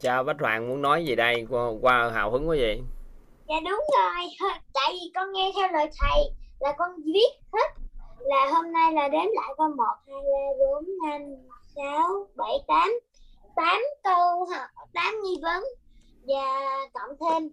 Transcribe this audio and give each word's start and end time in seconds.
Sao 0.00 0.24
Bách 0.24 0.36
Hoàng 0.40 0.68
muốn 0.68 0.82
nói 0.82 1.04
gì 1.04 1.16
đây? 1.16 1.46
Qua, 1.50 1.70
qua 1.80 2.10
hào 2.14 2.30
hứng 2.30 2.48
quá 2.48 2.56
vậy? 2.58 2.82
Dạ 3.48 3.54
đúng 3.64 3.84
rồi, 3.96 4.50
tại 4.72 4.92
vì 4.92 5.12
con 5.14 5.32
nghe 5.32 5.52
theo 5.56 5.68
lời 5.72 5.90
thầy 6.00 6.30
là 6.60 6.74
con 6.78 6.90
viết 7.04 7.30
hết. 7.52 7.68
Là 8.18 8.50
hôm 8.54 8.72
nay 8.72 8.92
là 8.92 9.08
đếm 9.08 9.24
lại 9.34 9.54
con 9.56 9.76
1, 9.76 9.84
2, 10.06 10.16
3, 10.16 10.20
4, 10.72 10.84
5, 11.10 11.22
6, 11.76 12.28
7, 12.36 12.50
8 12.66 12.88
8 13.56 13.82
câu 14.04 14.46
8 14.92 15.14
nghi 15.24 15.36
vấn. 15.42 15.64
Và 16.26 16.70
cộng 16.94 17.16
thêm 17.20 17.48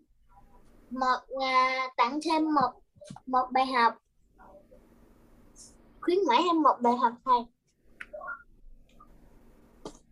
một 0.89 1.19
à, 1.41 1.87
tặng 1.97 2.19
thêm 2.25 2.53
một 2.53 2.71
một 3.25 3.45
bài 3.51 3.65
học. 3.65 3.93
Khuyến 6.01 6.17
mãi 6.27 6.41
thêm 6.45 6.61
một 6.61 6.75
bài 6.81 6.93
học 7.01 7.13
thầy 7.25 7.45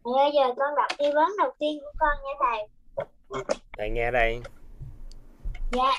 bây 0.04 0.31
giờ 0.34 0.54
con 0.57 0.75
đọc 0.75 0.88
nghi 1.00 1.11
vấn 1.16 1.31
đầu 1.38 1.52
tiên 1.59 1.79
của 1.79 1.91
con 1.99 2.18
nha 2.23 2.31
thầy. 2.39 2.68
Thầy 3.77 3.89
nghe 3.89 4.12
đây. 4.12 4.41
Dạ 5.71 5.91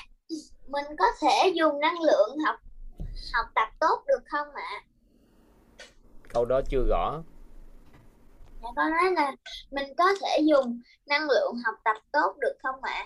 mình 0.71 0.85
có 0.99 1.05
thể 1.21 1.53
dùng 1.55 1.79
năng 1.79 2.01
lượng 2.01 2.37
học 2.45 2.55
học 3.33 3.45
tập 3.55 3.67
tốt 3.79 4.03
được 4.07 4.23
không 4.25 4.47
ạ? 4.55 4.83
Câu 6.29 6.45
đó 6.45 6.61
chưa 6.69 6.85
rõ. 6.89 7.23
Dạ 8.61 8.69
con 8.75 8.91
nói 8.91 9.11
là 9.15 9.35
mình 9.71 9.93
có 9.97 10.05
thể 10.21 10.41
dùng 10.43 10.81
năng 11.05 11.27
lượng 11.29 11.55
học 11.65 11.75
tập 11.83 11.95
tốt 12.11 12.35
được 12.39 12.53
không 12.63 12.83
ạ? 12.83 13.05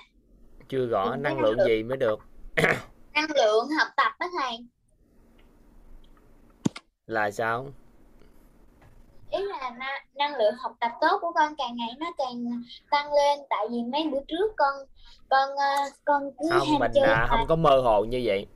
Chưa 0.70 0.86
rõ 0.86 1.10
năng, 1.10 1.22
năng 1.24 1.40
lượng, 1.40 1.58
lượng 1.58 1.68
gì 1.68 1.84
mới 1.84 1.98
được? 1.98 2.20
Năng 3.14 3.32
lượng 3.36 3.70
học 3.80 3.88
tập 3.98 4.12
đó 4.20 4.28
thầy. 4.40 4.68
Là 7.08 7.32
sao 7.32 7.68
ý 9.38 9.44
là 9.44 9.72
năng 10.16 10.36
lượng 10.36 10.54
học 10.60 10.76
tập 10.80 10.92
tốt 11.02 11.18
của 11.22 11.32
con 11.36 11.56
càng 11.58 11.76
ngày 11.76 11.90
nó 12.00 12.06
càng 12.18 12.64
tăng 12.92 13.14
lên. 13.14 13.40
Tại 13.50 13.68
vì 13.72 13.84
mấy 13.84 14.08
bữa 14.12 14.20
trước 14.28 14.54
con 14.58 14.74
con 15.30 15.50
ờ, 15.50 15.90
con 16.06 16.32
cứ 16.40 16.50
không 16.50 16.80
mình 16.80 16.92
chơi 16.94 17.04
à, 17.04 17.28
không 17.30 17.48
có 17.48 17.56
mơ 17.56 17.82
hồ 17.82 18.06
như 18.06 18.22
vậy. 18.26 18.48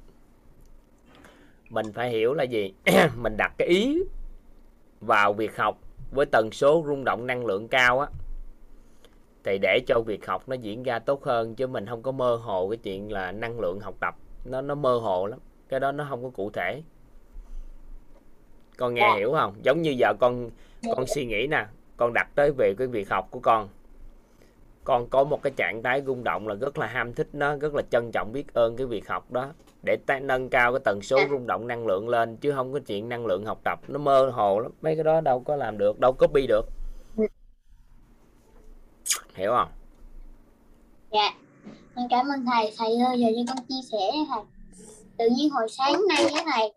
Mình 1.69 1.93
phải 1.93 2.09
hiểu 2.09 2.33
là 2.33 2.43
gì? 2.43 2.73
Mình 3.15 3.37
đặt 3.37 3.51
cái 3.57 3.67
ý 3.67 4.03
vào 4.99 5.33
việc 5.33 5.57
học 5.57 5.77
với 6.11 6.25
tần 6.25 6.49
số 6.51 6.83
rung 6.87 7.03
động 7.03 7.27
năng 7.27 7.45
lượng 7.45 7.67
cao 7.67 7.99
á 7.99 8.07
thì 9.43 9.57
để 9.57 9.79
cho 9.87 10.01
việc 10.01 10.27
học 10.27 10.49
nó 10.49 10.55
diễn 10.55 10.83
ra 10.83 10.99
tốt 10.99 11.23
hơn 11.23 11.55
chứ 11.55 11.67
mình 11.67 11.85
không 11.85 12.01
có 12.01 12.11
mơ 12.11 12.35
hồ 12.35 12.69
cái 12.69 12.77
chuyện 12.77 13.11
là 13.11 13.31
năng 13.31 13.59
lượng 13.59 13.79
học 13.79 13.95
tập 13.99 14.15
nó 14.45 14.61
nó 14.61 14.75
mơ 14.75 14.97
hồ 14.97 15.27
lắm. 15.27 15.39
Cái 15.69 15.79
đó 15.79 15.91
nó 15.91 16.05
không 16.09 16.23
có 16.23 16.29
cụ 16.29 16.49
thể 16.49 16.81
con 18.79 18.93
nghe 18.93 19.01
à. 19.01 19.15
hiểu 19.17 19.31
không? 19.31 19.53
Giống 19.63 19.81
như 19.81 19.91
giờ 19.91 20.13
con 20.19 20.49
con 20.95 21.05
suy 21.07 21.25
nghĩ 21.25 21.47
nè 21.47 21.65
con 21.97 22.13
đặt 22.13 22.27
tới 22.35 22.51
về 22.57 22.73
cái 22.77 22.87
việc 22.87 23.09
học 23.09 23.27
của 23.31 23.39
con. 23.39 23.69
Con 24.83 25.07
có 25.09 25.23
một 25.23 25.43
cái 25.43 25.53
trạng 25.55 25.83
thái 25.83 26.01
rung 26.05 26.23
động 26.23 26.47
là 26.47 26.55
rất 26.55 26.77
là 26.77 26.87
ham 26.87 27.13
thích 27.13 27.27
nó 27.33 27.55
rất 27.55 27.75
là 27.75 27.81
trân 27.91 28.11
trọng 28.13 28.31
biết 28.33 28.53
ơn 28.53 28.75
cái 28.75 28.87
việc 28.87 29.07
học 29.07 29.31
đó. 29.31 29.51
Để 29.85 29.97
ta 30.05 30.19
nâng 30.19 30.49
cao 30.49 30.73
cái 30.73 30.79
tần 30.85 31.01
số 31.01 31.17
dạ. 31.17 31.27
rung 31.29 31.47
động 31.47 31.67
năng 31.67 31.87
lượng 31.87 32.09
lên 32.09 32.37
chứ 32.37 32.51
không 32.51 32.73
có 32.73 32.79
chuyện 32.79 33.09
năng 33.09 33.25
lượng 33.25 33.45
học 33.45 33.59
tập 33.63 33.79
nó 33.87 33.99
mơ 33.99 34.29
hồ 34.33 34.59
lắm. 34.59 34.71
Mấy 34.81 34.95
cái 34.95 35.03
đó 35.03 35.21
đâu 35.21 35.39
có 35.39 35.55
làm 35.55 35.77
được 35.77 35.99
đâu 35.99 36.13
copy 36.13 36.47
được. 36.47 36.65
Hiểu 39.35 39.51
không? 39.51 39.69
Dạ. 41.11 41.33
Con 41.95 42.07
cảm 42.09 42.25
ơn 42.27 42.45
thầy. 42.45 42.73
Thầy 42.77 42.87
ơi 43.07 43.19
giờ 43.19 43.27
cho 43.35 43.53
con 43.53 43.65
chia 43.69 43.89
sẻ 43.91 44.11
thầy. 44.29 44.43
Tự 45.17 45.29
nhiên 45.37 45.49
hồi 45.49 45.67
sáng 45.69 46.01
nay 46.09 46.23
với 46.33 46.43
thầy 46.53 46.71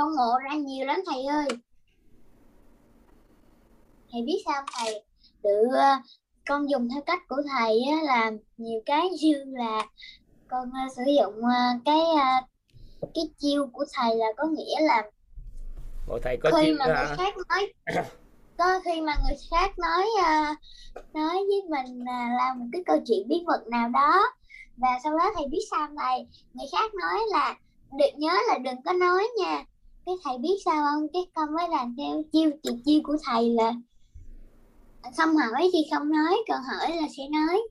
con 0.00 0.16
ngộ 0.16 0.38
ra 0.44 0.54
nhiều 0.54 0.86
lắm 0.86 1.00
thầy 1.06 1.24
ơi. 1.24 1.48
Thầy 4.12 4.22
biết 4.22 4.42
sao 4.44 4.62
thầy? 4.72 5.02
Tự 5.42 5.68
ờ, 5.76 5.96
con 6.46 6.70
dùng 6.70 6.88
theo 6.90 7.02
cách 7.02 7.28
của 7.28 7.42
thầy 7.50 7.82
á, 7.90 8.02
là 8.02 8.30
nhiều 8.58 8.80
cái 8.86 9.08
như 9.22 9.44
là 9.46 9.86
con 10.48 10.68
uh, 10.68 10.92
sử 10.96 11.02
dụng 11.18 11.38
uh, 11.38 11.82
cái 11.84 12.00
uh, 12.00 13.10
cái 13.14 13.24
chiêu 13.38 13.66
của 13.72 13.84
thầy 13.92 14.16
là 14.16 14.26
có 14.36 14.44
nghĩa 14.44 14.80
là 14.80 15.02
Bộ 16.08 16.18
thầy 16.22 16.36
có 16.42 16.50
khi 16.60 16.72
mà 16.72 16.86
người 16.86 17.16
khác 17.16 17.34
nói 17.48 17.72
có 18.58 18.80
khi 18.84 19.00
mà 19.00 19.14
người 19.24 19.36
khác 19.50 19.78
nói 19.78 20.06
uh, 20.18 20.58
nói 21.14 21.34
với 21.34 21.62
mình 21.68 22.00
uh, 22.02 22.38
làm 22.38 22.58
một 22.58 22.66
cái 22.72 22.82
câu 22.86 22.98
chuyện 23.06 23.28
bí 23.28 23.42
mật 23.46 23.66
nào 23.66 23.88
đó 23.88 24.22
và 24.76 24.88
sau 25.04 25.18
đó 25.18 25.32
thầy 25.34 25.46
biết 25.50 25.62
sao 25.70 25.88
thầy? 25.98 26.26
Người 26.54 26.66
khác 26.72 26.94
nói 26.94 27.20
là 27.30 27.56
được 27.98 28.10
nhớ 28.16 28.38
là 28.48 28.58
đừng 28.58 28.82
có 28.82 28.92
nói 28.92 29.28
nha 29.38 29.64
cái 30.06 30.14
thầy 30.24 30.38
biết 30.38 30.56
sao 30.64 30.84
không? 30.84 31.06
Cái 31.12 31.22
con 31.34 31.54
mới 31.54 31.68
làm 31.68 31.94
theo 31.98 32.22
chiêu 32.32 32.50
chị 32.62 32.70
chiêu 32.84 33.00
của 33.04 33.16
thầy 33.26 33.50
là 33.50 33.72
không 35.16 35.36
hỏi 35.36 35.70
thì 35.72 35.78
không 35.92 36.10
nói 36.10 36.36
còn 36.48 36.60
hỏi 36.62 36.96
là 36.96 37.08
sẽ 37.16 37.22
nói. 37.28 37.62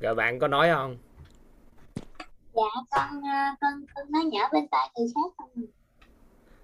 Rồi 0.00 0.14
bạn 0.14 0.38
có 0.38 0.48
nói 0.48 0.70
không? 0.74 0.96
Dạ 2.54 2.82
con 2.90 3.22
ờ, 3.22 3.54
con 3.60 3.84
con 3.94 4.12
nói 4.12 4.24
nhỏ 4.24 4.48
bên 4.52 4.68
tai 4.68 4.90
người 4.96 5.08
khác 5.14 5.34
không 5.38 5.66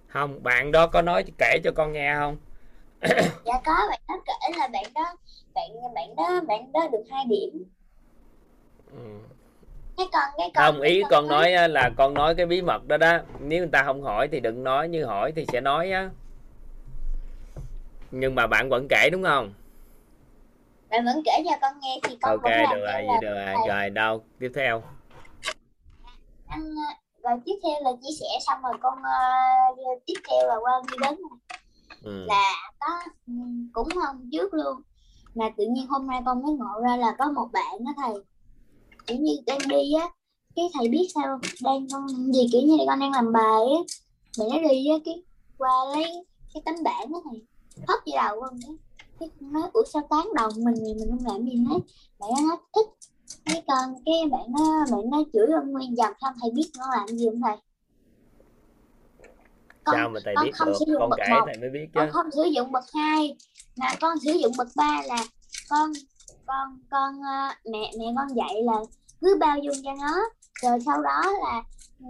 không 0.06 0.42
bạn 0.42 0.72
đó 0.72 0.86
có 0.86 1.02
nói 1.02 1.24
kể 1.38 1.58
cho 1.64 1.70
con 1.74 1.92
nghe 1.92 2.14
không? 2.18 2.36
Dạ 3.44 3.60
có 3.64 3.74
bạn 3.90 4.00
đó 4.08 4.14
kể 4.26 4.58
là 4.58 4.68
bạn 4.68 4.84
đó 4.94 5.16
bạn 5.54 5.94
bạn 5.94 6.16
đó 6.16 6.40
bạn 6.48 6.72
đó 6.72 6.88
được 6.92 7.04
hai 7.10 7.24
điểm. 7.24 7.64
Ừ. 8.92 8.98
cái 10.00 10.08
con 10.12 10.34
cái 10.36 10.50
con 10.54 10.72
không 10.72 10.82
ý 10.82 11.02
con, 11.02 11.10
con 11.10 11.28
nói, 11.28 11.52
nói 11.52 11.68
là 11.68 11.90
con 11.96 12.14
nói 12.14 12.34
cái 12.34 12.46
bí 12.46 12.62
mật 12.62 12.86
đó 12.86 12.96
đó. 12.96 13.18
Nếu 13.40 13.58
người 13.58 13.70
ta 13.72 13.82
không 13.84 14.02
hỏi 14.02 14.28
thì 14.32 14.40
đừng 14.40 14.64
nói 14.64 14.88
như 14.88 15.04
hỏi 15.04 15.32
thì 15.36 15.46
sẽ 15.52 15.60
nói 15.60 15.90
á. 15.90 16.10
Nhưng 18.10 18.34
mà 18.34 18.46
bạn 18.46 18.68
vẫn 18.68 18.86
kể 18.88 19.08
đúng 19.12 19.22
không? 19.22 19.52
Bạn 20.90 21.04
vẫn 21.04 21.22
kể 21.24 21.42
cho 21.44 21.56
con 21.60 21.80
nghe 21.80 22.00
thì 22.02 22.16
con 22.20 22.30
ok 22.30 22.42
vẫn 22.42 22.52
được 22.52 22.80
rồi 22.80 23.04
vậy 23.06 23.16
được 23.20 23.34
rồi. 23.34 23.54
rồi. 23.68 23.90
Đâu 23.90 24.24
tiếp 24.38 24.52
theo. 24.54 24.82
Anh 26.48 26.74
rồi 27.22 27.38
tiếp 27.44 27.54
theo 27.62 27.72
là 27.82 27.90
chia 28.02 28.14
sẻ 28.20 28.38
xong 28.46 28.62
rồi 28.62 28.74
con 28.82 28.98
uh, 28.98 30.02
tiếp 30.06 30.20
theo 30.30 30.48
là 30.48 30.54
qua 30.60 30.72
nghi 30.90 30.96
vấn 31.00 31.20
ừ. 32.02 32.24
là 32.28 32.52
có 32.80 32.86
cũng 33.72 33.88
không 34.02 34.28
trước 34.32 34.54
luôn. 34.54 34.82
Mà 35.34 35.46
tự 35.56 35.64
nhiên 35.70 35.86
hôm 35.86 36.06
nay 36.06 36.20
con 36.26 36.42
mới 36.42 36.52
ngộ 36.52 36.80
ra 36.82 36.96
là 36.96 37.14
có 37.18 37.24
một 37.30 37.48
bạn 37.52 37.84
đó 37.84 37.92
thầy 37.96 38.14
kiểu 39.06 39.18
như 39.18 39.32
đang 39.46 39.58
đi 39.68 39.92
á 40.00 40.08
cái 40.56 40.64
thầy 40.74 40.88
biết 40.88 41.08
sao 41.14 41.40
đang 41.62 41.86
con 41.92 42.32
gì 42.32 42.48
kiểu 42.52 42.62
như 42.62 42.76
con 42.86 43.00
đang 43.00 43.12
làm 43.12 43.32
bài 43.32 43.62
á 43.76 43.80
mẹ 44.38 44.44
nó 44.50 44.68
đi 44.68 44.88
á 44.88 44.96
cái 45.04 45.22
qua 45.58 45.70
lấy 45.94 46.24
cái 46.54 46.62
tấm 46.64 46.74
bảng 46.84 47.12
đó 47.12 47.22
thầy 47.30 47.42
hất 47.88 48.00
vào 48.06 48.26
đầu 48.26 48.40
con 48.40 48.60
nữa 48.60 48.76
cái 49.20 49.28
nói 49.40 49.62
ủa 49.72 49.84
sao 49.92 50.02
tán 50.10 50.28
đồng 50.34 50.52
mình 50.56 50.74
thì 50.76 50.94
mình 50.94 51.10
không 51.10 51.32
làm 51.32 51.44
gì 51.44 51.56
hết. 51.68 51.78
Bạn 52.18 52.30
nó 52.48 52.56
thích. 52.74 52.86
Cái 53.44 53.62
con 53.66 53.94
cái 54.06 54.14
bạn 54.30 54.52
nó 54.52 54.84
bạn 54.90 55.10
nó 55.10 55.22
chửi 55.32 55.46
ông 55.54 55.72
nguyên 55.72 55.96
dòng 55.96 56.12
xong 56.20 56.34
thầy 56.40 56.50
biết 56.50 56.70
nó 56.78 56.84
làm 56.96 57.08
gì 57.08 57.26
không 57.26 57.40
thầy? 57.42 57.56
Con, 59.84 59.94
sao 59.96 60.08
mà 60.08 60.20
thầy 60.24 60.34
con 60.36 60.44
biết 60.44 60.50
không 60.54 60.68
được? 60.68 60.74
sử 60.78 60.84
dụng 60.92 61.00
con 61.00 61.10
kể 61.16 61.24
thầy 61.46 61.56
mới 61.60 61.70
biết 61.70 61.86
chứ. 61.94 62.00
con 62.00 62.10
không 62.10 62.26
sử 62.30 62.42
dụng 62.42 62.72
bậc 62.72 62.84
hai 62.94 63.36
mà 63.76 63.86
con 64.00 64.18
sử 64.24 64.32
dụng 64.32 64.52
bậc 64.58 64.68
ba 64.76 65.02
là 65.06 65.24
con 65.68 65.92
con 66.46 66.78
con 66.90 67.22
ờ, 67.22 67.48
mẹ 67.70 67.90
mẹ 67.98 68.04
con 68.16 68.36
dạy 68.36 68.62
là 68.62 68.74
cứ 69.20 69.36
bao 69.40 69.58
dung 69.58 69.76
cho 69.84 69.92
nó. 70.02 70.28
Rồi 70.62 70.78
sau 70.86 71.02
đó 71.02 71.22
là 71.42 71.62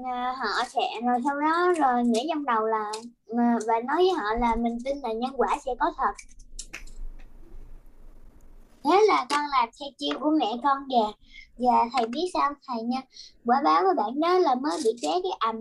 ờ, 0.05 0.33
họ 0.37 0.65
sẽ, 0.69 1.01
rồi 1.07 1.19
sau 1.25 1.41
đó, 1.41 1.73
rồi 1.79 2.05
nghĩ 2.05 2.27
trong 2.29 2.45
đầu 2.45 2.67
là 2.67 2.93
ờ, 3.27 3.45
và 3.67 3.75
nói 3.87 3.97
với 3.97 4.13
họ 4.17 4.35
là 4.41 4.55
mình 4.57 4.79
tin 4.85 4.99
là 4.99 5.13
nhân 5.13 5.31
quả 5.37 5.57
sẽ 5.65 5.75
có 5.81 5.93
thật. 5.97 6.13
Thế 8.85 9.05
là 9.09 9.27
con 9.31 9.41
làm 9.41 9.69
theo 9.81 9.89
chiêu 9.99 10.19
của 10.21 10.31
mẹ 10.31 10.47
con 10.63 10.79
và 10.89 11.13
và 11.59 11.89
thầy 11.93 12.07
biết 12.07 12.31
sao? 12.33 12.53
Thầy 12.67 12.83
nha, 12.83 13.03
quả 13.45 13.61
báo 13.65 13.83
của 13.83 13.95
bạn 13.97 14.21
đó 14.21 14.39
là 14.39 14.55
mới 14.55 14.81
bị 14.85 14.91
té 15.03 15.09
cái 15.23 15.33
ầm. 15.41 15.57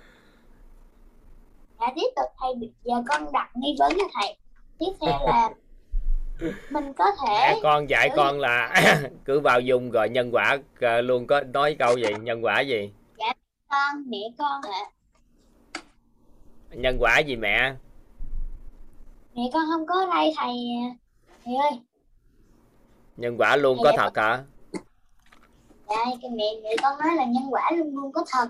dạ 1.80 1.86
tiếp 1.96 2.08
tục 2.16 2.26
thầy 2.40 2.72
giờ 2.84 3.02
con 3.08 3.32
đặt 3.32 3.50
nghi 3.54 3.76
vấn 3.78 3.92
cho 3.98 4.04
thầy. 4.14 4.36
Tiếp 4.78 4.92
theo 5.00 5.26
là 5.26 5.50
mình 6.70 6.92
có 6.92 7.04
thể 7.20 7.54
mẹ 7.54 7.60
con 7.62 7.90
dạy 7.90 8.10
con 8.16 8.40
là 8.40 8.82
cứ 9.24 9.40
vào 9.40 9.60
dùng 9.60 9.90
rồi 9.90 10.08
nhân 10.08 10.30
quả 10.32 10.58
ờ, 10.80 11.00
luôn 11.00 11.26
có 11.26 11.40
nói 11.40 11.76
câu 11.78 11.96
gì 11.96 12.08
nhân 12.20 12.44
quả 12.44 12.60
gì? 12.60 12.90
Dạ 13.18 13.32
con 13.68 14.10
mẹ 14.10 14.18
con 14.38 14.62
ạ. 14.62 14.80
À 16.70 16.76
nhân 16.76 16.96
quả 17.00 17.18
gì 17.18 17.36
mẹ? 17.36 17.74
Mẹ 19.34 19.42
con 19.52 19.62
không 19.70 19.86
có 19.86 20.06
đây 20.14 20.34
thầy 20.36 20.56
thầy 21.44 21.54
ơi. 21.54 21.80
Nhân 23.16 23.36
quả 23.38 23.56
luôn 23.56 23.78
thầy 23.84 23.92
có 23.92 23.98
thật 24.02 24.16
hả? 24.16 24.44
Dạ 25.88 26.04
cái 26.22 26.30
mẹ 26.30 26.44
mẹ 26.62 26.76
con 26.82 26.98
nói 26.98 27.16
là 27.16 27.24
nhân 27.24 27.44
quả 27.50 27.70
luôn 27.76 27.96
luôn 27.96 28.12
có 28.12 28.24
thật 28.30 28.48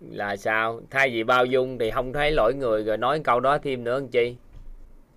là 0.00 0.36
sao? 0.36 0.80
Thay 0.90 1.10
vì 1.10 1.24
bao 1.24 1.44
dung 1.44 1.78
thì 1.78 1.90
không 1.90 2.12
thấy 2.12 2.32
lỗi 2.32 2.54
người 2.54 2.84
rồi 2.84 2.96
nói 2.96 3.20
câu 3.24 3.40
đó 3.40 3.58
thêm 3.58 3.84
nữa 3.84 3.98
anh 3.98 4.08
chi? 4.08 4.36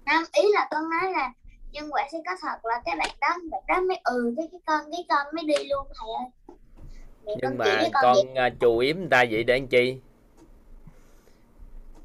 Không 0.05 0.23
ý 0.33 0.43
là 0.53 0.67
con 0.71 0.89
nói 0.89 1.11
là 1.11 1.33
nhân 1.71 1.89
quả 1.91 2.07
sẽ 2.11 2.17
có 2.25 2.31
thật 2.41 2.65
là 2.65 2.81
cái 2.85 2.95
bạn 2.95 3.09
đó 3.21 3.27
bạn 3.51 3.63
đó 3.67 3.81
mới 3.81 4.01
ừ 4.03 4.33
cái 4.37 4.47
cái 4.51 4.59
con 4.65 4.91
cái 4.91 5.05
con 5.09 5.35
mới 5.35 5.43
đi 5.43 5.69
luôn 5.69 5.87
thầy 5.95 6.09
ơi. 6.19 6.57
Mẹ 7.25 7.33
nhưng 7.41 7.49
con 7.49 7.57
mà 7.57 7.89
con, 7.93 8.15
con 8.35 8.57
chù 8.59 8.77
yếm 8.77 8.97
người 8.97 9.07
ta 9.11 9.25
vậy 9.31 9.43
để 9.43 9.55
anh 9.55 9.67
chi? 9.67 9.97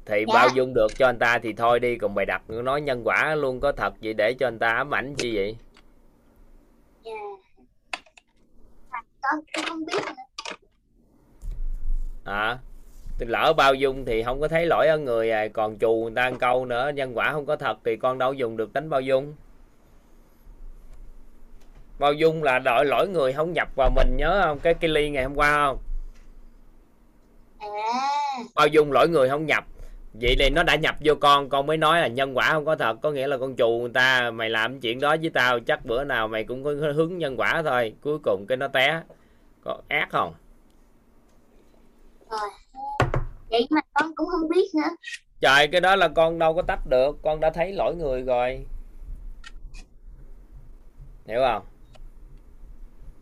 Thì 0.05 0.25
dạ. 0.27 0.33
bao 0.33 0.49
dung 0.55 0.73
được 0.73 0.91
cho 0.97 1.05
anh 1.05 1.19
ta 1.19 1.39
thì 1.43 1.53
thôi 1.53 1.79
đi 1.79 1.97
còn 1.97 2.15
bày 2.15 2.25
đặt 2.25 2.49
nói 2.49 2.81
nhân 2.81 3.01
quả 3.03 3.35
luôn 3.35 3.59
có 3.59 3.71
thật 3.71 3.93
vậy 4.01 4.13
để 4.13 4.33
cho 4.39 4.47
anh 4.47 4.59
ta 4.59 4.67
ám 4.67 4.93
ảnh 4.93 5.15
chi 5.15 5.35
vậy? 5.35 5.57
Dạ. 7.03 7.11
Con 9.21 9.39
không 9.67 9.85
biết 9.85 10.01
nữa 10.05 10.34
à 12.25 12.57
lỡ 13.19 13.53
bao 13.57 13.73
dung 13.73 14.05
thì 14.05 14.23
không 14.23 14.41
có 14.41 14.47
thấy 14.47 14.65
lỗi 14.65 14.87
ở 14.87 14.97
người 14.97 15.31
à. 15.31 15.47
Còn 15.47 15.77
chù 15.77 16.03
người 16.03 16.13
ta 16.15 16.21
ăn 16.21 16.37
câu 16.37 16.65
nữa 16.65 16.91
nhân 16.95 17.17
quả 17.17 17.31
không 17.31 17.45
có 17.45 17.55
thật 17.55 17.77
thì 17.85 17.95
con 17.95 18.17
đâu 18.17 18.33
dùng 18.33 18.57
được 18.57 18.73
tính 18.73 18.89
bao 18.89 19.01
dung. 19.01 19.33
Bao 21.99 22.13
dung 22.13 22.43
là 22.43 22.59
đội 22.59 22.85
lỗi 22.85 23.07
người 23.07 23.33
không 23.33 23.53
nhập 23.53 23.67
vào 23.75 23.89
mình 23.95 24.17
nhớ 24.17 24.41
không? 24.43 24.59
Cái 24.59 24.73
cái 24.73 24.89
ly 24.89 25.09
ngày 25.09 25.23
hôm 25.23 25.35
qua 25.35 25.65
không? 25.65 25.77
À. 27.59 27.69
bao 28.55 28.67
dung 28.67 28.91
lỗi 28.91 29.09
người 29.09 29.29
không 29.29 29.45
nhập. 29.45 29.63
Vậy 30.21 30.35
thì 30.39 30.49
nó 30.49 30.63
đã 30.63 30.75
nhập 30.75 30.95
vô 30.99 31.15
con 31.15 31.49
con 31.49 31.65
mới 31.65 31.77
nói 31.77 32.01
là 32.01 32.07
nhân 32.07 32.37
quả 32.37 32.51
không 32.51 32.65
có 32.65 32.75
thật. 32.75 32.97
Có 33.01 33.11
nghĩa 33.11 33.27
là 33.27 33.37
con 33.37 33.55
chù 33.55 33.79
người 33.79 33.91
ta 33.93 34.31
mày 34.31 34.49
làm 34.49 34.79
chuyện 34.79 34.99
đó 34.99 35.15
với 35.21 35.29
tao 35.29 35.59
chắc 35.59 35.85
bữa 35.85 36.03
nào 36.03 36.27
mày 36.27 36.43
cũng 36.43 36.63
có 36.63 36.71
hướng 36.95 37.17
nhân 37.17 37.39
quả 37.39 37.61
thôi. 37.65 37.93
Cuối 38.01 38.17
cùng 38.23 38.45
cái 38.47 38.57
nó 38.57 38.67
té. 38.67 39.01
Có 39.63 39.77
ác 39.87 40.09
không 40.11 40.33
rồi. 42.29 42.49
Vậy 43.49 43.67
mà 43.69 43.81
con 43.93 44.15
cũng 44.15 44.27
không 44.27 44.49
biết 44.49 44.67
nữa. 44.75 44.95
Trời 45.41 45.67
cái 45.67 45.81
đó 45.81 45.95
là 45.95 46.07
con 46.07 46.39
đâu 46.39 46.55
có 46.55 46.61
tách 46.61 46.87
được. 46.87 47.17
Con 47.23 47.39
đã 47.39 47.49
thấy 47.49 47.73
lỗi 47.73 47.95
người 47.95 48.21
rồi. 48.21 48.65
Hiểu 51.25 51.39
không? 51.47 51.65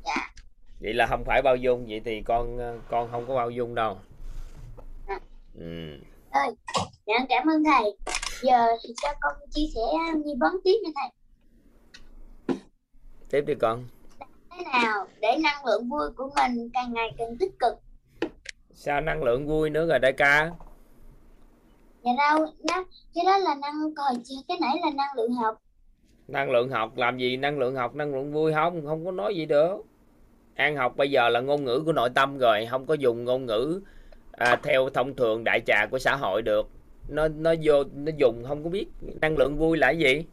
Dạ. 0.06 0.32
Vậy 0.82 0.94
là 0.94 1.08
không 1.08 1.24
phải 1.26 1.42
bao 1.42 1.56
dung. 1.56 1.86
Vậy 1.90 2.02
thì 2.06 2.22
con 2.22 2.58
con 2.90 3.12
không 3.12 3.28
có 3.28 3.36
bao 3.36 3.50
dung 3.50 3.76
đâu. 3.76 3.98
À. 5.08 5.20
ừ. 5.60 5.98
Ơi 6.32 6.56
dạ 7.06 7.14
cảm 7.30 7.48
ơn 7.50 7.64
thầy. 7.64 7.98
Giờ 8.42 8.68
thì 8.84 8.94
cho 9.02 9.10
con 9.22 9.34
chia 9.52 9.66
sẻ 9.76 9.82
nghi 10.26 10.34
vấn 10.40 10.54
tiếp 10.64 10.76
nha 10.84 10.90
thầy. 10.96 11.10
Tiếp 13.30 13.44
đi 13.48 13.54
con. 13.56 13.86
Thế 14.52 14.66
nào 14.74 15.08
để 15.22 15.38
năng 15.44 15.66
lượng 15.66 15.90
vui 15.90 16.10
của 16.16 16.30
mình 16.36 16.70
càng 16.74 16.94
ngày 16.94 17.12
càng 17.18 17.38
tích 17.40 17.60
cực 17.60 17.74
sao 18.74 19.02
năng 19.02 19.24
lượng 19.24 19.48
vui 19.48 19.70
nữa 19.70 19.86
rồi 19.86 20.00
đại 20.00 20.14
ca? 20.14 20.52
Dạ 22.04 22.12
đâu 22.18 22.46
đó 22.70 22.86
cái 23.16 23.26
đó 23.26 23.38
là 23.38 23.56
năng 23.56 23.96
coi 23.96 24.14
cái 24.48 24.58
nãy 24.62 24.78
là 24.84 24.92
năng 24.96 25.18
lượng 25.18 25.34
học. 25.34 25.58
Năng 26.28 26.52
lượng 26.52 26.70
học 26.70 26.98
làm 26.98 27.18
gì 27.18 27.38
năng 27.38 27.60
lượng 27.60 27.76
học 27.76 27.96
năng 27.96 28.14
lượng 28.14 28.34
vui 28.34 28.54
không? 28.54 28.86
Không 28.86 29.06
có 29.06 29.12
nói 29.12 29.36
gì 29.36 29.46
được. 29.46 29.78
An 30.56 30.76
học 30.76 30.98
bây 30.98 31.12
giờ 31.12 31.30
là 31.30 31.40
ngôn 31.40 31.64
ngữ 31.64 31.84
của 31.86 31.94
nội 31.94 32.10
tâm 32.16 32.38
rồi 32.38 32.68
không 32.72 32.86
có 32.86 32.94
dùng 32.94 33.24
ngôn 33.24 33.46
ngữ 33.46 33.82
à, 34.32 34.60
theo 34.64 34.90
thông 34.90 35.16
thường 35.16 35.44
đại 35.44 35.62
trà 35.66 35.86
của 35.92 36.00
xã 36.00 36.16
hội 36.16 36.42
được. 36.42 36.70
Nó 37.10 37.28
nó 37.28 37.54
vô 37.64 37.84
nó 37.94 38.12
dùng 38.18 38.44
không 38.48 38.64
có 38.64 38.70
biết. 38.70 38.86
Năng 39.22 39.38
lượng 39.38 39.58
vui 39.58 39.78
là 39.78 39.92
gì? 39.92 40.26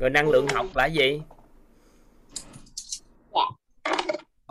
Rồi 0.00 0.10
năng 0.10 0.30
lượng 0.30 0.46
học 0.54 0.66
là 0.74 0.86
gì 0.86 1.20
dạ. 3.34 3.44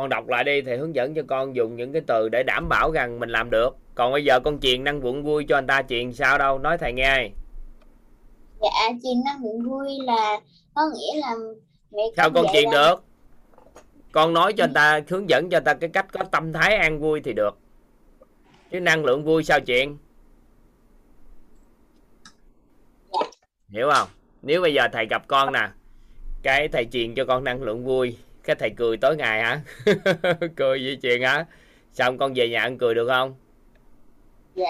Con 0.01 0.09
đọc 0.09 0.27
lại 0.27 0.43
đi 0.43 0.61
thì 0.61 0.75
hướng 0.75 0.95
dẫn 0.95 1.13
cho 1.13 1.21
con 1.27 1.55
dùng 1.55 1.75
những 1.75 1.93
cái 1.93 2.01
từ 2.07 2.29
để 2.29 2.43
đảm 2.43 2.69
bảo 2.69 2.91
rằng 2.91 3.19
mình 3.19 3.29
làm 3.29 3.49
được. 3.49 3.77
Còn 3.95 4.11
bây 4.11 4.23
giờ 4.23 4.39
con 4.39 4.59
truyền 4.59 4.83
năng 4.83 5.03
lượng 5.03 5.23
vui 5.23 5.45
cho 5.49 5.57
anh 5.57 5.67
ta 5.67 5.81
truyền 5.81 6.13
sao 6.13 6.37
đâu? 6.37 6.59
Nói 6.59 6.77
thầy 6.77 6.93
nghe 6.93 7.29
dạ 8.61 8.89
truyền 9.03 9.23
năng 9.25 9.43
lượng 9.43 9.69
vui 9.69 9.87
là 10.05 10.39
có 10.75 10.81
nghĩa 10.93 11.19
là 11.19 11.35
mẹ 11.91 12.03
sao 12.17 12.29
con 12.29 12.45
truyền 12.53 12.69
là... 12.69 12.71
được? 12.71 13.03
Con 14.11 14.33
nói 14.33 14.53
cho 14.53 14.63
anh 14.63 14.73
ta 14.73 15.01
hướng 15.07 15.29
dẫn 15.29 15.49
cho 15.49 15.57
anh 15.57 15.63
ta 15.63 15.73
cái 15.73 15.89
cách 15.89 16.05
có 16.11 16.23
tâm 16.31 16.53
thái 16.53 16.75
an 16.75 16.99
vui 16.99 17.21
thì 17.21 17.33
được. 17.33 17.57
Chứ 18.71 18.79
năng 18.79 19.05
lượng 19.05 19.23
vui 19.23 19.43
sao 19.43 19.59
chuyện 19.59 19.97
hiểu 23.69 23.89
không? 23.93 24.07
Nếu 24.41 24.61
bây 24.61 24.73
giờ 24.73 24.87
thầy 24.93 25.05
gặp 25.05 25.27
con 25.27 25.53
nè 25.53 25.69
cái 26.43 26.67
thầy 26.67 26.85
truyền 26.91 27.15
cho 27.15 27.25
con 27.25 27.43
năng 27.43 27.63
lượng 27.63 27.85
vui 27.85 28.17
cái 28.43 28.55
thầy 28.55 28.69
cười 28.69 28.97
tối 28.97 29.15
ngày 29.17 29.43
hả? 29.43 29.61
Cười 30.55 30.83
gì 30.83 30.95
chuyện 31.01 31.21
hả? 31.21 31.45
Xong 31.91 32.17
con 32.17 32.33
về 32.35 32.49
nhà 32.49 32.61
ăn 32.61 32.77
cười 32.77 32.95
được 32.95 33.07
không? 33.07 33.35
Dạ 34.55 34.67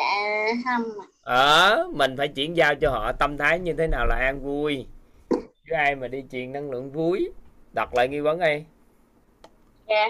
không 0.66 0.84
ờ 1.24 1.88
mình 1.94 2.18
phải 2.18 2.28
chuyển 2.28 2.58
giao 2.58 2.76
cho 2.76 2.92
họ 2.92 3.12
tâm 3.12 3.38
thái 3.38 3.60
như 3.60 3.74
thế 3.74 3.88
nào 3.88 4.06
là 4.06 4.16
an 4.16 4.42
vui. 4.44 4.88
Chứ 5.30 5.76
ai 5.76 5.96
mà 5.96 6.08
đi 6.08 6.24
truyền 6.32 6.52
năng 6.52 6.72
lượng 6.72 6.92
vui. 6.92 7.30
Đọc 7.74 7.94
lại 7.94 8.08
nghi 8.08 8.20
vấn 8.20 8.40
đi. 8.40 8.64
Dạ. 9.88 10.10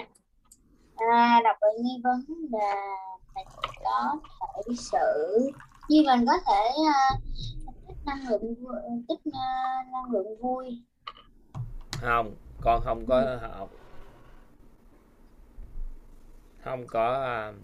À, 0.96 1.40
đọc 1.44 1.56
lại 1.60 1.72
nghi 1.82 2.00
vấn 2.04 2.24
là 2.52 2.74
mình 3.34 3.46
có 3.84 4.18
thể 4.54 4.74
xử. 4.76 5.50
Như 5.88 6.02
mình 6.06 6.26
có 6.26 6.32
thể 6.46 6.70
uh, 6.80 7.22
tích 7.88 7.96
năng 8.06 8.28
lượng 8.28 9.04
tích 9.08 9.20
uh, 9.28 9.92
năng 9.92 10.10
lượng 10.12 10.36
vui. 10.40 10.82
Không 11.92 12.34
con 12.62 12.80
không 12.84 13.06
có 13.06 13.38
học. 13.56 13.70
Không 16.64 16.86
có 16.86 17.48
uh, 17.50 17.54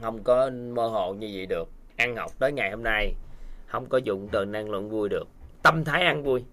không 0.00 0.22
có 0.22 0.50
mơ 0.50 0.88
hồ 0.88 1.14
như 1.14 1.30
vậy 1.34 1.46
được. 1.46 1.68
Ăn 1.96 2.16
học 2.16 2.32
tới 2.38 2.52
ngày 2.52 2.70
hôm 2.70 2.82
nay 2.82 3.14
không 3.66 3.88
có 3.88 3.98
dụng 3.98 4.28
từ 4.32 4.44
năng 4.44 4.70
lượng 4.70 4.90
vui 4.90 5.08
được. 5.08 5.28
Tâm 5.62 5.84
thái 5.84 6.02
ăn 6.02 6.22
vui. 6.22 6.44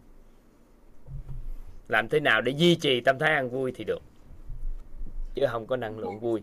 Làm 1.87 2.09
thế 2.09 2.19
nào 2.19 2.41
để 2.41 2.51
duy 2.51 2.75
trì 2.75 3.01
tâm 3.01 3.19
thái 3.19 3.33
ăn 3.33 3.49
vui 3.49 3.71
thì 3.75 3.83
được? 3.83 4.01
Chứ 5.35 5.45
không 5.51 5.67
có 5.67 5.75
năng 5.75 5.99
lượng 5.99 6.19
vui. 6.19 6.41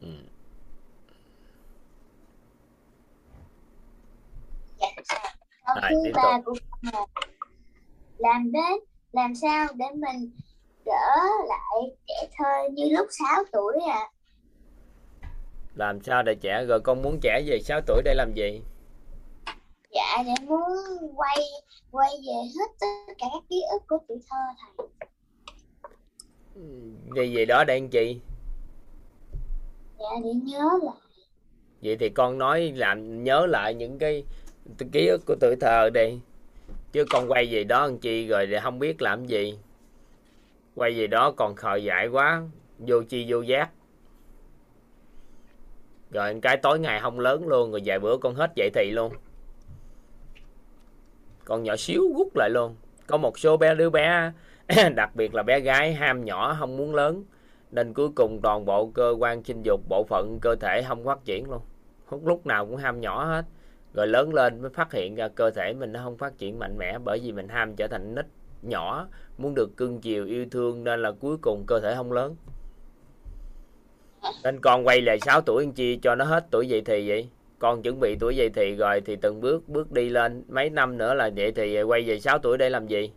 Ừ. 0.00 0.08
Câu 5.74 5.90
thứ 6.04 6.10
ba 6.14 6.40
của 6.44 6.54
con 6.70 6.80
là 6.92 7.06
làm 8.18 8.52
đến 8.52 8.80
làm 9.12 9.34
sao 9.34 9.68
để 9.74 9.86
mình 9.94 10.30
trở 10.84 11.16
lại 11.48 11.96
trẻ 12.06 12.28
thơ 12.38 12.68
như 12.72 12.88
lúc 12.90 13.06
6 13.10 13.44
tuổi 13.52 13.74
à 13.90 14.10
làm 15.74 16.02
sao 16.02 16.22
để 16.22 16.34
trẻ 16.34 16.64
rồi 16.68 16.80
con 16.80 17.02
muốn 17.02 17.18
trẻ 17.22 17.42
về 17.46 17.60
6 17.64 17.80
tuổi 17.86 18.02
để 18.04 18.14
làm 18.14 18.32
gì? 18.34 18.62
Dạ 19.90 20.22
để 20.26 20.46
muốn 20.46 20.62
quay 21.16 21.38
quay 21.90 22.10
về 22.26 22.34
hết 22.58 22.70
tất 22.80 23.14
cả 23.18 23.26
các 23.32 23.42
ký 23.48 23.62
ức 23.72 23.82
của 23.88 23.98
tuổi 24.08 24.18
thơ 24.30 24.36
thầy. 24.58 24.86
Về 27.16 27.32
về 27.34 27.44
đó 27.44 27.64
để 27.64 27.74
anh 27.74 27.88
chị 27.88 28.20
dạ 29.98 30.08
để 30.24 30.30
nhớ 30.32 30.70
lại. 30.82 30.96
Vậy 31.82 31.96
thì 32.00 32.08
con 32.08 32.38
nói 32.38 32.72
làm 32.76 33.24
nhớ 33.24 33.46
lại 33.46 33.74
những 33.74 33.98
cái 33.98 34.24
ký 34.92 35.06
ức 35.06 35.26
của 35.26 35.34
tuổi 35.40 35.56
thơ 35.56 35.90
đi. 35.90 36.20
Chứ 36.92 37.04
con 37.10 37.30
quay 37.30 37.48
về 37.50 37.64
đó 37.64 37.82
anh 37.82 37.98
chị 37.98 38.26
rồi 38.28 38.46
để 38.46 38.60
không 38.60 38.78
biết 38.78 39.02
làm 39.02 39.26
gì. 39.26 39.58
Quay 40.74 40.92
về 40.92 41.06
đó 41.06 41.32
còn 41.36 41.54
khờ 41.54 41.76
dại 41.76 42.08
quá. 42.08 42.42
Vô 42.78 43.02
chi 43.02 43.26
vô 43.28 43.40
giác. 43.40 43.70
Rồi 46.10 46.38
cái 46.42 46.56
tối 46.56 46.78
ngày 46.78 47.00
không 47.00 47.20
lớn 47.20 47.48
luôn, 47.48 47.70
rồi 47.70 47.82
vài 47.84 47.98
bữa 47.98 48.16
con 48.16 48.34
hết 48.34 48.50
dậy 48.56 48.70
thì 48.74 48.90
luôn. 48.90 49.12
Còn 51.44 51.62
nhỏ 51.62 51.76
xíu 51.76 52.02
rút 52.18 52.36
lại 52.36 52.50
luôn. 52.50 52.76
Có 53.06 53.16
một 53.16 53.38
số 53.38 53.56
bé, 53.56 53.74
đứa 53.74 53.90
bé, 53.90 54.32
đặc 54.94 55.16
biệt 55.16 55.34
là 55.34 55.42
bé 55.42 55.60
gái, 55.60 55.94
ham 55.94 56.24
nhỏ, 56.24 56.56
không 56.58 56.76
muốn 56.76 56.94
lớn. 56.94 57.24
Nên 57.70 57.94
cuối 57.94 58.08
cùng 58.14 58.40
toàn 58.42 58.64
bộ 58.64 58.86
cơ 58.86 59.14
quan 59.18 59.42
sinh 59.44 59.62
dục, 59.62 59.80
bộ 59.88 60.04
phận 60.08 60.38
cơ 60.42 60.54
thể 60.60 60.82
không 60.88 61.04
phát 61.04 61.24
triển 61.24 61.50
luôn. 61.50 61.60
Lúc 62.24 62.46
nào 62.46 62.66
cũng 62.66 62.76
ham 62.76 63.00
nhỏ 63.00 63.24
hết 63.24 63.44
rồi 63.94 64.06
lớn 64.06 64.34
lên 64.34 64.62
mới 64.62 64.70
phát 64.70 64.92
hiện 64.92 65.14
ra 65.14 65.28
cơ 65.28 65.50
thể 65.50 65.72
mình 65.72 65.92
nó 65.92 66.00
không 66.04 66.16
phát 66.16 66.38
triển 66.38 66.58
mạnh 66.58 66.78
mẽ 66.78 66.98
bởi 67.04 67.20
vì 67.22 67.32
mình 67.32 67.48
ham 67.48 67.76
trở 67.76 67.86
thành 67.88 68.14
nít 68.14 68.24
nhỏ 68.62 69.08
muốn 69.38 69.54
được 69.54 69.76
cưng 69.76 70.00
chiều 70.00 70.26
yêu 70.26 70.46
thương 70.50 70.84
nên 70.84 71.02
là 71.02 71.12
cuối 71.12 71.36
cùng 71.42 71.64
cơ 71.66 71.80
thể 71.80 71.94
không 71.96 72.12
lớn. 72.12 72.36
Nên 74.44 74.60
con 74.60 74.86
quay 74.86 75.00
lại 75.00 75.18
6 75.20 75.40
tuổi 75.40 75.64
anh 75.64 75.72
chi 75.72 75.98
cho 76.02 76.14
nó 76.14 76.24
hết 76.24 76.46
tuổi 76.50 76.68
dậy 76.68 76.82
thì 76.84 77.08
vậy? 77.08 77.28
Con 77.58 77.82
chuẩn 77.82 78.00
bị 78.00 78.16
tuổi 78.20 78.36
dậy 78.36 78.50
thì 78.54 78.74
rồi 78.78 79.00
thì 79.00 79.16
từng 79.16 79.40
bước 79.40 79.68
bước 79.68 79.92
đi 79.92 80.08
lên 80.08 80.44
mấy 80.48 80.70
năm 80.70 80.98
nữa 80.98 81.14
là 81.14 81.30
vậy 81.36 81.52
thì 81.52 81.82
quay 81.82 82.02
về 82.02 82.20
6 82.20 82.38
tuổi 82.38 82.58
để 82.58 82.70
làm 82.70 82.86
gì? 82.86 83.12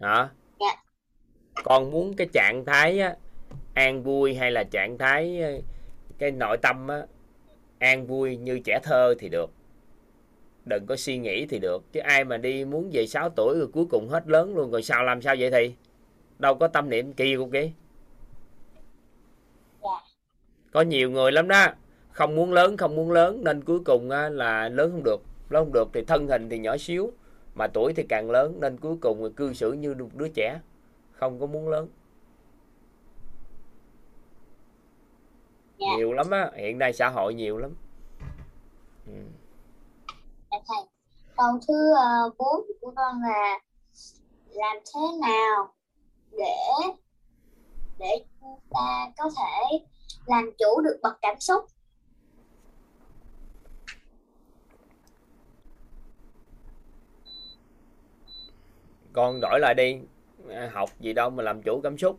Hả? 0.00 0.28
Dạ. 0.60 0.82
con 1.64 1.90
muốn 1.90 2.14
cái 2.16 2.26
trạng 2.32 2.64
thái 2.66 3.00
á, 3.00 3.16
an 3.74 4.02
vui 4.02 4.34
hay 4.34 4.50
là 4.50 4.64
trạng 4.64 4.98
thái 4.98 5.42
cái 6.18 6.30
nội 6.30 6.56
tâm 6.62 6.88
á, 6.88 7.02
an 7.78 8.06
vui 8.06 8.36
như 8.36 8.58
trẻ 8.64 8.80
thơ 8.82 9.14
thì 9.18 9.28
được. 9.28 9.50
Đừng 10.64 10.86
có 10.86 10.96
suy 10.96 11.18
nghĩ 11.18 11.46
thì 11.46 11.58
được, 11.58 11.82
chứ 11.92 12.00
ai 12.00 12.24
mà 12.24 12.36
đi 12.36 12.64
muốn 12.64 12.90
về 12.92 13.06
6 13.06 13.30
tuổi 13.30 13.58
rồi 13.58 13.68
cuối 13.72 13.84
cùng 13.90 14.08
hết 14.08 14.28
lớn 14.28 14.56
luôn, 14.56 14.70
rồi 14.70 14.82
sao 14.82 15.04
làm 15.04 15.22
sao 15.22 15.34
vậy 15.38 15.50
thì? 15.50 15.74
Đâu 16.38 16.54
có 16.54 16.68
tâm 16.68 16.90
niệm 16.90 17.12
kỳ 17.12 17.36
cục 17.36 17.52
kì 17.52 17.70
có 20.72 20.80
nhiều 20.80 21.10
người 21.10 21.32
lắm 21.32 21.48
đó, 21.48 21.66
không 22.10 22.36
muốn 22.36 22.52
lớn, 22.52 22.76
không 22.76 22.96
muốn 22.96 23.12
lớn, 23.12 23.44
nên 23.44 23.64
cuối 23.64 23.80
cùng 23.84 24.10
là 24.10 24.68
lớn 24.68 24.90
không 24.90 25.02
được. 25.02 25.22
Lớn 25.50 25.64
không 25.64 25.72
được 25.72 25.88
thì 25.92 26.04
thân 26.04 26.28
hình 26.28 26.48
thì 26.48 26.58
nhỏ 26.58 26.76
xíu, 26.76 27.12
mà 27.54 27.66
tuổi 27.66 27.92
thì 27.92 28.02
càng 28.08 28.30
lớn, 28.30 28.60
nên 28.60 28.76
cuối 28.76 28.96
cùng 29.00 29.32
cư 29.32 29.52
xử 29.52 29.72
như 29.72 29.94
đứa 30.14 30.28
trẻ, 30.28 30.60
không 31.12 31.40
có 31.40 31.46
muốn 31.46 31.68
lớn. 31.68 31.88
Nhiều 35.78 36.12
lắm 36.12 36.30
á. 36.30 36.50
Hiện 36.56 36.78
nay 36.78 36.92
xã 36.92 37.08
hội 37.08 37.34
nhiều 37.34 37.58
lắm. 37.58 37.74
Ừ. 39.06 39.12
dạ 40.50 40.58
thầy 40.68 40.84
câu 41.36 41.58
thứ 41.68 41.92
uh, 41.92 42.36
4 42.38 42.48
của 42.80 42.92
con 42.96 43.22
là 43.22 43.60
làm 44.48 44.76
thế 44.94 45.00
nào 45.20 45.74
để 46.38 46.56
để 47.98 48.24
ta 48.70 49.12
có 49.18 49.30
thể 49.36 49.78
làm 50.26 50.50
chủ 50.58 50.80
được 50.80 50.98
bậc 51.02 51.18
cảm 51.22 51.40
xúc? 51.40 51.64
Con 59.12 59.40
đổi 59.40 59.60
lại 59.60 59.74
đi. 59.74 59.98
Học 60.72 60.90
gì 61.00 61.12
đâu 61.12 61.30
mà 61.30 61.42
làm 61.42 61.62
chủ 61.62 61.80
cảm 61.82 61.98
xúc. 61.98 62.18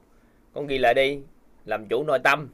Con 0.54 0.68
ghi 0.68 0.78
lại 0.78 0.94
đi. 0.94 1.22
Làm 1.66 1.88
chủ 1.90 2.04
nội 2.04 2.20
tâm 2.24 2.50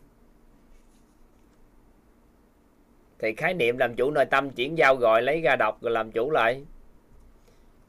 thì 3.26 3.34
khái 3.34 3.54
niệm 3.54 3.78
làm 3.78 3.96
chủ 3.96 4.12
nội 4.12 4.26
tâm 4.26 4.50
chuyển 4.50 4.78
giao 4.78 4.96
gọi 4.96 5.22
lấy 5.22 5.42
ra 5.42 5.56
đọc 5.56 5.82
rồi 5.82 5.92
làm 5.92 6.12
chủ 6.12 6.32
lại. 6.32 6.66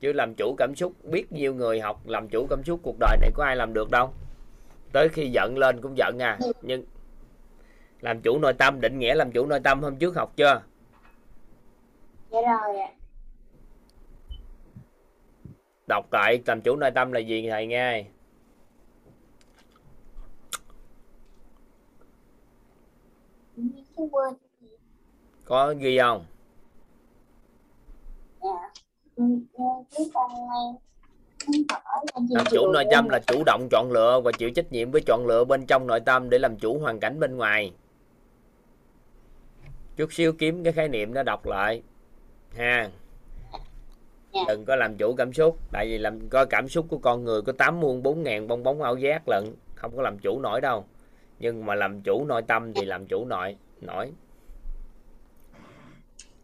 Chứ 0.00 0.12
làm 0.12 0.35
chủ 0.35 0.55
cảm 0.59 0.75
xúc 0.75 0.93
biết 1.05 1.33
nhiều 1.33 1.55
người 1.55 1.81
học 1.81 2.07
làm 2.07 2.28
chủ 2.28 2.47
cảm 2.50 2.64
xúc 2.64 2.81
cuộc 2.83 2.97
đời 3.00 3.16
này 3.21 3.31
có 3.35 3.45
ai 3.45 3.57
làm 3.57 3.75
được 3.75 3.90
đâu. 3.90 4.11
Tới 4.93 5.09
khi 5.09 5.31
giận 5.31 5.59
lên 5.59 5.81
cũng 5.81 5.97
giận 5.97 6.19
à. 6.19 6.38
Nhưng 6.62 6.85
làm 8.00 8.21
chủ 8.21 8.38
nội 8.38 8.52
tâm 8.52 8.81
định 8.81 8.99
nghĩa 8.99 9.14
làm 9.14 9.33
chủ 9.33 9.47
nội 9.47 9.61
tâm 9.64 9.83
hôm 9.83 9.97
trước 9.97 10.16
học 10.16 10.33
chưa? 10.37 10.62
Dạ 12.31 12.40
rồi 12.40 12.78
ạ. 12.78 12.90
Đọc 15.87 16.12
lại 16.12 16.43
làm 16.47 16.61
chủ 16.61 16.76
nội 16.76 16.90
tâm 16.90 17.12
là 17.12 17.21
gì 17.21 17.49
thầy 17.50 17.66
nghe 17.66 18.05
có 25.46 25.74
ghi 25.78 25.98
không? 25.98 26.24
Dạ. 28.42 28.70
làm 32.28 32.46
chủ 32.50 32.72
nội 32.72 32.84
tâm 32.90 33.08
là 33.08 33.18
chủ 33.26 33.42
động 33.46 33.68
chọn 33.70 33.92
lựa 33.92 34.20
và 34.20 34.32
chịu 34.32 34.50
trách 34.50 34.72
nhiệm 34.72 34.90
với 34.90 35.00
chọn 35.06 35.26
lựa 35.26 35.44
bên 35.44 35.66
trong 35.66 35.86
nội 35.86 36.00
tâm 36.00 36.30
để 36.30 36.38
làm 36.38 36.56
chủ 36.56 36.78
hoàn 36.78 37.00
cảnh 37.00 37.20
bên 37.20 37.36
ngoài. 37.36 37.72
Chút 39.96 40.12
xíu 40.12 40.32
kiếm 40.32 40.64
cái 40.64 40.72
khái 40.72 40.88
niệm 40.88 41.14
đó 41.14 41.22
đọc 41.22 41.46
lại 41.46 41.82
ha. 42.56 42.90
Dạ. 44.32 44.40
đừng 44.48 44.64
có 44.64 44.76
làm 44.76 44.96
chủ 44.96 45.14
cảm 45.14 45.32
xúc 45.32 45.58
tại 45.72 45.86
vì 45.86 45.98
làm 45.98 46.28
coi 46.28 46.46
cảm 46.46 46.68
xúc 46.68 46.86
của 46.88 46.98
con 46.98 47.24
người 47.24 47.42
có 47.42 47.52
tám 47.52 47.80
muôn 47.80 48.02
bốn 48.02 48.22
ngàn 48.22 48.48
bong 48.48 48.62
bóng 48.62 48.82
ảo 48.82 48.96
giác 48.96 49.22
lận 49.28 49.44
không 49.74 49.96
có 49.96 50.02
làm 50.02 50.18
chủ 50.18 50.40
nổi 50.40 50.60
đâu. 50.60 50.84
Nhưng 51.38 51.66
mà 51.66 51.74
làm 51.74 52.02
chủ 52.02 52.24
nội 52.24 52.42
tâm 52.42 52.74
thì 52.74 52.84
làm 52.84 53.06
chủ 53.06 53.24
nội 53.24 53.56
nổi 53.80 54.12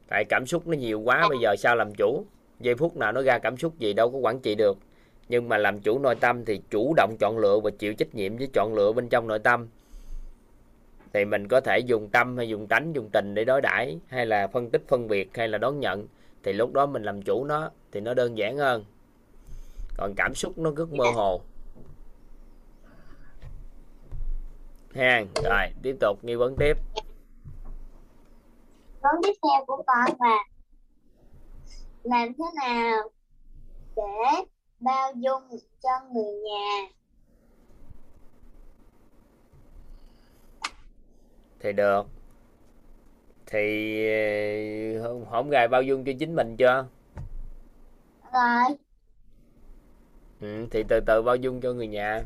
tại 0.09 0.25
cảm 0.28 0.47
xúc 0.47 0.66
nó 0.66 0.76
nhiều 0.76 1.00
quá, 1.00 1.28
bây 1.28 1.38
giờ 1.38 1.56
sao 1.56 1.76
làm 1.76 1.94
chủ? 1.94 2.25
Giây 2.61 2.75
phút 2.75 2.97
nào 2.97 3.12
nó 3.12 3.23
ra 3.23 3.38
cảm 3.38 3.56
xúc 3.56 3.78
gì 3.78 3.92
đâu 3.92 4.11
có 4.11 4.18
quản 4.18 4.40
trị 4.40 4.54
được. 4.54 4.78
Nhưng 5.28 5.49
mà 5.49 5.59
làm 5.59 5.80
chủ 5.80 5.99
nội 5.99 6.14
tâm 6.14 6.44
thì 6.44 6.61
chủ 6.71 6.94
động 6.97 7.16
chọn 7.21 7.38
lựa 7.38 7.61
và 7.61 7.71
chịu 7.78 7.94
trách 7.94 8.14
nhiệm 8.14 8.37
với 8.37 8.49
chọn 8.52 8.75
lựa 8.75 8.92
bên 8.92 9.09
trong 9.09 9.26
nội 9.26 9.38
tâm. 9.38 9.68
Thì 11.12 11.25
mình 11.25 11.49
có 11.49 11.61
thể 11.61 11.78
dùng 11.78 12.09
tâm 12.09 12.37
hay 12.37 12.49
dùng 12.49 12.66
tánh, 12.66 12.94
dùng 12.94 13.09
tình 13.12 13.35
để 13.35 13.44
đối 13.44 13.61
đãi, 13.61 13.99
hay 14.09 14.26
là 14.26 14.47
phân 14.47 14.71
tích, 14.71 14.82
phân 14.88 15.09
biệt, 15.09 15.30
hay 15.35 15.49
là 15.49 15.59
đón 15.59 15.80
nhận. 15.80 16.06
Thì 16.42 16.52
lúc 16.52 16.73
đó 16.73 16.87
mình 16.87 17.02
làm 17.02 17.23
chủ 17.23 17.44
nó, 17.44 17.71
thì 17.92 18.00
nó 18.00 18.14
đơn 18.14 18.38
giản 18.38 18.59
hơn. 18.59 18.85
Còn 19.97 20.14
cảm 20.16 20.35
xúc 20.35 20.59
nó 20.59 20.71
rất 20.76 20.92
mơ 20.92 21.04
hồ. 21.14 21.40
Ha 24.94 25.25
rồi, 25.44 25.66
tiếp 25.82 25.97
tục 26.00 26.18
nghi 26.23 26.35
vấn 26.35 26.56
tiếp 26.56 26.76
vấn 29.02 29.23
tiếp 29.23 29.32
theo 29.42 29.64
của 29.66 29.82
con 29.87 30.16
là 30.21 30.44
làm 32.02 32.28
thế 32.38 32.44
nào 32.54 33.11
để 33.97 34.44
bao 34.80 35.12
dung 35.16 35.42
cho 35.82 35.90
người 36.12 36.32
nhà? 36.35 36.88
Thì 41.61 41.73
được. 41.73 42.06
Thì 43.47 44.97
hôm, 44.97 45.25
hôm 45.25 45.50
gài 45.50 45.68
bao 45.68 45.82
dung 45.82 46.04
cho 46.04 46.12
chính 46.18 46.37
mình 46.37 46.56
chưa? 46.56 46.87
Rồi. 48.32 48.76
Ừ, 50.40 50.66
thì 50.71 50.85
từ 50.88 51.00
từ 51.06 51.23
bao 51.23 51.37
dung 51.37 51.61
cho 51.61 51.73
người 51.73 51.87
nhà. 51.87 52.23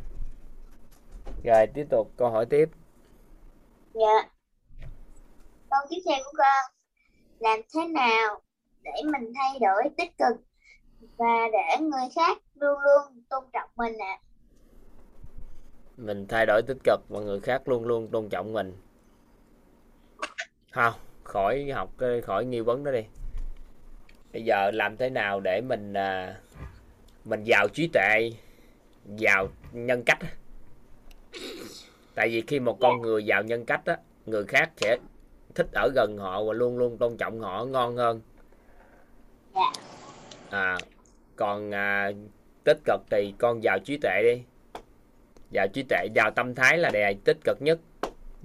Rồi 1.45 1.67
tiếp 1.75 1.87
tục 1.91 2.11
câu 2.17 2.31
hỏi 2.31 2.47
tiếp. 2.47 2.69
Dạ 3.95 4.36
câu 5.77 5.87
tiếp 5.91 6.11
theo 6.11 6.19
của 6.25 6.39
con. 6.39 6.73
Làm 7.39 7.61
thế 7.75 7.89
nào 7.89 8.41
để 8.83 8.93
mình 9.05 9.33
thay 9.35 9.59
đổi 9.61 9.83
tích 9.97 10.19
cực 10.19 10.37
và 11.17 11.49
để 11.53 11.81
người 11.81 12.09
khác 12.15 12.39
luôn 12.55 12.81
luôn 12.81 13.23
tôn 13.29 13.45
trọng 13.53 13.71
mình 13.77 13.99
ạ? 13.99 14.19
À. 14.21 14.23
mình 15.97 16.27
thay 16.29 16.47
đổi 16.47 16.63
tích 16.67 16.79
cực 16.85 17.01
và 17.09 17.21
người 17.21 17.41
khác 17.41 17.69
luôn 17.69 17.85
luôn 17.85 18.09
tôn 18.09 18.29
trọng 18.29 18.53
mình. 18.53 18.77
Không 20.71 20.95
khỏi 21.25 21.71
học 21.75 21.91
khỏi 22.23 22.45
nghi 22.45 22.61
vấn 22.61 22.85
đó 22.85 22.93
đi. 22.93 23.05
Bây 24.33 24.43
giờ 24.43 24.71
làm 24.75 24.97
thế 24.97 25.11
nào 25.11 25.41
để 25.41 25.61
mình 25.61 25.93
à, 25.93 26.41
mình 27.25 27.45
giàu 27.45 27.69
trí 27.75 27.89
tuệ 27.93 28.31
giàu 29.17 29.49
nhân 29.73 30.03
cách 30.07 30.19
tại 32.15 32.29
vì 32.29 32.43
khi 32.47 32.61
một 32.61 32.79
con 32.81 33.01
người 33.03 33.25
giàu 33.25 33.43
nhân 33.43 33.65
cách 33.65 33.81
á 33.85 33.97
người 34.27 34.45
khác 34.45 34.71
sẽ 34.77 34.97
thích 35.57 35.69
ở 35.73 35.89
gần 35.95 36.19
họ 36.19 36.45
và 36.45 36.53
luôn 36.53 36.79
luôn 36.79 36.99
tôn 36.99 37.17
trọng 37.17 37.41
họ 37.41 37.65
ngon 37.65 37.97
hơn 37.97 38.21
dạ. 39.55 39.73
à 40.51 40.79
còn 41.37 41.75
à, 41.75 42.11
tích 42.65 42.79
cực 42.85 43.01
thì 43.11 43.35
con 43.39 43.63
giàu 43.63 43.79
trí 43.79 43.99
tuệ 44.03 44.23
đi 44.23 44.43
giàu 45.51 45.67
trí 45.73 45.83
tuệ 45.83 46.07
giàu 46.15 46.31
tâm 46.31 46.55
thái 46.55 46.79
là 46.79 46.91
đề 46.91 47.15
tích 47.25 47.39
cực 47.45 47.63
nhất 47.63 47.79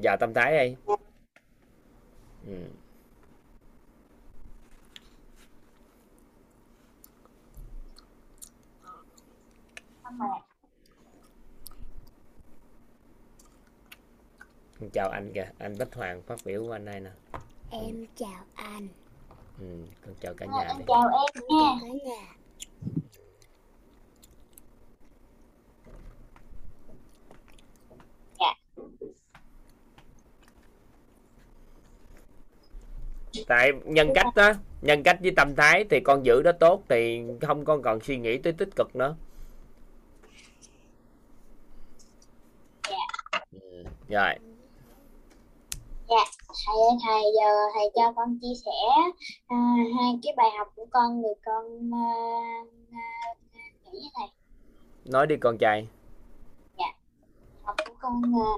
giàu 0.04 0.18
tâm 0.20 0.34
thái 0.34 0.68
đi 0.68 0.76
dạ. 0.88 0.96
ừ. 2.48 2.54
Chào 14.90 15.10
anh 15.10 15.32
kìa 15.34 15.50
anh 15.58 15.76
Bách 15.80 15.96
Hoàng 15.96 16.22
phát 16.22 16.40
biểu 16.46 16.64
của 16.64 16.72
anh 16.72 16.86
đây 16.86 17.00
nè. 17.00 17.12
Em 17.72 18.06
chào 18.16 18.46
anh. 18.54 18.88
Ừ, 19.60 19.66
con 20.06 20.16
chào 20.22 20.34
cả 20.34 20.46
nhà 20.46 20.74
đi 20.78 20.84
chào 20.88 21.28
em 21.38 21.48
nha. 21.48 21.78
Cả 21.80 21.88
nhà. 28.40 28.54
Tại 33.48 33.72
nhân 33.86 34.10
cách 34.16 34.28
đó 34.36 34.54
nhân 34.82 35.04
cách 35.04 35.18
với 35.22 35.32
tâm 35.36 35.56
thái 35.56 35.86
thì 35.90 36.00
con 36.00 36.26
giữ 36.26 36.42
đó 36.42 36.52
tốt 36.60 36.84
thì 36.90 37.22
không 37.42 37.66
con 37.66 37.82
còn 37.82 38.00
suy 38.02 38.18
nghĩ 38.18 38.38
tới 38.38 38.54
tích 38.54 38.70
cực 38.76 38.96
nữa. 38.96 39.16
Ừ, 43.52 43.84
rồi 44.10 44.34
Dạ, 46.12 46.26
thầy 46.48 46.76
ơi 46.76 46.98
thầy 47.06 47.24
giờ 47.36 47.50
thầy 47.74 47.90
cho 47.96 48.14
con 48.16 48.38
chia 48.42 48.54
sẻ 48.66 48.72
à, 49.48 49.58
hai 49.98 50.20
cái 50.24 50.34
bài 50.38 50.50
học 50.58 50.68
của 50.76 50.86
con 50.92 51.22
người 51.22 51.34
con 51.46 51.90
à, 51.94 52.08
à, 52.92 53.08
nghĩ 53.86 54.00
với 54.00 54.12
thầy. 54.16 54.28
Nói 55.06 55.28
đi 55.28 55.36
con 55.38 55.58
trai. 55.58 55.88
Dạ, 56.78 56.86
học 57.64 57.76
của 57.88 57.94
con 58.00 58.22
à, 58.24 58.52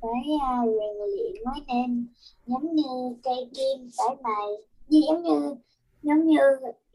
phải 0.00 0.24
à, 0.42 0.58
rèn 0.64 0.96
luyện 0.96 1.44
mới 1.44 1.60
nên 1.66 2.06
giống 2.46 2.74
như 2.74 3.16
cây 3.22 3.50
kim 3.54 3.88
phải 3.98 4.16
mài 4.22 4.46
như 4.88 5.00
giống 5.08 5.22
như 5.22 5.54
giống 6.02 6.26
như 6.26 6.40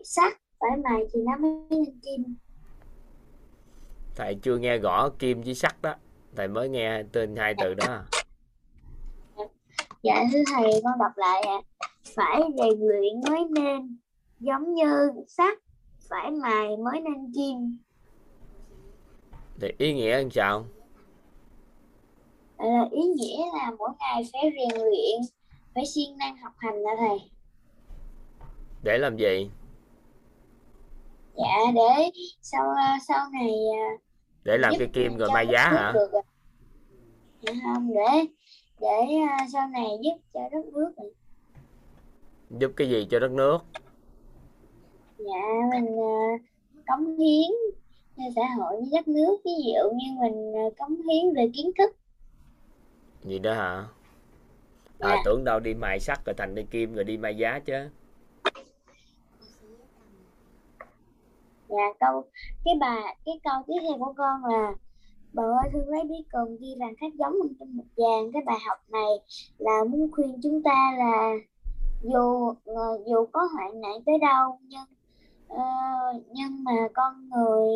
sắt 0.04 0.34
phải 0.60 0.78
mài 0.84 1.04
thì 1.14 1.20
nó 1.22 1.38
mới 1.38 1.52
lên 1.70 2.00
kim. 2.02 2.36
Thầy 4.16 4.36
chưa 4.42 4.58
nghe 4.58 4.78
gõ 4.78 5.10
kim 5.20 5.42
với 5.42 5.56
sắt 5.56 5.82
đó, 5.82 5.96
thầy 6.36 6.48
mới 6.48 6.70
nghe 6.70 7.04
tên 7.12 7.36
hai 7.36 7.56
từ 7.58 7.74
đó. 7.74 8.04
Dạ 10.02 10.26
thưa 10.32 10.40
thầy 10.54 10.82
con 10.84 11.00
đọc 11.00 11.12
lại 11.16 11.42
ạ. 11.42 11.62
À. 11.80 11.88
Phải 12.16 12.42
rèn 12.58 12.80
luyện 12.80 13.22
mới 13.30 13.46
nên 13.50 13.98
giống 14.40 14.74
như 14.74 15.12
sắt 15.28 15.58
phải 16.10 16.32
mài 16.32 16.78
mới 16.78 17.02
nên 17.02 17.34
kim. 17.36 17.78
Thì 19.62 19.68
ý 19.78 19.94
nghĩa 19.94 20.18
làm 20.18 20.32
sao? 20.32 20.66
À, 22.58 22.88
ý 22.92 23.02
nghĩa 23.02 23.46
là 23.54 23.72
mỗi 23.78 23.90
ngày 24.00 24.30
phải 24.34 24.42
rèn 24.44 24.82
luyện, 24.82 25.22
phải 25.76 25.86
siêng 25.86 26.18
năng 26.18 26.38
học 26.38 26.54
hành 26.58 26.76
là 26.76 26.92
thầy. 27.00 27.20
Để 28.84 28.98
làm 28.98 29.18
gì? 29.18 29.50
Dạ 31.36 31.72
để 31.76 32.12
sau 32.42 32.76
sau 33.08 33.30
này 33.34 33.52
để 34.44 34.58
làm 34.58 34.74
cái 34.80 34.88
kim 34.94 35.18
rồi 35.18 35.30
mai 35.34 35.48
giá 35.52 35.68
hả? 35.68 35.92
Được. 35.92 36.22
Dạ 37.42 37.54
không 37.64 37.94
để 37.94 38.26
để 38.82 39.16
uh, 39.24 39.50
sau 39.54 39.68
này 39.68 39.88
giúp 40.02 40.18
cho 40.34 40.40
đất 40.52 40.66
nước 40.74 40.94
này. 40.98 41.08
giúp 42.50 42.72
cái 42.76 42.90
gì 42.90 43.08
cho 43.12 43.20
đất 43.20 43.32
nước? 43.32 43.58
Dạ 45.18 45.70
mình 45.74 45.86
uh, 45.86 46.42
cống 46.88 47.18
hiến 47.18 47.52
cho 48.18 48.24
xã 48.36 48.42
hội 48.58 48.76
với 48.80 48.90
đất 48.92 49.08
nước. 49.08 49.38
Ví 49.46 49.52
dụ 49.66 49.92
như 49.92 50.22
mình 50.22 50.68
uh, 50.68 50.78
cống 50.78 50.96
hiến 50.96 51.34
về 51.36 51.52
kiến 51.54 51.72
thức. 51.78 51.96
Gì 53.24 53.40
đó 53.40 53.54
hả? 53.54 53.88
À 55.00 55.10
Dạ. 55.10 55.22
tưởng 55.26 55.44
đâu 55.44 55.60
đi 55.60 55.74
mài 55.74 56.00
sắt 56.00 56.26
rồi 56.26 56.34
thành 56.38 56.56
đi 56.56 56.64
kim 56.72 56.94
rồi 56.94 57.04
đi 57.04 57.18
mài 57.18 57.38
giá 57.38 57.60
chứ. 57.60 57.90
Dạ 61.70 61.94
câu 62.00 62.24
cái 62.66 62.74
bà 62.80 62.96
cái 63.26 63.40
câu 63.44 63.54
tiếp 63.68 63.80
theo 63.82 63.98
của 63.98 64.14
con 64.18 64.46
là 64.46 64.74
Bà 65.34 65.44
ơi 65.44 65.70
thương 65.74 65.90
lấy 65.90 66.04
biết 66.10 66.24
cần 66.32 66.58
ghi 66.60 66.76
vàng 66.80 66.96
khắc 67.02 67.14
giống 67.20 67.34
hơn 67.34 67.54
trong 67.60 67.78
một 67.78 67.84
vàng 67.98 68.32
cái 68.34 68.42
bài 68.46 68.58
học 68.68 68.78
này 68.90 69.12
là 69.58 69.84
muốn 69.90 70.12
khuyên 70.12 70.40
chúng 70.44 70.64
ta 70.64 70.96
là 70.98 71.34
dù 72.04 72.54
ờ, 72.66 73.04
dù 73.08 73.26
có 73.32 73.48
hoạn 73.54 73.82
nạn 73.82 74.02
tới 74.06 74.16
đâu 74.22 74.60
nhưng 74.62 74.86
ờ, 75.48 75.64
nhưng 76.32 76.64
mà 76.64 76.72
con 76.94 77.30
người 77.30 77.68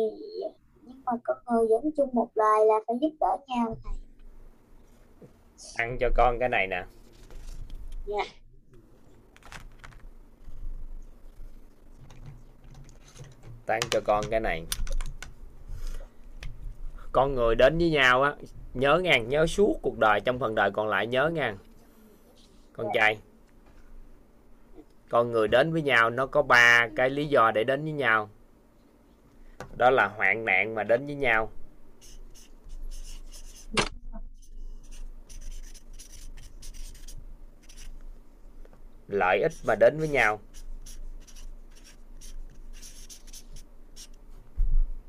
nhưng 0.82 1.02
mà 1.04 1.12
con 1.24 1.36
người 1.46 1.66
vẫn 1.70 1.90
chung 1.96 2.10
một 2.12 2.28
loài 2.34 2.60
là 2.66 2.74
phải 2.86 2.96
giúp 3.00 3.10
đỡ 3.20 3.36
nhau 3.48 3.76
thầy. 3.84 3.92
Ăn 5.76 5.96
cho 6.00 6.08
con 6.16 6.38
cái 6.38 6.48
này 6.48 6.66
nè. 6.66 6.84
Dạ. 8.06 8.24
Tán 13.66 13.80
cho 13.90 14.00
con 14.04 14.24
cái 14.30 14.40
này 14.40 14.66
con 17.16 17.34
người 17.34 17.54
đến 17.54 17.78
với 17.78 17.90
nhau 17.90 18.22
á, 18.22 18.34
nhớ 18.74 19.00
ngàn, 19.02 19.28
nhớ 19.28 19.46
suốt 19.46 19.78
cuộc 19.82 19.98
đời, 19.98 20.20
trong 20.20 20.38
phần 20.38 20.54
đời 20.54 20.70
còn 20.70 20.88
lại 20.88 21.06
nhớ 21.06 21.30
ngàn. 21.34 21.58
Con 22.72 22.86
trai. 22.94 23.18
Con 25.08 25.32
người 25.32 25.48
đến 25.48 25.72
với 25.72 25.82
nhau, 25.82 26.10
nó 26.10 26.26
có 26.26 26.42
ba 26.42 26.88
cái 26.96 27.10
lý 27.10 27.26
do 27.26 27.50
để 27.50 27.64
đến 27.64 27.82
với 27.82 27.92
nhau. 27.92 28.30
Đó 29.76 29.90
là 29.90 30.08
hoạn 30.08 30.44
nạn 30.44 30.74
mà 30.74 30.82
đến 30.82 31.06
với 31.06 31.14
nhau. 31.14 31.50
Lợi 39.08 39.40
ích 39.42 39.52
mà 39.66 39.74
đến 39.74 39.98
với 39.98 40.08
nhau. 40.08 40.40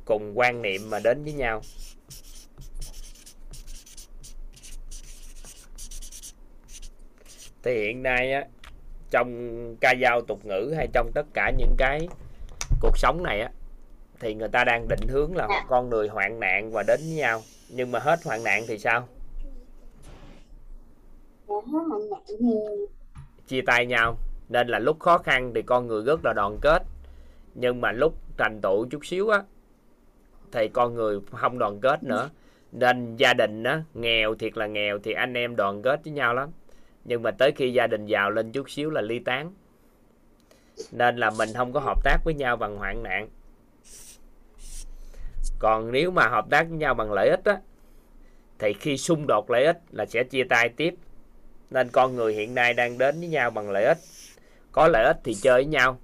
Cùng 0.05 0.37
quan 0.39 0.61
niệm 0.61 0.89
mà 0.89 0.99
đến 0.99 1.23
với 1.23 1.33
nhau. 1.33 1.61
Thì 7.67 7.85
hiện 7.85 8.03
nay 8.03 8.33
á 8.33 8.45
trong 9.11 9.29
ca 9.81 9.93
dao 10.01 10.21
tục 10.21 10.45
ngữ 10.45 10.73
hay 10.77 10.87
trong 10.93 11.11
tất 11.13 11.25
cả 11.33 11.51
những 11.57 11.75
cái 11.77 12.07
cuộc 12.81 12.97
sống 12.97 13.23
này 13.23 13.41
á 13.41 13.49
thì 14.19 14.33
người 14.33 14.47
ta 14.47 14.63
đang 14.63 14.87
định 14.87 15.07
hướng 15.07 15.35
là 15.35 15.47
Dạ. 15.49 15.65
con 15.69 15.89
người 15.89 16.07
hoạn 16.07 16.39
nạn 16.39 16.71
và 16.71 16.83
đến 16.83 16.99
với 16.99 17.15
nhau. 17.15 17.41
Nhưng 17.69 17.91
mà 17.91 17.99
hết 17.99 18.19
hoạn 18.25 18.43
nạn 18.43 18.63
thì 18.67 18.77
sao? 18.79 19.07
Chia 23.47 23.61
tay 23.61 23.85
nhau. 23.85 24.17
Nên 24.49 24.67
là 24.67 24.79
lúc 24.79 24.99
khó 24.99 25.17
khăn 25.17 25.51
thì 25.55 25.61
con 25.61 25.87
người 25.87 26.03
rất 26.03 26.25
là 26.25 26.33
đoàn 26.33 26.57
kết. 26.61 26.83
Nhưng 27.55 27.81
mà 27.81 27.91
lúc 27.91 28.13
thành 28.37 28.59
tựu 28.61 28.85
chút 28.89 29.05
xíu 29.05 29.29
á 29.29 29.43
thì 30.51 30.67
con 30.67 30.93
người 30.95 31.19
không 31.31 31.59
đoàn 31.59 31.79
kết 31.79 32.03
nữa. 32.03 32.29
Nên 32.71 33.15
gia 33.15 33.33
đình 33.33 33.63
á 33.63 33.83
nghèo 33.93 34.35
thiệt 34.35 34.57
là 34.57 34.67
nghèo 34.67 34.99
thì 35.03 35.13
anh 35.13 35.33
em 35.33 35.55
đoàn 35.55 35.81
kết 35.81 35.99
với 36.03 36.13
nhau 36.13 36.33
lắm 36.33 36.49
nhưng 37.07 37.23
mà 37.23 37.31
tới 37.31 37.51
khi 37.51 37.73
gia 37.73 37.87
đình 37.87 38.05
giàu 38.05 38.31
lên 38.31 38.51
chút 38.51 38.69
xíu 38.69 38.89
là 38.89 39.01
ly 39.01 39.19
tán. 39.19 39.53
Nên 40.91 41.17
là 41.17 41.29
mình 41.37 41.49
không 41.55 41.73
có 41.73 41.79
hợp 41.79 42.03
tác 42.03 42.17
với 42.25 42.33
nhau 42.33 42.57
bằng 42.57 42.77
hoạn 42.77 43.03
nạn. 43.03 43.27
Còn 45.59 45.91
nếu 45.91 46.11
mà 46.11 46.27
hợp 46.27 46.45
tác 46.49 46.67
với 46.69 46.77
nhau 46.77 46.93
bằng 46.93 47.11
lợi 47.11 47.29
ích 47.29 47.45
á, 47.45 47.57
thì 48.59 48.73
khi 48.73 48.97
xung 48.97 49.27
đột 49.27 49.51
lợi 49.51 49.65
ích 49.65 49.77
là 49.91 50.05
sẽ 50.05 50.23
chia 50.23 50.43
tay 50.43 50.69
tiếp. 50.69 50.93
Nên 51.69 51.89
con 51.89 52.15
người 52.15 52.33
hiện 52.33 52.55
nay 52.55 52.73
đang 52.73 52.97
đến 52.97 53.19
với 53.19 53.29
nhau 53.29 53.51
bằng 53.51 53.69
lợi 53.69 53.85
ích. 53.85 53.97
Có 54.71 54.87
lợi 54.87 55.05
ích 55.05 55.17
thì 55.23 55.33
chơi 55.33 55.53
với 55.53 55.65
nhau. 55.65 55.99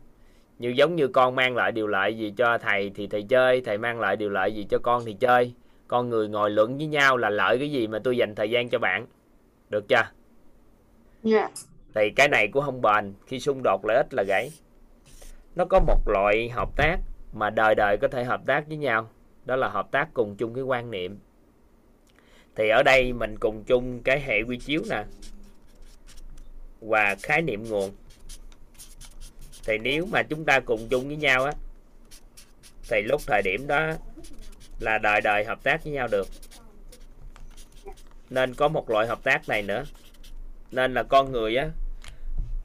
Như 0.60 0.70
giống 0.70 0.96
như 0.96 1.08
con 1.08 1.36
mang 1.36 1.56
lại 1.56 1.72
điều 1.72 1.88
lợi 1.88 2.18
gì 2.18 2.34
cho 2.38 2.58
thầy 2.58 2.92
thì 2.96 3.08
thầy 3.08 3.24
chơi, 3.24 3.62
thầy 3.62 3.78
mang 3.78 4.00
lại 4.00 4.16
điều 4.16 4.30
lợi 4.30 4.56
gì 4.56 4.66
cho 4.70 4.78
con 4.84 5.06
thì 5.06 5.14
chơi. 5.14 5.54
Con 5.88 6.10
người 6.10 6.28
ngồi 6.28 6.50
luận 6.50 6.78
với 6.78 6.88
nhau 6.88 7.18
là 7.18 7.30
lợi 7.30 7.60
cái 7.60 7.72
gì 7.72 7.88
mà 7.88 8.00
tôi 8.04 8.18
dành 8.18 8.36
thời 8.36 8.50
gian 8.50 8.70
cho 8.70 8.80
bạn. 8.80 9.06
Được 9.70 9.88
chưa? 9.88 10.04
Dạ. 11.24 11.50
Thì 11.96 12.10
cái 12.16 12.28
này 12.28 12.48
cũng 12.48 12.64
không 12.64 12.82
bền, 12.82 13.14
khi 13.28 13.40
xung 13.40 13.62
đột 13.64 13.86
lợi 13.86 13.98
ích 13.98 14.14
là 14.14 14.24
gãy. 14.28 14.52
Nó 15.56 15.66
có 15.66 15.80
một 15.80 16.08
loại 16.08 16.50
hợp 16.50 16.70
tác 16.76 16.98
mà 17.34 17.50
đời 17.50 17.76
đời 17.76 17.98
có 17.98 18.08
thể 18.08 18.24
hợp 18.24 18.42
tác 18.46 18.68
với 18.68 18.78
nhau, 18.78 19.10
đó 19.46 19.56
là 19.56 19.70
hợp 19.70 19.92
tác 19.92 20.08
cùng 20.14 20.36
chung 20.36 20.54
cái 20.54 20.64
quan 20.64 20.92
niệm. 20.92 21.20
Thì 22.56 22.70
ở 22.70 22.84
đây 22.84 23.14
mình 23.14 23.36
cùng 23.40 23.64
chung 23.64 24.04
cái 24.04 24.22
hệ 24.22 24.42
quy 24.42 24.58
chiếu 24.58 24.82
nè, 24.90 25.04
và 26.82 27.16
khái 27.24 27.42
niệm 27.42 27.64
nguồn. 27.70 27.92
Thì 29.66 29.78
nếu 29.78 30.06
mà 30.06 30.24
chúng 30.24 30.46
ta 30.46 30.60
cùng 30.60 30.88
chung 30.90 31.08
với 31.08 31.18
nhau 31.18 31.44
á, 31.44 31.52
thì 32.90 33.02
lúc 33.02 33.22
thời 33.28 33.42
điểm 33.42 33.68
đó 33.68 33.92
là 34.80 34.98
đời 34.98 35.22
đời 35.22 35.46
hợp 35.46 35.64
tác 35.64 35.84
với 35.84 35.94
nhau 35.94 36.08
được. 36.08 36.28
Nên 38.30 38.54
có 38.54 38.68
một 38.68 38.90
loại 38.90 39.08
hợp 39.08 39.24
tác 39.24 39.50
này 39.50 39.62
nữa 39.62 39.84
nên 40.74 40.94
là 40.94 41.04
con 41.04 41.32
người 41.32 41.56
á 41.56 41.70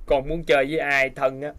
con 0.07 0.29
muốn 0.29 0.44
chơi 0.44 0.66
với 0.71 0.79
ai 0.79 1.11
thân 1.11 1.42
á 1.42 1.53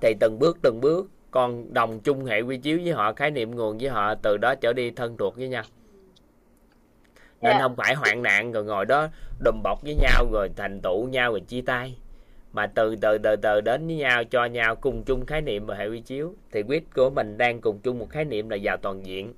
thì 0.00 0.14
từng 0.20 0.38
bước 0.38 0.58
từng 0.62 0.80
bước 0.80 1.10
con 1.30 1.74
đồng 1.74 2.00
chung 2.00 2.24
hệ 2.24 2.40
quy 2.40 2.56
chiếu 2.56 2.78
với 2.84 2.92
họ 2.92 3.12
khái 3.12 3.30
niệm 3.30 3.56
nguồn 3.56 3.78
với 3.78 3.88
họ 3.88 4.14
từ 4.14 4.36
đó 4.36 4.54
trở 4.54 4.72
đi 4.72 4.90
thân 4.90 5.16
thuộc 5.16 5.36
với 5.36 5.48
nhau. 5.48 5.62
Nên 7.40 7.52
Dạ. 7.52 7.58
không 7.62 7.76
phải 7.76 7.94
hoạn 7.94 8.22
nạn 8.22 8.52
rồi 8.52 8.64
ngồi 8.64 8.84
đó 8.84 9.08
đùm 9.44 9.62
bọc 9.62 9.82
với 9.82 9.94
nhau 9.94 10.26
rồi 10.32 10.50
thành 10.56 10.80
tựu 10.80 11.08
nhau 11.08 11.30
rồi 11.30 11.40
chia 11.40 11.60
tay. 11.60 11.96
Mà 12.52 12.66
từ 12.66 12.96
từ 12.96 13.18
từ 13.18 13.36
từ 13.36 13.60
đến 13.60 13.86
với 13.86 13.96
nhau 13.96 14.24
cho 14.24 14.44
nhau 14.44 14.76
cùng 14.76 15.04
chung 15.04 15.26
khái 15.26 15.40
niệm 15.40 15.66
và 15.66 15.74
hệ 15.74 15.88
quy 15.88 16.00
chiếu 16.00 16.34
thì 16.52 16.62
quyết 16.62 16.94
của 16.94 17.10
mình 17.10 17.38
đang 17.38 17.60
cùng 17.60 17.78
chung 17.78 17.98
một 17.98 18.10
khái 18.10 18.24
niệm 18.24 18.48
là 18.48 18.56
giàu 18.56 18.76
toàn 18.76 19.06
diện. 19.06 19.32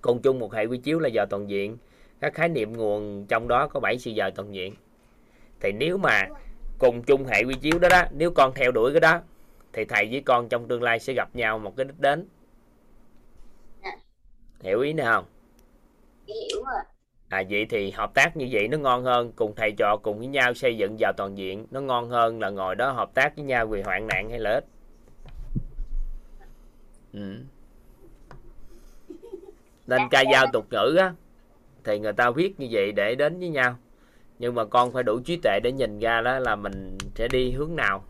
Cùng 0.00 0.22
chung 0.22 0.38
một 0.38 0.52
hệ 0.52 0.64
quy 0.64 0.78
chiếu 0.78 0.98
là 0.98 1.08
giàu 1.08 1.26
toàn 1.30 1.50
diện. 1.50 1.76
Các 2.20 2.34
khái 2.34 2.48
niệm 2.48 2.72
nguồn 2.76 3.26
trong 3.26 3.48
đó 3.48 3.68
có 3.68 3.80
bảy 3.80 3.98
sự 3.98 4.10
giàu 4.10 4.30
toàn 4.30 4.54
diện 4.54 4.74
thì 5.64 5.72
nếu 5.72 5.98
mà 5.98 6.28
cùng 6.78 7.02
chung 7.02 7.24
hệ 7.26 7.42
quy 7.44 7.54
chiếu 7.54 7.78
đó 7.78 7.88
đó 7.88 8.02
nếu 8.10 8.30
con 8.30 8.54
theo 8.54 8.72
đuổi 8.72 8.92
cái 8.92 9.00
đó 9.00 9.20
thì 9.72 9.84
thầy 9.84 10.08
với 10.10 10.20
con 10.20 10.48
trong 10.48 10.68
tương 10.68 10.82
lai 10.82 11.00
sẽ 11.00 11.12
gặp 11.12 11.28
nhau 11.34 11.58
một 11.58 11.76
cái 11.76 11.84
đích 11.84 12.00
đến. 12.00 12.28
Dạ. 13.84 13.90
hiểu 14.62 14.80
ý 14.80 14.92
này 14.92 15.06
không 15.06 15.24
hiểu 16.26 16.64
rồi. 16.64 16.84
À 17.28 17.42
vậy 17.50 17.66
thì 17.70 17.90
hợp 17.90 18.14
tác 18.14 18.36
như 18.36 18.48
vậy 18.52 18.68
nó 18.68 18.78
ngon 18.78 19.04
hơn 19.04 19.32
cùng 19.36 19.54
thầy 19.56 19.72
trò 19.78 19.96
cùng 20.02 20.18
với 20.18 20.26
nhau 20.26 20.54
xây 20.54 20.76
dựng 20.76 20.96
vào 20.98 21.12
toàn 21.16 21.38
diện 21.38 21.66
nó 21.70 21.80
ngon 21.80 22.08
hơn 22.08 22.40
là 22.40 22.50
ngồi 22.50 22.74
đó 22.74 22.90
hợp 22.90 23.14
tác 23.14 23.36
với 23.36 23.44
nhau 23.44 23.66
vì 23.66 23.82
hoạn 23.82 24.06
nạn 24.06 24.30
hay 24.30 24.38
lợi 24.38 24.54
ích 24.54 24.64
ừ. 27.12 27.38
nên 29.86 30.02
ca 30.10 30.24
dao 30.32 30.46
tục 30.52 30.66
ngữ 30.70 30.96
á 30.98 31.12
thì 31.84 31.98
người 31.98 32.12
ta 32.12 32.30
viết 32.30 32.60
như 32.60 32.68
vậy 32.70 32.92
để 32.92 33.14
đến 33.14 33.38
với 33.38 33.48
nhau 33.48 33.76
nhưng 34.38 34.54
mà 34.54 34.64
con 34.64 34.92
phải 34.92 35.02
đủ 35.02 35.20
trí 35.20 35.36
tuệ 35.36 35.60
để 35.62 35.72
nhìn 35.72 35.98
ra 35.98 36.20
đó 36.20 36.38
là 36.38 36.56
mình 36.56 36.98
sẽ 37.14 37.28
đi 37.28 37.52
hướng 37.52 37.76
nào. 37.76 38.04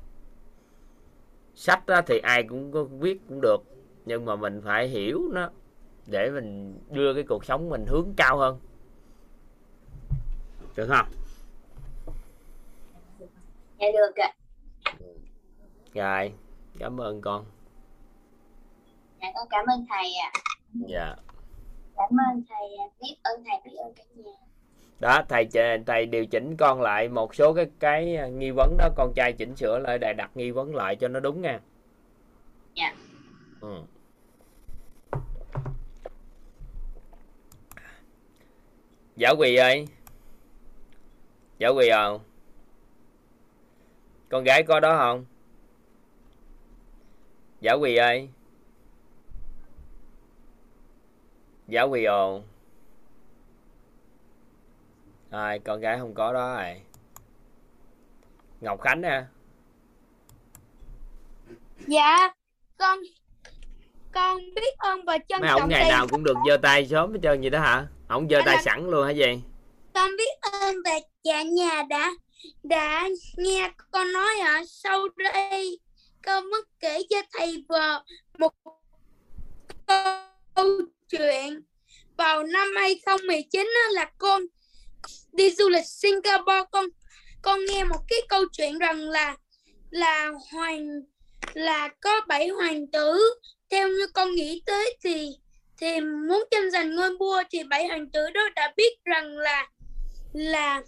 Sách 1.54 1.86
á, 1.86 2.02
thì 2.06 2.18
ai 2.18 2.42
cũng 2.42 2.72
có 2.72 2.84
viết 2.84 3.20
cũng 3.28 3.40
được 3.40 3.62
nhưng 4.04 4.24
mà 4.24 4.36
mình 4.36 4.60
phải 4.64 4.88
hiểu 4.88 5.22
nó 5.32 5.50
để 6.06 6.30
mình 6.30 6.78
đưa 6.90 7.14
cái 7.14 7.24
cuộc 7.28 7.44
sống 7.44 7.68
mình 7.68 7.84
hướng 7.88 8.12
cao 8.16 8.36
hơn. 8.36 8.58
Được 10.76 10.86
không? 10.88 11.06
Dạ 13.78 13.86
được 13.92 14.16
ạ. 14.16 14.32
Rồi 15.94 16.32
cảm 16.78 17.00
ơn 17.00 17.20
con. 17.20 17.44
Dạ 19.20 19.32
con 19.34 19.46
cảm 19.50 19.66
ơn 19.66 19.86
thầy 19.88 20.14
ạ. 20.14 20.32
Dạ. 20.88 21.16
Cảm 21.96 22.10
ơn 22.30 22.42
thầy 22.48 22.68
biết 23.00 23.16
ơn 23.22 23.44
thầy 23.44 23.60
biết 23.64 23.76
ơn 23.76 23.94
cả 23.94 24.04
nhà 24.14 24.43
đó 25.00 25.22
thầy 25.28 25.48
thầy 25.86 26.06
điều 26.06 26.26
chỉnh 26.26 26.56
con 26.56 26.82
lại 26.82 27.08
một 27.08 27.34
số 27.34 27.52
cái 27.52 27.66
cái 27.78 28.30
nghi 28.30 28.50
vấn 28.50 28.76
đó. 28.78 28.88
Con 28.96 29.12
trai 29.14 29.32
chỉnh 29.32 29.56
sửa 29.56 29.78
lại 29.78 29.98
để 29.98 30.12
đặt 30.12 30.30
nghi 30.34 30.50
vấn 30.50 30.74
lại 30.74 30.96
cho 30.96 31.08
nó 31.08 31.20
đúng 31.20 31.42
nha. 31.42 31.60
Dạ. 32.74 32.94
ừ. 33.60 33.82
Giả 39.16 39.30
quỳ 39.38 39.56
ơi. 39.56 39.88
Giả 41.58 41.68
quỳ 41.68 41.90
không 41.90 42.20
Con 44.28 44.44
gái 44.44 44.62
có 44.62 44.80
đó 44.80 44.96
không? 44.98 45.24
Giả 47.60 47.72
quỳ 47.72 47.96
ơi. 47.96 48.28
Giả 51.68 51.82
quỳ 51.82 52.04
ồ 52.04 52.42
rồi 55.34 55.58
con 55.58 55.80
gái 55.80 55.98
không 55.98 56.14
có 56.14 56.32
đó 56.32 56.54
rồi. 56.56 56.80
Ngọc 58.60 58.80
khánh 58.80 59.00
nè 59.00 59.22
dạ 61.86 62.34
con 62.76 62.98
con 64.12 64.38
biết 64.54 64.78
ơn 64.78 65.04
và 65.04 65.18
trân 65.28 65.40
mấy 65.40 65.48
trọng 65.50 65.60
ông 65.60 65.70
ngày 65.70 65.88
nào 65.90 66.06
cũng 66.10 66.24
được 66.24 66.36
giơ 66.48 66.56
tay 66.56 66.86
sớm 66.86 67.12
hết 67.12 67.18
trơn 67.22 67.40
vậy 67.40 67.50
đó 67.50 67.60
hả? 67.60 67.86
Ông 68.08 68.28
giơ 68.30 68.38
Anh 68.38 68.44
tay 68.46 68.56
là- 68.56 68.62
sẵn 68.62 68.90
luôn 68.90 69.06
hả 69.06 69.10
gì? 69.10 69.42
Con 69.94 70.10
biết 70.18 70.30
ơn 70.60 70.76
và 70.84 70.98
cả 71.24 71.42
nhà 71.42 71.82
đã 71.88 72.12
đã 72.62 73.08
nghe 73.36 73.70
con 73.90 74.12
nói 74.12 74.34
ở 74.46 74.60
sau 74.66 75.08
đây 75.16 75.78
con 76.26 76.44
muốn 76.50 76.60
kể 76.80 76.98
cho 77.10 77.16
thầy 77.32 77.64
vào 77.68 78.04
một 78.38 78.52
câu 80.54 80.66
chuyện. 81.08 81.62
Vào 82.16 82.42
năm 82.42 82.68
2019 82.76 83.60
á, 83.74 83.90
là 83.92 84.10
con 84.18 84.42
đi 85.34 85.50
du 85.50 85.68
lịch 85.68 85.86
Singapore, 85.86 86.64
con 86.72 86.84
con 87.42 87.60
nghe 87.68 87.84
một 87.84 88.00
cái 88.08 88.18
câu 88.28 88.44
chuyện 88.52 88.78
rằng 88.78 89.00
là 89.00 89.36
là 89.90 90.32
hoàng, 90.52 90.86
là 91.54 91.88
có 92.00 92.20
bảy 92.28 92.48
hoàng 92.48 92.86
tử. 92.92 93.18
Theo 93.70 93.88
như 93.88 94.06
con 94.14 94.34
nghĩ 94.34 94.62
tới 94.66 94.96
thì 95.04 95.30
thì 95.78 96.00
muốn 96.00 96.44
tranh 96.50 96.70
giành 96.70 96.94
ngôi 96.94 97.16
vua 97.20 97.42
thì 97.50 97.64
bảy 97.64 97.86
hoàng 97.86 98.10
tử 98.10 98.30
đó 98.34 98.48
đã 98.56 98.72
biết 98.76 98.92
rằng 99.04 99.38
là 99.38 99.66
là 100.32 100.82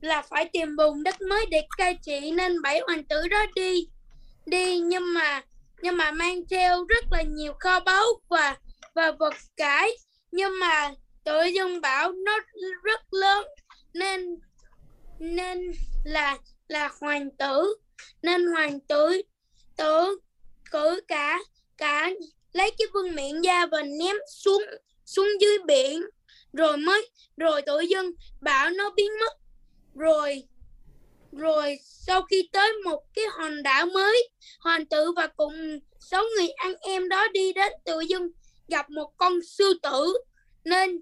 là 0.00 0.22
phải 0.22 0.48
tìm 0.52 0.76
vùng 0.76 1.02
đất 1.02 1.20
mới 1.20 1.46
để 1.50 1.62
cai 1.78 1.98
trị 2.02 2.30
nên 2.30 2.62
bảy 2.62 2.80
hoàng 2.86 3.04
tử 3.04 3.28
đó 3.28 3.46
đi 3.54 3.88
đi. 4.46 4.78
Nhưng 4.78 5.14
mà 5.14 5.42
nhưng 5.82 5.96
mà 5.96 6.10
mang 6.10 6.42
theo 6.50 6.84
rất 6.84 7.04
là 7.10 7.22
nhiều 7.22 7.52
kho 7.60 7.80
báu 7.80 8.04
và 8.28 8.56
và 8.94 9.12
vật 9.12 9.34
cải. 9.56 9.90
Nhưng 10.30 10.58
mà 10.58 10.90
tự 11.24 11.44
dưng 11.44 11.80
bảo 11.80 12.12
nó 12.12 12.38
rất 12.82 13.00
lớn 13.10 13.44
nên 13.98 14.40
nên 15.18 15.72
là 16.04 16.38
là 16.68 16.90
hoàng 17.00 17.30
tử, 17.30 17.76
nên 18.22 18.46
hoàng 18.46 18.80
tử 18.80 19.22
tử, 19.76 20.18
cử 20.70 21.00
cả 21.08 21.38
cả 21.76 22.10
lấy 22.52 22.70
cái 22.78 22.86
vương 22.94 23.14
miện 23.14 23.42
ra 23.42 23.66
và 23.66 23.82
ném 23.82 24.16
xuống 24.34 24.62
xuống 25.04 25.28
dưới 25.40 25.58
biển. 25.66 26.02
Rồi 26.52 26.76
mới, 26.76 27.10
rồi 27.36 27.62
tự 27.62 27.80
dân 27.80 28.12
bảo 28.40 28.70
nó 28.70 28.90
biến 28.90 29.10
mất. 29.20 29.32
Rồi 29.94 30.42
rồi 31.32 31.78
sau 31.82 32.22
khi 32.22 32.48
tới 32.52 32.72
một 32.84 33.02
cái 33.14 33.24
hòn 33.32 33.62
đảo 33.62 33.86
mới, 33.86 34.28
hoàng 34.60 34.86
tử 34.86 35.12
và 35.16 35.26
cùng 35.26 35.78
sáu 36.00 36.24
người 36.36 36.48
anh 36.48 36.74
em 36.80 37.08
đó 37.08 37.28
đi 37.32 37.52
đến 37.52 37.72
tự 37.84 38.00
dưng 38.00 38.28
gặp 38.68 38.90
một 38.90 39.16
con 39.16 39.42
sư 39.42 39.78
tử. 39.82 40.18
Nên 40.64 41.00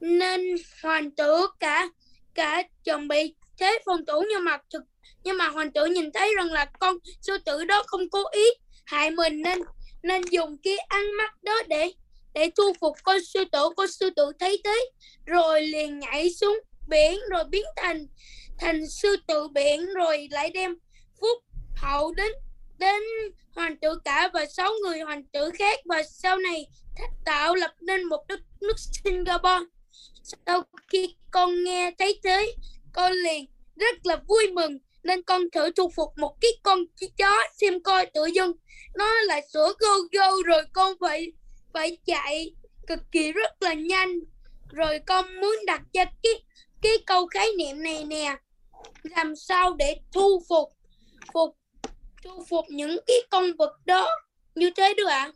nên 0.00 0.40
hoàng 0.82 1.10
tử 1.10 1.46
cả 1.60 1.88
cả 2.34 2.62
chuẩn 2.84 3.08
bị 3.08 3.34
thế 3.58 3.78
phòng 3.86 4.06
thủ 4.06 4.24
nhưng 4.28 4.44
mà 4.44 4.58
thực 4.72 4.82
nhưng 5.24 5.36
mà 5.36 5.48
hoàng 5.48 5.72
tử 5.72 5.86
nhìn 5.86 6.12
thấy 6.12 6.34
rằng 6.36 6.52
là 6.52 6.64
con 6.80 6.96
sư 7.20 7.38
tử 7.38 7.64
đó 7.64 7.82
không 7.86 8.10
cố 8.10 8.24
ý 8.32 8.44
hại 8.84 9.10
mình 9.10 9.42
nên 9.42 9.58
nên 10.02 10.22
dùng 10.30 10.56
cái 10.62 10.78
ăn 10.78 11.12
mắt 11.16 11.42
đó 11.42 11.54
để 11.68 11.92
để 12.34 12.50
thu 12.56 12.72
phục 12.80 12.96
con 13.04 13.16
sư 13.24 13.44
tử. 13.52 13.68
Con 13.76 13.86
sư 13.88 14.10
tử 14.16 14.32
thấy 14.40 14.60
thế, 14.64 14.90
rồi 15.26 15.62
liền 15.62 15.98
nhảy 15.98 16.30
xuống 16.30 16.58
biển, 16.88 17.20
rồi 17.30 17.44
biến 17.44 17.64
thành 17.76 18.06
thành 18.58 18.88
sư 18.88 19.16
tử 19.26 19.48
biển, 19.48 19.86
rồi 19.94 20.28
lại 20.30 20.50
đem 20.50 20.74
phúc 21.20 21.38
hậu 21.76 22.14
đến 22.14 22.32
đến 22.78 23.02
hoàng 23.54 23.76
tử 23.76 23.98
cả 24.04 24.30
và 24.34 24.46
sáu 24.46 24.72
người 24.82 25.00
hoàng 25.00 25.24
tử 25.32 25.50
khác. 25.58 25.80
Và 25.84 26.02
sau 26.02 26.38
này 26.38 26.66
tạo 27.24 27.54
lập 27.54 27.74
nên 27.80 28.04
một 28.04 28.24
đất 28.28 28.40
nước 28.60 28.74
Singapore 28.76 29.64
sau 30.46 30.62
khi 30.88 31.14
con 31.30 31.64
nghe 31.64 31.90
thấy 31.98 32.20
thế, 32.24 32.54
con 32.92 33.12
liền 33.12 33.46
rất 33.76 34.06
là 34.06 34.16
vui 34.28 34.46
mừng, 34.52 34.78
nên 35.02 35.22
con 35.22 35.50
thử 35.50 35.70
thu 35.70 35.90
phục 35.96 36.08
một 36.16 36.40
cái 36.40 36.50
con 36.62 36.78
chó 37.18 37.36
xem 37.60 37.82
coi 37.82 38.06
tự 38.06 38.26
dưng 38.26 38.52
nó 38.94 39.20
là 39.20 39.40
sữa 39.52 39.72
gâu 39.78 39.98
gâu 40.12 40.42
rồi 40.42 40.62
con 40.72 40.94
phải 41.00 41.32
phải 41.72 41.98
chạy 42.06 42.54
cực 42.86 42.98
kỳ 43.12 43.32
rất 43.32 43.62
là 43.62 43.74
nhanh. 43.74 44.18
Rồi 44.72 44.98
con 45.06 45.40
muốn 45.40 45.56
đặt 45.66 45.82
cho 45.92 46.04
cái 46.22 46.32
cái 46.82 46.92
câu 47.06 47.26
khái 47.26 47.48
niệm 47.58 47.82
này 47.82 48.04
nè, 48.04 48.36
làm 49.02 49.36
sao 49.36 49.74
để 49.78 49.96
thu 50.12 50.42
phục 50.48 50.68
phục, 51.32 51.56
thu 52.24 52.44
phục 52.48 52.64
những 52.68 52.98
cái 53.06 53.16
con 53.30 53.52
vật 53.58 53.72
đó 53.84 54.08
như 54.54 54.70
thế 54.76 54.94
được 54.94 55.08
ạ? 55.08 55.32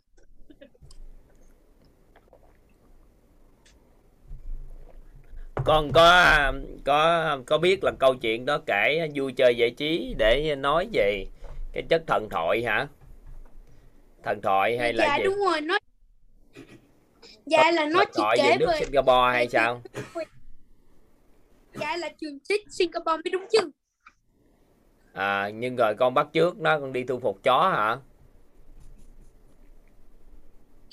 Con 5.65 5.91
có 5.93 6.53
có 6.85 7.37
có 7.45 7.57
biết 7.57 7.83
là 7.83 7.91
câu 7.99 8.15
chuyện 8.15 8.45
đó 8.45 8.59
kể 8.65 9.09
vui 9.15 9.33
chơi 9.33 9.55
giải 9.57 9.71
trí 9.71 10.15
để 10.17 10.55
nói 10.55 10.87
về 10.93 11.25
cái 11.73 11.83
chất 11.89 12.03
thần 12.07 12.27
thoại 12.29 12.63
hả? 12.63 12.87
Thần 14.23 14.41
thoại 14.41 14.77
hay 14.77 14.93
là 14.93 15.05
dạ 15.05 15.17
gì? 15.17 15.23
đúng 15.23 15.37
rồi 15.45 15.61
nó 15.61 15.77
dạ 17.45 17.71
là 17.71 17.85
nó 17.85 18.05
chỉ 18.13 18.23
kể 18.37 18.43
về 18.43 18.57
nước 18.59 18.65
về 18.71 18.79
Singapore 18.79 19.33
hay 19.33 19.49
sao? 19.49 19.81
Dạ 21.73 21.97
là 21.97 22.09
thuyết 22.49 22.61
Singapore 22.69 23.17
mới 23.23 23.31
đúng 23.31 23.45
chứ. 23.51 23.71
À 25.13 25.49
nhưng 25.53 25.75
rồi 25.75 25.95
con 25.95 26.13
bắt 26.13 26.27
trước 26.33 26.57
nó 26.57 26.79
con 26.79 26.93
đi 26.93 27.03
thu 27.03 27.19
phục 27.19 27.43
chó 27.43 27.69
hả? 27.69 27.97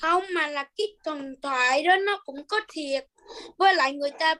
Không 0.01 0.23
mà 0.35 0.47
là 0.47 0.63
cái 0.77 0.87
thần 1.03 1.35
thoại 1.41 1.83
đó 1.83 1.95
nó 2.05 2.21
cũng 2.25 2.43
có 2.47 2.57
thiệt. 2.73 3.05
Với 3.57 3.75
lại 3.75 3.93
người 3.93 4.11
ta 4.19 4.35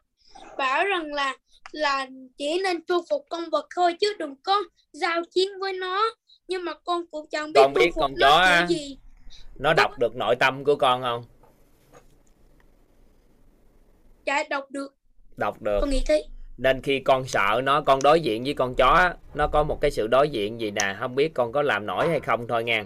bảo 0.58 0.86
rằng 0.86 1.14
là 1.14 1.36
là 1.72 2.08
chỉ 2.38 2.62
nên 2.64 2.86
thu 2.86 3.02
phục 3.10 3.26
con 3.30 3.50
vật 3.52 3.68
thôi 3.76 3.96
chứ 4.00 4.14
đừng 4.20 4.36
có 4.44 4.64
giao 4.92 5.22
chiến 5.32 5.48
với 5.60 5.74
nó. 5.74 6.04
Nhưng 6.48 6.66
mà 6.66 6.74
con 6.86 7.08
cũng 7.12 7.28
chẳng 7.32 7.54
biết 7.54 7.62
Con 7.64 7.74
biết 7.74 7.92
con 7.96 8.14
nó 8.18 8.28
chó 8.30 8.38
á. 8.38 8.66
gì. 8.70 8.98
Nó 9.56 9.74
đọc 9.74 9.92
được 10.00 10.16
nội 10.16 10.36
tâm 10.36 10.64
của 10.64 10.76
con 10.76 11.02
không? 11.02 11.24
Dạ 14.26 14.44
đọc 14.50 14.72
được. 14.72 14.96
Đọc 15.38 15.62
được. 15.62 15.78
Con 15.82 15.90
nghĩ 15.90 16.04
thế. 16.08 16.24
Nên 16.58 16.82
khi 16.82 17.00
con 17.00 17.28
sợ 17.28 17.62
nó 17.64 17.82
con 17.82 18.00
đối 18.04 18.22
diện 18.22 18.44
với 18.44 18.54
con 18.54 18.76
chó 18.76 19.14
nó 19.34 19.48
có 19.48 19.64
một 19.64 19.82
cái 19.82 19.92
sự 19.92 20.08
đối 20.08 20.30
diện 20.30 20.62
gì 20.62 20.72
nè 20.72 20.96
không 21.00 21.16
biết 21.16 21.34
con 21.34 21.52
có 21.52 21.62
làm 21.62 21.86
nổi 21.86 22.10
hay 22.10 22.20
không 22.20 22.48
thôi 22.48 22.64
nha. 22.64 22.86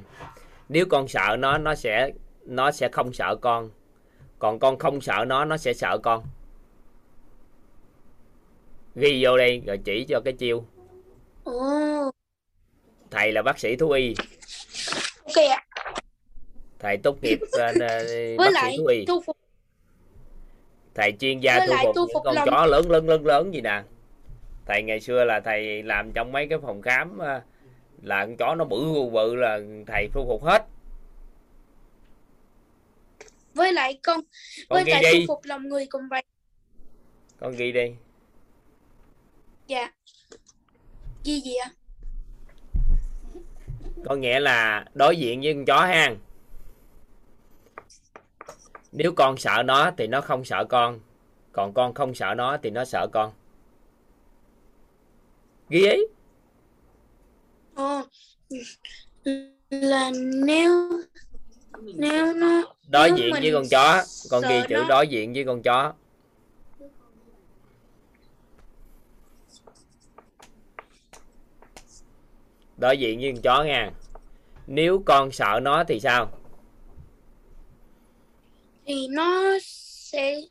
Nếu 0.70 0.86
con 0.90 1.08
sợ 1.08 1.36
nó 1.40 1.58
nó 1.58 1.76
sẽ 1.76 2.12
nó 2.46 2.72
sẽ 2.72 2.90
không 2.92 3.14
sợ 3.14 3.36
con. 3.42 3.70
Còn 4.40 4.60
con 4.60 4.80
không 4.80 5.02
sợ 5.02 5.26
nó 5.28 5.46
nó 5.46 5.58
sẽ 5.58 5.74
sợ 5.74 5.98
con 6.04 6.24
ghi 9.00 9.26
vô 9.26 9.38
đây 9.38 9.62
rồi 9.66 9.80
chỉ 9.86 10.06
cho 10.10 10.22
cái 10.26 10.34
chiêu. 10.34 10.66
Thầy 13.12 13.32
là 13.32 13.42
bác 13.42 13.60
sĩ 13.60 13.76
thú 13.76 13.92
y. 13.92 14.16
Ok 15.24 15.46
ạ. 15.50 15.66
Thầy 16.80 16.98
tốt 16.98 17.18
nghiệp 17.22 17.40
ờ, 17.52 17.72
với 17.80 18.36
bác 18.38 18.52
lại 18.54 18.72
sĩ 18.72 18.78
thú 18.78 18.86
y. 18.86 19.06
thu 19.06 19.22
phục. 19.26 19.38
Thầy 20.96 21.12
chuyên 21.20 21.40
gia 21.40 21.60
thu 21.68 21.74
phục 21.84 21.96
những 21.96 22.08
phục 22.14 22.24
con 22.26 22.36
lòng- 22.36 22.48
chó 22.52 22.66
lớn 22.66 22.92
lớn 22.92 23.10
lớn 23.10 23.26
lớn 23.26 23.54
gì 23.54 23.62
nè. 23.62 23.84
Thầy 24.66 24.84
ngày 24.84 25.00
xưa 25.00 25.24
là 25.24 25.40
thầy 25.40 25.84
làm 25.84 26.12
trong 26.12 26.32
mấy 26.32 26.48
cái 26.48 26.60
phòng 26.62 26.82
khám 26.82 27.18
ờ, 27.18 27.42
là 28.02 28.26
con 28.26 28.38
chó 28.38 28.56
nó 28.56 28.66
bự 28.66 29.10
bự, 29.14 29.36
là 29.36 29.60
thầy 29.88 30.08
thu 30.14 30.26
phục 30.28 30.44
hết. 30.44 30.66
Với 33.54 33.74
lại 33.74 34.00
con 34.04 34.20
con 34.70 34.84
với 34.84 34.92
lại 34.92 35.04
đi. 35.14 35.20
thu 35.20 35.34
phục 35.34 35.46
lòng 35.46 35.68
người 35.70 35.86
cũng 35.90 36.02
vậy. 36.10 36.24
Con 37.40 37.52
ghi 37.52 37.72
đi 37.72 37.92
dạ. 39.70 39.92
Gì 41.24 41.42
gì 41.42 41.56
ạ? 41.56 41.70
Có 44.06 44.16
nghĩa 44.16 44.40
là 44.40 44.86
đối 44.94 45.18
diện 45.18 45.42
với 45.42 45.54
con 45.54 45.66
chó 45.66 45.86
ha 45.86 46.16
nếu 48.92 49.14
con 49.16 49.38
sợ 49.38 49.64
nó 49.66 49.92
thì 49.98 50.08
nó 50.08 50.22
không 50.22 50.46
sợ 50.46 50.66
con. 50.70 51.00
Còn 51.52 51.74
con 51.74 51.94
không 51.94 52.16
sợ 52.16 52.34
nó 52.38 52.58
thì 52.64 52.70
nó 52.70 52.86
sợ 52.86 53.08
con. 53.14 53.32
Ghi 55.70 55.86
ấy 55.86 56.08
ồ 57.76 58.02
là 59.70 60.12
nếu 60.46 60.92
nếu 61.82 62.34
nó 62.34 62.76
đối 62.88 63.10
Nếu 63.10 63.18
diện 63.18 63.34
với 63.42 63.52
con 63.54 63.64
chó 63.72 64.04
con 64.30 64.42
ghi 64.50 64.62
chữ 64.70 64.76
nó- 64.76 64.88
đối 64.90 65.08
diện 65.08 65.34
với 65.34 65.44
con 65.46 65.62
chó 65.62 65.94
đối 72.80 72.98
diện 72.98 73.20
với 73.20 73.32
con 73.34 73.42
chó 73.42 73.64
nha. 73.64 73.92
Nếu 74.68 75.04
con 75.06 75.32
sợ 75.32 75.60
nó 75.64 75.84
thì 75.88 76.00
sao? 76.00 76.32
Thì 78.86 79.08
nó 79.08 79.58
sẽ 79.62 80.42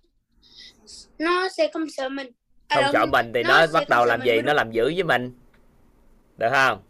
nó 1.19 1.49
sẽ 1.57 1.71
không 1.73 1.91
sợ 1.91 2.09
mình. 2.09 2.31
À, 2.69 2.83
không 2.83 2.93
sợ 2.93 3.07
mình 3.07 3.33
thì 3.35 3.43
nó 3.43 3.67
nó 3.67 3.73
bắt 3.73 3.89
đầu 3.89 4.05
làm 4.05 4.19
mình 4.19 4.27
gì 4.27 4.33
mới 4.33 4.43
nó 4.43 4.53
làm 4.53 4.73
dữ 4.73 4.85
với 4.85 5.03
mình. 5.03 5.33
Được 6.37 6.49
không? 6.53 6.83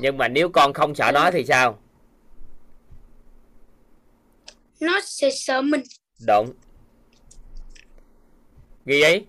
Nhưng 0.00 0.18
mà 0.18 0.28
nếu 0.28 0.48
con 0.48 0.72
không 0.72 0.94
sợ 0.94 1.10
nó 1.14 1.30
thì 1.30 1.44
sao? 1.44 1.78
Nó 4.80 5.00
sẽ 5.04 5.30
sợ 5.30 5.62
mình. 5.62 5.82
Đúng. 6.26 6.52
Ghi 8.84 9.00
ấy 9.00 9.26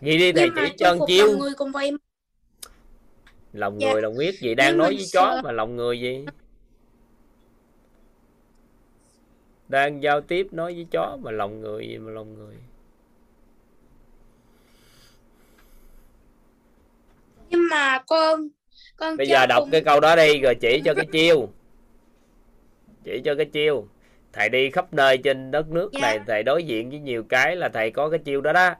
ghi 0.00 0.18
đi 0.18 0.32
thầy 0.32 0.50
chỉ 0.78 0.84
phục 0.98 1.08
chiêu 1.08 1.38
người 1.38 1.54
cũng 1.56 1.72
vậy 1.72 1.92
lòng 3.52 3.80
Dạ. 3.80 3.92
người 3.92 4.02
lòng 4.02 4.14
huyết 4.14 4.34
gì 4.34 4.54
đang 4.54 4.68
Nhưng 4.70 4.78
nói 4.78 4.88
với 4.94 5.04
chó 5.12 5.30
sợ- 5.34 5.40
mà 5.44 5.52
lòng 5.52 5.76
người 5.76 6.00
gì? 6.00 6.26
Đang 9.68 10.02
giao 10.02 10.20
tiếp 10.20 10.46
nói 10.52 10.74
với 10.74 10.86
chó 10.90 11.18
mà 11.22 11.30
lòng 11.30 11.60
người 11.60 11.88
gì 11.88 11.98
mà 11.98 12.10
lòng 12.12 12.34
người? 12.34 12.54
Nhưng 17.50 17.68
mà 17.70 17.98
con 18.06 18.48
con 18.96 19.16
bây 19.16 19.26
giờ 19.26 19.46
đọc 19.46 19.60
cũng- 19.60 19.70
cái 19.70 19.80
câu 19.80 20.00
đó 20.00 20.16
đi 20.16 20.40
rồi 20.40 20.54
chỉ 20.54 20.82
cho 20.84 20.94
cái 20.94 21.06
chiêu. 21.12 21.48
Chỉ 23.04 23.20
cho 23.24 23.34
cái 23.34 23.46
chiêu. 23.46 23.86
Thầy 24.32 24.48
đi 24.48 24.70
khắp 24.70 24.94
nơi 24.94 25.18
trên 25.18 25.50
đất 25.50 25.68
nước 25.68 25.90
Dạ. 25.92 26.00
này 26.00 26.20
thầy 26.26 26.42
đối 26.42 26.64
diện 26.64 26.90
với 26.90 26.98
nhiều 26.98 27.22
cái 27.28 27.56
là 27.56 27.68
thầy 27.68 27.90
có 27.90 28.08
cái 28.10 28.18
chiêu 28.18 28.40
đó 28.40 28.52
đó. 28.52 28.74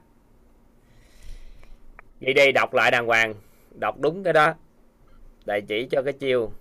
Đi 2.19 2.33
đi 2.33 2.51
đọc 2.51 2.73
lại 2.73 2.91
đàng 2.91 3.05
hoàng. 3.05 3.33
Đọc 3.79 3.99
đúng 3.99 4.23
cái 4.23 4.33
đó 4.33 4.53
thầy 5.47 5.61
chỉ 5.67 5.87
cho 5.91 6.01
cái 6.01 6.13
chiêu. 6.13 6.51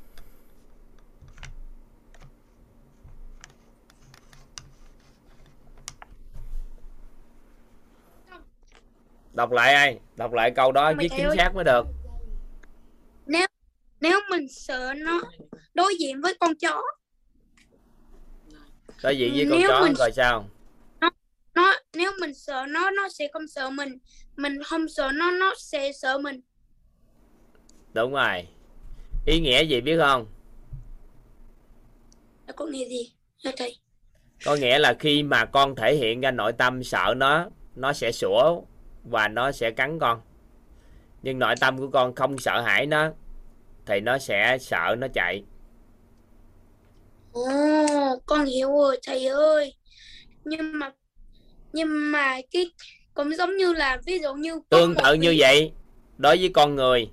Đọc 9.33 9.53
lại 9.53 9.75
ai? 9.75 9.99
Đọc 10.17 10.33
lại 10.33 10.51
câu 10.57 10.73
đó 10.73 10.93
viết 10.99 11.09
chính 11.17 11.27
xác 11.37 11.55
mới 11.55 11.65
được. 11.65 11.87
Nếu 14.01 14.21
mình 14.31 14.49
sợ 14.49 14.95
nó 14.97 15.23
đối 15.75 15.95
diện 16.01 16.21
với 16.21 16.35
con 16.41 16.55
chó. 16.55 16.83
Đối 19.03 19.17
diện 19.19 19.33
với 19.35 19.47
con 19.51 19.59
Nếu 19.61 19.69
chó 19.71 19.81
mình- 19.85 19.95
rồi 19.99 20.13
sao? 20.13 20.49
Nó 21.55 21.75
nếu 21.93 22.13
mình 22.21 22.35
sợ 22.35 22.65
nó 22.69 22.91
nó 22.91 23.09
sẽ 23.09 23.29
không 23.33 23.49
sợ 23.49 23.71
mình. 23.71 23.99
Mình 24.37 24.63
không 24.63 24.89
sợ 24.89 25.11
nó 25.15 25.31
nó 25.31 25.55
sẽ 25.59 25.93
sợ 25.93 26.19
mình. 26.19 26.41
Đúng 27.93 28.13
rồi 28.13 28.49
ý 29.27 29.41
nghĩa 29.41 29.65
gì 29.65 29.81
biết 29.81 29.97
không? 29.99 30.27
Là 32.47 32.53
có 32.57 32.67
nghĩa 32.67 32.89
gì? 32.89 33.13
Thưa 33.45 33.51
thầy. 33.57 33.77
Có 34.45 34.55
nghĩa 34.57 34.79
là 34.79 34.95
khi 34.99 35.23
mà 35.23 35.45
con 35.45 35.75
thể 35.75 35.95
hiện 35.95 36.21
ra 36.21 36.31
nội 36.31 36.53
tâm 36.53 36.85
sợ 36.85 37.15
nó 37.17 37.49
nó 37.77 37.93
sẽ 37.93 38.13
sủa 38.13 38.61
và 39.05 39.29
nó 39.29 39.53
sẽ 39.53 39.71
cắn 39.71 39.99
con. 39.99 40.21
Nhưng 41.23 41.39
nội 41.39 41.55
tâm 41.61 41.79
của 41.79 41.89
con 41.89 42.15
không 42.15 42.39
sợ 42.39 42.61
hãi 42.61 42.87
nó 42.87 43.11
thì 43.87 44.01
nó 44.01 44.19
sẽ 44.19 44.59
sợ 44.61 44.97
nó 44.99 45.07
chạy. 45.15 45.43
Ồ 47.33 47.43
con 48.27 48.47
hiểu 48.47 48.69
rồi 48.69 48.99
thầy 49.07 49.27
ơi. 49.27 49.75
Nhưng 50.45 50.79
mà 50.79 50.93
nhưng 51.73 52.13
mà 52.13 52.37
cái 52.51 52.71
cũng 53.15 53.37
giống 53.37 53.57
như 53.57 53.73
là 53.73 53.99
ví 54.07 54.19
dụ 54.19 54.35
như 54.35 54.61
tương 54.69 54.95
tự 54.95 55.15
như 55.15 55.35
vậy 55.39 55.73
đối 56.19 56.37
với 56.37 56.51
con 56.55 56.77
người 56.77 57.11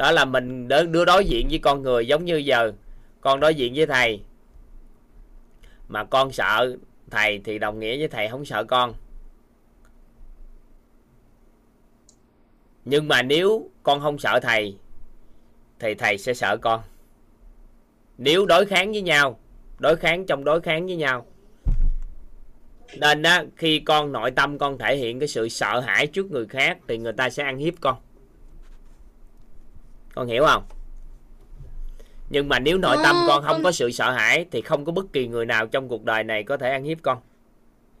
đó 0.00 0.10
là 0.12 0.24
mình 0.24 0.68
đưa 0.68 1.04
đối 1.04 1.24
diện 1.24 1.48
với 1.50 1.58
con 1.58 1.82
người 1.82 2.06
giống 2.06 2.24
như 2.24 2.36
giờ. 2.36 2.72
Con 3.20 3.40
đối 3.40 3.54
diện 3.54 3.72
với 3.76 3.86
thầy. 3.86 4.22
Mà 5.88 6.04
con 6.04 6.32
sợ 6.32 6.76
thầy 7.10 7.40
thì 7.44 7.58
đồng 7.58 7.78
nghĩa 7.78 7.98
với 7.98 8.08
thầy 8.08 8.28
không 8.28 8.44
sợ 8.44 8.64
con. 8.64 8.94
Nhưng 12.84 13.08
mà 13.08 13.22
nếu 13.22 13.70
con 13.82 14.00
không 14.00 14.18
sợ 14.18 14.40
thầy, 14.42 14.76
thì 15.78 15.94
thầy 15.94 16.18
sẽ 16.18 16.34
sợ 16.34 16.56
con. 16.56 16.80
Nếu 18.18 18.46
đối 18.46 18.66
kháng 18.66 18.92
với 18.92 19.02
nhau, 19.02 19.40
đối 19.78 19.96
kháng 19.96 20.26
trong 20.26 20.44
đối 20.44 20.60
kháng 20.60 20.86
với 20.86 20.96
nhau, 20.96 21.26
nên 22.96 23.22
á, 23.22 23.44
khi 23.56 23.80
con 23.80 24.12
nội 24.12 24.30
tâm 24.30 24.58
con 24.58 24.78
thể 24.78 24.96
hiện 24.96 25.18
cái 25.18 25.28
sự 25.28 25.48
sợ 25.48 25.80
hãi 25.80 26.06
trước 26.06 26.30
người 26.30 26.46
khác 26.46 26.78
thì 26.88 26.98
người 26.98 27.12
ta 27.12 27.30
sẽ 27.30 27.44
ăn 27.44 27.58
hiếp 27.58 27.74
con 27.80 27.96
con 30.14 30.26
hiểu 30.26 30.44
không? 30.46 30.62
Nhưng 32.30 32.48
mà 32.48 32.58
nếu 32.58 32.78
nội 32.78 32.96
tâm 33.04 33.16
Ờ, 33.16 33.24
con 33.26 33.44
không 33.44 33.62
có 33.62 33.72
sự 33.72 33.90
sợ 33.90 34.10
hãi 34.10 34.46
thì 34.50 34.60
không 34.62 34.84
có 34.84 34.92
bất 34.92 35.12
kỳ 35.12 35.26
người 35.28 35.46
nào 35.46 35.66
trong 35.66 35.88
cuộc 35.88 36.04
đời 36.04 36.24
này 36.24 36.42
có 36.42 36.56
thể 36.56 36.70
ăn 36.70 36.84
hiếp 36.84 36.98
con. 37.02 37.18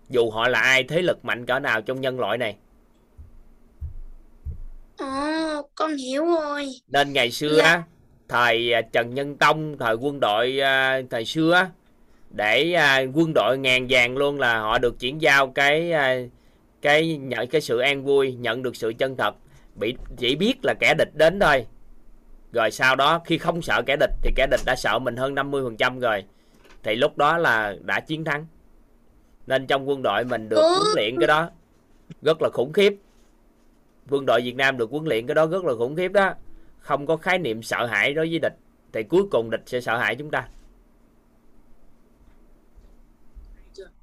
Dù 0.08 0.30
họ 0.30 0.48
là 0.48 0.60
ai 0.60 0.84
thế 0.84 1.02
lực 1.02 1.24
mạnh 1.24 1.46
cỡ 1.46 1.58
nào 1.58 1.82
trong 1.82 2.00
nhân 2.00 2.20
loại 2.20 2.38
này. 2.38 2.56
Ồ 4.96 5.06
con 5.74 5.96
hiểu 5.96 6.24
rồi. 6.26 6.66
Nên 6.88 7.12
ngày 7.12 7.30
xưa 7.30 7.56
Dạ. 7.58 7.64
á 7.64 7.82
thời 8.28 8.72
à, 8.72 8.82
Trần 8.92 9.14
Nhân 9.14 9.36
Tông 9.36 9.78
thời 9.78 9.94
quân 9.94 10.20
đội 10.20 10.60
à, 10.60 11.00
thời 11.10 11.24
xưa 11.24 11.52
á 11.52 11.70
để 12.30 12.72
à, 12.72 13.02
quân 13.14 13.32
đội 13.34 13.58
ngàn 13.58 13.86
vàng 13.90 14.16
luôn 14.16 14.38
là 14.40 14.60
họ 14.60 14.78
được 14.78 15.00
chuyển 15.00 15.22
giao 15.22 15.46
cái 15.48 15.92
cái 16.82 17.16
nhận 17.16 17.48
cái 17.48 17.60
sự 17.60 17.78
an 17.78 18.04
vui 18.04 18.32
nhận 18.32 18.62
được 18.62 18.76
sự 18.76 18.92
chân 18.98 19.16
thật. 19.16 19.34
Bị 19.74 19.94
chỉ 20.18 20.36
biết 20.36 20.54
là 20.62 20.74
kẻ 20.80 20.94
địch 20.98 21.10
đến 21.14 21.40
thôi 21.40 21.66
rồi 22.52 22.70
sau 22.70 22.96
đó 22.96 23.20
khi 23.24 23.38
không 23.38 23.62
sợ 23.62 23.82
kẻ 23.86 23.96
địch 24.00 24.10
thì 24.22 24.30
kẻ 24.36 24.46
địch 24.50 24.60
đã 24.66 24.76
sợ 24.76 24.98
mình 24.98 25.16
hơn 25.16 25.34
50% 25.34 26.00
rồi. 26.00 26.24
Thì 26.82 26.94
lúc 26.94 27.16
đó 27.18 27.38
là 27.38 27.76
đã 27.80 28.00
chiến 28.00 28.24
thắng. 28.24 28.46
Nên 29.46 29.66
trong 29.66 29.88
quân 29.88 30.02
đội 30.02 30.24
mình 30.24 30.48
được 30.48 30.56
Ừ. 30.56 30.74
huấn 30.78 30.88
luyện 30.96 31.16
cái 31.20 31.26
đó 31.26 31.50
rất 32.22 32.42
là 32.42 32.48
khủng 32.52 32.72
khiếp. 32.72 32.94
Quân 34.10 34.26
đội 34.26 34.40
Việt 34.42 34.56
Nam 34.56 34.76
được 34.78 34.90
huấn 34.90 35.04
luyện 35.04 35.26
cái 35.26 35.34
đó 35.34 35.46
rất 35.46 35.64
là 35.64 35.72
khủng 35.78 35.96
khiếp 35.96 36.12
đó. 36.12 36.34
Không 36.78 37.06
có 37.06 37.16
khái 37.16 37.38
niệm 37.38 37.62
sợ 37.62 37.86
hãi 37.86 38.14
đối 38.14 38.28
với 38.30 38.38
địch. 38.38 38.54
Thì 38.92 39.02
cuối 39.02 39.22
cùng 39.30 39.50
địch 39.50 39.62
sẽ 39.66 39.80
sợ 39.80 39.98
hãi 39.98 40.16
chúng 40.16 40.30
ta. 40.30 40.48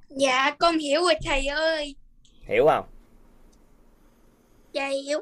Dạ 0.10 0.52
con 0.60 0.78
hiểu 0.78 1.02
rồi 1.02 1.14
thầy 1.26 1.46
ơi. 1.48 1.96
Hiểu 2.42 2.66
không? 2.70 2.86
Dạ 4.74 4.88
hiểu. 4.88 5.22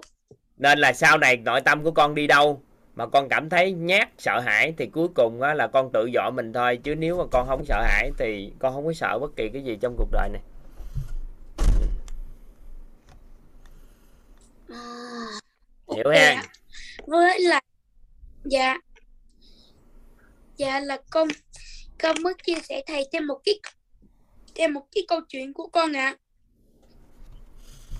Nên 0.57 0.79
là 0.79 0.93
sau 0.93 1.17
này 1.17 1.37
nội 1.37 1.61
tâm 1.61 1.83
của 1.83 1.91
con 1.91 2.15
đi 2.15 2.27
đâu 2.27 2.61
mà 2.95 3.05
con 3.07 3.29
cảm 3.29 3.49
thấy 3.49 3.71
nhát 3.71 4.09
sợ 4.17 4.39
hãi 4.39 4.73
thì 4.77 4.87
cuối 4.87 5.07
cùng 5.15 5.41
á, 5.41 5.53
là 5.53 5.67
con 5.67 5.89
tự 5.93 6.05
dọa 6.13 6.29
mình 6.29 6.53
thôi. 6.53 6.79
Chứ 6.83 6.95
nếu 6.95 7.17
mà 7.17 7.23
con 7.31 7.47
không 7.47 7.65
sợ 7.65 7.81
hãi 7.81 8.11
thì 8.17 8.51
con 8.59 8.73
không 8.73 8.85
có 8.85 8.93
sợ 8.93 9.19
bất 9.21 9.35
kỳ 9.35 9.49
cái 9.49 9.63
gì 9.63 9.77
trong 9.81 9.95
cuộc 9.97 10.11
đời 10.11 10.29
này. 10.29 10.41
À, 14.69 15.95
hiểu 15.95 16.03
ok 16.05 16.15
ha? 16.15 16.33
Ạ. 16.35 16.43
với 17.07 17.39
là 17.39 17.61
dạ. 18.43 18.77
Dạ 20.57 20.79
là 20.79 20.97
con 21.09 21.27
con 22.01 22.15
mới 22.23 22.33
chia 22.43 22.59
sẻ 22.63 22.81
thầy 22.87 23.07
thêm 23.13 23.27
một 23.27 23.39
cái 23.45 23.59
thêm 24.55 24.73
một 24.73 24.85
cái 24.91 25.03
câu 25.07 25.19
chuyện 25.29 25.53
của 25.53 25.67
con 25.67 25.93
ạ. 25.93 26.15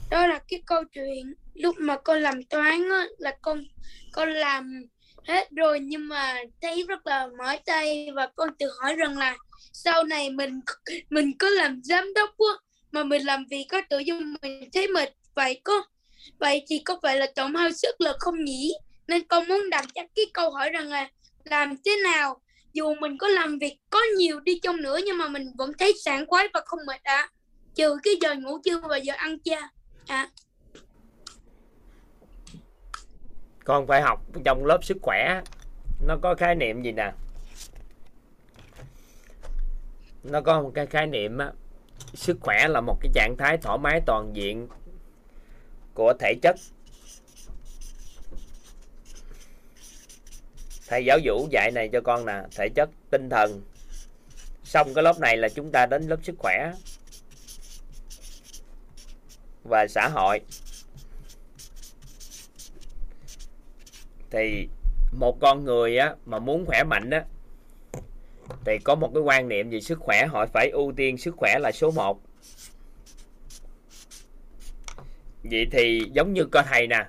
Đó 0.09 0.27
là 0.27 0.39
cái 0.47 0.61
câu 0.65 0.83
chuyện 0.93 1.33
lúc 1.55 1.75
mà 1.79 1.97
con 1.97 2.21
làm 2.21 2.43
toán 2.43 2.89
á, 2.89 3.05
là 3.17 3.35
con 3.41 3.63
con 4.13 4.33
làm 4.33 4.85
hết 5.27 5.49
rồi 5.51 5.79
nhưng 5.79 6.07
mà 6.07 6.37
thấy 6.61 6.85
rất 6.87 7.07
là 7.07 7.27
mỏi 7.37 7.59
tay 7.65 8.07
và 8.15 8.27
con 8.35 8.49
tự 8.59 8.67
hỏi 8.81 8.95
rằng 8.95 9.17
là 9.17 9.37
sau 9.73 10.03
này 10.03 10.29
mình 10.29 10.59
mình 11.09 11.37
có 11.37 11.49
làm 11.49 11.81
giám 11.83 12.13
đốc 12.13 12.29
á, 12.29 12.53
mà 12.91 13.03
mình 13.03 13.25
làm 13.25 13.45
việc 13.49 13.65
có 13.69 13.81
tự 13.89 13.99
dưng 13.99 14.35
mình 14.41 14.69
thấy 14.73 14.87
mệt 14.87 15.09
vậy 15.35 15.61
có 15.63 15.83
vậy 16.39 16.65
thì 16.67 16.79
có 16.79 16.99
phải 17.03 17.17
là 17.17 17.27
tổn 17.35 17.55
hao 17.55 17.71
sức 17.71 18.01
lực 18.01 18.15
không 18.19 18.43
nhỉ? 18.43 18.73
Nên 19.07 19.27
con 19.27 19.47
muốn 19.47 19.69
đặt 19.69 19.85
ra 19.95 20.03
cái 20.15 20.25
câu 20.33 20.51
hỏi 20.51 20.69
rằng 20.69 20.87
là 20.87 21.09
làm 21.43 21.75
thế 21.85 21.95
nào? 22.03 22.41
Dù 22.73 22.95
mình 22.95 23.17
có 23.17 23.27
làm 23.27 23.59
việc 23.59 23.77
có 23.89 23.99
nhiều 24.17 24.39
đi 24.39 24.59
chăng 24.59 24.81
nữa 24.81 24.99
nhưng 25.05 25.17
mà 25.17 25.27
mình 25.27 25.51
vẫn 25.57 25.71
thấy 25.79 25.93
sảng 26.03 26.25
khoái 26.25 26.47
và 26.53 26.61
không 26.65 26.79
mệt 26.87 27.03
ạ. 27.03 27.29
Trừ 27.75 27.97
cái 28.03 28.13
giờ 28.21 28.35
ngủ 28.35 28.57
trưa 28.65 28.81
và 28.89 28.97
giờ 28.97 29.13
ăn 29.17 29.39
cha 29.39 29.69
à 30.07 30.29
con 33.65 33.87
phải 33.87 34.01
học 34.01 34.21
trong 34.45 34.65
lớp 34.65 34.83
sức 34.83 34.97
khỏe. 35.01 35.41
Nó 36.07 36.17
có 36.21 36.35
khái 36.35 36.55
niệm 36.55 36.81
gì 36.81 36.91
nè? 36.91 37.11
Nó 40.23 40.41
có 40.41 40.61
một 40.61 40.71
cái 40.75 40.85
khái 40.85 41.07
niệm 41.07 41.37
á, 41.37 41.51
sức 42.13 42.37
khỏe 42.41 42.67
là 42.67 42.81
một 42.81 42.97
cái 43.01 43.11
trạng 43.13 43.35
thái 43.37 43.57
thoải 43.57 43.77
mái 43.77 44.01
toàn 44.05 44.35
diện 44.35 44.67
của 45.93 46.13
thể 46.19 46.33
chất. 46.41 46.55
Thầy 50.87 51.05
giáo 51.05 51.19
vũ 51.23 51.47
dạy 51.51 51.71
này 51.71 51.89
cho 51.93 52.01
con 52.01 52.25
nè, 52.25 52.41
thể 52.57 52.69
chất, 52.75 52.89
tinh 53.11 53.29
thần. 53.29 53.61
Xong 54.63 54.93
cái 54.93 55.03
lớp 55.03 55.19
này 55.19 55.37
là 55.37 55.49
chúng 55.49 55.71
ta 55.71 55.85
đến 55.85 56.03
lớp 56.07 56.19
sức 56.23 56.35
khỏe 56.39 56.71
và 59.63 59.87
xã 59.87 60.07
hội. 60.07 60.41
Thì 64.35 64.67
một 65.11 65.39
con 65.39 65.65
người 65.65 65.97
á 65.97 66.15
mà 66.25 66.39
muốn 66.39 66.65
khỏe 66.65 66.83
mạnh 66.83 67.09
á 67.09 67.23
thì 68.65 68.77
có 68.83 68.95
một 68.95 69.11
cái 69.13 69.23
quan 69.23 69.47
niệm 69.47 69.69
về 69.69 69.81
sức 69.81 69.99
khỏe 69.99 70.25
họ 70.25 70.45
phải 70.53 70.69
ưu 70.69 70.93
tiên 70.95 71.17
sức 71.17 71.35
khỏe 71.37 71.59
là 71.59 71.71
số 71.71 71.91
1 71.91 72.21
vậy 75.43 75.67
thì 75.71 76.03
giống 76.13 76.33
như 76.33 76.45
con 76.51 76.65
thầy 76.69 76.87
nè 76.87 77.05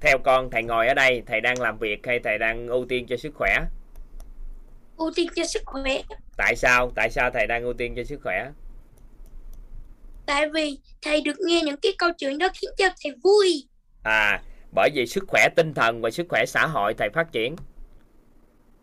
theo 0.00 0.18
con 0.24 0.50
thầy 0.50 0.62
ngồi 0.62 0.88
ở 0.88 0.94
đây 0.94 1.22
thầy 1.26 1.40
đang 1.40 1.60
làm 1.60 1.78
việc 1.78 2.06
hay 2.06 2.20
thầy 2.24 2.38
đang 2.38 2.68
ưu 2.68 2.86
tiên 2.88 3.06
cho 3.06 3.16
sức 3.16 3.32
khỏe? 3.34 3.58
Ưu 4.96 5.10
tiên 5.16 5.28
cho 5.36 5.44
sức 5.44 5.62
khỏe. 5.66 6.02
Tại 6.36 6.56
sao? 6.56 6.92
Tại 6.94 7.10
sao 7.10 7.30
thầy 7.30 7.46
đang 7.46 7.62
ưu 7.62 7.72
tiên 7.72 7.94
cho 7.96 8.04
sức 8.04 8.20
khỏe? 8.22 8.50
Tại 10.26 10.48
vì 10.54 10.78
thầy 11.02 11.20
được 11.20 11.36
nghe 11.46 11.62
những 11.64 11.76
cái 11.82 11.92
câu 11.98 12.10
chuyện 12.18 12.38
đó 12.38 12.48
khiến 12.54 12.70
cho 12.78 12.86
thầy 13.02 13.12
vui. 13.22 13.66
À 14.02 14.42
bởi 14.74 14.90
vì 14.94 15.06
sức 15.06 15.24
khỏe 15.28 15.48
tinh 15.56 15.74
thần 15.74 16.00
và 16.00 16.10
sức 16.10 16.26
khỏe 16.28 16.44
xã 16.46 16.66
hội 16.66 16.94
thầy 16.94 17.08
phát 17.08 17.32
triển. 17.32 17.56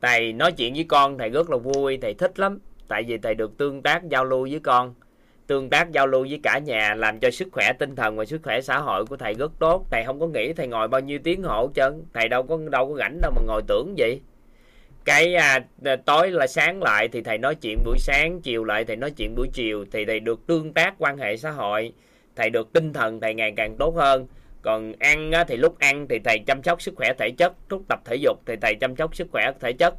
Thầy 0.02 0.34
nói 0.34 0.52
chuyện 0.52 0.74
với 0.74 0.84
con 0.84 1.18
thầy 1.18 1.30
rất 1.30 1.50
là 1.50 1.58
vui 1.58 1.98
thầy 2.02 2.14
thích 2.14 2.40
lắm. 2.40 2.60
Tại 2.88 3.04
vì 3.04 3.18
thầy 3.18 3.36
được 3.36 3.58
tương 3.58 3.82
tác 3.82 4.10
giao 4.10 4.26
lưu 4.26 4.48
với 4.52 4.60
con. 4.60 4.94
Tương 5.48 5.70
tác 5.70 5.92
giao 5.92 6.08
lưu 6.08 6.26
với 6.30 6.40
cả 6.44 6.60
nhà 6.60 6.94
làm 6.94 7.20
cho 7.20 7.32
sức 7.32 7.48
khỏe 7.52 7.74
tinh 7.80 7.96
thần 7.96 8.18
và 8.18 8.26
sức 8.26 8.42
khỏe 8.44 8.62
xã 8.62 8.80
hội 8.80 9.06
của 9.06 9.18
thầy 9.18 9.34
rất 9.34 9.52
tốt. 9.60 9.86
Thầy 9.92 10.04
không 10.06 10.20
có 10.20 10.28
nghĩ 10.28 10.54
thầy 10.54 10.68
ngồi 10.68 10.88
bao 10.88 11.02
nhiêu 11.02 11.20
tiếng 11.24 11.44
hộ 11.44 11.68
chân 11.68 12.06
thầy 12.14 12.30
đâu 12.30 12.44
có 12.44 12.58
đâu 12.72 12.90
có 12.90 12.96
rảnh 13.00 13.22
đâu 13.22 13.32
mà 13.36 13.42
ngồi 13.48 13.62
tưởng 13.68 13.94
vậy 13.98 14.22
cái 15.06 15.36
à, 15.36 15.66
à, 15.84 15.96
tối 15.96 16.32
là 16.32 16.48
sáng 16.48 16.84
lại 16.84 17.08
thì 17.08 17.22
thầy 17.22 17.38
nói 17.38 17.56
chuyện 17.56 17.78
buổi 17.86 17.98
sáng 18.00 18.42
chiều 18.42 18.64
lại 18.64 18.86
thầy 18.86 18.96
nói 18.96 19.12
chuyện 19.12 19.36
buổi 19.36 19.50
chiều. 19.54 19.86
Thì 19.92 20.06
thầy 20.06 20.20
được 20.20 20.48
tương 20.48 20.74
tác 20.74 20.96
quan 20.98 21.18
hệ 21.18 21.38
xã 21.38 21.52
hội 21.52 21.94
thầy 22.36 22.50
được 22.50 22.74
tinh 22.74 22.94
thần 22.94 23.20
thầy 23.22 23.34
ngày 23.34 23.54
càng 23.58 23.76
tốt 23.78 23.96
hơn 23.96 24.28
còn 24.62 24.94
ăn 25.00 25.32
á, 25.32 25.44
thì 25.44 25.58
lúc 25.58 25.80
ăn 25.80 26.08
thì 26.10 26.20
thầy 26.20 26.40
chăm 26.48 26.64
sóc 26.64 26.82
sức 26.82 26.94
khỏe 26.96 27.14
thể 27.20 27.32
chất 27.38 27.54
lúc 27.70 27.84
tập 27.90 28.00
thể 28.06 28.16
dục 28.16 28.40
thì 28.46 28.56
thầy 28.62 28.76
chăm 28.76 28.96
sóc 28.96 29.16
sức 29.16 29.28
khỏe 29.32 29.52
thể 29.60 29.74
chất. 29.74 29.96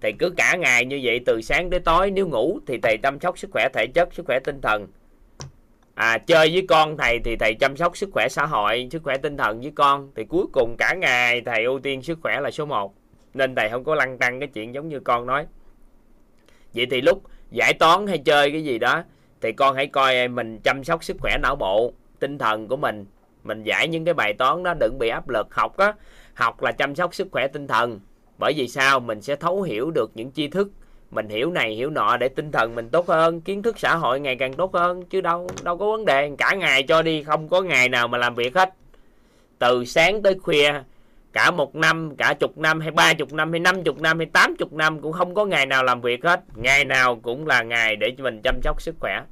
Thầy 0.00 0.12
cứ 0.18 0.30
cả 0.36 0.56
ngày 0.56 0.84
như 0.84 1.00
vậy 1.02 1.20
từ 1.26 1.42
sáng 1.42 1.70
tới 1.70 1.80
tối 1.80 2.10
nếu 2.10 2.28
ngủ 2.28 2.58
thì 2.66 2.78
thầy 2.82 2.96
chăm 3.02 3.20
sóc 3.20 3.38
sức 3.38 3.50
khỏe 3.52 3.68
thể 3.74 3.86
chất 3.86 4.14
sức 4.14 4.26
khỏe 4.26 4.38
tinh 4.44 4.60
thần. 4.60 4.86
À 5.94 6.18
chơi 6.18 6.50
với 6.52 6.66
con 6.68 6.96
thầy 6.96 7.18
thì 7.24 7.36
thầy 7.36 7.54
chăm 7.54 7.76
sóc 7.76 7.96
sức 7.96 8.10
khỏe 8.12 8.28
xã 8.28 8.46
hội 8.46 8.88
sức 8.90 9.02
khỏe 9.02 9.16
tinh 9.16 9.36
thần 9.36 9.60
với 9.60 9.72
con. 9.74 10.10
Thì 10.16 10.24
cuối 10.24 10.46
cùng 10.52 10.76
cả 10.78 10.94
ngày 10.94 11.40
thầy 11.40 11.64
ưu 11.64 11.78
tiên 11.78 12.02
sức 12.02 12.18
khỏe 12.22 12.40
là 12.40 12.50
số 12.50 12.66
1 12.66 12.94
nên 13.34 13.54
thầy 13.54 13.70
không 13.70 13.84
có 13.84 13.94
lăn 13.94 14.18
tăng 14.18 14.40
cái 14.40 14.48
chuyện 14.48 14.74
giống 14.74 14.88
như 14.88 15.00
con 15.00 15.26
nói. 15.26 15.46
Vậy 16.74 16.86
thì 16.90 17.00
lúc 17.00 17.22
giải 17.50 17.72
toán 17.72 18.06
hay 18.06 18.18
chơi 18.18 18.50
cái 18.50 18.64
gì 18.64 18.78
đó 18.78 19.04
thì 19.40 19.52
con 19.52 19.76
hãy 19.76 19.86
coi 19.86 20.28
mình 20.28 20.58
chăm 20.58 20.84
sóc 20.84 21.04
sức 21.04 21.16
khỏe 21.20 21.38
não 21.42 21.56
bộ 21.56 21.92
tinh 22.20 22.38
thần 22.38 22.68
của 22.68 22.76
mình 22.76 23.06
mình 23.46 23.62
giải 23.62 23.88
những 23.88 24.04
cái 24.04 24.14
bài 24.14 24.32
toán 24.32 24.62
đó 24.62 24.74
đừng 24.80 24.98
bị 24.98 25.08
áp 25.08 25.28
lực. 25.28 25.54
Học 25.54 25.76
á, 25.76 25.92
học 26.34 26.62
là 26.62 26.72
chăm 26.72 26.94
sóc 26.94 27.14
sức 27.14 27.28
khỏe 27.30 27.48
tinh 27.48 27.66
thần. 27.66 28.00
Bởi 28.38 28.52
vì 28.56 28.68
sao? 28.68 29.00
Mình 29.00 29.22
sẽ 29.22 29.36
thấu 29.36 29.62
hiểu 29.62 29.90
được 29.90 30.10
những 30.14 30.32
tri 30.32 30.48
thức. 30.48 30.68
Mình 31.10 31.28
hiểu 31.28 31.50
này, 31.50 31.74
hiểu 31.74 31.90
nọ 31.90 32.16
để 32.16 32.28
tinh 32.28 32.52
thần 32.52 32.74
mình 32.74 32.88
tốt 32.88 33.08
hơn, 33.08 33.40
kiến 33.40 33.62
thức 33.62 33.78
xã 33.78 33.94
hội 33.94 34.20
ngày 34.20 34.36
càng 34.36 34.52
tốt 34.52 34.74
hơn. 34.74 35.02
Chứ 35.04 35.20
đâu 35.20 35.48
đâu 35.62 35.76
có 35.78 35.86
vấn 35.90 36.04
đề. 36.04 36.30
Cả 36.38 36.54
ngày 36.54 36.82
cho 36.82 37.02
đi, 37.02 37.22
không 37.22 37.48
có 37.48 37.62
ngày 37.62 37.88
nào 37.88 38.08
mà 38.08 38.18
làm 38.18 38.34
việc 38.34 38.54
hết. 38.54 38.74
Từ 39.58 39.84
sáng 39.84 40.22
tới 40.22 40.38
khuya, 40.42 40.72
cả 41.32 41.50
một 41.50 41.74
năm, 41.74 42.16
cả 42.16 42.34
chục 42.34 42.58
năm, 42.58 42.80
hay 42.80 42.90
ba 42.90 43.14
chục 43.14 43.32
năm, 43.32 43.50
hay 43.50 43.60
năm 43.60 43.82
chục 43.82 44.00
năm, 44.00 44.18
hay 44.18 44.26
tám 44.26 44.56
chục 44.58 44.72
năm 44.72 45.00
cũng 45.00 45.12
không 45.12 45.34
có 45.34 45.44
ngày 45.44 45.66
nào 45.66 45.84
làm 45.84 46.00
việc 46.00 46.24
hết. 46.24 46.40
Ngày 46.54 46.84
nào 46.84 47.20
cũng 47.22 47.46
là 47.46 47.62
ngày 47.62 47.96
để 47.96 48.14
mình 48.18 48.40
chăm 48.44 48.60
sóc 48.62 48.82
sức 48.82 48.94
khỏe 49.00 49.22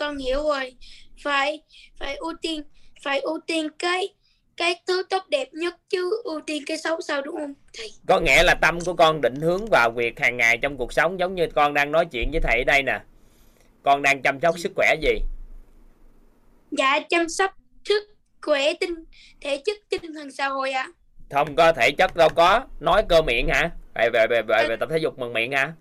con 0.00 0.16
hiểu 0.16 0.42
rồi. 0.42 0.74
Phải 1.22 1.62
phải 1.98 2.16
ưu 2.16 2.32
tiên 2.42 2.62
phải 3.04 3.20
ưu 3.20 3.40
tiên 3.46 3.68
cái 3.78 4.08
cái 4.56 4.80
thứ 4.86 5.02
tốt 5.10 5.22
đẹp 5.28 5.48
nhất 5.52 5.74
chứ 5.88 6.22
ưu 6.24 6.40
tiên 6.46 6.62
cái 6.66 6.78
xấu 6.78 7.00
sao 7.00 7.22
đúng 7.22 7.36
không 7.36 7.54
thầy? 7.78 7.90
Có 8.06 8.20
nghĩa 8.20 8.42
là 8.42 8.54
tâm 8.54 8.80
của 8.80 8.94
con 8.94 9.20
định 9.20 9.40
hướng 9.40 9.66
vào 9.70 9.90
việc 9.90 10.20
hàng 10.20 10.36
ngày 10.36 10.58
trong 10.58 10.76
cuộc 10.76 10.92
sống 10.92 11.18
giống 11.18 11.34
như 11.34 11.46
con 11.54 11.74
đang 11.74 11.92
nói 11.92 12.06
chuyện 12.06 12.30
với 12.32 12.40
thầy 12.40 12.58
ở 12.58 12.64
đây 12.64 12.82
nè. 12.82 13.00
Con 13.82 14.02
đang 14.02 14.22
chăm 14.22 14.40
sóc 14.40 14.58
sức 14.58 14.72
khỏe 14.76 14.94
gì? 15.02 15.18
Dạ 16.70 17.00
chăm 17.10 17.28
sóc 17.28 17.50
sức 17.84 18.02
khỏe 18.40 18.74
tinh 18.80 18.94
thể 19.40 19.62
chất 19.64 19.76
tinh 19.88 20.14
thần 20.14 20.30
xã 20.32 20.48
hội 20.48 20.72
ạ. 20.72 20.82
À. 20.82 20.92
không 21.30 21.56
có 21.56 21.72
thể 21.72 21.90
chất 21.90 22.16
đâu 22.16 22.28
có. 22.28 22.60
Nói 22.80 23.02
cơ 23.08 23.22
miệng 23.22 23.48
hả? 23.48 23.70
Về 23.94 24.10
về 24.12 24.26
về 24.30 24.42
về, 24.48 24.66
về 24.68 24.76
tập 24.80 24.88
thể 24.92 24.98
dục 24.98 25.18
bằng 25.18 25.32
miệng 25.32 25.52
hả? 25.52 25.72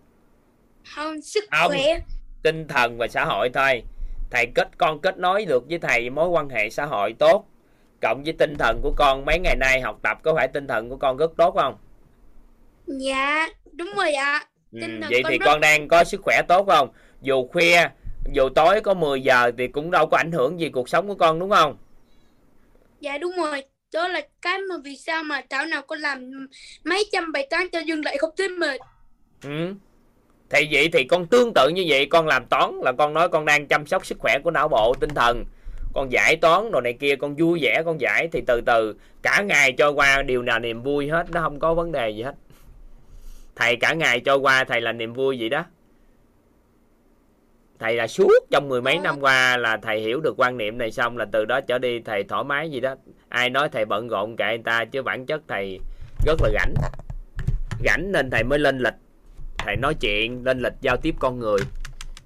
Không 0.96 1.22
sức 1.22 1.44
không. 1.52 1.68
khỏe. 1.68 2.00
Tinh 2.44 2.68
thần 2.68 2.98
và 2.98 3.08
xã 3.08 3.26
hội 3.26 3.50
thôi 3.54 3.84
thầy 4.32 4.46
kết 4.56 4.78
con 4.78 5.02
kết 5.02 5.18
nối 5.18 5.46
được 5.46 5.64
với 5.70 5.80
thầy 5.80 6.10
mối 6.10 6.30
quan 6.30 6.50
hệ 6.50 6.70
xã 6.70 6.86
hội 6.86 7.16
tốt 7.20 7.46
cộng 8.02 8.24
với 8.24 8.34
tinh 8.34 8.56
thần 8.60 8.80
của 8.82 8.94
con. 8.98 9.26
Mấy 9.26 9.40
ngày 9.40 9.56
nay 9.56 9.82
học 9.82 10.00
tập 10.04 10.18
có 10.24 10.36
phải 10.36 10.48
tinh 10.48 10.68
thần 10.68 10.90
của 10.90 10.98
con 10.98 11.18
rất 11.18 11.32
tốt 11.38 11.56
không? 11.56 11.78
Dạ 12.88 13.50
đúng 13.72 13.92
rồi 13.96 14.14
ạ. 14.14 14.46
Ừ, 14.72 14.80
vậy 15.10 15.22
con 15.24 15.32
thì 15.32 15.38
rất... 15.38 15.46
con 15.46 15.62
đang 15.62 15.88
có 15.88 16.04
sức 16.04 16.22
khỏe 16.24 16.42
tốt 16.48 16.66
không? 16.68 16.90
Dù 17.22 17.48
khuya 17.48 17.90
dù 18.34 18.50
tối 18.50 18.82
có 18.82 18.94
10 18.94 19.22
giờ 19.22 19.52
thì 19.58 19.68
cũng 19.68 19.92
đâu 19.92 20.08
có 20.08 20.18
ảnh 20.18 20.32
hưởng 20.32 20.60
gì 20.60 20.70
cuộc 20.70 20.90
sống 20.90 21.08
của 21.08 21.16
con 21.16 21.40
đúng 21.40 21.50
không? 21.50 21.78
Dạ 23.00 23.18
đúng 23.18 23.36
rồi. 23.38 23.64
Đó 23.94 24.08
là 24.08 24.22
cái 24.42 24.58
mà 24.70 24.76
vì 24.84 24.98
sao 24.98 25.24
mà 25.24 25.42
thảo 25.50 25.66
nào 25.66 25.82
con 25.82 26.00
làm 26.00 26.48
mấy 26.84 27.04
trăm 27.12 27.32
bài 27.32 27.48
toán 27.50 27.70
cho 27.72 27.80
dương 27.80 28.06
lại 28.06 28.18
không 28.18 28.30
thấy 28.38 28.50
mệt. 28.50 28.82
Ừ 29.44 29.74
thì 30.50 30.68
vậy 30.72 30.90
thì 30.94 31.04
con 31.04 31.26
tương 31.28 31.54
tự 31.54 31.70
như 31.70 31.86
vậy, 31.88 32.06
con 32.06 32.28
làm 32.28 32.46
toán 32.46 32.72
là 32.84 32.92
con 32.92 33.14
nói 33.14 33.30
con 33.30 33.46
đang 33.46 33.68
chăm 33.68 33.86
sóc 33.86 34.06
sức 34.06 34.18
khỏe 34.20 34.40
của 34.44 34.52
não 34.52 34.68
bộ, 34.68 34.94
tinh 35.00 35.14
thần. 35.16 35.46
Con 35.94 36.12
giải 36.12 36.36
toán 36.36 36.72
đồ 36.72 36.82
này 36.82 36.94
kia, 36.94 37.16
con 37.16 37.36
vui 37.36 37.60
vẻ, 37.62 37.82
con 37.86 38.02
giải 38.02 38.28
thì 38.32 38.42
từ 38.48 38.62
từ, 38.62 38.96
cả 39.22 39.42
ngày 39.42 39.72
trôi 39.72 39.92
qua 39.92 40.22
điều 40.22 40.42
nào 40.42 40.60
niềm 40.60 40.84
vui 40.84 41.08
hết, 41.08 41.26
nó 41.32 41.42
không 41.42 41.60
có 41.60 41.74
vấn 41.74 41.92
đề 41.92 42.10
gì 42.10 42.22
hết. 42.22 42.36
Thầy 43.56 43.76
cả 43.76 43.94
ngày 43.94 44.20
trôi 44.20 44.38
qua 44.38 44.64
thầy 44.64 44.82
là 44.82 44.92
niềm 44.92 45.14
vui 45.14 45.38
vậy 45.40 45.50
đó. 45.50 45.66
Thầy 47.80 47.96
là 47.96 48.08
suốt 48.08 48.32
trong 48.52 48.70
mười 48.70 48.82
mấy 48.82 49.00
năm 49.00 49.20
qua 49.22 49.58
là 49.58 49.78
thầy 49.78 50.00
hiểu 50.00 50.22
được 50.22 50.34
quan 50.38 50.58
niệm 50.58 50.78
này 50.78 50.92
xong 50.92 51.18
là 51.18 51.26
từ 51.32 51.46
đó 51.46 51.62
trở 51.62 51.78
đi 51.78 52.00
thầy 52.00 52.24
thoải 52.24 52.44
mái 52.44 52.70
gì 52.70 52.80
đó. 52.80 52.96
Ai 53.30 53.50
nói 53.50 53.70
thầy 53.70 53.86
bận 53.86 54.08
rộn 54.08 54.36
kệ 54.36 54.48
người 54.48 54.64
ta, 54.66 54.86
chứ 54.86 55.02
bản 55.02 55.26
chất 55.26 55.42
thầy 55.48 55.80
rất 56.26 56.42
là 56.42 56.50
rảnh. 56.54 56.74
Rảnh 57.86 58.12
nên 58.12 58.30
thầy 58.30 58.44
mới 58.44 58.60
lên 58.60 58.80
lịch 58.80 58.94
thầy 59.60 59.76
nói 59.76 59.96
chuyện 60.02 60.44
lên 60.44 60.60
lịch 60.60 60.74
giao 60.82 60.98
tiếp 60.98 61.16
con 61.20 61.40
người. 61.40 61.60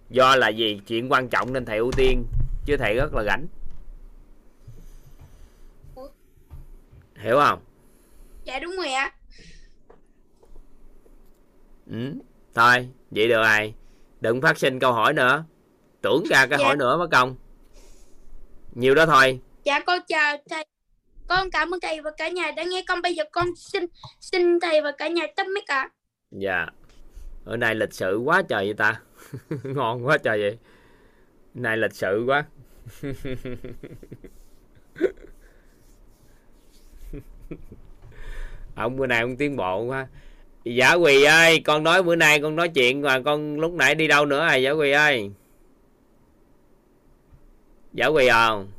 Do 0.09 0.35
là 0.35 0.49
gì 0.49 0.81
chuyện 0.87 1.11
quan 1.11 1.29
trọng 1.29 1.53
nên 1.53 1.65
thầy 1.65 1.77
ưu 1.77 1.91
tiên 1.91 2.25
chứ 2.65 2.77
thầy 2.77 2.95
rất 2.95 3.13
là 3.13 3.23
rảnh 3.23 3.47
hiểu 7.23 7.39
không? 7.39 7.59
Dạ 8.43 8.59
đúng 8.59 8.75
rồi 8.75 8.93
ạ. 8.93 9.11
Ừ 11.91 12.13
thôi 12.55 12.89
vậy 13.11 13.27
được 13.27 13.43
rồi. 13.43 13.73
Đừng 14.21 14.41
phát 14.41 14.57
sinh 14.57 14.79
câu 14.79 14.93
hỏi 14.93 15.13
nữa. 15.13 15.43
Tưởng 16.01 16.23
ra 16.29 16.45
cái 16.45 16.59
dạ. 16.59 16.65
hỏi 16.65 16.75
nữa 16.75 16.97
mất 16.97 17.07
công. 17.11 17.35
Nhiều 18.75 18.95
đó 18.95 19.05
thôi. 19.05 19.39
Dạ 19.63 19.79
con 19.79 19.99
chào 20.07 20.37
thầy. 20.49 20.65
Con 21.27 21.51
cảm 21.51 21.73
ơn 21.73 21.79
thầy 21.79 22.01
và 22.01 22.11
cả 22.17 22.29
nhà 22.29 22.51
đã 22.51 22.63
nghe 22.63 22.83
con. 22.87 23.01
Bây 23.01 23.15
giờ 23.15 23.23
con 23.31 23.47
xin 23.55 23.85
xin 24.19 24.59
thầy 24.59 24.81
và 24.81 24.91
cả 24.91 25.07
nhà 25.07 25.27
tắt 25.35 25.47
mic 25.47 25.67
ạ. 25.67 25.79
À. 25.79 25.89
dạ 26.31 26.65
ở 27.45 27.57
này 27.57 27.75
lịch 27.75 27.93
sự 27.93 28.17
quá 28.17 28.41
trời 28.41 28.65
vậy 28.65 28.73
ta. 28.73 29.01
Ngon 29.63 30.05
quá 30.05 30.17
trời 30.17 30.39
vậy. 30.39 30.57
Này 31.53 31.77
lịch 31.77 31.93
sự 31.93 32.23
quá. 32.27 32.45
Ông 38.75 38.97
bữa 38.97 39.07
nay 39.07 39.21
ông 39.21 39.35
tiến 39.35 39.55
bộ 39.55 39.83
quá. 39.83 40.07
Giả 40.63 40.93
quỳ 40.93 41.23
ơi, 41.23 41.61
con 41.65 41.83
nói 41.83 42.03
bữa 42.03 42.15
nay 42.15 42.39
con 42.41 42.55
nói 42.55 42.69
chuyện 42.69 43.01
mà 43.01 43.21
con 43.25 43.59
lúc 43.59 43.73
nãy 43.73 43.95
đi 43.95 44.07
đâu 44.07 44.25
nữa 44.25 44.39
à 44.39 44.55
giả 44.55 44.71
quỳ 44.71 44.91
ơi? 44.91 45.31
Giả 47.93 48.07
quỳ 48.07 48.29
không 48.29 48.71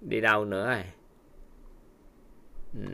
đi 0.00 0.20
đâu 0.20 0.44
nữa 0.44 0.66
à? 0.66 0.84
Ừ 2.74 2.86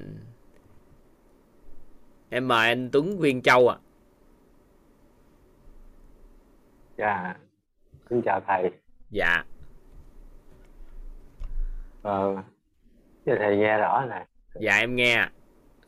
em 2.35 2.49
mời 2.49 2.69
anh 2.69 2.89
Tuấn 2.93 3.19
Viên 3.19 3.43
Châu 3.43 3.69
à 3.69 3.77
dạ. 6.99 7.35
Xin 8.11 8.23
chào 8.25 8.41
thầy. 8.47 8.71
Dạ. 9.11 9.45
Ờ 12.03 12.37
giờ 13.27 13.35
thầy 13.39 13.57
nghe 13.57 13.79
rõ 13.79 14.05
nè. 14.11 14.27
Dạ 14.61 14.77
em 14.77 14.97
nghe 14.97 15.29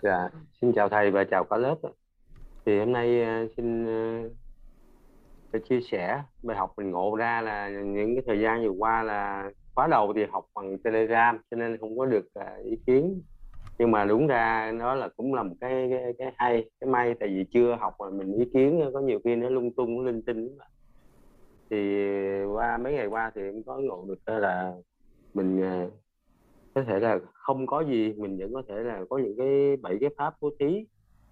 dạ. 0.03 0.29
Xin 0.61 0.73
chào 0.73 0.89
thầy 0.89 1.11
và 1.11 1.25
chào 1.25 1.45
cả 1.45 1.57
lớp 1.57 1.77
thì 2.67 2.79
hôm 2.79 2.93
nay 2.93 3.23
uh, 3.23 3.51
xin 3.57 3.87
uh, 5.57 5.65
chia 5.69 5.81
sẻ 5.81 6.23
bài 6.43 6.57
học 6.57 6.73
mình 6.77 6.91
ngộ 6.91 7.17
ra 7.17 7.41
là 7.41 7.69
những 7.69 8.15
cái 8.15 8.23
thời 8.27 8.41
gian 8.41 8.65
vừa 8.65 8.75
qua 8.79 9.03
là 9.03 9.51
khóa 9.75 9.87
đầu 9.87 10.13
thì 10.17 10.25
học 10.33 10.45
bằng 10.55 10.79
telegram 10.79 11.39
cho 11.51 11.57
nên 11.57 11.79
không 11.79 11.99
có 11.99 12.07
được 12.07 12.27
uh, 12.39 12.65
ý 12.65 12.77
kiến 12.87 13.23
nhưng 13.79 13.91
mà 13.91 14.05
đúng 14.05 14.27
ra 14.27 14.73
nó 14.75 14.95
là 14.95 15.09
cũng 15.17 15.35
là 15.35 15.43
một 15.43 15.55
cái 15.61 15.89
cái, 15.91 16.13
cái 16.19 16.33
hay 16.37 16.71
cái 16.81 16.91
may 16.91 17.15
tại 17.21 17.29
vì 17.29 17.45
chưa 17.45 17.77
học 17.81 17.95
mà 17.99 18.11
mình 18.11 18.33
ý 18.33 18.45
kiến 18.55 18.91
có 18.95 19.01
nhiều 19.01 19.21
khi 19.25 19.37
nó 19.37 19.49
lung 19.49 19.75
tung 19.75 20.05
linh 20.05 20.23
tinh 20.23 20.59
thì 21.71 22.05
qua 22.45 22.79
mấy 22.79 22.93
ngày 22.93 23.07
qua 23.07 23.33
thì 23.35 23.43
em 23.43 23.63
có 23.63 23.79
ngộ 23.79 24.05
được 24.09 24.19
là 24.27 24.73
mình 25.35 25.63
à, 25.63 25.87
có 26.75 26.83
thể 26.83 27.01
là 27.01 27.19
không 27.33 27.67
có 27.67 27.81
gì 27.81 28.13
mình 28.13 28.39
vẫn 28.39 28.53
có 28.55 28.63
thể 28.69 28.75
là 28.75 29.05
có 29.11 29.19
những 29.19 29.37
cái 29.39 29.77
bảy 29.77 29.99
cái 30.01 30.11
pháp 30.17 30.35
bố 30.41 30.51
thí. 30.61 30.87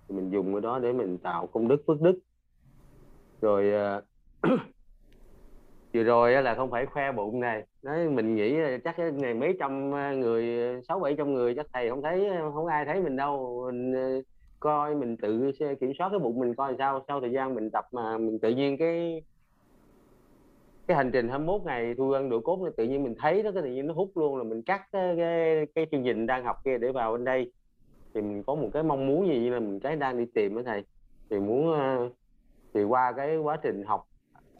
Thì 0.08 0.14
mình 0.14 0.30
dùng 0.30 0.52
cái 0.52 0.60
đó 0.60 0.78
để 0.78 0.92
mình 0.92 1.18
tạo 1.18 1.46
công 1.46 1.68
đức 1.68 1.82
phước 1.86 2.00
đức. 2.00 2.18
Rồi 3.40 3.72
uh, 3.98 4.60
vừa 5.94 6.02
rồi 6.02 6.42
là 6.42 6.54
không 6.54 6.70
phải 6.70 6.86
khoe 6.86 7.12
bụng 7.12 7.40
này. 7.40 7.62
Nói 7.82 8.08
mình 8.08 8.34
nghĩ 8.34 8.56
chắc 8.84 8.96
cái 8.96 9.12
ngày 9.12 9.34
mấy 9.34 9.56
trăm 9.60 9.92
ờ, 9.92 10.16
người 10.16 10.44
sáu 10.88 11.00
bảy 11.00 11.14
trăm 11.18 11.34
người 11.34 11.54
chắc 11.54 11.66
thầy 11.72 11.90
không 11.90 12.02
thấy 12.02 12.28
không 12.54 12.66
ai 12.66 12.84
thấy 12.84 13.02
mình 13.02 13.16
đâu. 13.16 13.62
Mình 13.66 13.92
ờ, 13.94 14.22
coi 14.60 14.94
mình 14.94 15.16
tự 15.16 15.50
kiểm 15.80 15.92
soát 15.98 16.08
cái 16.10 16.18
bụng 16.18 16.38
mình 16.38 16.54
coi 16.54 16.74
sao. 16.78 17.04
Sau 17.08 17.20
thời 17.20 17.32
gian 17.32 17.54
mình 17.54 17.70
tập 17.70 17.84
mà 17.92 18.18
mình 18.18 18.38
tự 18.38 18.50
nhiên 18.50 18.78
cái 18.78 19.22
cái 20.86 20.96
hành 20.96 21.10
trình 21.12 21.28
21 21.28 21.62
ngày 21.64 21.94
thu 21.98 22.08
gân 22.08 22.30
độ 22.30 22.40
cốt 22.40 22.64
là 22.64 22.70
tự 22.76 22.84
nhiên 22.84 23.02
mình 23.02 23.14
thấy 23.18 23.42
nó 23.42 23.52
cái 23.52 23.62
tự 23.62 23.68
nhiên 23.68 23.86
nó 23.86 23.94
hút 23.94 24.10
luôn 24.14 24.36
là 24.36 24.44
mình 24.44 24.62
cắt 24.62 24.82
cái 24.92 25.14
cái, 25.16 25.66
cái 25.74 25.86
chương 25.90 26.04
trình 26.04 26.26
đang 26.26 26.44
học 26.44 26.56
kia 26.64 26.78
để 26.78 26.92
vào 26.92 27.12
bên 27.12 27.24
đây. 27.24 27.52
Thì 28.14 28.20
mình 28.20 28.42
có 28.46 28.54
một 28.54 28.70
cái 28.72 28.82
mong 28.82 29.06
muốn 29.06 29.28
gì 29.28 29.38
như 29.38 29.50
là 29.50 29.60
mình 29.60 29.80
cái 29.80 29.96
đang 29.96 30.18
đi 30.18 30.24
tìm 30.34 30.56
đó 30.56 30.62
thầy. 30.66 30.82
Thì 31.30 31.40
muốn 31.40 31.72
ờ, 31.72 32.08
thì 32.74 32.84
qua 32.84 33.12
cái 33.16 33.36
quá 33.36 33.58
trình 33.62 33.82
học 33.86 34.06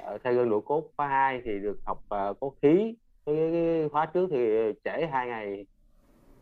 Ờ, 0.05 0.11
theo 0.11 0.19
thay 0.25 0.35
gân 0.35 0.61
cốt 0.65 0.85
khóa 0.97 1.09
2 1.09 1.43
thì 1.45 1.59
được 1.59 1.79
học 1.85 1.99
uh, 2.31 2.41
cốt 2.41 2.55
khí. 2.63 2.95
Cái, 3.27 3.37
cái, 3.37 3.51
cái 3.53 3.89
khóa 3.89 4.07
trước 4.07 4.29
thì 4.31 4.39
trễ 4.85 5.07
hai 5.13 5.27
ngày 5.27 5.67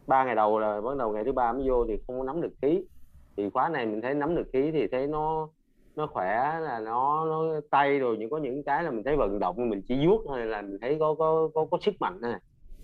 ba 0.06 0.24
ngày 0.24 0.34
đầu 0.34 0.58
là 0.58 0.80
bắt 0.80 0.96
đầu 0.98 1.12
ngày 1.12 1.24
thứ 1.24 1.32
ba 1.32 1.52
mới 1.52 1.68
vô 1.68 1.86
thì 1.88 1.98
không 2.06 2.18
có 2.18 2.24
nắm 2.24 2.40
được 2.40 2.52
khí. 2.62 2.82
Thì 3.36 3.50
khóa 3.50 3.68
này 3.68 3.86
mình 3.86 4.00
thấy 4.00 4.14
nắm 4.14 4.36
được 4.36 4.48
khí 4.52 4.70
thì 4.72 4.86
thấy 4.88 5.06
nó 5.06 5.48
nó 5.96 6.06
khỏe 6.06 6.60
là 6.60 6.80
nó 6.80 7.24
nó 7.24 7.60
tay 7.70 7.98
rồi 7.98 8.16
những 8.18 8.30
có 8.30 8.38
những 8.38 8.62
cái 8.64 8.82
là 8.84 8.90
mình 8.90 9.04
thấy 9.04 9.16
vận 9.16 9.38
động 9.38 9.68
mình 9.70 9.82
chỉ 9.88 10.06
vuốt 10.06 10.24
thôi 10.26 10.46
là 10.46 10.62
mình 10.62 10.78
thấy 10.80 10.96
có 11.00 11.14
có 11.14 11.48
có, 11.54 11.66
có 11.70 11.78
sức 11.80 11.94
mạnh 12.00 12.20
này 12.20 12.40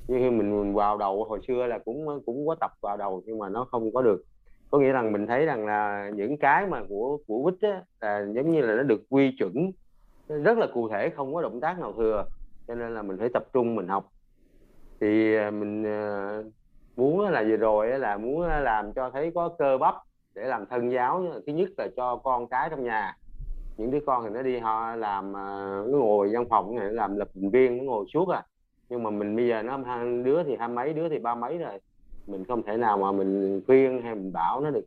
như 0.09 0.17
khi 0.19 0.31
mình, 0.31 0.61
mình 0.61 0.75
vào 0.75 0.99
đầu 0.99 1.25
hồi 1.25 1.41
xưa 1.49 1.67
là 1.67 1.79
cũng 1.79 2.23
cũng 2.27 2.47
có 2.47 2.55
tập 2.55 2.71
vào 2.81 2.97
đầu 2.97 3.23
nhưng 3.27 3.39
mà 3.39 3.49
nó 3.49 3.65
không 3.65 3.93
có 3.93 4.03
được. 4.03 4.23
Có 4.71 4.79
nghĩa 4.79 4.93
rằng 4.93 5.13
mình 5.13 5.27
thấy 5.27 5.47
rằng 5.47 5.67
là 5.67 6.11
những 6.15 6.37
cái 6.37 6.67
mà 6.67 6.83
của 6.89 7.19
của 7.27 7.51
vít 7.51 7.69
á 7.69 7.83
là 8.01 8.27
giống 8.35 8.51
như 8.51 8.61
là 8.61 8.75
nó 8.75 8.83
được 8.83 9.03
quy 9.09 9.37
chuẩn 9.39 9.73
rất 10.29 10.59
là 10.59 10.67
cụ 10.75 10.89
thể, 10.89 11.11
không 11.11 11.35
có 11.35 11.43
động 11.43 11.61
tác 11.61 11.79
nào 11.79 11.93
thừa, 11.93 12.25
cho 12.69 12.75
nên 12.75 12.95
là 12.95 13.03
mình 13.03 13.17
phải 13.19 13.29
tập 13.35 13.45
trung, 13.53 13.75
mình 13.75 13.89
học. 13.89 14.13
Thì 15.01 15.37
à, 15.37 15.51
mình 15.51 15.87
à, 15.87 16.39
muốn 16.97 17.21
là 17.29 17.45
vừa 17.49 17.57
rồi 17.57 17.99
là 17.99 18.17
muốn 18.17 18.47
làm 18.47 18.93
cho 18.93 19.11
thấy 19.11 19.33
có 19.35 19.49
cơ 19.59 19.79
bắp 19.79 19.95
để 20.35 20.45
làm 20.45 20.67
thân 20.67 20.93
giáo 20.93 21.25
thứ 21.47 21.53
nhất 21.53 21.69
là 21.79 21.89
cho 21.97 22.17
con 22.17 22.47
cái 22.47 22.71
trong 22.71 22.85
nhà. 22.85 23.17
Những 23.77 23.91
đứa 23.91 24.01
con 24.07 24.25
thì 24.25 24.31
nó 24.31 24.43
đi, 24.43 24.59
họ 24.59 24.97
làm 24.97 25.37
à, 25.37 25.83
nó 25.87 25.99
ngồi 25.99 26.31
văn 26.33 26.45
phòng 26.51 26.77
này 26.77 26.93
làm 26.93 27.17
lập 27.17 27.29
trình 27.35 27.51
viên, 27.51 27.79
nó 27.79 27.85
ngồi 27.85 28.05
suốt 28.13 28.29
à. 28.29 28.43
Nhưng 28.89 29.03
mà 29.03 29.11
mình 29.11 29.37
bây 29.37 29.49
giờ 29.49 29.63
nó 29.63 29.79
hai 29.87 30.23
đứa 30.25 30.43
thì 30.43 30.57
hai 30.59 30.69
mấy, 30.69 30.93
đứa 30.93 31.09
thì 31.09 31.19
ba 31.19 31.35
mấy 31.35 31.59
rồi. 31.59 31.79
Mình 32.27 32.45
không 32.45 32.63
thể 32.63 32.77
nào 32.77 32.99
mà 32.99 33.13
mình 33.13 33.63
khuyên 33.67 34.03
hay 34.03 34.15
mình 34.15 34.33
bảo 34.33 34.61
nó 34.61 34.71
được. 34.71 34.87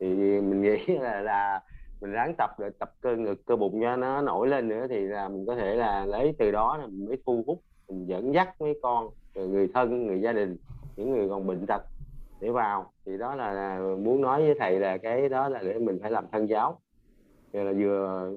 Thì 0.00 0.06
mình 0.40 0.62
nghĩ 0.62 0.78
là 0.86 1.20
là 1.20 1.60
mình 2.00 2.10
ráng 2.10 2.34
tập 2.38 2.50
để 2.58 2.70
tập 2.78 2.92
cơ 3.00 3.16
ngực 3.16 3.46
cơ 3.46 3.56
bụng 3.56 3.80
cho 3.82 3.96
nó 3.96 4.22
nổi 4.22 4.48
lên 4.48 4.68
nữa 4.68 4.86
thì 4.90 5.00
là 5.00 5.28
mình 5.28 5.46
có 5.46 5.56
thể 5.56 5.74
là 5.74 6.06
lấy 6.06 6.34
từ 6.38 6.50
đó 6.50 6.76
là 6.76 6.86
mình 6.86 7.06
mới 7.06 7.18
thu 7.26 7.44
hút 7.46 7.62
mình 7.88 8.06
dẫn 8.06 8.34
dắt 8.34 8.60
mấy 8.60 8.78
con 8.82 9.08
người 9.34 9.68
thân 9.74 10.06
người 10.06 10.20
gia 10.20 10.32
đình 10.32 10.56
những 10.96 11.10
người 11.10 11.28
còn 11.28 11.46
bệnh 11.46 11.66
tật 11.66 11.82
để 12.40 12.50
vào. 12.50 12.92
Thì 13.06 13.18
đó 13.18 13.34
là, 13.34 13.80
muốn 13.98 14.20
nói 14.20 14.42
với 14.42 14.54
thầy 14.60 14.80
là 14.80 14.98
cái 14.98 15.28
đó 15.28 15.48
là 15.48 15.60
để 15.62 15.78
mình 15.78 15.98
phải 16.02 16.10
làm 16.10 16.24
thân 16.32 16.48
giáo. 16.48 16.80
Thì 17.52 17.64
là 17.64 17.72
vừa 17.78 18.30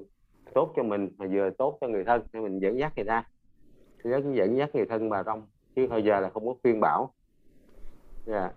tốt 0.54 0.72
cho 0.76 0.82
mình 0.82 1.08
mà 1.18 1.26
vừa 1.32 1.50
tốt 1.50 1.78
cho 1.80 1.88
người 1.88 2.04
thân 2.04 2.22
để 2.32 2.40
mình 2.40 2.58
dẫn 2.58 2.78
dắt 2.78 2.92
người 2.96 3.04
ta. 3.04 3.24
Dẫn 4.04 4.36
dẫn 4.36 4.56
dắt 4.56 4.74
người 4.74 4.86
thân 4.86 5.10
vào 5.10 5.24
trong 5.24 5.46
chứ 5.76 5.86
bây 5.86 6.02
giờ 6.02 6.20
là 6.20 6.30
không 6.30 6.46
có 6.46 6.54
khuyên 6.62 6.80
bảo. 6.80 7.12
Yeah. 8.26 8.52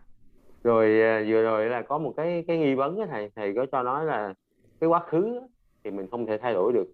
Rồi 0.63 1.01
à, 1.01 1.23
vừa 1.27 1.43
rồi 1.43 1.65
là 1.65 1.81
có 1.81 1.97
một 1.97 2.13
cái 2.17 2.43
cái 2.47 2.57
nghi 2.57 2.75
vấn 2.75 2.99
đó 2.99 3.05
thầy. 3.09 3.29
Thầy 3.35 3.53
có 3.55 3.65
cho 3.71 3.83
nói 3.83 4.05
là 4.05 4.33
cái 4.79 4.87
quá 4.87 4.99
khứ 4.99 5.39
thì 5.83 5.91
mình 5.91 6.07
không 6.11 6.25
thể 6.25 6.37
thay 6.37 6.53
đổi 6.53 6.73
được. 6.73 6.87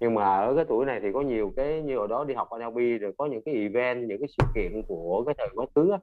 Nhưng 0.00 0.14
mà 0.14 0.24
ở 0.24 0.54
cái 0.56 0.64
tuổi 0.68 0.86
này 0.86 1.00
thì 1.00 1.12
có 1.12 1.20
nhiều 1.20 1.52
cái 1.56 1.82
như 1.82 1.96
hồi 1.98 2.08
đó 2.08 2.24
đi 2.24 2.34
học 2.34 2.48
NLP 2.58 3.00
rồi 3.00 3.12
có 3.18 3.26
những 3.26 3.42
cái 3.42 3.54
event 3.54 4.08
những 4.08 4.20
cái 4.20 4.28
sự 4.28 4.44
kiện 4.54 4.82
của 4.88 5.24
cái 5.26 5.34
thời 5.38 5.48
quá 5.54 5.66
khứ 5.74 5.90
đó, 5.90 5.98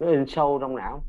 nó 0.00 0.06
in 0.06 0.26
sâu 0.26 0.58
trong 0.60 0.76
não. 0.76 1.00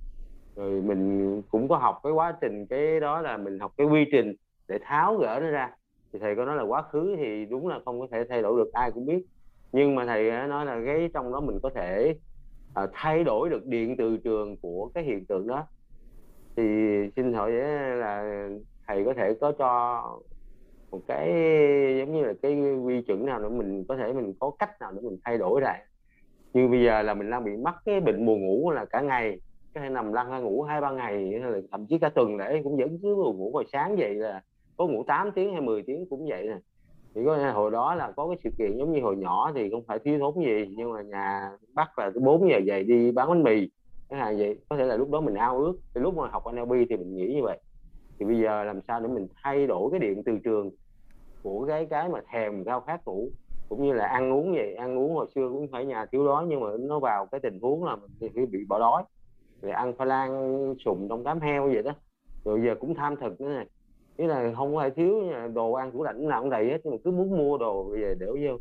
Rồi 0.56 0.82
mình 0.82 1.42
cũng 1.52 1.68
có 1.68 1.78
học 1.78 2.00
cái 2.04 2.14
quá 2.14 2.38
trình 2.42 2.66
cái 2.66 3.00
đó 3.00 3.22
là 3.22 3.38
mình 3.38 3.60
học 3.60 3.74
cái 3.78 3.88
quy 3.88 4.06
trình 4.12 4.34
để 4.68 4.80
tháo 4.82 5.16
gỡ 5.16 5.40
nó 5.42 5.50
ra. 5.50 5.76
Thì 6.14 6.20
thầy 6.20 6.36
có 6.36 6.46
nói 6.46 6.56
là 6.56 6.64
quá 6.64 6.82
khứ 6.82 7.16
thì 7.18 7.46
đúng 7.46 7.68
là 7.68 7.80
không 7.86 8.00
có 8.00 8.08
thể 8.12 8.24
thay 8.30 8.42
đổi 8.42 8.58
được 8.58 8.74
ai 8.74 8.92
cũng 8.92 9.06
biết. 9.06 9.26
Nhưng 9.72 9.96
mà 9.96 10.06
thầy 10.06 10.48
nói 10.48 10.66
là 10.66 10.82
cái 10.86 11.10
trong 11.14 11.32
đó 11.32 11.40
mình 11.40 11.60
có 11.64 11.70
thể 11.70 12.16
uh, 12.84 12.90
thay 12.94 13.24
đổi 13.24 13.50
được 13.50 13.66
điện 13.66 13.96
từ 13.98 14.18
trường 14.18 14.58
của 14.58 14.92
cái 14.94 15.04
hiện 15.04 15.26
tượng 15.26 15.48
đó. 15.48 15.66
Thì 16.56 16.64
xin 17.16 17.34
hỏi 17.34 17.52
là 17.52 18.48
thầy 18.92 19.04
có 19.06 19.14
thể 19.14 19.34
có 19.42 19.52
cho 19.52 20.02
một 20.92 21.00
cái 21.08 21.28
giống 22.00 22.14
như 22.14 22.24
là 22.24 22.34
cái 22.42 22.56
quy 22.86 23.02
chuẩn 23.02 23.26
nào 23.26 23.40
nữa, 23.40 23.50
mình 23.50 23.86
có 23.88 23.98
thể 23.98 24.14
mình 24.14 24.34
có 24.40 24.52
cách 24.60 24.82
nào 24.82 24.92
để 24.92 25.02
mình 25.02 25.18
thay 25.26 25.38
đổi 25.38 25.62
lại. 25.62 25.86
Như 26.54 26.68
bây 26.68 26.84
giờ 26.84 27.02
là 27.02 27.14
mình 27.14 27.30
đang 27.30 27.44
bị 27.44 27.52
mắc 27.58 27.76
cái 27.86 28.00
bệnh 28.00 28.26
buồn 28.26 28.46
ngủ 28.46 28.72
là 28.72 28.86
cả 28.86 29.02
ngày, 29.02 29.40
có 29.74 29.82
thể 29.82 29.90
nằm 29.90 30.14
lăn 30.14 30.32
ra 30.32 30.40
ngủ 30.40 30.62
hai 30.64 30.82
ba 30.82 30.92
ngày, 30.92 31.40
hay 31.42 31.52
là 31.52 31.60
thậm 31.72 31.86
chí 31.86 32.00
cả 32.00 32.10
tuần 32.10 32.38
để 32.38 32.62
cũng 32.64 32.78
vẫn 32.78 33.00
cứ 33.02 33.16
buồn 33.16 33.38
ngủ. 33.38 33.52
Hồi 33.54 33.66
sáng 33.72 33.96
vậy 33.96 34.16
là 34.16 34.42
có 34.78 34.88
ngủ 34.88 35.04
8 35.08 35.32
tiếng 35.32 35.52
hay 35.52 35.62
10 35.62 35.84
tiếng 35.84 36.06
cũng 36.10 36.28
vậy 36.30 36.48
nè. 36.48 36.58
Thì 37.16 37.22
có 37.26 37.52
hồi 37.52 37.72
đó 37.72 37.96
là 37.96 38.12
có 38.12 38.28
cái 38.28 38.38
sự 38.44 38.50
kiện 38.58 38.78
giống 38.78 38.92
như 38.92 39.02
hồi 39.02 39.16
nhỏ 39.16 39.52
thì 39.56 39.70
không 39.70 39.84
phải 39.88 40.00
thiếu 40.00 40.20
thốn 40.20 40.46
gì, 40.46 40.76
nhưng 40.78 40.94
mà 40.94 41.02
nhà 41.02 41.52
bắt 41.74 42.00
là 42.00 42.12
tới 42.14 42.22
4 42.24 42.50
giờ 42.50 42.58
dậy 42.58 42.84
đi 42.84 43.12
bán 43.12 43.28
bánh 43.28 43.44
mì. 43.44 43.70
Cái 44.10 44.20
hàng 44.20 44.38
vậy, 44.38 44.60
có 44.70 44.78
thể 44.78 44.86
là 44.86 44.96
lúc 44.96 45.12
đó 45.12 45.22
mình 45.22 45.36
ao 45.36 45.58
ước. 45.58 45.74
Thì 45.96 46.02
lúc 46.02 46.18
mà 46.18 46.28
học 46.28 46.44
NLP 46.54 46.70
thì 46.90 46.98
mình 46.98 47.16
nghĩ 47.16 47.34
như 47.36 47.44
vậy 47.44 47.60
thì 48.22 48.28
bây 48.28 48.40
giờ 48.40 48.64
làm 48.64 48.80
sao 48.88 49.00
để 49.00 49.08
mình 49.08 49.28
thay 49.44 49.68
đổi 49.68 49.92
cái 49.92 50.00
điện 50.00 50.24
từ 50.26 50.38
trường 50.44 50.72
của 51.44 51.66
cái 51.68 51.86
cái 51.86 52.10
mà 52.10 52.22
thèm 52.32 52.66
khao 52.66 52.82
khát 52.82 53.02
cũ, 53.06 53.30
cũng 53.70 53.84
như 53.84 53.94
là 53.94 54.06
ăn 54.06 54.34
uống 54.34 54.54
vậy, 54.54 54.76
ăn 54.76 55.00
uống 55.00 55.16
hồi 55.16 55.28
xưa 55.36 55.50
cũng 55.50 55.68
phải 55.72 55.86
nhà 55.86 56.06
thiếu 56.12 56.26
đói 56.26 56.46
nhưng 56.48 56.60
mà 56.60 56.68
nó 56.80 57.00
vào 57.00 57.26
cái 57.26 57.40
tình 57.40 57.60
huống 57.62 57.84
là 57.84 57.96
mình 57.96 58.52
bị 58.52 58.66
bỏ 58.70 58.80
đói. 58.80 59.04
Rồi 59.62 59.72
ăn 59.72 59.94
khoai 59.98 60.08
lang 60.08 60.76
sùng 60.86 61.08
trong 61.10 61.24
cám 61.24 61.40
heo 61.40 61.68
vậy 61.68 61.84
đó. 61.84 61.92
Rồi 62.46 62.62
giờ 62.66 62.76
cũng 62.80 62.96
tham 62.96 63.16
thực 63.16 63.42
nữa 63.42 63.50
này 63.50 63.66
nghĩa 64.18 64.28
là 64.28 64.54
không 64.56 64.78
ai 64.78 64.92
thiếu 64.92 65.24
đồ 65.54 65.72
ăn 65.72 65.92
của 65.92 66.04
lạnh 66.04 66.28
nào 66.28 66.42
cũng 66.42 66.50
đầy 66.50 66.70
hết, 66.70 66.78
nhưng 66.84 66.94
mà 66.94 66.98
cứ 67.04 67.12
muốn 67.12 67.38
mua 67.38 67.58
đồ 67.58 67.84
về 67.84 68.16
để 68.20 68.28
vô. 68.28 68.58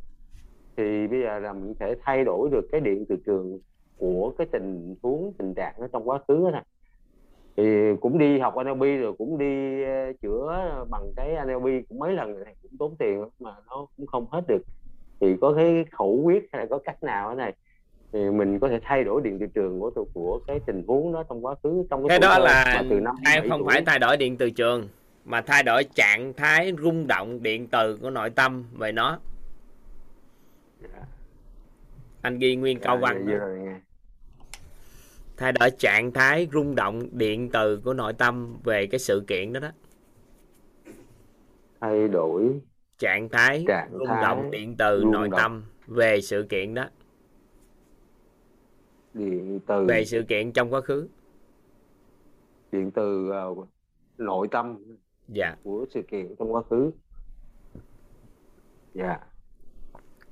Thì 0.77 1.07
bây 1.07 1.23
giờ 1.23 1.39
là 1.39 1.53
mình 1.53 1.75
thể 1.81 1.95
thay 2.03 2.25
đổi 2.25 2.51
được 2.51 2.69
cái 2.73 2.81
điện 2.81 3.05
từ 3.09 3.17
trường 3.27 3.59
của 3.99 4.33
cái 4.39 4.47
tình 4.53 4.97
huống, 5.03 5.33
tình 5.39 5.55
trạng 5.55 5.75
nó 5.79 5.87
trong 5.93 6.09
quá 6.09 6.19
khứ 6.29 6.45
đó 6.45 6.51
nè 6.51 6.63
thì 7.61 7.97
cũng 8.01 8.19
đi 8.19 8.39
học 8.39 8.55
NLP 8.57 8.81
rồi 8.81 9.13
cũng 9.19 9.39
đi 9.39 9.83
uh, 9.83 10.21
chữa 10.21 10.85
bằng 10.91 11.13
cái 11.17 11.37
NLP 11.47 11.89
cũng 11.89 11.99
mấy 11.99 12.13
lần 12.13 12.45
này 12.45 12.55
cũng 12.63 12.73
tốn 12.79 12.97
tiền 12.99 13.25
mà 13.41 13.51
nó 13.69 13.87
cũng 13.97 14.07
không 14.07 14.27
hết 14.31 14.41
được 14.49 14.63
thì 15.21 15.37
có 15.41 15.53
cái 15.57 15.85
khẩu 15.93 16.21
quyết 16.25 16.49
hay 16.53 16.63
là 16.63 16.67
có 16.71 16.79
cách 16.79 17.03
nào 17.03 17.31
thế 17.31 17.37
này 17.37 17.55
thì 18.13 18.31
mình 18.31 18.59
có 18.59 18.69
thể 18.69 18.79
thay 18.83 19.05
đổi 19.05 19.21
điện 19.25 19.39
từ 19.41 19.47
trường 19.47 19.81
của 19.81 19.91
của 20.15 20.41
cái 20.47 20.61
tình 20.67 20.85
huống 20.87 21.13
đó 21.13 21.23
trong 21.29 21.47
quá 21.47 21.55
khứ 21.63 21.85
trong 21.91 22.09
cái, 22.09 22.09
cái 22.09 22.19
đó 22.19 22.39
là 22.39 22.83
từ 22.91 23.01
năm 23.01 23.15
ai 23.25 23.41
không 23.49 23.61
tuổi. 23.61 23.73
phải 23.73 23.83
thay 23.87 23.99
đổi 23.99 24.17
điện 24.17 24.37
từ 24.37 24.51
trường 24.51 24.89
mà 25.25 25.41
thay 25.41 25.63
đổi 25.63 25.85
trạng 25.85 26.33
thái 26.33 26.73
rung 26.83 27.07
động 27.07 27.43
điện 27.43 27.67
từ 27.67 27.97
của 27.97 28.11
nội 28.11 28.31
tâm 28.31 28.65
về 28.79 28.93
nó 28.93 29.09
yeah. 29.09 30.93
Dạ. 30.93 31.03
anh 32.23 32.39
ghi 32.39 32.57
nguyên 32.57 32.77
yeah, 32.77 32.87
câu 32.87 32.97
dạ, 32.97 33.01
văn 33.01 33.27
yeah, 33.27 33.83
thay 35.41 35.53
đổi 35.53 35.71
trạng 35.71 36.13
thái 36.13 36.49
rung 36.53 36.75
động 36.75 37.03
điện 37.13 37.49
từ 37.53 37.81
của 37.85 37.95
nội 37.95 38.13
tâm 38.13 38.57
về 38.65 38.87
cái 38.87 38.99
sự 38.99 39.25
kiện 39.27 39.53
đó 39.53 39.61
đó. 39.61 39.69
Thay 41.81 42.09
đổi 42.09 42.61
trạng 42.99 43.29
thái 43.29 43.65
trạng 43.69 43.91
rung 43.93 44.07
thái 44.07 44.23
động 44.23 44.51
điện 44.51 44.75
từ 44.79 45.05
nội 45.13 45.29
động. 45.29 45.41
tâm 45.41 45.65
về 45.87 46.21
sự 46.21 46.47
kiện 46.49 46.75
đó. 46.75 46.85
Điện 49.15 49.61
từ 49.67 49.87
về 49.89 50.05
sự 50.05 50.23
kiện 50.29 50.53
trong 50.53 50.73
quá 50.73 50.81
khứ. 50.81 51.09
Điện 52.73 52.91
từ 52.91 53.31
uh, 53.51 53.69
nội 54.19 54.49
tâm 54.51 54.85
dạ. 55.29 55.57
của 55.63 55.87
sự 55.91 56.03
kiện 56.03 56.35
trong 56.39 56.55
quá 56.55 56.63
khứ. 56.71 56.91
Dạ. 58.95 59.19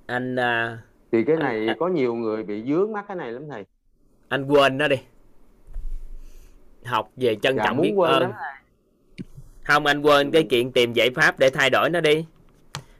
Anh 0.06 0.34
uh, 0.34 0.78
thì 1.12 1.24
cái 1.24 1.36
này 1.36 1.66
anh, 1.66 1.76
có 1.78 1.88
nhiều 1.88 2.14
người 2.14 2.42
bị 2.42 2.64
dướng 2.68 2.92
mắt 2.92 3.04
cái 3.08 3.16
này 3.16 3.32
lắm 3.32 3.48
thầy 3.48 3.64
anh 4.28 4.44
quên 4.44 4.78
nó 4.78 4.88
đi. 4.88 4.96
Học 6.84 7.10
về 7.16 7.36
trân 7.42 7.56
dạ, 7.56 7.64
trọng 7.64 7.80
biết 7.80 7.94
ơn. 7.96 8.32
không 9.62 9.86
anh 9.86 10.02
quên 10.02 10.30
cái 10.30 10.42
chuyện 10.50 10.72
tìm 10.72 10.92
giải 10.92 11.10
pháp 11.10 11.38
để 11.38 11.50
thay 11.50 11.70
đổi 11.70 11.90
nó 11.90 12.00
đi. 12.00 12.24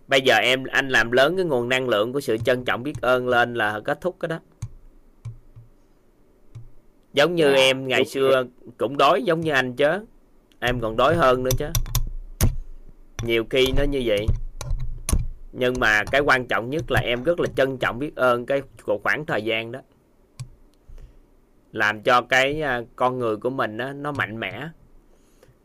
Bây 0.08 0.20
giờ 0.20 0.36
em 0.36 0.64
anh 0.64 0.88
làm 0.88 1.12
lớn 1.12 1.36
cái 1.36 1.44
nguồn 1.44 1.68
năng 1.68 1.88
lượng 1.88 2.12
của 2.12 2.20
sự 2.20 2.36
trân 2.38 2.64
trọng 2.64 2.82
biết 2.82 3.00
ơn 3.00 3.28
lên 3.28 3.54
là 3.54 3.80
kết 3.84 4.00
thúc 4.00 4.16
cái 4.20 4.28
đó. 4.28 4.40
Giống 7.12 7.34
như 7.34 7.52
à, 7.52 7.54
em 7.54 7.88
ngày 7.88 8.04
xưa 8.04 8.44
cũng 8.78 8.96
đói 8.96 9.22
giống 9.22 9.40
như 9.40 9.52
anh 9.52 9.76
chứ 9.76 10.06
em 10.60 10.80
còn 10.80 10.96
đói 10.96 11.16
hơn 11.16 11.42
nữa 11.42 11.50
chứ 11.58 11.66
nhiều 13.22 13.44
khi 13.50 13.72
nó 13.76 13.82
như 13.82 14.02
vậy. 14.04 14.26
Nhưng 15.52 15.74
mà 15.80 16.04
cái 16.04 16.20
quan 16.20 16.46
trọng 16.46 16.70
nhất 16.70 16.90
là 16.90 17.00
em 17.00 17.22
rất 17.22 17.40
là 17.40 17.46
trân 17.56 17.78
trọng 17.78 17.98
biết 17.98 18.16
ơn 18.16 18.46
cái 18.46 18.62
khoảng 19.02 19.26
thời 19.26 19.42
gian 19.42 19.72
đó 19.72 19.80
làm 21.72 22.02
cho 22.02 22.20
cái 22.20 22.62
à, 22.62 22.82
con 22.96 23.18
người 23.18 23.36
của 23.36 23.50
mình 23.50 23.76
đó, 23.76 23.92
nó 23.92 24.12
mạnh 24.12 24.40
mẽ. 24.40 24.68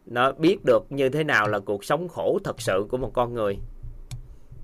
Nó 0.05 0.31
biết 0.31 0.57
được 0.65 0.85
như 0.89 1.09
thế 1.09 1.23
nào 1.23 1.47
là 1.47 1.59
cuộc 1.59 1.85
sống 1.85 2.07
khổ 2.07 2.39
thật 2.43 2.61
sự 2.61 2.85
của 2.89 2.97
một 2.97 3.11
con 3.13 3.33
người. 3.33 3.57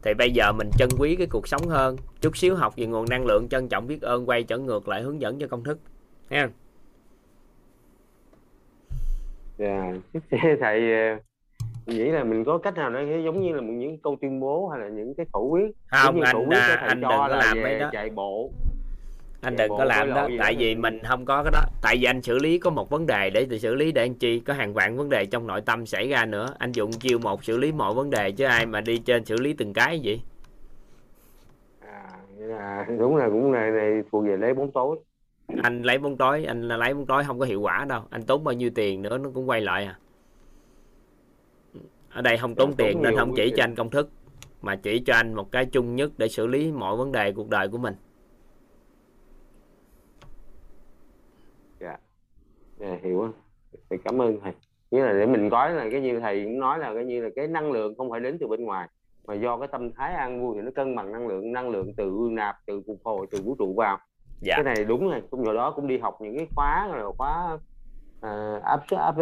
Thì 0.02 0.14
bây 0.14 0.32
giờ 0.32 0.52
mình 0.52 0.70
trân 0.78 0.90
quý 1.00 1.16
cái 1.16 1.28
cuộc 1.28 1.48
sống 1.48 1.68
hơn 1.68 1.96
chút 2.22 2.38
xíu 2.38 2.56
học 2.56 2.74
về 2.78 2.86
nguồn 2.86 3.06
năng 3.10 3.26
lượng 3.26 3.48
trân 3.50 3.70
trọng 3.70 3.88
biết 3.88 4.02
ơn 4.02 4.30
quay 4.30 4.44
trở 4.44 4.58
ngược 4.58 4.88
lại 4.88 5.02
hướng 5.02 5.22
dẫn 5.22 5.40
cho 5.40 5.48
công 5.48 5.64
thức. 5.64 5.80
Ha 6.30 6.50
dạ 9.60 9.94
thầy 10.60 10.94
ờ, 10.94 11.18
nghĩ 11.86 12.12
là 12.12 12.24
mình 12.24 12.44
có 12.44 12.58
cách 12.58 12.76
nào 12.76 12.90
đó 12.90 13.00
giống 13.26 13.42
như 13.42 13.54
là 13.54 13.62
những 13.62 13.98
câu 13.98 14.18
tuyên 14.22 14.40
bố 14.40 14.68
hay 14.68 14.80
là 14.80 14.90
những 14.90 15.14
cái 15.16 15.26
khẩu 15.34 15.50
quyết 15.50 15.72
không 15.88 16.22
anh 16.22 16.50
quyết 16.50 16.58
à, 16.58 16.76
anh 16.88 17.02
đừng 17.02 17.10
làm 17.12 17.62
mấy 17.64 17.80
đó. 17.80 17.90
chạy 17.94 18.10
bộ 18.10 18.52
anh 19.42 19.56
đừng 19.58 19.70
có 19.70 19.84
làm 19.84 20.14
đó 20.14 20.28
tại 20.40 20.56
vì 20.60 20.76
mình 20.76 21.00
không 21.04 21.26
có 21.26 21.44
cái 21.44 21.52
đó. 21.52 21.62
Tại 21.82 21.98
vì 21.98 22.04
anh 22.04 22.22
xử 22.22 22.38
lý 22.38 22.60
có 22.60 22.70
một 22.70 22.90
vấn 22.90 23.06
đề 23.06 23.30
để 23.30 23.60
xử 23.60 23.76
lý 23.76 23.92
để 23.92 24.04
anh 24.04 24.14
chi 24.14 24.40
có 24.40 24.54
hàng 24.54 24.74
vạn 24.74 24.98
vấn 24.98 25.10
đề 25.10 25.26
trong 25.26 25.48
nội 25.48 25.62
tâm 25.62 25.86
xảy 25.86 26.10
ra 26.10 26.26
nữa. 26.26 26.54
Anh 26.58 26.72
dùng 26.72 26.92
chiêu 26.92 27.20
một 27.20 27.44
xử 27.44 27.58
lý 27.58 27.72
mọi 27.72 27.94
vấn 27.94 28.10
đề 28.10 28.32
chứ 28.32 28.46
ai 28.46 28.66
mà 28.66 28.82
đi 28.82 28.98
trên 28.98 29.26
xử 29.26 29.36
lý 29.36 29.54
từng 29.54 29.74
cái 29.74 30.00
gì 30.00 30.22
à, 32.60 32.86
đúng 33.00 33.16
là 33.16 33.30
cũng 33.30 33.52
này, 33.52 33.72
này 33.72 34.04
thuộc 34.12 34.26
về 34.26 34.38
lấy 34.38 34.54
bóng 34.54 34.72
tối. 34.72 34.98
Anh 35.64 35.82
lấy 35.82 35.98
bóng 35.98 36.18
tối 36.18 36.46
anh 36.46 36.62
lấy 36.62 36.94
bóng 36.94 37.06
tối 37.06 37.24
không 37.24 37.40
có 37.40 37.46
hiệu 37.46 37.62
quả 37.62 37.86
đâu. 37.90 38.02
Anh 38.10 38.24
tốn 38.24 38.44
bao 38.44 38.54
nhiêu 38.54 38.70
tiền 38.76 39.02
nữa 39.02 39.18
nó 39.18 39.30
cũng 39.34 39.50
quay 39.50 39.62
lại 39.62 39.86
à. 39.86 40.00
Ở 42.10 42.22
đây 42.22 42.38
không 42.38 42.56
tốn 42.56 42.74
tiền 42.74 43.02
nên 43.02 43.16
không 43.18 43.34
chỉ 43.36 43.54
cho 43.56 43.64
anh 43.64 43.76
công 43.76 43.90
thức 43.90 44.10
mà 44.62 44.76
chỉ 44.76 45.00
cho 45.00 45.14
anh 45.14 45.34
một 45.34 45.52
cái 45.52 45.66
chung 45.66 45.96
nhất 45.96 46.12
để 46.18 46.28
xử 46.28 46.48
lý 46.48 46.72
mọi 46.72 46.98
vấn 46.98 47.12
đề 47.12 47.32
cuộc 47.32 47.50
đời 47.50 47.68
của 47.68 47.78
mình 47.78 47.96
dạ 51.80 51.98
yeah. 52.80 53.04
hiểu 53.04 53.30
thầy 53.90 54.00
cảm 54.04 54.22
ơn 54.22 54.40
thầy. 54.44 54.54
Nghĩa 54.92 55.04
là 55.04 55.14
để 55.14 55.26
mình 55.26 55.50
gói 55.50 55.72
là 55.72 55.90
cái 55.92 56.02
như 56.02 56.20
thầy 56.20 56.44
cũng 56.44 56.60
nói 56.60 56.80
là 56.80 56.94
cái 56.94 57.06
như 57.06 57.22
là 57.24 57.30
cái 57.36 57.48
năng 57.48 57.72
lượng 57.72 57.96
không 57.98 58.10
phải 58.10 58.20
đến 58.20 58.38
từ 58.40 58.48
bên 58.48 58.64
ngoài 58.64 58.88
mà 59.28 59.34
do 59.34 59.58
cái 59.58 59.68
tâm 59.68 59.92
thái 59.94 60.14
an 60.14 60.42
vui 60.42 60.56
thì 60.56 60.62
nó 60.62 60.72
cân 60.76 60.96
bằng 60.96 61.12
năng 61.12 61.28
lượng 61.28 61.52
năng 61.52 61.70
lượng 61.70 61.94
từ 61.98 62.28
nạp 62.32 62.56
từ 62.66 62.82
phục 62.88 62.98
hồi 63.04 63.28
từ 63.32 63.42
vũ 63.46 63.56
trụ 63.60 63.74
vào. 63.78 63.98
Dạ. 64.42 64.56
cái 64.56 64.64
này 64.64 64.86
đúng 64.86 65.10
rồi 65.10 65.22
cũng 65.30 65.46
hồi 65.46 65.56
đó 65.56 65.72
cũng 65.72 65.88
đi 65.88 65.98
học 65.98 66.18
những 66.22 66.38
cái 66.38 66.48
khóa 66.56 66.90
rồi 66.94 67.12
khóa 67.18 67.58
à, 68.22 68.60
áp 68.64 68.80
suất 68.90 69.00
áp 69.00 69.16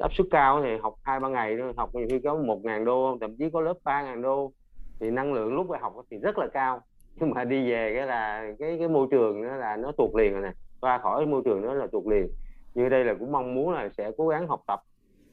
áp 0.00 0.14
suất 0.14 0.26
cao 0.30 0.62
thì 0.62 0.76
học 0.82 0.94
hai 1.02 1.20
ba 1.20 1.28
ngày 1.28 1.56
thôi 1.60 1.72
học 1.76 1.94
nhiều 1.94 2.06
khi 2.10 2.18
có 2.18 2.34
một 2.36 2.64
ngàn 2.64 2.84
đô 2.84 3.18
thậm 3.20 3.36
chí 3.36 3.50
có 3.50 3.60
lớp 3.60 3.74
ba 3.84 4.02
ngàn 4.02 4.22
đô. 4.22 4.52
Thì 5.00 5.10
năng 5.10 5.32
lượng 5.34 5.54
lúc 5.54 5.66
phải 5.70 5.80
học 5.80 5.94
thì 6.10 6.18
rất 6.18 6.38
là 6.38 6.46
cao. 6.52 6.80
Nhưng 7.16 7.30
mà 7.30 7.44
đi 7.44 7.70
về 7.70 7.94
cái 7.96 8.06
là 8.06 8.52
cái 8.58 8.76
cái 8.78 8.88
môi 8.88 9.06
trường 9.10 9.42
đó 9.48 9.56
là 9.56 9.76
nó 9.76 9.92
tuột 9.92 10.10
liền 10.14 10.32
rồi 10.32 10.42
nè 10.42 10.52
qua 10.80 10.98
khỏi 10.98 11.26
môi 11.26 11.42
trường 11.44 11.62
đó 11.62 11.74
là 11.74 11.86
tuột 11.92 12.06
liền 12.06 12.28
như 12.74 12.88
đây 12.88 13.04
là 13.04 13.14
cũng 13.14 13.32
mong 13.32 13.54
muốn 13.54 13.72
là 13.72 13.88
sẽ 13.98 14.10
cố 14.16 14.28
gắng 14.28 14.48
học 14.48 14.62
tập 14.66 14.82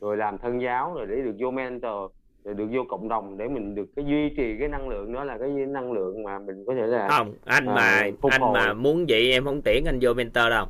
rồi 0.02 0.18
làm 0.18 0.38
thân 0.38 0.62
giáo 0.62 0.94
rồi 0.96 1.06
để 1.10 1.16
được 1.16 1.36
vô 1.40 1.52
mentor 1.52 2.12
rồi 2.44 2.54
được 2.54 2.68
vô 2.72 2.84
cộng 2.90 3.08
đồng 3.08 3.38
để 3.38 3.48
mình 3.48 3.76
được 3.76 3.86
cái 3.96 4.06
duy 4.06 4.30
trì 4.30 4.58
cái 4.60 4.68
năng 4.68 4.90
lượng 4.90 5.14
đó 5.14 5.24
là 5.24 5.38
cái 5.38 5.50
năng 5.50 5.92
lượng 5.92 6.24
mà 6.24 6.40
mình 6.40 6.64
có 6.68 6.74
thể 6.74 6.88
là 6.88 7.08
không 7.10 7.34
anh 7.46 7.66
à, 7.66 7.74
mà 7.76 8.10
anh 8.30 8.42
hồi. 8.42 8.54
mà 8.54 8.74
muốn 8.74 9.06
vậy 9.10 9.32
em 9.32 9.46
không 9.46 9.62
tuyển 9.62 9.86
anh 9.86 10.00
vô 10.02 10.14
mentor 10.14 10.50
đâu 10.50 10.66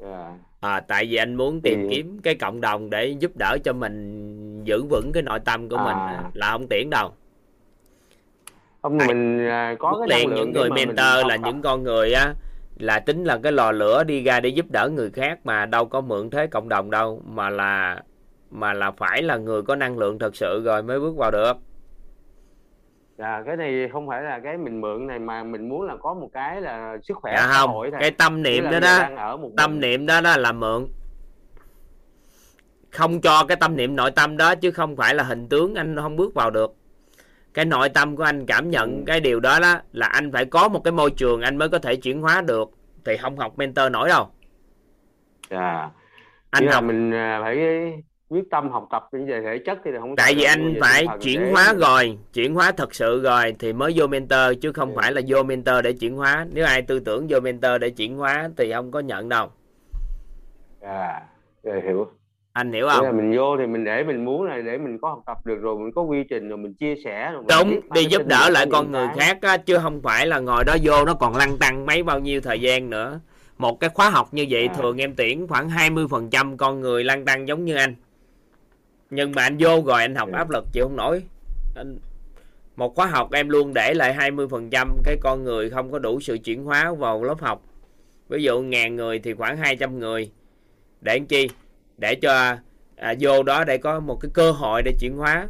yeah. 0.00 0.12
Dạ. 0.12 0.32
à, 0.60 0.80
tại 0.80 1.06
vì 1.06 1.16
anh 1.16 1.34
muốn 1.34 1.60
tìm 1.60 1.78
thì... 1.82 1.96
kiếm 1.96 2.18
cái 2.22 2.34
cộng 2.34 2.60
đồng 2.60 2.90
để 2.90 3.06
giúp 3.06 3.32
đỡ 3.38 3.58
cho 3.64 3.72
mình 3.72 4.64
giữ 4.64 4.82
vững 4.82 5.12
cái 5.12 5.22
nội 5.22 5.40
tâm 5.40 5.68
của 5.68 5.76
à. 5.76 5.84
mình 5.84 6.30
là 6.34 6.50
không 6.50 6.66
tuyển 6.70 6.90
đâu 6.90 7.10
không 8.82 8.98
mình 8.98 9.46
à, 9.48 9.74
có 9.78 10.04
cái 10.08 10.18
liền 10.18 10.34
những 10.34 10.52
người 10.52 10.70
mentor 10.70 11.26
là 11.28 11.36
những 11.36 11.62
con 11.62 11.82
người 11.82 12.12
á 12.12 12.34
là 12.78 12.98
tính 12.98 13.24
là 13.24 13.38
cái 13.42 13.52
lò 13.52 13.72
lửa 13.72 14.04
đi 14.04 14.22
ra 14.22 14.40
để 14.40 14.48
giúp 14.48 14.66
đỡ 14.70 14.88
người 14.88 15.10
khác 15.10 15.38
mà 15.44 15.66
đâu 15.66 15.86
có 15.86 16.00
mượn 16.00 16.30
thế 16.30 16.46
cộng 16.46 16.68
đồng 16.68 16.90
đâu 16.90 17.22
mà 17.26 17.50
là 17.50 18.02
mà 18.50 18.72
là 18.72 18.90
phải 18.90 19.22
là 19.22 19.36
người 19.36 19.62
có 19.62 19.76
năng 19.76 19.98
lượng 19.98 20.18
thật 20.18 20.36
sự 20.36 20.62
rồi 20.64 20.82
mới 20.82 21.00
bước 21.00 21.16
vào 21.16 21.30
được. 21.30 21.52
Dạ, 23.18 23.42
cái 23.46 23.56
này 23.56 23.88
không 23.92 24.08
phải 24.08 24.22
là 24.22 24.40
cái 24.44 24.56
mình 24.56 24.80
mượn 24.80 25.06
này 25.06 25.18
mà 25.18 25.44
mình 25.44 25.68
muốn 25.68 25.82
là 25.82 25.96
có 25.96 26.14
một 26.14 26.28
cái 26.32 26.60
là 26.60 26.98
sức 27.02 27.16
khỏe 27.16 27.32
dạ 27.36 27.46
không 27.52 27.70
hội 27.70 27.90
cái 28.00 28.10
tâm 28.10 28.42
niệm 28.42 28.64
đó 28.64 28.80
đó 28.80 28.98
tâm 29.56 29.70
mình. 29.70 29.80
niệm 29.80 30.06
đó 30.06 30.20
đó 30.20 30.36
là 30.36 30.52
mượn. 30.52 30.86
Không 32.90 33.20
cho 33.20 33.44
cái 33.48 33.56
tâm 33.56 33.76
niệm 33.76 33.96
nội 33.96 34.10
tâm 34.10 34.36
đó 34.36 34.54
chứ 34.54 34.70
không 34.70 34.96
phải 34.96 35.14
là 35.14 35.24
hình 35.24 35.48
tướng 35.48 35.74
anh 35.74 35.96
không 35.96 36.16
bước 36.16 36.34
vào 36.34 36.50
được 36.50 36.77
cái 37.54 37.64
nội 37.64 37.88
tâm 37.88 38.16
của 38.16 38.22
anh 38.22 38.46
cảm 38.46 38.70
nhận 38.70 38.96
ừ. 38.96 39.02
cái 39.06 39.20
điều 39.20 39.40
đó 39.40 39.58
đó 39.60 39.80
là 39.92 40.06
anh 40.06 40.32
phải 40.32 40.44
có 40.44 40.68
một 40.68 40.80
cái 40.84 40.92
môi 40.92 41.10
trường 41.10 41.40
anh 41.40 41.56
mới 41.56 41.68
có 41.68 41.78
thể 41.78 41.96
chuyển 41.96 42.20
hóa 42.20 42.40
được. 42.40 42.70
Thì 43.04 43.16
không 43.16 43.38
học 43.38 43.58
mentor 43.58 43.92
nổi 43.92 44.08
đâu. 44.08 44.26
Dạ 45.50 45.90
anh 46.50 46.66
học 46.66 46.84
mình 46.84 47.14
à, 47.14 47.40
phải 47.42 47.58
quyết 48.28 48.44
tâm 48.50 48.70
học 48.70 48.88
tập 48.90 49.08
về 49.12 49.40
thể 49.44 49.58
chất 49.66 49.78
thì 49.84 49.90
không 50.00 50.16
tại 50.16 50.34
vì 50.34 50.44
anh 50.44 50.74
phải 50.80 51.06
chuyển 51.20 51.40
để... 51.40 51.50
hóa 51.52 51.74
rồi 51.74 52.18
chuyển 52.32 52.54
hóa 52.54 52.72
thật 52.72 52.94
sự 52.94 53.22
rồi 53.22 53.54
thì 53.58 53.72
mới 53.72 53.92
vô 53.96 54.06
mentor 54.06 54.40
chứ 54.60 54.72
không 54.72 54.88
yeah. 54.88 54.96
phải 54.96 55.12
là 55.12 55.20
vô 55.28 55.42
mentor 55.42 55.76
để 55.84 55.92
chuyển 55.92 56.16
hóa. 56.16 56.46
Nếu 56.52 56.66
ai 56.66 56.82
tư 56.82 57.00
tưởng 57.00 57.26
vô 57.28 57.40
mentor 57.40 57.72
để 57.80 57.90
chuyển 57.90 58.16
hóa 58.16 58.48
thì 58.56 58.72
không 58.72 58.90
có 58.90 59.00
nhận 59.00 59.28
đâu. 59.28 59.50
À 60.80 61.22
hiểu 61.64 62.08
anh 62.58 62.72
hiểu 62.72 62.86
không 62.88 63.04
là 63.04 63.12
mình 63.12 63.36
vô 63.36 63.56
thì 63.58 63.66
mình 63.66 63.84
để 63.84 64.04
mình 64.04 64.24
muốn 64.24 64.46
này 64.46 64.62
để 64.62 64.78
mình 64.78 64.98
có 64.98 65.08
học 65.08 65.22
tập 65.26 65.36
được 65.44 65.56
rồi 65.60 65.78
mình 65.78 65.92
có 65.94 66.02
quy 66.02 66.24
trình 66.30 66.48
rồi 66.48 66.58
mình 66.58 66.74
chia 66.74 66.94
sẻ 67.04 67.30
rồi 67.32 67.44
đúng 67.48 67.80
đi 67.94 68.04
giúp 68.04 68.26
đỡ 68.26 68.50
lại 68.50 68.66
con 68.72 68.92
người 68.92 69.06
cái. 69.06 69.16
khác 69.26 69.38
á, 69.42 69.56
chứ 69.56 69.78
không 69.78 70.02
phải 70.02 70.26
là 70.26 70.38
ngồi 70.38 70.64
đó 70.64 70.76
vô 70.82 71.04
nó 71.04 71.14
còn 71.14 71.36
lăn 71.36 71.58
tăng 71.58 71.86
mấy 71.86 72.02
bao 72.02 72.18
nhiêu 72.18 72.40
thời 72.40 72.60
gian 72.60 72.90
nữa. 72.90 73.20
Một 73.58 73.80
cái 73.80 73.90
khóa 73.90 74.10
học 74.10 74.28
như 74.32 74.46
vậy 74.50 74.68
à. 74.68 74.74
thường 74.74 75.00
em 75.00 75.14
tuyển 75.16 75.46
khoảng 75.48 75.68
20% 75.68 76.56
con 76.56 76.80
người 76.80 77.04
lăn 77.04 77.24
tăng 77.24 77.48
giống 77.48 77.64
như 77.64 77.76
anh. 77.76 77.94
Nhưng 79.10 79.32
mà 79.32 79.42
anh 79.42 79.56
vô 79.58 79.82
rồi 79.86 80.00
anh 80.00 80.14
học 80.14 80.28
áp 80.32 80.50
lực 80.50 80.64
chịu 80.72 80.84
không 80.84 80.96
nổi. 80.96 81.22
Anh 81.76 81.98
một 82.76 82.94
khóa 82.94 83.06
học 83.06 83.32
em 83.32 83.48
luôn 83.48 83.74
để 83.74 83.94
lại 83.94 84.14
20% 84.18 84.88
cái 85.04 85.16
con 85.20 85.44
người 85.44 85.70
không 85.70 85.92
có 85.92 85.98
đủ 85.98 86.20
sự 86.20 86.38
chuyển 86.44 86.64
hóa 86.64 86.92
vào 86.92 87.24
lớp 87.24 87.40
học. 87.40 87.62
Ví 88.28 88.42
dụ 88.42 88.60
ngàn 88.60 88.96
người 88.96 89.18
thì 89.18 89.34
khoảng 89.34 89.56
200 89.56 89.98
người. 89.98 90.30
Để 91.00 91.18
làm 91.18 91.26
chi 91.26 91.48
để 91.98 92.14
cho 92.14 92.56
à, 92.96 93.14
vô 93.20 93.42
đó 93.42 93.64
để 93.64 93.78
có 93.78 94.00
một 94.00 94.16
cái 94.20 94.30
cơ 94.34 94.50
hội 94.50 94.82
để 94.82 94.92
chuyển 95.00 95.16
hóa. 95.16 95.48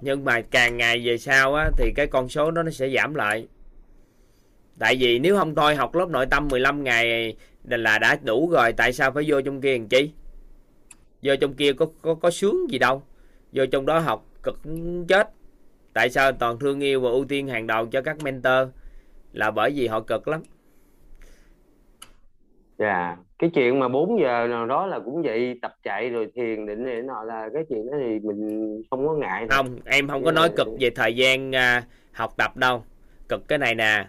Nhưng 0.00 0.24
mà 0.24 0.40
càng 0.40 0.76
ngày 0.76 1.02
về 1.06 1.18
sau 1.18 1.54
á, 1.54 1.70
thì 1.76 1.92
cái 1.96 2.06
con 2.06 2.28
số 2.28 2.50
đó 2.50 2.62
nó 2.62 2.70
sẽ 2.70 2.88
giảm 2.88 3.14
lại. 3.14 3.48
Tại 4.78 4.96
vì 5.00 5.18
nếu 5.18 5.36
không 5.36 5.54
thôi 5.54 5.76
học 5.76 5.94
lớp 5.94 6.08
nội 6.08 6.26
tâm 6.26 6.48
15 6.48 6.84
ngày 6.84 7.36
là 7.64 7.98
đã 7.98 8.18
đủ 8.22 8.50
rồi 8.50 8.72
tại 8.72 8.92
sao 8.92 9.12
phải 9.12 9.24
vô 9.26 9.40
trong 9.40 9.60
kia 9.60 9.72
làm 9.78 9.88
chi? 9.88 10.10
Vô 11.22 11.36
trong 11.40 11.54
kia 11.54 11.72
có 11.72 11.86
có 12.02 12.14
có 12.14 12.30
sướng 12.30 12.70
gì 12.70 12.78
đâu. 12.78 13.02
Vô 13.52 13.66
trong 13.66 13.86
đó 13.86 13.98
học 13.98 14.26
cực 14.42 14.58
chết. 15.08 15.28
Tại 15.92 16.10
sao 16.10 16.32
toàn 16.32 16.58
thương 16.58 16.80
yêu 16.80 17.00
và 17.00 17.10
ưu 17.10 17.24
tiên 17.24 17.48
hàng 17.48 17.66
đầu 17.66 17.86
cho 17.86 18.02
các 18.02 18.22
mentor? 18.22 18.68
Là 19.32 19.50
bởi 19.50 19.70
vì 19.70 19.86
họ 19.86 20.00
cực 20.00 20.28
lắm. 20.28 20.42
Dạ 22.78 23.06
yeah 23.06 23.18
cái 23.40 23.50
chuyện 23.54 23.78
mà 23.78 23.88
4 23.88 24.20
giờ 24.20 24.46
nào 24.46 24.66
đó 24.66 24.86
là 24.86 24.98
cũng 24.98 25.22
vậy 25.22 25.58
tập 25.62 25.74
chạy 25.82 26.10
rồi 26.10 26.26
thiền 26.34 26.66
định 26.66 26.84
để 26.86 27.02
nọ 27.02 27.22
là 27.22 27.48
cái 27.54 27.64
chuyện 27.68 27.86
đó 27.90 27.96
thì 28.00 28.18
mình 28.18 28.82
không 28.90 29.06
có 29.06 29.14
ngại 29.14 29.46
không 29.50 29.78
em 29.84 30.08
không 30.08 30.24
có 30.24 30.32
nói 30.32 30.50
cực 30.56 30.68
về 30.80 30.90
thời 30.90 31.16
gian 31.16 31.50
uh, 31.50 31.84
học 32.12 32.34
tập 32.36 32.56
đâu. 32.56 32.84
Cực 33.28 33.48
cái 33.48 33.58
này 33.58 33.74
nè 33.74 34.06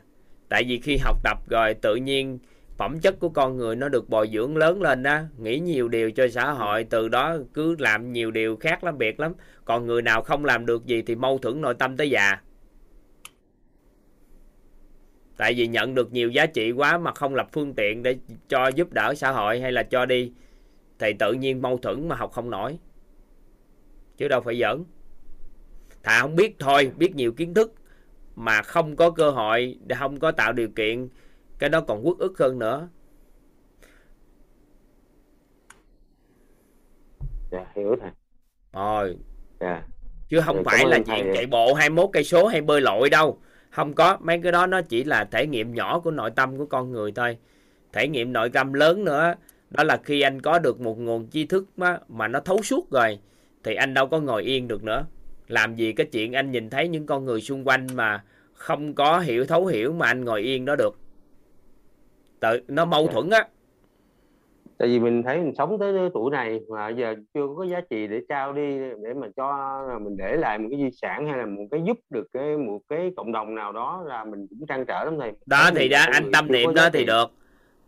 tại 0.50 0.64
vì 0.68 0.80
khi 0.80 0.98
học 0.98 1.18
tập 1.24 1.38
rồi 1.50 1.74
tự 1.74 1.96
nhiên 1.96 2.40
phẩm 2.78 3.00
chất 3.00 3.20
của 3.20 3.30
con 3.30 3.58
người 3.58 3.76
nó 3.76 3.90
được 3.90 4.10
bồi 4.10 4.30
dưỡng 4.34 4.58
lớn 4.58 4.82
lên 4.82 5.04
đó 5.04 5.20
nghĩ 5.38 5.60
nhiều 5.60 5.88
điều 5.88 6.12
cho 6.12 6.28
xã 6.28 6.52
hội 6.52 6.84
từ 6.84 7.10
đó 7.10 7.38
cứ 7.54 7.76
làm 7.80 8.14
nhiều 8.14 8.32
điều 8.32 8.58
khác 8.58 8.84
lắm 8.84 8.98
biệt 8.98 9.20
lắm. 9.20 9.34
Còn 9.66 9.86
người 9.86 10.02
nào 10.02 10.22
không 10.22 10.46
làm 10.46 10.66
được 10.66 10.86
gì 10.86 11.02
thì 11.02 11.16
mâu 11.16 11.38
thuẫn 11.38 11.62
nội 11.62 11.74
tâm 11.74 11.98
tới 11.98 12.10
già 12.10 12.38
tại 15.42 15.54
vì 15.54 15.68
nhận 15.68 15.96
được 15.96 16.14
nhiều 16.14 16.30
giá 16.30 16.46
trị 16.46 16.72
quá 16.72 16.98
mà 16.98 17.12
không 17.14 17.36
lập 17.36 17.48
phương 17.52 17.74
tiện 17.74 18.04
để 18.04 18.18
cho 18.48 18.68
giúp 18.68 18.94
đỡ 18.94 19.14
xã 19.16 19.32
hội 19.32 19.62
hay 19.62 19.72
là 19.72 19.84
cho 19.84 20.06
đi 20.06 20.32
thì 21.00 21.14
tự 21.20 21.34
nhiên 21.34 21.62
mâu 21.62 21.78
thuẫn 21.78 22.08
mà 22.08 22.16
học 22.16 22.32
không 22.32 22.50
nổi. 22.50 22.78
Chứ 24.18 24.28
đâu 24.28 24.42
phải 24.42 24.60
giỡn. 24.60 24.84
Thà 26.04 26.20
không 26.22 26.36
biết 26.36 26.56
thôi 26.60 26.92
biết 26.98 27.16
nhiều 27.16 27.32
kiến 27.32 27.54
thức 27.54 27.74
mà 28.36 28.62
không 28.62 28.96
có 28.96 29.12
cơ 29.12 29.32
hội 29.32 29.78
để 29.86 29.96
không 30.00 30.20
có 30.20 30.32
tạo 30.32 30.54
điều 30.54 30.70
kiện 30.70 31.08
cái 31.60 31.70
đó 31.70 31.82
còn 31.82 32.06
quốc 32.06 32.18
ức 32.18 32.40
hơn 32.40 32.60
nữa. 32.60 32.90
Dạ 37.52 37.66
hiểu 37.76 37.96
thầy. 38.02 38.12
Rồi. 38.74 39.18
Dạ. 39.60 39.84
Chứ 40.30 40.42
không 40.46 40.56
dạ, 40.56 40.62
phải 40.66 40.86
là 40.86 41.00
chuyện 41.06 41.32
chạy 41.34 41.46
bộ 41.46 41.74
21 41.74 42.10
cây 42.14 42.24
số 42.24 42.48
hay 42.48 42.62
bơi 42.62 42.82
lội 42.82 43.10
đâu 43.10 43.40
không 43.72 43.94
có 43.94 44.18
mấy 44.22 44.40
cái 44.44 44.52
đó 44.52 44.66
nó 44.66 44.82
chỉ 44.82 45.04
là 45.04 45.26
thể 45.26 45.48
nghiệm 45.48 45.74
nhỏ 45.74 46.00
của 46.00 46.12
nội 46.12 46.32
tâm 46.36 46.58
của 46.58 46.66
con 46.66 46.92
người 46.92 47.12
thôi. 47.12 47.38
Thể 47.94 48.08
nghiệm 48.08 48.34
nội 48.34 48.50
tâm 48.50 48.74
lớn 48.74 49.06
nữa 49.06 49.34
đó 49.70 49.84
là 49.84 49.98
khi 50.04 50.22
anh 50.22 50.42
có 50.42 50.60
được 50.60 50.82
một 50.82 51.00
nguồn 51.00 51.30
tri 51.30 51.46
thức 51.46 51.66
mà, 51.78 52.00
mà 52.08 52.28
nó 52.28 52.40
thấu 52.40 52.62
suốt 52.62 52.92
rồi 52.92 53.20
thì 53.64 53.76
anh 53.76 53.94
đâu 53.94 54.08
có 54.08 54.20
ngồi 54.20 54.44
yên 54.44 54.68
được 54.68 54.84
nữa. 54.84 55.06
Làm 55.48 55.76
gì 55.76 55.94
cái 55.94 56.08
chuyện 56.12 56.34
anh 56.34 56.52
nhìn 56.52 56.70
thấy 56.70 56.88
những 56.88 57.06
con 57.06 57.26
người 57.26 57.42
xung 57.42 57.68
quanh 57.68 57.88
mà 57.94 58.24
không 58.54 58.94
có 58.94 59.20
hiểu 59.20 59.46
thấu 59.46 59.66
hiểu 59.66 59.94
mà 59.94 60.08
anh 60.08 60.26
ngồi 60.26 60.42
yên 60.42 60.66
đó 60.66 60.76
được. 60.76 61.00
Tự 62.40 62.62
nó 62.68 62.86
mâu 62.86 63.08
thuẫn 63.08 63.30
á 63.30 63.48
tại 64.82 64.90
vì 64.90 65.00
mình 65.00 65.24
thấy 65.24 65.38
mình 65.38 65.56
sống 65.58 65.80
tới 65.80 65.94
tuổi 66.14 66.32
này 66.32 66.60
mà 66.70 66.90
giờ 66.90 67.16
chưa 67.34 67.48
có 67.58 67.64
giá 67.66 67.82
trị 67.90 68.08
để 68.08 68.22
trao 68.30 68.54
đi 68.54 68.80
để 68.80 69.14
mà 69.14 69.28
cho 69.36 69.80
mình 70.02 70.18
để 70.18 70.36
lại 70.38 70.58
một 70.58 70.68
cái 70.72 70.80
di 70.80 70.90
sản 71.02 71.28
hay 71.28 71.38
là 71.38 71.46
một 71.46 71.64
cái 71.72 71.82
giúp 71.86 71.98
được 72.10 72.28
cái 72.34 72.58
một 72.58 72.80
cái 72.90 73.12
cộng 73.18 73.32
đồng 73.32 73.56
nào 73.56 73.72
đó 73.72 74.04
là 74.08 74.24
mình 74.26 74.48
cũng 74.50 74.68
trăn 74.68 74.86
trở 74.86 75.04
lắm 75.06 75.18
thầy. 75.20 75.32
Đó 75.46 75.70
thì 75.76 75.90
đó 75.90 76.00
anh 76.12 76.32
tâm 76.34 76.52
niệm 76.52 76.74
đó 76.74 76.90
thì 76.94 77.06
được. 77.06 77.26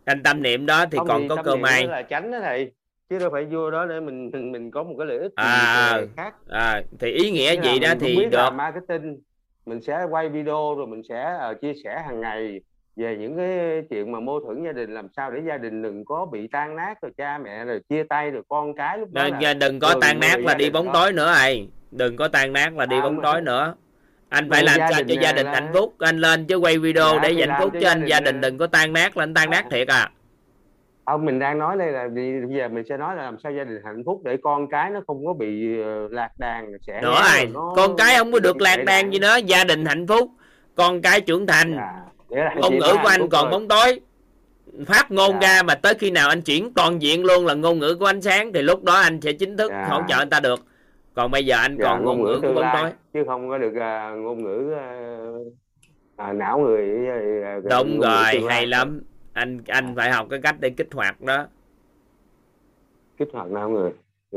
Anh 0.04 0.22
tâm 0.22 0.42
niệm 0.42 0.66
đó 0.66 0.84
thì 0.90 0.98
Không 0.98 1.08
còn 1.08 1.28
có 1.28 1.42
cơ 1.42 1.56
may. 1.56 1.86
là 1.86 2.02
tránh 2.02 2.30
đó 2.32 2.38
thầy 2.40 2.72
chứ 3.10 3.18
đâu 3.18 3.30
phải 3.32 3.44
vô 3.44 3.70
đó 3.70 3.86
để 3.86 4.00
mình 4.00 4.30
mình, 4.32 4.52
mình 4.52 4.70
có 4.70 4.82
một 4.82 4.94
cái 4.98 5.06
lợi 5.06 5.18
ích 5.18 5.32
À, 5.34 6.00
khác. 6.16 6.34
à, 6.48 6.82
thì 7.00 7.10
ý 7.10 7.30
nghĩa 7.30 7.62
gì 7.62 7.78
đó 7.78 7.88
thì 8.00 8.16
biết 8.16 8.28
được. 8.30 8.50
marketing 8.54 9.18
mình 9.66 9.80
sẽ 9.80 10.04
quay 10.10 10.28
video 10.28 10.74
rồi 10.76 10.86
mình 10.86 11.02
sẽ 11.08 11.36
ờ, 11.40 11.54
chia 11.54 11.72
sẻ 11.84 12.02
hàng 12.06 12.20
ngày 12.20 12.60
về 12.96 13.16
những 13.20 13.36
cái 13.36 13.82
chuyện 13.90 14.12
mà 14.12 14.20
mâu 14.20 14.40
thuẫn 14.40 14.64
gia 14.64 14.72
đình 14.72 14.94
làm 14.94 15.08
sao 15.16 15.30
để 15.30 15.40
gia 15.48 15.56
đình 15.58 15.82
đừng 15.82 16.04
có 16.04 16.26
bị 16.26 16.48
tan 16.52 16.76
nát 16.76 16.94
rồi 17.02 17.12
cha 17.16 17.38
mẹ 17.38 17.64
rồi 17.64 17.80
chia 17.88 18.02
tay 18.08 18.30
rồi 18.30 18.42
con 18.48 18.74
cái 18.74 18.98
lúc 18.98 19.12
đó 19.12 19.24
đừng, 19.24 19.40
là 19.42 19.54
đừng 19.54 19.80
có 19.80 19.94
tan 20.00 20.20
nát 20.20 20.36
là 20.40 20.54
đi 20.54 20.70
bóng 20.70 20.88
tối 20.92 21.12
nữa 21.12 21.32
ai. 21.32 21.68
Đừng 21.90 22.16
có 22.16 22.28
tan 22.28 22.52
nát 22.52 22.76
là 22.76 22.86
đi 22.86 22.96
À, 22.96 23.02
bóng 23.02 23.22
tối 23.22 23.40
nữa. 23.40 23.74
Anh 24.28 24.50
phải 24.50 24.62
làm 24.64 24.78
sao 24.78 25.02
cho 25.08 25.14
gia 25.22 25.32
đình 25.32 25.46
là- 25.46 25.52
hạnh 25.54 25.68
phúc. 25.74 25.94
Anh 25.98 26.18
lên 26.18 26.46
chứ 26.46 26.56
quay 26.56 26.78
video 26.78 27.12
Dạ, 27.12 27.18
để 27.22 27.34
hạnh 27.46 27.58
phúc 27.60 27.72
cho 27.80 27.88
anh 27.88 28.04
gia 28.06 28.20
đình 28.20 28.40
đừng 28.40 28.58
có 28.58 28.66
tan 28.66 28.92
nát 28.92 29.16
là 29.16 29.22
anh 29.22 29.34
tan 29.34 29.50
nát 29.50 29.64
À. 29.64 29.68
thiệt 29.70 29.88
à. 29.88 30.10
Ông 31.04 31.24
mình 31.24 31.38
đang 31.38 31.58
nói 31.58 31.76
đây 31.78 31.92
là 31.92 32.08
bây 32.14 32.32
giờ 32.58 32.68
mình 32.68 32.84
sẽ 32.88 32.96
nói 32.96 33.16
là 33.16 33.22
làm 33.22 33.36
sao 33.42 33.52
gia 33.52 33.64
đình 33.64 33.80
hạnh 33.84 34.02
phúc 34.06 34.20
để 34.24 34.36
con 34.42 34.68
cái 34.70 34.90
nó 34.90 35.00
không 35.06 35.26
có 35.26 35.32
bị 35.32 35.80
ờ, 35.82 36.08
lạc 36.10 36.30
đàn 36.38 36.72
sẽ 36.86 37.00
nữa 37.02 37.14
ai 37.22 37.48
con 37.76 37.96
cái 37.96 38.16
không 38.18 38.32
có 38.32 38.38
được 38.40 38.60
lạc 38.60 38.76
đàn 38.86 39.12
gì 39.12 39.18
nữa 39.18 39.36
gia 39.46 39.64
đình 39.64 39.84
hạnh 39.84 40.06
phúc 40.06 40.30
con 40.74 41.02
cái 41.02 41.20
trưởng 41.20 41.46
thành. 41.46 41.74
Dạ, 41.76 41.92
ngôn 42.28 42.78
ngữ 42.78 42.92
của 43.02 43.08
anh 43.08 43.28
còn 43.28 43.50
bóng 43.50 43.68
tối. 43.68 44.00
Phát 44.86 45.10
ngôn 45.10 45.32
Dạ. 45.32 45.38
ra 45.40 45.62
mà 45.62 45.74
tới 45.74 45.94
khi 45.94 46.10
nào 46.10 46.28
anh 46.28 46.42
chuyển 46.42 46.74
toàn 46.74 47.02
diện 47.02 47.24
luôn 47.24 47.46
là 47.46 47.54
ngôn 47.54 47.78
ngữ 47.78 47.96
của 48.00 48.06
ánh 48.06 48.20
sáng 48.22 48.52
thì 48.52 48.62
lúc 48.62 48.84
đó 48.84 48.94
anh 48.94 49.20
sẽ 49.20 49.32
chính 49.32 49.56
thức 49.56 49.70
Dạ. 49.70 49.86
hỗ 49.90 50.00
trợ 50.08 50.16
anh 50.18 50.30
ta 50.30 50.40
được. 50.40 50.60
Còn 51.14 51.30
bây 51.30 51.46
giờ 51.46 51.56
anh 51.56 51.76
Dạ, 51.80 51.84
còn 51.84 52.04
ngôn 52.04 52.22
ngữ 52.22 52.34
của 52.34 52.40
tương 52.42 52.54
bóng 52.54 52.64
tối. 52.74 52.90
chứ 53.12 53.24
không 53.26 53.48
có 53.48 53.58
được 53.58 53.74
à, 53.80 54.10
ngôn 54.10 54.42
ngữ 54.44 54.72
à, 54.78 54.96
à, 56.16 56.32
não 56.32 56.58
người 56.58 57.08
à, 57.44 57.54
đúng 57.62 57.70
ngôn 57.70 57.98
ngữ 58.00 58.06
rồi 58.06 58.42
hay 58.48 58.66
lắm. 58.66 59.02
Anh 59.32 59.58
anh 59.66 59.94
phải 59.96 60.10
học 60.12 60.26
cái 60.30 60.40
cách 60.42 60.56
để 60.60 60.70
kích 60.70 60.88
hoạt 60.94 61.20
đó. 61.20 61.46
Kích 63.18 63.28
hoạt 63.32 63.50
não 63.50 63.70
người. 63.70 63.90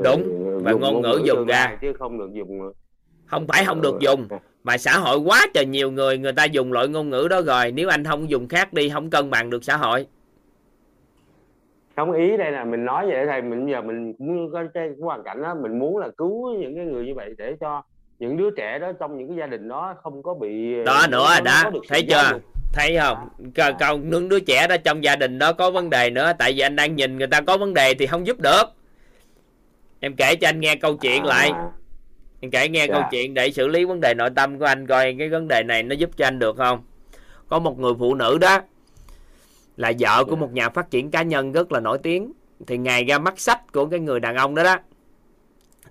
Đúng, 0.03 0.23
và 0.63 0.71
dùng 0.71 0.81
ngôn 0.81 1.01
ngữ 1.01 1.19
dùng 1.25 1.45
ra. 1.47 1.77
chứ 1.81 1.93
không 1.99 2.17
được 2.19 2.29
dùng 2.33 2.71
không 3.27 3.47
phải 3.47 3.65
không 3.65 3.81
được 3.81 3.93
ờ, 3.93 3.99
dùng 4.01 4.27
mà 4.63 4.77
xã 4.77 4.97
hội 4.97 5.17
quá 5.17 5.47
trời 5.53 5.65
nhiều 5.65 5.91
người 5.91 6.17
người 6.17 6.33
ta 6.33 6.45
dùng 6.45 6.71
loại 6.73 6.87
ngôn 6.87 7.09
ngữ 7.09 7.27
đó 7.29 7.41
rồi. 7.41 7.71
Nếu 7.71 7.89
anh 7.89 8.03
không 8.03 8.29
dùng 8.29 8.47
khác 8.47 8.73
đi 8.73 8.89
không 8.89 9.09
cân 9.09 9.29
bằng 9.29 9.49
được 9.49 9.63
xã 9.63 9.77
hội. 9.77 10.07
Không 11.95 12.11
ý 12.11 12.37
đây 12.37 12.51
là 12.51 12.65
mình 12.65 12.85
nói 12.85 13.05
vậy 13.09 13.25
thầy. 13.25 13.41
Mình 13.41 13.67
giờ 13.71 13.81
mình 13.81 14.13
cũng 14.17 14.51
có 14.53 14.63
cái 14.73 14.89
hoàn 15.01 15.23
cảnh 15.23 15.41
đó 15.41 15.55
mình 15.61 15.79
muốn 15.79 15.97
là 15.97 16.07
cứu 16.17 16.53
những 16.59 16.75
cái 16.75 16.85
người 16.85 17.05
như 17.05 17.13
vậy 17.15 17.33
để 17.37 17.53
cho 17.61 17.83
những 18.19 18.37
đứa 18.37 18.49
trẻ 18.57 18.79
đó 18.79 18.91
trong 18.99 19.17
những 19.17 19.27
cái 19.27 19.37
gia 19.37 19.47
đình 19.47 19.67
đó 19.67 19.95
không 20.03 20.23
có 20.23 20.33
bị 20.33 20.83
đó 20.85 21.01
nó- 21.01 21.17
nữa 21.17 21.27
nó 21.45 21.69
được 21.69 21.79
sự 21.83 21.87
thấy 21.89 22.05
chưa 22.09 22.29
dục. 22.31 22.41
thấy 22.73 22.97
không? 22.99 23.29
Câu 23.55 23.71
câu 23.79 23.97
nương 23.97 24.29
đứa 24.29 24.39
trẻ 24.39 24.67
đó 24.67 24.75
trong 24.83 25.03
gia 25.03 25.15
đình 25.15 25.39
đó 25.39 25.53
có 25.53 25.71
vấn 25.71 25.89
đề 25.89 26.09
nữa. 26.09 26.31
Tại 26.39 26.53
vì 26.53 26.59
anh 26.59 26.75
đang 26.75 26.95
nhìn 26.95 27.17
người 27.17 27.27
ta 27.27 27.41
có 27.41 27.57
vấn 27.57 27.73
đề 27.73 27.93
thì 27.93 28.05
không 28.07 28.27
giúp 28.27 28.39
được. 28.39 28.63
Em 29.99 30.13
kể 30.15 30.35
cho 30.35 30.49
anh 30.49 30.59
nghe 30.59 30.75
câu 30.75 30.97
chuyện 30.97 31.23
lại 31.25 31.51
Em 32.39 32.51
kể 32.51 32.69
nghe 32.69 32.87
Dạ. 32.87 32.93
câu 32.93 33.03
chuyện 33.11 33.33
để 33.33 33.51
xử 33.51 33.67
lý 33.67 33.85
vấn 33.85 33.99
đề 34.01 34.13
nội 34.13 34.29
tâm 34.35 34.59
của 34.59 34.65
anh 34.65 34.87
coi 34.87 35.15
cái 35.19 35.29
vấn 35.29 35.47
đề 35.47 35.63
này 35.63 35.83
nó 35.83 35.95
giúp 35.95 36.09
cho 36.17 36.27
anh 36.27 36.39
được 36.39 36.57
không? 36.57 36.83
Có 37.47 37.59
một 37.59 37.79
người 37.79 37.93
phụ 37.99 38.15
nữ 38.15 38.37
đó 38.37 38.59
là 39.77 39.91
vợ 39.99 40.23
của 40.23 40.35
Dạ. 40.35 40.39
một 40.39 40.53
nhà 40.53 40.69
phát 40.69 40.91
triển 40.91 41.11
cá 41.11 41.21
nhân 41.21 41.51
rất 41.51 41.71
là 41.71 41.79
nổi 41.79 41.97
tiếng. 41.97 42.31
Thì 42.67 42.77
ngày 42.77 43.03
ra 43.03 43.19
mắt 43.19 43.39
sách 43.39 43.71
của 43.73 43.85
cái 43.85 43.99
người 43.99 44.19
đàn 44.19 44.35
ông 44.35 44.55
đó 44.55 44.63
đó 44.63 44.75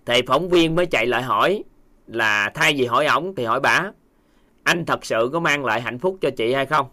thì 0.06 0.22
phóng 0.26 0.48
viên 0.48 0.74
mới 0.74 0.86
chạy 0.86 1.06
lại 1.06 1.22
hỏi 1.22 1.64
là 2.06 2.50
thay 2.54 2.74
vì 2.76 2.86
hỏi 2.86 3.06
ổng 3.06 3.34
thì 3.34 3.44
hỏi 3.44 3.60
bả 3.60 3.90
anh 4.62 4.84
thật 4.86 5.04
sự 5.06 5.30
có 5.32 5.40
mang 5.40 5.64
lại 5.64 5.80
hạnh 5.80 5.98
phúc 5.98 6.18
cho 6.20 6.30
chị 6.30 6.52
hay 6.52 6.66
không? 6.66 6.86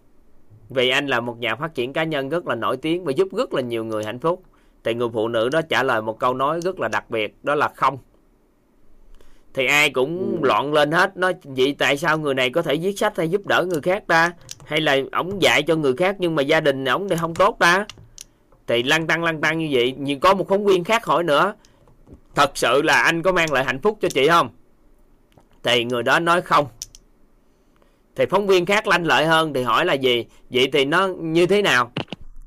Vì 0.69 0.89
anh 0.89 1.07
là 1.07 1.19
một 1.19 1.39
nhà 1.39 1.55
phát 1.55 1.75
triển 1.75 1.93
cá 1.93 2.03
nhân 2.03 2.29
rất 2.29 2.47
là 2.47 2.55
nổi 2.55 2.77
tiếng 2.77 3.03
và 3.03 3.11
giúp 3.11 3.27
rất 3.31 3.53
là 3.53 3.61
nhiều 3.61 3.85
người 3.85 4.05
hạnh 4.05 4.19
phúc. 4.19 4.43
Thì 4.83 4.93
người 4.93 5.09
phụ 5.13 5.27
nữ 5.27 5.49
đó 5.49 5.61
trả 5.61 5.83
lời 5.83 6.01
một 6.01 6.19
câu 6.19 6.33
nói 6.33 6.61
rất 6.61 6.79
là 6.79 6.87
đặc 6.87 7.09
biệt 7.09 7.35
đó 7.43 7.55
là 7.55 7.67
không 7.75 7.97
thì 9.53 9.65
ai 9.65 9.89
cũng 9.89 10.39
Ừ. 10.41 10.47
loạn 10.47 10.73
lên 10.73 10.91
hết. 10.91 11.17
Nói 11.17 11.33
vậy 11.43 11.75
tại 11.77 11.97
sao 11.97 12.17
người 12.17 12.33
này 12.33 12.49
có 12.49 12.61
thể 12.61 12.75
viết 12.75 12.99
sách 12.99 13.17
hay 13.17 13.29
giúp 13.29 13.47
đỡ 13.47 13.65
người 13.69 13.81
khác 13.81 14.03
ta? 14.07 14.31
Hay 14.65 14.81
là 14.81 14.97
ổng 15.11 15.41
dạy 15.41 15.63
cho 15.63 15.75
người 15.75 15.93
khác 15.93 16.15
nhưng 16.19 16.35
mà 16.35 16.41
gia 16.41 16.59
đình 16.59 16.85
ổng 16.85 17.09
thì 17.09 17.15
không 17.19 17.35
tốt 17.35 17.55
ta? 17.59 17.85
Thì 18.67 18.83
lăn 18.83 19.07
tăng 19.07 19.23
lăn 19.23 19.41
tăng 19.41 19.59
như 19.59 19.69
vậy 19.71 19.95
nhưng 19.97 20.19
có 20.19 20.33
một 20.33 20.45
phóng 20.49 20.65
viên 20.65 20.83
khác 20.83 21.05
hỏi 21.05 21.23
nữa. 21.23 21.53
Thật 22.35 22.51
sự 22.55 22.81
là 22.81 23.01
anh 23.01 23.21
có 23.21 23.31
mang 23.31 23.53
lại 23.53 23.63
hạnh 23.65 23.79
phúc 23.79 23.97
cho 24.01 24.09
chị 24.09 24.27
không? 24.27 24.49
Thì 25.63 25.83
người 25.83 26.03
đó 26.03 26.19
nói 26.19 26.41
không. 26.41 26.65
Thì 28.15 28.25
phóng 28.25 28.47
viên 28.47 28.65
khác 28.65 28.87
lanh 28.87 29.05
lợi 29.05 29.25
hơn 29.25 29.53
thì 29.53 29.63
hỏi 29.63 29.85
là 29.85 29.93
gì? 29.93 30.25
Vậy 30.49 30.69
thì 30.73 30.85
nó 30.85 31.07
như 31.07 31.45
thế 31.45 31.61
nào? 31.61 31.91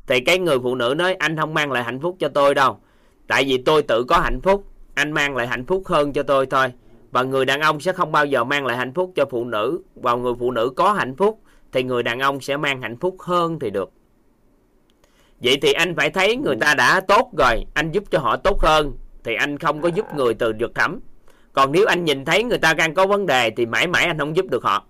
Thì 0.06 0.20
cái 0.20 0.38
người 0.38 0.58
phụ 0.62 0.74
nữ 0.74 0.94
nói 0.96 1.14
anh 1.14 1.36
không 1.36 1.54
mang 1.54 1.72
lại 1.72 1.84
hạnh 1.84 2.00
phúc 2.00 2.16
cho 2.20 2.28
tôi 2.28 2.54
đâu. 2.54 2.78
Tại 3.26 3.44
vì 3.44 3.58
tôi 3.58 3.82
tự 3.82 4.04
có 4.04 4.18
hạnh 4.18 4.40
phúc. 4.42 4.64
Anh 4.94 5.12
mang 5.12 5.36
lại 5.36 5.46
hạnh 5.46 5.64
phúc 5.66 5.82
hơn 5.86 6.12
cho 6.12 6.22
tôi 6.22 6.46
thôi 6.46 6.72
và 7.16 7.22
người 7.22 7.44
đàn 7.44 7.60
ông 7.60 7.80
sẽ 7.80 7.92
không 7.92 8.12
bao 8.12 8.26
giờ 8.26 8.44
mang 8.44 8.66
lại 8.66 8.76
hạnh 8.76 8.92
phúc 8.94 9.12
cho 9.14 9.24
phụ 9.30 9.44
nữ. 9.44 9.80
Và 9.94 10.14
người 10.14 10.32
phụ 10.38 10.50
nữ 10.50 10.72
có 10.76 10.92
hạnh 10.92 11.16
phúc 11.16 11.40
thì 11.72 11.82
người 11.82 12.02
đàn 12.02 12.20
ông 12.20 12.40
sẽ 12.40 12.56
mang 12.56 12.82
hạnh 12.82 12.96
phúc 12.96 13.16
hơn 13.20 13.58
thì 13.58 13.70
được. 13.70 13.90
Vậy 15.42 15.58
thì 15.62 15.72
anh 15.72 15.96
phải 15.96 16.10
thấy 16.10 16.36
người 16.36 16.56
ta 16.60 16.74
đã 16.74 17.00
tốt 17.00 17.30
rồi. 17.38 17.64
Anh 17.74 17.90
giúp 17.90 18.04
cho 18.10 18.18
họ 18.18 18.36
tốt 18.36 18.60
hơn 18.60 18.92
thì 19.24 19.34
anh 19.34 19.58
không 19.58 19.80
có 19.80 19.88
giúp 19.88 20.06
người 20.14 20.34
từ 20.34 20.52
vực 20.60 20.74
thẳm. 20.74 21.00
Còn 21.52 21.72
nếu 21.72 21.86
anh 21.86 22.04
nhìn 22.04 22.24
thấy 22.24 22.44
người 22.44 22.58
ta 22.58 22.74
đang 22.74 22.94
có 22.94 23.06
vấn 23.06 23.26
đề 23.26 23.50
thì 23.50 23.66
mãi 23.66 23.86
mãi 23.86 24.04
anh 24.04 24.18
không 24.18 24.36
giúp 24.36 24.46
được 24.50 24.62
họ. 24.62 24.84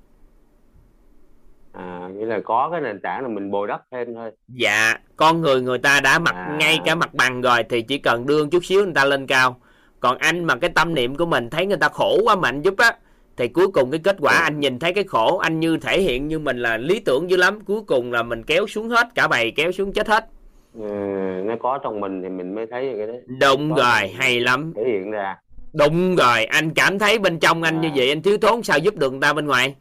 À, 1.73 2.09
nghĩa 2.15 2.27
là 2.27 2.41
có 2.45 2.69
cái 2.73 2.81
nền 2.81 3.01
tảng 3.01 3.23
là 3.23 3.29
mình 3.29 3.51
bồi 3.51 3.69
đắp 3.69 3.83
thêm 3.91 4.15
thôi. 4.15 4.31
Dạ 4.49 4.95
con 5.17 5.41
người 5.41 5.61
người 5.61 5.79
ta 5.79 6.01
đã 6.01 6.19
mặt 6.19 6.35
À. 6.35 6.57
ngay 6.61 6.79
cả 6.85 6.95
mặt 6.95 7.15
bằng 7.15 7.41
rồi 7.43 7.65
thì 7.69 7.83
chỉ 7.83 7.99
cần 7.99 8.27
đưa 8.27 8.47
chút 8.47 8.65
xíu 8.65 8.85
người 8.85 8.95
ta 8.95 9.05
lên 9.05 9.27
cao 9.27 9.61
còn 10.01 10.19
anh 10.19 10.45
mà 10.45 10.57
cái 10.57 10.71
tâm 10.71 10.95
niệm 10.95 11.15
của 11.15 11.27
mình 11.27 11.51
thấy 11.51 11.67
người 11.67 11.77
ta 11.77 11.89
khổ 11.89 12.19
quá 12.25 12.35
mà 12.37 12.49
anh 12.49 12.63
giúp 12.63 12.75
á 12.79 12.93
thì 13.37 13.49
cuối 13.49 13.69
cùng 13.69 13.91
cái 13.91 14.01
kết 14.05 14.17
quả 14.21 14.33
Ừ. 14.33 14.43
anh 14.43 14.61
nhìn 14.61 14.79
thấy 14.79 14.93
cái 14.95 15.05
khổ 15.05 15.39
anh 15.39 15.61
như 15.61 15.77
thể 15.77 16.01
hiện 16.01 16.29
như 16.29 16.39
mình 16.39 16.59
là 16.59 16.77
lý 16.77 17.01
tưởng 17.01 17.31
dữ 17.31 17.37
lắm. 17.37 17.61
Cuối 17.67 17.81
cùng 17.87 18.13
là 18.13 18.23
mình 18.23 18.43
kéo 18.43 18.67
xuống 18.67 18.89
hết 18.89 19.07
cả 19.15 19.29
bầy 19.29 19.51
kéo 19.51 19.73
xuống 19.73 19.93
chết 19.93 20.09
hết. 20.09 20.25
Ừ, 20.75 20.83
nó 21.45 21.55
có 21.63 21.79
trong 21.85 22.01
mình 22.01 22.23
thì 22.23 22.29
mình 22.29 22.55
mới 22.55 22.67
thấy 22.71 22.95
cái 22.99 23.07
đấy. 23.07 23.21
Đúng 23.41 23.71
Có 23.71 23.77
rồi 23.77 24.09
hay 24.19 24.41
lắm. 24.41 24.73
thể 24.77 24.83
hiện 24.87 25.11
ra. 25.11 25.37
Đúng 25.73 26.17
rồi 26.17 26.45
anh 26.45 26.71
cảm 26.71 26.99
thấy 26.99 27.19
bên 27.19 27.39
trong 27.39 27.63
anh 27.63 27.81
như 27.81 27.89
À. 27.89 27.93
vậy 27.97 28.09
anh 28.09 28.23
thiếu 28.23 28.39
thốn 28.39 28.63
sao 28.63 28.79
giúp 28.79 28.97
được 28.97 29.11
người 29.11 29.21
ta 29.21 29.33
bên 29.33 29.47
ngoài 29.47 29.75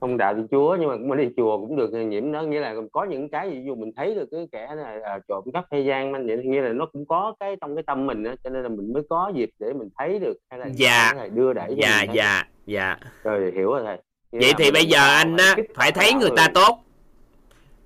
không 0.00 0.16
đạo 0.16 0.34
thiên 0.34 0.48
chúa 0.50 0.76
nhưng 0.80 0.88
mà 0.88 0.96
cũng 0.96 1.16
đi 1.16 1.28
chùa 1.36 1.58
cũng 1.58 1.76
được 1.76 1.92
nhiễm 1.92 2.32
đó 2.32 2.42
nghĩa 2.42 2.60
là 2.60 2.74
có 2.92 3.04
những 3.04 3.28
cái 3.28 3.62
dụ 3.66 3.74
mình 3.74 3.92
thấy 3.96 4.14
được 4.14 4.28
cái 4.30 4.48
kẻ 4.52 4.74
này 4.76 5.00
à, 5.02 5.18
trộm 5.28 5.44
cắp 5.54 5.64
hay 5.70 5.84
gian 5.84 6.12
manh 6.12 6.26
vậy 6.26 6.36
thì 6.42 6.48
nghĩa 6.48 6.60
là 6.60 6.68
nó 6.72 6.86
cũng 6.92 7.06
có 7.06 7.34
cái 7.40 7.56
trong 7.60 7.76
cái 7.76 7.82
tâm 7.86 8.06
mình 8.06 8.22
đó 8.22 8.30
cho 8.44 8.50
nên 8.50 8.62
là 8.62 8.68
mình 8.68 8.92
mới 8.92 9.02
có 9.10 9.32
dịp 9.34 9.50
để 9.58 9.72
mình 9.72 9.88
thấy 9.98 10.18
được 10.18 10.36
hay 10.50 10.60
là 10.60 10.66
Dạ. 10.74 11.12
thầy 11.18 11.28
đưa 11.30 11.52
đẩy 11.52 11.74
dạ 11.76 12.02
dạ 12.12 12.44
dạ. 12.66 12.96
Rồi 13.22 13.52
hiểu 13.54 13.70
rồi 13.72 13.82
thầy. 13.84 13.96
Nghĩa 14.32 14.40
vậy 14.40 14.52
thì 14.58 14.70
bây 14.70 14.84
giờ 14.86 14.98
anh 15.16 15.36
á 15.36 15.56
phải 15.74 15.92
thấy 15.92 16.12
người 16.14 16.30
ta 16.36 16.48
tốt. 16.54 16.78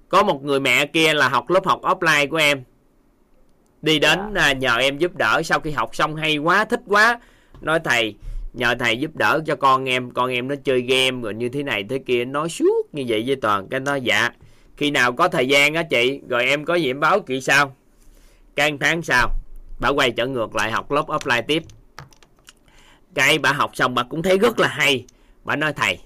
Có 0.09 0.23
một 0.23 0.45
người 0.45 0.61
mẹ 0.61 0.87
kia 0.87 1.15
là 1.15 1.29
học 1.29 1.51
lớp 1.51 1.67
học 1.67 1.81
offline 1.83 2.29
của 2.31 2.37
em. 2.37 2.63
Đi 3.83 3.99
đến 3.99 4.19
Dạ. 4.35 4.41
à, 4.43 4.53
nhờ 4.53 4.77
em 4.77 4.99
giúp 4.99 5.17
đỡ 5.17 5.41
sau 5.45 5.61
khi 5.61 5.71
học 5.71 5.95
xong 5.95 6.17
hay 6.17 6.39
quá 6.39 6.65
thích 6.65 6.81
quá 6.87 7.21
nói 7.61 7.81
thầy 7.85 8.15
nhờ 8.53 8.75
thầy 8.79 8.97
giúp 8.97 9.17
đỡ 9.17 9.41
cho 9.47 9.57
con 9.57 9.89
em 9.89 10.11
con 10.11 10.31
em 10.31 10.49
nó 10.49 10.55
chơi 10.65 10.81
game 10.81 11.23
rồi 11.23 11.35
như 11.35 11.49
thế 11.49 11.63
này 11.63 11.85
thế 11.89 11.99
kia, 11.99 12.25
nói 12.25 12.49
suốt 12.49 12.95
như 12.95 13.05
vậy 13.09 13.25
với 13.27 13.37
toàn, 13.37 13.69
cái 13.69 13.81
nó 13.81 13.95
dạ 13.95 14.31
khi 14.77 14.91
nào 14.91 15.13
có 15.13 15.29
thời 15.29 15.49
gian 15.49 15.75
á 15.75 15.83
chị, 15.83 16.21
rồi 16.29 16.47
em 16.47 16.65
có 16.65 16.75
gì 16.75 16.91
em 16.91 17.01
báo 17.01 17.21
chị 17.21 17.41
sao? 17.41 17.77
Cái 18.57 18.73
tháng 18.81 19.03
sau, 19.03 19.31
bà 19.81 19.89
quay 19.89 20.11
trở 20.11 20.27
ngược 20.27 20.55
lại 20.55 20.71
học 20.71 20.91
lớp 20.91 21.07
offline 21.07 21.43
tiếp. 21.43 21.63
Cái 23.15 23.39
bà 23.39 23.53
học 23.53 23.71
xong 23.75 23.95
bà 23.95 24.03
cũng 24.03 24.23
thấy 24.23 24.39
rất 24.39 24.59
là 24.59 24.69
hay. 24.69 25.05
Bà 25.45 25.57
nói, 25.57 25.73
thầy, 25.73 25.99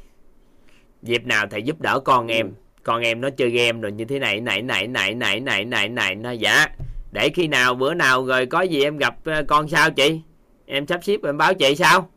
dịp 1.03 1.26
nào 1.26 1.47
thầy 1.51 1.62
giúp 1.62 1.80
đỡ 1.80 2.01
con 2.05 2.26
em 2.26 2.53
con 2.82 3.03
em 3.03 3.20
nó 3.20 3.30
chơi 3.30 3.51
game 3.51 3.80
rồi 3.80 3.92
như 3.92 4.05
thế 4.05 4.18
này 4.18 4.40
này 4.40 4.62
này 4.62 4.86
này 4.86 5.14
này 5.14 5.40
này 5.40 5.64
này 5.64 5.88
này 5.88 6.14
nó 6.14 6.30
dạ 6.30 6.66
để 7.12 7.30
khi 7.34 7.49
nào 7.49 7.74
bữa 7.74 7.95
nào 7.95 8.26
rồi 8.26 8.47
có 8.47 8.62
gì 8.62 8.82
em 8.82 8.97
gặp 8.97 9.16
ờ, 9.24 9.45
con 9.49 9.68
sao 9.68 9.90
chị? 9.90 10.20
Em 10.66 10.86
sắp 10.86 11.05
xếp 11.05 11.16
em 11.24 11.38
báo 11.38 11.55
chị 11.55 11.74
sao? 11.76 12.09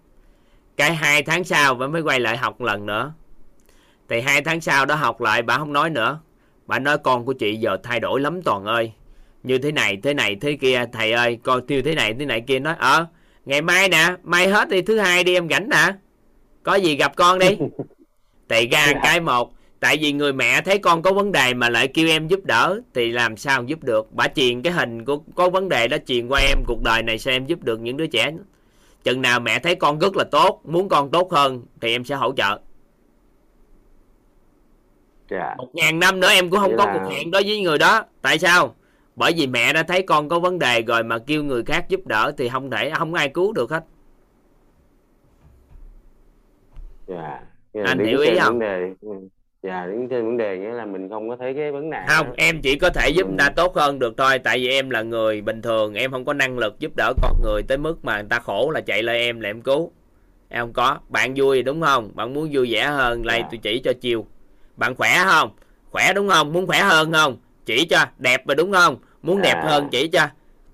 Cái 0.77 0.95
hai 0.95 1.23
tháng 1.23 1.43
sau 1.43 1.75
bà 1.75 1.87
mới 1.87 2.01
quay 2.01 2.19
lại 2.19 2.37
học 2.37 2.61
lần 2.61 2.85
nữa. 2.85 3.13
Thì 4.09 4.21
hai 4.21 4.41
tháng 4.41 4.61
sau 4.61 4.85
đó 4.85 4.95
học 4.95 5.21
lại 5.21 5.41
bà 5.41 5.57
không 5.57 5.73
nói 5.73 5.89
nữa. 5.89 6.19
Bà 6.65 6.79
nói 6.79 6.97
con 6.97 7.25
của 7.25 7.33
chị 7.33 7.55
giờ 7.55 7.77
thay 7.83 7.99
đổi 7.99 8.21
lắm 8.21 8.41
toàn 8.41 8.65
ơi. 8.65 8.91
Như 9.43 9.57
thế 9.57 9.71
này 9.71 9.97
thế 10.03 10.13
này 10.13 10.35
thế 10.41 10.57
kia 10.61 10.85
thầy 10.93 11.11
ơi 11.11 11.39
con 11.43 11.67
tiêu 11.67 11.81
thế 11.85 11.95
này 11.95 12.13
thế 12.19 12.25
này 12.25 12.41
kia 12.41 12.59
nói 12.59 12.75
ờ 12.79 13.05
ngày 13.45 13.61
mai 13.61 13.89
nè 13.89 14.15
mai 14.23 14.47
hết 14.47 14.67
thì 14.71 14.81
thứ 14.81 14.99
hai 14.99 15.23
đi 15.23 15.33
em 15.33 15.49
rảnh 15.49 15.69
nè. 15.69 15.93
Có 16.63 16.75
gì 16.75 16.95
gặp 16.95 17.15
con 17.15 17.39
đi. 17.39 17.57
Tại 18.47 18.67
ra 18.67 18.93
cái 19.03 19.19
một 19.19 19.53
tại 19.79 19.97
vì 19.97 20.11
người 20.11 20.33
mẹ 20.33 20.61
thấy 20.61 20.77
con 20.77 21.01
có 21.01 21.13
vấn 21.13 21.31
đề 21.31 21.53
mà 21.53 21.69
lại 21.69 21.87
kêu 21.87 22.07
em 22.07 22.27
giúp 22.27 22.39
đỡ 22.45 22.81
thì 22.93 23.11
làm 23.11 23.37
sao 23.37 23.63
giúp 23.63 23.83
được? 23.83 24.13
Bà 24.13 24.27
truyền 24.27 24.61
cái 24.61 24.73
hình 24.73 25.05
của 25.05 25.17
có 25.35 25.49
vấn 25.49 25.69
đề 25.69 25.87
đó 25.87 25.97
truyền 26.07 26.27
qua 26.27 26.39
em 26.39 26.63
cuộc 26.67 26.83
đời 26.83 27.03
này 27.03 27.17
sao 27.17 27.33
em 27.33 27.45
giúp 27.45 27.63
được 27.63 27.79
những 27.79 27.97
đứa 27.97 28.07
trẻ 28.07 28.31
chừng 29.03 29.21
nào 29.21 29.39
mẹ 29.39 29.59
thấy 29.59 29.75
con 29.75 29.99
rất 29.99 30.15
là 30.15 30.23
tốt 30.31 30.61
muốn 30.63 30.89
con 30.89 31.11
tốt 31.11 31.31
hơn 31.31 31.63
thì 31.81 31.91
em 31.91 32.05
sẽ 32.05 32.15
hỗ 32.15 32.33
trợ. 32.33 32.59
Dạ. 35.29 35.55
Một 35.57 35.69
ngàn 35.73 35.99
năm 35.99 36.19
nữa 36.19 36.29
em 36.29 36.49
cũng 36.49 36.59
không 36.59 36.75
Vậy 36.75 36.77
có 36.77 36.85
là- 36.85 36.99
cuộc 37.03 37.13
hẹn 37.13 37.31
đối 37.31 37.43
với 37.43 37.61
người 37.61 37.77
đó. 37.77 38.05
Tại 38.21 38.39
sao? 38.39 38.75
Bởi 39.15 39.33
vì 39.37 39.47
mẹ 39.47 39.73
đã 39.73 39.83
thấy 39.83 40.01
con 40.01 40.29
có 40.29 40.39
vấn 40.39 40.59
đề 40.59 40.81
rồi 40.81 41.03
mà 41.03 41.17
kêu 41.19 41.43
người 41.43 41.63
khác 41.63 41.85
giúp 41.89 42.07
đỡ 42.07 42.31
thì 42.37 42.49
không 42.49 42.71
thể 42.71 42.91
không 42.97 43.13
ai 43.13 43.29
cứu 43.29 43.53
được 43.53 43.71
hết. 43.71 43.83
Dạ. 47.07 47.39
Anh 47.85 47.99
hiểu 48.05 48.19
ý 48.19 48.39
không? 48.39 48.59
đề. 48.59 48.93
Dạ 49.67 49.85
đứng 49.85 50.09
trên 50.09 50.25
vấn 50.25 50.37
đề 50.37 50.57
nghĩa 50.57 50.71
là 50.71 50.85
mình 50.85 51.09
không 51.09 51.29
có 51.29 51.35
thấy 51.39 51.53
cái 51.53 51.71
vấn 51.71 51.89
nạn 51.89 52.05
không 52.07 52.27
em 52.37 52.61
chỉ 52.61 52.75
có 52.75 52.89
thể 52.89 53.09
giúp 53.09 53.27
ừ. 53.27 53.29
người 53.29 53.37
ta 53.39 53.49
tốt 53.49 53.75
hơn 53.75 53.99
được 53.99 54.13
thôi 54.17 54.39
tại 54.39 54.57
vì 54.59 54.69
em 54.69 54.89
là 54.89 55.01
người 55.01 55.41
bình 55.41 55.61
thường 55.61 55.93
em 55.93 56.11
không 56.11 56.25
có 56.25 56.33
năng 56.33 56.59
lực 56.59 56.79
giúp 56.79 56.91
đỡ 56.97 57.13
con 57.21 57.41
người 57.43 57.61
tới 57.63 57.77
mức 57.77 58.05
mà 58.05 58.15
người 58.15 58.29
ta 58.29 58.39
khổ 58.39 58.71
là 58.73 58.81
chạy 58.81 59.03
lên 59.03 59.15
em 59.15 59.39
là 59.39 59.49
em 59.49 59.61
cứu. 59.61 59.91
Em 60.49 60.61
không 60.61 60.73
có. 60.73 60.97
Bạn 61.09 61.33
vui 61.35 61.63
đúng 61.63 61.81
không? 61.81 62.11
Bạn 62.15 62.33
muốn 62.33 62.49
vui 62.51 62.71
vẻ 62.71 62.85
hơn 62.85 63.25
lại 63.25 63.39
dạ. 63.41 63.47
tôi 63.51 63.59
chỉ 63.63 63.79
cho 63.79 63.93
chiều 64.01 64.25
bạn 64.75 64.95
khỏe 64.95 65.23
không? 65.25 65.49
Khỏe 65.89 66.13
đúng 66.13 66.29
không? 66.29 66.53
Muốn 66.53 66.67
khỏe 66.67 66.79
hơn 66.79 67.13
không? 67.13 67.37
Chỉ 67.65 67.85
cho. 67.85 68.05
Đẹp 68.17 68.47
rồi 68.47 68.55
đúng 68.55 68.73
không? 68.73 68.97
Muốn 69.21 69.41
đẹp 69.41 69.55
à. 69.55 69.63
hơn 69.65 69.89
chỉ 69.91 70.07
cho. 70.07 70.27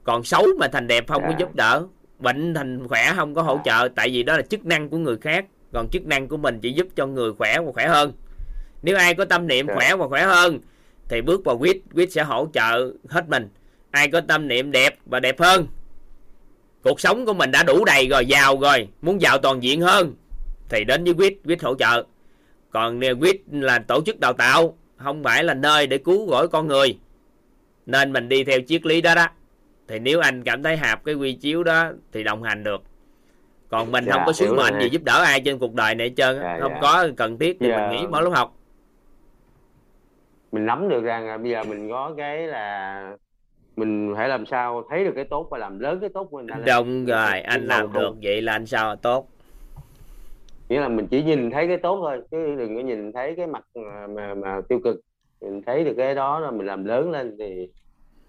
Còn 0.04 0.24
xấu 0.24 0.46
mà 0.60 0.68
thành 0.68 0.88
đẹp 0.88 1.08
không 1.08 1.24
à. 1.24 1.30
có 1.30 1.36
giúp 1.40 1.56
đỡ. 1.56 1.86
Bệnh 2.20 2.54
thành 2.54 2.88
khỏe 2.88 3.14
không 3.16 3.36
có 3.36 3.42
hỗ 3.42 3.60
trợ 3.66 3.88
tại 3.96 4.10
vì 4.10 4.24
đó 4.24 4.36
là 4.38 4.42
chức 4.42 4.66
năng 4.66 4.90
của 4.90 4.98
người 4.98 5.18
khác. 5.18 5.46
Còn 5.74 5.88
chức 5.92 6.06
năng 6.06 6.28
của 6.28 6.38
mình 6.38 6.60
chỉ 6.60 6.72
giúp 6.72 6.88
cho 6.96 7.08
người 7.08 7.34
khỏe 7.34 7.60
và 7.60 7.72
khỏe 7.72 7.88
hơn 7.88 8.12
nếu 8.84 8.98
ai 8.98 9.14
có 9.14 9.26
tâm 9.26 9.48
niệm 9.48 9.68
khỏe 9.68 9.96
và 9.96 10.08
khỏe 10.08 10.24
hơn 10.24 10.60
thì 11.10 11.22
bước 11.22 11.46
vào 11.46 11.58
quýt 11.58 11.78
quýt 11.94 12.12
sẽ 12.12 12.24
hỗ 12.24 12.48
trợ 12.54 12.92
hết 13.10 13.30
mình. 13.30 13.50
Ai 13.92 14.08
có 14.08 14.22
tâm 14.22 14.48
niệm 14.48 14.72
đẹp 14.72 14.96
và 15.06 15.20
đẹp 15.20 15.40
hơn 15.40 15.68
cuộc 16.84 17.00
sống 17.00 17.26
của 17.26 17.34
mình 17.34 17.52
đã 17.52 17.64
đủ 17.64 17.86
đầy 17.86 18.08
rồi 18.08 18.26
giàu 18.26 18.60
rồi 18.60 18.88
muốn 19.02 19.22
giàu 19.22 19.38
toàn 19.38 19.64
diện 19.64 19.82
hơn 19.82 20.14
thì 20.70 20.84
đến 20.84 21.04
với 21.04 21.14
quýt 21.14 21.34
quýt 21.46 21.64
hỗ 21.64 21.76
trợ. 21.76 22.04
Còn 22.72 23.02
quýt 23.20 23.36
là 23.52 23.80
tổ 23.80 24.02
chức 24.06 24.20
đào 24.20 24.34
tạo 24.34 24.78
không 24.98 25.24
phải 25.24 25.44
là 25.44 25.54
nơi 25.54 25.88
để 25.88 25.98
cứu 25.98 26.28
rỗi 26.30 26.48
con 26.48 26.68
người 26.68 26.98
nên 27.86 28.14
mình 28.14 28.30
đi 28.30 28.44
theo 28.44 28.60
triết 28.68 28.86
lý 28.86 29.02
đó 29.02 29.16
đó. 29.16 29.28
Thì 29.88 30.00
nếu 30.00 30.20
anh 30.20 30.44
cảm 30.44 30.64
thấy 30.64 30.78
hạp 30.78 31.04
cái 31.04 31.16
quy 31.16 31.34
chiếu 31.34 31.64
đó 31.64 31.92
thì 32.14 32.24
đồng 32.24 32.44
hành 32.44 32.64
được. 32.64 32.82
Còn 33.70 33.92
mình 33.92 34.06
dạ, 34.06 34.14
không 34.14 34.24
có 34.26 34.34
sứ 34.34 34.54
mệnh 34.54 34.80
gì 34.80 34.90
giúp 34.90 35.04
đỡ 35.04 35.24
ai 35.24 35.42
trên 35.42 35.60
cuộc 35.60 35.74
đời 35.74 35.96
này 35.96 36.08
hết 36.08 36.14
trơn 36.18 36.40
dạ, 36.42 36.58
không 36.62 36.72
dạ. 36.74 36.80
có 36.82 37.08
cần 37.18 37.40
thiết 37.40 37.58
thì 37.60 37.68
dạ. 37.70 37.78
mình 37.78 38.00
nghĩ 38.00 38.08
mở 38.08 38.22
lớp 38.22 38.30
học 38.30 38.56
mình 40.54 40.66
nắm 40.66 40.90
được 40.90 41.04
rằng 41.04 41.28
là 41.28 41.38
bây 41.38 41.52
giờ 41.52 41.64
mình 41.64 41.90
có 41.90 42.14
cái 42.18 42.48
là 42.48 43.18
mình 43.76 44.14
phải 44.16 44.30
làm 44.30 44.46
sao 44.46 44.84
thấy 44.90 45.06
được 45.06 45.12
cái 45.16 45.26
tốt 45.26 45.48
và 45.52 45.58
làm 45.58 45.80
lớn 45.80 46.00
cái 46.00 46.10
tốt 46.14 46.28
của 46.32 46.38
mình 46.38 46.48
đúng 46.48 47.06
rồi 47.06 47.40
anh 47.42 47.66
làm 47.66 47.94
được 47.94 48.16
vậy 48.24 48.42
là 48.42 48.54
anh 48.54 48.66
sao 48.66 48.96
tốt? 48.96 49.28
Nghĩa 50.70 50.82
là 50.82 50.88
mình 50.88 51.08
chỉ 51.08 51.24
nhìn 51.24 51.52
thấy 51.52 51.68
cái 51.68 51.78
tốt 51.78 51.98
thôi 52.02 52.22
chứ 52.32 52.56
đừng 52.56 52.76
có 52.76 52.82
nhìn 52.82 53.12
thấy 53.12 53.36
cái 53.36 53.48
mặt 53.48 53.64
mà, 53.76 54.08
mà, 54.08 54.34
mà 54.34 54.62
tiêu 54.70 54.80
cực. 54.84 55.02
Mình 55.42 55.62
thấy 55.66 55.84
được 55.84 55.94
cái 55.98 56.16
đó 56.16 56.40
là 56.40 56.52
mình 56.52 56.68
làm 56.68 56.86
lớn 56.86 57.12
lên 57.12 57.36
thì 57.40 57.70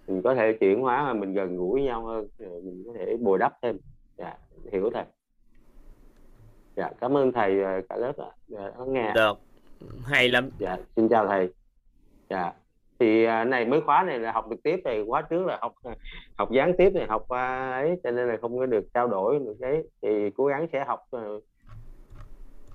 mình 0.06 0.22
có 0.22 0.34
thể 0.34 0.52
chuyển 0.60 0.80
hóa 0.80 1.04
mà 1.04 1.12
mình 1.12 1.34
gần 1.34 1.56
gũi 1.56 1.82
nhau 1.82 2.04
hơn. 2.04 2.26
Mình 2.38 2.82
có 2.86 2.92
thể 2.98 3.16
bồi 3.20 3.38
đắp 3.38 3.52
thêm. 3.62 3.78
Dạ 4.18 4.34
hiểu 4.72 4.90
thầy. 4.94 5.04
Dạ 6.76 6.90
cảm 7.00 7.16
ơn 7.16 7.32
thầy 7.32 7.56
cả 7.88 7.96
lớp 7.96 8.12
ạ. 8.18 8.30
Dạ, 8.48 8.70
nghe 8.86 9.12
được 9.14 9.38
hay 10.04 10.28
lắm. 10.28 10.50
Dạ 10.58 10.76
xin 10.96 11.08
chào 11.08 11.26
thầy 11.26 11.48
dạ. 12.30 12.52
Thì 12.98 13.24
à, 13.24 13.44
này, 13.44 13.64
mới 13.64 13.80
khóa 13.80 14.02
này 14.02 14.18
là 14.18 14.32
học 14.32 14.46
trực 14.50 14.62
tiếp 14.62 14.80
thì 14.84 15.04
khóa 15.06 15.22
trước 15.22 15.46
là 15.46 15.58
học 15.60 15.74
à, 15.82 15.94
học 16.36 16.50
gián 16.52 16.72
tiếp 16.78 16.90
này, 16.94 17.06
học 17.06 17.28
à, 17.28 17.70
ấy, 17.70 18.00
cho 18.04 18.10
nên 18.10 18.28
là 18.28 18.36
không 18.40 18.58
có 18.58 18.66
được 18.66 18.84
trao 18.94 19.08
đổi 19.08 19.38
được 19.38 19.56
đấy 19.60 19.84
thì 20.02 20.30
cố 20.30 20.46
gắng 20.46 20.66
sẽ 20.72 20.84
học 20.84 21.00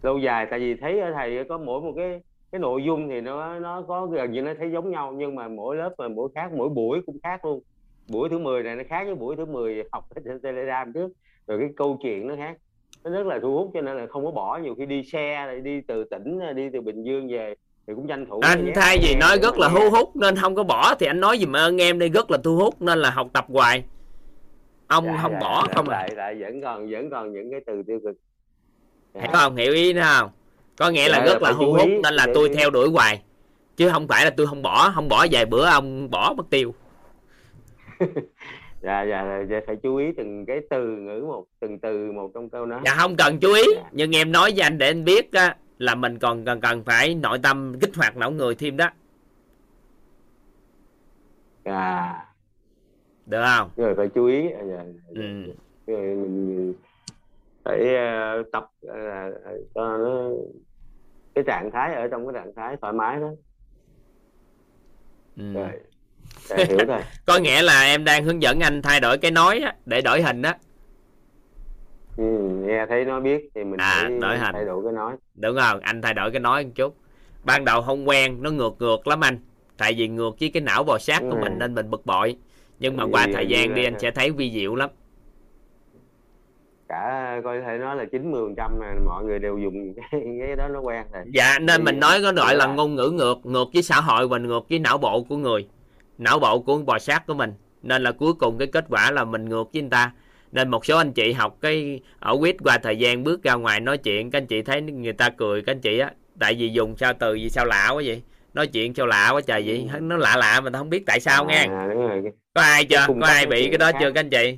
lâu 0.01 0.17
dài. 0.17 0.47
Tại 0.49 0.59
vì 0.59 0.75
thấy 0.75 0.99
ở 0.99 1.11
thầy 1.13 1.43
có 1.43 1.57
mỗi 1.57 1.81
một 1.81 1.93
cái 1.95 2.21
cái 2.51 2.59
nội 2.59 2.83
dung 2.83 3.09
thì 3.09 3.21
nó 3.21 3.59
nó 3.59 3.81
có 3.81 4.05
gần 4.05 4.31
như 4.31 4.41
nó 4.41 4.53
thấy 4.59 4.71
giống 4.71 4.89
nhau, 4.89 5.13
nhưng 5.17 5.35
mà 5.35 5.47
mỗi 5.47 5.75
lớp 5.75 5.93
mà 5.97 6.07
mỗi 6.07 6.29
khác, 6.35 6.51
mỗi 6.53 6.69
buổi 6.69 7.01
cũng 7.05 7.17
khác 7.23 7.45
luôn. 7.45 7.63
Buổi 8.11 8.29
thứ 8.29 8.39
10 8.39 8.63
này 8.63 8.75
nó 8.75 8.83
khác 8.89 9.03
với 9.05 9.15
buổi 9.15 9.35
thứ 9.35 9.45
10 9.45 9.83
học 9.91 10.05
trên 10.25 10.41
telegram 10.41 10.93
trước. 10.93 11.11
Rồi 11.47 11.59
cái 11.59 11.69
câu 11.75 11.97
chuyện 12.01 12.27
nó 12.27 12.35
khác. 12.35 12.57
Nó 13.03 13.11
rất 13.11 13.27
là 13.27 13.39
thu 13.39 13.57
hút 13.57 13.71
cho 13.73 13.81
nên 13.81 13.97
là 13.97 14.07
không 14.07 14.25
có 14.25 14.31
bỏ. 14.31 14.57
Nhiều 14.57 14.75
khi 14.75 14.85
đi 14.85 15.03
xe, 15.03 15.59
đi 15.63 15.81
từ 15.81 16.03
tỉnh, 16.03 16.39
đi 16.55 16.69
từ 16.73 16.81
bình 16.81 17.03
dương 17.03 17.27
về 17.27 17.55
thì 17.89 17.95
cũng 17.95 18.07
tranh 18.07 18.25
thủ 18.25 18.39
anh 18.43 18.71
thay 18.75 18.99
vì 19.01 19.15
nói 19.15 19.39
rất 19.41 19.57
là 19.57 19.69
thu 19.69 19.89
hút 19.89 20.15
nên 20.15 20.35
không 20.35 20.55
có 20.55 20.63
bỏ 20.63 20.95
thì 20.95 21.07
anh 21.07 21.19
nói 21.19 21.39
gì 21.39 21.45
mà 21.45 21.59
ơn 21.59 21.81
em 21.81 21.99
đây 21.99 22.09
rất 22.09 22.31
là 22.31 22.37
thu 22.43 22.55
hút 22.57 22.81
nên 22.81 22.99
là 22.99 23.09
học 23.09 23.27
tập 23.33 23.45
hoài. 23.47 23.83
Ông 24.87 25.05
dạ, 25.05 25.19
không 25.21 25.31
dạ, 25.31 25.39
bỏ 25.39 25.63
dạ, 25.67 25.73
không 25.75 25.89
à? 25.89 25.97
lại 25.97 26.09
lại 26.15 26.35
vẫn 26.39 26.61
còn 26.61 26.91
vẫn 26.91 27.09
còn 27.09 27.33
những 27.33 27.51
cái 27.51 27.59
từ 27.65 27.83
tiêu 27.87 27.99
cực. 28.03 28.15
Dạ. 29.13 29.21
hiểu 29.21 29.29
không? 29.33 29.55
Hiểu 29.55 29.73
ý 29.73 29.93
nữa 29.93 30.01
không? 30.05 30.29
Có 30.77 30.89
nghĩa 30.89 31.09
dạ, 31.09 31.17
là 31.17 31.25
rất 31.25 31.41
là 31.41 31.53
thu 31.53 31.73
hút 31.73 31.89
nên 32.03 32.13
là 32.13 32.27
tôi 32.33 32.49
theo 32.49 32.69
đuổi 32.69 32.89
hoài. 32.89 33.21
Chứ 33.77 33.89
không 33.89 34.07
phải 34.07 34.25
là 34.25 34.31
tôi 34.37 34.47
không 34.47 34.61
bỏ 34.61 34.91
không 34.95 35.09
bỏ 35.09 35.27
vài 35.31 35.45
bữa 35.45 35.65
ông 35.65 36.09
bỏ 36.09 36.33
mất 36.37 36.49
tiêu. 36.49 36.73
Dạ 38.81 39.03
dạ 39.03 39.43
dạ 39.49 39.59
phải 39.67 39.75
chú 39.83 39.95
ý 39.95 40.05
từng 40.17 40.45
cái 40.45 40.61
từ 40.69 40.85
ngữ 40.85 41.23
một 41.27 41.45
từng 41.59 41.79
từ 41.79 42.11
một 42.11 42.31
trong 42.33 42.49
câu 42.49 42.65
nói 42.65 42.79
dạ 42.85 42.95
không 42.97 43.15
cần 43.15 43.39
chú 43.39 43.53
ý 43.53 43.63
dạ. 43.75 43.89
nhưng 43.91 44.15
em 44.15 44.31
nói 44.31 44.51
với 44.55 44.61
anh 44.61 44.77
để 44.77 44.87
anh 44.87 45.05
biết 45.05 45.33
á 45.33 45.55
là 45.79 45.95
mình 45.95 46.19
còn 46.19 46.45
cần 46.45 46.61
cần 46.61 46.83
phải 46.83 47.15
nội 47.15 47.39
tâm 47.43 47.79
kích 47.79 47.95
hoạt 47.95 48.17
não 48.17 48.31
người 48.31 48.55
thêm 48.55 48.77
đó. 48.77 48.89
À. 51.63 52.25
Được 53.25 53.43
không? 53.43 53.69
Rồi 53.75 53.95
phải 53.95 54.07
chú 54.15 54.25
ý. 54.25 54.49
À, 54.51 54.61
dạ, 54.69 54.83
dạ. 54.85 55.21
ừ. 55.21 55.53
rồi 55.87 56.15
mình 56.15 56.73
phải 57.63 57.79
uh, 57.79 58.51
tập 58.51 58.71
uh, 58.85 58.91
cho 59.75 59.97
nó 59.97 60.29
cái 61.35 61.43
trạng 61.47 61.71
thái 61.71 61.93
ở 61.93 62.07
trong 62.07 62.27
cái 62.27 62.33
trạng 62.33 62.53
thái 62.55 62.77
thoải 62.81 62.93
mái 62.93 63.19
đó. 63.19 63.29
Ừ. 65.37 65.53
rồi 65.53 65.69
hiểu 66.67 66.77
rồi 66.87 67.01
có 67.25 67.37
nghĩa 67.37 67.61
là 67.61 67.83
em 67.83 68.03
đang 68.03 68.23
hướng 68.23 68.41
dẫn 68.41 68.59
anh 68.59 68.81
thay 68.81 68.99
đổi 68.99 69.17
cái 69.17 69.31
nói 69.31 69.59
á, 69.59 69.75
để 69.85 70.01
đổi 70.01 70.21
hình 70.21 70.41
đó 70.41 70.53
ừ, 72.19 72.49
nghe 72.65 72.85
thấy 72.85 73.05
nó 73.05 73.19
biết 73.19 73.49
thì 73.55 73.63
mình 73.63 73.79
à, 73.79 74.09
đổi 74.21 74.37
hình 74.37 74.53
thay 74.53 74.65
đổi 74.65 74.83
cái 74.83 74.93
nói. 74.93 75.15
Đúng 75.35 75.57
không 75.61 75.79
anh 75.79 76.01
thay 76.01 76.13
đổi 76.13 76.31
cái 76.31 76.39
nói 76.39 76.65
một 76.65 76.71
chút. 76.75 76.95
Ban 77.43 77.65
đầu 77.65 77.81
không 77.81 78.07
quen 78.07 78.37
nó 78.41 78.51
ngược 78.51 78.75
ngược 78.79 79.07
lắm 79.07 79.23
anh. 79.23 79.39
Tại 79.77 79.93
vì 79.97 80.07
ngược 80.07 80.39
với 80.39 80.49
cái 80.49 80.61
não 80.61 80.83
bò 80.83 80.97
sát 80.97 81.19
của 81.19 81.35
ừ. 81.35 81.41
mình 81.41 81.59
nên 81.59 81.75
mình 81.75 81.89
bực 81.89 82.05
bội. 82.05 82.37
Nhưng 82.79 82.97
mà 82.97 83.03
qua 83.11 83.27
thời 83.33 83.47
gian 83.47 83.75
đi 83.75 83.83
anh 83.83 83.99
sẽ 83.99 84.11
thấy 84.11 84.31
vi 84.31 84.51
diệu 84.51 84.75
lắm. 84.75 84.89
Cả 86.87 87.35
coi 87.43 87.61
thể 87.61 87.77
nói 87.77 87.95
là 87.95 88.05
90 88.11 88.41
phần 88.45 88.55
trăm 88.55 88.71
mọi 89.05 89.23
người 89.23 89.39
đều 89.39 89.57
dùng 89.57 89.93
cái, 90.11 90.21
cái 90.39 90.55
đó 90.55 90.67
nó 90.67 90.79
quen 90.79 91.05
rồi. 91.13 91.23
Dạ 91.33 91.59
nên 91.59 91.77
thì, 91.77 91.83
mình 91.83 91.99
nói 91.99 92.19
có 92.23 92.33
gọi 92.33 92.55
là 92.55 92.65
ngôn 92.65 92.95
ngữ 92.95 93.11
ngược 93.13 93.45
ngược 93.45 93.67
với 93.73 93.83
xã 93.83 94.01
hội 94.01 94.27
và 94.27 94.37
ngược 94.37 94.69
với 94.69 94.79
não 94.79 94.97
bộ 94.97 95.23
của 95.23 95.37
người. 95.37 95.67
Não 96.17 96.39
bộ 96.39 96.59
của 96.59 96.77
bò 96.77 96.99
sát 96.99 97.27
của 97.27 97.33
mình. 97.33 97.53
Nên 97.83 98.03
là 98.03 98.11
cuối 98.11 98.33
cùng 98.33 98.57
cái 98.57 98.67
kết 98.67 98.85
quả 98.89 99.11
là 99.11 99.23
mình 99.23 99.49
ngược 99.49 99.73
với 99.73 99.81
người 99.81 99.91
ta 99.91 100.11
nên 100.51 100.69
một 100.69 100.85
số 100.85 100.97
anh 100.97 101.13
chị 101.13 101.33
học 101.33 101.57
cái 101.61 101.99
ở 102.19 102.37
quýt 102.39 102.55
qua 102.63 102.77
thời 102.77 102.97
gian 102.97 103.23
bước 103.23 103.43
ra 103.43 103.53
ngoài 103.53 103.79
nói 103.79 103.97
chuyện 103.97 104.31
các 104.31 104.37
anh 104.37 104.47
chị 104.47 104.61
thấy 104.61 104.81
người 104.81 105.13
ta 105.13 105.29
cười 105.29 105.61
các 105.61 105.71
anh 105.71 105.81
chị 105.81 105.99
á 105.99 106.11
tại 106.39 106.55
vì 106.55 106.69
dùng 106.69 106.97
sao 106.97 107.13
từ 107.19 107.33
gì 107.33 107.49
sao 107.49 107.65
lạ 107.65 107.89
quá 107.89 108.01
vậy? 108.05 108.21
Nói 108.53 108.67
chuyện 108.67 108.93
sao 108.93 109.05
lạ 109.05 109.29
quá 109.31 109.41
trời 109.41 109.63
vậy? 109.65 109.89
Ừ. 109.93 109.99
nó 109.99 110.17
lạ 110.17 110.37
lạ 110.37 110.61
mà 110.61 110.71
không 110.77 110.89
biết 110.89 111.05
tại 111.05 111.19
sao 111.19 111.45
nghe. 111.45 111.67
À, 111.67 111.87
có 112.53 112.61
ai 112.61 112.85
chưa? 112.85 113.05
có 113.21 113.27
ai 113.27 113.45
bị 113.45 113.67
cái 113.67 113.77
đó 113.77 113.91
chưa 113.99 114.11
các 114.11 114.19
anh 114.19 114.29
chị? 114.29 114.57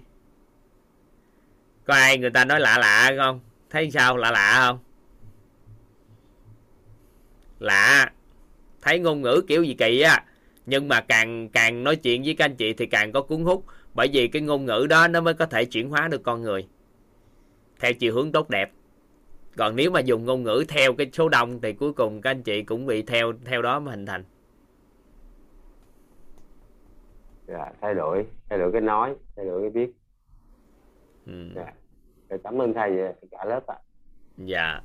Có 1.85 1.93
ai 1.93 2.17
người 2.17 2.29
ta 2.29 2.45
nói 2.45 2.59
lạ 2.59 2.77
lạ 2.77 3.11
không? 3.17 3.39
Thấy 3.69 3.91
sao? 3.91 4.17
Lạ 4.17 4.31
lạ 4.31 4.55
không? 4.67 4.79
Lạ. 7.59 8.11
Thấy 8.81 8.99
ngôn 8.99 9.21
ngữ 9.21 9.41
kiểu 9.47 9.63
gì 9.63 9.73
kỳ 9.73 10.01
á. 10.01 10.23
Nhưng 10.65 10.87
mà 10.87 11.01
càng 11.01 11.49
càng 11.49 11.83
nói 11.83 11.95
chuyện 11.95 12.23
với 12.23 12.33
các 12.33 12.45
anh 12.45 12.55
chị 12.55 12.73
thì 12.73 12.85
càng 12.85 13.11
có 13.11 13.21
cuốn 13.21 13.43
hút 13.43 13.65
bởi 13.93 14.09
vì 14.13 14.27
cái 14.27 14.41
ngôn 14.41 14.65
ngữ 14.65 14.87
đó 14.89 15.07
nó 15.07 15.21
mới 15.21 15.33
có 15.33 15.45
thể 15.45 15.65
chuyển 15.65 15.89
hóa 15.89 16.07
được 16.07 16.23
con 16.23 16.41
người. 16.41 16.67
Theo 17.79 17.93
chiều 17.93 18.13
hướng 18.13 18.31
tốt 18.31 18.49
đẹp. 18.49 18.71
Còn 19.57 19.75
nếu 19.75 19.91
mà 19.91 19.99
dùng 19.99 20.25
ngôn 20.25 20.43
ngữ 20.43 20.65
theo 20.67 20.93
cái 20.93 21.09
số 21.13 21.29
đông 21.29 21.61
thì 21.61 21.73
cuối 21.73 21.93
cùng 21.93 22.21
các 22.21 22.29
anh 22.29 22.43
chị 22.43 22.63
cũng 22.63 22.85
bị 22.85 23.01
theo 23.01 23.33
theo 23.45 23.61
đó 23.61 23.79
mà 23.79 23.91
hình 23.91 24.05
thành. 24.05 24.23
Dạ, 27.47 27.71
thay 27.81 27.93
đổi. 27.93 28.25
Thay 28.49 28.59
đổi 28.59 28.71
cái 28.71 28.81
nói 28.81 29.15
thay 29.35 29.45
đổi 29.45 29.61
cái 29.61 29.69
viết. 29.69 29.93
Ừ. 31.25 31.51
dạ. 31.55 31.73
cảm 32.43 32.61
ơn 32.61 32.73
thầy 32.73 32.91
cả 33.31 33.45
lớp 33.45 33.67
ạ. 33.67 33.75
Dạ 34.37 34.81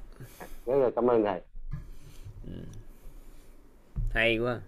rất 0.67 0.77
là 0.77 0.91
cảm 0.97 1.11
ơn 1.11 1.25
thầy. 1.25 1.41
Ừ. 2.47 2.53
hay 4.11 4.39
quá 4.39 4.61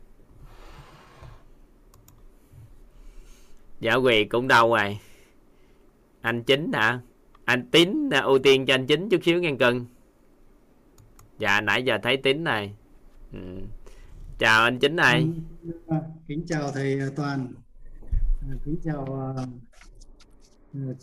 Dạ 3.81 3.95
quỳ 3.95 4.25
cũng 4.25 4.49
đâu 4.49 4.71
rồi. 4.71 4.99
Anh 6.21 6.43
Chính 6.43 6.73
hả? 6.73 7.01
Anh 7.45 7.71
Tín 7.71 8.11
à, 8.11 8.21
ưu 8.21 8.39
tiên 8.39 8.67
cho 8.67 8.75
anh 8.75 8.87
Chính 8.87 9.09
chút 9.09 9.21
xíu 9.25 9.41
ngang 9.43 9.59
cân 9.59 9.87
Dạ 11.39 11.61
nãy 11.61 11.83
giờ 11.83 11.99
thấy 12.03 12.17
Tín 12.17 12.45
này 12.45 12.73
ừ. 13.33 13.39
Chào 14.39 14.65
anh 14.65 14.79
Chính 14.79 14.97
này 14.97 15.27
Kính 16.29 16.45
chào 16.49 16.73
thầy 16.73 17.01
à, 17.01 17.07
Toàn. 17.17 17.53
À, 18.43 18.55
kính 18.65 18.77
chào 18.85 19.07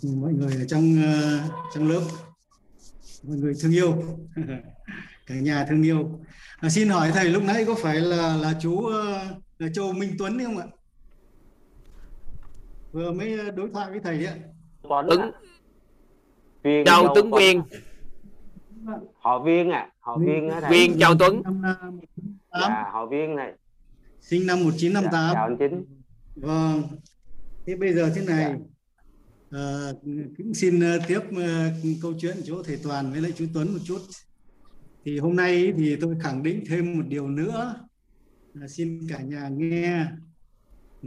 mọi 0.03 0.33
người 0.33 0.55
ở 0.55 0.65
trong 0.67 0.95
trong 1.73 1.89
lớp. 1.89 2.01
Mọi 3.23 3.37
người 3.37 3.53
thương 3.61 3.71
yêu. 3.71 4.03
Cả 5.27 5.35
nhà 5.35 5.65
thương 5.69 5.83
yêu. 5.83 6.19
À, 6.57 6.69
Xin 6.69 6.89
hỏi 6.89 7.11
thầy 7.13 7.29
lúc 7.29 7.43
nãy 7.43 7.65
có 7.65 7.75
phải 7.75 7.99
là 7.99 8.35
là 8.35 8.53
chú 8.61 8.89
là 9.59 9.69
Châu 9.73 9.93
Minh 9.93 10.15
Tuấn 10.17 10.39
không 10.43 10.57
ạ? 10.57 10.65
Vừa 12.95 13.11
mới 13.11 13.51
đối 13.55 13.69
thoại 13.69 13.91
với 13.91 13.99
thầy 13.99 14.17
đấy 14.17 14.25
ạ. 14.25 14.35
Tuấn 14.83 15.31
Viên 16.63 16.85
Châu 16.85 17.07
Tuấn 17.15 17.31
Viên. 17.31 17.61
Họ 19.17 19.43
Viên 19.43 19.69
à 19.69 19.89
họ 19.99 20.17
Viên 20.17 20.49
á 20.49 20.69
Viên 20.69 20.99
Châu 20.99 21.15
Tuấn. 21.19 21.41
dạ 22.51 22.89
họ 22.93 23.05
Viên 23.05 23.35
này. 23.35 23.53
Sinh 24.21 24.47
năm 24.47 24.59
1958 24.63 25.11
dạ, 25.11 25.33
chào 25.33 25.45
anh 25.45 25.57
Chính. 25.59 25.85
Vâng. 26.35 26.83
Thế 27.65 27.75
bây 27.75 27.93
giờ 27.93 28.11
thế 28.15 28.21
này 28.25 28.53
dạ. 29.51 29.59
à, 29.59 29.91
cũng 30.37 30.53
xin 30.53 30.81
tiếp 31.07 31.19
câu 32.01 32.13
chuyện 32.19 32.37
chỗ 32.43 32.63
thầy 32.63 32.77
Toàn 32.83 33.11
với 33.11 33.21
lại 33.21 33.31
chú 33.35 33.45
Tuấn 33.53 33.73
một 33.73 33.79
chút. 33.83 33.99
Thì 35.05 35.19
hôm 35.19 35.35
nay 35.35 35.73
thì 35.77 35.95
tôi 36.01 36.15
khẳng 36.23 36.43
định 36.43 36.63
thêm 36.69 36.97
một 36.97 37.03
điều 37.07 37.27
nữa. 37.27 37.75
Là 38.53 38.67
xin 38.67 38.99
cả 39.09 39.19
nhà 39.21 39.49
nghe 39.49 40.05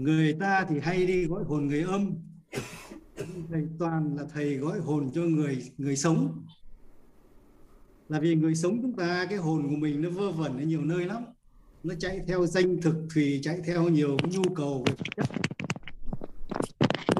người 0.02 0.32
ta 0.40 0.66
thì 0.68 0.80
hay 0.80 1.06
đi 1.06 1.24
gọi 1.24 1.44
hồn 1.44 1.68
người 1.68 1.82
âm. 1.82 2.14
Thầy 3.50 3.66
toàn 3.78 4.16
là 4.16 4.24
thầy 4.34 4.56
gọi 4.56 4.78
hồn 4.78 5.10
cho 5.14 5.22
người 5.22 5.62
người 5.78 5.96
sống. 5.96 6.46
Là 8.08 8.20
vì 8.20 8.34
người 8.34 8.54
sống 8.54 8.82
chúng 8.82 8.92
ta, 8.92 9.26
cái 9.30 9.38
hồn 9.38 9.68
của 9.70 9.76
mình 9.76 10.02
nó 10.02 10.10
vơ 10.10 10.32
vẩn 10.32 10.58
ở 10.58 10.64
nhiều 10.64 10.84
nơi 10.84 11.06
lắm. 11.06 11.24
Nó 11.82 11.94
chạy 11.98 12.20
theo 12.26 12.46
danh 12.46 12.80
thực 12.82 12.96
thì 13.14 13.40
chạy 13.42 13.60
theo 13.66 13.88
nhiều 13.88 14.16
cái 14.22 14.32
nhu 14.32 14.42
cầu 14.54 14.84
về 14.86 14.92
chất. 15.16 15.26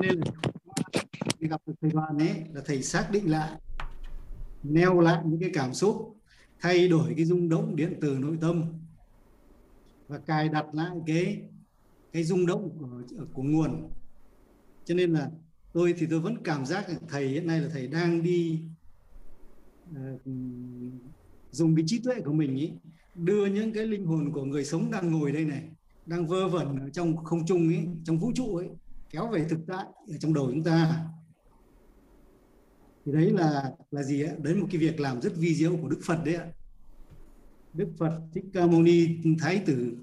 Nên 0.01 0.21
là 0.21 0.33
gặp 1.41 1.61
được 1.67 1.75
thầy 1.81 1.91
đoàn 1.91 2.19
ấy, 2.19 2.35
là 2.53 2.61
thầy 2.65 2.83
xác 2.83 3.11
định 3.11 3.31
lại, 3.31 3.51
neo 4.63 5.01
lại 5.01 5.23
những 5.27 5.41
cái 5.41 5.51
cảm 5.55 5.75
xúc, 5.75 6.17
thay 6.61 6.89
đổi 6.89 7.15
cái 7.17 7.25
rung 7.25 7.49
động 7.49 7.77
điện 7.77 7.95
từ 8.01 8.19
nội 8.21 8.39
tâm 8.41 8.65
và 10.09 10.19
cài 10.19 10.49
đặt 10.49 10.67
lại 10.73 10.97
cái 11.07 11.43
cái 12.13 12.25
rung 12.25 12.47
động 12.47 12.79
của, 12.79 13.03
của 13.33 13.43
nguồn. 13.43 13.91
Cho 14.85 14.95
nên 14.95 15.13
là 15.13 15.31
tôi 15.73 15.95
thì 15.99 16.07
tôi 16.11 16.21
vẫn 16.21 16.43
cảm 16.45 16.67
giác 16.67 16.89
là 16.89 16.97
thầy 17.09 17.29
hiện 17.29 17.47
nay 17.47 17.61
là 17.61 17.69
thầy 17.73 17.87
đang 17.87 18.23
đi 18.23 18.63
uh, 19.91 20.21
dùng 21.51 21.77
cái 21.77 21.85
trí 21.89 21.99
tuệ 21.99 22.21
của 22.21 22.33
mình 22.33 22.57
ý, 22.57 22.73
đưa 23.15 23.47
những 23.47 23.73
cái 23.73 23.87
linh 23.87 24.07
hồn 24.07 24.33
của 24.33 24.45
người 24.45 24.65
sống 24.65 24.91
đang 24.91 25.11
ngồi 25.11 25.33
đây 25.33 25.45
này 25.45 25.63
đang 26.07 26.27
vơ 26.27 26.49
vẩn 26.49 26.77
ở 26.77 26.91
trong 26.91 27.17
không 27.17 27.47
trung 27.47 27.69
ấy 27.69 27.87
trong 28.05 28.19
vũ 28.19 28.33
trụ 28.35 28.57
ấy 28.57 28.69
kéo 29.11 29.29
về 29.29 29.47
thực 29.49 29.59
tại 29.67 29.85
ở 30.09 30.17
trong 30.21 30.35
đầu 30.35 30.47
chúng 30.51 30.65
ta. 30.65 31.05
Thì 33.05 33.13
đấy 33.13 33.31
là 33.31 33.73
là 33.91 34.03
gì 34.03 34.23
ạ? 34.23 34.33
Đấy 34.43 34.55
một 34.55 34.67
cái 34.71 34.81
việc 34.81 35.01
làm 35.01 35.21
rất 35.21 35.37
vi 35.37 35.55
diệu 35.55 35.77
của 35.77 35.89
đức 35.89 36.01
phật 36.03 36.25
đấy 36.25 36.35
ạ. 36.35 36.47
Đức 37.75 37.89
phật 37.99 38.21
thích 38.33 38.45
ca 38.53 38.67
mâu 38.67 38.83
ni 38.83 39.09
thái 39.39 39.63
tử. 39.67 39.97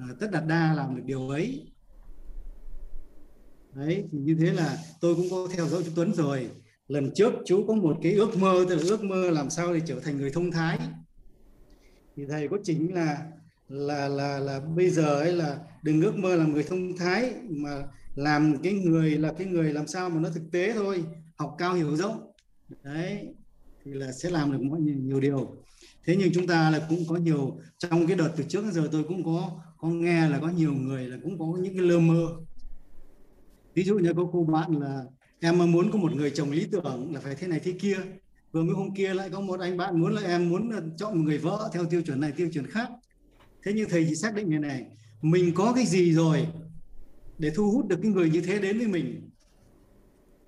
Ờ, 0.00 0.16
tất 0.20 0.30
đạt 0.32 0.46
đa 0.46 0.74
làm 0.74 0.96
được 0.96 1.02
điều 1.04 1.28
ấy. 1.28 1.72
Đấy 3.74 4.04
thì 4.12 4.18
như 4.18 4.36
thế 4.40 4.52
là 4.52 4.78
tôi 5.00 5.14
cũng 5.14 5.26
có 5.30 5.48
theo 5.52 5.66
dõi 5.66 5.82
chú 5.84 5.90
Tuấn 5.96 6.14
rồi. 6.14 6.50
Lần 6.88 7.10
trước 7.14 7.32
chú 7.46 7.64
có 7.68 7.74
một 7.74 7.98
cái 8.02 8.12
ước 8.12 8.36
mơ 8.38 8.64
tức 8.68 8.74
là 8.74 8.82
ước 8.88 9.04
mơ 9.04 9.30
làm 9.30 9.50
sao 9.50 9.74
để 9.74 9.80
trở 9.86 10.00
thành 10.00 10.16
người 10.16 10.30
thông 10.30 10.50
thái. 10.50 10.78
Thì 12.16 12.26
thầy 12.28 12.48
có 12.48 12.58
chính 12.64 12.94
là 12.94 13.26
là 13.68 14.08
là 14.08 14.38
là 14.38 14.60
bây 14.60 14.90
giờ 14.90 15.20
ấy 15.20 15.32
là 15.32 15.58
đừng 15.82 16.02
ước 16.02 16.16
mơ 16.16 16.36
làm 16.36 16.52
người 16.52 16.62
thông 16.62 16.96
thái 16.96 17.34
mà 17.48 17.82
làm 18.14 18.56
cái 18.62 18.72
người 18.72 19.10
là 19.10 19.32
cái 19.38 19.46
người 19.46 19.72
làm 19.72 19.86
sao 19.86 20.10
mà 20.10 20.20
nó 20.20 20.28
thực 20.30 20.42
tế 20.52 20.72
thôi 20.72 21.04
học 21.36 21.54
cao 21.58 21.74
hiểu 21.74 21.96
rộng. 21.96 22.32
Đấy 22.82 23.34
thì 23.84 23.92
là 23.92 24.12
sẽ 24.12 24.30
làm 24.30 24.52
được 24.52 24.62
mọi 24.62 24.80
nhiều, 24.80 24.94
nhiều 24.94 25.20
điều. 25.20 25.56
Thế 26.04 26.16
nhưng 26.18 26.32
chúng 26.34 26.46
ta 26.46 26.70
là 26.70 26.86
cũng 26.88 27.04
có 27.08 27.16
nhiều 27.16 27.58
trong 27.78 28.06
cái 28.06 28.16
đợt 28.16 28.30
từ 28.36 28.44
trước 28.48 28.62
đến 28.62 28.72
giờ 28.72 28.88
tôi 28.92 29.04
cũng 29.04 29.24
có 29.24 29.60
có 29.80 29.88
nghe 29.88 30.28
là 30.28 30.38
có 30.38 30.48
nhiều 30.48 30.72
người 30.72 31.08
là 31.08 31.16
cũng 31.22 31.38
có 31.38 31.46
những 31.62 31.76
cái 31.76 31.86
lơ 31.86 31.98
mơ. 31.98 32.28
Ví 33.74 33.82
dụ 33.82 33.98
như 33.98 34.12
có 34.14 34.28
cô 34.32 34.44
bạn 34.44 34.80
là, 34.80 35.04
em 35.40 35.72
muốn 35.72 35.90
có 35.92 35.98
một 35.98 36.12
người 36.12 36.30
chồng 36.30 36.50
lý 36.50 36.66
tưởng 36.72 37.14
là 37.14 37.20
phải 37.20 37.34
thế 37.34 37.46
này 37.46 37.60
thế 37.64 37.72
kia. 37.72 37.96
Vừa 38.52 38.62
mới 38.62 38.74
hôm 38.74 38.94
kia 38.94 39.14
lại 39.14 39.30
có 39.30 39.40
một 39.40 39.60
anh 39.60 39.76
bạn 39.76 40.00
muốn 40.00 40.12
là 40.12 40.22
em 40.22 40.48
muốn 40.48 40.70
là 40.70 40.80
chọn 40.96 41.18
một 41.18 41.24
người 41.24 41.38
vợ 41.38 41.70
theo 41.72 41.84
tiêu 41.84 42.02
chuẩn 42.02 42.20
này, 42.20 42.32
tiêu 42.32 42.50
chuẩn 42.52 42.66
khác. 42.66 42.88
Thế 43.64 43.72
nhưng 43.74 43.88
thầy 43.88 44.06
chỉ 44.08 44.14
xác 44.14 44.34
định 44.34 44.50
như 44.50 44.58
này, 44.58 44.86
mình 45.22 45.52
có 45.54 45.72
cái 45.72 45.86
gì 45.86 46.12
rồi 46.12 46.46
để 47.38 47.50
thu 47.54 47.70
hút 47.70 47.88
được 47.88 47.98
cái 48.02 48.10
người 48.10 48.30
như 48.30 48.40
thế 48.40 48.58
đến 48.58 48.78
với 48.78 48.88
mình? 48.88 49.30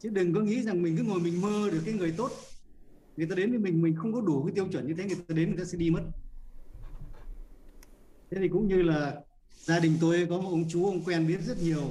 Chứ 0.01 0.09
đừng 0.09 0.35
có 0.35 0.41
nghĩ 0.41 0.63
rằng 0.63 0.83
mình 0.83 0.97
cứ 0.97 1.03
ngồi 1.03 1.21
mình 1.21 1.41
mơ 1.41 1.71
được 1.73 1.81
cái 1.85 1.95
người 1.95 2.15
tốt. 2.17 2.31
Người 3.17 3.27
ta 3.27 3.35
đến 3.35 3.51
với 3.51 3.59
mình 3.59 3.83
mình 3.83 3.97
không 3.97 4.13
có 4.13 4.21
đủ 4.21 4.45
cái 4.45 4.55
tiêu 4.55 4.67
chuẩn 4.73 4.87
như 4.87 4.95
thế, 4.99 5.05
người 5.05 5.17
ta 5.29 5.35
đến, 5.35 5.49
người 5.49 5.59
ta 5.59 5.65
sẽ 5.65 5.79
đi 5.79 5.91
mất 5.91 6.03
thế 8.33 8.41
thì 8.41 8.49
cũng 8.49 8.69
như 8.69 8.83
là 8.83 9.15
gia 9.65 9.79
đình 9.79 9.97
tôi 10.01 10.27
có 10.31 10.41
một 10.41 10.49
ông 10.51 10.69
chú 10.69 10.87
ông 10.87 11.05
quen 11.05 11.27
biết 11.27 11.39
rất 11.47 11.63
nhiều. 11.63 11.83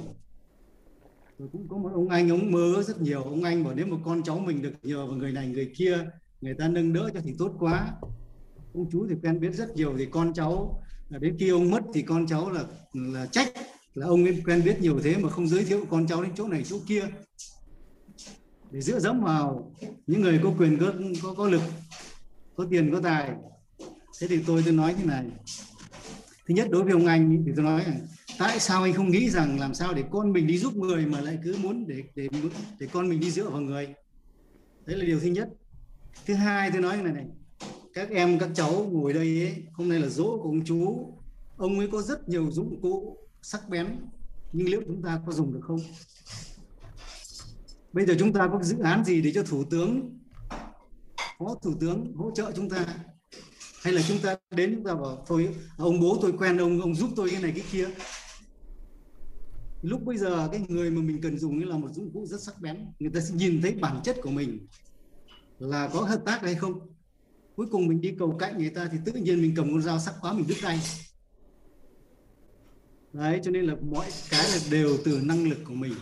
Rồi 1.38 1.48
cũng 1.52 1.68
có 1.68 1.76
một 1.76 1.90
ông 1.94 2.08
anh 2.08 2.30
ông 2.30 2.52
mơ 2.52 2.82
rất 2.86 3.00
nhiều. 3.00 3.22
Ông 3.22 3.44
anh 3.44 3.64
bảo 3.64 3.74
nếu 3.74 3.86
mà 3.86 3.96
con 4.04 4.22
cháu 4.22 4.38
mình 4.38 4.62
được 4.62 4.72
nhờ 4.82 5.06
vào 5.06 5.16
người 5.16 5.32
này 5.32 5.48
người 5.48 5.72
kia 5.76 5.98
người 6.40 6.54
ta 6.54 6.68
nâng 6.68 6.92
đỡ 6.92 7.10
cho 7.14 7.20
thì 7.24 7.34
tốt 7.38 7.52
quá. 7.58 7.92
Ông 8.74 8.90
chú 8.92 9.06
thì 9.08 9.14
quen 9.22 9.40
biết 9.40 9.50
rất 9.50 9.76
nhiều 9.76 9.94
thì 9.98 10.06
con 10.06 10.34
cháu 10.34 10.82
à, 11.10 11.18
đến 11.18 11.36
khi 11.38 11.48
ông 11.48 11.70
mất 11.70 11.82
thì 11.94 12.02
con 12.02 12.26
cháu 12.26 12.50
là 12.50 12.64
là 12.92 13.26
trách 13.26 13.52
là 13.94 14.06
ông 14.06 14.24
ấy 14.24 14.42
quen 14.46 14.64
biết 14.64 14.80
nhiều 14.80 15.00
thế 15.02 15.16
mà 15.16 15.30
không 15.30 15.48
giới 15.48 15.64
thiệu 15.64 15.84
con 15.90 16.06
cháu 16.06 16.22
đến 16.22 16.32
chỗ 16.36 16.48
này 16.48 16.62
chỗ 16.64 16.78
kia. 16.88 17.04
Để 18.70 18.80
dựa 18.80 19.00
dẫm 19.00 19.20
vào 19.20 19.72
những 20.06 20.20
người 20.20 20.40
có 20.42 20.52
quyền 20.58 20.78
có 20.78 20.92
có, 21.22 21.34
có 21.34 21.48
lực 21.48 21.62
có 22.56 22.66
tiền 22.70 22.92
có 22.92 23.00
tài. 23.00 23.30
Thế 24.20 24.26
thì 24.26 24.40
tôi 24.46 24.62
tôi 24.64 24.74
nói 24.74 24.94
như 24.98 25.04
này 25.04 25.24
thứ 26.48 26.54
nhất 26.54 26.68
đối 26.70 26.82
với 26.82 26.92
ông 26.92 27.06
anh 27.06 27.42
thì 27.46 27.52
tôi 27.56 27.64
nói 27.64 27.84
là 27.84 27.96
tại 28.38 28.60
sao 28.60 28.82
anh 28.82 28.94
không 28.94 29.10
nghĩ 29.10 29.30
rằng 29.30 29.60
làm 29.60 29.74
sao 29.74 29.94
để 29.94 30.04
con 30.10 30.32
mình 30.32 30.46
đi 30.46 30.58
giúp 30.58 30.76
người 30.76 31.06
mà 31.06 31.20
lại 31.20 31.38
cứ 31.44 31.56
muốn 31.62 31.86
để 31.86 32.02
để 32.14 32.28
để 32.80 32.86
con 32.92 33.08
mình 33.08 33.20
đi 33.20 33.30
dựa 33.30 33.50
vào 33.50 33.60
người? 33.60 33.94
Đấy 34.86 34.96
là 34.96 35.04
điều 35.04 35.20
thứ 35.20 35.28
nhất. 35.28 35.48
Thứ 36.26 36.34
hai 36.34 36.70
tôi 36.70 36.80
nói 36.80 36.96
này 37.02 37.12
này 37.12 37.26
các 37.94 38.10
em 38.10 38.38
các 38.38 38.50
cháu 38.54 38.88
ngồi 38.92 39.12
đây 39.12 39.40
ấy, 39.40 39.66
hôm 39.72 39.88
nay 39.88 40.00
là 40.00 40.08
dỗ 40.08 40.38
của 40.42 40.48
ông 40.48 40.64
chú. 40.64 41.12
Ông 41.56 41.78
ấy 41.78 41.88
có 41.88 42.02
rất 42.02 42.28
nhiều 42.28 42.50
dụng 42.50 42.80
cụ 42.82 43.18
sắc 43.42 43.68
bén 43.68 43.86
nhưng 44.52 44.68
liệu 44.68 44.82
chúng 44.86 45.02
ta 45.02 45.20
có 45.26 45.32
dùng 45.32 45.52
được 45.52 45.60
không? 45.62 45.80
Bây 47.92 48.06
giờ 48.06 48.14
chúng 48.18 48.32
ta 48.32 48.48
có 48.52 48.62
dự 48.62 48.78
án 48.78 49.04
gì 49.04 49.22
để 49.22 49.32
cho 49.34 49.42
thủ 49.42 49.64
tướng 49.64 50.18
phó 51.38 51.54
thủ 51.62 51.74
tướng 51.80 52.14
hỗ 52.16 52.30
trợ 52.30 52.52
chúng 52.56 52.68
ta? 52.70 52.86
Hay 53.82 53.92
là 53.92 54.02
chúng 54.08 54.18
ta 54.18 54.36
đến 54.50 54.74
chúng 54.74 54.84
ta 54.84 54.94
bảo, 54.94 55.24
thôi 55.26 55.48
à, 55.54 55.74
ông 55.76 56.00
bố 56.00 56.18
tôi 56.22 56.32
quen, 56.38 56.58
ông 56.58 56.80
ông 56.80 56.94
giúp 56.94 57.10
tôi 57.16 57.30
cái 57.30 57.42
này 57.42 57.52
cái 57.56 57.64
kia. 57.72 57.88
Lúc 59.82 60.04
bây 60.04 60.18
giờ 60.18 60.48
cái 60.52 60.64
người 60.68 60.90
mà 60.90 61.02
mình 61.02 61.20
cần 61.22 61.38
dùng 61.38 61.68
là 61.68 61.76
một 61.76 61.88
dụng 61.92 62.12
cụ 62.12 62.26
rất 62.26 62.42
sắc 62.42 62.60
bén. 62.60 62.86
Người 62.98 63.10
ta 63.14 63.20
sẽ 63.20 63.34
nhìn 63.34 63.62
thấy 63.62 63.72
bản 63.72 64.00
chất 64.04 64.16
của 64.22 64.30
mình 64.30 64.66
là 65.58 65.88
có 65.92 66.00
hợp 66.00 66.22
tác 66.26 66.42
hay 66.42 66.54
không. 66.54 66.80
Cuối 67.56 67.66
cùng 67.70 67.86
mình 67.86 68.00
đi 68.00 68.14
cầu 68.18 68.36
cạnh 68.38 68.58
người 68.58 68.70
ta 68.70 68.88
thì 68.92 68.98
tự 69.04 69.12
nhiên 69.12 69.42
mình 69.42 69.52
cầm 69.56 69.72
con 69.72 69.82
dao 69.82 69.98
sắc 69.98 70.14
quá 70.20 70.32
mình 70.32 70.46
đứt 70.48 70.56
tay. 70.62 70.80
Đấy, 73.12 73.40
cho 73.44 73.50
nên 73.50 73.64
là 73.64 73.74
mọi 73.90 74.06
cái 74.30 74.50
là 74.50 74.58
đều 74.70 74.98
từ 75.04 75.20
năng 75.22 75.48
lực 75.48 75.58
của 75.64 75.74
mình. 75.74 75.94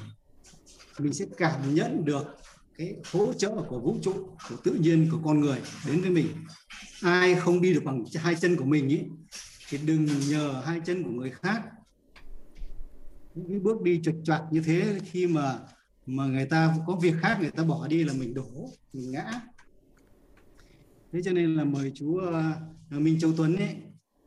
Mình 0.99 1.13
sẽ 1.13 1.25
cảm 1.37 1.75
nhận 1.75 2.05
được 2.05 2.37
cái 2.79 2.97
hỗ 3.13 3.33
trợ 3.33 3.63
của 3.69 3.81
vũ 3.81 3.97
trụ, 4.03 4.13
của 4.49 4.57
tự 4.65 4.73
nhiên 4.73 5.09
của 5.13 5.19
con 5.25 5.41
người 5.41 5.59
đến 5.87 6.01
với 6.01 6.11
mình 6.11 6.27
ai 7.03 7.35
không 7.35 7.61
đi 7.61 7.75
được 7.75 7.85
bằng 7.85 8.05
hai 8.15 8.35
chân 8.35 8.57
của 8.57 8.65
mình 8.65 8.89
ý, 8.89 9.01
thì 9.69 9.79
đừng 9.85 10.07
nhờ 10.29 10.63
hai 10.65 10.81
chân 10.87 11.05
của 11.05 11.11
người 11.11 11.31
khác. 11.31 11.63
Những 13.35 13.49
cái 13.49 13.59
bước 13.59 13.83
đi 13.83 14.01
chuột 14.03 14.15
choạc 14.25 14.43
như 14.51 14.61
thế 14.61 15.01
khi 15.05 15.27
mà 15.27 15.59
mà 16.07 16.27
người 16.27 16.47
ta 16.47 16.75
có 16.87 16.97
việc 17.03 17.15
khác 17.21 17.39
người 17.41 17.51
ta 17.51 17.63
bỏ 17.63 17.87
đi 17.87 18.05
là 18.05 18.13
mình 18.13 18.35
đổ 18.35 18.71
mình 18.93 19.11
ngã. 19.11 19.41
Thế 21.13 21.21
cho 21.25 21.33
nên 21.33 21.55
là 21.55 21.65
mời 21.65 21.93
chú 21.95 22.07
uh, 22.07 22.35
à, 22.91 22.99
Minh 22.99 23.21
Châu 23.21 23.33
Tuấn 23.37 23.57
ấy 23.57 23.77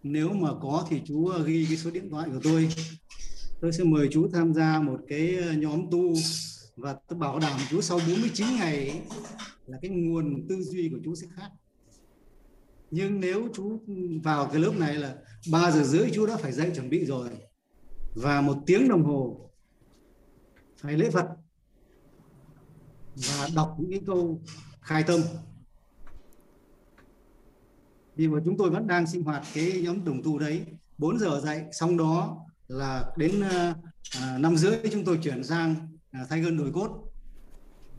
nếu 0.03 0.33
mà 0.33 0.49
có 0.61 0.87
thì 0.89 1.01
chú 1.05 1.15
uh, 1.15 1.45
ghi 1.45 1.65
cái 1.65 1.77
số 1.77 1.91
điện 1.91 2.09
thoại 2.09 2.29
của 2.29 2.39
tôi. 2.43 2.69
Tôi 3.61 3.73
sẽ 3.73 3.83
mời 3.83 4.07
chú 4.11 4.27
tham 4.33 4.53
gia 4.53 4.79
một 4.79 4.99
cái 5.07 5.37
à, 5.37 5.53
nhóm 5.53 5.85
tu 5.91 6.13
và 6.75 6.95
tôi 7.07 7.19
bảo 7.19 7.39
đảm 7.39 7.59
chú 7.69 7.81
sau 7.81 7.99
49 8.07 8.47
ngày 8.57 8.75
ấy, 8.75 8.99
là 9.65 9.77
cái 9.81 9.91
nguồn 9.91 10.47
tư 10.49 10.61
duy 10.61 10.89
của 10.89 10.99
chú 11.03 11.15
sẽ 11.15 11.27
khác 11.35 11.49
nhưng 12.93 13.19
nếu 13.19 13.47
chú 13.53 13.79
vào 14.23 14.47
cái 14.47 14.61
lớp 14.61 14.71
này 14.77 14.95
là 14.95 15.15
3 15.51 15.71
giờ 15.71 15.83
rưỡi 15.83 16.09
chú 16.13 16.25
đã 16.25 16.37
phải 16.37 16.51
dậy 16.51 16.71
chuẩn 16.75 16.89
bị 16.89 17.05
rồi. 17.05 17.29
Và 18.15 18.41
một 18.41 18.57
tiếng 18.65 18.87
đồng 18.87 19.03
hồ 19.03 19.49
phải 20.77 20.97
lễ 20.97 21.09
Phật 21.09 21.27
và 23.15 23.49
đọc 23.55 23.75
những 23.79 23.91
cái 23.91 24.01
câu 24.05 24.41
khai 24.81 25.03
tâm. 25.03 25.21
Vì 28.15 28.27
mà 28.27 28.39
chúng 28.45 28.57
tôi 28.57 28.69
vẫn 28.69 28.87
đang 28.87 29.07
sinh 29.07 29.23
hoạt 29.23 29.43
cái 29.53 29.81
nhóm 29.83 30.05
đồng 30.05 30.23
tu 30.23 30.39
đấy. 30.39 30.65
4 30.97 31.19
giờ 31.19 31.41
dậy, 31.43 31.63
xong 31.71 31.97
đó 31.97 32.37
là 32.67 33.11
đến 33.17 33.41
ờ, 33.41 33.73
ờ, 34.21 34.37
năm 34.37 34.57
rưỡi 34.57 34.77
chúng 34.91 35.05
tôi 35.05 35.19
chuyển 35.23 35.43
sang 35.43 35.75
ờ, 36.11 36.19
thay 36.29 36.41
gân 36.41 36.57
đổi 36.57 36.71
cốt. 36.73 37.03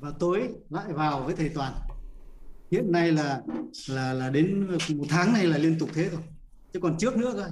Và 0.00 0.10
tối 0.18 0.48
lại 0.70 0.92
vào 0.92 1.22
với 1.22 1.34
thầy 1.36 1.48
toàn 1.48 1.72
hiện 2.70 2.92
nay 2.92 3.12
là 3.12 3.42
là 3.88 4.12
là 4.12 4.30
đến 4.30 4.66
một 4.70 5.06
tháng 5.08 5.32
này 5.32 5.46
là 5.46 5.58
liên 5.58 5.78
tục 5.78 5.88
thế 5.94 6.08
rồi. 6.08 6.20
Chứ 6.72 6.80
còn 6.80 6.98
trước 6.98 7.16
nữa 7.16 7.32
thôi 7.34 7.48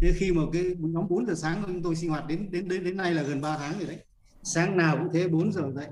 thế 0.00 0.12
khi 0.16 0.32
mà 0.32 0.42
cái 0.52 0.76
nhóm 0.78 1.08
4 1.08 1.26
giờ 1.26 1.34
sáng 1.34 1.62
chúng 1.66 1.82
tôi 1.82 1.96
sinh 1.96 2.10
hoạt 2.10 2.26
đến 2.26 2.50
đến 2.50 2.68
đến 2.68 2.84
đến 2.84 2.96
nay 2.96 3.14
là 3.14 3.22
gần 3.22 3.40
3 3.40 3.56
tháng 3.58 3.78
rồi 3.78 3.88
đấy. 3.88 3.98
Sáng 4.42 4.76
nào 4.76 4.96
cũng 4.96 5.12
thế 5.12 5.28
4 5.28 5.52
giờ 5.52 5.72
dậy. 5.74 5.88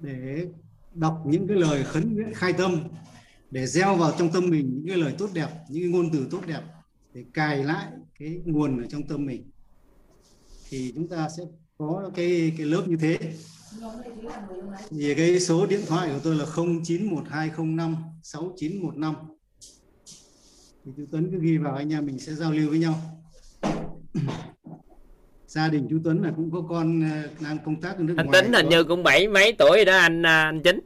Để 0.00 0.46
đọc 0.94 1.22
những 1.26 1.48
cái 1.48 1.56
lời 1.56 1.84
khấn 1.84 2.14
nguyện, 2.14 2.34
khai 2.34 2.52
tâm. 2.52 2.82
Để 3.50 3.66
gieo 3.66 3.96
vào 3.96 4.12
trong 4.18 4.32
tâm 4.32 4.50
mình 4.50 4.70
những 4.74 4.86
cái 4.88 4.96
lời 4.96 5.14
tốt 5.18 5.30
đẹp, 5.34 5.48
những 5.68 5.82
cái 5.82 5.90
ngôn 5.90 6.10
từ 6.12 6.26
tốt 6.30 6.40
đẹp. 6.46 6.60
Để 7.14 7.24
cài 7.34 7.64
lại 7.64 7.86
cái 8.18 8.40
nguồn 8.44 8.82
ở 8.82 8.86
trong 8.88 9.08
tâm 9.08 9.26
mình. 9.26 9.50
Thì 10.68 10.92
chúng 10.94 11.08
ta 11.08 11.28
sẽ 11.36 11.42
có 11.78 12.10
cái 12.14 12.52
cái 12.58 12.66
lớp 12.66 12.82
như 12.86 12.96
thế 12.96 13.18
thì 14.90 15.14
cái 15.14 15.40
số 15.40 15.66
điện 15.66 15.80
thoại 15.86 16.08
của 16.12 16.20
tôi 16.24 16.34
là 16.34 16.44
091205 16.44 17.96
6915 18.22 19.14
thì 20.84 20.92
chú 20.96 21.04
Tuấn 21.12 21.28
cứ 21.32 21.38
ghi 21.40 21.58
vào 21.58 21.74
anh 21.74 21.92
em 21.92 22.06
mình 22.06 22.18
sẽ 22.18 22.32
giao 22.32 22.52
lưu 22.52 22.70
với 22.70 22.78
nhau. 22.78 22.94
Gia 25.46 25.68
đình 25.68 25.86
chú 25.90 25.98
Tuấn 26.04 26.22
là 26.22 26.32
cũng 26.36 26.50
có 26.50 26.62
con 26.68 27.10
ờ, 27.10 27.28
đang 27.40 27.58
công 27.64 27.80
tác 27.80 27.96
ở 27.96 28.02
nước 28.02 28.14
anh 28.16 28.26
ngoài. 28.26 28.42
Tính 28.42 28.52
hình 28.52 28.68
như 28.68 28.84
cũng 28.84 29.02
bảy 29.02 29.28
mấy 29.28 29.52
tuổi 29.58 29.76
rồi 29.76 29.84
đó 29.84 29.96
anh 29.96 30.26
à, 30.26 30.44
anh 30.44 30.62
chính. 30.62 30.80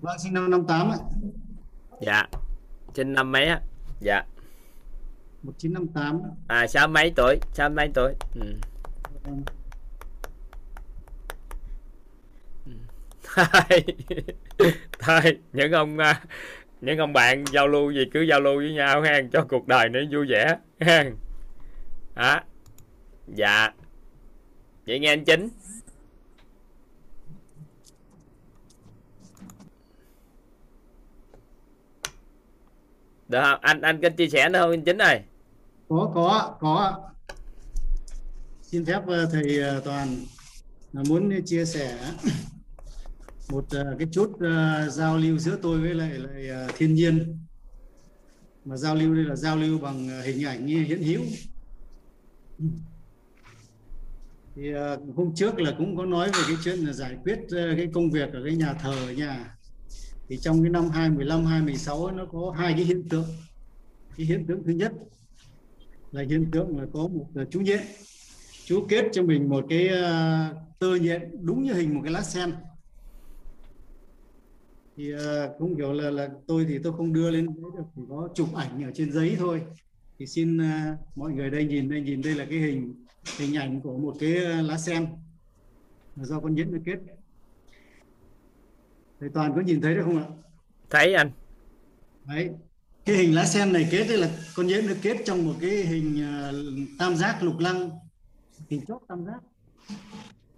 Vâng 0.00 0.16
sinh 0.22 0.34
năm 0.34 0.50
58 0.50 0.90
ạ. 0.90 0.98
Dạ 2.00 2.26
trên 2.94 3.12
năm 3.12 3.32
mấy 3.32 3.44
á? 3.46 3.60
Dạ. 4.00 4.24
1958 5.42 6.22
à 6.48 6.66
sáu 6.66 6.88
mấy 6.88 7.12
tuổi 7.16 7.38
sáu 7.54 7.70
mấy 7.70 7.90
tuổi? 7.94 8.12
Ừ. 8.34 8.46
thôi 13.34 13.84
thôi 14.98 15.38
những 15.52 15.72
ông 15.72 15.98
à, 15.98 16.22
những 16.80 16.98
ông 16.98 17.12
bạn 17.12 17.44
giao 17.52 17.68
lưu 17.68 17.90
gì 17.90 18.04
cứ 18.12 18.20
giao 18.20 18.40
lưu 18.40 18.56
với 18.56 18.72
nhau 18.72 19.02
ha 19.02 19.20
cho 19.32 19.46
cuộc 19.48 19.66
đời 19.66 19.88
nó 19.88 20.00
vui 20.12 20.26
vẻ 20.28 20.56
ha. 20.80 21.04
À, 22.14 22.44
dạ. 23.28 23.72
Vậy 24.86 24.98
nghe 24.98 25.12
anh 25.12 25.24
chính. 25.24 25.48
Được 33.28 33.40
không? 33.42 33.58
Anh 33.60 33.80
anh 33.80 34.00
kênh 34.00 34.16
chia 34.16 34.28
sẻ 34.28 34.48
nữa 34.48 34.60
không 34.60 34.70
anh 34.70 34.84
chính 34.84 34.98
này 34.98 35.22
có 35.88 36.12
có 36.14 36.56
có 36.60 37.00
xin 38.62 38.84
phép 38.84 39.00
ờ, 39.06 39.26
thầy 39.32 39.60
ờ, 39.60 39.80
toàn 39.84 40.16
là 40.92 41.02
muốn 41.08 41.42
chia 41.46 41.64
sẻ 41.64 41.98
một 43.50 43.64
uh, 43.64 43.98
cái 43.98 44.08
chút 44.12 44.30
uh, 44.30 44.40
ờ, 44.40 44.88
giao 44.88 45.16
lưu 45.16 45.38
giữa 45.38 45.58
tôi 45.62 45.80
với 45.80 45.94
lại 45.94 46.10
lại 46.18 46.66
uh, 46.66 46.74
thiên 46.76 46.94
nhiên. 46.94 47.38
Mà 48.64 48.76
giao 48.76 48.94
lưu 48.94 49.14
đây 49.14 49.24
là 49.24 49.36
giao 49.36 49.56
lưu 49.56 49.78
bằng 49.78 50.06
uh, 50.18 50.24
hình 50.24 50.44
ảnh 50.44 50.66
hiện 50.66 51.02
hữu. 51.02 51.22
Thì 54.56 54.74
uh, 54.74 55.16
hôm 55.16 55.34
trước 55.34 55.60
là 55.60 55.74
cũng 55.78 55.96
có 55.96 56.04
nói 56.04 56.26
về 56.26 56.40
cái 56.46 56.56
chuyện 56.64 56.78
là 56.78 56.92
giải 56.92 57.16
quyết 57.24 57.38
uh, 57.44 57.76
cái 57.76 57.88
công 57.94 58.10
việc 58.10 58.32
ở 58.32 58.42
cái 58.44 58.56
nhà 58.56 58.72
thờ 58.72 58.94
ở 59.06 59.12
nhà. 59.12 59.56
Thì 60.28 60.38
trong 60.40 60.62
cái 60.62 60.70
năm 60.70 60.88
2015 60.90 61.44
2016 61.44 62.04
ấy, 62.04 62.16
nó 62.16 62.26
có 62.32 62.54
hai 62.58 62.72
cái 62.72 62.84
hiện 62.84 63.08
tượng. 63.08 63.26
Cái 64.16 64.26
hiện 64.26 64.46
tượng 64.46 64.62
thứ 64.66 64.72
nhất 64.72 64.92
là 66.12 66.22
hiện 66.28 66.50
tượng 66.50 66.78
là 66.78 66.86
có 66.92 67.00
một 67.00 67.26
uh, 67.42 67.50
chú 67.50 67.60
nhện 67.60 67.80
chú 68.64 68.86
kết 68.88 69.04
cho 69.12 69.22
mình 69.22 69.48
một 69.48 69.64
cái 69.68 69.88
uh, 69.88 70.56
tơ 70.78 70.94
nhện 70.94 71.30
đúng 71.42 71.62
như 71.62 71.72
hình 71.72 71.94
một 71.94 72.00
cái 72.04 72.12
lá 72.12 72.22
sen 72.22 72.52
thì 74.96 75.12
ờ, 75.12 75.54
cũng 75.58 75.76
kiểu 75.76 75.92
là 75.92 76.10
là 76.10 76.28
tôi 76.46 76.66
thì 76.68 76.78
tôi 76.78 76.92
không 76.92 77.12
đưa 77.12 77.30
lên 77.30 77.46
đấy 77.46 77.70
được 77.76 77.84
chỉ 77.96 78.02
có 78.08 78.28
chụp 78.34 78.54
ảnh 78.54 78.84
ở 78.84 78.90
trên 78.94 79.12
giấy 79.12 79.36
thôi. 79.38 79.62
Thì 80.18 80.26
xin 80.26 80.58
ờ, 80.58 80.96
mọi 81.16 81.32
người 81.32 81.50
đây 81.50 81.64
nhìn 81.64 81.90
đây 81.90 82.00
nhìn 82.00 82.22
đây 82.22 82.34
là 82.34 82.44
cái 82.44 82.58
hình 82.58 82.94
hình 83.38 83.56
ảnh 83.56 83.80
của 83.80 83.98
một 83.98 84.16
cái 84.20 84.36
ờ, 84.36 84.62
lá 84.62 84.78
sen. 84.78 85.06
Do 86.16 86.40
con 86.40 86.54
nhện 86.54 86.72
nó 86.72 86.78
kết. 86.84 86.98
Thầy 89.20 89.28
toàn 89.34 89.52
có 89.54 89.60
nhìn 89.60 89.80
thấy 89.80 89.94
được 89.94 90.02
không 90.04 90.18
ạ? 90.18 90.24
Thấy 90.90 91.14
anh. 91.14 91.30
Đấy. 92.24 92.50
Cái 93.04 93.16
hình 93.16 93.34
lá 93.34 93.44
sen 93.44 93.72
này 93.72 93.88
kết 93.90 94.04
đây 94.08 94.18
là 94.18 94.30
con 94.56 94.66
nhện 94.66 94.86
nó 94.86 94.92
kết 95.02 95.16
trong 95.24 95.46
một 95.46 95.54
cái 95.60 95.70
hình 95.70 96.26
tam 96.98 97.16
giác 97.16 97.42
lục 97.42 97.58
lăng. 97.58 97.90
Hình 98.68 98.84
chóp 98.88 99.02
tam 99.08 99.24
giác. 99.24 99.40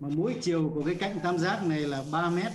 Mà 0.01 0.09
mỗi 0.09 0.35
chiều 0.41 0.71
của 0.75 0.83
cái 0.85 0.95
cạnh 0.95 1.19
tam 1.23 1.39
giác 1.39 1.67
này 1.67 1.81
là 1.81 2.05
3 2.13 2.31
mét 2.31 2.53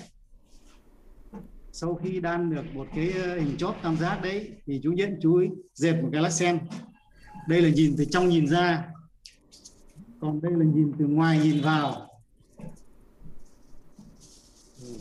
sau 1.72 1.96
khi 1.96 2.20
đan 2.20 2.56
được 2.56 2.64
một 2.74 2.88
cái 2.96 3.12
ờ, 3.12 3.40
hình 3.40 3.58
chóp 3.58 3.80
tam 3.84 3.98
giác 3.98 4.20
đấy, 4.24 4.52
thì 4.66 4.80
chú 4.84 4.92
nhận 4.92 5.20
chú 5.22 5.36
ấy 5.36 5.50
dệt 5.74 5.94
một 5.94 6.10
cái 6.12 6.22
lá 6.22 6.30
sen. 6.30 6.60
Đây 7.48 7.62
là 7.62 7.70
nhìn 7.70 7.96
từ 7.98 8.06
trong 8.06 8.30
nhìn 8.30 8.48
ra. 8.48 8.88
Còn 10.20 10.42
đây 10.42 10.52
là 10.52 10.66
nhìn 10.66 10.94
từ 11.00 11.06
ngoài 11.06 11.40
nhìn 11.40 11.62
vào. 11.62 12.08
Ừ. 14.82 14.98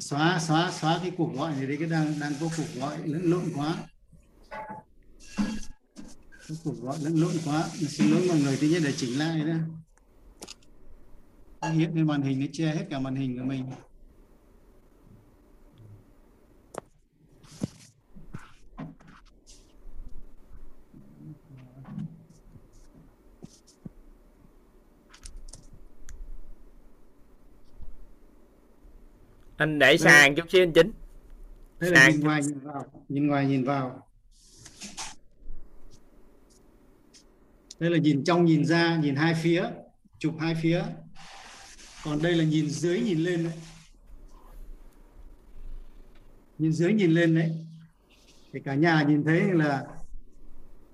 Xóa 0.00 0.38
xóa 0.40 0.70
xóa 0.70 0.98
cái 1.02 1.10
cuộc 1.16 1.34
gọi 1.36 1.52
này 1.52 1.66
đấy 1.66 1.76
cái 1.80 1.88
đang 1.88 2.20
đang 2.20 2.32
có 2.40 2.48
cuộc 2.56 2.80
gọi 2.80 2.98
lẫn 3.04 3.22
lộn 3.30 3.44
quá. 3.56 3.76
Có 6.48 6.54
cuộc 6.64 6.82
gọi 6.82 6.98
lẫn 7.02 7.16
lộn 7.16 7.32
quá. 7.44 7.68
Mình 7.80 7.88
xin 7.88 8.10
lỗi 8.10 8.24
mọi 8.28 8.40
người, 8.40 8.56
thứ 8.60 8.68
nhất 8.68 8.82
để 8.84 8.92
chỉnh 8.96 9.18
lại 9.18 9.44
đó. 9.44 9.54
Hiện 11.70 11.94
lên 11.94 12.06
màn 12.06 12.22
hình 12.22 12.40
nó 12.40 12.46
che 12.52 12.74
hết 12.74 12.86
cả 12.90 12.98
màn 12.98 13.14
hình 13.14 13.38
của 13.38 13.44
mình. 13.44 13.64
Anh 29.58 29.78
để 29.78 29.98
sàn 29.98 30.34
chút 30.34 30.50
xíu 30.50 30.62
anh 30.62 30.72
chính. 30.72 30.92
là 31.80 31.90
Sang. 31.94 32.10
nhìn 32.10 32.20
ngoài 32.20 32.42
nhìn 32.42 32.58
vào 32.60 32.84
nhìn 33.08 33.26
ngoài 33.26 33.46
nhìn 33.46 33.64
vào. 33.64 34.06
Đây 37.78 37.90
là 37.90 37.98
nhìn 37.98 38.24
trong 38.24 38.44
nhìn 38.44 38.64
ra 38.64 38.96
nhìn 38.96 39.14
hai 39.14 39.34
phía 39.42 39.64
chụp 40.18 40.34
hai 40.40 40.54
phía. 40.62 40.82
Còn 42.04 42.22
đây 42.22 42.34
là 42.34 42.44
nhìn 42.44 42.70
dưới 42.70 43.00
nhìn 43.00 43.18
lên 43.18 43.44
đấy. 43.44 43.52
Nhìn 46.58 46.72
dưới 46.72 46.92
nhìn 46.92 47.10
lên 47.10 47.34
đấy. 47.34 47.50
Thì 48.52 48.60
cả 48.64 48.74
nhà 48.74 49.02
nhìn 49.08 49.24
thấy 49.24 49.40
là 49.40 49.86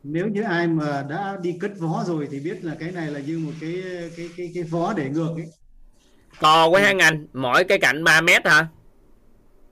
nếu 0.03 0.29
như 0.29 0.43
ai 0.43 0.67
mà 0.67 1.07
đã 1.09 1.39
đi 1.43 1.59
cất 1.61 1.73
vó 1.79 2.05
rồi 2.07 2.29
thì 2.31 2.41
biết 2.41 2.65
là 2.65 2.77
cái 2.81 2.93
này 2.93 3.11
là 3.11 3.21
như 3.21 3.39
một 3.39 3.53
cái 3.61 3.83
cái 4.17 4.29
cái 4.37 4.51
cái 4.55 4.63
vó 4.63 4.93
để 4.93 5.11
ngược 5.11 5.35
ấy 5.37 5.51
to 6.41 6.69
quá 6.69 6.81
hả 6.81 6.93
anh 6.99 7.27
mỗi 7.33 7.65
cái 7.65 7.79
cạnh 7.79 8.05
3 8.05 8.21
mét 8.21 8.47
hả? 8.47 8.69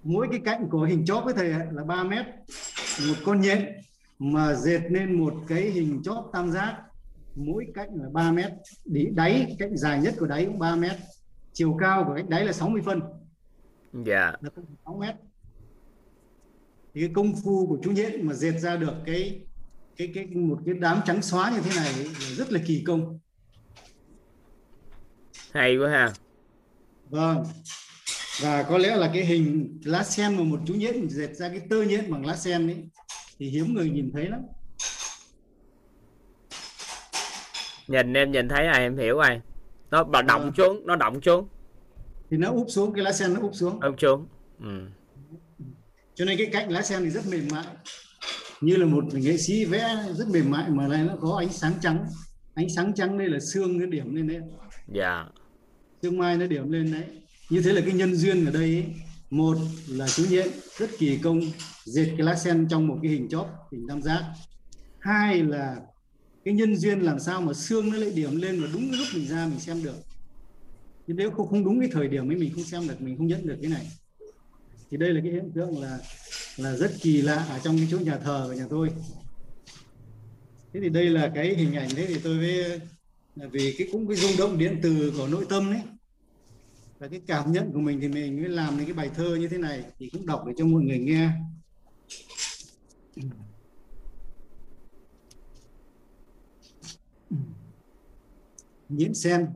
Mỗi 0.03 0.27
cái 0.31 0.41
cạnh 0.45 0.69
của 0.71 0.85
hình 0.85 1.05
chóp 1.05 1.25
với 1.25 1.35
thầy 1.35 1.49
là 1.49 1.85
3 1.87 2.05
mét. 2.05 2.27
Một 3.09 3.15
con 3.25 3.41
nhện 3.41 3.69
mà 4.19 4.55
dệt 4.55 4.81
nên 4.91 5.21
một 5.21 5.35
cái 5.49 5.63
hình 5.63 6.03
chóp 6.05 6.31
tam 6.33 6.51
giác. 6.53 6.77
Mỗi 7.35 7.67
cạnh 7.75 7.89
là 7.95 8.09
3 8.13 8.33
mét. 8.33 8.53
Đí, 8.85 9.07
đáy 9.15 9.57
cạnh 9.59 9.77
dài 9.77 10.01
nhất 10.01 10.15
của 10.19 10.27
đáy 10.27 10.45
cũng 10.45 10.59
3 10.59 10.77
mét. 10.77 10.97
Chiều 11.53 11.77
cao 11.81 12.05
của 12.05 12.15
cạnh 12.17 12.31
đáy 12.31 12.45
là 12.45 12.53
60 12.53 12.83
phân. 12.85 13.01
Dạ. 13.93 14.33
Là 14.41 14.51
6 14.85 14.99
mét. 15.01 15.15
Thì 16.95 17.01
cái 17.01 17.11
công 17.15 17.33
phu 17.45 17.67
của 17.67 17.79
chú 17.83 17.91
nhện 17.91 18.27
mà 18.27 18.35
dệt 18.35 18.59
ra 18.59 18.77
được 18.77 18.95
cái 19.07 19.41
cái 19.97 20.13
cái 20.15 20.27
một 20.27 20.59
cái 20.67 20.75
đám 20.75 21.01
trắng 21.07 21.23
xóa 21.23 21.51
như 21.51 21.61
thế 21.61 21.71
này 21.77 21.93
là 22.05 22.35
rất 22.37 22.53
là 22.53 22.61
kỳ 22.67 22.85
công. 22.87 23.19
Hay 25.53 25.77
quá 25.77 25.91
ha 25.91 26.13
vâng. 27.13 27.45
Và 28.43 28.63
có 28.63 28.79
lẽ 28.79 28.97
là 28.97 29.11
cái 29.15 29.25
hình 29.25 29.79
lá 29.85 30.03
sen 30.05 30.37
mà 30.37 30.43
một 30.43 30.61
chú 30.67 30.75
nhện 30.75 31.09
dệt 31.11 31.35
ra 31.35 31.49
cái 31.49 31.61
tơ 31.71 31.83
nhện 31.83 32.11
bằng 32.13 32.27
lá 32.27 32.37
sen 32.37 32.67
ấy 32.67 32.77
thì 33.39 33.49
hiếm 33.49 33.75
người 33.75 33.91
nhìn 33.91 34.11
thấy 34.15 34.29
lắm. 34.29 34.41
Nhìn 37.89 38.13
em 38.17 38.31
nhìn 38.33 38.49
thấy 38.49 38.67
ai 38.67 38.81
em 38.83 38.97
hiểu 38.99 39.19
ai 39.19 39.41
nó 39.91 40.05
bà 40.05 40.23
động 40.23 40.43
Ờ. 40.43 40.51
xuống 40.57 40.87
nó 40.87 40.97
động 40.97 41.23
xuống. 41.23 41.49
Thì 42.31 42.37
nó 42.37 42.51
úp 42.51 42.67
xuống 42.71 42.93
cái 42.95 43.05
lá 43.05 43.13
sen 43.13 43.35
nó 43.35 43.41
úp 43.41 43.55
xuống. 43.55 43.81
Úp 43.81 43.95
xuống. 44.01 44.27
Ừ. 44.61 44.87
cho 46.15 46.25
nên 46.25 46.39
cái 46.39 46.47
cạnh 46.53 46.73
lá 46.73 46.83
sen 46.83 47.01
thì 47.05 47.11
rất 47.11 47.27
mềm 47.31 47.49
mại. 47.53 47.65
Như 48.61 48.77
là 48.77 48.87
một 48.87 49.05
nghệ 49.15 49.37
sĩ 49.37 49.65
vẽ 49.65 49.97
rất 50.13 50.29
mềm 50.29 50.51
mại 50.51 50.71
mà 50.71 50.89
lại 50.89 51.05
nó 51.05 51.15
có 51.21 51.37
ánh 51.39 51.53
sáng 51.53 51.73
trắng. 51.81 52.07
Ánh 52.55 52.69
sáng 52.77 52.95
trắng 52.95 53.19
đây 53.19 53.29
là 53.29 53.39
xương 53.41 53.79
nó 53.79 53.87
điểm 53.87 54.15
lên 54.15 54.29
đấy. 54.29 54.41
Dạ 54.95 55.25
xương 56.03 56.19
mai 56.19 56.37
nó 56.37 56.47
điểm 56.47 56.73
lên 56.73 56.93
đấy. 56.93 57.05
Như 57.51 57.63
thế 57.63 57.73
là 57.73 57.81
cái 57.81 57.93
nhân 57.93 58.15
duyên 58.15 58.45
ở 58.45 58.51
đây 58.51 58.63
ấy. 58.63 58.85
một 59.31 59.59
là 59.89 60.09
chú 60.09 60.25
nhện 60.31 60.49
rất 60.79 60.91
kỳ 60.99 61.19
công, 61.19 61.41
dệt 61.85 62.07
cái 62.17 62.27
lá 62.27 62.35
sen 62.35 62.67
trong 62.71 62.87
một 62.87 62.99
cái 63.03 63.13
hình 63.13 63.29
chóp, 63.29 63.69
hình 63.73 63.87
tam 63.89 64.03
giác. 64.03 64.25
Hai 64.99 65.43
là 65.43 65.77
cái 66.45 66.55
nhân 66.55 66.77
duyên 66.77 67.01
làm 67.01 67.21
sao 67.21 67.41
mà 67.41 67.53
xương 67.53 67.91
nó 67.91 67.97
lại 67.97 68.11
điểm 68.11 68.37
lên 68.37 68.63
và 68.63 68.69
đúng 68.73 68.91
cái 68.91 68.99
lúc 68.99 69.07
mình 69.15 69.29
ra 69.29 69.47
mình 69.47 69.61
xem 69.61 69.83
được. 69.83 69.97
Nhưng 71.07 71.17
nếu 71.17 71.31
không 71.31 71.49
không 71.49 71.65
đúng 71.65 71.81
cái 71.81 71.89
thời 71.93 72.09
điểm 72.09 72.31
ấy, 72.31 72.37
mình 72.37 72.53
không 72.55 72.65
xem 72.65 72.89
được, 72.89 73.01
mình 73.01 73.17
không 73.17 73.27
nhận 73.27 73.47
được 73.47 73.57
cái 73.63 73.71
này. 73.71 73.87
Thì 74.91 74.97
đây 74.97 75.15
là 75.15 75.21
cái 75.25 75.33
hiện 75.33 75.51
tượng 75.55 75.83
là 75.83 75.99
là 76.57 76.77
rất 76.77 76.93
kỳ 77.01 77.23
lạ 77.23 77.47
ở 77.51 77.59
trong 77.65 77.77
cái 77.77 77.89
chỗ 77.91 77.99
nhà 77.99 78.19
thờ 78.19 78.45
của 78.49 78.53
nhà 78.53 78.67
tôi. 78.71 78.89
Thế 80.75 80.81
thì 80.83 80.89
đây 80.89 81.11
là 81.11 81.33
cái 81.35 81.55
hình 81.55 81.75
ảnh 81.75 81.89
thế 81.97 82.07
thì 82.07 82.19
tôi 82.25 82.39
với 82.39 82.81
vì 83.37 83.75
cái 83.79 83.89
cũng 83.93 84.09
cái 84.09 84.17
rung 84.17 84.37
động 84.39 84.59
điện 84.59 84.81
từ 84.83 85.13
của 85.17 85.29
nội 85.29 85.47
tâm 85.49 85.73
đấy. 85.73 85.83
Và 86.99 87.09
cái 87.09 87.21
cảm 87.27 87.53
nhận 87.53 87.73
của 87.73 87.81
mình 87.81 88.01
thì 88.01 88.09
mình 88.09 88.41
mới 88.41 88.49
làm 88.49 88.77
những 88.77 88.87
cái 88.87 88.95
bài 88.95 89.11
thơ 89.15 89.37
như 89.37 89.49
thế 89.49 89.59
này 89.59 89.85
thì 89.99 90.09
cũng 90.13 90.27
đọc 90.27 90.45
để 90.47 90.53
cho 90.57 90.65
mọi 90.65 90.83
người 90.83 90.99
nghe. 90.99 91.31
Ừ. 93.17 93.23
Nhiễm 98.89 99.15
Sen, 99.15 99.47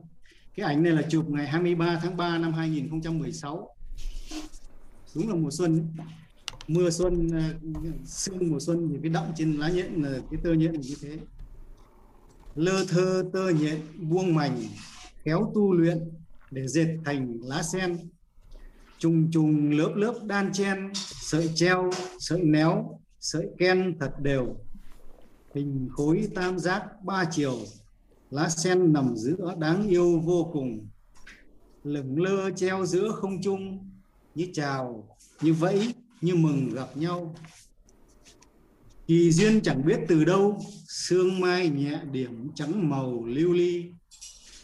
cái 0.55 0.65
ảnh 0.65 0.83
này 0.83 0.93
là 0.93 1.01
chụp 1.09 1.29
ngày 1.29 1.47
23 1.47 1.99
tháng 2.01 2.17
3 2.17 2.37
năm 2.37 2.53
2016 2.53 3.75
đúng 5.15 5.29
là 5.29 5.35
mùa 5.35 5.51
xuân 5.51 5.87
mưa 6.67 6.89
xuân 6.89 7.29
ờ, 7.31 7.41
sương 8.05 8.51
mùa 8.51 8.59
xuân 8.59 8.89
thì 8.91 8.99
cái 9.01 9.09
động 9.09 9.31
trên 9.35 9.53
lá 9.53 9.69
nhện 9.69 10.03
là 10.03 10.19
cái 10.31 10.39
tơ 10.43 10.53
nhện 10.53 10.81
như 10.81 10.95
thế 11.01 11.17
lơ 12.57 12.85
thơ 12.85 13.23
tơ 13.33 13.49
nhện 13.49 13.81
buông 13.99 14.35
mảnh, 14.35 14.59
khéo 15.25 15.51
tu 15.55 15.73
luyện 15.73 16.11
để 16.51 16.67
dệt 16.67 16.97
thành 17.05 17.37
lá 17.41 17.63
sen. 17.63 17.97
Trùng 18.99 19.31
trùng 19.31 19.71
lớp 19.71 19.93
lớp 19.95 20.13
đan 20.23 20.53
chen, 20.53 20.91
sợi 20.93 21.51
treo, 21.55 21.91
sợi 22.19 22.41
néo, 22.41 22.99
sợi 23.19 23.47
ken 23.57 23.97
thật 23.99 24.11
đều. 24.21 24.55
Hình 25.55 25.89
khối 25.91 26.27
tam 26.35 26.59
giác 26.59 26.83
ba 27.03 27.25
chiều, 27.31 27.57
lá 28.29 28.49
sen 28.49 28.93
nằm 28.93 29.15
giữa 29.15 29.55
đáng 29.57 29.87
yêu 29.87 30.19
vô 30.19 30.49
cùng. 30.53 30.87
Lửng 31.83 32.21
lơ 32.21 32.51
treo 32.51 32.85
giữa 32.85 33.09
không 33.11 33.41
trung, 33.41 33.89
như 34.35 34.47
chào, 34.53 35.07
như 35.41 35.53
vẫy, 35.53 35.93
như 36.21 36.35
mừng 36.35 36.69
gặp 36.69 36.97
nhau 36.97 37.35
kỳ 39.07 39.31
duyên 39.31 39.61
chẳng 39.61 39.85
biết 39.85 39.99
từ 40.07 40.25
đâu, 40.25 40.59
sương 40.87 41.39
mai 41.39 41.69
nhẹ 41.69 41.99
điểm 42.11 42.49
trắng 42.55 42.89
màu 42.89 43.25
lưu 43.25 43.53
ly. 43.53 43.85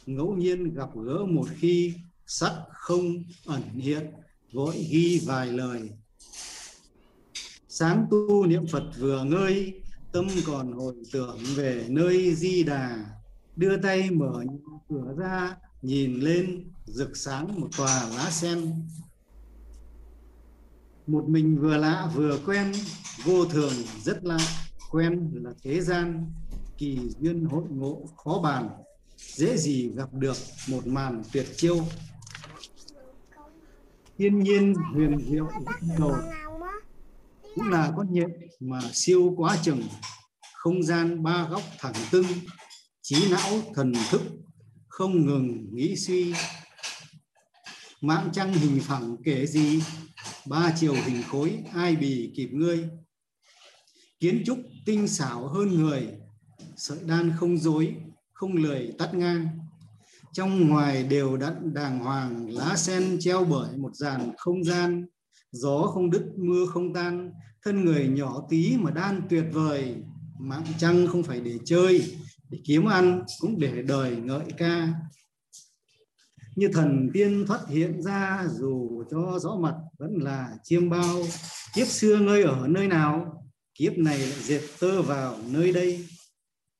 Ngẫu 0.06 0.36
nhiên 0.36 0.74
gặp 0.74 0.89
gỡ 1.06 1.26
một 1.26 1.48
khi, 1.58 1.94
sắc 2.28 2.54
không 2.72 3.24
ẩn 3.46 3.62
hiện 3.74 4.12
vội 4.54 4.88
ghi 4.89 5.22
vài 5.26 5.48
lời. 5.48 5.89
Sáng 7.68 8.06
tu 8.12 8.46
niệm 8.46 8.68
phật 8.68 8.84
vừa 9.00 9.24
ngơi, 9.24 9.82
tâm 10.12 10.28
còn 10.46 10.72
hồi 10.72 10.96
tưởng 11.12 11.39
về 11.56 11.86
nơi 11.89 12.36
di 12.36 12.64
đà. 12.64 13.06
Đưa 13.56 13.78
tay 13.78 14.12
mở 14.12 14.44
cửa 14.89 15.16
ra, 15.18 15.56
nhìn 15.82 16.20
lên, 16.20 16.72
rực 16.86 17.18
sáng 17.18 17.62
một 17.62 17.70
tòa 17.78 18.10
lá 18.10 18.32
sen 18.32 18.74
một 21.08 21.24
mình 21.28 21.58
vừa 21.62 21.78
lạ 21.78 22.10
vừa 22.16 22.39
quen, 22.45 22.72
vô 23.24 23.45
thường 23.45 23.74
rất 24.04 24.24
lạ, 24.24 24.39
quen 24.91 25.30
là 25.34 25.51
thế 25.64 25.82
gian, 25.82 26.32
kỳ 26.78 26.99
duyên 27.20 27.45
hội 27.45 27.64
ngộ 27.70 28.06
khó 28.24 28.39
bàn, 28.43 28.70
dễ 29.18 29.58
gì 29.58 29.91
gặp 29.95 30.14
được 30.14 30.38
một 30.68 30.88
màn 30.88 31.24
tuyệt 31.34 31.47
chiêu. 31.58 31.86
Thiên 34.18 34.39
nhiên 34.39 34.74
huyền 34.93 35.18
diệu 35.30 35.47
đầu, 35.99 36.16
cũng 37.56 37.70
là 37.70 37.93
con 37.97 38.14
nhện 38.14 38.30
mà 38.60 38.80
siêu 38.93 39.34
quá 39.38 39.58
chừng, 39.64 39.84
không 40.54 40.84
gian 40.84 41.24
ba 41.24 41.47
góc 41.49 41.62
thẳng 41.80 41.93
tưng, 42.12 42.26
trí 43.01 43.32
não 43.32 43.62
thần 43.76 43.93
thức 44.10 44.22
không 44.88 45.26
ngừng 45.26 45.76
nghĩ 45.76 45.95
suy. 45.95 46.34
Mạng 48.01 48.30
trăng 48.34 48.54
hình 48.54 48.82
phẳng 48.82 49.16
kể 49.24 49.45
gì? 49.45 49.82
Ba 50.47 50.74
chiều 50.76 50.93
hình 50.93 51.24
khối, 51.24 51.59
ai 51.74 51.95
bì 51.95 52.32
kịp 52.36 52.49
ngươi. 52.51 52.89
Kiến 54.19 54.43
trúc 54.45 54.57
tinh 54.86 55.07
xảo 55.07 55.47
hơn 55.47 55.76
người, 55.76 56.07
sợi 56.76 56.97
đan 57.05 57.34
không 57.38 57.57
dối, 57.57 57.95
không 58.34 58.55
lười 58.55 58.91
tắt 58.97 59.13
ngang. 59.13 59.47
Trong 60.34 60.67
ngoài 60.67 61.03
đều 61.03 61.38
đặn 61.38 61.74
đàng 61.74 61.99
hoàng, 61.99 62.49
lá 62.49 62.76
sen 62.76 63.17
treo 63.19 63.45
bởi 63.45 63.78
một 63.78 63.95
dàn 63.95 64.32
không 64.38 64.63
gian. 64.63 65.05
Gió 65.51 65.82
không 65.82 66.09
đứt, 66.09 66.24
mưa 66.38 66.65
không 66.65 66.93
tan, 66.93 67.32
thân 67.63 67.86
người 67.86 68.07
nhỏ 68.07 68.43
tí 68.49 68.78
mà 68.78 68.91
đan 68.91 69.21
tuyệt 69.30 69.45
vời. 69.51 69.95
Mạng 70.39 70.63
trăng 70.78 71.07
không 71.07 71.24
phải 71.24 71.39
để 71.39 71.57
chơi, 71.65 72.17
để 72.49 72.59
kiếm 72.65 72.86
ăn 72.86 73.24
cũng 73.39 73.59
để 73.59 73.82
đời 73.82 74.15
ngợi 74.15 74.45
ca 74.57 74.93
như 76.56 76.68
thần 76.74 77.10
tiên 77.14 77.45
thoát 77.47 77.68
hiện 77.68 78.01
ra, 78.01 78.47
dù 78.60 79.04
cho 79.12 79.39
rõ 79.39 79.56
mặt 79.56 79.76
vẫn 79.99 80.18
là 80.18 80.58
chiêm 80.64 80.89
bao, 80.89 81.24
kiếp 81.76 81.88
xưa 81.88 82.18
ngơi 82.18 82.43
ở 82.43 82.68
nơi 82.68 82.88
nào? 82.88 83.43
Kiếp 83.76 83.97
này 83.97 84.20
lại 84.20 84.39
dệt 84.41 84.62
tơ 84.80 85.01
vào 85.01 85.38
nơi 85.51 85.72
đây. 85.72 86.06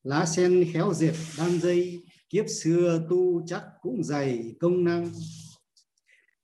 Lá 0.04 0.26
sen 0.26 0.66
khéo 0.74 0.94
dệt 0.94 1.14
đan 1.38 1.60
dây, 1.60 2.04
kiếp 2.30 2.46
xưa 2.50 3.08
tu 3.10 3.48
chắc 3.48 3.64
cũng 3.82 4.04
dày 4.04 4.56
công 4.60 4.84
năng. 4.84 5.12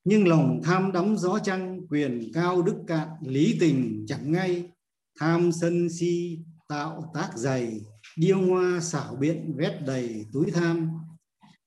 Nhưng 0.04 0.28
lòng 0.28 0.62
tham 0.64 0.92
đắm 0.92 1.18
gió 1.18 1.40
trăng, 1.44 1.82
quyền 1.90 2.32
cao 2.34 2.62
đức 2.62 2.76
cạn, 2.88 3.08
lý 3.22 3.58
tình 3.60 4.06
chẳng 4.08 4.32
ngay. 4.32 4.70
Tham 5.20 5.52
sân 5.52 5.90
si 5.90 6.40
tạo 6.68 7.12
tác 7.14 7.30
dày, 7.36 7.82
điêu 8.18 8.42
hoa 8.42 8.80
xảo 8.80 9.16
biện 9.16 9.54
vét 9.58 9.74
đầy 9.86 10.26
túi 10.34 10.52
tham 10.52 10.90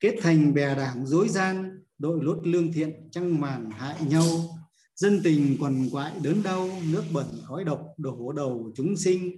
kết 0.03 0.17
thành 0.21 0.55
bè 0.55 0.75
đảng 0.75 1.07
dối 1.07 1.29
gian, 1.29 1.79
đội 1.99 2.19
lốt 2.23 2.47
lương 2.47 2.73
thiện 2.73 2.91
trăng 3.11 3.41
màn 3.41 3.71
hại 3.71 3.97
nhau. 4.09 4.27
Dân 4.97 5.21
tình 5.25 5.57
quằn 5.61 5.89
quại 5.91 6.13
đớn 6.23 6.43
đau, 6.43 6.71
nước 6.93 7.05
bẩn 7.13 7.27
khói 7.45 7.65
độc 7.65 7.81
đổ 7.99 8.33
đầu 8.33 8.73
chúng 8.77 8.97
sinh. 8.97 9.37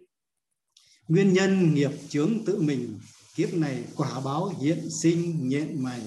Nguyên 1.09 1.33
nhân 1.33 1.75
nghiệp 1.75 1.91
chướng 2.09 2.45
tự 2.47 2.61
mình, 2.61 2.99
kiếp 3.37 3.55
này 3.55 3.85
quả 3.97 4.21
báo 4.25 4.53
hiện 4.61 4.91
sinh 4.91 5.49
nhện 5.49 5.83
mày. 5.83 6.01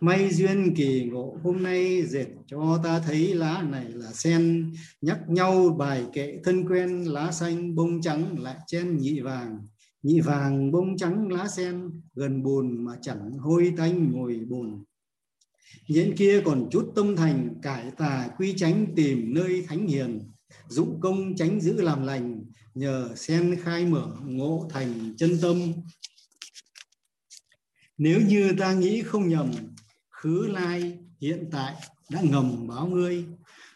May 0.00 0.30
duyên 0.30 0.74
kỳ 0.76 1.04
ngộ 1.04 1.38
hôm 1.42 1.62
nay 1.62 2.06
dệt 2.06 2.26
cho 2.46 2.80
ta 2.84 3.00
thấy 3.00 3.34
lá 3.34 3.62
này 3.62 3.86
là 3.88 4.12
sen, 4.12 4.72
nhắc 5.00 5.18
nhau 5.28 5.76
bài 5.78 6.04
kệ 6.12 6.38
thân 6.44 6.68
quen 6.68 7.04
lá 7.04 7.32
xanh 7.32 7.74
bông 7.74 8.02
trắng 8.02 8.38
lại 8.38 8.56
chen 8.66 8.98
nhị 8.98 9.20
vàng 9.20 9.58
nhị 10.06 10.20
vàng 10.20 10.72
bông 10.72 10.96
trắng 10.96 11.28
lá 11.28 11.48
sen, 11.48 11.90
gần 12.14 12.42
bùn 12.42 12.84
mà 12.84 12.92
chẳng 13.02 13.38
hôi 13.38 13.72
tanh 13.76 14.12
ngồi 14.12 14.40
bùn 14.48 14.84
nhện 15.88 16.16
kia 16.16 16.42
còn 16.44 16.68
chút 16.70 16.92
tâm 16.94 17.16
thành, 17.16 17.54
cải 17.62 17.90
tà 17.96 18.28
quy 18.38 18.54
tránh 18.56 18.86
tìm 18.96 19.34
nơi 19.34 19.64
thánh 19.68 19.86
hiền. 19.86 20.30
Dụng 20.68 21.00
công 21.00 21.36
tránh 21.36 21.60
giữ 21.60 21.80
làm 21.82 22.06
lành, 22.06 22.44
nhờ 22.74 23.10
sen 23.16 23.56
khai 23.62 23.86
mở 23.86 24.16
ngộ 24.24 24.68
thành 24.70 25.14
chân 25.16 25.38
tâm. 25.42 25.72
Nếu 27.98 28.20
như 28.20 28.52
ta 28.58 28.72
nghĩ 28.72 29.02
không 29.02 29.28
nhầm, 29.28 29.50
khứ 30.08 30.46
lai 30.46 30.98
hiện 31.20 31.48
tại 31.52 31.74
đã 32.10 32.20
ngầm 32.20 32.66
báo 32.66 32.86
ngươi. 32.86 33.24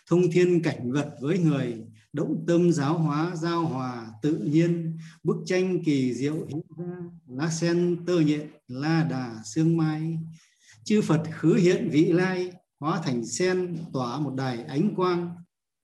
Thông 0.07 0.31
thiên 0.33 0.63
cảnh 0.63 0.93
vật 0.93 1.11
với 1.21 1.39
người 1.39 1.77
động 2.13 2.45
tâm 2.47 2.73
giáo 2.73 2.99
hóa, 2.99 3.37
giao 3.37 3.65
hòa, 3.65 4.07
tự 4.23 4.37
nhiên. 4.37 4.99
Bức 5.23 5.37
tranh 5.47 5.85
kỳ 5.85 6.15
diệu 6.15 6.47
hiện 6.49 6.61
ra, 6.77 6.97
lá 7.27 7.51
sen 7.51 8.05
tơ 8.07 8.21
nhện, 8.21 8.51
la 8.69 9.07
đà, 9.11 9.43
sương 9.45 9.77
mai. 9.77 10.19
Chư 10.85 11.03
phật 11.03 11.23
khứ 11.33 11.55
hiện 11.55 11.89
vị 11.93 12.13
lai, 12.13 12.53
hóa 12.81 13.01
thành 13.05 13.27
sen, 13.27 13.77
tỏa 13.93 14.21
một 14.21 14.35
đài 14.37 14.65
ánh 14.65 14.95
quang. 14.95 15.31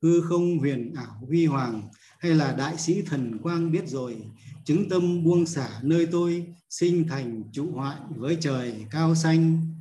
Hư 0.02 0.20
không 0.20 0.58
huyền 0.58 0.94
ảo 0.94 1.20
huy 1.26 1.46
hoàng, 1.46 1.88
hay 2.18 2.34
là 2.34 2.52
đại 2.52 2.78
sĩ 2.78 3.02
thần 3.02 3.38
quang 3.38 3.72
biết 3.72 3.88
rồi. 3.88 4.16
Chứng 4.64 4.88
tâm 4.88 5.24
buông 5.24 5.46
xả 5.46 5.68
nơi 5.82 6.06
tôi, 6.06 6.46
sinh 6.70 7.08
thành 7.08 7.42
trụ 7.52 7.70
hoại 7.72 7.96
với 8.16 8.36
trời 8.40 8.86
cao 8.90 9.14
xanh. 9.14 9.74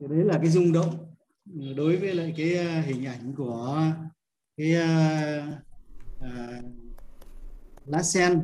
Thì 0.00 0.06
đấy 0.10 0.24
là 0.24 0.38
cái 0.38 0.50
rung 0.50 0.72
động 0.72 1.14
đối 1.76 1.96
với 1.96 2.14
lại 2.14 2.34
cái 2.36 2.58
à, 2.58 2.82
hình 2.86 3.06
ảnh 3.06 3.34
của 3.36 3.92
cái 4.56 4.76
uh, 4.76 4.82
uh, 6.18 6.64
lá 7.86 8.02
sen 8.02 8.40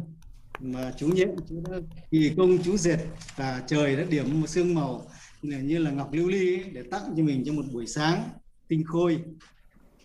mà 0.61 0.93
chú 0.97 1.09
nhện 1.09 1.31
chú 1.49 1.63
đã 1.71 1.77
kỳ 2.11 2.33
công 2.37 2.63
chú 2.63 2.77
dệt 2.77 2.99
và 3.37 3.63
trời 3.67 3.97
đã 3.97 4.05
điểm 4.11 4.41
một 4.41 4.47
sương 4.47 4.75
màu 4.75 5.07
như 5.43 5.79
là 5.79 5.91
ngọc 5.91 6.13
lưu 6.13 6.29
ly 6.29 6.61
ấy, 6.61 6.65
để 6.73 6.83
tặng 6.91 7.15
cho 7.17 7.23
mình 7.23 7.43
trong 7.47 7.57
một 7.57 7.65
buổi 7.73 7.87
sáng 7.87 8.23
tinh 8.69 8.85
khôi. 8.87 9.19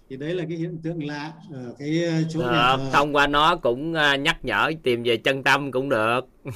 Thì 0.09 0.17
đấy 0.17 0.33
là 0.33 0.45
cái 0.49 0.57
hiện 0.57 0.77
tượng 0.83 1.05
lạ 1.05 1.33
ở 1.53 1.75
cái 1.79 2.03
chỗ 2.29 2.39
được, 2.39 2.51
này 2.51 2.77
thông 2.93 3.15
qua 3.15 3.27
nó 3.27 3.55
cũng 3.55 3.93
nhắc 4.23 4.45
nhở 4.45 4.71
tìm 4.83 5.03
về 5.03 5.17
chân 5.17 5.43
tâm 5.43 5.71
cũng 5.71 5.89
được. 5.89 6.21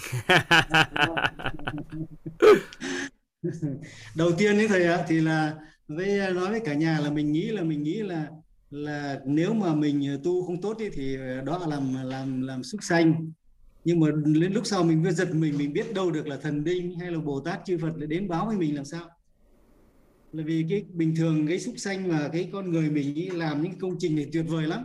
Đầu 4.16 4.32
tiên 4.38 4.58
ấy 4.58 4.68
thầy 4.68 4.84
ạ 4.84 5.04
thì 5.08 5.22
là 5.22 5.56
với 5.88 6.34
nói 6.34 6.52
với 6.52 6.62
cả 6.66 6.74
nhà 6.74 7.00
là 7.00 7.10
mình 7.10 7.32
nghĩ 7.32 7.48
là 7.48 7.64
mình 7.64 7.84
nghĩ 7.84 8.02
là 8.02 8.28
là 8.72 9.22
nếu 9.26 9.54
mà 9.54 9.76
mình 9.76 10.08
ờ, 10.08 10.20
tu 10.24 10.46
không 10.46 10.62
tốt 10.62 10.78
đi 10.80 10.90
thì 10.94 11.16
ờ, 11.16 11.42
đó 11.42 11.58
là 11.58 11.68
làm 11.68 11.94
làm 12.04 12.42
làm 12.42 12.64
súc 12.64 12.84
sanh. 12.84 13.32
Nhưng 13.84 14.00
mà 14.00 14.08
đến 14.26 14.54
lúc 14.54 14.66
sau 14.66 14.84
mình 14.84 15.04
mới 15.04 15.14
giật 15.14 15.34
mình 15.34 15.58
mình 15.58 15.74
biết 15.74 15.94
đâu 15.94 16.12
được 16.12 16.28
là 16.28 16.38
thần 16.38 16.64
đinh 16.64 17.00
hay 17.00 17.12
là 17.12 17.20
bồ 17.20 17.40
tát, 17.40 17.60
chư 17.66 17.78
phật 17.78 17.98
lại 17.98 18.08
đến 18.08 18.28
báo 18.28 18.46
với 18.46 18.58
mình 18.58 18.76
làm 18.76 18.86
sao. 18.86 19.10
Là 20.32 20.44
vì 20.46 20.66
cái 20.70 20.86
bình 20.94 21.16
thường 21.16 21.48
cái 21.48 21.60
súc 21.60 21.74
sanh 21.78 22.10
và 22.10 22.30
cái 22.34 22.50
con 22.54 22.72
người 22.72 22.90
mình 22.90 23.16
ý 23.16 23.30
làm 23.30 23.64
những 23.64 23.80
công 23.80 23.96
trình 24.00 24.16
này 24.16 24.30
tuyệt 24.34 24.46
vời 24.48 24.68
lắm. 24.68 24.84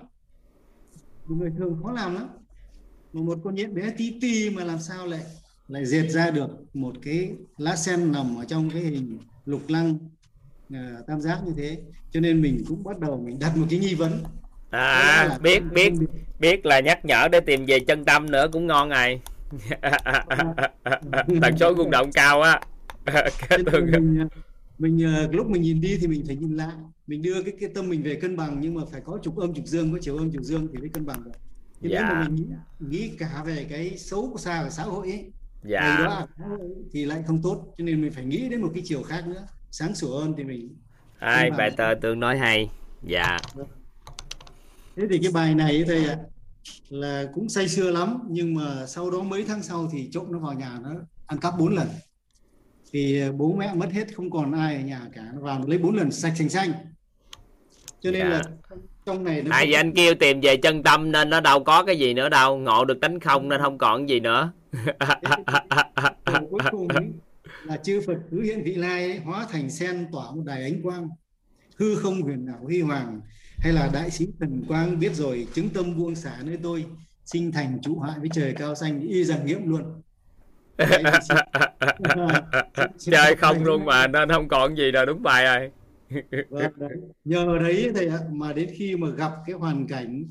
Người 1.28 1.50
thường 1.58 1.78
khó 1.82 1.92
làm 1.92 2.14
lắm. 2.14 2.28
Mà 3.12 3.22
một 3.22 3.38
con 3.44 3.54
nhện 3.54 3.74
bé 3.74 3.94
tí 3.96 4.18
ti 4.20 4.50
mà 4.50 4.64
làm 4.64 4.78
sao 4.78 5.06
lại 5.06 5.22
lại 5.68 5.86
dệt 5.86 6.08
ra 6.08 6.30
được 6.30 6.48
một 6.74 6.96
cái 7.02 7.32
lá 7.56 7.76
sen 7.76 8.12
nằm 8.12 8.36
ở 8.36 8.44
trong 8.44 8.70
cái 8.70 8.82
hình 8.82 9.18
lục 9.44 9.62
lăng 9.68 9.98
uh, 10.74 11.06
tam 11.06 11.20
giác 11.20 11.40
như 11.47 11.52
thế. 11.56 11.78
Cho 12.10 12.20
nên 12.20 12.43
mình 12.43 12.64
cũng 12.68 12.84
bắt 12.84 12.98
đầu 12.98 13.22
mình 13.26 13.38
đặt 13.38 13.56
một 13.56 13.66
cái 13.70 13.78
nghi 13.78 13.94
vấn. 13.94 14.22
À 14.70 15.38
biết 15.43 15.62
biết 15.72 15.93
biết 16.40 16.66
là 16.66 16.80
nhắc 16.80 17.05
nhở 17.05 17.28
để 17.32 17.40
tìm 17.40 17.66
về 17.66 17.80
chân 17.80 18.05
tâm 18.05 18.30
nữa 18.30 18.47
cũng 18.52 18.66
ngon 18.66 18.88
này. 18.88 19.20
Tần 21.43 21.59
số 21.60 21.74
rung 21.76 21.90
động 21.90 22.12
cao 22.12 22.43
á. 22.43 22.60
Mình, 23.74 24.28
mình 24.78 25.14
ờ, 25.14 25.28
lúc 25.32 25.47
mình 25.47 25.62
nhìn 25.62 25.80
đi 25.80 25.98
thì 26.01 26.06
mình 26.06 26.22
phải 26.26 26.36
nhìn 26.36 26.56
lại. 26.56 26.72
Mình 27.06 27.22
đưa 27.22 27.43
cái 27.43 27.52
cái 27.60 27.70
tâm 27.74 27.88
mình 27.88 28.02
về 28.02 28.14
cân 28.14 28.36
bằng 28.36 28.59
nhưng 28.60 28.74
mà 28.74 28.82
phải 28.93 29.01
có 29.05 29.18
trục 29.22 29.36
âm 29.36 29.55
trục 29.55 29.66
dương 29.66 29.93
có 29.93 29.98
chiều 30.01 30.16
âm 30.16 30.32
trục 30.32 30.43
dương 30.43 30.68
thì 30.72 30.78
mới 30.78 30.88
cân 30.88 31.06
bằng 31.06 31.24
được. 31.24 31.30
Thì 31.80 31.88
dạ. 31.90 32.01
nếu 32.01 32.14
mà 32.14 32.28
mình 32.28 32.34
nghĩ, 32.34 32.44
nghĩ 32.78 33.10
cả 33.18 33.43
về 33.47 33.66
cái 33.70 33.98
xấu 33.98 34.30
của 34.32 34.38
xa 34.38 34.59
ở 34.60 34.70
xã 34.70 34.82
hội 34.82 35.10
ấy 35.10 35.24
dạ. 35.64 35.97
đó 36.05 36.26
thì 36.93 37.05
lại 37.05 37.22
không 37.26 37.43
tốt. 37.43 37.74
Cho 37.78 37.84
nên 37.84 38.01
mình 38.02 38.12
phải 38.12 38.24
nghĩ 38.24 38.48
đến 38.48 38.60
một 38.60 38.70
cái 38.74 38.82
chiều 38.86 39.02
khác 39.02 39.26
nữa 39.28 39.47
sáng 39.78 39.94
sủa 39.94 40.18
hơn 40.20 40.34
thì 40.36 40.44
mình 40.44 40.76
ai 41.18 41.50
bài 41.50 41.70
tờ 41.76 41.94
tương 42.02 42.20
nói 42.20 42.38
hay. 42.38 42.70
Dạ. 43.02 43.38
Thế 44.96 45.02
thì 45.10 45.18
cái 45.22 45.32
bài 45.32 45.54
này 45.54 45.84
thầy 45.86 46.06
ạ 46.06 46.16
là 46.88 47.24
cũng 47.34 47.48
say 47.48 47.68
sưa 47.68 47.90
lắm 47.90 48.18
nhưng 48.28 48.54
mà 48.54 48.86
sau 48.86 49.10
đó 49.10 49.20
mấy 49.20 49.44
tháng 49.48 49.62
sau 49.62 49.88
thì 49.92 50.10
trộm 50.12 50.24
nó 50.30 50.38
vào 50.38 50.52
nhà 50.52 50.78
nó 50.82 50.90
ăn 51.26 51.38
cắp 51.38 51.58
bốn 51.58 51.74
lần. 51.74 51.88
Thì 52.92 53.22
bố 53.36 53.54
mẹ 53.58 53.74
mất 53.74 53.92
hết 53.92 54.14
không 54.14 54.30
còn 54.30 54.52
ai 54.52 54.74
ở 54.74 54.80
nhà 54.80 55.00
cả 55.14 55.22
nó 55.34 55.40
vào 55.40 55.62
lấy 55.66 55.78
bốn 55.78 55.96
lần 55.96 56.10
sạch 56.10 56.32
sành 56.38 56.48
xanh. 56.48 56.72
Cho 58.00 58.10
nên 58.10 58.22
dạ. 58.22 58.28
là 58.28 58.42
trong 59.06 59.24
này 59.24 59.42
nó 59.42 59.56
ai 59.56 59.72
anh 59.72 59.92
kêu 59.94 60.14
tìm 60.14 60.40
về 60.40 60.56
chân 60.56 60.82
tâm 60.82 61.12
nên 61.12 61.30
nó 61.30 61.40
đâu 61.40 61.64
có 61.64 61.84
cái 61.84 61.98
gì 61.98 62.14
nữa 62.14 62.28
đâu 62.28 62.58
ngộ 62.58 62.84
được 62.84 63.00
tánh 63.00 63.20
không 63.20 63.48
nên 63.48 63.60
không 63.60 63.78
còn 63.78 64.08
gì 64.08 64.20
nữa. 64.20 64.52
Cuối 66.50 66.60
cùng 66.70 66.88
là 67.66 67.76
chư 67.76 68.01
Phật 68.06 68.16
cứ 68.30 68.43
hiện 68.43 68.62
vị 68.64 68.74
lai 68.74 69.05
ấy, 69.05 69.18
hóa 69.18 69.47
thành 69.51 69.70
sen 69.70 70.06
tỏa 70.12 70.30
một 70.30 70.43
đài 70.47 70.62
ánh 70.62 70.82
quang. 70.82 71.09
Hư 71.76 71.97
không 71.97 72.22
huyền 72.22 72.47
ảo 72.47 72.60
huy 72.62 72.80
hoàng 72.80 73.20
hay 73.59 73.72
là 73.72 73.90
đại 73.93 74.10
sĩ 74.10 74.26
thần 74.40 74.64
quang 74.68 75.01
biết 75.01 75.14
rồi 75.14 75.47
chứng 75.55 75.68
tâm 75.68 75.98
buông 75.98 76.14
xả 76.14 76.36
nơi 76.44 76.59
tôi 76.62 76.86
sinh 77.24 77.52
thành 77.52 77.78
chủ 77.82 77.98
hại 77.98 78.18
với 78.18 78.28
trời 78.32 78.55
cao 78.59 78.74
xanh 78.74 79.01
y 79.01 79.24
rằng 79.24 79.47
nghiệm 79.47 79.68
luôn. 79.68 79.82
Trời 82.98 83.36
không 83.36 83.64
luôn 83.64 83.84
mà 83.84 84.06
nên 84.06 84.28
không 84.28 84.48
còn 84.48 84.76
gì 84.76 84.90
rồi 84.90 85.06
đúng 85.06 85.22
bài 85.22 85.44
rồi. 85.44 85.70
Vâng, 86.51 86.72
nhờ 87.24 87.59
đấy 87.60 87.90
thầy 87.94 88.09
ạ 88.09 88.18
mà 88.32 88.52
đến 88.52 88.70
khi 88.74 88.97
mà 88.97 89.09
gặp 89.09 89.32
cái 89.47 89.56
hoàn 89.56 89.86
cảnh 89.86 90.24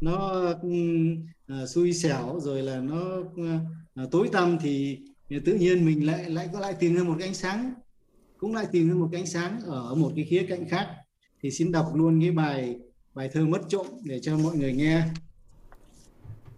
nó 0.00 0.50
uh, 0.52 1.68
xui 1.68 1.92
xẻo 1.92 2.40
rồi 2.40 2.62
là 2.62 2.80
nó 2.80 3.18
uh, 3.18 4.10
tối 4.10 4.28
tăm 4.32 4.58
thì, 4.60 4.98
thì 5.32 5.38
tự 5.44 5.54
nhiên 5.54 5.86
mình 5.86 6.06
lại 6.06 6.30
lại 6.30 6.48
có 6.52 6.60
lại 6.60 6.74
tìm 6.80 6.96
ra 6.96 7.02
một 7.02 7.14
cái 7.18 7.28
ánh 7.28 7.34
sáng 7.34 7.74
cũng 8.38 8.54
lại 8.54 8.66
tìm 8.72 8.88
ra 8.88 8.94
một 8.94 9.08
cái 9.12 9.20
ánh 9.20 9.26
sáng 9.26 9.60
ở 9.66 9.94
một 9.94 10.12
cái 10.16 10.24
khía 10.24 10.46
cạnh 10.48 10.68
khác. 10.68 10.88
Thì 11.42 11.50
xin 11.50 11.72
đọc 11.72 11.92
luôn 11.94 12.20
cái 12.20 12.30
bài 12.30 12.76
bài 13.14 13.30
thơ 13.32 13.46
mất 13.46 13.60
trộm 13.68 13.86
để 14.04 14.20
cho 14.20 14.38
mọi 14.38 14.56
người 14.56 14.72
nghe. 14.72 15.04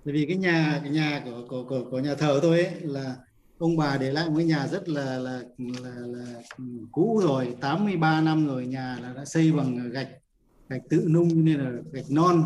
Bởi 0.04 0.14
vì 0.14 0.26
cái 0.26 0.36
nhà 0.36 0.80
cái 0.82 0.90
nhà 0.90 1.22
của 1.24 1.46
của 1.48 1.64
của, 1.64 1.90
của 1.90 1.98
nhà 1.98 2.14
thờ 2.14 2.38
tôi 2.42 2.64
ấy 2.64 2.74
là 2.80 3.16
ông 3.58 3.76
bà 3.76 3.98
để 3.98 4.12
lại 4.12 4.28
một 4.28 4.34
cái 4.36 4.46
nhà 4.46 4.66
rất 4.66 4.88
là 4.88 5.18
là 5.18 5.42
là, 5.58 5.90
là 6.06 6.42
cũ 6.92 7.20
rồi 7.24 7.56
83 7.60 8.20
năm 8.20 8.46
rồi 8.46 8.66
nhà 8.66 8.98
là 9.02 9.12
đã 9.12 9.24
xây 9.24 9.52
bằng 9.52 9.90
gạch 9.90 10.08
gạch 10.68 10.82
tự 10.90 11.06
nung 11.10 11.44
nên 11.44 11.60
là 11.60 11.70
gạch 11.92 12.10
non 12.10 12.44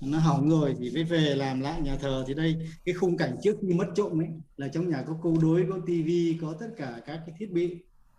nó 0.00 0.18
hỏng 0.18 0.50
rồi 0.50 0.74
thì 0.78 0.90
mới 0.94 1.04
về 1.04 1.34
làm 1.34 1.60
lại 1.60 1.80
nhà 1.80 1.96
thờ. 1.96 2.24
Thì 2.26 2.34
đây 2.34 2.56
cái 2.84 2.94
khung 2.94 3.16
cảnh 3.16 3.36
trước 3.42 3.56
khi 3.62 3.74
mất 3.74 3.86
trộm 3.94 4.20
ấy 4.20 4.28
là 4.56 4.68
trong 4.68 4.88
nhà 4.88 5.04
có 5.06 5.18
câu 5.22 5.36
đối 5.42 5.66
có 5.70 5.78
tivi 5.86 6.38
có 6.40 6.54
tất 6.60 6.68
cả 6.76 7.00
các 7.06 7.20
cái 7.26 7.34
thiết 7.38 7.52
bị. 7.52 7.76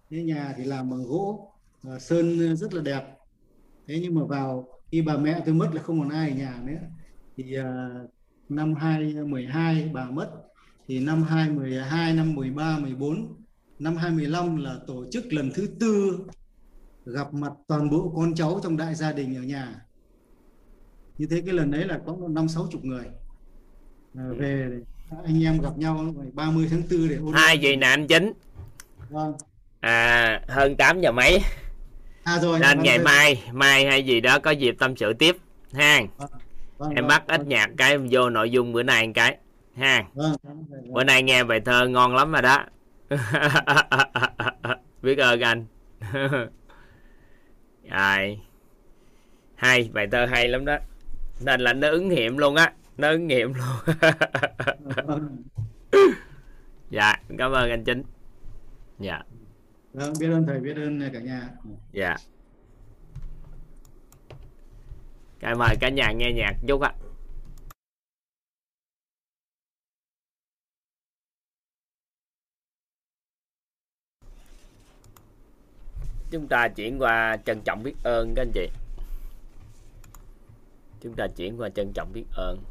Thế 0.09 0.23
nhà 0.23 0.53
thì 0.57 0.63
làm 0.63 0.89
bằng 0.89 1.03
gỗ 1.03 1.53
ờ, 1.83 1.99
sơn 1.99 2.55
rất 2.55 2.73
là 2.73 2.81
đẹp. 2.81 3.03
Thế 3.87 3.99
nhưng 4.01 4.15
mà 4.15 4.25
vào 4.25 4.67
khi 4.91 5.01
bà 5.01 5.17
mẹ 5.17 5.41
tôi 5.45 5.53
mất 5.53 5.69
là 5.73 5.81
không 5.81 5.99
còn 5.99 6.09
ai 6.09 6.29
ở 6.29 6.35
nhà 6.35 6.61
nữa. 6.65 6.79
Thì 7.37 7.59
uh, 7.59 8.09
năm 8.49 8.75
2012 8.75 9.89
bà 9.93 10.09
mất 10.09 10.29
thì 10.87 10.99
năm 10.99 11.23
2012 11.23 12.13
năm 12.13 12.35
13 12.35 12.79
14 12.79 13.35
năm 13.79 13.97
2015 13.97 14.57
là 14.57 14.79
tổ 14.87 15.05
chức 15.11 15.33
lần 15.33 15.51
thứ 15.55 15.67
tư 15.79 16.19
gặp 17.05 17.33
mặt 17.33 17.53
toàn 17.67 17.89
bộ 17.89 18.13
con 18.15 18.35
cháu 18.35 18.59
trong 18.63 18.77
đại 18.77 18.95
gia 18.95 19.11
đình 19.11 19.35
ở 19.35 19.41
nhà 19.41 19.86
như 21.17 21.27
thế 21.29 21.41
cái 21.45 21.53
lần 21.53 21.71
đấy 21.71 21.85
là 21.85 21.99
có 22.05 22.15
năm 22.29 22.47
sáu 22.47 22.67
chục 22.71 22.85
người. 22.85 23.05
À, 24.17 24.23
về 24.37 24.69
anh 25.25 25.43
em 25.43 25.61
gặp 25.61 25.77
nhau 25.77 26.13
30 26.33 26.67
tháng 26.71 26.81
4 26.91 27.09
để 27.09 27.15
ôn 27.15 27.33
hai 27.33 27.57
gì 27.57 27.75
nè 27.75 27.87
anh 27.87 28.07
chính. 28.07 28.33
Vâng. 29.09 29.33
à 29.79 30.41
hơn 30.47 30.75
8 30.75 31.01
giờ 31.01 31.11
mấy. 31.11 31.39
À, 32.23 32.39
rồi, 32.39 32.59
nên 32.59 32.77
vâng, 32.77 32.85
ngày 32.85 32.97
rồi. 32.97 33.05
mai 33.05 33.43
mai 33.51 33.85
hay 33.85 34.03
gì 34.03 34.21
đó 34.21 34.39
có 34.39 34.51
dịp 34.51 34.75
tâm 34.79 34.95
sự 34.95 35.13
tiếp 35.13 35.37
ha. 35.73 36.01
Vâng, 36.17 36.29
vâng, 36.77 36.89
em 36.89 36.95
vâng, 36.95 37.07
bắt 37.07 37.27
ít 37.27 37.37
vâng. 37.37 37.49
nhạc 37.49 37.69
cái 37.77 37.91
em 37.91 38.07
vô 38.11 38.29
nội 38.29 38.49
dung 38.49 38.73
bữa 38.73 38.83
nay 38.83 39.07
một 39.07 39.13
cái 39.15 39.37
ha. 39.75 40.05
Vâng, 40.13 40.35
vâng, 40.43 40.65
vâng. 40.69 40.93
bữa 40.93 41.03
nay 41.03 41.23
nghe 41.23 41.43
bài 41.43 41.59
thơ 41.59 41.87
ngon 41.87 42.15
lắm 42.15 42.31
rồi 42.31 42.41
đó. 42.41 42.65
Biết 45.01 45.17
ơn 45.17 45.41
anh. 45.41 45.65
Rồi. 47.91 48.39
Hay 49.55 49.89
bài 49.93 50.07
thơ 50.11 50.25
hay 50.25 50.47
lắm 50.47 50.65
đó 50.65 50.77
nên 51.39 51.61
là 51.61 51.73
nó 51.73 51.89
ứng 51.89 52.07
nghiệm 52.07 52.37
luôn 52.37 52.55
á. 52.55 52.73
Nó 52.97 53.09
ứng 53.09 53.27
nghiệm 53.27 53.53
luôn. 53.53 53.95
Dạ 56.89 57.15
cảm 57.37 57.51
ơn 57.51 57.69
anh 57.69 57.83
chính. 57.83 58.03
Dạ. 58.99 59.21
Vâng 59.93 60.13
biết 60.19 60.27
ơn 60.27 60.45
thầy 60.45 60.59
biết 60.59 60.75
ơn 60.75 61.01
cả 61.13 61.19
nhà. 61.19 61.49
Dạ. 61.91 62.15
Cảm 65.39 65.57
mời 65.57 65.75
cả 65.79 65.89
nhà 65.89 66.11
nghe 66.11 66.31
nhạc 66.31 66.53
chút 66.67 66.81
ạ 66.81 66.93
chúng 76.31 76.47
ta 76.47 76.67
chuyển 76.67 77.01
qua 77.01 77.37
trân 77.45 77.61
trọng 77.61 77.83
biết 77.83 77.93
ơn 78.03 78.33
các 78.35 78.41
anh 78.41 78.51
chị 78.53 78.69
chúng 81.07 81.15
ta 81.15 81.27
chuyển 81.27 81.57
qua 81.57 81.69
trân 81.69 81.91
trọng 81.93 82.13
biết 82.13 82.25
ơn. 82.31 82.63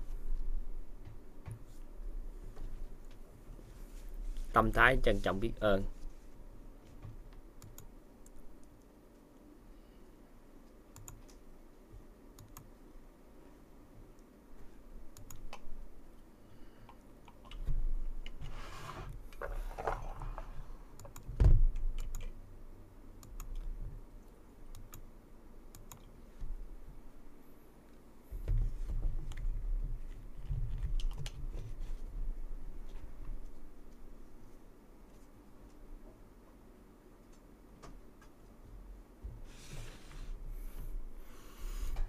Tâm 4.52 4.72
thái 4.72 4.96
trân 5.02 5.20
trọng 5.22 5.40
biết 5.40 5.52
ơn. 5.60 5.82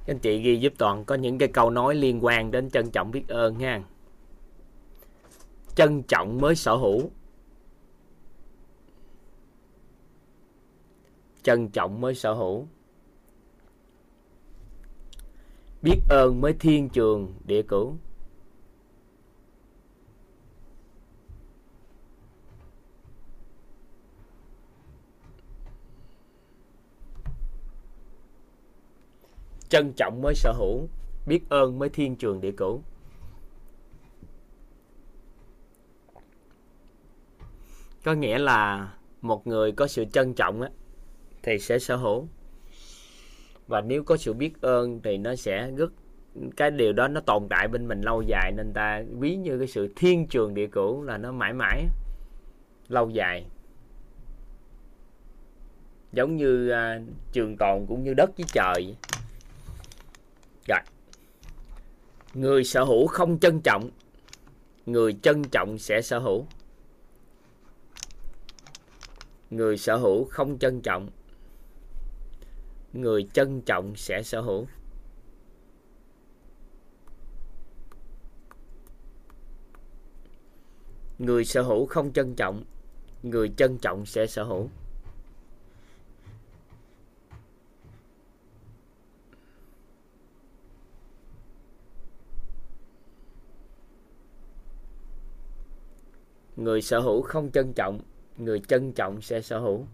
Các 0.08 0.14
anh 0.14 0.20
chị 0.20 0.40
ghi 0.42 0.60
giúp 0.60 0.74
toàn 0.78 1.06
có 1.06 1.16
những 1.16 1.38
cái 1.38 1.48
câu 1.48 1.70
nói 1.70 1.96
liên 1.96 2.26
quan 2.26 2.52
đến 2.52 2.70
trân 2.70 2.92
trọng 2.92 3.12
biết 3.12 3.28
ơn 3.28 3.58
nha 3.58 3.84
trân 5.78 6.04
trọng 6.04 6.42
mới 6.42 6.56
sở 6.56 6.76
hữu. 6.76 7.12
Trân 11.44 11.70
trọng 11.70 12.02
mới 12.02 12.16
sở 12.16 12.34
hữu. 12.34 12.68
Biết 15.82 16.00
ơn 16.10 16.42
mới 16.42 16.54
thiên 16.54 16.90
trường 16.90 17.34
địa 17.46 17.62
cửu. 17.62 17.96
Trân 29.70 29.94
trọng 29.94 30.22
mới 30.22 30.36
sở 30.36 30.54
hữu 30.58 30.88
biết 31.26 31.50
ơn 31.50 31.80
mới 31.80 31.90
thiên 31.90 32.16
trường 32.16 32.42
địa 32.42 32.52
cửu. 32.52 32.82
Có 38.04 38.14
nghĩa 38.14 38.38
là 38.38 38.92
một 39.22 39.48
người 39.48 39.72
có 39.72 39.88
sự 39.88 40.06
trân 40.06 40.34
trọng 40.34 40.62
á, 40.62 40.70
thì 41.44 41.60
sẽ 41.60 41.80
sở 41.80 41.96
hữu. 41.96 42.28
Và 43.68 43.82
nếu 43.82 44.04
có 44.04 44.18
sự 44.18 44.34
biết 44.34 44.62
ơn 44.62 45.02
thì 45.04 45.18
nó 45.18 45.36
sẽ 45.36 45.72
rất 45.72 45.92
cái 46.58 46.72
điều 46.72 46.94
đó 46.94 47.08
nó 47.08 47.22
tồn 47.22 47.48
tại 47.50 47.68
bên 47.68 47.88
mình 47.88 48.02
lâu 48.02 48.22
dài 48.22 48.52
nên 48.58 48.74
ta 48.74 49.04
ví 49.20 49.36
như 49.36 49.58
cái 49.58 49.68
sự 49.68 49.94
thiên 49.96 50.28
trường 50.28 50.54
địa 50.54 50.68
cửu 50.68 51.04
là 51.04 51.18
nó 51.18 51.32
mãi 51.32 51.54
mãi 51.54 51.86
lâu 52.88 53.10
dài. 53.10 53.46
Giống 56.12 56.36
như 56.36 56.72
uh, 56.72 57.04
trường 57.32 57.58
tồn 57.58 57.86
cũng 57.88 58.04
như 58.04 58.14
đất 58.14 58.38
với 58.38 58.46
trời 58.54 58.96
rồi 60.68 60.80
người 62.38 62.64
sở 62.64 62.84
hữu 62.84 63.08
không 63.08 63.40
trân 63.40 63.62
trọng, 63.62 63.90
người 64.86 65.18
trân 65.22 65.44
trọng 65.44 65.78
sẽ 65.78 66.02
sở 66.02 66.20
hữu. 66.20 66.46
Người 69.50 69.78
sở 69.78 69.98
hữu 69.98 70.26
không 70.26 70.60
trân 70.60 70.82
trọng, 70.82 71.10
người 72.94 73.28
trân 73.34 73.62
trọng 73.62 73.96
sẽ 73.96 74.24
sở 74.24 74.42
hữu. 74.42 74.68
Người 81.20 81.46
sở 81.46 81.62
hữu 81.62 81.86
không 81.86 82.14
trân 82.14 82.36
trọng, 82.36 82.64
người 83.24 83.54
trân 83.58 83.78
trọng 83.78 84.06
sẽ 84.06 84.28
sở 84.28 84.44
hữu. 84.44 84.70
Người 96.58 96.82
sở 96.82 97.00
hữu 97.00 97.22
không 97.22 97.52
trân 97.52 97.74
trọng, 97.74 98.00
người 98.38 98.60
trân 98.60 98.92
trọng 98.92 99.22
sẽ 99.22 99.42
sở 99.42 99.60
hữu. 99.60 99.86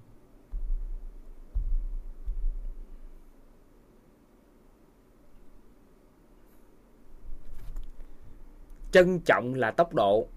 Trân 8.92 9.20
trọng 9.20 9.54
là 9.54 9.72
tốc 9.72 9.94
độ, 9.94 10.28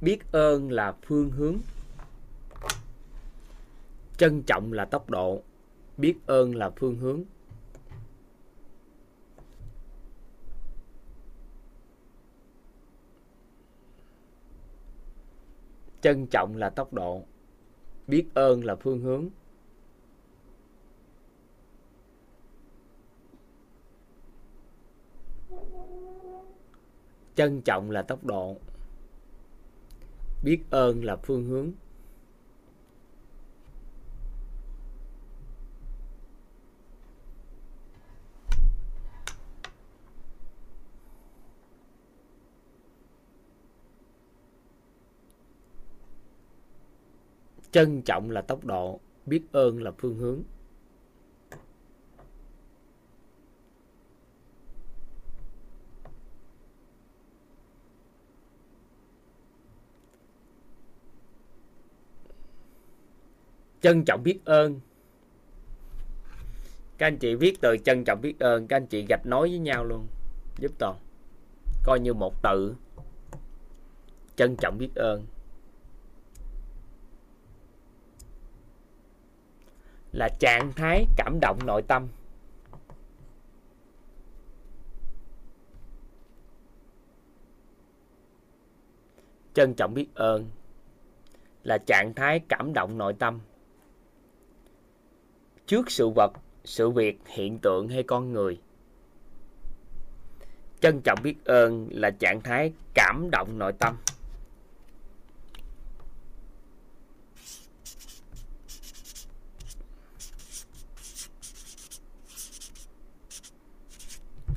biết 0.00 0.18
ơn 0.32 0.72
là 0.72 0.94
phương 1.02 1.30
hướng. 1.30 1.56
Trân 4.16 4.42
trọng 4.42 4.72
là 4.72 4.84
tốc 4.84 5.10
độ, 5.10 5.42
biết 5.96 6.14
ơn 6.26 6.54
là 6.54 6.70
phương 6.70 6.96
hướng. 6.96 7.22
Trân 16.02 16.26
trọng 16.26 16.56
là 16.56 16.70
tốc 16.70 16.92
độ. 16.92 17.22
Biết 18.06 18.26
ơn 18.34 18.64
là 18.64 18.76
phương 18.76 19.00
hướng. 19.00 19.28
Trân 27.34 27.62
trọng 27.62 27.90
là 27.90 28.02
tốc 28.02 28.24
độ. 28.24 28.56
Biết 30.44 30.60
ơn 30.70 31.04
là 31.04 31.16
phương 31.16 31.44
hướng. 31.44 31.72
Trân 47.72 48.02
trọng 48.02 48.30
là 48.30 48.40
tốc 48.40 48.64
độ, 48.64 49.00
biết 49.26 49.42
ơn 49.52 49.82
là 49.82 49.90
phương 49.98 50.16
hướng. 50.16 50.42
Trân 63.80 64.04
trọng 64.04 64.22
biết 64.22 64.38
ơn. 64.44 64.80
Các 66.98 67.06
anh 67.06 67.18
chị 67.18 67.34
viết 67.34 67.60
từ 67.60 67.76
trân 67.84 68.04
trọng 68.04 68.20
biết 68.20 68.38
ơn, 68.38 68.66
các 68.66 68.76
anh 68.76 68.86
chị 68.86 69.06
gạch 69.08 69.26
nói 69.26 69.48
với 69.48 69.58
nhau 69.58 69.84
luôn. 69.84 70.06
Giúp 70.58 70.72
toàn. 70.78 70.96
Coi 71.84 72.00
như 72.00 72.14
một 72.14 72.42
từ. 72.42 72.74
Trân 74.36 74.56
trọng 74.56 74.78
biết 74.78 74.90
ơn. 74.94 75.26
Là 80.12 80.28
trạng 80.38 80.72
thái 80.72 81.06
cảm 81.16 81.38
động 81.40 81.58
nội 81.66 81.82
tâm. 81.82 82.08
Trân 89.54 89.74
trọng 89.74 89.94
biết 89.94 90.08
ơn 90.14 90.50
là 91.64 91.78
trạng 91.78 92.14
thái 92.14 92.40
cảm 92.48 92.72
động 92.72 92.98
nội 92.98 93.14
tâm. 93.18 93.40
Trước 95.66 95.90
sự 95.90 96.08
vật, 96.08 96.32
sự 96.64 96.90
việc, 96.90 97.18
hiện 97.26 97.58
tượng 97.58 97.88
hay 97.88 98.02
con 98.02 98.32
người. 98.32 98.60
Trân 100.80 101.00
trọng 101.04 101.18
biết 101.22 101.44
ơn 101.44 101.88
là 101.90 102.10
trạng 102.10 102.40
thái 102.40 102.72
cảm 102.94 103.28
động 103.32 103.58
nội 103.58 103.72
tâm. 103.78 103.96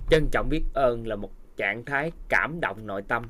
Trân 0.10 0.30
trọng 0.32 0.50
biết 0.50 0.64
ơn 0.74 1.08
là 1.08 1.16
một 1.16 1.32
trạng 1.58 1.86
thái 1.86 2.12
cảm 2.30 2.60
động 2.62 2.88
nội 2.88 3.02
tâm. 3.02 3.30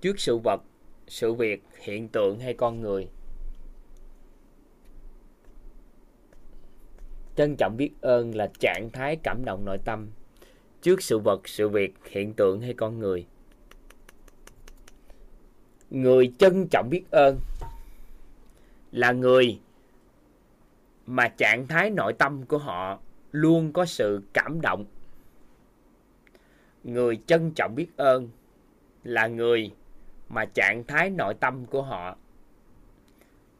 Trước 0.00 0.20
sự 0.20 0.38
vật, 0.38 0.62
sự 1.06 1.34
việc, 1.34 1.62
hiện 1.80 2.08
tượng 2.08 2.38
hay 2.38 2.54
con 2.54 2.80
người. 2.80 3.08
Trân 7.36 7.56
trọng 7.58 7.76
biết 7.76 7.90
ơn 8.00 8.34
là 8.34 8.50
trạng 8.58 8.90
thái 8.92 9.16
cảm 9.16 9.44
động 9.44 9.64
nội 9.64 9.78
tâm. 9.84 10.08
Trước 10.82 11.02
sự 11.02 11.18
vật, 11.18 11.48
sự 11.48 11.68
việc, 11.68 11.94
hiện 12.10 12.32
tượng 12.32 12.60
hay 12.60 12.74
con 12.74 12.98
người. 12.98 13.26
Người 15.90 16.32
trân 16.38 16.68
trọng 16.70 16.88
biết 16.90 17.04
ơn 17.10 17.40
là 18.92 19.12
người 19.12 19.60
mà 21.06 21.28
trạng 21.28 21.66
thái 21.66 21.90
nội 21.90 22.12
tâm 22.12 22.46
của 22.46 22.58
họ 22.58 23.00
luôn 23.32 23.72
có 23.72 23.86
sự 23.86 24.22
cảm 24.32 24.60
động. 24.60 24.84
Người 26.84 27.20
trân 27.26 27.52
trọng 27.56 27.74
biết 27.74 27.96
ơn 27.96 28.28
là 29.04 29.26
người 29.26 29.70
mà 30.28 30.44
trạng 30.44 30.84
thái 30.84 31.10
nội 31.10 31.34
tâm 31.34 31.66
của 31.66 31.82
họ. 31.82 32.16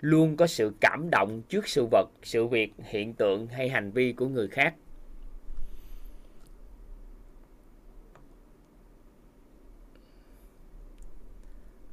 Luôn 0.00 0.36
có 0.36 0.46
sự 0.46 0.72
cảm 0.80 1.10
động 1.10 1.42
trước 1.48 1.68
sự 1.68 1.86
vật, 1.90 2.08
sự 2.22 2.46
việc, 2.46 2.72
hiện 2.78 3.12
tượng 3.12 3.46
hay 3.46 3.68
hành 3.68 3.90
vi 3.90 4.12
của 4.12 4.28
người 4.28 4.48
khác. 4.48 4.74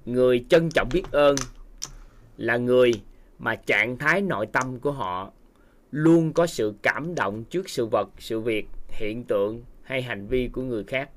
Người 0.05 0.45
trân 0.49 0.69
trọng 0.69 0.89
biết 0.93 1.03
ơn 1.11 1.35
là 2.37 2.57
người 2.57 2.91
mà 3.39 3.55
trạng 3.55 3.97
thái 3.97 4.21
nội 4.21 4.45
tâm 4.45 4.79
của 4.79 4.91
họ 4.91 5.31
luôn 5.91 6.33
có 6.33 6.47
sự 6.47 6.73
cảm 6.81 7.15
động 7.15 7.43
trước 7.43 7.69
sự 7.69 7.85
vật, 7.85 8.09
sự 8.19 8.39
việc, 8.39 8.67
hiện 8.87 9.23
tượng 9.23 9.63
hay 9.83 10.01
hành 10.01 10.27
vi 10.27 10.47
của 10.47 10.61
người 10.61 10.83
khác. 10.83 11.09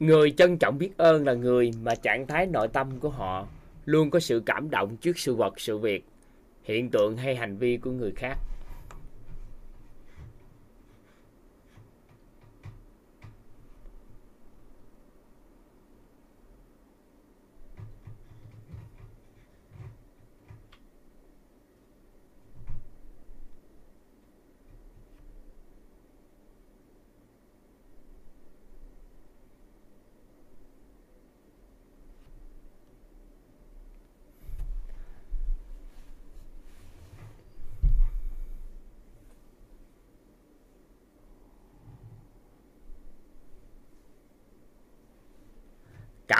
Người 0.00 0.30
trân 0.30 0.58
trọng 0.58 0.78
biết 0.78 0.90
ơn 0.96 1.26
là 1.26 1.34
người 1.34 1.70
mà 1.82 1.94
trạng 1.94 2.26
thái 2.26 2.46
nội 2.46 2.68
tâm 2.68 3.00
của 3.00 3.08
họ 3.08 3.46
luôn 3.84 4.10
có 4.10 4.20
sự 4.20 4.42
cảm 4.46 4.70
động 4.70 4.96
trước 4.96 5.18
sự 5.18 5.34
vật, 5.34 5.60
sự 5.60 5.78
việc, 5.78 6.04
hiện 6.62 6.90
tượng 6.90 7.16
hay 7.16 7.36
hành 7.36 7.56
vi 7.56 7.76
của 7.76 7.90
người 7.90 8.12
khác. 8.16 8.38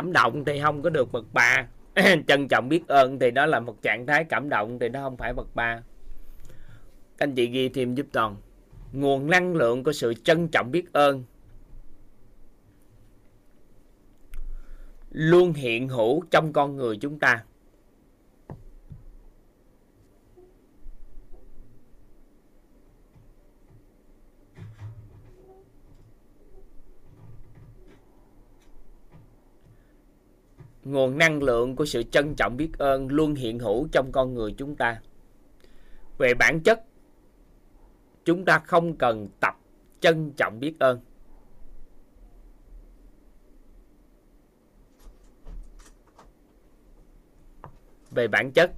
Cảm 0.00 0.12
động 0.12 0.44
thì 0.44 0.60
không 0.62 0.82
có 0.82 0.90
được 0.90 1.12
bậc 1.12 1.24
ba. 1.32 1.66
Trân 2.26 2.48
trọng 2.48 2.68
biết 2.68 2.88
ơn 2.88 3.18
thì 3.18 3.30
đó 3.30 3.46
là 3.46 3.60
một 3.60 3.82
trạng 3.82 4.06
thái 4.06 4.24
cảm 4.24 4.48
động 4.48 4.78
thì 4.78 4.88
nó 4.88 5.00
không 5.02 5.16
phải 5.16 5.32
bậc 5.32 5.54
ba. 5.54 5.82
Anh 7.18 7.34
chị 7.34 7.46
ghi 7.46 7.68
thêm 7.68 7.94
giúp 7.94 8.06
toàn. 8.12 8.36
Nguồn 8.92 9.30
năng 9.30 9.54
lượng 9.54 9.84
của 9.84 9.92
sự 9.92 10.14
trân 10.14 10.48
trọng 10.48 10.70
biết 10.70 10.92
ơn. 10.92 11.24
Luôn 15.10 15.52
hiện 15.52 15.88
hữu 15.88 16.22
trong 16.30 16.52
con 16.52 16.76
người 16.76 16.96
chúng 16.96 17.18
ta. 17.18 17.44
Nguồn 30.84 31.18
năng 31.18 31.42
lượng 31.42 31.76
của 31.76 31.84
sự 31.84 32.02
trân 32.02 32.34
trọng 32.34 32.56
biết 32.56 32.78
ơn 32.78 33.08
luôn 33.08 33.34
hiện 33.34 33.58
hữu 33.58 33.88
trong 33.92 34.12
con 34.12 34.34
người 34.34 34.54
chúng 34.58 34.76
ta. 34.76 35.00
Về 36.18 36.34
bản 36.34 36.60
chất, 36.60 36.84
chúng 38.24 38.44
ta 38.44 38.58
không 38.58 38.96
cần 38.96 39.28
tập 39.40 39.54
trân 40.00 40.32
trọng 40.36 40.60
biết 40.60 40.74
ơn. 40.78 41.00
Về 48.10 48.28
bản 48.28 48.52
chất, 48.52 48.70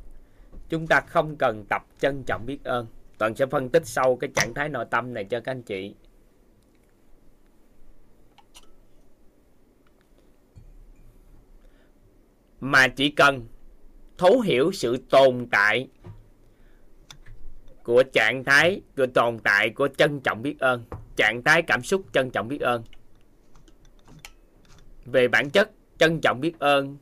chúng 0.69 0.87
ta 0.87 1.01
không 1.01 1.37
cần 1.37 1.65
tập 1.71 1.83
trân 2.01 2.23
trọng 2.27 2.47
biết 2.47 2.65
ơn. 2.65 2.87
Toàn 3.19 3.35
sẽ 3.35 3.47
phân 3.47 3.69
tích 3.69 3.87
sâu 3.87 4.17
cái 4.17 4.31
trạng 4.35 4.55
thái 4.55 4.69
nội 4.69 4.85
tâm 4.91 5.15
này 5.15 5.25
cho 5.25 5.41
các 5.41 5.53
anh 5.53 5.63
chị. 5.63 5.95
Mà 12.63 12.89
chỉ 12.89 13.11
cần 13.11 13.47
thấu 14.19 14.41
hiểu 14.41 14.73
sự 14.73 14.97
tồn 15.11 15.47
tại 15.51 15.89
của 17.83 18.03
trạng 18.13 18.45
thái, 18.45 18.81
của 18.97 19.07
tồn 19.07 19.39
tại 19.39 19.71
của 19.71 19.89
trân 19.89 20.21
trọng 20.21 20.43
biết 20.43 20.61
ơn, 20.61 20.85
trạng 21.17 21.43
thái 21.45 21.63
cảm 21.63 21.83
xúc 21.83 22.03
trân 22.13 22.31
trọng 22.31 22.49
biết 22.49 22.61
ơn. 22.61 22.83
Về 25.05 25.29
bản 25.29 25.51
chất, 25.51 25.71
trân 25.99 26.21
trọng 26.21 26.41
biết 26.41 26.59
ơn. 26.59 26.97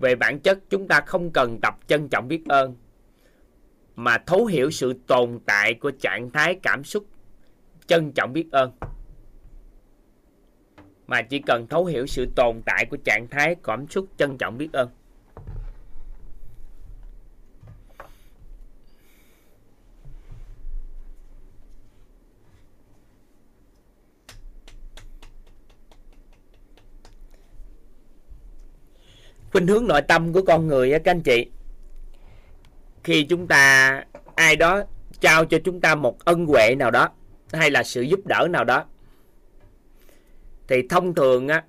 Về 0.00 0.14
bản 0.14 0.40
chất, 0.40 0.58
chúng 0.70 0.88
ta 0.88 1.00
không 1.00 1.30
cần 1.30 1.58
tập 1.62 1.78
trân 1.86 2.08
trọng 2.08 2.28
biết 2.28 2.42
ơn, 2.48 2.76
mà 3.96 4.18
thấu 4.18 4.46
hiểu 4.46 4.70
sự 4.70 4.94
tồn 5.06 5.38
tại 5.46 5.74
của 5.74 5.90
trạng 5.90 6.30
thái 6.30 6.58
cảm 6.62 6.84
xúc 6.84 7.06
trân 7.86 8.12
trọng 8.12 8.32
biết 8.32 8.48
ơn 8.52 8.72
mà 11.10 11.22
chỉ 11.22 11.38
cần 11.38 11.66
thấu 11.66 11.84
hiểu 11.84 12.06
sự 12.06 12.26
tồn 12.36 12.62
tại 12.66 12.86
của 12.90 12.96
trạng 13.04 13.28
thái 13.28 13.56
cảm 13.64 13.88
xúc 13.88 14.06
trân 14.16 14.38
trọng 14.38 14.58
biết 14.58 14.68
ơn. 14.72 14.88
Khuynh 29.52 29.66
hướng 29.66 29.86
nội 29.86 30.02
tâm 30.02 30.32
của 30.32 30.42
con 30.46 30.66
người 30.66 30.92
á, 30.92 30.98
các 30.98 31.10
anh 31.10 31.22
chị, 31.22 31.46
khi 33.04 33.24
chúng 33.24 33.46
ta, 33.46 34.04
ai 34.34 34.56
đó 34.56 34.82
trao 35.20 35.44
cho 35.44 35.58
chúng 35.64 35.80
ta 35.80 35.94
một 35.94 36.24
ân 36.24 36.46
huệ 36.46 36.74
nào 36.74 36.90
đó, 36.90 37.08
hay 37.52 37.70
là 37.70 37.82
sự 37.82 38.02
giúp 38.02 38.20
đỡ 38.26 38.48
nào 38.50 38.64
đó 38.64 38.84
thì 40.70 40.88
thông 40.88 41.14
thường 41.14 41.48
á, 41.48 41.64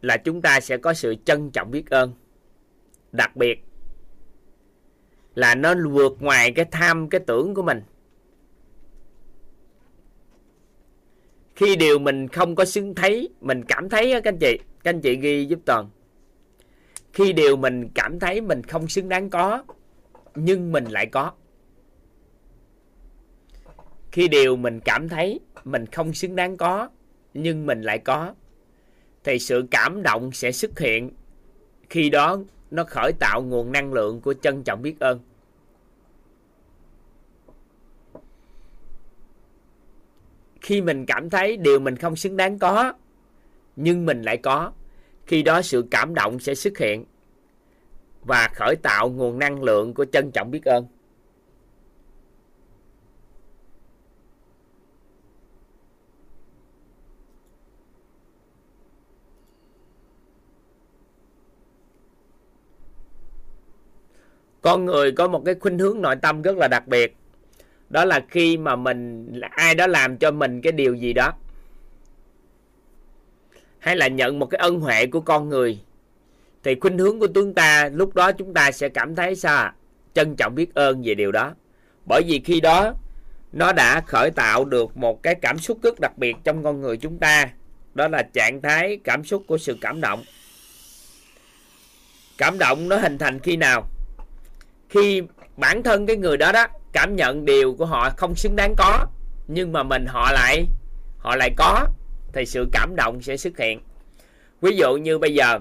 là 0.00 0.16
chúng 0.16 0.42
ta 0.42 0.60
sẽ 0.60 0.76
có 0.76 0.94
sự 0.94 1.14
trân 1.24 1.50
trọng 1.50 1.70
biết 1.70 1.90
ơn. 1.90 2.12
Đặc 3.12 3.36
biệt 3.36 3.64
là 5.34 5.54
nó 5.54 5.74
vượt 5.90 6.16
ngoài 6.20 6.52
cái 6.52 6.64
tham, 6.70 7.08
cái 7.08 7.20
tưởng 7.26 7.54
của 7.54 7.62
mình. 7.62 7.82
Khi 11.56 11.76
điều 11.76 11.98
mình 11.98 12.28
không 12.28 12.54
có 12.54 12.64
xứng 12.64 12.94
thấy, 12.94 13.28
mình 13.40 13.64
cảm 13.64 13.88
thấy 13.88 14.12
á, 14.12 14.20
các 14.20 14.32
anh 14.32 14.38
chị, 14.38 14.58
các 14.82 14.90
anh 14.90 15.00
chị 15.00 15.16
ghi 15.16 15.46
giúp 15.46 15.60
toàn. 15.64 15.90
Khi 17.12 17.32
điều 17.32 17.56
mình 17.56 17.88
cảm 17.94 18.20
thấy 18.20 18.40
mình 18.40 18.62
không 18.62 18.88
xứng 18.88 19.08
đáng 19.08 19.30
có, 19.30 19.64
nhưng 20.34 20.72
mình 20.72 20.84
lại 20.84 21.06
có. 21.06 21.32
Khi 24.12 24.28
điều 24.28 24.56
mình 24.56 24.80
cảm 24.80 25.08
thấy 25.08 25.40
mình 25.64 25.86
không 25.86 26.14
xứng 26.14 26.36
đáng 26.36 26.56
có 26.56 26.88
nhưng 27.34 27.66
mình 27.66 27.82
lại 27.82 27.98
có. 27.98 28.34
Thì 29.24 29.38
sự 29.38 29.66
cảm 29.70 30.02
động 30.02 30.32
sẽ 30.32 30.52
xuất 30.52 30.78
hiện. 30.78 31.10
Khi 31.90 32.10
đó, 32.10 32.38
nó 32.70 32.84
khởi 32.84 33.12
tạo 33.20 33.42
nguồn 33.42 33.72
năng 33.72 33.92
lượng 33.92 34.20
của 34.20 34.34
trân 34.34 34.62
trọng 34.62 34.82
biết 34.82 35.00
ơn. 35.00 35.20
Khi 40.60 40.80
mình 40.80 41.06
cảm 41.06 41.30
thấy 41.30 41.56
điều 41.56 41.80
mình 41.80 41.96
không 41.96 42.16
xứng 42.16 42.36
đáng 42.36 42.58
có, 42.58 42.92
nhưng 43.76 44.06
mình 44.06 44.22
lại 44.22 44.36
có, 44.36 44.72
khi 45.26 45.42
đó 45.42 45.62
sự 45.62 45.84
cảm 45.90 46.14
động 46.14 46.38
sẽ 46.38 46.54
xuất 46.54 46.78
hiện 46.78 47.04
và 48.22 48.48
khởi 48.54 48.76
tạo 48.82 49.10
nguồn 49.10 49.38
năng 49.38 49.62
lượng 49.62 49.94
của 49.94 50.04
trân 50.04 50.30
trọng 50.30 50.50
biết 50.50 50.64
ơn. 50.64 50.86
Con 64.60 64.84
người 64.84 65.12
có 65.12 65.28
một 65.28 65.42
cái 65.44 65.54
khuynh 65.60 65.78
hướng 65.78 66.02
nội 66.02 66.16
tâm 66.22 66.42
rất 66.42 66.56
là 66.56 66.68
đặc 66.68 66.88
biệt. 66.88 67.16
Đó 67.90 68.04
là 68.04 68.24
khi 68.28 68.56
mà 68.56 68.76
mình, 68.76 69.32
ai 69.50 69.74
đó 69.74 69.86
làm 69.86 70.16
cho 70.16 70.30
mình 70.30 70.60
cái 70.60 70.72
điều 70.72 70.94
gì 70.94 71.12
đó. 71.12 71.32
Hay 73.78 73.96
là 73.96 74.08
nhận 74.08 74.38
một 74.38 74.46
cái 74.46 74.58
ân 74.58 74.80
huệ 74.80 75.06
của 75.06 75.20
con 75.20 75.48
người. 75.48 75.78
Thì 76.62 76.74
khuynh 76.80 76.98
hướng 76.98 77.20
của 77.20 77.28
chúng 77.34 77.54
ta, 77.54 77.90
lúc 77.92 78.14
đó 78.14 78.32
chúng 78.32 78.54
ta 78.54 78.72
sẽ 78.72 78.88
cảm 78.88 79.14
thấy 79.14 79.36
sao? 79.36 79.72
Trân 80.14 80.36
trọng 80.36 80.54
biết 80.54 80.74
ơn 80.74 81.02
về 81.04 81.14
điều 81.14 81.32
đó. 81.32 81.54
Bởi 82.08 82.22
vì 82.26 82.40
khi 82.44 82.60
đó, 82.60 82.94
nó 83.52 83.72
đã 83.72 84.00
khởi 84.00 84.30
tạo 84.30 84.64
được 84.64 84.96
một 84.96 85.22
cái 85.22 85.34
cảm 85.34 85.58
xúc 85.58 85.78
rất 85.82 86.00
đặc 86.00 86.18
biệt 86.18 86.36
trong 86.44 86.64
con 86.64 86.80
người 86.80 86.96
chúng 86.96 87.18
ta. 87.18 87.48
Đó 87.94 88.08
là 88.08 88.22
trạng 88.22 88.62
thái 88.62 88.98
cảm 89.04 89.24
xúc 89.24 89.44
của 89.46 89.58
sự 89.58 89.76
cảm 89.80 90.00
động. 90.00 90.22
Cảm 92.38 92.58
động 92.58 92.88
nó 92.88 92.96
hình 92.96 93.18
thành 93.18 93.38
khi 93.38 93.56
nào? 93.56 93.88
Khi 94.90 95.22
bản 95.56 95.82
thân 95.82 96.06
cái 96.06 96.16
người 96.16 96.36
đó 96.36 96.52
đó 96.52 96.66
cảm 96.92 97.16
nhận 97.16 97.44
điều 97.44 97.74
của 97.74 97.86
họ 97.86 98.10
không 98.16 98.34
xứng 98.34 98.56
đáng 98.56 98.74
có, 98.78 99.06
nhưng 99.48 99.72
mà 99.72 99.82
mình 99.82 100.06
họ 100.06 100.32
lại 100.32 100.64
họ 101.18 101.36
lại 101.36 101.50
có, 101.56 101.86
thì 102.32 102.46
sự 102.46 102.68
cảm 102.72 102.96
động 102.96 103.22
sẽ 103.22 103.36
xuất 103.36 103.58
hiện. 103.58 103.80
Ví 104.60 104.76
dụ 104.76 104.96
như 104.96 105.18
bây 105.18 105.34
giờ 105.34 105.58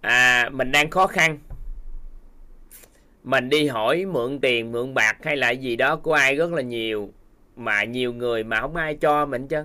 à 0.00 0.48
mình 0.52 0.72
đang 0.72 0.90
khó 0.90 1.06
khăn. 1.06 1.38
Mình 3.24 3.48
đi 3.48 3.66
hỏi 3.66 4.04
mượn 4.04 4.40
tiền, 4.40 4.72
mượn 4.72 4.94
bạc 4.94 5.16
hay 5.22 5.36
là 5.36 5.50
gì 5.50 5.76
đó 5.76 5.96
của 5.96 6.12
ai 6.12 6.34
rất 6.34 6.52
là 6.52 6.62
nhiều, 6.62 7.10
mà 7.56 7.84
nhiều 7.84 8.12
người 8.12 8.44
mà 8.44 8.60
không 8.60 8.76
ai 8.76 8.94
cho 8.94 9.26
mình 9.26 9.48
chứ 9.48 9.64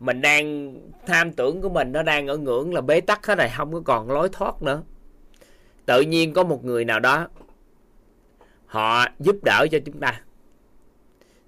mình 0.00 0.20
đang, 0.20 0.74
tham 1.06 1.32
tưởng 1.32 1.62
của 1.62 1.68
mình 1.68 1.92
nó 1.92 2.02
đang 2.02 2.26
ở 2.26 2.36
ngưỡng 2.36 2.74
là 2.74 2.80
bế 2.80 3.00
tắc 3.00 3.26
hết 3.26 3.34
này 3.34 3.52
không 3.56 3.72
có 3.72 3.80
còn 3.84 4.10
lối 4.10 4.28
thoát 4.32 4.62
nữa 4.62 4.82
tự 5.88 6.00
nhiên 6.00 6.32
có 6.32 6.44
một 6.44 6.64
người 6.64 6.84
nào 6.84 7.00
đó, 7.00 7.28
họ 8.66 9.06
giúp 9.18 9.36
đỡ 9.42 9.66
cho 9.70 9.78
chúng 9.86 10.00
ta. 10.00 10.20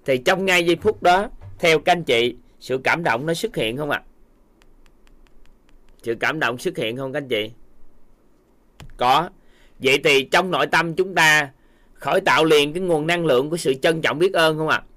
Thì 0.05 0.17
trong 0.17 0.45
ngay 0.45 0.65
giây 0.65 0.75
phút 0.75 1.03
đó, 1.03 1.29
theo 1.59 1.79
các 1.79 1.91
anh 1.91 2.03
chị, 2.03 2.35
sự 2.59 2.79
cảm 2.83 3.03
động 3.03 3.25
nó 3.25 3.33
xuất 3.33 3.55
hiện 3.55 3.77
không 3.77 3.89
ạ? 3.89 4.03
À? 4.05 4.07
sự 6.03 6.15
cảm 6.19 6.39
động 6.39 6.57
xuất 6.57 6.77
hiện 6.77 6.97
không 6.97 7.13
các 7.13 7.17
anh 7.17 7.27
chị? 7.27 7.51
Có. 8.97 9.29
Vậy 9.79 9.99
thì 10.03 10.23
trong 10.23 10.51
nội 10.51 10.67
tâm 10.67 10.95
chúng 10.95 11.15
ta, 11.15 11.51
khởi 11.93 12.21
tạo 12.21 12.45
liền 12.45 12.73
cái 12.73 12.81
nguồn 12.81 13.07
năng 13.07 13.25
lượng 13.25 13.49
của 13.49 13.57
sự 13.57 13.73
trân 13.73 14.01
trọng 14.01 14.19
biết 14.19 14.33
ơn 14.33 14.57
không 14.57 14.67
ạ? 14.67 14.83
À? 14.83 14.87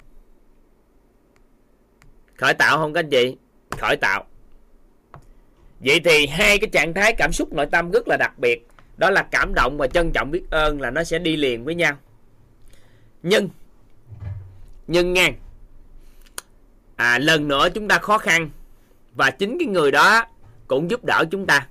khởi 2.37 2.55
tạo 2.55 2.79
không 2.79 2.93
các 2.93 3.01
anh 3.01 3.11
chị? 3.11 3.37
Khởi 3.71 3.97
tạo. 3.97 4.27
Vậy 5.81 6.01
thì 6.05 6.27
hai 6.27 6.59
cái 6.59 6.71
trạng 6.73 6.95
thái 6.95 7.15
cảm 7.19 7.33
xúc 7.33 7.53
nội 7.53 7.66
tâm 7.66 7.91
rất 7.91 8.09
là 8.09 8.16
đặc 8.16 8.39
biệt 8.39 8.66
đó 8.97 9.11
là 9.11 9.23
cảm 9.23 9.55
động 9.55 9.79
và 9.79 9.87
trân 9.87 10.12
trọng 10.12 10.31
biết 10.31 10.43
ơn 10.51 10.81
là 10.81 10.91
nó 10.91 11.05
sẽ 11.05 11.19
đi 11.19 11.37
liền 11.37 11.65
với 11.65 11.75
nhau. 11.75 11.97
Nhưng 13.23 13.49
nhưng 14.87 15.12
nghe. 15.12 15.33
À, 16.97 17.19
lần 17.19 17.49
nữa 17.49 17.69
chúng 17.75 17.89
ta 17.89 17.99
khó 17.99 18.19
khăn 18.19 18.51
và 19.15 19.31
chính 19.31 19.59
cái 19.59 19.69
người 19.69 19.91
đó 19.91 20.27
cũng 20.66 20.91
giúp 20.91 21.05
đỡ 21.05 21.25
chúng 21.31 21.47
ta. 21.47 21.66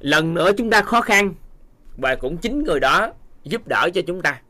Lần 0.00 0.34
nữa 0.34 0.50
chúng 0.56 0.70
ta 0.70 0.82
khó 0.82 1.00
khăn 1.00 1.34
và 1.96 2.14
cũng 2.14 2.36
chính 2.36 2.64
người 2.64 2.80
đó 2.80 3.12
giúp 3.44 3.68
đỡ 3.68 3.88
cho 3.94 4.02
chúng 4.06 4.22
ta. 4.22 4.40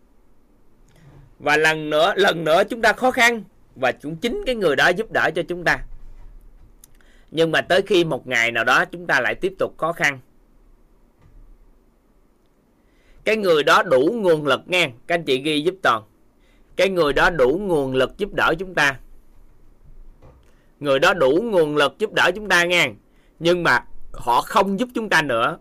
Và 1.39 1.57
lần 1.57 1.91
nữa 1.91 2.13
lần 2.17 2.45
nữa 2.45 2.63
chúng 2.71 2.83
ta 2.83 2.93
khó 2.93 3.11
khăn 3.11 3.45
và 3.77 3.93
cũng 3.93 4.17
chính 4.17 4.43
cái 4.47 4.55
người 4.55 4.77
đó 4.77 4.89
giúp 4.89 5.13
đỡ 5.13 5.31
cho 5.35 5.43
chúng 5.49 5.65
ta. 5.65 5.79
Nhưng 7.31 7.51
mà 7.51 7.61
tới 7.61 7.83
khi 7.83 8.05
một 8.05 8.27
ngày 8.27 8.53
nào 8.53 8.65
đó 8.65 8.85
chúng 8.85 9.07
ta 9.07 9.21
lại 9.21 9.35
tiếp 9.35 9.53
tục 9.59 9.75
khó 9.79 9.93
khăn 9.93 10.21
cái 13.25 13.37
người 13.37 13.63
đó 13.63 13.83
đủ 13.83 14.11
nguồn 14.15 14.47
lực 14.47 14.61
nghe. 14.67 14.91
Các 15.07 15.15
anh 15.15 15.25
chị 15.25 15.39
ghi 15.39 15.63
giúp 15.63 15.75
toàn. 15.83 16.03
Cái 16.77 16.89
người 16.89 17.13
đó 17.13 17.31
đủ 17.31 17.59
nguồn 17.63 17.95
lực 17.95 18.19
giúp 18.19 18.33
đỡ 18.33 18.55
chúng 18.59 18.75
ta. 18.75 18.99
Người 20.81 20.99
đó 20.99 21.15
đủ 21.15 21.41
nguồn 21.43 21.77
lực 21.77 21.99
giúp 21.99 22.13
đỡ 22.13 22.31
chúng 22.35 22.49
ta 22.49 22.65
nghe. 22.65 22.91
Nhưng 23.39 23.63
mà 23.63 23.85
họ 24.13 24.41
không 24.41 24.81
giúp 24.81 24.89
chúng 24.95 25.09
ta 25.09 25.23
nữa. 25.23 25.59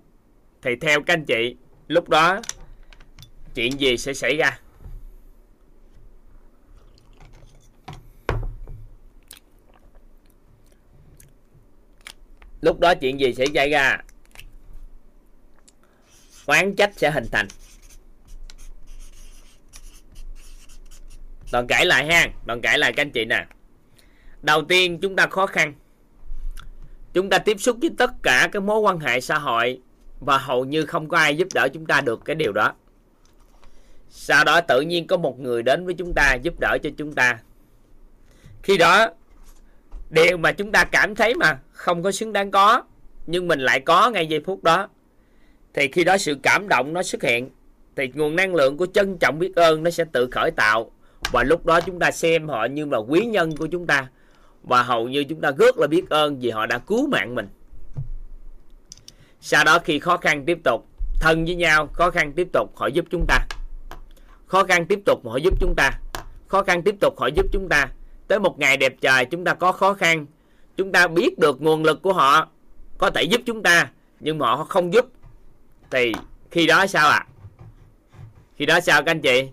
Thì 0.62 0.76
theo 0.76 1.02
các 1.02 1.14
anh 1.14 1.26
chị, 1.26 1.56
lúc 1.88 2.10
đó 2.10 2.42
chuyện 3.56 3.80
gì 3.80 3.98
sẽ 3.98 4.14
xảy 4.14 4.38
ra? 4.38 4.60
Lúc 12.62 12.80
đó 12.80 12.96
chuyện 12.96 13.20
gì 13.20 13.34
sẽ 13.34 13.46
xảy 13.56 13.70
ra? 13.70 13.98
Oán 16.46 16.76
trách 16.76 16.92
sẽ 16.98 17.12
hình 17.12 17.28
thành. 17.32 17.48
Đoạn 21.52 21.68
cãi 21.68 21.86
lại 21.86 22.06
ha. 22.06 22.28
Đoạn 22.46 22.62
cãi 22.62 22.80
lại 22.80 22.94
các 22.94 23.02
anh 23.02 23.12
chị 23.12 23.26
nè. 23.26 23.46
Đầu 24.42 24.64
tiên 24.64 25.00
chúng 25.02 25.16
ta 25.16 25.28
khó 25.28 25.46
khăn. 25.46 25.74
Chúng 27.14 27.30
ta 27.30 27.38
tiếp 27.38 27.58
xúc 27.60 27.78
với 27.82 27.92
tất 27.98 28.12
cả 28.24 28.50
các 28.52 28.64
mối 28.64 28.80
quan 28.80 29.00
hệ 29.00 29.22
xã 29.22 29.40
hội 29.40 29.82
Và 30.20 30.38
hầu 30.38 30.66
như 30.66 30.86
không 30.86 31.10
có 31.10 31.18
ai 31.18 31.38
giúp 31.38 31.48
đỡ 31.54 31.68
chúng 31.74 31.86
ta 31.86 32.02
được 32.02 32.26
cái 32.26 32.36
điều 32.36 32.52
đó. 32.52 32.74
Sau 34.10 34.44
đó 34.44 34.62
tự 34.62 34.82
nhiên 34.82 35.08
có 35.08 35.18
một 35.18 35.40
người 35.40 35.64
đến 35.64 35.86
với 35.86 35.94
chúng 35.94 36.14
ta 36.16 36.34
Giúp 36.34 36.54
đỡ 36.60 36.78
cho 36.84 36.90
chúng 36.98 37.14
ta. 37.14 37.40
Khi 38.64 38.78
đó, 38.78 39.08
Điều 40.10 40.38
mà 40.38 40.52
chúng 40.52 40.72
ta 40.72 40.84
cảm 40.84 41.16
thấy 41.16 41.36
mà 41.36 41.60
Không 41.72 42.04
có 42.04 42.12
xứng 42.12 42.34
đáng 42.34 42.52
có, 42.52 42.84
Nhưng 43.28 43.48
mình 43.48 43.60
lại 43.60 43.80
có 43.80 44.10
ngay 44.10 44.28
giây 44.28 44.42
phút 44.46 44.64
đó. 44.64 44.90
Thì 45.74 45.88
khi 45.88 46.04
đó 46.04 46.18
sự 46.18 46.36
cảm 46.44 46.68
động 46.70 46.94
nó 46.94 47.04
xuất 47.04 47.24
hiện. 47.24 47.50
Thì 47.96 48.12
nguồn 48.14 48.36
năng 48.36 48.56
lượng 48.56 48.78
của 48.78 48.86
trân 48.94 49.18
trọng 49.18 49.40
biết 49.40 49.56
ơn 49.56 49.84
Nó 49.84 49.90
sẽ 49.90 50.06
tự 50.12 50.28
khởi 50.32 50.52
tạo. 50.52 50.92
Và 51.32 51.44
lúc 51.44 51.66
đó 51.66 51.82
chúng 51.82 52.00
ta 52.00 52.12
xem 52.12 52.50
họ 52.50 52.66
như 52.66 52.86
là 52.86 52.98
quý 52.98 53.26
nhân 53.26 53.58
của 53.58 53.68
chúng 53.68 53.88
ta. 53.88 54.08
Và 54.64 54.84
hầu 54.84 55.10
như 55.10 55.24
chúng 55.24 55.42
ta 55.42 55.52
rất 55.58 55.78
là 55.78 55.88
biết 55.88 56.10
ơn 56.10 56.40
vì 56.40 56.50
họ 56.50 56.66
đã 56.66 56.78
cứu 56.78 57.08
mạng 57.08 57.36
mình. 57.36 57.48
Sau 59.42 59.64
đó 59.64 59.80
khi 59.80 60.00
khó 60.00 60.18
khăn 60.18 60.46
tiếp 60.46 60.58
tục, 60.64 60.86
thân 61.20 61.46
với 61.46 61.56
nhau, 61.56 61.88
khó 61.94 62.12
khăn 62.12 62.34
tiếp 62.34 62.48
tục, 62.54 62.72
họ 62.76 62.88
giúp 62.88 63.06
chúng 63.10 63.26
ta. 63.28 63.40
Khó 64.46 64.64
khăn 64.64 64.86
tiếp 64.86 65.00
tục 65.06 65.26
họ 65.26 65.38
giúp 65.38 65.54
chúng 65.60 65.74
ta. 65.78 65.92
Khó 66.48 66.64
khăn 66.64 66.82
tiếp 66.84 66.96
tục 67.00 67.20
họ 67.20 67.28
giúp 67.28 67.46
chúng 67.52 67.70
ta. 67.70 67.88
Tới 68.28 68.40
một 68.40 68.60
ngày 68.60 68.78
đẹp 68.78 68.96
trời 69.02 69.26
chúng 69.26 69.44
ta 69.44 69.54
có 69.54 69.72
khó 69.72 69.94
khăn. 69.94 70.26
Chúng 70.78 70.92
ta 70.92 71.08
biết 71.08 71.40
được 71.40 71.62
nguồn 71.62 71.84
lực 71.84 72.02
của 72.02 72.14
họ 72.14 72.48
có 72.98 73.10
thể 73.10 73.24
giúp 73.24 73.42
chúng 73.46 73.64
ta, 73.64 73.92
nhưng 74.20 74.38
mà 74.38 74.48
họ 74.48 74.64
không 74.64 74.94
giúp 74.94 75.06
thì 75.94 76.14
khi 76.52 76.68
đó 76.68 76.88
sao 76.88 77.10
ạ? 77.10 77.18
À? 77.18 77.28
khi 78.56 78.66
đó 78.66 78.80
sao 78.80 79.04
các 79.04 79.12
anh 79.12 79.22
chị? 79.22 79.50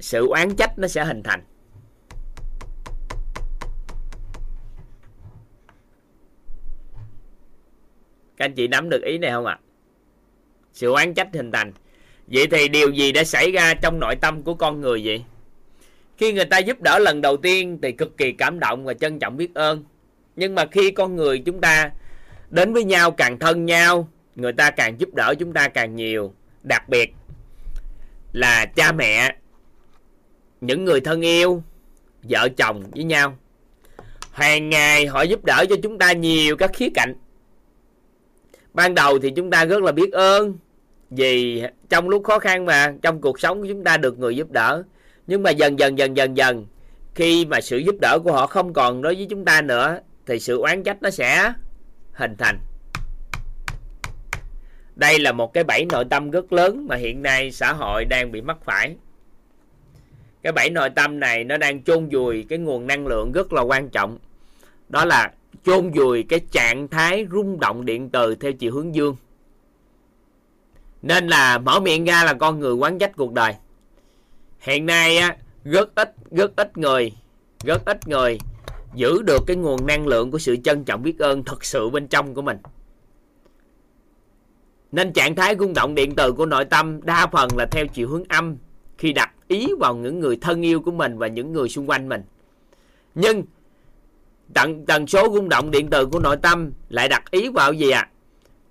Sự 0.00 0.26
oán 0.26 0.56
trách 0.56 0.78
nó 0.78 0.88
sẽ 0.88 1.04
hình 1.04 1.22
thành. 1.22 1.44
Các 8.36 8.44
anh 8.44 8.54
chị 8.54 8.68
nắm 8.68 8.90
được 8.90 9.02
ý 9.02 9.18
này 9.18 9.30
không 9.30 9.46
ạ? 9.46 9.58
À? 9.62 9.64
sự 10.72 10.92
oán 10.92 11.14
trách 11.14 11.28
hình 11.32 11.52
thành. 11.52 11.72
Vậy 12.26 12.46
thì 12.50 12.68
điều 12.68 12.90
gì 12.90 13.12
đã 13.12 13.24
xảy 13.24 13.52
ra 13.52 13.74
trong 13.74 14.00
nội 14.00 14.16
tâm 14.16 14.42
của 14.42 14.54
con 14.54 14.80
người 14.80 15.02
vậy? 15.04 15.24
Khi 16.16 16.32
người 16.32 16.44
ta 16.44 16.58
giúp 16.58 16.80
đỡ 16.80 16.98
lần 16.98 17.20
đầu 17.20 17.36
tiên 17.36 17.78
thì 17.82 17.92
cực 17.92 18.16
kỳ 18.16 18.32
cảm 18.32 18.60
động 18.60 18.84
và 18.84 18.94
trân 18.94 19.18
trọng 19.18 19.36
biết 19.36 19.54
ơn. 19.54 19.84
Nhưng 20.36 20.54
mà 20.54 20.66
khi 20.66 20.90
con 20.90 21.16
người 21.16 21.38
chúng 21.38 21.60
ta 21.60 21.90
đến 22.50 22.72
với 22.72 22.84
nhau, 22.84 23.10
càng 23.10 23.38
thân 23.38 23.66
nhau 23.66 24.08
người 24.40 24.52
ta 24.52 24.70
càng 24.70 25.00
giúp 25.00 25.14
đỡ 25.14 25.34
chúng 25.38 25.52
ta 25.52 25.68
càng 25.68 25.96
nhiều. 25.96 26.34
Đặc 26.62 26.88
biệt 26.88 27.12
là 28.32 28.66
cha 28.66 28.92
mẹ, 28.92 29.36
những 30.60 30.84
người 30.84 31.00
thân 31.00 31.20
yêu, 31.20 31.62
vợ 32.22 32.48
chồng 32.56 32.84
với 32.94 33.04
nhau. 33.04 33.36
Hàng 34.32 34.70
ngày 34.70 35.06
họ 35.06 35.22
giúp 35.22 35.44
đỡ 35.44 35.64
cho 35.68 35.76
chúng 35.82 35.98
ta 35.98 36.12
nhiều 36.12 36.56
các 36.56 36.70
khía 36.74 36.88
cạnh. 36.94 37.14
Ban 38.74 38.94
đầu 38.94 39.18
thì 39.18 39.30
chúng 39.30 39.50
ta 39.50 39.64
rất 39.64 39.82
là 39.82 39.92
biết 39.92 40.12
ơn 40.12 40.58
vì 41.10 41.62
trong 41.88 42.08
lúc 42.08 42.24
khó 42.24 42.38
khăn 42.38 42.64
mà, 42.64 42.94
trong 43.02 43.20
cuộc 43.20 43.40
sống 43.40 43.68
chúng 43.68 43.84
ta 43.84 43.96
được 43.96 44.18
người 44.18 44.36
giúp 44.36 44.50
đỡ. 44.50 44.82
Nhưng 45.26 45.42
mà 45.42 45.50
dần 45.50 45.78
dần 45.78 45.98
dần 45.98 46.16
dần 46.16 46.36
dần, 46.36 46.66
khi 47.14 47.46
mà 47.46 47.60
sự 47.60 47.78
giúp 47.78 47.94
đỡ 48.00 48.18
của 48.24 48.32
họ 48.32 48.46
không 48.46 48.72
còn 48.72 49.02
đối 49.02 49.14
với 49.14 49.26
chúng 49.30 49.44
ta 49.44 49.62
nữa, 49.62 49.98
thì 50.26 50.40
sự 50.40 50.58
oán 50.58 50.82
trách 50.82 51.02
nó 51.02 51.10
sẽ 51.10 51.52
hình 52.12 52.36
thành 52.38 52.58
đây 55.00 55.18
là 55.18 55.32
một 55.32 55.52
cái 55.52 55.64
bẫy 55.64 55.84
nội 55.84 56.04
tâm 56.10 56.30
rất 56.30 56.52
lớn 56.52 56.86
mà 56.88 56.96
hiện 56.96 57.22
nay 57.22 57.52
xã 57.52 57.72
hội 57.72 58.04
đang 58.04 58.32
bị 58.32 58.40
mắc 58.40 58.56
phải. 58.64 58.96
Cái 60.42 60.52
bẫy 60.52 60.70
nội 60.70 60.90
tâm 60.90 61.20
này 61.20 61.44
nó 61.44 61.56
đang 61.56 61.82
chôn 61.82 62.08
vùi 62.08 62.46
cái 62.48 62.58
nguồn 62.58 62.86
năng 62.86 63.06
lượng 63.06 63.32
rất 63.32 63.52
là 63.52 63.62
quan 63.62 63.88
trọng. 63.88 64.18
Đó 64.88 65.04
là 65.04 65.32
chôn 65.64 65.90
vùi 65.90 66.22
cái 66.22 66.40
trạng 66.50 66.88
thái 66.88 67.26
rung 67.32 67.60
động 67.60 67.84
điện 67.84 68.10
từ 68.10 68.34
theo 68.34 68.52
chiều 68.52 68.72
hướng 68.72 68.94
dương. 68.94 69.16
Nên 71.02 71.28
là 71.28 71.58
mở 71.58 71.80
miệng 71.80 72.04
ra 72.04 72.24
là 72.24 72.34
con 72.34 72.60
người 72.60 72.74
quán 72.74 72.98
trách 72.98 73.16
cuộc 73.16 73.32
đời. 73.32 73.54
Hiện 74.58 74.86
nay 74.86 75.16
á, 75.16 75.36
rất 75.64 75.94
ít 75.94 76.14
rất 76.30 76.56
ít 76.56 76.78
người, 76.78 77.12
rất 77.64 77.84
ít 77.84 78.08
người 78.08 78.38
giữ 78.94 79.22
được 79.22 79.42
cái 79.46 79.56
nguồn 79.56 79.86
năng 79.86 80.06
lượng 80.06 80.30
của 80.30 80.38
sự 80.38 80.56
trân 80.56 80.84
trọng 80.84 81.02
biết 81.02 81.18
ơn 81.18 81.44
thật 81.44 81.64
sự 81.64 81.90
bên 81.90 82.08
trong 82.08 82.34
của 82.34 82.42
mình 82.42 82.58
nên 84.92 85.12
trạng 85.12 85.34
thái 85.34 85.56
rung 85.58 85.74
động 85.74 85.94
điện 85.94 86.14
từ 86.16 86.32
của 86.32 86.46
nội 86.46 86.64
tâm 86.64 87.00
đa 87.02 87.26
phần 87.26 87.48
là 87.56 87.66
theo 87.70 87.86
chiều 87.86 88.08
hướng 88.08 88.24
âm, 88.28 88.56
khi 88.98 89.12
đặt 89.12 89.30
ý 89.48 89.68
vào 89.78 89.96
những 89.96 90.20
người 90.20 90.38
thân 90.40 90.62
yêu 90.62 90.80
của 90.80 90.92
mình 90.92 91.18
và 91.18 91.26
những 91.26 91.52
người 91.52 91.68
xung 91.68 91.90
quanh 91.90 92.08
mình. 92.08 92.22
Nhưng 93.14 93.42
tần 94.54 94.86
tần 94.86 95.06
số 95.06 95.28
rung 95.34 95.48
động 95.48 95.70
điện 95.70 95.88
từ 95.90 96.06
của 96.06 96.20
nội 96.20 96.36
tâm 96.36 96.72
lại 96.88 97.08
đặt 97.08 97.30
ý 97.30 97.48
vào 97.48 97.72
gì 97.72 97.90
ạ? 97.90 98.00
À? 98.00 98.10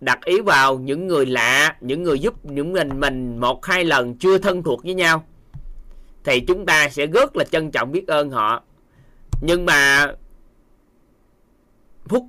đặt 0.02 0.26
ý 0.26 0.42
vào 0.42 0.80
những 0.80 1.08
người 1.08 1.26
lạ, 1.26 1.76
những 1.82 2.04
người 2.04 2.20
giúp 2.20 2.46
những 2.46 2.74
mình 2.74 3.00
mình 3.00 3.38
một 3.40 3.66
hai 3.66 3.84
lần 3.84 4.16
chưa 4.16 4.38
thân 4.38 4.64
thuộc 4.64 4.84
với 4.84 4.94
nhau. 4.94 5.26
Thì 6.24 6.40
chúng 6.40 6.66
ta 6.66 6.90
sẽ 6.90 7.06
rất 7.06 7.36
là 7.36 7.44
trân 7.44 7.72
trọng 7.72 7.92
biết 7.92 8.08
ơn 8.08 8.30
họ. 8.30 8.64
Nhưng 9.42 9.66
mà, 9.66 10.08
phúc 12.08 12.26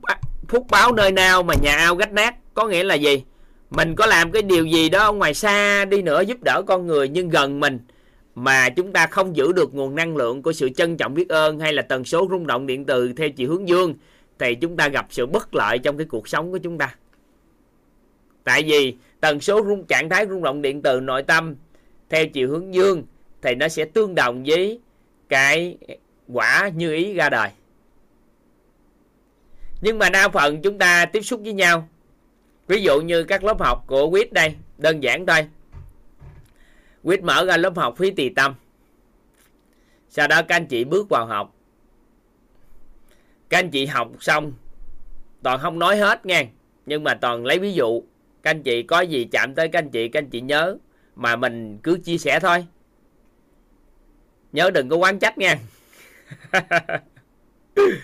phúc 0.49 0.67
báo 0.71 0.93
nơi 0.93 1.12
nào 1.12 1.43
mà 1.43 1.55
nhà 1.62 1.77
ao 1.77 1.97
gách 1.97 2.12
nát, 2.12 2.35
có 2.55 2.69
nghĩa 2.69 2.85
là 2.85 2.95
gì? 2.95 3.25
Mình 3.71 3.95
có 3.95 4.07
làm 4.07 4.33
cái 4.33 4.43
điều 4.43 4.67
gì 4.67 4.89
đó 4.89 5.13
ngoài 5.13 5.35
xa 5.35 5.85
đi 5.85 6.03
nữa 6.03 6.21
giúp 6.21 6.43
đỡ 6.43 6.63
con 6.67 6.87
người 6.87 7.09
nhưng 7.09 7.29
gần 7.29 7.61
mình, 7.61 7.79
mà 8.35 8.69
chúng 8.69 8.93
ta 8.93 9.07
không 9.07 9.37
giữ 9.37 9.53
được 9.53 9.75
nguồn 9.75 9.95
năng 9.95 10.17
lượng 10.17 10.43
của 10.43 10.53
sự 10.53 10.69
trân 10.69 10.97
trọng 10.97 11.15
biết 11.15 11.29
ơn 11.29 11.61
hay 11.61 11.73
là 11.73 11.83
tần 11.83 12.05
số 12.05 12.27
rung 12.31 12.47
động 12.47 12.67
điện 12.67 12.87
từ 12.87 13.13
theo 13.13 13.31
chiều 13.31 13.49
hướng 13.49 13.69
dương, 13.69 13.95
thì 14.39 14.55
chúng 14.55 14.77
ta 14.77 14.89
gặp 14.89 15.07
sự 15.11 15.27
bất 15.27 15.55
lợi 15.55 15.79
trong 15.79 15.99
cái 15.99 16.07
cuộc 16.07 16.29
sống 16.29 16.53
của 16.53 16.59
chúng 16.59 16.79
ta. 16.79 16.95
Tại 18.45 18.63
vì 18.63 18.97
tần 19.21 19.41
số 19.41 19.65
rung, 19.65 19.85
trạng 19.85 20.09
thái 20.09 20.27
rung 20.29 20.43
động 20.43 20.63
điện 20.63 20.83
từ 20.83 21.01
nội 21.01 21.23
tâm 21.23 21.57
theo 22.09 22.27
chiều 22.27 22.49
hướng 22.49 22.75
dương 22.75 23.05
thì 23.43 23.55
nó 23.55 23.69
sẽ 23.69 23.85
tương 23.85 24.15
đồng 24.15 24.45
với 24.47 24.81
cái 25.29 25.79
quả 26.29 26.71
như 26.75 26.95
ý 26.95 27.15
ra 27.15 27.29
đời. 27.29 27.49
Nhưng 29.81 29.99
mà 29.99 30.11
đa 30.11 30.29
phần 30.29 30.63
chúng 30.63 30.79
ta 30.79 31.07
tiếp 31.07 31.23
xúc 31.23 31.41
với 31.45 31.53
nhau 31.53 31.89
ví 32.71 32.83
dụ 32.83 33.01
như 33.01 33.25
các 33.25 33.45
lớp 33.45 33.61
học 33.61 33.85
của 33.87 34.11
quýt 34.11 34.33
đây, 34.33 34.55
đơn 34.79 35.03
giản 35.03 35.27
thôi. 35.27 35.49
Quýt 37.03 37.23
mở 37.23 37.45
ra 37.45 37.57
lớp 37.57 37.77
học 37.77 37.95
phí 37.99 38.11
tỳ 38.11 38.29
tâm. 38.29 38.55
Sau 40.09 40.29
đó 40.29 40.43
các 40.43 40.57
anh 40.57 40.67
chị 40.67 40.85
bước 40.85 41.07
vào 41.11 41.27
học. 41.27 41.55
Các 43.49 43.59
anh 43.59 43.71
chị 43.71 43.87
học 43.87 44.11
xong, 44.21 44.53
toàn 45.43 45.61
không 45.61 45.79
nói 45.79 45.97
hết 45.97 46.27
nha 46.27 46.45
nhưng 46.87 47.05
mà 47.05 47.15
toàn 47.15 47.47
lấy 47.47 47.59
ví 47.59 47.73
dụ. 47.73 48.03
Các 48.43 48.51
anh 48.51 48.63
chị 48.63 48.83
có 48.83 49.01
gì 49.01 49.29
chạm 49.33 49.55
tới 49.55 49.69
các 49.69 49.79
anh 49.79 49.91
chị, 49.91 50.09
các 50.09 50.19
anh 50.19 50.31
chị 50.31 50.41
nhớ, 50.41 50.77
mà 51.17 51.37
mình 51.37 51.79
cứ 51.83 51.99
chia 52.05 52.19
sẻ 52.19 52.41
thôi. 52.41 52.67
Nhớ 54.53 54.71
đừng 54.71 54.89
có 54.89 54.97
quán 54.97 55.19
trách 55.19 55.39
nha 55.39 55.59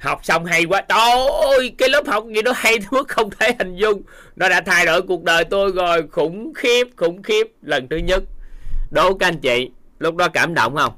học 0.00 0.20
xong 0.24 0.44
hay 0.44 0.64
quá. 0.64 0.80
Trời 0.88 1.26
ơi 1.56 1.74
cái 1.78 1.88
lớp 1.88 2.06
học 2.06 2.24
gì 2.34 2.42
đó 2.42 2.52
hay 2.54 2.78
thuốc 2.78 3.08
không 3.08 3.30
thể 3.30 3.54
hình 3.58 3.76
dung. 3.76 4.02
Nó 4.36 4.48
đã 4.48 4.60
thay 4.60 4.86
đổi 4.86 5.02
cuộc 5.02 5.24
đời 5.24 5.44
tôi 5.44 5.72
rồi. 5.72 6.02
Khủng 6.10 6.54
khiếp 6.54 6.88
khủng 6.96 7.22
khiếp. 7.22 7.52
Lần 7.62 7.88
thứ 7.88 7.96
nhất. 7.96 8.22
Đố 8.90 9.14
các 9.14 9.26
anh 9.26 9.38
chị, 9.38 9.70
lúc 9.98 10.16
đó 10.16 10.28
cảm 10.28 10.54
động 10.54 10.76
không? 10.76 10.92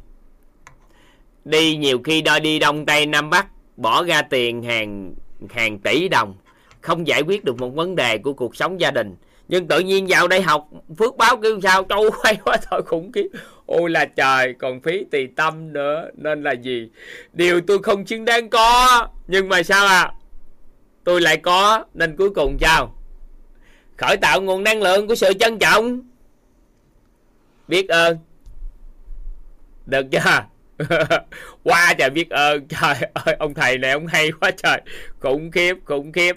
Đi 1.45 1.77
nhiều 1.77 1.99
khi 2.05 2.23
đo 2.23 2.39
đi 2.39 2.59
đông 2.59 2.87
tây 2.87 3.07
nam 3.07 3.31
bắc, 3.31 3.47
bỏ 3.77 4.05
ra 4.05 4.23
tiền 4.23 4.63
hàng 4.63 5.15
hàng 5.51 5.79
tỷ 5.79 6.09
đồng, 6.09 6.35
không 6.81 7.07
giải 7.07 7.23
quyết 7.23 7.45
được 7.45 7.59
một 7.59 7.69
vấn 7.69 7.97
đề 7.97 8.19
của 8.19 8.33
cuộc 8.33 8.57
sống 8.57 8.81
gia 8.81 8.91
đình. 8.91 9.17
Nhưng 9.49 9.69
tự 9.69 9.81
nhiên 9.81 10.07
vào 10.09 10.29
đây 10.29 10.43
học, 10.43 10.69
phước 10.99 11.17
báo 11.17 11.37
kêu 11.37 11.61
sao? 11.63 11.85
Trâu 11.85 12.11
quay 12.23 12.37
quá, 12.45 12.57
thôi 12.71 12.83
khủng 12.87 13.13
khiếp 13.13 13.29
ôi 13.73 13.91
là 13.91 14.05
trời, 14.05 14.55
còn 14.59 14.81
phí 14.81 15.05
tỳ 15.11 15.27
tâm 15.27 15.73
nữa, 15.73 16.11
nên 16.15 16.43
là 16.43 16.53
gì? 16.53 16.91
Điều 17.33 17.61
tôi 17.61 17.83
không 17.83 18.07
xứng 18.07 18.25
đáng 18.25 18.51
có, 18.51 19.09
nhưng 19.29 19.49
mà 19.49 19.63
sao 19.63 19.87
à 19.87 20.13
tôi 21.05 21.21
lại 21.21 21.37
có, 21.37 21.85
nên 21.95 22.17
cuối 22.17 22.31
cùng 22.31 22.57
sao? 22.61 22.95
Khởi 23.97 24.17
tạo 24.17 24.41
nguồn 24.41 24.65
năng 24.65 24.83
lượng 24.83 25.09
của 25.09 25.15
sự 25.15 25.33
trân 25.41 25.59
trọng. 25.59 26.01
Biết 27.69 27.89
ơn. 27.89 28.19
Được 29.87 30.07
chưa? 30.11 30.45
Qua 31.65 31.95
trời 31.99 32.11
biết 32.11 32.31
ơn. 32.31 32.69
Trời 32.69 32.95
ơi, 33.15 33.37
ông 33.39 33.55
thầy 33.55 33.79
này 33.79 33.91
ông 33.91 34.07
hay 34.07 34.33
quá 34.41 34.51
trời. 34.51 34.81
Khủng 35.21 35.51
khiếp 35.51 35.77
khủng 35.85 36.13
khiếp. 36.13 36.37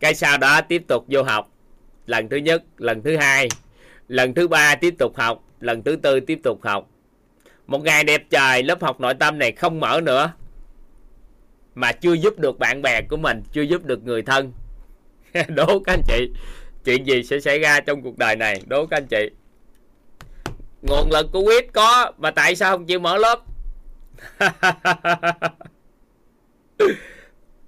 Cái 0.00 0.14
sau 0.14 0.38
đó 0.38 0.60
tiếp 0.60 0.82
tục 0.88 1.04
vô 1.08 1.22
học. 1.22 1.50
Lần 2.06 2.28
thứ 2.28 2.36
nhất, 2.36 2.62
lần 2.76 3.02
thứ 3.02 3.16
hai, 3.16 3.48
lần 4.08 4.34
thứ 4.34 4.48
ba 4.48 4.74
tiếp 4.74 4.94
tục 4.98 5.16
học 5.16 5.42
lần 5.60 5.82
thứ 5.82 5.96
tư 5.96 6.20
tiếp 6.20 6.40
tục 6.42 6.62
học. 6.62 6.90
Một 7.66 7.82
ngày 7.84 8.04
đẹp 8.04 8.22
trời, 8.30 8.62
lớp 8.62 8.82
học 8.82 9.00
nội 9.00 9.14
tâm 9.14 9.38
này 9.38 9.52
không 9.52 9.80
mở 9.80 10.00
nữa. 10.02 10.32
Mà 11.74 11.92
chưa 11.92 12.12
giúp 12.12 12.38
được 12.38 12.58
bạn 12.58 12.82
bè 12.82 13.02
của 13.02 13.16
mình, 13.16 13.42
chưa 13.52 13.62
giúp 13.62 13.84
được 13.84 14.04
người 14.04 14.22
thân. 14.22 14.52
Đố 15.48 15.78
các 15.78 15.92
anh 15.92 16.02
chị, 16.08 16.30
chuyện 16.84 17.06
gì 17.06 17.22
sẽ 17.22 17.40
xảy 17.40 17.58
ra 17.58 17.80
trong 17.80 18.02
cuộc 18.02 18.18
đời 18.18 18.36
này? 18.36 18.62
Đố 18.66 18.86
các 18.86 18.96
anh 18.96 19.06
chị. 19.06 19.30
Nguồn 20.82 21.10
lực 21.12 21.26
của 21.32 21.40
quyết 21.40 21.72
có, 21.72 22.12
mà 22.18 22.30
tại 22.30 22.56
sao 22.56 22.72
không 22.72 22.86
chịu 22.86 23.00
mở 23.00 23.16
lớp? 23.16 23.40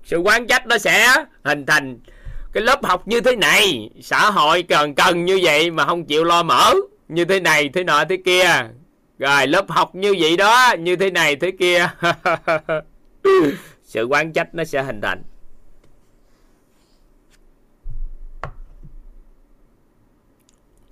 Sự 0.04 0.18
quán 0.18 0.46
trách 0.46 0.66
nó 0.66 0.78
sẽ 0.78 1.24
hình 1.44 1.66
thành 1.66 1.98
cái 2.52 2.62
lớp 2.62 2.84
học 2.84 3.08
như 3.08 3.20
thế 3.20 3.36
này. 3.36 3.90
Xã 4.02 4.30
hội 4.30 4.62
cần 4.62 4.94
cần 4.94 5.24
như 5.24 5.40
vậy 5.42 5.70
mà 5.70 5.84
không 5.86 6.04
chịu 6.04 6.24
lo 6.24 6.42
mở 6.42 6.74
như 7.14 7.24
thế 7.24 7.40
này, 7.40 7.68
thế 7.68 7.84
nọ, 7.84 8.04
thế 8.08 8.16
kia. 8.24 8.44
Rồi, 9.18 9.46
lớp 9.46 9.70
học 9.70 9.94
như 9.94 10.14
vậy 10.20 10.36
đó, 10.36 10.74
như 10.78 10.96
thế 10.96 11.10
này, 11.10 11.36
thế 11.36 11.50
kia. 11.50 11.88
Sự 13.84 14.04
quán 14.04 14.32
trách 14.32 14.54
nó 14.54 14.64
sẽ 14.64 14.82
hình 14.82 15.00
thành. 15.00 15.22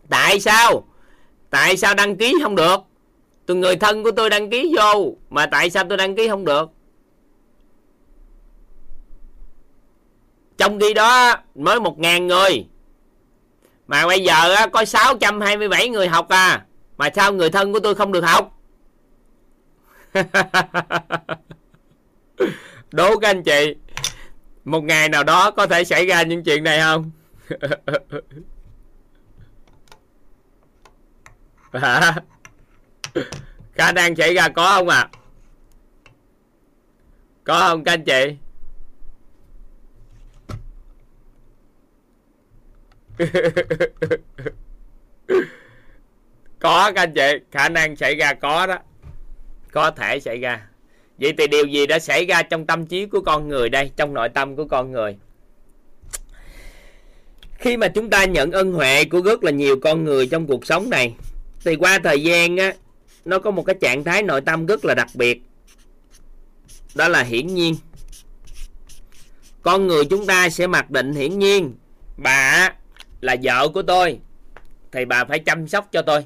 Tại 0.09 0.41
sao? 0.41 0.85
Tại 1.51 1.77
sao 1.77 1.95
đăng 1.95 2.17
ký 2.17 2.35
không 2.43 2.55
được? 2.55 2.77
Tôi 3.47 3.57
người 3.57 3.77
thân 3.77 4.03
của 4.03 4.11
tôi 4.11 4.31
đăng 4.31 4.51
ký 4.51 4.75
vô, 4.77 5.15
mà 5.31 5.47
tại 5.47 5.71
sao 5.71 5.85
tôi 5.89 5.99
đăng 5.99 6.17
ký 6.17 6.29
không 6.29 6.45
được? 6.45 6.71
Trong 10.57 10.81
khi 10.81 10.95
đó, 10.95 11.37
mới 11.55 11.81
một 11.81 11.99
ngàn 11.99 12.27
người 12.27 12.67
mà 13.91 14.07
bây 14.07 14.21
giờ 14.21 14.67
có 14.73 14.85
627 14.85 15.89
người 15.89 16.09
học 16.09 16.29
à. 16.29 16.65
Mà 16.97 17.11
sao 17.15 17.33
người 17.33 17.51
thân 17.51 17.73
của 17.73 17.81
tôi 17.81 17.95
không 17.95 18.13
được 18.13 18.25
học? 18.25 18.59
Đố 22.93 23.19
các 23.19 23.29
anh 23.29 23.43
chị, 23.43 23.75
một 24.65 24.85
ngày 24.85 25.09
nào 25.09 25.25
đó 25.25 25.51
có 25.51 25.67
thể 25.67 25.85
xảy 25.85 26.07
ra 26.07 26.23
những 26.23 26.45
chuyện 26.45 26.65
này 26.65 26.81
không? 26.81 27.11
Hả? 31.73 32.15
Khả 33.73 33.93
năng 33.93 34.17
xảy 34.17 34.35
ra 34.35 34.49
có 34.49 34.75
không 34.75 34.89
à 34.89 35.09
có 37.45 37.61
không 37.61 37.85
các 37.85 37.93
anh 37.93 38.05
chị? 38.05 38.37
có 46.59 46.93
các 46.93 47.03
anh 47.03 47.15
chị, 47.15 47.33
khả 47.51 47.69
năng 47.69 47.97
xảy 47.97 48.15
ra 48.15 48.35
có 48.35 48.67
đó. 48.67 48.79
Có 49.73 49.91
thể 49.91 50.21
xảy 50.21 50.41
ra. 50.41 50.67
Vậy 51.19 51.33
thì 51.39 51.47
điều 51.47 51.67
gì 51.67 51.87
đã 51.87 51.99
xảy 51.99 52.27
ra 52.27 52.43
trong 52.43 52.67
tâm 52.67 52.87
trí 52.87 53.07
của 53.07 53.21
con 53.21 53.49
người 53.49 53.69
đây, 53.69 53.91
trong 53.97 54.15
nội 54.15 54.29
tâm 54.29 54.57
của 54.57 54.65
con 54.65 54.93
người? 54.93 55.17
Khi 57.59 57.77
mà 57.77 57.89
chúng 57.89 58.11
ta 58.11 58.25
nhận 58.25 58.51
ân 58.51 58.73
huệ 58.73 59.05
của 59.05 59.21
rất 59.21 59.45
là 59.45 59.51
nhiều 59.51 59.77
con 59.83 60.05
người 60.05 60.27
trong 60.27 60.47
cuộc 60.47 60.67
sống 60.67 60.91
này, 60.91 61.15
thì 61.65 61.77
qua 61.77 61.99
thời 62.05 62.23
gian 62.23 62.57
á, 62.57 62.75
nó 63.25 63.39
có 63.39 63.51
một 63.51 63.63
cái 63.63 63.77
trạng 63.81 64.05
thái 64.05 64.23
nội 64.23 64.41
tâm 64.41 64.67
rất 64.67 64.85
là 64.85 64.95
đặc 64.95 65.09
biệt. 65.15 65.43
Đó 66.95 67.09
là 67.09 67.23
hiển 67.23 67.47
nhiên. 67.47 67.77
Con 69.63 69.87
người 69.87 70.05
chúng 70.05 70.27
ta 70.27 70.51
sẽ 70.51 70.67
mặc 70.67 70.91
định 70.91 71.15
hiển 71.15 71.39
nhiên, 71.39 71.75
bà 72.17 72.73
là 73.21 73.37
vợ 73.43 73.69
của 73.69 73.83
tôi. 73.83 74.19
Thì 74.93 75.05
bà 75.05 75.25
phải 75.25 75.39
chăm 75.39 75.69
sóc 75.69 75.89
cho 75.93 76.03
tôi. 76.03 76.25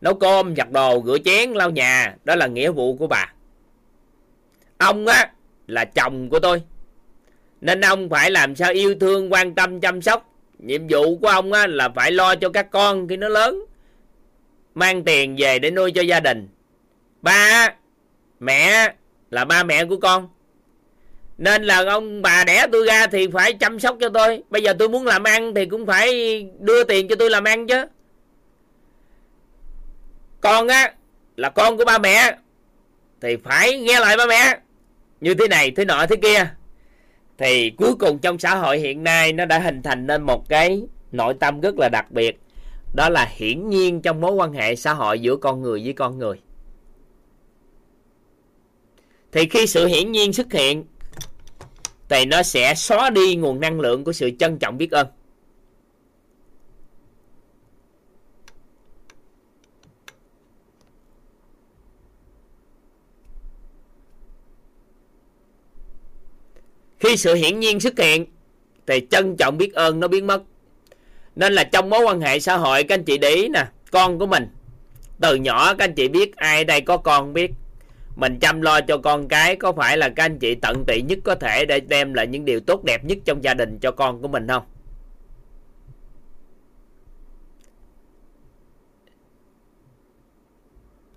Nấu 0.00 0.14
cơm, 0.14 0.56
giặt 0.56 0.70
đồ, 0.70 1.02
rửa 1.06 1.18
chén, 1.24 1.50
lau 1.50 1.70
nhà, 1.70 2.16
đó 2.24 2.34
là 2.34 2.46
nghĩa 2.46 2.70
vụ 2.70 2.96
của 2.96 3.06
bà. 3.06 3.32
Ông 4.78 5.06
á, 5.06 5.32
là 5.66 5.84
chồng 5.84 6.28
của 6.28 6.38
tôi. 6.38 6.62
Nên 7.60 7.80
ông 7.80 8.08
phải 8.08 8.30
làm 8.30 8.54
sao 8.54 8.72
yêu 8.72 8.94
thương, 9.00 9.32
quan 9.32 9.54
tâm, 9.54 9.80
chăm 9.80 10.02
sóc. 10.02 10.30
Nhiệm 10.58 10.88
vụ 10.88 11.18
của 11.18 11.28
ông 11.28 11.52
á, 11.52 11.66
là 11.66 11.88
phải 11.88 12.12
lo 12.12 12.34
cho 12.34 12.48
các 12.48 12.70
con 12.70 13.08
khi 13.08 13.16
nó 13.16 13.28
lớn. 13.28 13.64
Mang 14.74 15.04
tiền 15.04 15.36
về 15.38 15.58
để 15.58 15.70
nuôi 15.70 15.92
cho 15.92 16.02
gia 16.02 16.20
đình. 16.20 16.48
Ba 17.22 17.74
mẹ 18.40 18.94
là 19.30 19.44
ba 19.44 19.64
mẹ 19.64 19.84
của 19.84 19.96
con 19.96 20.28
nên 21.38 21.64
là 21.64 21.84
ông 21.84 22.22
bà 22.22 22.44
đẻ 22.44 22.66
tôi 22.72 22.86
ra 22.86 23.06
thì 23.06 23.26
phải 23.32 23.52
chăm 23.52 23.80
sóc 23.80 23.96
cho 24.00 24.08
tôi. 24.08 24.42
Bây 24.50 24.62
giờ 24.62 24.74
tôi 24.78 24.88
muốn 24.88 25.06
làm 25.06 25.24
ăn 25.24 25.54
thì 25.54 25.66
cũng 25.66 25.86
phải 25.86 26.42
đưa 26.58 26.84
tiền 26.84 27.08
cho 27.08 27.16
tôi 27.16 27.30
làm 27.30 27.44
ăn 27.44 27.66
chứ. 27.66 27.84
Con 30.40 30.68
á, 30.68 30.94
là 31.36 31.50
con 31.50 31.76
của 31.76 31.84
ba 31.84 31.98
mẹ, 31.98 32.36
thì 33.20 33.36
phải 33.36 33.78
nghe 33.78 34.00
lời 34.00 34.16
ba 34.16 34.26
mẹ. 34.26 34.58
Như 35.20 35.34
thế 35.34 35.48
này, 35.48 35.70
thế 35.70 35.84
nọ, 35.84 36.06
thế 36.06 36.16
kia. 36.16 36.50
Thì 37.38 37.70
cuối 37.70 37.94
cùng 37.98 38.18
trong 38.18 38.38
xã 38.38 38.54
hội 38.54 38.78
hiện 38.78 39.04
nay 39.04 39.32
nó 39.32 39.44
đã 39.44 39.58
hình 39.58 39.82
thành 39.82 40.06
nên 40.06 40.22
một 40.22 40.48
cái 40.48 40.82
nội 41.12 41.34
tâm 41.40 41.60
rất 41.60 41.74
là 41.78 41.88
đặc 41.88 42.10
biệt. 42.10 42.40
Đó 42.94 43.08
là 43.08 43.28
hiển 43.36 43.68
nhiên 43.68 44.02
trong 44.02 44.20
mối 44.20 44.32
quan 44.32 44.52
hệ 44.52 44.76
xã 44.76 44.92
hội 44.92 45.20
giữa 45.20 45.36
con 45.36 45.62
người 45.62 45.80
với 45.84 45.92
con 45.92 46.18
người. 46.18 46.40
Thì 49.32 49.48
khi 49.48 49.66
sự 49.66 49.86
hiển 49.86 50.12
nhiên 50.12 50.32
xuất 50.32 50.52
hiện 50.52 50.84
thì 52.08 52.24
nó 52.24 52.42
sẽ 52.42 52.74
xóa 52.74 53.10
đi 53.10 53.36
nguồn 53.36 53.60
năng 53.60 53.80
lượng 53.80 54.04
của 54.04 54.12
sự 54.12 54.30
trân 54.38 54.58
trọng 54.58 54.78
biết 54.78 54.90
ơn. 54.90 55.06
Khi 66.98 67.16
sự 67.16 67.34
hiển 67.34 67.60
nhiên 67.60 67.80
xuất 67.80 67.98
hiện, 67.98 68.26
thì 68.86 69.06
trân 69.10 69.36
trọng 69.36 69.58
biết 69.58 69.74
ơn 69.74 70.00
nó 70.00 70.08
biến 70.08 70.26
mất. 70.26 70.42
Nên 71.36 71.52
là 71.52 71.64
trong 71.64 71.90
mối 71.90 72.00
quan 72.04 72.20
hệ 72.20 72.40
xã 72.40 72.56
hội, 72.56 72.84
các 72.84 72.94
anh 72.94 73.04
chị 73.04 73.18
để 73.18 73.30
ý 73.30 73.48
nè, 73.48 73.66
con 73.90 74.18
của 74.18 74.26
mình. 74.26 74.48
Từ 75.20 75.34
nhỏ 75.34 75.74
các 75.74 75.84
anh 75.84 75.94
chị 75.94 76.08
biết 76.08 76.36
ai 76.36 76.64
đây 76.64 76.80
có 76.80 76.96
con 76.96 77.32
biết 77.32 77.50
mình 78.16 78.38
chăm 78.40 78.60
lo 78.60 78.80
cho 78.80 78.98
con 78.98 79.28
cái, 79.28 79.56
có 79.56 79.72
phải 79.72 79.98
là 79.98 80.08
các 80.08 80.24
anh 80.24 80.38
chị 80.38 80.54
tận 80.54 80.84
tụy 80.86 81.02
nhất 81.02 81.18
có 81.24 81.34
thể 81.34 81.64
để 81.66 81.80
đem 81.80 82.14
lại 82.14 82.26
những 82.26 82.44
điều 82.44 82.60
tốt 82.60 82.84
đẹp 82.84 83.04
nhất 83.04 83.18
trong 83.24 83.44
gia 83.44 83.54
đình 83.54 83.78
cho 83.78 83.90
con 83.90 84.22
của 84.22 84.28
mình 84.28 84.48
không? 84.48 84.62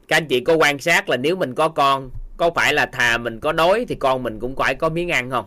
Các 0.08 0.18
anh 0.18 0.28
chị 0.28 0.40
có 0.40 0.54
quan 0.54 0.80
sát 0.80 1.10
là 1.10 1.18
nếu 1.18 1.36
mình 1.36 1.56
có 1.56 1.70
con, 1.70 2.10
có 2.38 2.52
phải 2.56 2.74
là 2.74 2.86
thà 2.86 3.18
mình 3.18 3.40
có 3.40 3.52
đói 3.52 3.86
thì 3.90 3.96
con 3.96 4.24
mình 4.24 4.40
cũng 4.40 4.56
phải 4.56 4.76
có 4.76 4.90
miếng 4.90 5.12
ăn 5.12 5.30
không? 5.30 5.46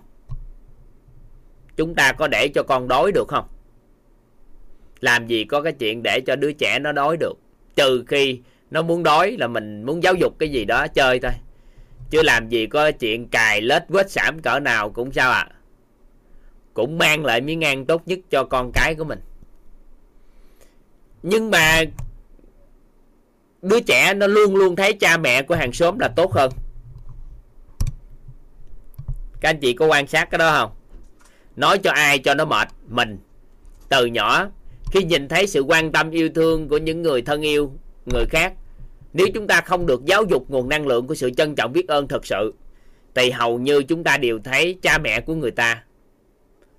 Chúng 1.76 1.94
ta 1.94 2.12
có 2.12 2.28
để 2.28 2.48
cho 2.54 2.62
con 2.62 2.88
đói 2.88 3.12
được 3.12 3.28
không? 3.28 3.48
Làm 5.00 5.26
gì 5.26 5.44
có 5.44 5.62
cái 5.62 5.72
chuyện 5.72 6.02
để 6.02 6.20
cho 6.26 6.36
đứa 6.36 6.52
trẻ 6.52 6.78
nó 6.78 6.92
đói 6.92 7.16
được? 7.16 7.34
Trừ 7.76 8.04
khi 8.06 8.40
nó 8.70 8.82
muốn 8.82 9.02
đói 9.02 9.36
là 9.38 9.46
mình 9.46 9.82
muốn 9.82 10.02
giáo 10.02 10.14
dục 10.14 10.36
cái 10.38 10.48
gì 10.48 10.64
đó, 10.64 10.86
chơi 10.88 11.20
thôi. 11.20 11.32
Chứ 12.10 12.22
làm 12.22 12.48
gì 12.48 12.66
có 12.66 12.90
chuyện 12.90 13.28
cài 13.28 13.60
lết 13.60 13.82
quết 13.88 14.10
sảm 14.10 14.42
cỡ 14.42 14.60
nào 14.60 14.90
cũng 14.90 15.12
sao 15.12 15.30
ạ. 15.30 15.48
À? 15.50 15.60
cũng 16.74 16.98
mang 16.98 17.24
lại 17.24 17.40
miếng 17.40 17.64
ăn 17.64 17.86
tốt 17.86 18.02
nhất 18.06 18.18
cho 18.30 18.44
con 18.44 18.70
cái 18.74 18.94
của 18.94 19.04
mình. 19.04 19.20
Nhưng 21.22 21.50
mà 21.50 21.82
đứa 23.62 23.80
trẻ 23.80 24.14
nó 24.14 24.26
luôn 24.26 24.56
luôn 24.56 24.76
thấy 24.76 24.92
cha 24.92 25.16
mẹ 25.16 25.42
của 25.42 25.54
hàng 25.54 25.72
xóm 25.72 25.98
là 25.98 26.08
tốt 26.08 26.32
hơn. 26.32 26.50
Các 29.40 29.50
anh 29.50 29.60
chị 29.60 29.72
có 29.72 29.86
quan 29.86 30.06
sát 30.06 30.30
cái 30.30 30.38
đó 30.38 30.58
không? 30.58 30.70
Nói 31.56 31.78
cho 31.78 31.90
ai 31.90 32.18
cho 32.18 32.34
nó 32.34 32.44
mệt, 32.44 32.68
mình. 32.88 33.18
Từ 33.88 34.06
nhỏ, 34.06 34.48
khi 34.92 35.02
nhìn 35.02 35.28
thấy 35.28 35.46
sự 35.46 35.60
quan 35.60 35.92
tâm, 35.92 36.10
yêu 36.10 36.28
thương 36.34 36.68
của 36.68 36.78
những 36.78 37.02
người 37.02 37.22
thân 37.22 37.42
yêu, 37.42 37.72
người 38.06 38.24
khác 38.30 38.52
nếu 39.12 39.26
chúng 39.34 39.46
ta 39.46 39.60
không 39.60 39.86
được 39.86 40.04
giáo 40.04 40.24
dục 40.24 40.50
nguồn 40.50 40.68
năng 40.68 40.86
lượng 40.86 41.06
của 41.06 41.14
sự 41.14 41.30
trân 41.30 41.54
trọng 41.54 41.72
biết 41.72 41.88
ơn 41.88 42.08
thật 42.08 42.26
sự, 42.26 42.54
thì 43.14 43.30
hầu 43.30 43.58
như 43.58 43.82
chúng 43.82 44.04
ta 44.04 44.16
đều 44.16 44.38
thấy 44.44 44.78
cha 44.82 44.98
mẹ 44.98 45.20
của 45.20 45.34
người 45.34 45.50
ta 45.50 45.82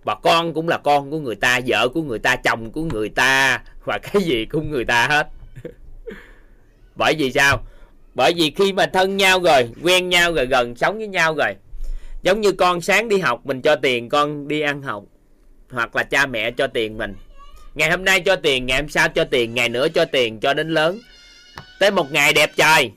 và 0.03 0.15
con 0.15 0.53
cũng 0.53 0.67
là 0.67 0.77
con 0.77 1.11
của 1.11 1.19
người 1.19 1.35
ta, 1.35 1.59
vợ 1.67 1.87
của 1.87 2.01
người 2.01 2.19
ta, 2.19 2.35
chồng 2.35 2.71
của 2.71 2.83
người 2.83 3.09
ta 3.09 3.61
và 3.85 3.97
cái 4.13 4.23
gì 4.23 4.45
cũng 4.45 4.71
người 4.71 4.85
ta 4.85 5.07
hết. 5.07 5.27
Bởi 6.95 7.15
vì 7.17 7.31
sao? 7.31 7.65
Bởi 8.15 8.33
vì 8.33 8.51
khi 8.55 8.73
mà 8.73 8.85
thân 8.85 9.17
nhau 9.17 9.39
rồi, 9.39 9.69
quen 9.83 10.09
nhau 10.09 10.33
rồi, 10.33 10.45
gần 10.45 10.75
sống 10.75 10.97
với 10.97 11.07
nhau 11.07 11.35
rồi, 11.35 11.55
giống 12.21 12.41
như 12.41 12.51
con 12.51 12.81
sáng 12.81 13.09
đi 13.09 13.19
học 13.19 13.45
mình 13.45 13.61
cho 13.61 13.75
tiền, 13.75 14.09
con 14.09 14.47
đi 14.47 14.61
ăn 14.61 14.81
học, 14.81 15.03
hoặc 15.69 15.95
là 15.95 16.03
cha 16.03 16.25
mẹ 16.25 16.51
cho 16.51 16.67
tiền 16.67 16.97
mình. 16.97 17.15
Ngày 17.75 17.91
hôm 17.91 18.05
nay 18.05 18.19
cho 18.19 18.35
tiền, 18.35 18.65
ngày 18.65 18.81
hôm 18.81 18.89
sau 18.89 19.09
cho 19.09 19.23
tiền, 19.23 19.53
ngày 19.53 19.69
nữa 19.69 19.87
cho 19.89 20.05
tiền, 20.05 20.39
cho 20.39 20.53
đến 20.53 20.69
lớn 20.69 20.99
tới 21.79 21.91
một 21.91 22.11
ngày 22.11 22.33
đẹp 22.33 22.51
trời 22.55 22.91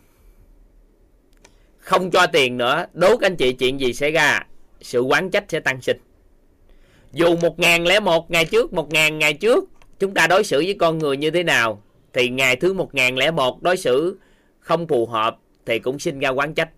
không 1.84 2.10
cho 2.10 2.26
tiền 2.26 2.56
nữa, 2.56 2.86
đố 2.92 3.16
các 3.16 3.26
anh 3.26 3.36
chị 3.36 3.52
chuyện 3.52 3.80
gì 3.80 3.92
xảy 3.92 4.10
ra, 4.10 4.40
sự 4.80 5.00
quán 5.00 5.30
trách 5.30 5.44
sẽ 5.48 5.60
tăng 5.60 5.82
sinh. 5.82 5.96
Dù 7.12 7.36
một 7.36 7.58
ngàn 7.58 7.86
lẻ 7.86 8.00
một, 8.00 8.30
ngày 8.30 8.44
trước 8.44 8.72
một 8.72 8.92
ngàn, 8.92 9.18
ngày 9.18 9.34
trước, 9.34 9.64
chúng 9.98 10.14
ta 10.14 10.26
đối 10.26 10.44
xử 10.44 10.58
với 10.58 10.76
con 10.80 10.98
người 10.98 11.16
như 11.16 11.30
thế 11.30 11.42
nào, 11.42 11.82
thì 12.12 12.28
ngày 12.28 12.56
thứ 12.56 12.72
một 12.72 12.94
ngàn 12.94 13.18
lẻ 13.18 13.30
một 13.30 13.62
đối 13.62 13.76
xử 13.76 14.18
không 14.60 14.86
phù 14.86 15.06
hợp, 15.06 15.36
thì 15.66 15.78
cũng 15.78 15.98
sinh 15.98 16.18
ra 16.18 16.28
quán 16.28 16.54
trách. 16.54 16.68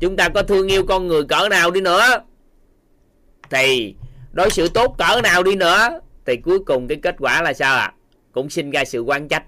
Chúng 0.00 0.16
ta 0.16 0.28
có 0.28 0.42
thương 0.42 0.68
yêu 0.68 0.86
con 0.86 1.06
người 1.06 1.24
cỡ 1.24 1.48
nào 1.48 1.70
đi 1.70 1.80
nữa, 1.80 2.06
thì 3.50 3.94
đối 4.32 4.50
xử 4.50 4.68
tốt 4.68 4.94
cỡ 4.98 5.20
nào 5.22 5.42
đi 5.42 5.54
nữa, 5.54 6.00
thì 6.26 6.36
cuối 6.36 6.58
cùng 6.58 6.88
cái 6.88 6.98
kết 7.02 7.16
quả 7.18 7.42
là 7.42 7.52
sao 7.52 7.76
ạ? 7.76 7.92
à? 7.96 7.99
Cũng 8.32 8.50
sinh 8.50 8.70
ra 8.70 8.84
sự 8.84 9.00
quan 9.00 9.28
trách. 9.28 9.44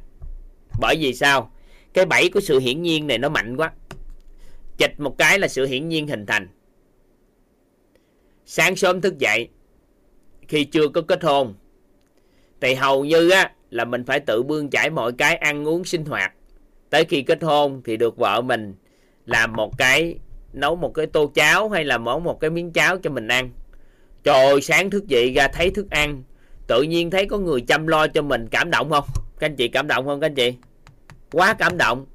Bởi 0.80 0.96
vì 1.00 1.14
sao? 1.14 1.52
Cái 1.92 2.06
bẫy 2.06 2.30
của 2.34 2.40
sự 2.40 2.58
hiển 2.58 2.82
nhiên 2.82 3.06
này 3.06 3.18
nó 3.18 3.28
mạnh 3.28 3.56
quá. 3.56 3.72
Chịch 4.78 5.00
một 5.00 5.18
cái 5.18 5.38
là 5.38 5.48
sự 5.48 5.66
hiển 5.66 5.88
nhiên 5.88 6.08
hình 6.08 6.26
thành. 6.26 6.48
Sáng 8.46 8.76
sớm 8.76 9.00
thức 9.00 9.18
dậy, 9.18 9.48
khi 10.48 10.64
chưa 10.64 10.88
có 10.88 11.00
kết 11.00 11.22
hôn, 11.22 11.54
thì 12.60 12.74
hầu 12.74 13.04
như 13.04 13.30
á, 13.30 13.52
là 13.70 13.84
mình 13.84 14.04
phải 14.04 14.20
tự 14.20 14.42
bươn 14.42 14.70
chải 14.70 14.90
mọi 14.90 15.12
cái 15.12 15.36
ăn 15.36 15.68
uống 15.68 15.84
sinh 15.84 16.04
hoạt. 16.04 16.32
Tới 16.90 17.04
khi 17.04 17.22
kết 17.22 17.42
hôn 17.42 17.82
thì 17.84 17.96
được 17.96 18.16
vợ 18.16 18.40
mình 18.40 18.74
làm 19.26 19.52
một 19.52 19.78
cái, 19.78 20.18
nấu 20.52 20.76
một 20.76 20.94
cái 20.94 21.06
tô 21.06 21.32
cháo 21.34 21.68
hay 21.68 21.84
là 21.84 21.98
món 21.98 22.24
một 22.24 22.40
cái 22.40 22.50
miếng 22.50 22.72
cháo 22.72 22.98
cho 22.98 23.10
mình 23.10 23.28
ăn. 23.28 23.50
Trời 24.24 24.60
sáng 24.60 24.90
thức 24.90 25.06
dậy 25.08 25.32
ra 25.32 25.48
thấy 25.48 25.70
thức 25.70 25.90
ăn 25.90 26.22
tự 26.72 26.82
nhiên 26.82 27.10
thấy 27.10 27.26
có 27.26 27.38
người 27.38 27.60
chăm 27.60 27.86
lo 27.86 28.06
cho 28.06 28.22
mình, 28.22 28.48
cảm 28.50 28.70
động 28.70 28.90
không? 28.90 29.04
Các 29.38 29.46
anh 29.46 29.56
chị 29.56 29.68
cảm 29.68 29.86
động 29.86 30.06
không 30.06 30.20
các 30.20 30.26
anh 30.26 30.34
chị? 30.34 30.54
Quá 31.32 31.54
cảm 31.54 31.78
động. 31.78 32.06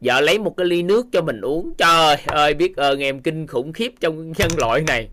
Vợ 0.00 0.20
lấy 0.20 0.38
một 0.38 0.56
cái 0.56 0.66
ly 0.66 0.82
nước 0.82 1.06
cho 1.12 1.22
mình 1.22 1.40
uống. 1.40 1.74
Trời 1.74 2.16
ơi, 2.26 2.54
biết 2.54 2.76
ơn 2.76 3.00
em 3.02 3.20
kinh 3.20 3.46
khủng 3.46 3.72
khiếp 3.72 3.92
trong 4.00 4.32
nhân 4.32 4.50
loại 4.56 4.80
này. 4.86 5.08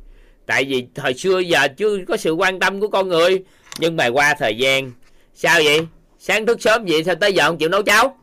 Tại 0.45 0.65
vì 0.65 0.87
thời 0.95 1.13
xưa 1.13 1.39
giờ 1.39 1.67
chưa 1.77 1.97
có 2.07 2.17
sự 2.17 2.33
quan 2.33 2.59
tâm 2.59 2.79
của 2.79 2.87
con 2.87 3.07
người. 3.07 3.43
Nhưng 3.79 3.95
mà 3.95 4.07
qua 4.07 4.35
thời 4.39 4.57
gian, 4.57 4.91
sao 5.33 5.59
vậy? 5.63 5.79
Sáng 6.19 6.45
thức 6.45 6.61
sớm 6.61 6.85
vậy 6.87 7.03
sao 7.03 7.15
tới 7.15 7.33
giờ 7.33 7.47
không 7.47 7.57
chịu 7.57 7.69
nấu 7.69 7.83
cháo? 7.83 8.17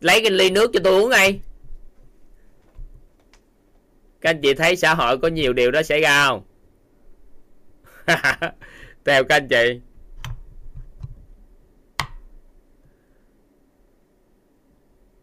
Lấy 0.00 0.20
cái 0.20 0.30
ly 0.30 0.50
nước 0.50 0.70
cho 0.72 0.80
tôi 0.84 1.02
uống 1.02 1.10
ngay. 1.10 1.40
Các 4.20 4.30
anh 4.30 4.40
chị 4.40 4.54
thấy 4.54 4.76
xã 4.76 4.94
hội 4.94 5.18
có 5.18 5.28
nhiều 5.28 5.52
điều 5.52 5.70
đó 5.70 5.82
xảy 5.82 6.00
ra 6.00 6.26
không? 6.26 6.42
theo 9.04 9.24
các 9.24 9.36
anh 9.36 9.48
chị. 9.48 9.80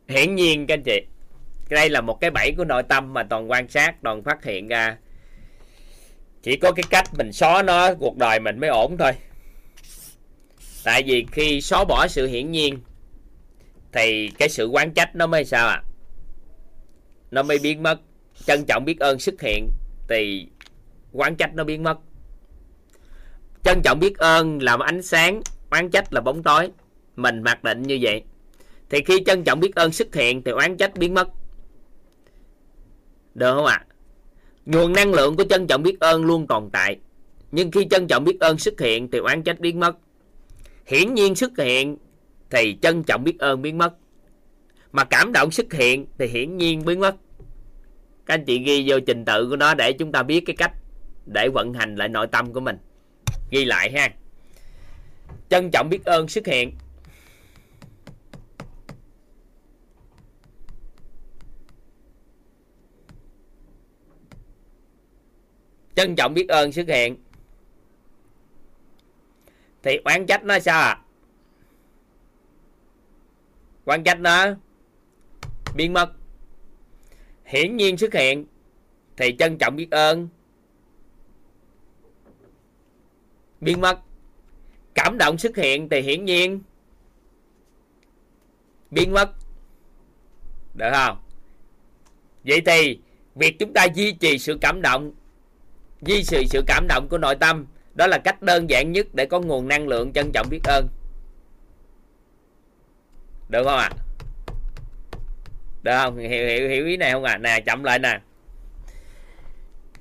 Hiển 0.07 0.35
nhiên 0.35 0.67
các 0.67 0.73
anh 0.73 0.83
chị, 0.83 1.01
đây 1.69 1.89
là 1.89 2.01
một 2.01 2.17
cái 2.21 2.31
bẫy 2.31 2.53
của 2.57 2.65
nội 2.65 2.83
tâm 2.83 3.13
mà 3.13 3.23
toàn 3.23 3.51
quan 3.51 3.67
sát, 3.67 4.01
toàn 4.03 4.23
phát 4.23 4.43
hiện 4.43 4.67
ra. 4.67 4.97
Chỉ 6.43 6.57
có 6.57 6.71
cái 6.71 6.83
cách 6.89 7.05
mình 7.17 7.33
xóa 7.33 7.63
nó, 7.63 7.93
cuộc 7.93 8.17
đời 8.17 8.39
mình 8.39 8.59
mới 8.59 8.69
ổn 8.69 8.97
thôi. 8.97 9.11
Tại 10.83 11.03
vì 11.03 11.25
khi 11.31 11.61
xóa 11.61 11.83
bỏ 11.83 12.07
sự 12.07 12.27
hiển 12.27 12.51
nhiên, 12.51 12.79
thì 13.91 14.29
cái 14.37 14.49
sự 14.49 14.67
quán 14.67 14.93
trách 14.93 15.15
nó 15.15 15.27
mới 15.27 15.45
sao 15.45 15.67
à 15.67 15.83
nó 17.31 17.43
mới 17.43 17.59
biến 17.59 17.83
mất. 17.83 17.99
Trân 18.45 18.65
trọng 18.65 18.85
biết 18.85 18.99
ơn 18.99 19.19
xuất 19.19 19.41
hiện, 19.41 19.69
thì 20.09 20.47
quán 21.11 21.35
trách 21.35 21.53
nó 21.53 21.63
biến 21.63 21.83
mất 21.83 21.97
trân 23.67 23.81
trọng 23.81 23.99
biết 23.99 24.17
ơn 24.17 24.61
là 24.61 24.77
ánh 24.79 25.01
sáng, 25.01 25.41
oán 25.71 25.89
trách 25.89 26.13
là 26.13 26.21
bóng 26.21 26.43
tối. 26.43 26.69
Mình 27.15 27.43
mặc 27.43 27.63
định 27.63 27.83
như 27.83 27.99
vậy. 28.01 28.23
Thì 28.89 29.01
khi 29.05 29.23
trân 29.25 29.43
trọng 29.43 29.59
biết 29.59 29.75
ơn 29.75 29.91
xuất 29.91 30.15
hiện 30.15 30.43
thì 30.43 30.51
oán 30.51 30.77
trách 30.77 30.97
biến 30.97 31.13
mất. 31.13 31.27
Được 33.35 33.53
không 33.55 33.65
ạ? 33.65 33.85
À? 33.85 33.85
nguồn 34.65 34.93
năng 34.93 35.13
lượng 35.13 35.35
của 35.35 35.43
trân 35.49 35.67
trọng 35.67 35.83
biết 35.83 35.99
ơn 35.99 36.25
luôn 36.25 36.47
tồn 36.47 36.69
tại. 36.71 36.97
Nhưng 37.51 37.71
khi 37.71 37.87
trân 37.89 38.07
trọng 38.07 38.23
biết 38.23 38.39
ơn 38.39 38.57
xuất 38.57 38.79
hiện 38.79 39.11
thì 39.11 39.19
oán 39.19 39.43
trách 39.43 39.59
biến 39.59 39.79
mất. 39.79 39.97
Hiển 40.85 41.13
nhiên 41.13 41.35
xuất 41.35 41.51
hiện 41.57 41.97
thì 42.49 42.77
trân 42.81 43.03
trọng 43.03 43.23
biết 43.23 43.39
ơn 43.39 43.61
biến 43.61 43.77
mất. 43.77 43.93
Mà 44.91 45.03
cảm 45.03 45.31
động 45.33 45.51
xuất 45.51 45.73
hiện 45.73 46.05
thì 46.17 46.27
hiển 46.27 46.57
nhiên 46.57 46.85
biến 46.85 46.99
mất. 46.99 47.15
Các 48.25 48.33
anh 48.33 48.45
chị 48.45 48.59
ghi 48.59 48.83
vô 48.87 48.99
trình 48.99 49.25
tự 49.25 49.49
của 49.49 49.55
nó 49.55 49.73
để 49.73 49.93
chúng 49.93 50.11
ta 50.11 50.23
biết 50.23 50.43
cái 50.45 50.55
cách 50.55 50.71
để 51.25 51.49
vận 51.49 51.73
hành 51.73 51.95
lại 51.95 52.09
nội 52.09 52.27
tâm 52.27 52.53
của 52.53 52.59
mình 52.59 52.77
ghi 53.51 53.65
lại 53.65 53.91
ha. 53.91 54.09
Trân 55.49 55.69
trọng 55.71 55.89
biết 55.89 56.05
ơn 56.05 56.27
xuất 56.27 56.47
hiện 56.47 56.77
trân 65.95 66.15
trọng 66.15 66.33
biết 66.33 66.49
ơn 66.49 66.71
xuất 66.71 66.87
hiện 66.87 67.17
thì 69.83 69.99
oán 70.05 70.25
trách 70.25 70.43
nó 70.43 70.59
sao 70.59 70.81
à? 70.81 71.01
Oán 73.85 74.03
trách 74.03 74.19
nó? 74.19 74.45
Biến 75.75 75.93
mất. 75.93 76.11
Hiển 77.45 77.77
nhiên 77.77 77.97
xuất 77.97 78.13
hiện 78.13 78.45
thì 79.17 79.35
trân 79.39 79.57
trọng 79.57 79.75
biết 79.75 79.91
ơn. 79.91 80.27
Biến 83.61 83.81
mất. 83.81 83.99
Cảm 84.93 85.17
động 85.17 85.37
xuất 85.37 85.55
hiện 85.55 85.89
thì 85.89 86.01
hiển 86.01 86.25
nhiên. 86.25 86.61
Biến 88.91 89.13
mất. 89.13 89.31
Được 90.73 90.89
không? 90.93 91.17
Vậy 92.43 92.61
thì 92.65 92.99
việc 93.35 93.59
chúng 93.59 93.73
ta 93.73 93.85
duy 93.95 94.11
trì 94.11 94.39
sự 94.39 94.57
cảm 94.61 94.81
động 94.81 95.11
duy 96.01 96.23
trì 96.23 96.45
sự 96.49 96.63
cảm 96.67 96.85
động 96.87 97.07
của 97.09 97.17
nội 97.17 97.35
tâm 97.35 97.65
đó 97.95 98.07
là 98.07 98.17
cách 98.17 98.41
đơn 98.41 98.69
giản 98.69 98.91
nhất 98.91 99.07
để 99.13 99.25
có 99.25 99.39
nguồn 99.39 99.67
năng 99.67 99.87
lượng 99.87 100.13
trân 100.13 100.31
trọng 100.33 100.47
biết 100.49 100.59
ơn. 100.63 100.87
Được 103.49 103.63
không 103.63 103.77
ạ? 103.77 103.89
À? 103.91 104.07
được 105.83 105.97
không? 105.97 106.17
Hiểu, 106.17 106.47
hiểu 106.47 106.69
hiểu 106.69 106.85
ý 106.85 106.97
này 106.97 107.11
không 107.11 107.23
ạ? 107.23 107.33
À? 107.33 107.37
nè 107.37 107.59
chậm 107.65 107.83
lại 107.83 107.99
nè. 107.99 108.19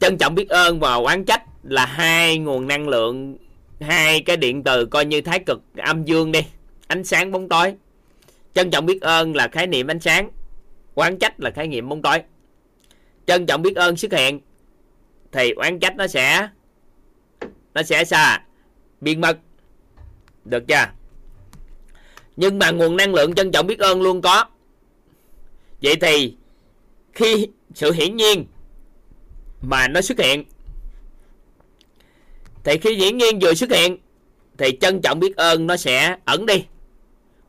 Trân 0.00 0.18
trọng 0.18 0.34
biết 0.34 0.48
ơn 0.48 0.80
và 0.80 0.96
quán 0.96 1.24
trách 1.24 1.42
là 1.62 1.86
hai 1.86 2.38
nguồn 2.38 2.66
năng 2.66 2.88
lượng 2.88 3.36
hai 3.80 4.20
cái 4.20 4.36
điện 4.36 4.62
từ 4.62 4.86
coi 4.86 5.04
như 5.04 5.20
thái 5.20 5.38
cực 5.38 5.62
âm 5.76 6.04
dương 6.04 6.32
đi. 6.32 6.40
Ánh 6.86 7.04
sáng 7.04 7.32
bóng 7.32 7.48
tối. 7.48 7.74
Trân 8.54 8.70
trọng 8.70 8.86
biết 8.86 9.02
ơn 9.02 9.36
là 9.36 9.48
khái 9.48 9.66
niệm 9.66 9.86
ánh 9.86 10.00
sáng. 10.00 10.30
Quán 10.94 11.18
trách 11.18 11.40
là 11.40 11.50
khái 11.50 11.68
niệm 11.68 11.88
bóng 11.88 12.02
tối. 12.02 12.18
Trân 13.26 13.46
trọng 13.46 13.62
biết 13.62 13.76
ơn 13.76 13.96
xuất 13.96 14.12
hiện, 14.12 14.40
thì 15.32 15.52
oán 15.52 15.78
trách 15.78 15.96
nó 15.96 16.06
sẽ 16.06 16.48
nó 17.74 17.82
sẽ 17.82 18.04
xa 18.04 18.42
biên 19.00 19.20
mật 19.20 19.38
được 20.44 20.68
chưa? 20.68 20.86
Nhưng 22.36 22.58
mà 22.58 22.70
nguồn 22.70 22.96
năng 22.96 23.14
lượng 23.14 23.34
trân 23.34 23.52
trọng 23.52 23.66
biết 23.66 23.78
ơn 23.78 24.02
luôn 24.02 24.22
có. 24.22 24.44
Vậy 25.82 25.96
thì 26.00 26.36
khi 27.12 27.48
sự 27.74 27.92
hiển 27.92 28.16
nhiên 28.16 28.46
mà 29.62 29.88
nó 29.88 30.00
xuất 30.00 30.18
hiện 30.18 30.44
thì 32.66 32.78
khi 32.78 32.94
hiển 32.94 33.18
nhiên 33.18 33.38
vừa 33.42 33.54
xuất 33.54 33.70
hiện, 33.70 33.96
thì 34.58 34.78
trân 34.80 35.02
trọng 35.02 35.20
biết 35.20 35.36
ơn 35.36 35.66
nó 35.66 35.76
sẽ 35.76 36.16
ẩn 36.24 36.46
đi 36.46 36.64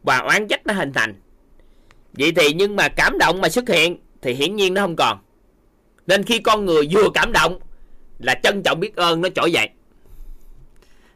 và 0.04 0.18
oán 0.18 0.48
trách 0.48 0.66
nó 0.66 0.74
hình 0.74 0.94
thành. 0.94 1.16
Vậy 2.14 2.32
thì 2.36 2.54
nhưng 2.54 2.76
mà 2.76 2.90
cảm 2.90 3.18
động 3.18 3.42
mà 3.42 3.50
xuất 3.50 3.70
hiện 3.70 3.98
thì 4.22 4.34
hiển 4.34 4.56
nhiên 4.56 4.74
nó 4.74 4.82
không 4.82 4.96
còn. 4.96 5.18
Nên 6.08 6.24
khi 6.24 6.40
con 6.40 6.66
người 6.66 6.88
vừa 6.92 7.10
cảm 7.14 7.32
động 7.32 7.60
là 8.20 8.40
trân 8.44 8.64
trọng 8.64 8.80
biết 8.80 8.96
ơn 8.96 9.22
nó 9.22 9.30
trỗi 9.36 9.52
dậy. 9.52 9.70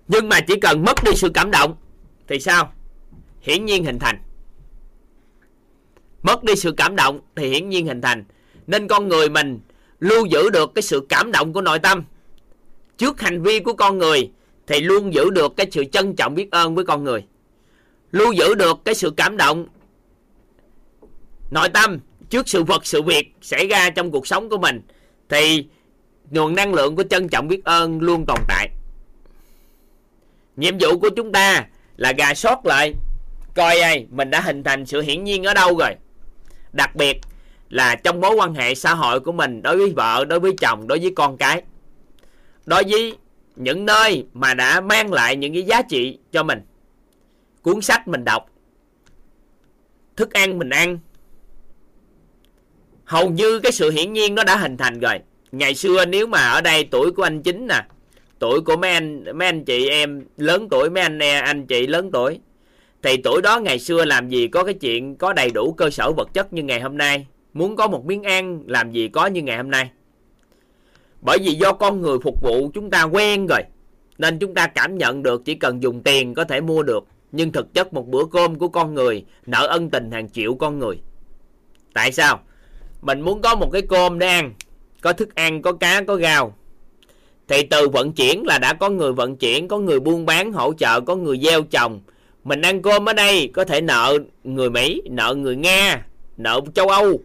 Nhưng 0.08 0.30
mà 0.30 0.40
chỉ 0.40 0.56
cần 0.56 0.84
mất 0.84 1.04
đi 1.04 1.12
sự 1.16 1.30
cảm 1.34 1.52
động 1.52 1.76
thì 2.28 2.40
sao? 2.40 2.74
Hiển 3.42 3.66
nhiên 3.66 3.86
hình 3.86 4.00
thành. 4.00 4.22
Mất 6.24 6.44
đi 6.44 6.56
sự 6.56 6.72
cảm 6.78 6.96
động 6.96 7.20
thì 7.36 7.50
hiển 7.50 7.70
nhiên 7.70 7.88
hình 7.88 8.02
thành. 8.02 8.24
Nên 8.68 8.88
con 8.88 9.08
người 9.08 9.30
mình 9.30 9.60
lưu 10.00 10.26
giữ 10.26 10.50
được 10.50 10.72
cái 10.76 10.82
sự 10.82 11.06
cảm 11.10 11.32
động 11.32 11.54
của 11.54 11.62
nội 11.62 11.80
tâm 11.80 12.04
trước 13.02 13.22
hành 13.22 13.42
vi 13.42 13.60
của 13.60 13.74
con 13.74 13.98
người, 13.98 14.32
thì 14.68 14.80
luôn 14.80 15.14
giữ 15.14 15.30
được 15.30 15.54
cái 15.58 15.68
sự 15.72 15.86
trân 15.92 16.16
trọng 16.16 16.36
biết 16.36 16.52
ơn 16.52 16.76
với 16.76 16.86
con 16.86 17.04
người. 17.04 17.26
Luôn 18.12 18.38
giữ 18.38 18.56
được 18.56 18.78
cái 18.86 18.96
sự 18.96 19.14
cảm 19.18 19.38
động. 19.38 19.66
Nội 21.52 21.70
tâm, 21.70 22.00
trước 22.30 22.50
sự 22.50 22.64
vật, 22.64 22.86
sự 22.86 23.02
việc 23.02 23.34
xảy 23.42 23.68
ra 23.68 23.90
trong 23.90 24.12
cuộc 24.12 24.28
sống 24.28 24.50
của 24.50 24.58
mình, 24.58 24.82
thì 25.30 25.66
nguồn 26.32 26.56
năng 26.56 26.74
lượng 26.74 26.96
của 26.96 27.04
trân 27.04 27.30
trọng 27.30 27.48
biết 27.48 27.66
ơn 27.66 28.02
luôn 28.02 28.26
tồn 28.28 28.40
tại. 28.48 28.70
Nhiệm 30.56 30.78
vụ 30.80 31.00
của 31.00 31.10
chúng 31.10 31.32
ta 31.32 31.66
là 31.98 32.12
gà 32.12 32.34
sót 32.34 32.66
lại, 32.66 32.94
coi 33.56 33.80
ai 33.80 34.06
mình 34.10 34.30
đã 34.30 34.42
hình 34.42 34.64
thành 34.64 34.86
sự 34.86 35.02
hiển 35.02 35.24
nhiên 35.24 35.44
ở 35.44 35.54
đâu 35.54 35.78
rồi. 35.78 35.96
Đặc 36.74 36.96
biệt 36.96 37.18
là 37.70 37.96
trong 37.96 38.22
mối 38.22 38.36
quan 38.36 38.54
hệ 38.54 38.76
xã 38.76 38.94
hội 38.94 39.20
của 39.20 39.32
mình 39.32 39.62
đối 39.62 39.78
với 39.78 39.94
vợ, 39.96 40.26
đối 40.26 40.40
với 40.40 40.52
chồng, 40.62 40.88
đối 40.88 41.00
với 41.00 41.12
con 41.16 41.38
cái 41.38 41.64
đối 42.66 42.84
với 42.84 43.18
những 43.56 43.86
nơi 43.86 44.26
mà 44.34 44.54
đã 44.54 44.82
mang 44.82 45.14
lại 45.14 45.36
những 45.36 45.54
cái 45.54 45.64
giá 45.64 45.82
trị 45.82 46.18
cho 46.32 46.44
mình. 46.44 46.62
Cuốn 47.62 47.82
sách 47.82 48.08
mình 48.08 48.26
đọc. 48.26 48.50
Thức 50.16 50.34
ăn 50.34 50.60
mình 50.60 50.70
ăn. 50.70 51.00
Hầu 53.04 53.30
như 53.30 53.60
cái 53.60 53.72
sự 53.72 53.90
hiển 53.90 54.14
nhiên 54.14 54.36
nó 54.36 54.44
đã 54.44 54.58
hình 54.58 54.78
thành 54.78 55.00
rồi. 55.00 55.20
Ngày 55.52 55.76
xưa 55.76 56.06
nếu 56.06 56.28
mà 56.28 56.50
ở 56.50 56.62
đây 56.62 56.88
tuổi 56.92 57.12
của 57.12 57.24
anh 57.24 57.42
chính 57.42 57.68
nè, 57.68 57.86
tuổi 58.40 58.62
của 58.62 58.78
mấy 58.78 58.92
anh 58.92 59.24
mấy 59.38 59.48
anh 59.48 59.66
chị 59.66 59.90
em 59.90 60.26
lớn 60.38 60.68
tuổi, 60.72 60.90
mấy 60.90 61.04
anh 61.04 61.20
anh 61.20 61.66
chị 61.66 61.88
lớn 61.88 62.10
tuổi, 62.14 62.40
thì 63.02 63.18
tuổi 63.18 63.42
đó 63.42 63.60
ngày 63.60 63.80
xưa 63.80 64.06
làm 64.06 64.30
gì 64.30 64.48
có 64.48 64.64
cái 64.64 64.74
chuyện 64.74 65.16
có 65.16 65.34
đầy 65.34 65.50
đủ 65.50 65.74
cơ 65.74 65.90
sở 65.90 66.12
vật 66.12 66.30
chất 66.34 66.54
như 66.54 66.64
ngày 66.64 66.82
hôm 66.82 66.98
nay. 66.98 67.28
Muốn 67.54 67.76
có 67.76 67.88
một 67.88 68.06
miếng 68.06 68.24
ăn 68.24 68.64
làm 68.68 68.92
gì 68.92 69.08
có 69.08 69.26
như 69.26 69.42
ngày 69.42 69.58
hôm 69.58 69.72
nay 69.72 69.90
bởi 71.22 71.38
vì 71.44 71.54
do 71.54 71.74
con 71.74 72.02
người 72.02 72.18
phục 72.24 72.42
vụ 72.42 72.72
chúng 72.74 72.90
ta 72.90 73.04
quen 73.04 73.48
rồi, 73.48 73.62
nên 74.18 74.40
chúng 74.40 74.54
ta 74.54 74.68
cảm 74.68 74.98
nhận 74.98 75.24
được 75.24 75.46
chỉ 75.46 75.56
cần 75.56 75.84
dùng 75.84 76.04
tiền 76.04 76.34
có 76.34 76.44
thể 76.44 76.62
mua 76.62 76.84
được. 76.84 77.04
Nhưng 77.32 77.52
thực 77.52 77.74
chất 77.74 77.94
một 77.94 78.08
bữa 78.08 78.26
cơm 78.32 78.56
của 78.56 78.68
con 78.68 78.94
người 78.94 79.26
nợ 79.46 79.68
ân 79.68 79.90
tình 79.90 80.12
hàng 80.12 80.30
triệu 80.30 80.56
con 80.56 80.80
người. 80.80 81.00
Tại 81.94 82.12
sao? 82.12 82.40
Mình 83.02 83.22
muốn 83.22 83.42
có 83.42 83.56
một 83.56 83.70
cái 83.72 83.82
cơm 83.82 84.20
để 84.20 84.28
ăn, 84.28 84.54
có 85.02 85.14
thức 85.14 85.36
ăn, 85.36 85.62
có 85.62 85.72
cá, 85.72 86.04
có 86.08 86.18
rau 86.18 86.56
thì 87.52 87.64
từ 87.64 87.90
vận 87.90 88.14
chuyển 88.14 88.46
là 88.46 88.60
đã 88.60 88.74
có 88.74 88.90
người 88.90 89.14
vận 89.14 89.38
chuyển, 89.38 89.68
có 89.68 89.78
người 89.78 90.00
buôn 90.00 90.26
bán, 90.26 90.54
hỗ 90.54 90.74
trợ, 90.74 91.02
có 91.02 91.16
người 91.16 91.40
gieo 91.44 91.62
trồng. 91.62 92.02
Mình 92.44 92.62
ăn 92.62 92.82
cơm 92.82 93.10
ở 93.10 93.14
đây 93.14 93.50
có 93.54 93.66
thể 93.66 93.82
nợ 93.82 94.18
người 94.44 94.70
mỹ, 94.70 95.02
nợ 95.10 95.36
người 95.38 95.56
nga, 95.56 96.06
nợ 96.38 96.62
châu 96.74 96.88
âu. 96.88 97.20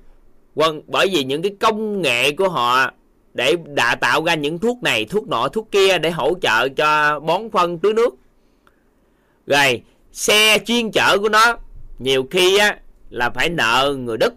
Vâng, 0.54 0.80
bởi 0.86 1.08
vì 1.12 1.24
những 1.24 1.42
cái 1.42 1.52
công 1.60 2.02
nghệ 2.02 2.32
của 2.32 2.48
họ 2.48 2.90
để 3.36 3.56
đã 3.66 3.94
tạo 3.94 4.24
ra 4.24 4.34
những 4.34 4.58
thuốc 4.58 4.82
này, 4.82 5.04
thuốc 5.04 5.28
nọ, 5.28 5.48
thuốc 5.48 5.68
kia 5.70 5.98
để 5.98 6.10
hỗ 6.10 6.34
trợ 6.42 6.68
cho 6.68 7.20
bón 7.20 7.50
phân 7.50 7.78
tưới 7.78 7.94
nước. 7.94 8.14
Rồi, 9.46 9.82
xe 10.12 10.58
chuyên 10.66 10.90
chở 10.90 11.18
của 11.18 11.28
nó 11.28 11.58
nhiều 11.98 12.26
khi 12.30 12.58
á 12.58 12.78
là 13.10 13.30
phải 13.30 13.48
nợ 13.48 13.96
người 13.98 14.16
đức 14.16 14.34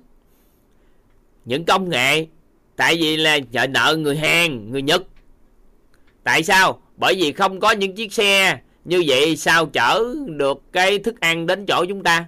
những 1.45 1.65
công 1.65 1.89
nghệ. 1.89 2.27
Tại 2.75 2.95
vì 2.95 3.17
là 3.17 3.39
nợ 3.51 3.67
nợ 3.67 3.95
người 3.99 4.17
hàn, 4.17 4.71
người 4.71 4.81
nhật. 4.81 5.03
Tại 6.23 6.43
sao? 6.43 6.81
Bởi 6.97 7.15
vì 7.15 7.31
không 7.31 7.59
có 7.59 7.71
những 7.71 7.95
chiếc 7.95 8.13
xe 8.13 8.59
như 8.85 9.03
vậy 9.07 9.35
sao 9.35 9.65
chở 9.65 10.15
được 10.25 10.61
cái 10.71 10.99
thức 10.99 11.19
ăn 11.19 11.45
đến 11.45 11.65
chỗ 11.65 11.85
chúng 11.89 12.03
ta? 12.03 12.25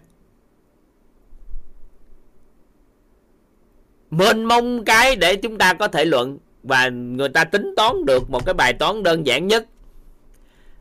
Mênh 4.11 4.43
mông 4.43 4.85
cái 4.85 5.15
để 5.15 5.35
chúng 5.35 5.57
ta 5.57 5.73
có 5.73 5.87
thể 5.87 6.05
luận 6.05 6.37
và 6.63 6.89
người 6.89 7.29
ta 7.29 7.43
tính 7.43 7.73
toán 7.77 8.05
được 8.05 8.29
một 8.29 8.45
cái 8.45 8.53
bài 8.53 8.73
toán 8.73 9.03
đơn 9.03 9.27
giản 9.27 9.47
nhất. 9.47 9.65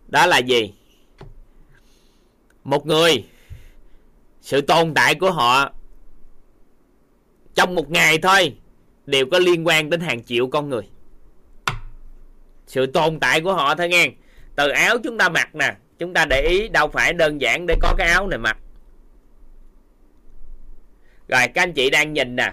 Đó 0.09 0.27
là 0.27 0.39
gì? 0.39 0.75
Một 2.65 2.87
người, 2.87 3.25
sự 4.41 4.61
tồn 4.61 4.95
tại 4.95 5.15
của 5.15 5.31
họ 5.31 5.73
trong 7.55 7.75
một 7.75 7.91
ngày 7.91 8.19
thôi 8.19 8.57
đều 9.07 9.27
có 9.27 9.39
liên 9.39 9.67
quan 9.67 9.91
đến 9.91 10.01
hàng 10.01 10.25
triệu 10.25 10.47
con 10.47 10.69
người. 10.69 10.89
Sự 12.67 12.87
tồn 12.87 13.21
tại 13.21 13.41
của 13.41 13.55
họ 13.55 13.75
thôi 13.75 13.89
nghe. 13.89 14.11
Từ 14.57 14.69
áo 14.69 14.99
chúng 15.05 15.19
ta 15.19 15.29
mặc 15.29 15.55
nè, 15.55 15.77
chúng 15.99 16.15
ta 16.15 16.25
để 16.25 16.47
ý 16.49 16.69
đâu 16.69 16.89
phải 16.89 17.13
đơn 17.13 17.41
giản 17.41 17.67
để 17.67 17.77
có 17.83 17.95
cái 17.99 18.09
áo 18.09 18.27
này 18.27 18.39
mặc. 18.39 18.59
Rồi 21.29 21.49
các 21.55 21.63
anh 21.63 21.73
chị 21.73 21.91
đang 21.91 22.13
nhìn 22.13 22.37
nè. 22.37 22.53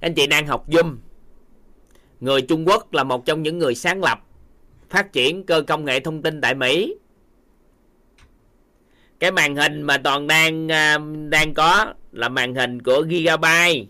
Anh 0.00 0.14
chị 0.14 0.26
đang 0.26 0.46
học 0.46 0.68
Zoom 0.68 0.96
người 2.22 2.42
Trung 2.42 2.68
Quốc 2.68 2.94
là 2.94 3.04
một 3.04 3.26
trong 3.26 3.42
những 3.42 3.58
người 3.58 3.74
sáng 3.74 4.02
lập 4.02 4.18
phát 4.90 5.12
triển 5.12 5.46
cơ 5.46 5.62
công 5.62 5.84
nghệ 5.84 6.00
thông 6.00 6.22
tin 6.22 6.40
tại 6.40 6.54
Mỹ. 6.54 6.94
Cái 9.18 9.32
màn 9.32 9.56
hình 9.56 9.82
mà 9.82 9.98
toàn 9.98 10.26
đang 10.26 10.72
à, 10.72 10.98
đang 11.28 11.54
có 11.54 11.94
là 12.12 12.28
màn 12.28 12.54
hình 12.54 12.82
của 12.82 13.04
Gigabyte. 13.10 13.84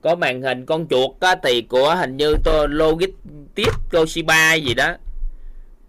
Có 0.00 0.14
màn 0.14 0.42
hình 0.42 0.66
con 0.66 0.86
chuột 0.88 1.10
á, 1.20 1.36
thì 1.42 1.62
của 1.62 1.94
hình 1.94 2.16
như 2.16 2.36
tôi 2.44 2.68
Logitech 2.68 3.74
Toshiba 3.90 4.54
gì 4.54 4.74
đó. 4.74 4.94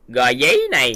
Rồi 0.07 0.35
giấy 0.35 0.67
này 0.71 0.95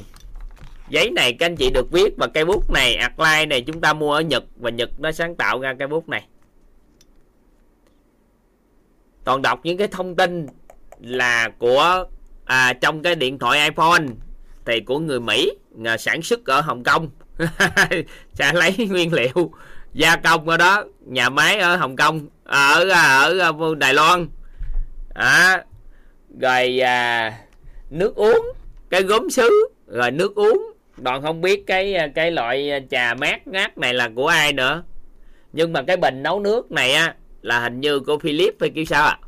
giấy 0.89 1.11
này 1.11 1.33
các 1.33 1.45
anh 1.45 1.55
chị 1.55 1.69
được 1.69 1.91
viết 1.91 2.17
và 2.17 2.27
cây 2.27 2.45
bút 2.45 2.71
này 2.71 2.95
Arcline 2.95 3.45
này 3.45 3.61
chúng 3.61 3.81
ta 3.81 3.93
mua 3.93 4.13
ở 4.13 4.21
Nhật 4.21 4.43
và 4.57 4.69
Nhật 4.69 4.99
nó 4.99 5.11
sáng 5.11 5.35
tạo 5.35 5.59
ra 5.59 5.75
cây 5.79 5.87
bút 5.87 6.09
này. 6.09 6.25
Toàn 9.23 9.41
đọc 9.41 9.59
những 9.63 9.77
cái 9.77 9.87
thông 9.87 10.15
tin 10.15 10.47
là 10.99 11.49
của 11.59 12.05
à, 12.45 12.73
trong 12.73 13.01
cái 13.01 13.15
điện 13.15 13.39
thoại 13.39 13.63
iPhone 13.63 14.05
thì 14.65 14.79
của 14.79 14.99
người 14.99 15.19
Mỹ 15.19 15.51
à, 15.85 15.97
sản 15.97 16.21
xuất 16.21 16.45
ở 16.45 16.61
Hồng 16.61 16.83
Kông. 16.83 17.09
Sẽ 18.33 18.53
lấy 18.53 18.75
nguyên 18.89 19.13
liệu. 19.13 19.51
Gia 19.93 20.15
công 20.15 20.49
ở 20.49 20.57
đó 20.57 20.83
nhà 20.99 21.29
máy 21.29 21.59
ở 21.59 21.75
Hồng 21.75 21.95
Kông 21.95 22.27
à, 22.45 22.73
ở 22.73 22.89
à, 22.89 23.19
ở, 23.19 23.39
ở 23.39 23.75
Đài 23.77 23.93
Loan. 23.93 24.27
À, 25.13 25.63
rồi 26.41 26.79
à, 26.79 27.33
nước 27.89 28.15
uống 28.15 28.51
cái 28.89 29.03
gốm 29.03 29.29
sứ 29.29 29.49
rồi 29.87 30.11
nước 30.11 30.35
uống 30.35 30.71
đoàn 30.97 31.21
không 31.21 31.41
biết 31.41 31.67
cái 31.67 31.95
cái 32.15 32.31
loại 32.31 32.71
trà 32.91 33.13
mát 33.13 33.47
ngát 33.47 33.77
này 33.77 33.93
là 33.93 34.09
của 34.15 34.27
ai 34.27 34.53
nữa. 34.53 34.83
Nhưng 35.53 35.73
mà 35.73 35.81
cái 35.81 35.97
bình 35.97 36.23
nấu 36.23 36.39
nước 36.39 36.71
này 36.71 36.93
á 36.93 37.15
là 37.41 37.59
hình 37.59 37.81
như 37.81 37.99
của 37.99 38.17
Philip 38.17 38.55
hay 38.59 38.69
kiểu 38.69 38.85
sao 38.85 39.05
ạ? 39.05 39.17
à? 39.21 39.24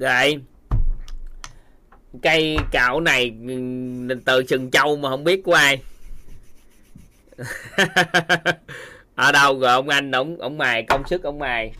Rồi. 0.00 0.40
Cây 2.22 2.56
cạo 2.72 3.00
này 3.00 3.34
ừ, 3.48 3.54
từ 4.24 4.46
sừng 4.46 4.70
châu 4.70 4.96
mà 4.96 5.10
không 5.10 5.24
biết 5.24 5.42
của 5.44 5.54
ai. 5.54 5.82
Ở 9.14 9.32
đâu 9.32 9.60
rồi 9.60 9.70
ông 9.70 9.88
anh, 9.88 10.10
ông 10.10 10.36
ông 10.38 10.58
mài, 10.58 10.82
công 10.82 11.02
sức 11.08 11.22
ông 11.22 11.38
mài. 11.38 11.72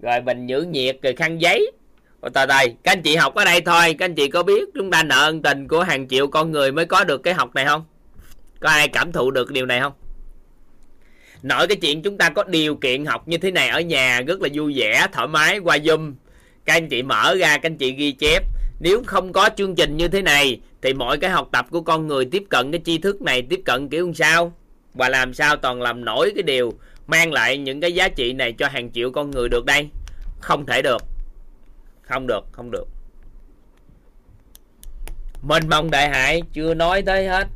Rồi 0.00 0.20
bình 0.20 0.46
giữ 0.46 0.62
nhiệt, 0.62 0.96
rồi 1.02 1.14
khăn 1.16 1.40
giấy. 1.40 1.72
Ôi 2.20 2.30
tờ 2.34 2.46
đây 2.46 2.74
các 2.82 2.92
anh 2.92 3.02
chị 3.02 3.16
học 3.16 3.34
ở 3.34 3.44
đây 3.44 3.60
thôi, 3.60 3.94
các 3.98 4.04
anh 4.04 4.14
chị 4.14 4.28
có 4.28 4.42
biết 4.42 4.68
chúng 4.74 4.90
ta 4.90 5.02
nợ 5.02 5.24
ân 5.24 5.42
tình 5.42 5.68
của 5.68 5.82
hàng 5.82 6.08
triệu 6.08 6.26
con 6.26 6.52
người 6.52 6.72
mới 6.72 6.86
có 6.86 7.04
được 7.04 7.22
cái 7.22 7.34
học 7.34 7.54
này 7.54 7.64
không? 7.64 7.84
Có 8.60 8.68
ai 8.68 8.88
cảm 8.88 9.12
thụ 9.12 9.30
được 9.30 9.50
điều 9.50 9.66
này 9.66 9.80
không? 9.80 9.92
Nội 11.42 11.66
cái 11.66 11.76
chuyện 11.76 12.02
chúng 12.02 12.18
ta 12.18 12.30
có 12.30 12.44
điều 12.44 12.76
kiện 12.76 13.04
học 13.04 13.28
như 13.28 13.38
thế 13.38 13.50
này 13.50 13.68
ở 13.68 13.80
nhà 13.80 14.20
rất 14.20 14.40
là 14.40 14.48
vui 14.54 14.74
vẻ, 14.76 15.06
thoải 15.12 15.28
mái, 15.28 15.58
qua 15.58 15.76
zoom 15.76 16.14
các 16.64 16.74
anh 16.74 16.88
chị 16.88 17.02
mở 17.02 17.34
ra, 17.34 17.58
các 17.58 17.66
anh 17.66 17.76
chị 17.76 17.92
ghi 17.92 18.12
chép. 18.12 18.42
Nếu 18.80 19.02
không 19.06 19.32
có 19.32 19.50
chương 19.56 19.74
trình 19.74 19.96
như 19.96 20.08
thế 20.08 20.22
này, 20.22 20.60
thì 20.82 20.94
mọi 20.94 21.18
cái 21.18 21.30
học 21.30 21.48
tập 21.52 21.66
của 21.70 21.80
con 21.80 22.06
người 22.06 22.24
tiếp 22.24 22.42
cận 22.50 22.72
cái 22.72 22.80
tri 22.84 22.98
thức 22.98 23.22
này 23.22 23.42
tiếp 23.50 23.60
cận 23.64 23.88
kiểu 23.88 24.12
sao? 24.14 24.52
Và 24.94 25.08
làm 25.08 25.34
sao 25.34 25.56
toàn 25.56 25.82
làm 25.82 26.04
nổi 26.04 26.32
cái 26.34 26.42
điều 26.42 26.72
mang 27.06 27.32
lại 27.32 27.58
những 27.58 27.80
cái 27.80 27.92
giá 27.92 28.08
trị 28.08 28.32
này 28.32 28.52
cho 28.52 28.68
hàng 28.68 28.90
triệu 28.92 29.10
con 29.10 29.30
người 29.30 29.48
được 29.48 29.64
đây? 29.66 29.88
Không 30.40 30.66
thể 30.66 30.82
được. 30.82 31.02
Không 32.02 32.26
được 32.26 32.44
không 32.52 32.70
được. 32.70 32.84
Mênh 35.42 35.68
mông 35.68 35.90
đại 35.90 36.08
hải, 36.08 36.42
chưa 36.52 36.74
nói 36.74 37.02
tới 37.02 37.28
hết. 37.28 37.48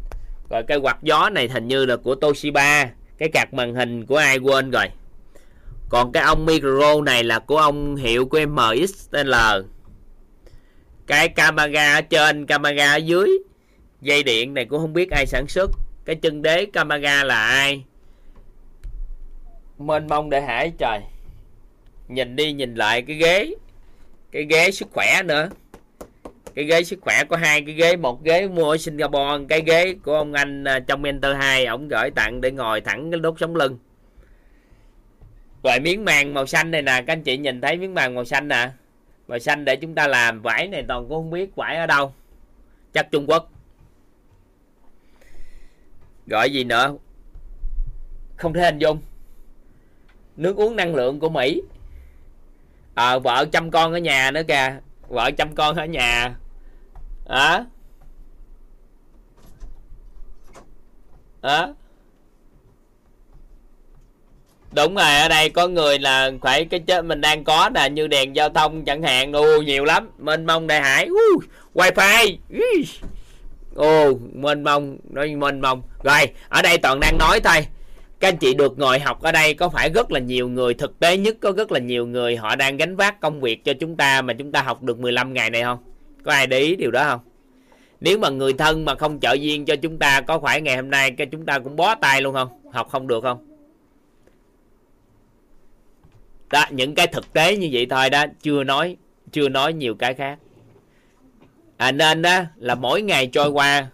Rồi 0.51 0.63
cái 0.69 0.79
quạt 0.79 0.99
gió 1.03 1.31
này 1.31 1.49
hình 1.49 1.69
như 1.69 1.87
là 1.87 1.97
của 1.97 2.15
Toshiba. 2.15 2.91
Cái 3.19 3.29
cạc 3.33 3.55
màn 3.55 3.75
hình 3.75 4.07
của 4.07 4.17
ai 4.17 4.39
quên 4.39 4.71
rồi? 4.71 4.87
Còn 5.89 6.13
cái 6.13 6.23
ông 6.23 6.47
micro 6.47 7.01
này 7.05 7.25
là 7.25 7.39
của 7.39 7.57
ông 7.57 7.97
hiệu 7.97 8.27
của 8.27 8.39
MXL 8.47 9.35
cái 11.09 11.29
camera 11.29 11.95
ở 11.95 12.01
trên 12.01 12.47
camera 12.47 12.93
ở 12.93 12.97
dưới. 12.97 13.31
Dây 14.01 14.23
điện 14.23 14.55
này 14.55 14.65
cũng 14.65 14.81
không 14.81 14.93
biết 14.93 15.11
ai 15.11 15.27
sản 15.27 15.47
xuất. 15.49 15.71
Cái 16.05 16.17
chân 16.17 16.43
đế 16.43 16.67
camera 16.67 17.25
là 17.25 17.43
ai? 17.43 17.85
Mênh 19.79 20.07
mông 20.09 20.31
đại 20.31 20.43
hải 20.43 20.73
trời. 20.79 21.01
Nhìn 22.09 22.37
đi 22.37 22.53
nhìn 22.53 22.75
lại 22.75 23.03
cái 23.03 23.17
ghế. 23.17 23.55
Cái 24.33 24.47
ghế 24.51 24.71
sức 24.71 24.89
khỏe 24.93 25.23
nữa. 25.25 25.49
Cái 26.55 26.65
ghế 26.65 26.83
sức 26.83 26.99
khỏe 27.03 27.25
có 27.29 27.37
hai 27.37 27.63
cái 27.63 27.75
ghế, 27.75 27.97
một 27.97 28.25
ghế 28.25 28.49
mua 28.49 28.71
ở 28.71 28.77
Singapore 28.77 29.45
cái 29.49 29.63
ghế 29.67 29.95
của 30.05 30.15
ông 30.15 30.33
anh 30.33 30.65
à, 30.65 30.81
trong 30.81 31.05
Enter 31.05 31.37
2 31.37 31.67
ổng 31.67 31.89
gửi 31.89 32.11
tặng 32.11 32.41
để 32.41 32.51
ngồi 32.51 32.81
thẳng 32.81 33.11
cái 33.11 33.21
đốt 33.21 33.35
sống 33.41 33.57
lưng 33.57 33.79
rồi 35.63 35.81
miếng 35.81 36.05
màng 36.05 36.35
màu 36.35 36.47
xanh 36.47 36.71
này 36.71 36.83
nè 36.83 37.03
các 37.07 37.13
anh 37.13 37.23
chị 37.23 37.39
nhìn 37.39 37.61
thấy 37.61 37.77
miếng 37.77 37.95
màng 37.95 38.15
màu 38.15 38.25
xanh 38.25 38.49
nè. 38.49 38.71
Màu 39.29 39.39
xanh 39.39 39.65
để 39.65 39.77
chúng 39.77 39.95
ta 39.95 40.07
làm 40.07 40.43
vải 40.43 40.69
này 40.69 40.85
toàn 40.89 41.03
cũng 41.09 41.11
không 41.11 41.31
biết 41.31 41.57
vải 41.57 41.77
ở 41.77 41.87
đâu. 41.87 42.13
Chắc 42.93 43.11
Trung 43.11 43.27
Quốc. 43.27 43.51
Gọi 46.27 46.53
gì 46.53 46.65
nữa? 46.65 46.95
Không 48.37 48.53
thể 48.53 48.61
hình 48.61 48.79
dung. 48.79 49.01
Nước 50.37 50.57
uống 50.57 50.77
năng 50.77 50.95
lượng 50.95 51.21
của 51.21 51.29
Mỹ. 51.29 51.63
À, 52.95 53.19
vợ 53.19 53.47
chăm 53.53 53.71
con 53.71 53.93
ở 53.93 53.99
nhà 53.99 54.31
nữa 54.31 54.43
kìa. 54.49 54.79
Vợ 55.09 55.31
chăm 55.31 55.55
con 55.55 55.77
ở 55.77 55.85
nhà. 55.85 56.37
À. 57.29 57.65
à? 61.41 61.69
Đúng 64.73 64.95
rồi 64.95 65.15
ở 65.15 65.29
đây 65.29 65.51
có 65.51 65.69
người 65.69 65.99
là 65.99 66.31
phải 66.43 66.65
cái 66.65 66.81
chết 66.81 67.05
mình 67.05 67.21
đang 67.21 67.45
có 67.45 67.71
là 67.75 67.89
như 67.89 68.07
đèn 68.07 68.37
giao 68.37 68.49
thông 68.49 68.85
chẳng 68.85 69.03
hạn. 69.03 69.33
Ô 69.33 69.63
nhiều 69.63 69.85
lắm. 69.85 70.11
Mênh 70.19 70.47
mông 70.47 70.67
đại 70.67 70.81
hải. 70.81 71.09
Uh, 71.11 71.45
wifi. 71.75 72.37
Oh 73.81 74.21
mênh 74.35 74.65
mông 74.65 74.99
nói 75.11 75.35
mênh 75.37 75.61
mông. 75.61 75.83
Rồi 76.03 76.29
ở 76.49 76.63
đây 76.63 76.79
toàn 76.79 77.01
đang 77.01 77.19
nói 77.19 77.41
thôi. 77.41 77.67
Các 78.21 78.29
anh 78.29 78.37
chị 78.37 78.55
được 78.55 78.79
ngồi 78.79 78.99
học 78.99 79.23
ở 79.23 79.33
đây 79.33 79.55
có 79.55 79.69
phải 79.69 79.91
rất 79.91 80.13
là 80.13 80.21
nhiều 80.21 80.49
người 80.49 80.75
thực 80.75 80.99
tế 80.99 81.17
nhất 81.17 81.37
có 81.41 81.53
rất 81.53 81.73
là 81.73 81.81
nhiều 81.81 82.07
người 82.07 82.37
họ 82.37 82.57
đang 82.57 82.77
gánh 82.77 82.97
vác 82.97 83.21
công 83.21 83.41
việc 83.41 83.65
cho 83.65 83.73
chúng 83.81 83.97
ta 83.97 84.23
mà 84.23 84.33
chúng 84.33 84.53
ta 84.53 84.63
học 84.63 84.83
được 84.83 84.99
15 84.99 85.33
ngày 85.33 85.51
này 85.51 85.63
không? 85.63 85.79
Có 86.25 86.33
ai 86.33 86.47
để 86.47 86.59
ý 86.59 86.77
điều 86.77 86.91
đó 86.91 87.05
không? 87.05 87.21
Nếu 88.01 88.19
mà 88.19 88.29
người 88.29 88.53
thân 88.53 88.85
mà 88.85 88.95
không 88.95 89.21
trợ 89.21 89.33
duyên 89.33 89.65
cho 89.65 89.77
chúng 89.77 89.99
ta 89.99 90.21
có 90.21 90.39
phải 90.39 90.61
ngày 90.61 90.77
hôm 90.77 90.91
nay 90.91 91.11
cái 91.11 91.27
chúng 91.33 91.47
ta 91.47 91.59
cũng 91.59 91.77
bó 91.77 91.95
tay 91.95 92.23
luôn 92.23 92.35
không? 92.35 92.49
Học 92.73 92.89
không 92.91 93.07
được 93.07 93.23
không? 93.23 93.48
Đó, 96.51 96.65
những 96.71 96.95
cái 96.95 97.07
thực 97.07 97.33
tế 97.33 97.57
như 97.57 97.69
vậy 97.73 97.87
thôi 97.91 98.11
đó, 98.11 98.25
chưa 98.43 98.65
nói 98.65 98.97
chưa 99.33 99.49
nói 99.49 99.73
nhiều 99.73 99.95
cái 99.95 100.15
khác. 100.15 100.39
À 101.77 101.93
nên 101.93 102.23
đó 102.23 102.43
là 102.57 102.75
mỗi 102.75 103.03
ngày 103.03 103.27
trôi 103.27 103.49
qua, 103.49 103.91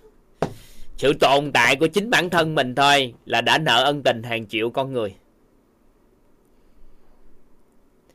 sự 0.97 1.13
tồn 1.21 1.53
tại 1.53 1.77
của 1.77 1.87
chính 1.87 2.11
bản 2.11 2.31
thân 2.31 2.55
mình 2.55 2.75
thôi 2.75 3.15
là 3.27 3.41
đã 3.41 3.59
nợ 3.59 3.85
ân 3.85 4.03
tình 4.03 4.23
hàng 4.23 4.47
triệu 4.47 4.71
con 4.71 4.93
người. 4.93 5.15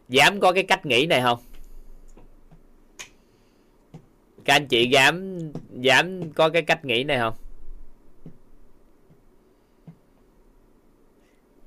Dám 0.09 0.39
có 0.39 0.51
cái 0.51 0.63
cách 0.63 0.85
nghĩ 0.85 1.05
này 1.05 1.21
không? 1.21 1.39
Các 4.45 4.55
anh 4.55 4.67
chị 4.67 4.89
dám 4.89 5.39
dám 5.79 6.33
có 6.33 6.49
cái 6.49 6.61
cách 6.61 6.85
nghĩ 6.85 7.03
này 7.03 7.19
không? 7.19 7.33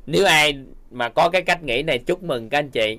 Nếu 0.07 0.27
ai 0.27 0.65
mà 0.93 1.09
có 1.09 1.28
cái 1.32 1.43
cách 1.43 1.62
nghĩ 1.62 1.82
này, 1.82 1.98
chúc 1.98 2.23
mừng 2.23 2.48
các 2.48 2.59
anh 2.59 2.70
chị. 2.70 2.98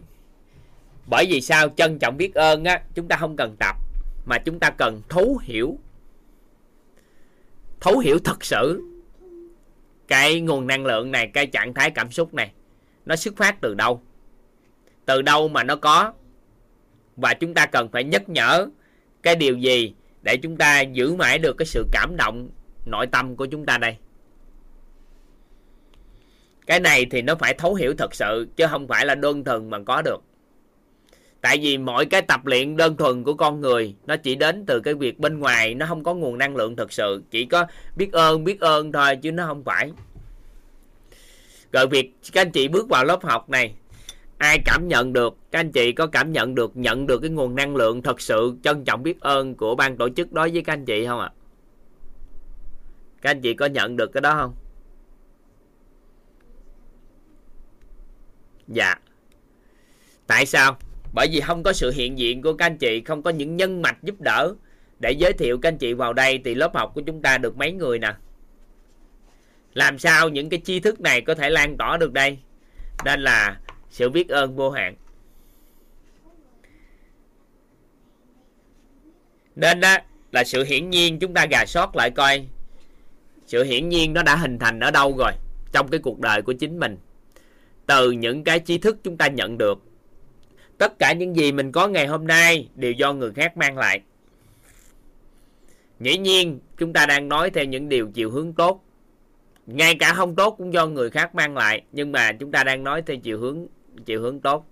Bởi 1.05 1.25
vì 1.29 1.41
sao? 1.41 1.69
Trân 1.69 1.99
trọng 1.99 2.17
biết 2.17 2.33
ơn 2.33 2.63
á, 2.63 2.81
chúng 2.95 3.07
ta 3.07 3.17
không 3.17 3.35
cần 3.35 3.55
tập, 3.59 3.75
mà 4.25 4.37
chúng 4.37 4.59
ta 4.59 4.69
cần 4.69 5.01
thấu 5.09 5.39
hiểu. 5.43 5.77
Thấu 7.81 7.99
hiểu 7.99 8.19
thật 8.23 8.45
sự 8.45 8.81
cái 10.07 10.41
nguồn 10.41 10.67
năng 10.67 10.85
lượng 10.85 11.11
này, 11.11 11.27
cái 11.27 11.47
trạng 11.47 11.73
thái 11.73 11.91
cảm 11.91 12.11
xúc 12.11 12.33
này, 12.33 12.51
nó 13.05 13.15
xuất 13.15 13.37
phát 13.37 13.61
từ 13.61 13.73
đâu? 13.73 14.01
Từ 15.05 15.21
đâu 15.21 15.47
mà 15.47 15.63
nó 15.63 15.75
có? 15.75 16.13
Và 17.15 17.33
chúng 17.33 17.53
ta 17.53 17.65
cần 17.65 17.89
phải 17.91 18.03
nhắc 18.03 18.29
nhở 18.29 18.67
cái 19.23 19.35
điều 19.35 19.57
gì 19.57 19.93
để 20.21 20.37
chúng 20.37 20.57
ta 20.57 20.81
giữ 20.81 21.15
mãi 21.15 21.39
được 21.39 21.57
cái 21.57 21.65
sự 21.65 21.85
cảm 21.91 22.15
động 22.17 22.49
nội 22.85 23.07
tâm 23.07 23.35
của 23.35 23.45
chúng 23.45 23.65
ta 23.65 23.77
đây? 23.77 23.97
Cái 26.65 26.79
này 26.79 27.05
thì 27.11 27.21
nó 27.21 27.35
phải 27.35 27.53
thấu 27.53 27.75
hiểu 27.75 27.93
thật 27.97 28.15
sự, 28.15 28.47
chứ 28.55 28.65
không 28.69 28.87
phải 28.87 29.05
là 29.05 29.15
đơn 29.15 29.43
thuần 29.43 29.69
mà 29.69 29.79
có 29.85 30.01
được. 30.01 30.17
Tại 31.41 31.57
vì 31.61 31.77
mọi 31.77 32.05
cái 32.05 32.21
tập 32.21 32.45
luyện 32.45 32.77
đơn 32.77 32.97
thuần 32.97 33.23
của 33.23 33.33
con 33.33 33.61
người, 33.61 33.95
nó 34.05 34.17
chỉ 34.17 34.35
đến 34.35 34.65
từ 34.65 34.79
cái 34.79 34.93
việc 34.93 35.19
bên 35.19 35.39
ngoài, 35.39 35.75
nó 35.75 35.85
không 35.85 36.03
có 36.03 36.13
nguồn 36.13 36.37
năng 36.37 36.55
lượng 36.55 36.75
thật 36.75 36.93
sự. 36.93 37.23
Chỉ 37.31 37.45
có 37.45 37.65
biết 37.95 38.11
ơn 38.11 38.43
biết 38.43 38.59
ơn 38.59 38.91
thôi, 38.91 39.15
chứ 39.15 39.31
nó 39.31 39.45
không 39.45 39.63
phải. 39.63 39.91
Rồi 41.71 41.87
việc 41.87 42.13
các 42.31 42.41
anh 42.41 42.51
chị 42.51 42.67
bước 42.67 42.89
vào 42.89 43.05
lớp 43.05 43.23
học 43.23 43.49
này, 43.49 43.73
ai 44.37 44.59
cảm 44.65 44.87
nhận 44.87 45.13
được, 45.13 45.37
các 45.51 45.59
anh 45.59 45.71
chị 45.71 45.91
có 45.91 46.07
cảm 46.07 46.31
nhận 46.31 46.55
được 46.55 46.77
nhận 46.77 47.07
được 47.07 47.19
cái 47.19 47.29
nguồn 47.29 47.55
năng 47.55 47.75
lượng 47.75 48.01
thật 48.01 48.21
sự, 48.21 48.55
trân 48.63 48.83
trọng 48.83 49.03
biết 49.03 49.21
ơn 49.21 49.55
của 49.55 49.75
ban 49.75 49.97
tổ 49.97 50.09
chức 50.09 50.33
đối 50.33 50.51
với 50.51 50.61
các 50.61 50.73
anh 50.73 50.85
chị 50.85 51.05
không 51.05 51.19
ạ? 51.19 51.31
À? 51.33 51.37
các 53.23 53.29
anh 53.29 53.41
chị 53.41 53.53
có 53.53 53.65
nhận 53.65 53.97
được 53.97 54.13
cái 54.13 54.21
đó 54.21 54.35
không? 54.35 54.53
Dạ. 58.67 58.95
Tại 60.27 60.45
sao? 60.45 60.77
Bởi 61.13 61.27
vì 61.31 61.41
không 61.41 61.63
có 61.63 61.73
sự 61.73 61.91
hiện 61.91 62.17
diện 62.17 62.41
của 62.41 62.53
các 62.53 62.65
anh 62.65 62.77
chị, 62.77 63.01
không 63.01 63.23
có 63.23 63.29
những 63.29 63.57
nhân 63.57 63.81
mạch 63.81 64.03
giúp 64.03 64.21
đỡ. 64.21 64.53
Để 64.99 65.11
giới 65.11 65.33
thiệu 65.33 65.57
các 65.57 65.69
anh 65.69 65.77
chị 65.77 65.93
vào 65.93 66.13
đây 66.13 66.41
thì 66.45 66.55
lớp 66.55 66.75
học 66.75 66.91
của 66.95 67.01
chúng 67.01 67.21
ta 67.21 67.37
được 67.37 67.57
mấy 67.57 67.71
người 67.71 67.99
nè? 67.99 68.13
Làm 69.73 69.99
sao 69.99 70.29
những 70.29 70.49
cái 70.49 70.61
tri 70.65 70.79
thức 70.79 71.01
này 71.01 71.21
có 71.21 71.35
thể 71.35 71.49
lan 71.49 71.77
tỏa 71.77 71.97
được 71.97 72.13
đây? 72.13 72.37
Nên 73.05 73.21
là 73.21 73.59
sự 73.89 74.09
biết 74.09 74.29
ơn 74.29 74.55
vô 74.55 74.69
hạn. 74.69 74.95
Nên 79.55 79.79
đó 79.79 79.97
là 80.31 80.43
sự 80.43 80.63
hiển 80.63 80.89
nhiên 80.89 81.19
chúng 81.19 81.33
ta 81.33 81.45
gà 81.45 81.65
sót 81.65 81.95
lại 81.95 82.11
coi. 82.11 82.47
Sự 83.45 83.63
hiển 83.63 83.89
nhiên 83.89 84.13
nó 84.13 84.23
đã 84.23 84.35
hình 84.35 84.59
thành 84.59 84.79
ở 84.79 84.91
đâu 84.91 85.17
rồi, 85.17 85.31
trong 85.71 85.87
cái 85.87 85.99
cuộc 85.99 86.19
đời 86.19 86.41
của 86.41 86.53
chính 86.53 86.79
mình? 86.79 86.97
Từ 87.85 88.11
những 88.11 88.43
cái 88.43 88.59
tri 88.59 88.77
thức 88.77 88.97
chúng 89.03 89.17
ta 89.17 89.27
nhận 89.27 89.57
được. 89.57 89.79
Tất 90.77 90.99
cả 90.99 91.13
những 91.13 91.35
gì 91.35 91.51
mình 91.51 91.71
có 91.71 91.87
ngày 91.87 92.07
hôm 92.07 92.27
nay 92.27 92.69
đều 92.75 92.91
do 92.91 93.13
người 93.13 93.31
khác 93.31 93.57
mang 93.57 93.77
lại. 93.77 94.01
Dĩ 95.99 96.17
nhiên, 96.17 96.59
chúng 96.77 96.93
ta 96.93 97.05
đang 97.05 97.29
nói 97.29 97.49
theo 97.49 97.65
những 97.65 97.89
điều 97.89 98.09
chiều 98.13 98.31
hướng 98.31 98.53
tốt. 98.53 98.83
Ngay 99.65 99.95
cả 99.95 100.13
không 100.13 100.35
tốt 100.35 100.55
cũng 100.57 100.73
do 100.73 100.87
người 100.87 101.09
khác 101.09 101.35
mang 101.35 101.57
lại, 101.57 101.81
nhưng 101.91 102.11
mà 102.11 102.31
chúng 102.31 102.51
ta 102.51 102.63
đang 102.63 102.83
nói 102.83 103.01
theo 103.01 103.17
chiều 103.17 103.39
hướng 103.39 103.67
chiều 104.05 104.21
hướng 104.21 104.39
tốt. 104.39 104.65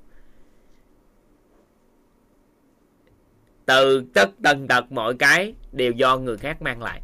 Từ 3.65 4.03
tất 4.13 4.29
tần 4.43 4.67
tật 4.67 4.91
mọi 4.91 5.15
cái 5.19 5.53
đều 5.71 5.91
do 5.91 6.17
người 6.17 6.37
khác 6.37 6.61
mang 6.61 6.81
lại. 6.81 7.01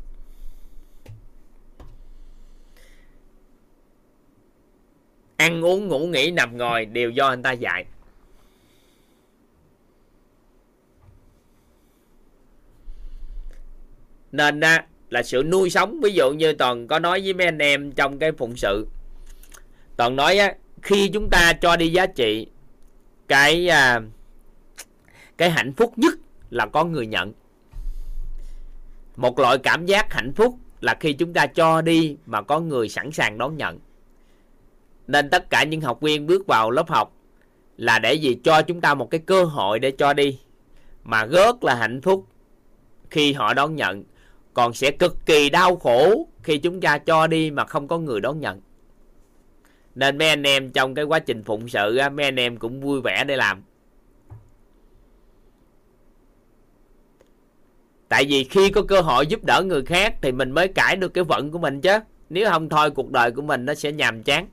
Ăn 5.37 5.61
uống 5.61 5.87
ngủ 5.87 6.07
nghỉ 6.07 6.31
nằm 6.31 6.57
ngồi 6.57 6.85
đều 6.85 7.09
do 7.09 7.27
anh 7.27 7.43
ta 7.43 7.51
dạy. 7.51 7.85
Nên 14.31 14.59
á, 14.59 14.85
là 15.09 15.23
sự 15.23 15.43
nuôi 15.43 15.69
sống 15.69 15.99
ví 16.03 16.13
dụ 16.13 16.31
như 16.31 16.53
toàn 16.53 16.87
có 16.87 16.99
nói 16.99 17.21
với 17.21 17.33
mấy 17.33 17.45
anh 17.45 17.57
em 17.57 17.91
trong 17.91 18.19
cái 18.19 18.31
phụng 18.31 18.55
sự. 18.55 18.87
Toàn 19.97 20.15
nói 20.15 20.37
á, 20.37 20.55
khi 20.81 21.09
chúng 21.13 21.29
ta 21.29 21.53
cho 21.53 21.75
đi 21.75 21.87
giá 21.87 22.05
trị 22.05 22.47
cái 23.27 23.69
à, 23.69 24.01
cái 25.37 25.49
hạnh 25.49 25.73
phúc 25.73 25.93
nhất 25.95 26.13
là 26.49 26.65
có 26.65 26.83
người 26.83 27.07
nhận. 27.07 27.33
Một 29.15 29.39
loại 29.39 29.57
cảm 29.57 29.85
giác 29.85 30.13
hạnh 30.13 30.33
phúc 30.35 30.57
là 30.81 30.97
khi 30.99 31.13
chúng 31.13 31.33
ta 31.33 31.47
cho 31.47 31.81
đi 31.81 32.17
mà 32.25 32.41
có 32.41 32.59
người 32.59 32.89
sẵn 32.89 33.11
sàng 33.11 33.37
đón 33.37 33.57
nhận 33.57 33.79
nên 35.07 35.29
tất 35.29 35.49
cả 35.49 35.63
những 35.63 35.81
học 35.81 36.01
viên 36.01 36.27
bước 36.27 36.47
vào 36.47 36.71
lớp 36.71 36.89
học 36.89 37.13
là 37.77 37.99
để 37.99 38.13
gì? 38.13 38.37
Cho 38.43 38.61
chúng 38.61 38.81
ta 38.81 38.93
một 38.93 39.11
cái 39.11 39.19
cơ 39.19 39.43
hội 39.43 39.79
để 39.79 39.91
cho 39.91 40.13
đi. 40.13 40.39
Mà 41.03 41.25
rất 41.25 41.63
là 41.63 41.75
hạnh 41.75 42.01
phúc 42.01 42.25
khi 43.09 43.33
họ 43.33 43.53
đón 43.53 43.75
nhận. 43.75 44.03
Còn 44.53 44.73
sẽ 44.73 44.91
cực 44.91 45.25
kỳ 45.25 45.49
đau 45.49 45.75
khổ 45.75 46.27
khi 46.43 46.57
chúng 46.57 46.81
ta 46.81 46.97
cho 46.97 47.27
đi 47.27 47.51
mà 47.51 47.65
không 47.65 47.87
có 47.87 47.97
người 47.97 48.21
đón 48.21 48.39
nhận. 48.39 48.61
Nên 49.95 50.17
mấy 50.17 50.29
anh 50.29 50.43
em 50.43 50.71
trong 50.71 50.95
cái 50.95 51.05
quá 51.05 51.19
trình 51.19 51.43
phụng 51.43 51.69
sự 51.69 51.99
mấy 52.13 52.25
anh 52.25 52.39
em 52.39 52.57
cũng 52.57 52.81
vui 52.81 53.01
vẻ 53.01 53.23
để 53.23 53.35
làm. 53.35 53.63
Tại 58.09 58.25
vì 58.29 58.43
khi 58.43 58.69
có 58.69 58.81
cơ 58.81 59.01
hội 59.01 59.27
giúp 59.27 59.43
đỡ 59.43 59.63
người 59.65 59.85
khác 59.85 60.15
thì 60.21 60.31
mình 60.31 60.51
mới 60.51 60.67
cải 60.67 60.95
được 60.95 61.13
cái 61.13 61.23
vận 61.23 61.51
của 61.51 61.59
mình 61.59 61.81
chứ. 61.81 61.99
Nếu 62.29 62.49
không 62.49 62.69
thôi, 62.69 62.91
cuộc 62.91 63.11
đời 63.11 63.31
của 63.31 63.41
mình 63.41 63.65
nó 63.65 63.73
sẽ 63.73 63.91
nhàm 63.91 64.23
chán 64.23 64.47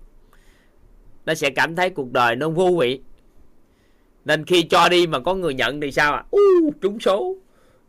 nó 1.27 1.35
sẽ 1.35 1.51
cảm 1.51 1.77
thấy 1.77 1.91
cuộc 1.91 2.13
đời 2.13 2.37
nó 2.37 2.49
vô 2.49 2.77
vị. 2.81 3.01
Nên 4.25 4.45
khi 4.45 4.63
cho 4.63 4.89
đi 4.89 5.07
mà 5.07 5.19
có 5.19 5.35
người 5.35 5.55
nhận 5.55 5.81
thì 5.81 5.93
sao 5.93 6.13
à 6.13 6.25
uh, 6.37 6.75
trúng 6.81 7.01
số. 7.01 7.37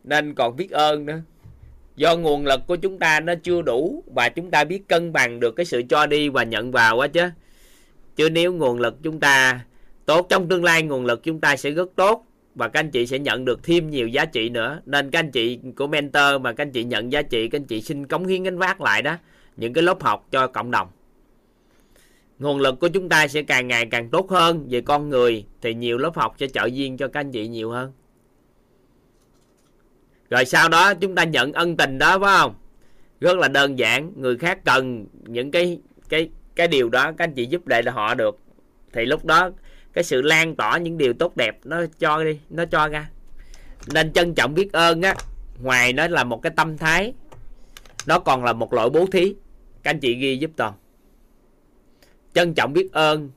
Nên 0.04 0.34
còn 0.34 0.56
biết 0.56 0.72
ơn 0.72 1.06
nữa. 1.06 1.22
Do 1.96 2.16
nguồn 2.16 2.46
lực 2.46 2.60
của 2.68 2.76
chúng 2.76 3.00
ta 3.00 3.20
nó 3.20 3.34
chưa 3.44 3.62
đủ 3.62 4.04
và 4.16 4.30
chúng 4.30 4.52
ta 4.52 4.64
biết 4.64 4.88
cân 4.88 5.14
bằng 5.14 5.40
được 5.40 5.56
cái 5.56 5.66
sự 5.66 5.84
cho 5.90 6.06
đi 6.06 6.30
và 6.30 6.44
nhận 6.44 6.72
vào 6.72 6.98
quá 6.98 7.08
chứ. 7.08 7.30
Chứ 8.16 8.30
nếu 8.30 8.54
nguồn 8.54 8.80
lực 8.80 8.96
chúng 9.04 9.20
ta 9.20 9.60
tốt 10.06 10.28
trong 10.30 10.50
tương 10.50 10.64
lai 10.64 10.84
nguồn 10.84 11.06
lực 11.06 11.24
chúng 11.24 11.42
ta 11.42 11.56
sẽ 11.56 11.72
rất 11.72 11.90
tốt 11.96 12.26
và 12.56 12.68
các 12.68 12.80
anh 12.80 12.92
chị 12.92 13.08
sẽ 13.08 13.20
nhận 13.20 13.46
được 13.46 13.64
thêm 13.64 13.90
nhiều 13.90 14.08
giá 14.08 14.26
trị 14.26 14.50
nữa. 14.50 14.82
Nên 14.86 15.12
các 15.12 15.20
anh 15.20 15.32
chị 15.32 15.60
của 15.76 15.88
mentor 15.88 16.42
mà 16.42 16.54
các 16.54 16.64
anh 16.64 16.72
chị 16.72 16.84
nhận 16.84 17.12
giá 17.12 17.22
trị 17.22 17.48
các 17.48 17.60
anh 17.60 17.66
chị 17.66 17.82
xin 17.82 18.08
cống 18.08 18.28
hiến 18.28 18.44
gánh 18.44 18.58
vác 18.58 18.82
lại 18.82 19.02
đó. 19.02 19.18
Những 19.58 19.74
cái 19.74 19.84
lớp 19.84 20.04
học 20.04 20.28
cho 20.32 20.48
cộng 20.48 20.72
đồng 20.72 20.88
nguồn 22.40 22.60
lực 22.60 22.80
của 22.80 22.88
chúng 22.88 23.10
ta 23.10 23.28
sẽ 23.28 23.42
càng 23.42 23.68
ngày 23.68 23.86
càng 23.86 24.10
tốt 24.10 24.30
hơn 24.30 24.68
về 24.70 24.82
con 24.82 25.10
người, 25.10 25.46
thì 25.62 25.74
nhiều 25.74 25.98
lớp 25.98 26.16
học 26.16 26.36
sẽ 26.40 26.48
trợ 26.48 26.66
duyên 26.66 26.98
cho 26.98 27.08
các 27.08 27.20
anh 27.20 27.32
chị 27.32 27.48
nhiều 27.48 27.72
hơn. 27.72 27.92
Rồi 30.30 30.46
sau 30.46 30.70
đó 30.70 30.94
chúng 30.94 31.16
ta 31.16 31.24
nhận 31.24 31.54
ân 31.54 31.78
tình 31.78 31.98
đó, 31.98 32.20
phải 32.20 32.38
không? 32.38 32.56
Rất 33.20 33.38
là 33.38 33.48
đơn 33.48 33.80
giản, 33.80 34.12
người 34.16 34.38
khác 34.38 34.60
cần 34.66 35.06
những 35.28 35.52
cái 35.52 35.80
cái 36.10 36.30
cái 36.56 36.68
điều 36.68 36.90
đó, 36.90 37.12
các 37.12 37.24
anh 37.24 37.34
chị 37.34 37.46
giúp 37.46 37.68
đỡ 37.68 37.82
họ 37.88 38.14
được. 38.14 38.40
Thì 38.94 39.06
lúc 39.06 39.26
đó, 39.26 39.50
cái 39.94 40.04
sự 40.04 40.22
lan 40.22 40.56
tỏa 40.56 40.78
những 40.78 40.98
điều 40.98 41.14
tốt 41.14 41.38
đẹp 41.38 41.60
nó 41.64 41.86
cho 42.00 42.24
đi, 42.24 42.40
nó 42.50 42.66
cho 42.66 42.88
ra. 42.88 43.10
Nên 43.94 44.14
trân 44.14 44.36
trọng 44.36 44.54
biết 44.54 44.74
ơn 44.74 45.02
á, 45.02 45.16
ngoài 45.62 45.94
nó 45.94 46.08
là 46.08 46.24
một 46.24 46.42
cái 46.42 46.52
tâm 46.56 46.78
thái, 46.78 47.14
nó 48.08 48.20
còn 48.20 48.44
là 48.44 48.54
một 48.54 48.74
loại 48.74 48.90
bố 48.90 49.06
thí. 49.12 49.36
Các 49.84 49.92
anh 49.92 50.00
chị 50.00 50.16
ghi 50.16 50.38
giúp 50.38 50.52
toàn 50.56 50.74
trân 52.36 52.54
trọng 52.54 52.74
biết 52.74 52.92
ơn. 52.92 53.30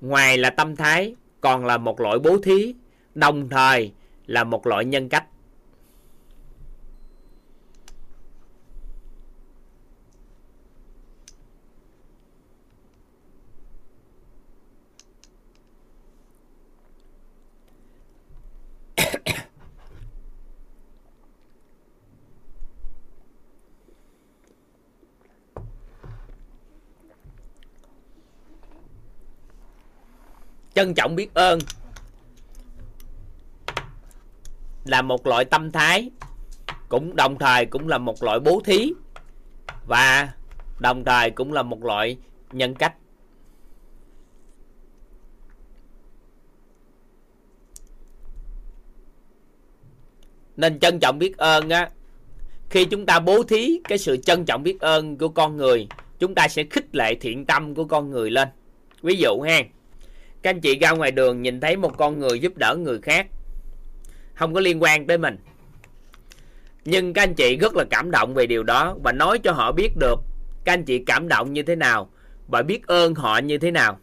Ngoài 0.00 0.38
là 0.38 0.50
tâm 0.50 0.76
thái, 0.76 1.14
còn 1.40 1.66
là 1.66 1.78
một 1.78 2.00
loại 2.00 2.18
bố 2.18 2.38
thí. 2.38 2.74
Đồng 3.14 3.48
thời 3.48 3.92
là 4.26 4.44
một 4.44 4.66
loại 4.66 4.84
nhân 4.84 5.08
cách. 5.08 5.24
Trân 30.74 30.94
trọng 30.94 31.16
biết 31.16 31.34
ơn. 31.34 31.58
Là 34.84 35.02
một 35.02 35.26
loại 35.26 35.44
tâm 35.44 35.72
thái, 35.72 36.10
cũng 36.88 37.16
đồng 37.16 37.38
thời 37.38 37.66
cũng 37.66 37.88
là 37.88 37.98
một 37.98 38.22
loại 38.22 38.40
bố 38.40 38.60
thí, 38.64 38.92
và 39.86 40.32
đồng 40.78 41.04
thời 41.04 41.30
cũng 41.30 41.52
là 41.52 41.62
một 41.62 41.84
loại 41.84 42.16
nhân 42.52 42.74
cách. 42.74 42.94
Nên 50.56 50.80
trân 50.80 51.00
trọng 51.00 51.18
biết 51.18 51.36
ơn 51.36 51.70
á. 51.70 51.90
Khi 52.70 52.84
chúng 52.84 53.06
ta 53.06 53.20
bố 53.20 53.42
thí 53.42 53.80
cái 53.88 53.98
sự 53.98 54.16
trân 54.16 54.44
trọng 54.44 54.62
biết 54.62 54.80
ơn 54.80 55.18
của 55.18 55.28
con 55.28 55.56
người, 55.56 55.88
chúng 56.18 56.34
ta 56.34 56.48
sẽ 56.48 56.64
khích 56.70 56.94
lệ 56.94 57.14
thiện 57.14 57.46
tâm 57.46 57.74
của 57.74 57.84
con 57.84 58.10
người 58.10 58.30
lên. 58.30 58.48
Ví 59.02 59.16
dụ 59.16 59.40
ha 59.40 59.60
các 60.42 60.50
anh 60.50 60.60
chị 60.60 60.78
ra 60.78 60.90
ngoài 60.90 61.10
đường 61.10 61.42
nhìn 61.42 61.60
thấy 61.60 61.76
một 61.76 61.96
con 61.98 62.18
người 62.18 62.40
giúp 62.40 62.56
đỡ 62.56 62.76
người 62.76 62.98
khác 63.00 63.26
không 64.34 64.54
có 64.54 64.60
liên 64.60 64.82
quan 64.82 65.06
tới 65.06 65.18
mình 65.18 65.36
nhưng 66.84 67.12
các 67.12 67.22
anh 67.22 67.34
chị 67.34 67.56
rất 67.56 67.76
là 67.76 67.84
cảm 67.90 68.10
động 68.10 68.34
về 68.34 68.46
điều 68.46 68.62
đó 68.62 68.96
và 69.02 69.12
nói 69.12 69.38
cho 69.38 69.52
họ 69.52 69.72
biết 69.72 69.90
được 69.96 70.20
các 70.64 70.72
anh 70.72 70.84
chị 70.84 70.98
cảm 70.98 71.28
động 71.28 71.52
như 71.52 71.62
thế 71.62 71.76
nào 71.76 72.10
và 72.48 72.62
biết 72.62 72.86
ơn 72.86 73.14
họ 73.14 73.38
như 73.38 73.58
thế 73.58 73.70
nào 73.70 73.98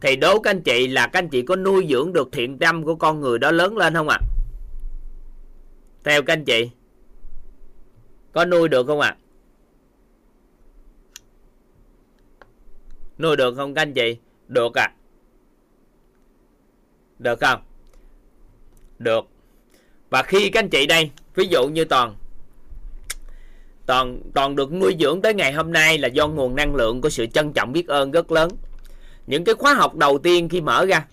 thì 0.00 0.16
đố 0.16 0.40
các 0.40 0.50
anh 0.50 0.62
chị 0.62 0.86
là 0.86 1.06
các 1.06 1.18
anh 1.18 1.28
chị 1.28 1.42
có 1.42 1.56
nuôi 1.56 1.86
dưỡng 1.90 2.12
được 2.12 2.28
thiện 2.32 2.58
tâm 2.58 2.84
của 2.84 2.94
con 2.94 3.20
người 3.20 3.38
đó 3.38 3.50
lớn 3.50 3.76
lên 3.76 3.94
không 3.94 4.08
ạ 4.08 4.18
à? 4.20 4.26
theo 6.04 6.22
các 6.22 6.32
anh 6.32 6.44
chị, 6.44 6.70
có 8.32 8.44
nuôi 8.44 8.68
được 8.68 8.86
không 8.86 9.00
ạ 9.00 9.08
à? 9.08 9.18
nuôi 13.18 13.36
được 13.36 13.54
không 13.56 13.74
các 13.74 13.82
anh 13.82 13.92
chị 13.92 14.16
được 14.48 14.74
ạ 14.74 14.82
à. 14.82 15.03
Được 17.24 17.40
không? 17.40 17.60
Được. 18.98 19.24
Và 20.10 20.22
khi 20.22 20.50
các 20.50 20.60
anh 20.60 20.68
chị 20.68 20.86
đây, 20.86 21.10
ví 21.34 21.46
dụ 21.46 21.68
như 21.68 21.84
Toàn 21.84 22.14
Toàn 23.86 24.20
Toàn 24.34 24.56
được 24.56 24.72
nuôi 24.72 24.96
dưỡng 25.00 25.22
tới 25.22 25.34
ngày 25.34 25.52
hôm 25.52 25.72
nay 25.72 25.98
là 25.98 26.08
do 26.08 26.28
nguồn 26.28 26.56
năng 26.56 26.74
lượng 26.74 27.00
của 27.00 27.10
sự 27.10 27.26
trân 27.26 27.52
trọng 27.52 27.72
biết 27.72 27.88
ơn 27.88 28.10
rất 28.10 28.32
lớn. 28.32 28.50
Những 29.26 29.44
cái 29.44 29.54
khóa 29.54 29.74
học 29.74 29.94
đầu 29.94 30.18
tiên 30.18 30.48
khi 30.48 30.60
mở 30.60 30.86
ra 30.86 31.06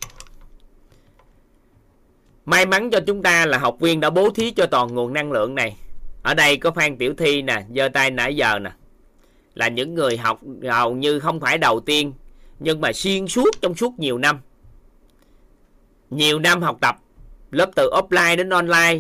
May 2.46 2.66
mắn 2.66 2.90
cho 2.90 3.00
chúng 3.08 3.24
ta 3.24 3.46
là 3.46 3.58
học 3.58 3.78
viên 3.80 4.00
đã 4.00 4.10
bố 4.10 4.30
thí 4.30 4.52
cho 4.52 4.66
toàn 4.66 4.96
nguồn 4.96 5.14
năng 5.14 5.32
lượng 5.32 5.56
này. 5.56 5.76
Ở 6.24 6.34
đây 6.34 6.58
có 6.58 6.72
Phan 6.72 6.98
Tiểu 6.98 7.14
Thi 7.18 7.42
nè, 7.42 7.64
giơ 7.76 7.90
tay 7.90 8.12
nãy 8.12 8.36
giờ 8.36 8.60
nè. 8.60 8.72
Là 9.54 9.68
những 9.68 9.96
người 9.96 10.18
học 10.18 10.42
hầu 10.70 10.96
như 10.96 11.20
không 11.20 11.40
phải 11.40 11.58
đầu 11.58 11.80
tiên 11.80 12.14
nhưng 12.60 12.82
mà 12.82 12.94
xuyên 12.94 13.28
suốt 13.28 13.62
trong 13.62 13.76
suốt 13.76 14.00
nhiều 14.00 14.18
năm 14.18 14.40
nhiều 16.12 16.40
năm 16.40 16.62
học 16.62 16.78
tập 16.82 16.96
lớp 17.52 17.70
từ 17.76 17.90
offline 17.90 18.38
đến 18.38 18.50
online. 18.50 19.00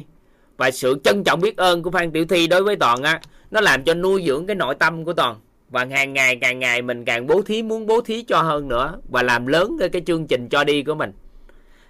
Và 0.57 0.71
sự 0.71 0.99
trân 1.03 1.23
trọng 1.23 1.41
biết 1.41 1.57
ơn 1.57 1.83
của 1.83 1.91
Phan 1.91 2.11
Tiểu 2.11 2.25
Thi 2.25 2.47
đối 2.47 2.63
với 2.63 2.75
Toàn 2.75 3.03
á 3.03 3.21
nó 3.51 3.61
làm 3.61 3.83
cho 3.83 3.93
nuôi 3.93 4.23
dưỡng 4.27 4.47
cái 4.47 4.55
nội 4.55 4.75
tâm 4.75 5.05
của 5.05 5.13
Toàn. 5.13 5.35
Và 5.69 5.87
hàng 5.91 6.13
ngày 6.13 6.35
càng 6.35 6.59
ngày 6.59 6.81
mình 6.81 7.05
càng 7.05 7.27
bố 7.27 7.41
thí 7.41 7.63
muốn 7.63 7.85
bố 7.87 8.01
thí 8.01 8.21
cho 8.21 8.41
hơn 8.41 8.67
nữa 8.67 8.97
và 9.09 9.23
làm 9.23 9.47
lớn 9.47 9.77
cái, 9.79 9.89
cái 9.89 10.01
chương 10.05 10.27
trình 10.27 10.49
cho 10.49 10.63
đi 10.63 10.83
của 10.83 10.95
mình. 10.95 11.11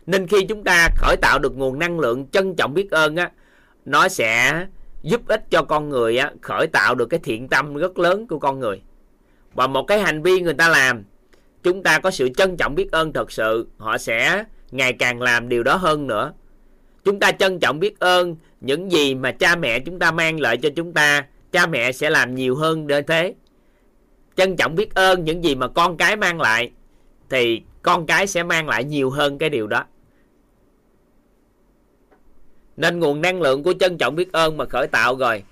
Nên 0.05 0.27
khi 0.27 0.45
chúng 0.45 0.63
ta 0.63 0.89
khởi 0.97 1.15
tạo 1.21 1.39
được 1.39 1.57
nguồn 1.57 1.79
năng 1.79 1.99
lượng 1.99 2.27
trân 2.31 2.55
trọng 2.55 2.73
biết 2.73 2.91
ơn 2.91 3.15
á 3.15 3.31
nó 3.85 4.07
sẽ 4.07 4.65
giúp 5.03 5.21
ích 5.27 5.43
cho 5.49 5.63
con 5.63 5.89
người 5.89 6.17
á 6.17 6.31
khởi 6.41 6.67
tạo 6.67 6.95
được 6.95 7.05
cái 7.05 7.19
thiện 7.23 7.47
tâm 7.47 7.75
rất 7.75 7.99
lớn 7.99 8.27
của 8.27 8.39
con 8.39 8.59
người. 8.59 8.81
Và 9.53 9.67
một 9.67 9.83
cái 9.83 9.99
hành 9.99 10.21
vi 10.21 10.41
người 10.41 10.53
ta 10.53 10.69
làm 10.69 11.03
chúng 11.63 11.83
ta 11.83 11.99
có 11.99 12.11
sự 12.11 12.29
trân 12.37 12.57
trọng 12.57 12.75
biết 12.75 12.91
ơn 12.91 13.13
thật 13.13 13.31
sự 13.31 13.67
họ 13.77 13.97
sẽ 13.97 14.45
ngày 14.71 14.93
càng 14.93 15.21
làm 15.21 15.49
điều 15.49 15.63
đó 15.63 15.75
hơn 15.75 16.07
nữa. 16.07 16.33
Chúng 17.03 17.19
ta 17.19 17.31
trân 17.31 17.59
trọng 17.59 17.79
biết 17.79 17.99
ơn 17.99 18.35
những 18.61 18.91
gì 18.91 19.15
mà 19.15 19.31
cha 19.31 19.55
mẹ 19.55 19.79
chúng 19.79 19.99
ta 19.99 20.11
mang 20.11 20.39
lại 20.39 20.57
cho 20.57 20.69
chúng 20.75 20.93
ta. 20.93 21.25
Cha 21.51 21.65
mẹ 21.65 21.91
sẽ 21.91 22.09
làm 22.09 22.35
nhiều 22.35 22.55
hơn 22.55 22.87
để 22.87 23.01
thế. 23.01 23.33
Trân 24.35 24.55
trọng 24.55 24.75
biết 24.75 24.95
ơn 24.95 25.23
những 25.23 25.43
gì 25.43 25.55
mà 25.55 25.67
con 25.67 25.97
cái 25.97 26.15
mang 26.15 26.41
lại, 26.41 26.71
thì 27.29 27.61
con 27.81 28.05
cái 28.05 28.27
sẽ 28.27 28.43
mang 28.43 28.67
lại 28.67 28.83
nhiều 28.83 29.09
hơn 29.09 29.37
cái 29.37 29.49
điều 29.49 29.67
đó. 29.67 29.85
Nên 32.77 32.99
nguồn 32.99 33.21
năng 33.21 33.41
lượng 33.41 33.63
của 33.63 33.73
trân 33.79 33.97
trọng 33.97 34.15
biết 34.15 34.31
ơn 34.31 34.57
mà 34.57 34.65
khởi 34.65 34.87
tạo 34.87 35.15
rồi, 35.15 35.43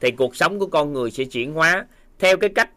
thì 0.00 0.10
cuộc 0.10 0.36
sống 0.36 0.58
của 0.58 0.66
con 0.66 0.92
người 0.92 1.10
sẽ 1.10 1.24
chuyển 1.24 1.52
hóa 1.52 1.86
theo 2.18 2.36
cái 2.36 2.50
cách 2.54 2.70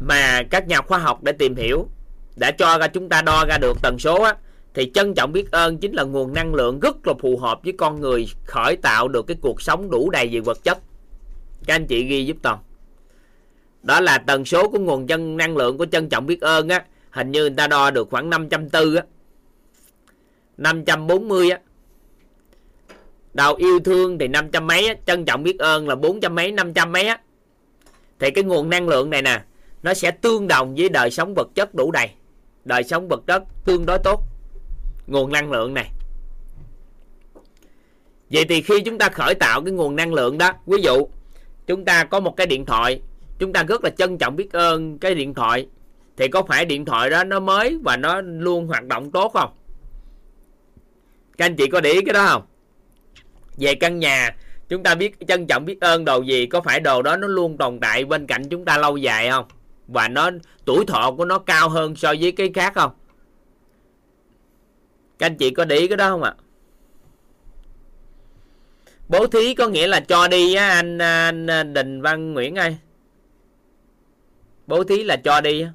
mà 0.00 0.42
các 0.50 0.68
nhà 0.68 0.80
khoa 0.80 0.98
học 0.98 1.22
đã 1.22 1.32
tìm 1.32 1.56
hiểu, 1.56 1.88
đã 2.36 2.50
cho 2.50 2.78
ra 2.78 2.88
chúng 2.88 3.08
ta 3.08 3.22
đo 3.22 3.44
ra 3.48 3.58
được 3.58 3.76
tần 3.82 3.98
số 3.98 4.22
á 4.22 4.34
thì 4.76 4.90
trân 4.94 5.14
trọng 5.14 5.32
biết 5.32 5.50
ơn 5.50 5.78
chính 5.78 5.92
là 5.92 6.02
nguồn 6.02 6.32
năng 6.32 6.54
lượng 6.54 6.80
rất 6.80 7.06
là 7.06 7.14
phù 7.20 7.36
hợp 7.36 7.60
với 7.64 7.72
con 7.72 8.00
người 8.00 8.28
khởi 8.44 8.76
tạo 8.76 9.08
được 9.08 9.26
cái 9.26 9.36
cuộc 9.40 9.62
sống 9.62 9.90
đủ 9.90 10.10
đầy 10.10 10.28
về 10.32 10.40
vật 10.40 10.58
chất. 10.64 10.78
Các 11.66 11.74
anh 11.74 11.86
chị 11.86 12.04
ghi 12.04 12.26
giúp 12.26 12.36
toàn. 12.42 12.58
Đó 13.82 14.00
là 14.00 14.18
tần 14.18 14.44
số 14.44 14.68
của 14.68 14.78
nguồn 14.78 15.06
chân 15.06 15.36
năng 15.36 15.56
lượng 15.56 15.78
của 15.78 15.86
trân 15.86 16.08
trọng 16.08 16.26
biết 16.26 16.40
ơn 16.40 16.68
á. 16.68 16.84
Hình 17.10 17.32
như 17.32 17.40
người 17.40 17.54
ta 17.56 17.66
đo 17.66 17.90
được 17.90 18.10
khoảng 18.10 18.30
540 18.30 18.96
á. 18.96 19.02
540 20.56 21.50
á. 21.50 21.58
Đầu 23.34 23.54
yêu 23.54 23.80
thương 23.80 24.18
thì 24.18 24.28
500 24.28 24.66
mấy 24.66 24.88
á, 24.88 24.94
trân 25.06 25.24
trọng 25.24 25.42
biết 25.42 25.58
ơn 25.58 25.88
là 25.88 25.94
400 25.94 26.34
mấy 26.34 26.52
500 26.52 26.92
mấy 26.92 27.06
á. 27.06 27.20
Thì 28.18 28.30
cái 28.30 28.44
nguồn 28.44 28.70
năng 28.70 28.88
lượng 28.88 29.10
này 29.10 29.22
nè 29.22 29.42
nó 29.82 29.94
sẽ 29.94 30.10
tương 30.10 30.48
đồng 30.48 30.74
với 30.74 30.88
đời 30.88 31.10
sống 31.10 31.34
vật 31.34 31.48
chất 31.54 31.74
đủ 31.74 31.90
đầy. 31.90 32.10
Đời 32.64 32.84
sống 32.84 33.08
vật 33.08 33.20
chất 33.26 33.42
tương 33.64 33.86
đối 33.86 33.98
tốt 33.98 34.35
nguồn 35.06 35.32
năng 35.32 35.52
lượng 35.52 35.74
này. 35.74 35.90
Vậy 38.30 38.44
thì 38.48 38.62
khi 38.62 38.80
chúng 38.80 38.98
ta 38.98 39.08
khởi 39.08 39.34
tạo 39.34 39.62
cái 39.64 39.72
nguồn 39.72 39.96
năng 39.96 40.14
lượng 40.14 40.38
đó, 40.38 40.52
ví 40.66 40.82
dụ 40.82 41.08
chúng 41.66 41.84
ta 41.84 42.04
có 42.04 42.20
một 42.20 42.36
cái 42.36 42.46
điện 42.46 42.66
thoại, 42.66 43.00
chúng 43.38 43.52
ta 43.52 43.62
rất 43.62 43.84
là 43.84 43.90
trân 43.90 44.18
trọng 44.18 44.36
biết 44.36 44.52
ơn 44.52 44.98
cái 44.98 45.14
điện 45.14 45.34
thoại, 45.34 45.66
thì 46.16 46.28
có 46.28 46.42
phải 46.42 46.64
điện 46.64 46.84
thoại 46.84 47.10
đó 47.10 47.24
nó 47.24 47.40
mới 47.40 47.78
và 47.84 47.96
nó 47.96 48.20
luôn 48.20 48.66
hoạt 48.66 48.84
động 48.84 49.10
tốt 49.10 49.32
không? 49.34 49.50
Các 51.38 51.46
anh 51.46 51.56
chị 51.56 51.66
có 51.66 51.80
để 51.80 51.90
ý 51.90 52.00
cái 52.06 52.12
đó 52.12 52.26
không? 52.26 52.42
Về 53.56 53.74
căn 53.74 53.98
nhà, 53.98 54.36
chúng 54.68 54.82
ta 54.82 54.94
biết, 54.94 55.16
trân 55.28 55.46
trọng 55.46 55.64
biết 55.64 55.80
ơn 55.80 56.04
đồ 56.04 56.22
gì, 56.22 56.46
có 56.46 56.60
phải 56.60 56.80
đồ 56.80 57.02
đó 57.02 57.16
nó 57.16 57.28
luôn 57.28 57.56
tồn 57.58 57.80
tại 57.80 58.04
bên 58.04 58.26
cạnh 58.26 58.48
chúng 58.48 58.64
ta 58.64 58.78
lâu 58.78 58.96
dài 58.96 59.30
không? 59.30 59.44
Và 59.88 60.08
nó, 60.08 60.30
tuổi 60.64 60.84
thọ 60.86 61.12
của 61.16 61.24
nó 61.24 61.38
cao 61.38 61.68
hơn 61.68 61.96
so 61.96 62.14
với 62.20 62.32
cái 62.32 62.50
khác 62.54 62.72
không? 62.74 62.92
Các 65.18 65.26
anh 65.26 65.36
chị 65.36 65.50
có 65.50 65.64
để 65.64 65.76
ý 65.76 65.88
cái 65.88 65.96
đó 65.96 66.10
không 66.10 66.22
ạ? 66.22 66.34
Bố 69.08 69.26
thí 69.26 69.54
có 69.54 69.68
nghĩa 69.68 69.86
là 69.86 70.00
cho 70.00 70.28
đi 70.28 70.54
á 70.54 70.68
anh, 70.68 70.98
anh 70.98 71.46
đình 71.74 72.02
văn 72.02 72.34
nguyễn 72.34 72.54
ơi. 72.54 72.76
Bố 74.66 74.84
thí 74.84 75.02
là 75.02 75.16
cho 75.16 75.40
đi 75.40 75.62
á. 75.62 75.72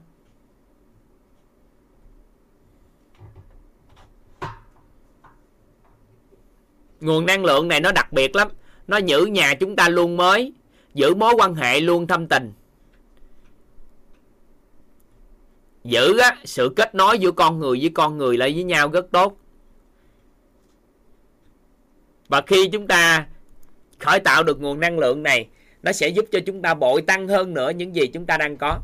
Nguồn 7.00 7.26
năng 7.26 7.46
lượng 7.46 7.68
này 7.68 7.80
nó 7.82 7.92
đặc 7.92 8.14
biệt 8.14 8.36
lắm. 8.36 8.48
Nó 8.88 8.98
giữ 8.98 9.26
nhà 9.26 9.54
chúng 9.54 9.76
ta 9.76 9.90
luôn 9.90 10.18
mới 10.18 10.54
giữ 10.94 11.16
mối 11.16 11.34
quan 11.38 11.56
hệ 11.56 11.80
luôn 11.80 12.08
thâm 12.08 12.28
tình. 12.28 12.54
Giữ 15.84 16.18
á, 16.18 16.38
sự 16.46 16.74
kết 16.76 16.96
nối 16.96 17.20
giữa 17.20 17.32
con 17.32 17.60
người 17.60 17.78
với 17.82 17.92
con 17.94 18.18
người 18.18 18.38
lại 18.38 18.54
với 18.54 18.64
nhau 18.64 18.90
rất 18.90 19.06
tốt. 19.12 19.38
Và 22.28 22.42
khi 22.48 22.70
chúng 22.72 22.88
ta 22.88 23.28
khởi 24.00 24.20
tạo 24.20 24.44
được 24.44 24.62
nguồn 24.62 24.80
năng 24.80 25.00
lượng 25.00 25.24
này 25.24 25.48
nó 25.84 25.92
sẽ 25.92 26.08
giúp 26.08 26.26
cho 26.32 26.40
chúng 26.46 26.62
ta 26.62 26.74
bội 26.74 27.02
tăng 27.02 27.28
hơn 27.28 27.54
nữa 27.54 27.70
những 27.70 27.96
gì 27.96 28.08
chúng 28.08 28.26
ta 28.26 28.38
đang 28.38 28.58
có. 28.58 28.80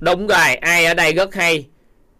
Đúng 0.00 0.26
rồi 0.26 0.54
ai 0.54 0.84
ở 0.84 0.94
đây 0.94 1.12
rất 1.12 1.34
hay. 1.34 1.68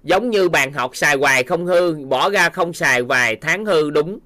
Giống 0.02 0.30
như 0.30 0.48
bàn 0.48 0.72
học 0.72 0.96
xài 0.96 1.16
hoài 1.16 1.44
không 1.44 1.66
hư 1.66 2.06
bỏ 2.06 2.30
ra 2.30 2.48
không 2.48 2.72
xài 2.72 3.02
vài 3.02 3.36
tháng 3.36 3.64
hư 3.64 3.90
đúng 3.90 4.18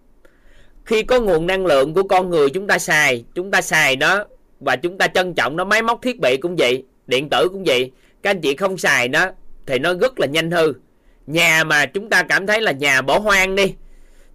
khi 0.87 1.03
có 1.03 1.21
nguồn 1.21 1.47
năng 1.47 1.67
lượng 1.67 1.95
của 1.95 2.03
con 2.03 2.31
người 2.31 2.51
chúng 2.51 2.67
ta 2.67 2.79
xài, 2.79 3.25
chúng 3.35 3.51
ta 3.51 3.61
xài 3.61 3.97
nó 3.97 4.25
và 4.61 4.77
chúng 4.77 4.99
ta 4.99 5.07
trân 5.07 5.35
trọng 5.35 5.57
nó, 5.57 5.65
máy 5.65 5.83
móc 5.83 6.03
thiết 6.03 6.21
bị 6.21 6.37
cũng 6.37 6.57
vậy, 6.57 6.85
điện 7.07 7.29
tử 7.31 7.49
cũng 7.49 7.65
vậy, 7.67 7.91
các 8.23 8.31
anh 8.31 8.41
chị 8.41 8.57
không 8.57 8.79
xài 8.79 9.09
nó 9.09 9.27
thì 9.67 9.79
nó 9.79 9.95
rất 9.95 10.21
là 10.21 10.27
nhanh 10.27 10.51
hư. 10.51 10.73
Nhà 11.27 11.65
mà 11.65 11.87
chúng 11.87 12.11
ta 12.11 12.23
cảm 12.23 12.47
thấy 12.47 12.61
là 12.61 12.73
nhà 12.73 13.03
bỏ 13.03 13.19
hoang 13.19 13.55
đi, 13.55 13.75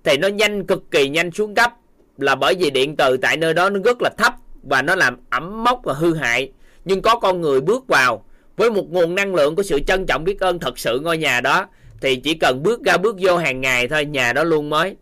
thì 0.04 0.18
nó 0.18 0.28
nhanh 0.28 0.66
cực 0.66 0.92
kỳ 0.92 1.10
nhanh 1.10 1.32
xuống 1.32 1.56
cấp, 1.56 1.74
là 2.18 2.36
bởi 2.36 2.56
vì 2.56 2.70
điện 2.70 2.96
từ 2.96 3.18
tại 3.18 3.38
nơi 3.38 3.54
đó 3.54 3.70
nó 3.70 3.80
rất 3.86 4.02
là 4.02 4.10
thấp 4.18 4.34
và 4.64 4.82
nó 4.82 4.96
làm 4.96 5.18
ẩm 5.30 5.64
mốc 5.64 5.82
và 5.84 5.94
hư 5.94 6.16
hại. 6.16 6.52
Nhưng 6.86 7.02
có 7.02 7.20
con 7.20 7.42
người 7.42 7.62
bước 7.62 7.88
vào 7.88 8.26
với 8.58 8.72
một 8.72 8.86
nguồn 8.90 9.16
năng 9.16 9.36
lượng 9.36 9.56
của 9.56 9.64
sự 9.64 9.80
trân 9.88 10.06
trọng 10.06 10.24
biết 10.24 10.40
ơn 10.40 10.60
thật 10.60 10.80
sự 10.80 11.00
ngôi 11.00 11.18
nhà 11.18 11.42
đó, 11.42 11.68
thì 12.02 12.16
chỉ 12.16 12.34
cần 12.34 12.64
bước 12.64 12.84
ra 12.84 12.98
bước 12.98 13.16
vô 13.20 13.38
hàng 13.38 13.62
ngày 13.62 13.88
thôi, 13.88 14.06
nhà 14.06 14.34
đó 14.34 14.44
luôn 14.44 14.70
mới 14.70 14.96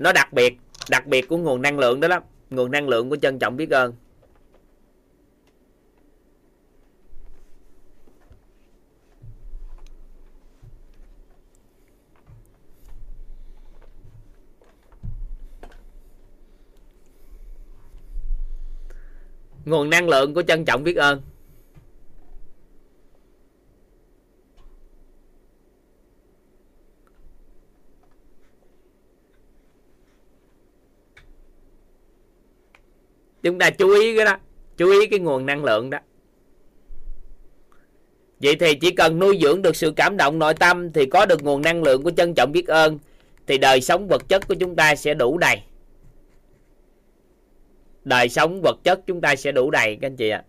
nó 0.00 0.12
đặc 0.12 0.32
biệt 0.32 0.56
đặc 0.90 1.06
biệt 1.06 1.28
của 1.28 1.36
nguồn 1.36 1.62
năng 1.62 1.78
lượng 1.78 2.00
đó 2.00 2.08
lắm. 2.08 2.22
Nguồn 2.50 2.70
năng 2.70 2.88
lượng 2.88 3.10
của 3.10 3.16
trân 3.16 3.38
trọng 3.38 3.56
biết 3.56 3.70
ơn. 3.70 3.94
Nguồn 19.64 19.90
năng 19.90 20.08
lượng 20.08 20.34
của 20.34 20.42
trân 20.42 20.64
trọng 20.64 20.84
biết 20.84 20.96
ơn. 20.96 21.22
Chúng 33.42 33.58
ta 33.58 33.70
chú 33.70 33.88
ý 33.88 34.16
cái 34.16 34.24
đó, 34.24 34.36
chú 34.76 34.90
ý 34.90 35.06
cái 35.06 35.18
nguồn 35.18 35.46
năng 35.46 35.64
lượng 35.64 35.90
đó. 35.90 35.98
Vậy 38.42 38.56
thì 38.60 38.74
chỉ 38.74 38.90
cần 38.90 39.18
nuôi 39.18 39.38
dưỡng 39.42 39.62
được 39.62 39.76
sự 39.76 39.92
cảm 39.96 40.16
động 40.16 40.38
nội 40.38 40.54
tâm 40.54 40.92
thì 40.92 41.06
có 41.06 41.26
được 41.26 41.42
nguồn 41.42 41.62
năng 41.62 41.82
lượng 41.82 42.02
của 42.02 42.10
trân 42.10 42.34
trọng 42.34 42.52
biết 42.52 42.66
ơn, 42.66 42.98
thì 43.46 43.58
đời 43.58 43.80
sống 43.80 44.08
vật 44.08 44.28
chất 44.28 44.48
của 44.48 44.54
chúng 44.54 44.76
ta 44.76 44.94
sẽ 44.94 45.14
đủ 45.14 45.38
đầy. 45.38 45.62
Đời 48.04 48.28
sống 48.28 48.60
vật 48.62 48.76
chất 48.84 49.00
chúng 49.06 49.20
ta 49.20 49.36
sẽ 49.36 49.52
đủ 49.52 49.70
đầy, 49.70 49.98
các 50.00 50.06
anh 50.06 50.16
chị 50.16 50.28
ạ. 50.28 50.44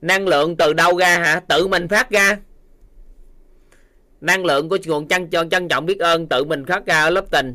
Năng 0.00 0.28
lượng 0.28 0.56
từ 0.56 0.72
đâu 0.72 0.96
ra 0.96 1.18
hả? 1.18 1.40
Tự 1.40 1.66
mình 1.66 1.88
phát 1.88 2.10
ra 2.10 2.38
năng 4.20 4.44
lượng 4.44 4.68
của 4.68 4.78
nguồn 4.86 5.08
trân 5.08 5.28
cho 5.30 5.44
trân 5.50 5.68
trọng 5.68 5.86
biết 5.86 5.98
ơn, 5.98 6.26
tự 6.26 6.44
mình 6.44 6.64
phát 6.66 6.86
ra 6.86 7.02
ở 7.02 7.10
lớp 7.10 7.24
tình. 7.30 7.54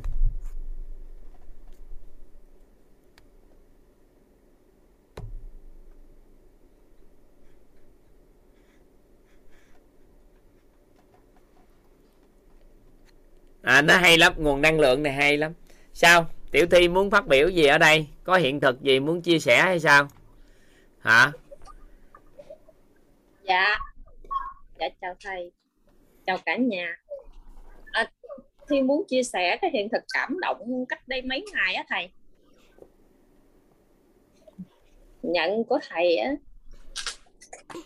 À 13.61 13.81
nó 13.81 13.97
hay 13.97 14.17
lắm, 14.17 14.33
nguồn 14.37 14.61
năng 14.61 14.79
lượng 14.79 15.03
này 15.03 15.13
hay 15.13 15.37
lắm. 15.37 15.53
Sao? 15.93 16.29
Tiểu 16.51 16.65
thi 16.71 16.87
muốn 16.87 17.11
phát 17.11 17.27
biểu 17.27 17.47
gì 17.49 17.65
ở 17.65 17.77
đây? 17.77 18.07
Có 18.23 18.35
hiện 18.35 18.59
thực 18.59 18.81
gì 18.81 18.99
muốn 18.99 19.21
chia 19.21 19.39
sẻ 19.39 19.61
hay 19.61 19.79
sao? 19.79 20.07
Hả? 20.99 21.31
Dạ. 23.43 23.77
Dạ 24.79 24.87
chào 25.01 25.15
thầy 25.23 25.51
chào 26.25 26.37
cả 26.45 26.55
nhà. 26.55 26.95
À, 27.91 28.11
thi 28.69 28.81
muốn 28.81 29.03
chia 29.07 29.23
sẻ 29.23 29.57
cái 29.61 29.71
hiện 29.73 29.89
thực 29.89 30.01
cảm 30.13 30.39
động 30.39 30.85
cách 30.89 31.07
đây 31.07 31.21
mấy 31.21 31.45
ngày 31.53 31.73
á 31.73 31.83
thầy? 31.89 32.09
Nhận 35.21 35.63
của 35.63 35.79
thầy 35.89 36.15
á. 36.17 36.35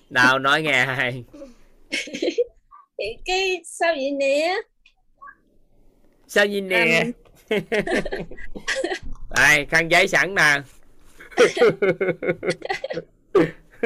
Nào 0.09 0.39
nói 0.39 0.61
nghe 0.61 0.85
hay 0.85 1.23
thì 2.97 3.05
cái 3.25 3.61
sao 3.65 3.93
vậy 3.93 4.11
nè? 4.11 4.55
Sao 6.27 6.45
gì 6.45 6.61
nè? 6.61 7.03
Um... 7.03 7.11
đây 9.35 9.65
khăn 9.65 9.91
giấy 9.91 10.07
sẵn 10.07 10.35
nè. 10.35 10.61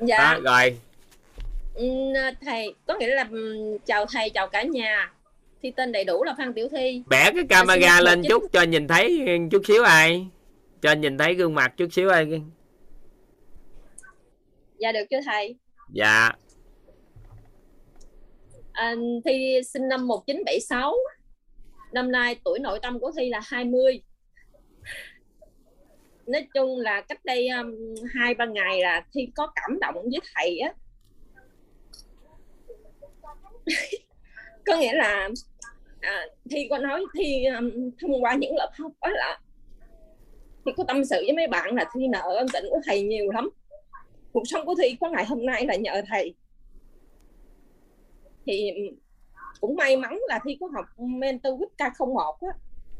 Dạ. 0.00 0.16
à, 0.16 0.38
rồi 0.44 0.78
thầy 2.40 2.74
có 2.86 2.94
nghĩa 2.98 3.14
là 3.14 3.28
chào 3.86 4.06
thầy 4.06 4.30
chào 4.30 4.48
cả 4.48 4.62
nhà. 4.62 5.12
Thi 5.62 5.72
tên 5.76 5.92
đầy 5.92 6.04
đủ 6.04 6.24
là 6.24 6.34
phan 6.38 6.54
tiểu 6.54 6.68
thi. 6.68 7.02
Bẻ 7.08 7.30
cái 7.34 7.44
camera 7.48 8.00
lên 8.00 8.22
chút 8.28 8.42
cho 8.52 8.62
nhìn 8.62 8.88
thấy 8.88 9.26
chút 9.50 9.62
xíu 9.66 9.82
ai. 9.82 10.26
Cho 10.82 10.92
nhìn 10.92 11.18
thấy 11.18 11.34
gương 11.34 11.54
mặt 11.54 11.72
chút 11.76 11.88
xíu 11.92 12.10
ai. 12.10 12.42
Dạ 14.78 14.92
được 14.92 15.04
chưa 15.10 15.20
thầy? 15.26 15.56
Dạ. 15.92 16.32
À, 18.72 18.94
thi 19.24 19.60
sinh 19.72 19.88
năm 19.88 20.06
1976 20.06 20.94
năm 21.92 22.12
nay 22.12 22.36
tuổi 22.44 22.58
nội 22.58 22.78
tâm 22.82 23.00
của 23.00 23.12
thi 23.16 23.30
là 23.30 23.40
20 23.44 24.02
nói 26.26 26.46
chung 26.54 26.78
là 26.78 27.00
cách 27.00 27.24
đây 27.24 27.48
um, 27.48 27.94
hai 28.14 28.34
ba 28.34 28.44
ngày 28.44 28.80
là 28.80 29.04
thi 29.12 29.28
có 29.34 29.52
cảm 29.54 29.78
động 29.80 29.94
với 29.94 30.20
thầy 30.34 30.58
á 30.58 30.72
có 34.66 34.76
nghĩa 34.76 34.92
là 34.92 35.28
à, 36.00 36.26
thi 36.50 36.66
có 36.70 36.78
nói 36.78 37.04
thi 37.18 37.44
um, 37.44 37.70
thông 38.00 38.24
qua 38.24 38.34
những 38.34 38.56
lớp 38.56 38.70
học 38.78 38.92
đó 39.00 39.08
là 39.10 39.40
thì 40.66 40.72
có 40.76 40.84
tâm 40.88 41.04
sự 41.04 41.16
với 41.26 41.32
mấy 41.36 41.46
bạn 41.46 41.74
là 41.74 41.84
thi 41.94 42.08
nợ 42.08 42.34
ân 42.36 42.46
tình 42.52 42.64
của 42.70 42.80
thầy 42.86 43.02
nhiều 43.02 43.30
lắm. 43.30 43.50
Cuộc 44.32 44.42
sống 44.44 44.66
của 44.66 44.74
thi 44.82 44.96
có 45.00 45.10
ngày 45.10 45.24
hôm 45.24 45.46
nay 45.46 45.66
là 45.66 45.76
nhờ 45.76 46.02
thầy. 46.08 46.34
Thì 48.46 48.72
cũng 49.60 49.76
may 49.76 49.96
mắn 49.96 50.18
là 50.28 50.40
thi 50.44 50.56
có 50.60 50.68
học 50.74 50.84
mentor 50.98 51.54
with 51.60 51.68
K01 51.78 52.36
á, 52.40 52.48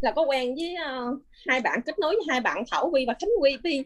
là 0.00 0.12
có 0.12 0.22
quen 0.22 0.54
với 0.54 0.74
uh, 0.74 1.18
hai 1.46 1.60
bạn 1.60 1.80
kết 1.86 1.98
nối 1.98 2.14
với 2.14 2.24
hai 2.28 2.40
bạn 2.40 2.64
Thảo 2.70 2.90
Vi 2.94 3.04
và 3.06 3.14
Khánh 3.20 3.30
Quy 3.40 3.56
thi 3.64 3.84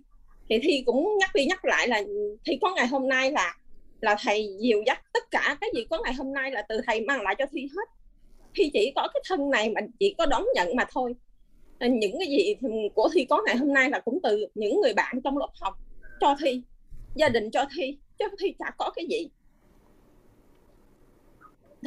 thì 0.48 0.58
thi 0.62 0.82
cũng 0.86 1.18
nhắc 1.18 1.30
đi 1.34 1.44
nhắc 1.46 1.64
lại 1.64 1.88
là 1.88 2.02
thi 2.46 2.58
có 2.62 2.74
ngày 2.74 2.86
hôm 2.86 3.08
nay 3.08 3.32
là 3.32 3.56
là 4.04 4.16
thầy 4.22 4.48
dìu 4.60 4.82
dắt 4.86 5.02
tất 5.12 5.30
cả 5.30 5.56
cái 5.60 5.70
gì 5.74 5.84
có 5.90 6.00
ngày 6.04 6.14
hôm 6.14 6.32
nay 6.32 6.50
là 6.50 6.62
từ 6.68 6.80
thầy 6.86 7.00
mang 7.00 7.22
lại 7.22 7.34
cho 7.38 7.44
thi 7.52 7.68
hết. 7.76 7.88
Thi 8.54 8.70
chỉ 8.72 8.92
có 8.96 9.08
cái 9.14 9.22
thân 9.28 9.50
này 9.50 9.70
mà 9.70 9.80
chỉ 10.00 10.14
có 10.18 10.26
đón 10.26 10.44
nhận 10.54 10.76
mà 10.76 10.84
thôi. 10.92 11.14
Những 11.80 12.18
cái 12.18 12.28
gì 12.28 12.56
của 12.94 13.08
thi 13.14 13.24
có 13.24 13.42
ngày 13.46 13.56
hôm 13.56 13.72
nay 13.72 13.90
là 13.90 14.00
cũng 14.00 14.18
từ 14.22 14.46
những 14.54 14.80
người 14.80 14.94
bạn 14.94 15.20
trong 15.24 15.38
lớp 15.38 15.50
học 15.60 15.74
cho 16.20 16.36
thi 16.40 16.62
gia 17.14 17.28
đình 17.28 17.50
cho 17.50 17.66
thi 17.76 17.98
cho 18.18 18.26
thi 18.38 18.54
chả 18.58 18.70
có 18.78 18.90
cái 18.90 19.06
gì. 19.06 19.28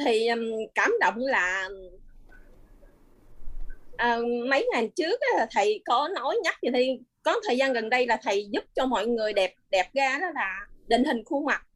Thì 0.04 0.28
um, 0.28 0.40
cảm 0.74 0.92
động 1.00 1.16
là 1.18 1.68
à, 3.96 4.18
mấy 4.48 4.68
ngày 4.72 4.90
trước 4.96 5.20
thầy 5.50 5.82
có 5.84 6.08
nói 6.14 6.36
nhắc 6.44 6.54
gì 6.62 6.68
thì 6.74 6.98
có 7.22 7.40
thời 7.46 7.56
gian 7.56 7.72
gần 7.72 7.90
đây 7.90 8.06
là 8.06 8.18
thầy 8.22 8.48
giúp 8.50 8.64
cho 8.74 8.86
mọi 8.86 9.06
người 9.06 9.32
đẹp 9.32 9.54
đẹp 9.70 9.86
ra 9.92 10.18
đó 10.20 10.26
là 10.34 10.66
định 10.86 11.04
hình 11.04 11.24
khuôn 11.24 11.44
mặt 11.44 11.67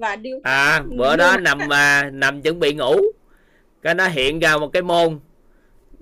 và 0.00 0.16
điêu 0.16 0.40
à 0.42 0.82
bữa 0.86 1.16
đó 1.16 1.36
nằm 1.36 1.58
mà 1.68 2.10
nằm 2.12 2.42
chuẩn 2.42 2.60
bị 2.60 2.72
ngủ. 2.72 3.00
Cái 3.82 3.94
nó 3.94 4.08
hiện 4.08 4.38
ra 4.38 4.56
một 4.56 4.68
cái 4.72 4.82
môn. 4.82 5.20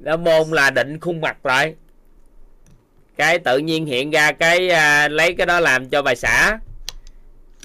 Cái 0.05 0.17
môn 0.17 0.51
là 0.51 0.71
định 0.71 1.01
khuôn 1.01 1.21
mặt 1.21 1.47
lại. 1.47 1.75
Cái 3.17 3.39
tự 3.39 3.59
nhiên 3.59 3.87
hiện 3.87 4.11
ra 4.11 4.33
cái 4.33 4.69
à, 4.69 5.09
lấy 5.09 5.35
cái 5.35 5.47
đó 5.47 5.61
làm 5.61 5.89
cho 5.89 6.03
bà 6.03 6.15
xã 6.15 6.59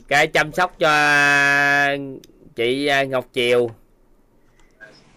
cái 0.08 0.28
chăm 0.28 0.52
sóc 0.52 0.80
cho 0.80 0.90
chị 2.56 2.88
à, 2.88 3.04
Ngọc 3.04 3.26
Triều. 3.34 3.70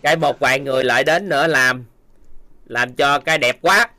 Cái 0.02 0.16
một 0.16 0.38
vài 0.38 0.60
người 0.60 0.84
lại 0.84 1.05
đến 1.05 1.28
nữa 1.28 1.47
làm 1.47 1.84
làm 2.66 2.93
cho 2.93 3.18
cái 3.18 3.38
đẹp 3.38 3.56
quá. 3.62 3.90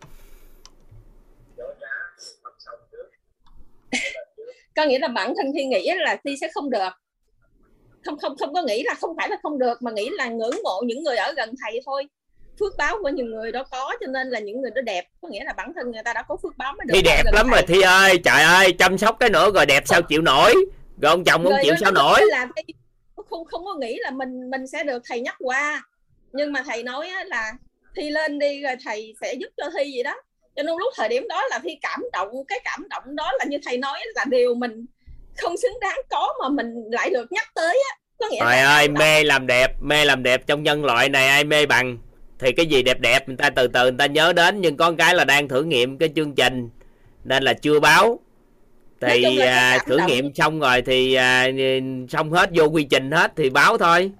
Có 4.75 4.85
nghĩa 4.85 4.99
là 4.99 5.07
bản 5.07 5.33
thân 5.37 5.45
thi 5.55 5.65
nghĩ 5.65 5.91
là 5.95 6.17
thi 6.23 6.35
sẽ 6.41 6.47
không 6.53 6.69
được 6.69 6.89
không 8.05 8.17
không 8.17 8.37
không 8.37 8.53
có 8.53 8.61
nghĩ 8.61 8.83
là 8.83 8.93
không 8.93 9.15
phải 9.17 9.29
là 9.29 9.37
không 9.43 9.59
được 9.59 9.81
mà 9.81 9.91
nghĩ 9.91 10.09
là 10.09 10.27
ngưỡng 10.27 10.59
mộ 10.63 10.81
những 10.85 11.03
người 11.03 11.17
ở 11.17 11.33
gần 11.37 11.53
thầy 11.63 11.79
thôi. 11.85 12.07
Phước 12.59 12.77
báo 12.77 12.97
của 13.01 13.09
những 13.09 13.31
người 13.31 13.51
đó 13.51 13.63
có 13.71 13.93
cho 13.99 14.07
nên 14.07 14.29
là 14.29 14.39
những 14.39 14.61
người 14.61 14.71
đó 14.75 14.81
đẹp. 14.81 15.05
Có 15.21 15.29
nghĩa 15.29 15.43
là 15.43 15.53
bản 15.53 15.73
thân 15.75 15.91
người 15.91 16.03
ta 16.03 16.13
đã 16.13 16.23
có 16.23 16.37
phước 16.43 16.57
báo 16.57 16.73
mới 16.73 16.85
được 16.85 16.93
thi 16.93 17.01
đẹp 17.01 17.23
lắm 17.33 17.47
thầy. 17.51 17.61
rồi 17.61 17.67
thi 17.67 17.81
ơi. 17.81 18.19
Trời 18.23 18.43
ơi 18.43 18.73
chăm 18.79 18.97
sóc 18.97 19.17
cái 19.19 19.29
nữa 19.29 19.51
rồi 19.51 19.65
đẹp 19.65 19.83
sao 19.85 20.01
chịu 20.01 20.21
nổi. 20.21 20.53
Rồi 21.01 21.09
ông 21.09 21.23
chồng 21.23 21.43
không 21.43 21.53
chịu 21.63 21.75
sao 21.81 21.91
nổi? 21.91 22.19
là 22.29 22.47
không 23.29 23.45
không 23.45 23.65
có 23.65 23.75
nghĩ 23.79 23.97
là 23.99 24.11
mình 24.11 24.49
mình 24.49 24.67
sẽ 24.67 24.83
được 24.83 25.01
thầy 25.05 25.21
nhắc 25.21 25.35
qua. 25.39 25.83
Nhưng 26.33 26.51
mà 26.51 26.63
thầy 26.67 26.83
nói 26.83 27.09
là 27.25 27.53
thi 27.95 28.09
lên 28.09 28.39
đi 28.39 28.61
rồi 28.61 28.75
thầy 28.85 29.15
sẽ 29.21 29.33
giúp 29.33 29.49
cho 29.57 29.69
thi 29.77 29.91
gì 29.91 30.03
đó. 30.03 30.15
Cho 30.55 30.63
nên 30.63 30.75
lúc 30.77 30.93
thời 30.95 31.09
điểm 31.09 31.27
đó 31.27 31.43
là 31.49 31.59
thi 31.63 31.77
cảm 31.81 32.03
động 32.13 32.29
cái 32.47 32.59
cảm 32.63 32.87
động 32.89 33.15
đó 33.15 33.31
là 33.39 33.45
như 33.45 33.57
thầy 33.65 33.77
nói 33.77 33.99
là 34.15 34.25
điều 34.25 34.55
mình 34.55 34.85
không 35.41 35.57
xứng 35.57 35.79
đáng 35.81 35.99
có 36.09 36.33
mà 36.41 36.49
mình 36.49 36.67
lại 36.91 37.09
được 37.09 37.31
nhắc 37.31 37.47
tới 37.55 37.83
á. 37.91 37.97
Có 38.19 38.27
nghĩa 38.31 38.39
trời 38.39 38.59
ơi 38.59 38.89
mê 38.89 39.23
làm 39.23 39.47
đẹp 39.47 39.81
mê 39.81 40.05
làm 40.05 40.23
đẹp 40.23 40.47
trong 40.47 40.63
nhân 40.63 40.85
loại 40.85 41.09
này 41.09 41.27
ai 41.27 41.43
mê 41.43 41.65
bằng? 41.65 41.97
Thì 42.39 42.51
cái 42.51 42.65
gì 42.65 42.83
đẹp 42.83 42.99
đẹp 42.99 43.27
người 43.27 43.37
ta 43.37 43.49
từ 43.49 43.67
từ 43.67 43.83
người 43.83 43.97
ta 43.97 44.05
nhớ 44.05 44.33
đến 44.33 44.61
nhưng 44.61 44.77
có 44.77 44.93
cái 44.97 45.15
là 45.15 45.25
đang 45.25 45.47
thử 45.47 45.63
nghiệm 45.63 45.97
cái 45.97 46.09
chương 46.15 46.35
trình 46.35 46.69
nên 47.23 47.43
là 47.43 47.53
chưa 47.53 47.79
báo. 47.79 48.19
Thì 49.01 49.37
à, 49.39 49.77
thử 49.85 49.97
nghiệm 50.07 50.33
xong 50.35 50.59
rồi 50.59 50.81
thì 50.81 51.13
à, 51.13 51.47
xong 52.09 52.31
hết 52.31 52.49
vô 52.53 52.65
quy 52.65 52.83
trình 52.83 53.11
hết 53.11 53.31
thì 53.35 53.49
báo 53.49 53.77
thôi 53.77 54.11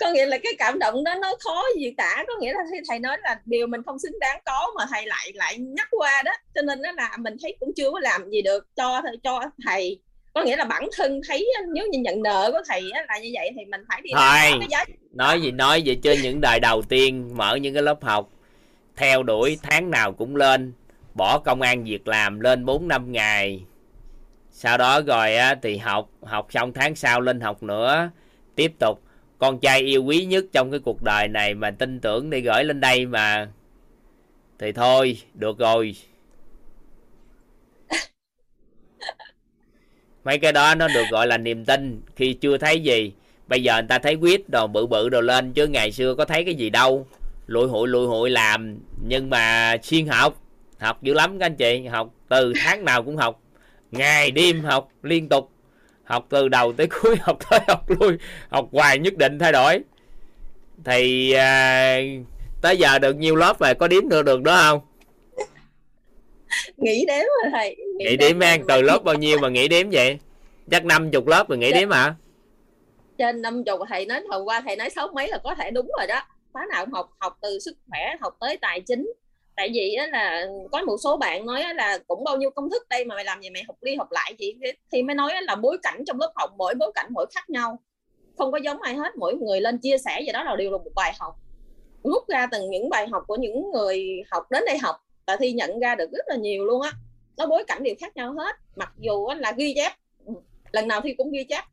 có 0.00 0.10
nghĩa 0.10 0.26
là 0.26 0.38
cái 0.42 0.52
cảm 0.58 0.78
động 0.78 1.04
đó 1.04 1.14
nó 1.14 1.34
khó 1.40 1.62
gì 1.78 1.94
cả 1.96 2.24
có 2.28 2.34
nghĩa 2.40 2.52
là 2.52 2.60
thầy 2.88 2.98
nói 2.98 3.16
là 3.22 3.40
điều 3.44 3.66
mình 3.66 3.82
không 3.82 3.98
xứng 3.98 4.18
đáng 4.20 4.40
có 4.44 4.72
mà 4.76 4.86
thầy 4.90 5.06
lại 5.06 5.32
lại 5.34 5.58
nhắc 5.58 5.88
qua 5.90 6.22
đó. 6.22 6.32
Cho 6.54 6.62
nên 6.62 6.82
đó 6.82 6.92
là 6.92 7.16
mình 7.18 7.36
thấy 7.42 7.56
cũng 7.60 7.72
chưa 7.76 7.90
có 7.90 8.00
làm 8.00 8.30
gì 8.30 8.42
được 8.42 8.66
cho 8.76 9.02
cho 9.22 9.40
thầy. 9.66 10.00
Có 10.34 10.42
nghĩa 10.42 10.56
là 10.56 10.64
bản 10.64 10.88
thân 10.96 11.20
thấy 11.28 11.48
nếu 11.74 11.86
như 11.86 11.98
nhận 11.98 12.22
nợ 12.22 12.50
của 12.52 12.62
thầy 12.68 12.82
là 13.08 13.18
như 13.18 13.30
vậy 13.34 13.50
thì 13.56 13.64
mình 13.64 13.80
phải 13.88 14.00
đi 14.02 14.10
thôi 14.14 14.66
giá... 14.70 14.84
nói 15.12 15.42
gì 15.42 15.50
nói 15.50 15.82
vậy 15.86 15.98
chứ 16.02 16.14
những 16.22 16.40
đời 16.40 16.60
đầu 16.60 16.82
tiên 16.82 17.30
mở 17.34 17.56
những 17.56 17.74
cái 17.74 17.82
lớp 17.82 18.02
học 18.02 18.30
theo 18.96 19.22
đuổi 19.22 19.58
tháng 19.62 19.90
nào 19.90 20.12
cũng 20.12 20.36
lên 20.36 20.72
bỏ 21.14 21.38
công 21.38 21.60
an 21.60 21.84
việc 21.84 22.08
làm 22.08 22.40
lên 22.40 22.64
4 22.64 22.88
năm 22.88 23.12
ngày. 23.12 23.64
Sau 24.50 24.78
đó 24.78 25.00
rồi 25.00 25.36
á, 25.36 25.54
thì 25.62 25.76
học 25.76 26.10
học 26.22 26.46
xong 26.50 26.72
tháng 26.72 26.94
sau 26.94 27.20
lên 27.20 27.40
học 27.40 27.62
nữa 27.62 28.10
tiếp 28.56 28.72
tục 28.78 29.02
con 29.38 29.58
trai 29.58 29.80
yêu 29.80 30.04
quý 30.04 30.24
nhất 30.24 30.44
trong 30.52 30.70
cái 30.70 30.80
cuộc 30.80 31.02
đời 31.02 31.28
này 31.28 31.54
mà 31.54 31.70
tin 31.70 32.00
tưởng 32.00 32.30
đi 32.30 32.40
gửi 32.40 32.64
lên 32.64 32.80
đây 32.80 33.06
mà. 33.06 33.48
Thì 34.58 34.72
thôi 34.72 35.18
được 35.34 35.58
rồi. 35.58 35.96
Mấy 40.24 40.38
cái 40.38 40.52
đó 40.52 40.74
nó 40.74 40.88
được 40.88 41.04
gọi 41.10 41.26
là 41.26 41.38
niềm 41.38 41.64
tin. 41.64 42.00
Khi 42.16 42.32
chưa 42.32 42.58
thấy 42.58 42.80
gì 42.80 43.12
bây 43.48 43.62
giờ 43.62 43.74
người 43.74 43.88
ta 43.88 43.98
thấy 43.98 44.14
quyết 44.14 44.48
đồ 44.48 44.66
bự 44.66 44.86
bự 44.86 45.08
đồ 45.08 45.20
lên 45.20 45.52
chứ 45.52 45.66
ngày 45.66 45.92
xưa 45.92 46.14
có 46.14 46.24
thấy 46.24 46.44
cái 46.44 46.54
gì 46.54 46.70
đâu. 46.70 47.06
Lụi 47.46 47.68
hụi 47.68 47.88
lụi 47.88 48.06
hụi 48.06 48.30
làm. 48.30 48.78
Nhưng 49.06 49.30
mà 49.30 49.76
xuyên 49.82 50.06
học 50.06 50.42
học 50.78 51.02
dữ 51.02 51.14
lắm 51.14 51.38
các 51.38 51.46
anh 51.46 51.56
chị. 51.56 51.86
Học 51.86 52.14
từ 52.28 52.52
tháng 52.56 52.84
nào 52.84 53.02
cũng 53.02 53.16
học. 53.16 53.42
Ngày 53.92 54.30
đêm 54.30 54.60
học 54.60 54.88
liên 55.02 55.28
tục 55.28 55.50
học 56.08 56.26
từ 56.28 56.48
đầu 56.48 56.72
tới 56.72 56.86
cuối 56.86 57.16
học 57.20 57.38
tới 57.50 57.60
học 57.68 57.90
lui 57.90 58.16
học 58.48 58.68
hoài 58.72 58.98
nhất 58.98 59.16
định 59.16 59.38
thay 59.38 59.52
đổi. 59.52 59.80
Thì 60.84 61.32
à, 61.32 61.98
tới 62.62 62.76
giờ 62.76 62.98
được 62.98 63.16
nhiêu 63.16 63.36
lớp 63.36 63.60
rồi 63.60 63.74
có 63.74 63.88
đếm 63.88 64.08
được 64.08 64.22
được 64.24 64.42
đó 64.42 64.62
không? 64.62 64.80
Nghĩ 66.76 67.04
đếm 67.06 67.24
rồi 67.42 67.50
thầy 67.52 67.76
nghĩ, 67.76 68.04
nghĩ 68.04 68.16
đếm 68.16 68.38
mang 68.38 68.64
từ 68.68 68.82
lớp 68.82 69.04
bao 69.04 69.14
nhiêu 69.14 69.38
mà 69.38 69.48
nghĩ 69.48 69.68
đếm 69.68 69.90
vậy? 69.90 70.18
Chắc 70.70 70.84
năm 70.84 71.10
chục 71.10 71.26
lớp 71.26 71.48
rồi 71.48 71.58
nghĩ 71.58 71.72
đếm 71.72 71.90
hả? 71.90 72.14
Trên 73.18 73.42
năm 73.42 73.64
chục 73.64 73.80
thầy 73.88 74.06
nói 74.06 74.20
hôm 74.28 74.44
qua 74.44 74.60
thầy 74.60 74.76
nói 74.76 74.90
sáu 74.90 75.08
mấy 75.14 75.28
là 75.28 75.38
có 75.44 75.54
thể 75.54 75.70
đúng 75.70 75.90
rồi 75.98 76.06
đó. 76.06 76.20
Khóa 76.52 76.66
nào 76.70 76.84
cũng 76.84 76.94
học 76.94 77.10
học 77.18 77.38
từ 77.40 77.58
sức 77.58 77.76
khỏe 77.88 78.16
học 78.20 78.36
tới 78.40 78.56
tài 78.56 78.80
chính 78.80 79.12
tại 79.58 79.70
vì 79.74 79.94
á, 79.94 80.06
là 80.06 80.46
có 80.72 80.82
một 80.82 80.96
số 81.04 81.16
bạn 81.16 81.46
nói 81.46 81.62
á, 81.62 81.72
là 81.72 81.98
cũng 82.06 82.24
bao 82.24 82.36
nhiêu 82.36 82.50
công 82.50 82.70
thức 82.70 82.88
đây 82.88 83.04
mà 83.04 83.14
mày 83.14 83.24
làm 83.24 83.40
gì 83.40 83.50
mày 83.50 83.62
học 83.66 83.76
đi 83.82 83.94
học 83.94 84.12
lại 84.12 84.34
chị. 84.38 84.56
Thì 84.92 85.02
mới 85.02 85.14
nói 85.14 85.32
á, 85.32 85.40
là 85.40 85.54
bối 85.54 85.78
cảnh 85.82 86.04
trong 86.06 86.20
lớp 86.20 86.32
học 86.34 86.50
mỗi 86.58 86.74
bối 86.74 86.92
cảnh 86.94 87.06
mỗi 87.10 87.26
khác 87.34 87.50
nhau. 87.50 87.78
Không 88.38 88.52
có 88.52 88.58
giống 88.58 88.82
ai 88.82 88.94
hết 88.94 89.16
mỗi 89.16 89.34
người 89.34 89.60
lên 89.60 89.78
chia 89.78 89.98
sẻ 89.98 90.20
gì 90.26 90.32
đó 90.32 90.42
là 90.42 90.56
đều 90.56 90.70
là 90.70 90.78
một 90.78 90.90
bài 90.94 91.12
học. 91.18 91.34
Rút 92.04 92.28
ra 92.28 92.46
từng 92.52 92.70
những 92.70 92.88
bài 92.88 93.08
học 93.08 93.22
của 93.26 93.36
những 93.36 93.70
người 93.70 94.22
học 94.30 94.50
đến 94.50 94.62
đây 94.66 94.78
học 94.78 94.96
và 95.26 95.36
thi 95.36 95.52
nhận 95.52 95.80
ra 95.80 95.94
được 95.94 96.10
rất 96.12 96.24
là 96.26 96.36
nhiều 96.36 96.64
luôn 96.64 96.82
á. 96.82 96.92
Nó 97.36 97.46
bối 97.46 97.64
cảnh 97.66 97.82
đều 97.82 97.94
khác 98.00 98.16
nhau 98.16 98.32
hết 98.32 98.56
mặc 98.76 98.92
dù 98.98 99.26
á, 99.26 99.36
là 99.40 99.52
ghi 99.56 99.74
chép. 99.76 99.92
Lần 100.72 100.88
nào 100.88 101.00
thi 101.00 101.14
cũng 101.18 101.32
ghi 101.32 101.44
chép. 101.44 101.64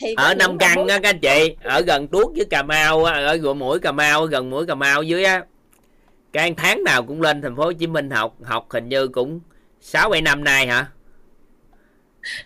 Thì 0.00 0.14
ở 0.16 0.34
năm 0.34 0.58
căn 0.58 0.88
á 0.88 0.98
các 1.02 1.08
anh 1.08 1.20
chị 1.20 1.56
ở 1.64 1.80
gần 1.80 2.08
tuốt 2.08 2.26
với 2.36 2.44
cà 2.50 2.62
mau 2.62 3.04
ở 3.04 3.38
mũi 3.54 3.78
cà 3.78 3.92
mau 3.92 4.24
gần 4.24 4.50
mũi 4.50 4.66
cà 4.66 4.74
mau 4.74 5.02
dưới 5.02 5.24
á 5.24 5.44
cái 6.32 6.54
tháng 6.56 6.84
nào 6.84 7.02
cũng 7.02 7.22
lên 7.22 7.42
thành 7.42 7.56
phố 7.56 7.64
Hồ 7.64 7.72
Chí 7.72 7.86
Minh 7.86 8.10
học 8.10 8.36
học 8.42 8.66
hình 8.70 8.88
như 8.88 9.08
cũng 9.08 9.40
sáu 9.80 10.10
bảy 10.10 10.22
năm 10.22 10.44
nay 10.44 10.66
hả? 10.66 10.86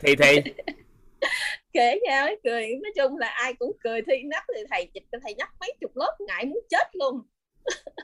Thì 0.00 0.16
thì 0.16 0.40
kể 1.72 1.98
nhau 2.02 2.26
ấy 2.26 2.40
cười. 2.44 2.66
Nói 2.82 2.92
chung 2.96 3.18
là 3.18 3.28
ai 3.28 3.54
cũng 3.54 3.72
cười 3.84 4.02
thi 4.02 4.22
nắp 4.24 4.44
thì 4.56 4.62
thầy 4.70 4.88
dịch 4.94 5.04
thầy 5.22 5.34
nhắc 5.34 5.52
mấy 5.60 5.74
chục 5.80 5.90
lớp 5.94 6.16
ngại 6.20 6.44
muốn 6.44 6.60
chết 6.70 6.86
luôn. 6.92 7.22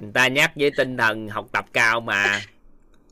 Người 0.00 0.10
ta 0.14 0.28
nhắc 0.28 0.52
với 0.56 0.70
tinh 0.76 0.96
thần 0.96 1.28
học 1.28 1.46
tập 1.52 1.64
cao 1.72 2.00
mà. 2.00 2.40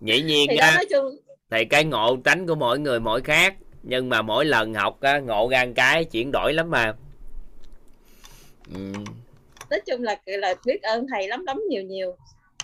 Dĩ 0.00 0.22
nhiên 0.26 0.46
thì, 0.50 0.56
á, 0.56 0.82
chung... 0.90 1.16
thì 1.50 1.64
cái 1.64 1.84
ngộ 1.84 2.16
tránh 2.24 2.46
của 2.46 2.54
mỗi 2.54 2.78
người 2.78 3.00
mỗi 3.00 3.22
khác 3.22 3.54
nhưng 3.82 4.08
mà 4.08 4.22
mỗi 4.22 4.44
lần 4.44 4.74
học 4.74 5.00
á, 5.00 5.18
ngộ 5.18 5.48
ra 5.50 5.66
cái 5.74 6.04
chuyển 6.04 6.30
đổi 6.32 6.52
lắm 6.52 6.70
mà. 6.70 6.94
Ừ 8.74 8.92
nói 9.70 9.80
chung 9.86 10.02
là 10.02 10.16
là 10.24 10.54
biết 10.66 10.82
ơn 10.82 11.06
thầy 11.12 11.28
lắm 11.28 11.44
lắm 11.46 11.62
nhiều 11.68 11.82
nhiều. 11.82 12.16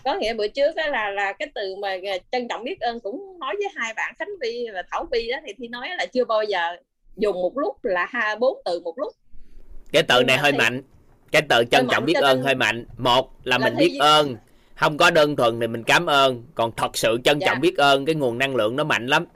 Có 0.04 0.14
nghĩa 0.14 0.34
bữa 0.34 0.48
trước 0.48 0.76
đó 0.76 0.86
là 0.86 1.10
là 1.10 1.32
cái 1.32 1.48
từ 1.54 1.76
mà 1.76 1.96
trân 2.32 2.48
trọng 2.48 2.64
biết 2.64 2.80
ơn 2.80 3.00
cũng 3.00 3.38
nói 3.38 3.54
với 3.58 3.68
hai 3.74 3.94
bạn 3.94 4.14
khánh 4.18 4.28
vi 4.40 4.66
và 4.74 4.82
thảo 4.90 5.06
vi 5.12 5.28
đó 5.30 5.36
thì 5.46 5.52
thi 5.58 5.68
nói 5.68 5.88
là 5.98 6.06
chưa 6.06 6.24
bao 6.24 6.42
giờ 6.42 6.76
dùng 7.16 7.42
một 7.42 7.58
lúc 7.58 7.84
là 7.84 8.06
hai 8.10 8.36
bốn 8.36 8.58
từ 8.64 8.80
một 8.80 8.98
lúc. 8.98 9.12
Cái 9.92 10.02
từ 10.02 10.22
này 10.24 10.38
hơi 10.38 10.52
thì... 10.52 10.58
mạnh. 10.58 10.82
Cái 11.32 11.42
từ 11.48 11.64
trân 11.70 11.86
trọng 11.90 12.04
biết 12.04 12.14
ơn 12.14 12.42
hơi 12.42 12.54
mạnh. 12.54 12.86
Một 12.98 13.30
là, 13.44 13.58
là 13.58 13.64
mình 13.64 13.74
biết 13.78 13.98
ơn. 14.00 14.36
Không 14.74 14.96
có 14.96 15.10
đơn 15.10 15.36
thuần 15.36 15.60
thì 15.60 15.66
mình 15.66 15.82
cảm 15.82 16.06
ơn. 16.06 16.44
Còn 16.54 16.72
thật 16.76 16.96
sự 16.96 17.18
trân 17.24 17.38
dạ. 17.38 17.46
trọng 17.46 17.60
biết 17.60 17.76
ơn 17.76 18.04
cái 18.04 18.14
nguồn 18.14 18.38
năng 18.38 18.56
lượng 18.56 18.76
nó 18.76 18.84
mạnh 18.84 19.06
lắm. 19.06 19.26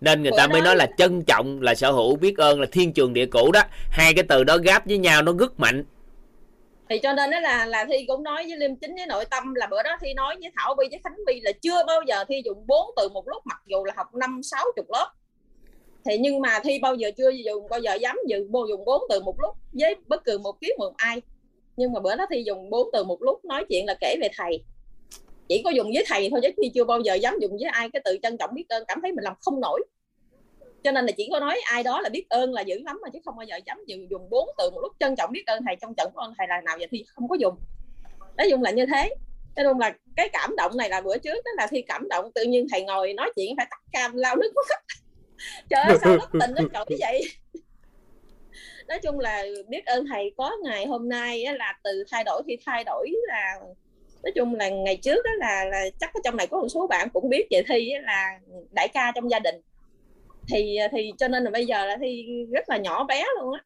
Nên 0.00 0.22
người 0.22 0.30
Bữa 0.30 0.36
ta 0.36 0.46
mới 0.46 0.60
nói 0.60 0.76
là 0.76 0.86
trân 0.98 1.22
trọng 1.22 1.62
là 1.62 1.74
sở 1.74 1.90
hữu 1.90 2.16
biết 2.16 2.38
ơn 2.38 2.60
là 2.60 2.66
thiên 2.72 2.92
trường 2.92 3.12
địa 3.12 3.26
cũ 3.26 3.52
đó. 3.52 3.62
Hai 3.90 4.14
cái 4.14 4.24
từ 4.28 4.44
đó 4.44 4.58
gáp 4.58 4.86
với 4.86 4.98
nhau 4.98 5.22
nó 5.22 5.32
rất 5.38 5.60
mạnh 5.60 5.84
thì 6.88 6.98
cho 6.98 7.12
nên 7.12 7.30
đó 7.30 7.40
là 7.40 7.66
là 7.66 7.84
thi 7.84 8.04
cũng 8.08 8.22
nói 8.22 8.44
với 8.48 8.56
liêm 8.56 8.76
chính 8.76 8.94
với 8.94 9.06
nội 9.06 9.24
tâm 9.24 9.54
là 9.54 9.66
bữa 9.66 9.82
đó 9.82 9.96
thi 10.00 10.14
nói 10.14 10.36
với 10.40 10.50
thảo 10.56 10.74
vi 10.78 10.86
với 10.90 11.00
khánh 11.04 11.16
vi 11.26 11.40
là 11.40 11.52
chưa 11.62 11.84
bao 11.86 12.00
giờ 12.06 12.24
thi 12.28 12.42
dùng 12.44 12.66
bốn 12.66 12.90
từ 12.96 13.08
một 13.08 13.28
lúc, 13.28 13.42
mặc 13.44 13.62
dù 13.66 13.84
là 13.84 13.94
học 13.96 14.14
năm, 14.14 14.40
sáu, 14.42 14.64
chục 14.76 14.86
lớp. 14.92 15.12
Thì 16.04 16.18
nhưng 16.18 16.40
mà 16.40 16.60
thi 16.64 16.78
bao 16.78 16.94
giờ 16.94 17.10
chưa 17.16 17.30
dùng, 17.30 17.68
bao 17.70 17.80
giờ 17.80 17.94
dám 17.94 18.16
dùng 18.28 18.52
bao 18.52 18.66
dùng 18.68 18.84
bốn 18.84 19.02
từ 19.08 19.20
một 19.20 19.40
lúc 19.40 19.54
với 19.72 19.94
bất 20.06 20.24
cứ 20.24 20.38
một 20.38 20.60
kiếp 20.60 20.78
một 20.78 20.92
ai. 20.96 21.22
Nhưng 21.76 21.92
mà 21.92 22.00
bữa 22.00 22.16
đó 22.16 22.26
thi 22.30 22.42
dùng 22.46 22.70
bốn 22.70 22.88
từ 22.92 23.04
một 23.04 23.22
lúc 23.22 23.44
nói 23.44 23.64
chuyện 23.68 23.86
là 23.86 23.94
kể 24.00 24.16
về 24.20 24.28
thầy. 24.36 24.64
Chỉ 25.48 25.62
có 25.64 25.70
dùng 25.70 25.90
với 25.94 26.04
thầy 26.06 26.28
thôi 26.30 26.40
chứ 26.42 26.48
thi 26.62 26.70
chưa 26.74 26.84
bao 26.84 27.00
giờ 27.00 27.14
dám 27.14 27.38
dùng 27.40 27.50
với 27.50 27.70
ai, 27.70 27.90
cái 27.92 28.02
từ 28.04 28.18
trân 28.22 28.38
trọng 28.38 28.54
biết 28.54 28.64
ơn, 28.68 28.84
cảm 28.88 28.98
thấy 29.02 29.12
mình 29.12 29.24
làm 29.24 29.34
không 29.40 29.60
nổi 29.60 29.84
cho 30.84 30.92
nên 30.92 31.06
là 31.06 31.12
chỉ 31.16 31.28
có 31.32 31.40
nói 31.40 31.60
ai 31.64 31.82
đó 31.82 32.00
là 32.00 32.08
biết 32.08 32.26
ơn 32.28 32.52
là 32.52 32.60
dữ 32.62 32.78
lắm 32.84 32.98
mà 33.02 33.08
chứ 33.12 33.18
không 33.24 33.36
bao 33.36 33.44
giờ 33.44 33.56
dám 33.66 33.78
dùng 33.86 34.10
dùng 34.10 34.30
bốn 34.30 34.48
từ 34.58 34.70
một 34.70 34.80
lúc 34.80 34.92
trân 35.00 35.16
trọng 35.16 35.32
biết 35.32 35.42
ơn 35.46 35.62
thầy 35.66 35.76
trong 35.76 35.94
trận 35.94 36.10
của 36.14 36.20
ơn 36.20 36.34
thầy 36.38 36.46
là 36.48 36.60
nào 36.60 36.76
vậy 36.78 36.88
thì 36.90 37.04
không 37.08 37.28
có 37.28 37.36
dùng. 37.40 37.54
Nói 38.36 38.50
chung 38.50 38.62
là 38.62 38.70
như 38.70 38.86
thế. 38.86 39.14
Cho 39.56 39.62
luôn 39.62 39.78
là 39.78 39.94
cái 40.16 40.28
cảm 40.32 40.56
động 40.56 40.76
này 40.76 40.88
là 40.88 41.00
bữa 41.00 41.18
trước 41.18 41.44
đó 41.44 41.50
là 41.56 41.66
khi 41.66 41.82
cảm 41.82 42.08
động 42.08 42.32
tự 42.34 42.44
nhiên 42.44 42.66
thầy 42.70 42.84
ngồi 42.84 43.12
nói 43.12 43.32
chuyện 43.36 43.56
phải 43.56 43.66
tắt 43.70 43.80
cam 43.92 44.16
lao 44.16 44.36
nước 44.36 44.52
mắt. 44.54 44.84
Trời 45.70 45.84
ơi 45.84 45.96
sao 46.00 46.16
bất 46.18 46.30
tình 46.40 46.50
nó 46.56 46.62
trội 46.72 46.98
vậy? 47.00 47.22
Nói 48.88 48.98
chung 49.02 49.18
là 49.18 49.44
biết 49.68 49.86
ơn 49.86 50.06
thầy 50.06 50.32
có 50.36 50.56
ngày 50.64 50.86
hôm 50.86 51.08
nay 51.08 51.44
là 51.58 51.78
từ 51.84 52.04
thay 52.10 52.24
đổi 52.24 52.42
thì 52.46 52.56
thay 52.66 52.84
đổi 52.84 53.10
là 53.28 53.54
nói 54.22 54.32
chung 54.34 54.54
là 54.54 54.68
ngày 54.68 54.96
trước 54.96 55.24
đó 55.24 55.30
là, 55.38 55.64
là 55.64 55.84
chắc 56.00 56.14
ở 56.14 56.20
trong 56.24 56.36
này 56.36 56.46
có 56.46 56.60
một 56.60 56.68
số 56.68 56.86
bạn 56.86 57.08
cũng 57.12 57.28
biết 57.28 57.46
vậy 57.50 57.62
thi 57.68 57.92
là 58.02 58.38
đại 58.70 58.88
ca 58.88 59.12
trong 59.14 59.30
gia 59.30 59.38
đình 59.38 59.54
thì 60.48 60.78
thì 60.92 61.12
cho 61.18 61.28
nên 61.28 61.44
là 61.44 61.50
bây 61.50 61.66
giờ 61.66 61.86
là 61.86 61.96
thi 62.00 62.26
rất 62.52 62.68
là 62.68 62.76
nhỏ 62.76 63.04
bé 63.04 63.24
luôn 63.40 63.52
á. 63.54 63.64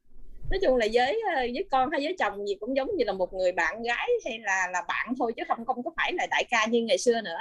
Nói 0.51 0.61
chung 0.63 0.77
là 0.77 0.87
với 0.93 1.21
ờ, 1.37 1.41
với 1.41 1.65
con 1.71 1.91
hay 1.91 2.01
với 2.01 2.17
chồng 2.19 2.47
gì 2.47 2.55
cũng 2.55 2.77
giống 2.77 2.89
như 2.97 3.05
là 3.05 3.13
một 3.13 3.35
người 3.35 3.53
bạn 3.53 3.83
gái 3.83 4.09
hay 4.25 4.39
là 4.39 4.69
là 4.73 4.83
bạn 4.89 5.15
thôi 5.19 5.33
chứ 5.37 5.43
không 5.49 5.65
không 5.65 5.83
có 5.83 5.91
phải 5.97 6.13
là 6.13 6.27
đại 6.31 6.45
ca 6.51 6.67
như 6.67 6.83
ngày 6.83 6.99
xưa 6.99 7.21
nữa. 7.21 7.39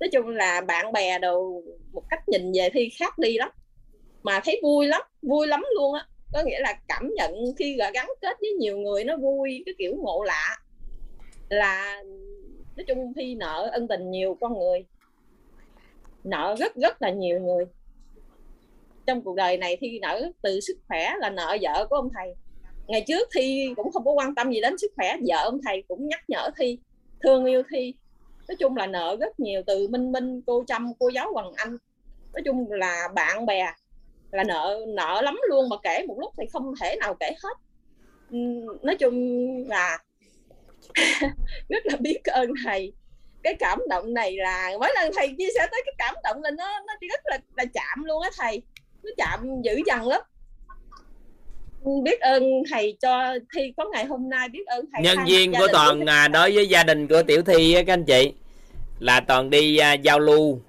Nói 0.00 0.08
chung 0.12 0.28
là 0.28 0.60
bạn 0.60 0.92
bè 0.92 1.18
đồ 1.18 1.62
một 1.92 2.02
cách 2.10 2.28
nhìn 2.28 2.52
về 2.52 2.70
thi 2.70 2.88
khác 2.98 3.18
đi 3.18 3.38
lắm. 3.38 3.48
Mà 4.22 4.40
thấy 4.44 4.60
vui 4.62 4.86
lắm 4.86 5.02
vui 5.22 5.46
lắm 5.46 5.64
luôn 5.76 5.94
á. 5.94 6.06
Có 6.32 6.42
nghĩa 6.46 6.60
là 6.60 6.78
cảm 6.88 7.10
nhận 7.16 7.32
khi 7.58 7.76
gắn 7.94 8.06
kết 8.20 8.36
với 8.40 8.50
nhiều 8.50 8.78
người 8.78 9.04
nó 9.04 9.16
vui, 9.16 9.62
cái 9.66 9.74
kiểu 9.78 9.94
ngộ 9.96 10.22
lạ. 10.22 10.56
Là, 11.48 12.02
nói 12.76 12.84
chung 12.88 13.12
thi 13.14 13.34
nợ 13.34 13.70
ân 13.72 13.88
tình 13.88 14.10
nhiều 14.10 14.36
con 14.40 14.58
người. 14.58 14.84
Nợ 16.24 16.56
rất 16.58 16.74
rất 16.74 17.02
là 17.02 17.10
nhiều 17.10 17.40
người 17.40 17.64
trong 19.08 19.22
cuộc 19.22 19.36
đời 19.36 19.56
này 19.56 19.76
thi 19.80 19.98
nợ 19.98 20.30
từ 20.42 20.60
sức 20.60 20.78
khỏe 20.88 21.12
là 21.18 21.30
nợ 21.30 21.56
vợ 21.62 21.86
của 21.90 21.96
ông 21.96 22.08
thầy. 22.14 22.34
Ngày 22.86 23.04
trước 23.06 23.28
thi 23.34 23.72
cũng 23.76 23.92
không 23.92 24.04
có 24.04 24.12
quan 24.12 24.34
tâm 24.34 24.52
gì 24.52 24.60
đến 24.60 24.78
sức 24.78 24.92
khỏe, 24.96 25.16
vợ 25.28 25.42
ông 25.44 25.60
thầy 25.64 25.82
cũng 25.88 26.08
nhắc 26.08 26.20
nhở 26.28 26.50
thi, 26.58 26.78
thương 27.22 27.44
yêu 27.44 27.62
thi. 27.70 27.94
Nói 28.48 28.56
chung 28.56 28.76
là 28.76 28.86
nợ 28.86 29.16
rất 29.20 29.40
nhiều 29.40 29.62
từ 29.66 29.88
minh 29.88 30.12
minh, 30.12 30.42
cô 30.46 30.64
trâm, 30.66 30.92
cô 30.98 31.08
giáo 31.08 31.32
hoàng 31.32 31.52
anh. 31.56 31.76
Nói 32.32 32.42
chung 32.44 32.72
là 32.72 33.08
bạn 33.14 33.46
bè 33.46 33.72
là 34.30 34.44
nợ 34.44 34.80
nợ 34.88 35.20
lắm 35.22 35.38
luôn 35.48 35.68
mà 35.68 35.76
kể 35.82 36.04
một 36.08 36.16
lúc 36.18 36.32
thì 36.38 36.44
không 36.52 36.74
thể 36.80 36.96
nào 37.00 37.14
kể 37.20 37.30
hết. 37.42 37.56
Ừ, 38.30 38.38
nói 38.82 38.96
chung 38.96 39.16
là 39.68 39.98
rất 41.68 41.86
là 41.86 41.96
biết 42.00 42.24
ơn 42.24 42.50
thầy. 42.64 42.92
Cái 43.42 43.54
cảm 43.58 43.78
động 43.88 44.14
này 44.14 44.36
là, 44.36 44.70
mỗi 44.80 44.88
lần 44.94 45.12
thầy 45.16 45.34
chia 45.38 45.48
sẻ 45.54 45.66
tới 45.70 45.82
cái 45.84 45.94
cảm 45.98 46.14
động 46.24 46.42
là 46.42 46.50
nó 46.50 46.80
nó 46.86 46.94
rất 47.08 47.20
là 47.24 47.38
là 47.56 47.64
chạm 47.74 48.04
luôn 48.04 48.22
á 48.22 48.30
thầy 48.38 48.62
nó 49.02 49.10
chạm 49.16 49.62
dữ 49.62 49.80
dằn 49.86 50.08
lắm. 50.08 50.20
Biết 52.04 52.20
ơn 52.20 52.42
thầy 52.70 52.96
cho 53.00 53.38
thi 53.54 53.72
có 53.76 53.84
ngày 53.92 54.04
hôm 54.04 54.28
nay 54.28 54.48
biết 54.48 54.66
ơn 54.66 54.84
thầy 54.92 55.02
nhân 55.02 55.18
viên 55.26 55.52
của 55.52 55.66
toàn 55.72 56.06
à, 56.06 56.28
đối 56.28 56.54
với 56.54 56.68
gia 56.68 56.82
đình 56.82 57.08
của 57.08 57.22
tiểu 57.22 57.42
thi 57.42 57.74
các 57.74 57.92
anh 57.92 58.04
chị 58.04 58.32
là 58.98 59.20
toàn 59.20 59.50
đi 59.50 59.76
à, 59.76 59.92
giao 59.92 60.18
lưu 60.18 60.60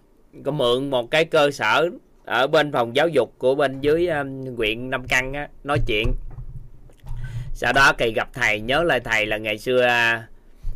có 0.45 0.51
mượn 0.51 0.89
một 0.89 1.11
cái 1.11 1.25
cơ 1.25 1.51
sở 1.51 1.89
ở 2.25 2.47
bên 2.47 2.71
phòng 2.71 2.95
giáo 2.95 3.07
dục 3.07 3.33
của 3.37 3.55
bên 3.55 3.81
dưới 3.81 4.07
um, 4.07 4.55
huyện 4.55 4.89
Nam 4.89 5.07
Căn 5.07 5.33
á, 5.33 5.49
nói 5.63 5.79
chuyện. 5.87 6.07
Sau 7.53 7.73
đó 7.73 7.93
kỳ 7.97 8.13
gặp 8.15 8.29
thầy 8.33 8.59
nhớ 8.59 8.83
lại 8.83 8.99
thầy 8.99 9.25
là 9.25 9.37
ngày 9.37 9.57
xưa 9.57 9.87
uh, 9.87 10.23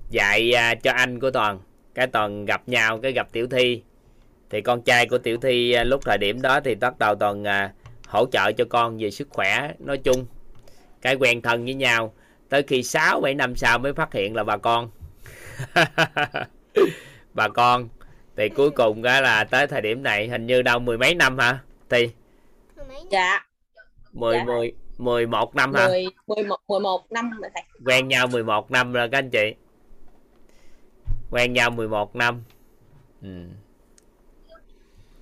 dạy 0.09 0.53
uh, 0.53 0.83
cho 0.83 0.91
anh 0.91 1.19
của 1.19 1.31
toàn. 1.31 1.59
Cái 1.95 2.07
toàn 2.07 2.45
gặp 2.45 2.69
nhau 2.69 2.99
cái 3.03 3.11
gặp 3.11 3.27
tiểu 3.31 3.47
thi 3.47 3.81
thì 4.53 4.61
con 4.61 4.81
trai 4.81 5.07
của 5.07 5.17
tiểu 5.17 5.37
thi 5.37 5.75
uh, 5.81 5.87
lúc 5.87 6.01
thời 6.05 6.17
điểm 6.17 6.41
đó 6.41 6.59
thì 6.59 6.75
bắt 6.75 6.99
đầu 6.99 7.15
toàn 7.15 7.43
uh, 7.43 7.71
hỗ 8.07 8.25
trợ 8.31 8.51
cho 8.51 8.65
con 8.69 8.97
về 8.97 9.11
sức 9.11 9.27
khỏe 9.29 9.71
nói 9.79 9.97
chung. 9.97 10.25
Cái 11.01 11.15
quen 11.15 11.41
thân 11.41 11.65
với 11.65 11.73
nhau 11.73 12.13
tới 12.49 12.63
khi 12.63 12.83
6 12.83 13.21
7 13.21 13.33
năm 13.33 13.55
sau 13.55 13.79
mới 13.79 13.93
phát 13.93 14.13
hiện 14.13 14.35
là 14.35 14.43
bà 14.43 14.57
con. 14.57 14.89
Bà 17.33 17.47
con 17.47 17.89
thì 18.37 18.49
cuối 18.49 18.71
cùng 18.71 19.01
đó 19.01 19.21
là 19.21 19.43
tới 19.43 19.67
thời 19.67 19.81
điểm 19.81 20.03
này 20.03 20.27
hình 20.27 20.45
như 20.45 20.61
đâu 20.61 20.79
mười 20.79 20.97
mấy 20.97 21.15
năm 21.15 21.37
hả 21.37 21.59
thì 21.89 22.09
dạ. 23.11 23.45
Mười 24.11 24.37
dạ. 24.37 24.43
mười 24.43 24.73
mười 24.97 25.27
một 25.27 25.55
năm 25.55 25.73
hả? 25.73 25.87
Mười 25.87 26.05
mười 26.27 26.43
một 26.43 26.57
mười 26.67 26.79
một 26.79 27.11
năm 27.11 27.31
rồi 27.41 27.51
thầy. 27.53 27.63
Quen 27.85 28.07
nhau 28.07 28.27
11 28.27 28.71
năm 28.71 28.93
rồi 28.93 29.09
các 29.09 29.17
anh 29.17 29.29
chị. 29.29 29.55
Quen 31.31 31.53
nhau 31.53 31.69
11 31.69 32.15
năm. 32.15 32.43
Ừ. 33.21 33.27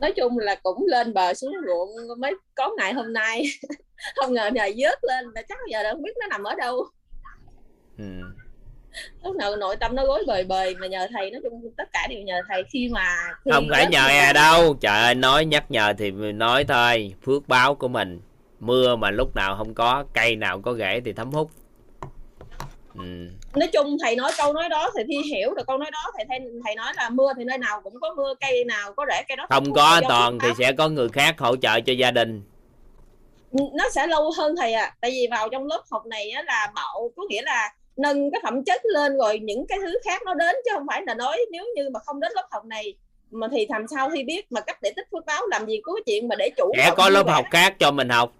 nói 0.01 0.11
chung 0.11 0.37
là 0.37 0.55
cũng 0.63 0.85
lên 0.87 1.13
bờ 1.13 1.33
xuống 1.33 1.53
ruộng 1.67 2.19
mới 2.19 2.33
có 2.55 2.71
ngày 2.77 2.93
hôm 2.93 3.13
nay. 3.13 3.43
Không 4.15 4.33
ngờ 4.33 4.49
nhờ 4.53 4.63
vớt 4.77 4.99
lên 5.03 5.25
là 5.35 5.41
chắc 5.49 5.57
giờ 5.71 5.83
đâu 5.83 5.95
biết 5.95 6.11
nó 6.19 6.27
nằm 6.27 6.43
ở 6.43 6.55
đâu. 6.55 6.85
Ừ. 7.97 8.05
Lúc 9.23 9.35
nào 9.35 9.55
nội 9.55 9.75
tâm 9.75 9.95
nó 9.95 10.05
gối 10.05 10.23
bời 10.27 10.43
bời 10.43 10.75
mà 10.75 10.87
nhờ 10.87 11.07
thầy 11.13 11.31
nói 11.31 11.41
chung 11.43 11.71
tất 11.77 11.89
cả 11.93 12.07
đều 12.09 12.21
nhờ 12.21 12.41
thầy. 12.47 12.63
Khi 12.73 12.89
mà 12.89 13.15
khi 13.45 13.51
không 13.51 13.67
phải 13.71 13.87
nhờ 13.87 14.07
à 14.07 14.33
đâu. 14.33 14.75
Trời 14.81 15.01
ơi 15.01 15.15
nói 15.15 15.45
nhắc 15.45 15.71
nhở 15.71 15.93
thì 15.97 16.11
nói 16.11 16.63
thôi. 16.63 17.13
Phước 17.25 17.47
báo 17.47 17.75
của 17.75 17.87
mình. 17.87 18.21
Mưa 18.59 18.95
mà 18.95 19.11
lúc 19.11 19.35
nào 19.35 19.55
không 19.57 19.73
có 19.73 20.05
cây 20.13 20.35
nào 20.35 20.61
có 20.61 20.75
rễ 20.75 21.01
thì 21.05 21.13
thấm 21.13 21.31
hút. 21.31 21.51
Ừ. 22.95 23.27
nói 23.55 23.67
chung 23.67 23.97
thầy 24.01 24.15
nói 24.15 24.31
câu 24.37 24.53
nói 24.53 24.69
đó 24.69 24.91
thì 24.97 25.03
thi 25.07 25.31
hiểu 25.31 25.53
được 25.53 25.67
câu 25.67 25.77
nói 25.77 25.91
đó. 25.91 26.11
Thầy 26.17 26.25
thầy, 26.29 26.39
thầy 26.65 26.75
nói 26.75 26.93
là 26.95 27.09
mưa 27.09 27.33
thì 27.37 27.43
nơi 27.43 27.57
nào 27.57 27.81
cũng 27.83 27.93
có 28.01 28.13
mưa 28.17 28.33
cây 28.39 28.65
nào 28.65 28.93
có 28.93 29.05
rễ 29.09 29.23
cây 29.27 29.35
đó 29.35 29.45
không 29.49 29.73
có 29.73 30.01
toàn 30.09 30.39
thì 30.39 30.49
sẽ 30.57 30.71
có 30.71 30.89
người 30.89 31.09
khác 31.09 31.35
hỗ 31.39 31.55
trợ 31.55 31.79
cho 31.79 31.93
gia 31.93 32.11
đình. 32.11 32.41
Nó 33.51 33.89
sẽ 33.91 34.07
lâu 34.07 34.31
hơn 34.37 34.55
thầy 34.55 34.73
ạ. 34.73 34.83
À. 34.83 34.95
tại 35.01 35.11
vì 35.11 35.27
vào 35.31 35.49
trong 35.49 35.67
lớp 35.67 35.81
học 35.91 36.05
này 36.05 36.29
á, 36.29 36.43
là 36.45 36.71
bảo 36.75 37.11
có 37.15 37.23
nghĩa 37.29 37.41
là 37.41 37.73
nâng 37.97 38.31
cái 38.31 38.41
phẩm 38.43 38.63
chất 38.63 38.81
lên 38.85 39.17
rồi 39.17 39.39
những 39.39 39.65
cái 39.67 39.77
thứ 39.81 39.99
khác 40.05 40.21
nó 40.25 40.33
đến 40.33 40.55
chứ 40.65 40.71
không 40.73 40.85
phải 40.87 41.01
là 41.05 41.13
nói 41.13 41.37
nếu 41.51 41.65
như 41.75 41.89
mà 41.93 41.99
không 42.05 42.19
đến 42.19 42.31
lớp 42.35 42.47
học 42.51 42.65
này 42.65 42.93
mà 43.31 43.47
thì 43.51 43.67
làm 43.69 43.87
sao 43.87 44.09
thi 44.15 44.23
biết 44.23 44.51
mà 44.51 44.61
cách 44.61 44.77
để 44.81 44.93
tích 44.95 45.07
phước 45.11 45.25
báo 45.25 45.47
làm 45.47 45.65
gì 45.65 45.81
có 45.83 45.93
cái 45.93 46.03
chuyện 46.05 46.27
mà 46.27 46.35
để 46.35 46.49
chủ 46.57 46.71
sẽ 46.77 46.91
có 46.97 47.09
lớp 47.09 47.27
học 47.27 47.45
khác 47.51 47.75
cho 47.79 47.91
mình 47.91 48.09
học 48.09 48.33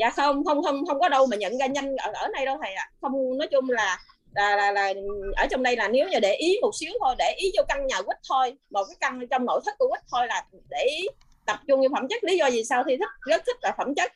dạ 0.00 0.10
không 0.10 0.44
không 0.44 0.62
không 0.62 0.86
không 0.86 1.00
có 1.00 1.08
đâu 1.08 1.26
mà 1.26 1.36
nhận 1.36 1.58
ra 1.58 1.66
nhanh 1.66 1.96
ở 1.96 2.12
ở 2.14 2.28
đây 2.34 2.46
đâu 2.46 2.58
thầy 2.62 2.74
ạ. 2.74 2.90
À. 2.90 2.92
không 3.00 3.38
nói 3.38 3.48
chung 3.50 3.70
là 3.70 3.98
là, 4.34 4.56
là 4.56 4.72
là 4.72 4.92
ở 5.36 5.46
trong 5.46 5.62
đây 5.62 5.76
là 5.76 5.88
nếu 5.88 6.08
như 6.08 6.20
để 6.20 6.34
ý 6.34 6.58
một 6.62 6.70
xíu 6.80 6.92
thôi 7.00 7.14
để 7.18 7.34
ý 7.38 7.52
vô 7.56 7.62
căn 7.68 7.86
nhà 7.86 8.02
quýt 8.02 8.16
thôi 8.28 8.56
một 8.70 8.84
cái 8.84 8.96
căn 9.00 9.20
trong 9.30 9.44
nội 9.44 9.60
thất 9.64 9.78
của 9.78 9.88
quýt 9.90 10.00
thôi 10.12 10.26
là 10.26 10.44
để 10.70 10.84
ý 10.98 11.06
tập 11.46 11.60
trung 11.68 11.80
vào 11.80 11.88
phẩm 11.92 12.08
chất. 12.08 12.24
Lý 12.24 12.36
do 12.36 12.46
gì 12.46 12.64
sao 12.64 12.84
thì 12.88 12.96
thích 12.96 13.08
rất 13.26 13.42
thích 13.46 13.56
là 13.62 13.74
phẩm 13.78 13.94
chất. 13.94 14.12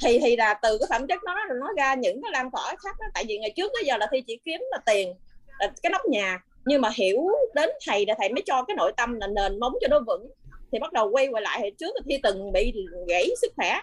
Thì 0.00 0.18
thì 0.18 0.36
là 0.36 0.54
từ 0.54 0.78
cái 0.78 0.86
phẩm 0.90 1.06
chất 1.06 1.18
nó 1.24 1.34
nó 1.60 1.68
ra 1.76 1.94
những 1.94 2.22
cái 2.22 2.30
lan 2.32 2.50
tỏa 2.50 2.74
khác 2.84 2.96
đó. 3.00 3.06
tại 3.14 3.24
vì 3.28 3.38
ngày 3.38 3.52
trước 3.56 3.70
tới 3.74 3.82
giờ 3.86 3.96
là 3.96 4.06
thi 4.12 4.20
chỉ 4.26 4.40
kiếm 4.44 4.60
là 4.70 4.78
tiền 4.86 5.14
là 5.58 5.72
cái 5.82 5.90
nóc 5.90 6.02
nhà. 6.06 6.38
Nhưng 6.64 6.80
mà 6.80 6.90
hiểu 6.94 7.28
đến 7.54 7.70
thầy 7.86 8.06
là 8.06 8.14
thầy 8.18 8.28
mới 8.28 8.42
cho 8.46 8.64
cái 8.68 8.76
nội 8.76 8.92
tâm 8.96 9.20
là 9.20 9.26
nền 9.26 9.60
móng 9.60 9.72
cho 9.80 9.88
nó 9.88 10.00
vững. 10.06 10.30
Thì 10.72 10.78
bắt 10.78 10.92
đầu 10.92 11.10
quay 11.10 11.26
quay 11.26 11.42
lại 11.42 11.60
hồi 11.60 11.72
trước 11.78 11.94
thi 12.08 12.18
từng 12.22 12.52
bị 12.52 12.72
gãy 13.08 13.28
sức 13.40 13.52
khỏe 13.56 13.80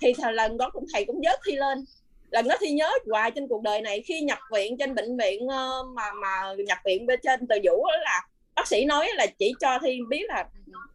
thì 0.00 0.12
lần 0.32 0.56
đó 0.56 0.70
cũng 0.72 0.84
thầy 0.92 1.04
cũng 1.04 1.20
vớt 1.24 1.40
thi 1.46 1.56
lên. 1.56 1.84
Lần 2.30 2.48
đó 2.48 2.56
thi 2.60 2.70
nhớ 2.70 2.90
hoài 3.10 3.30
trên 3.30 3.48
cuộc 3.48 3.62
đời 3.62 3.80
này 3.80 4.02
khi 4.06 4.20
nhập 4.20 4.38
viện 4.52 4.76
trên 4.78 4.94
bệnh 4.94 5.16
viện 5.16 5.48
ờ, 5.48 5.82
mà 5.94 6.12
mà 6.12 6.54
nhập 6.66 6.78
viện 6.84 7.06
bên 7.06 7.20
trên 7.22 7.46
từ 7.46 7.56
vũ 7.64 7.86
là 8.04 8.22
bác 8.54 8.66
sĩ 8.66 8.84
nói 8.84 9.08
là 9.14 9.26
chỉ 9.38 9.54
cho 9.60 9.78
thi 9.82 9.98
biết 10.08 10.24
là 10.28 10.44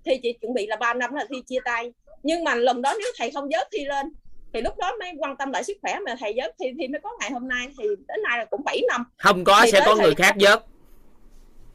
thi 0.05 0.19
chỉ 0.23 0.33
chuẩn 0.33 0.53
bị 0.53 0.67
là 0.67 0.75
3 0.75 0.93
năm 0.93 1.13
là 1.13 1.25
thi 1.29 1.41
chia 1.47 1.59
tay. 1.65 1.93
Nhưng 2.23 2.43
mà 2.43 2.55
lần 2.55 2.81
đó 2.81 2.93
nếu 2.99 3.11
thầy 3.17 3.31
không 3.31 3.49
vớt 3.51 3.67
thi 3.71 3.85
lên 3.85 4.13
thì 4.53 4.61
lúc 4.61 4.77
đó 4.77 4.91
mới 4.99 5.11
quan 5.19 5.37
tâm 5.37 5.51
lại 5.51 5.63
sức 5.63 5.77
khỏe 5.81 5.99
mà 6.05 6.15
thầy 6.19 6.33
dớt 6.37 6.55
thì 6.59 6.65
thì 6.79 6.87
mới 6.87 6.99
có 7.03 7.09
ngày 7.19 7.31
hôm 7.31 7.47
nay 7.47 7.67
thì 7.79 7.87
đến 8.07 8.23
nay 8.29 8.37
là 8.37 8.45
cũng 8.45 8.63
7 8.65 8.81
năm. 8.87 9.03
Không 9.17 9.43
có 9.43 9.61
thì 9.63 9.71
sẽ 9.71 9.81
có 9.85 9.95
người 9.95 10.15
khác 10.15 10.35
dớt. 10.39 10.63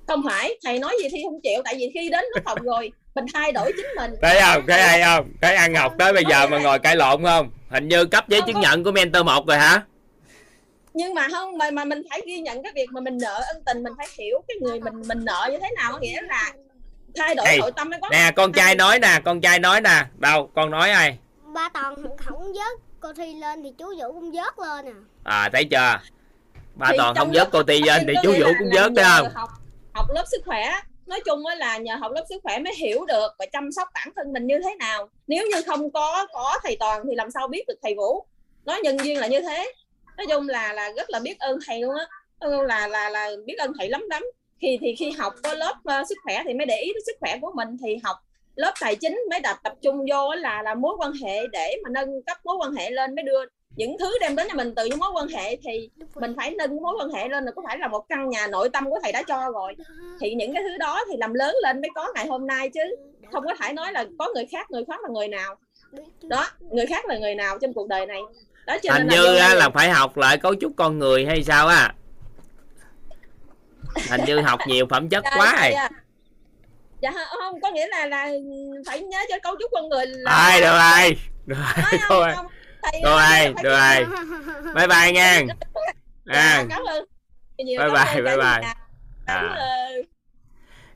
Không 0.07 0.23
phải 0.27 0.59
thầy 0.65 0.78
nói 0.78 0.97
gì 1.03 1.09
thì 1.12 1.23
không 1.24 1.40
chịu 1.40 1.62
tại 1.65 1.74
vì 1.78 1.90
khi 1.94 2.11
đến 2.11 2.24
lớp 2.35 2.40
học 2.44 2.59
rồi 2.62 2.93
mình 3.14 3.24
thay 3.34 3.52
đổi 3.52 3.72
chính 3.76 3.86
mình. 3.97 4.10
Thấy 4.22 4.40
không 4.40 4.66
cái 4.66 4.82
hay 4.82 5.02
không? 5.02 5.28
Cái 5.40 5.55
ăn 5.55 5.74
học 5.74 5.93
tới 5.98 6.12
bây 6.12 6.24
giờ 6.30 6.47
mà 6.47 6.59
ngồi 6.59 6.78
cãi 6.78 6.97
lộn 6.97 7.24
không? 7.24 7.51
Hình 7.70 7.89
như 7.89 8.05
cấp 8.05 8.28
giấy 8.28 8.40
chứng 8.47 8.60
nhận 8.60 8.84
của 8.84 8.93
mentor 8.93 9.24
một 9.24 9.47
rồi 9.47 9.59
hả? 9.59 9.82
Nhưng 10.94 11.14
mà 11.14 11.28
không 11.32 11.59
mà 11.59 11.70
mà 11.70 11.84
mình 11.84 12.02
phải 12.10 12.20
ghi 12.26 12.40
nhận 12.40 12.62
cái 12.62 12.72
việc 12.74 12.86
mà 12.90 13.01
mình 13.01 13.18
nợ 13.22 13.43
ân 13.55 13.62
tình 13.66 13.82
mình 13.82 13.93
phải 13.97 14.06
hiểu 14.18 14.43
cái 14.48 14.56
người 14.60 14.80
mình 14.80 15.02
mình 15.06 15.24
nợ 15.24 15.48
như 15.52 15.59
thế 15.62 15.68
nào 15.76 15.98
nghĩa 16.01 16.22
là 16.22 16.52
thay 17.16 17.34
đổi 17.34 17.47
nội 17.59 17.72
tâm 17.76 17.90
có 18.01 18.09
nè 18.10 18.32
con 18.36 18.52
trai 18.52 18.74
nói 18.74 18.98
nè 18.98 19.20
con 19.24 19.40
trai 19.40 19.59
nói 19.59 19.80
nè. 19.80 20.05
Đâu 20.18 20.51
con 20.55 20.70
nói 20.70 20.90
ai? 20.90 21.18
Ba 21.55 21.68
toàn 21.74 21.94
không 22.16 22.52
vớt 22.52 22.78
cô 23.01 23.12
thi 23.12 23.34
lên 23.34 23.62
thì 23.62 23.72
chú 23.78 23.86
vũ 23.86 24.12
cũng 24.12 24.32
vớt 24.32 24.59
lên 24.59 24.86
à. 24.86 24.97
À 25.24 25.48
thấy 25.52 25.64
chưa? 25.64 26.01
Ba 26.74 26.86
thì 26.90 26.97
toàn 26.98 27.14
không 27.14 27.30
vớt 27.32 27.48
cô 27.52 27.62
thi 27.62 27.82
lên 27.82 28.05
thì 28.06 28.14
chú 28.22 28.32
vũ 28.32 28.47
cũng 28.59 28.70
vớt 28.74 28.93
đấy 28.93 29.05
không? 29.09 29.28
học 29.34 29.51
học 29.94 30.06
lớp 30.14 30.24
sức 30.30 30.43
khỏe 30.44 30.72
nói 31.12 31.20
chung 31.24 31.43
là 31.59 31.78
nhờ 31.78 31.94
học 31.97 32.12
lớp 32.12 32.24
sức 32.28 32.40
khỏe 32.43 32.59
mới 32.59 32.74
hiểu 32.74 33.05
được 33.05 33.28
và 33.39 33.47
chăm 33.52 33.72
sóc 33.72 33.89
bản 33.94 34.09
thân 34.16 34.32
mình 34.32 34.47
như 34.47 34.60
thế 34.64 34.74
nào. 34.74 35.09
Nếu 35.26 35.47
như 35.47 35.62
không 35.66 35.90
có 35.90 36.26
có 36.32 36.59
thầy 36.62 36.76
toàn 36.80 37.02
thì 37.09 37.14
làm 37.14 37.30
sao 37.30 37.48
biết 37.48 37.64
được 37.68 37.78
thầy 37.82 37.94
vũ? 37.94 38.24
Nói 38.64 38.80
nhân 38.82 38.97
duyên 39.05 39.18
là 39.18 39.26
như 39.26 39.40
thế. 39.40 39.72
Nói 40.16 40.26
chung 40.30 40.48
là 40.48 40.72
là 40.72 40.93
rất 40.97 41.10
là 41.10 41.18
biết 41.18 41.39
ơn 41.39 41.59
thầy 41.66 41.80
luôn 41.80 41.94
á. 41.94 42.06
Là 42.66 42.89
là 42.89 43.10
là 43.10 43.30
biết 43.44 43.55
ơn 43.59 43.72
thầy 43.78 43.89
lắm 43.89 44.02
lắm. 44.10 44.22
Thì 44.60 44.78
thì 44.80 44.94
khi 44.98 45.10
học 45.10 45.34
có 45.43 45.55
lớp 45.55 45.74
uh, 45.76 46.09
sức 46.09 46.18
khỏe 46.24 46.43
thì 46.44 46.55
mới 46.55 46.66
để 46.66 46.76
ý 46.76 46.93
đến 46.93 47.02
sức 47.06 47.16
khỏe 47.20 47.39
của 47.43 47.52
mình. 47.55 47.68
Thì 47.84 47.97
học 48.05 48.16
lớp 48.56 48.74
tài 48.80 48.97
chính 48.97 49.20
mới 49.30 49.40
đặt 49.40 49.60
tập 49.64 49.72
trung 49.82 50.06
vô 50.10 50.34
là 50.34 50.62
là 50.62 50.74
mối 50.74 50.94
quan 50.98 51.12
hệ 51.12 51.47
để 51.47 51.76
mà 51.84 51.90
nâng 51.90 52.22
cấp 52.22 52.39
mối 52.44 52.56
quan 52.60 52.72
hệ 52.72 52.90
lên 52.90 53.14
mới 53.14 53.22
đưa 53.22 53.44
những 53.77 53.99
thứ 53.99 54.19
đem 54.20 54.36
đến 54.36 54.47
cho 54.51 54.55
mình 54.57 54.74
từ 54.74 54.85
những 54.85 54.99
mối 54.99 55.11
quan 55.15 55.28
hệ 55.28 55.57
thì 55.57 55.90
mình 56.15 56.35
phải 56.36 56.51
nâng 56.51 56.82
mối 56.82 56.94
quan 57.01 57.11
hệ 57.11 57.28
lên 57.28 57.44
là 57.44 57.51
có 57.57 57.62
phải 57.66 57.78
là 57.78 57.89
một 57.89 58.09
căn 58.09 58.28
nhà 58.31 58.47
nội 58.47 58.69
tâm 58.69 58.90
của 58.90 58.99
thầy 59.03 59.12
đã 59.12 59.23
cho 59.23 59.51
rồi. 59.51 59.77
Thì 60.20 60.35
những 60.35 60.55
cái 60.55 60.62
thứ 60.62 60.78
đó 60.78 61.05
thì 61.11 61.16
làm 61.16 61.35
lớn 61.35 61.57
lên 61.62 61.81
mới 61.81 61.90
có 61.94 62.09
ngày 62.15 62.27
hôm 62.27 62.47
nay 62.47 62.70
chứ. 62.70 62.81
Không 63.32 63.44
có 63.44 63.55
thể 63.61 63.73
nói 63.73 63.93
là 63.93 64.05
có 64.19 64.28
người 64.35 64.47
khác 64.53 64.70
người 64.70 64.85
khác 64.85 65.01
là 65.03 65.09
người 65.12 65.28
nào. 65.28 65.55
Đó 66.23 66.47
người 66.61 66.86
khác 66.86 67.07
là 67.07 67.19
người 67.19 67.35
nào 67.35 67.59
trên 67.61 67.73
cuộc 67.73 67.89
đời 67.89 68.07
này. 68.07 68.20
Đó 68.66 68.77
cho 68.82 68.93
hình 68.93 69.09
như 69.09 69.32
là, 69.35 69.55
là 69.55 69.70
phải 69.70 69.90
học 69.90 70.16
lại 70.16 70.39
cấu 70.39 70.55
trúc 70.55 70.73
con 70.77 70.99
người 70.99 71.27
hay 71.27 71.44
sao 71.44 71.66
á? 71.69 71.94
Hình 74.11 74.20
như 74.27 74.40
học 74.40 74.61
nhiều 74.66 74.86
phẩm 74.90 75.09
chất 75.09 75.24
quá 75.36 75.57
rồi. 75.61 75.70
dạ. 77.01 77.12
Không 77.40 77.61
có 77.61 77.70
nghĩa 77.70 77.86
là 77.86 78.07
là 78.07 78.28
phải 78.86 79.01
nhớ 79.01 79.19
cho 79.28 79.39
cấu 79.43 79.57
trúc 79.61 79.70
con 79.73 79.89
người 79.89 80.07
là 80.07 80.32
ai 80.32 80.61
được 80.61 80.77
rồi 81.47 81.99
rồi 82.09 82.32
rồi 83.04 83.54
rồi 83.62 83.62
rồi. 83.62 84.06
Bye 84.74 84.86
bye 84.86 85.12
nha. 85.12 85.42
À. 86.26 86.64
Bye 87.59 87.78
bye 87.78 88.22
bye 88.22 88.36
bye. 88.36 88.74
À. 89.26 89.56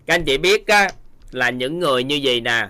các 0.07 0.15
anh 0.15 0.25
chị 0.25 0.39
biết 0.39 0.67
á 0.67 0.89
là 1.31 1.51
những 1.51 1.79
người 1.79 2.05
như 2.05 2.21
vậy 2.23 2.41
nè? 2.41 2.69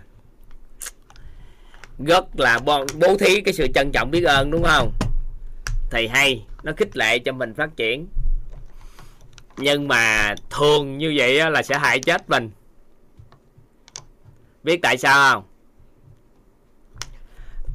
Rất 2.06 2.40
là 2.40 2.58
bố 2.98 3.16
thí 3.20 3.40
cái 3.40 3.54
sự 3.54 3.66
trân 3.74 3.92
trọng 3.92 4.10
biết 4.10 4.24
ơn 4.24 4.50
đúng 4.50 4.62
không? 4.62 4.92
Thì 5.90 6.06
hay 6.06 6.44
nó 6.62 6.72
khích 6.76 6.96
lệ 6.96 7.18
cho 7.18 7.32
mình 7.32 7.54
phát 7.54 7.76
triển. 7.76 8.06
Nhưng 9.56 9.88
mà 9.88 10.34
thường 10.50 10.98
như 10.98 11.14
vậy 11.16 11.38
á, 11.38 11.50
là 11.50 11.62
sẽ 11.62 11.78
hại 11.78 12.00
chết 12.00 12.30
mình. 12.30 12.50
Biết 14.62 14.78
tại 14.82 14.98
sao 14.98 15.32
không? 15.32 15.44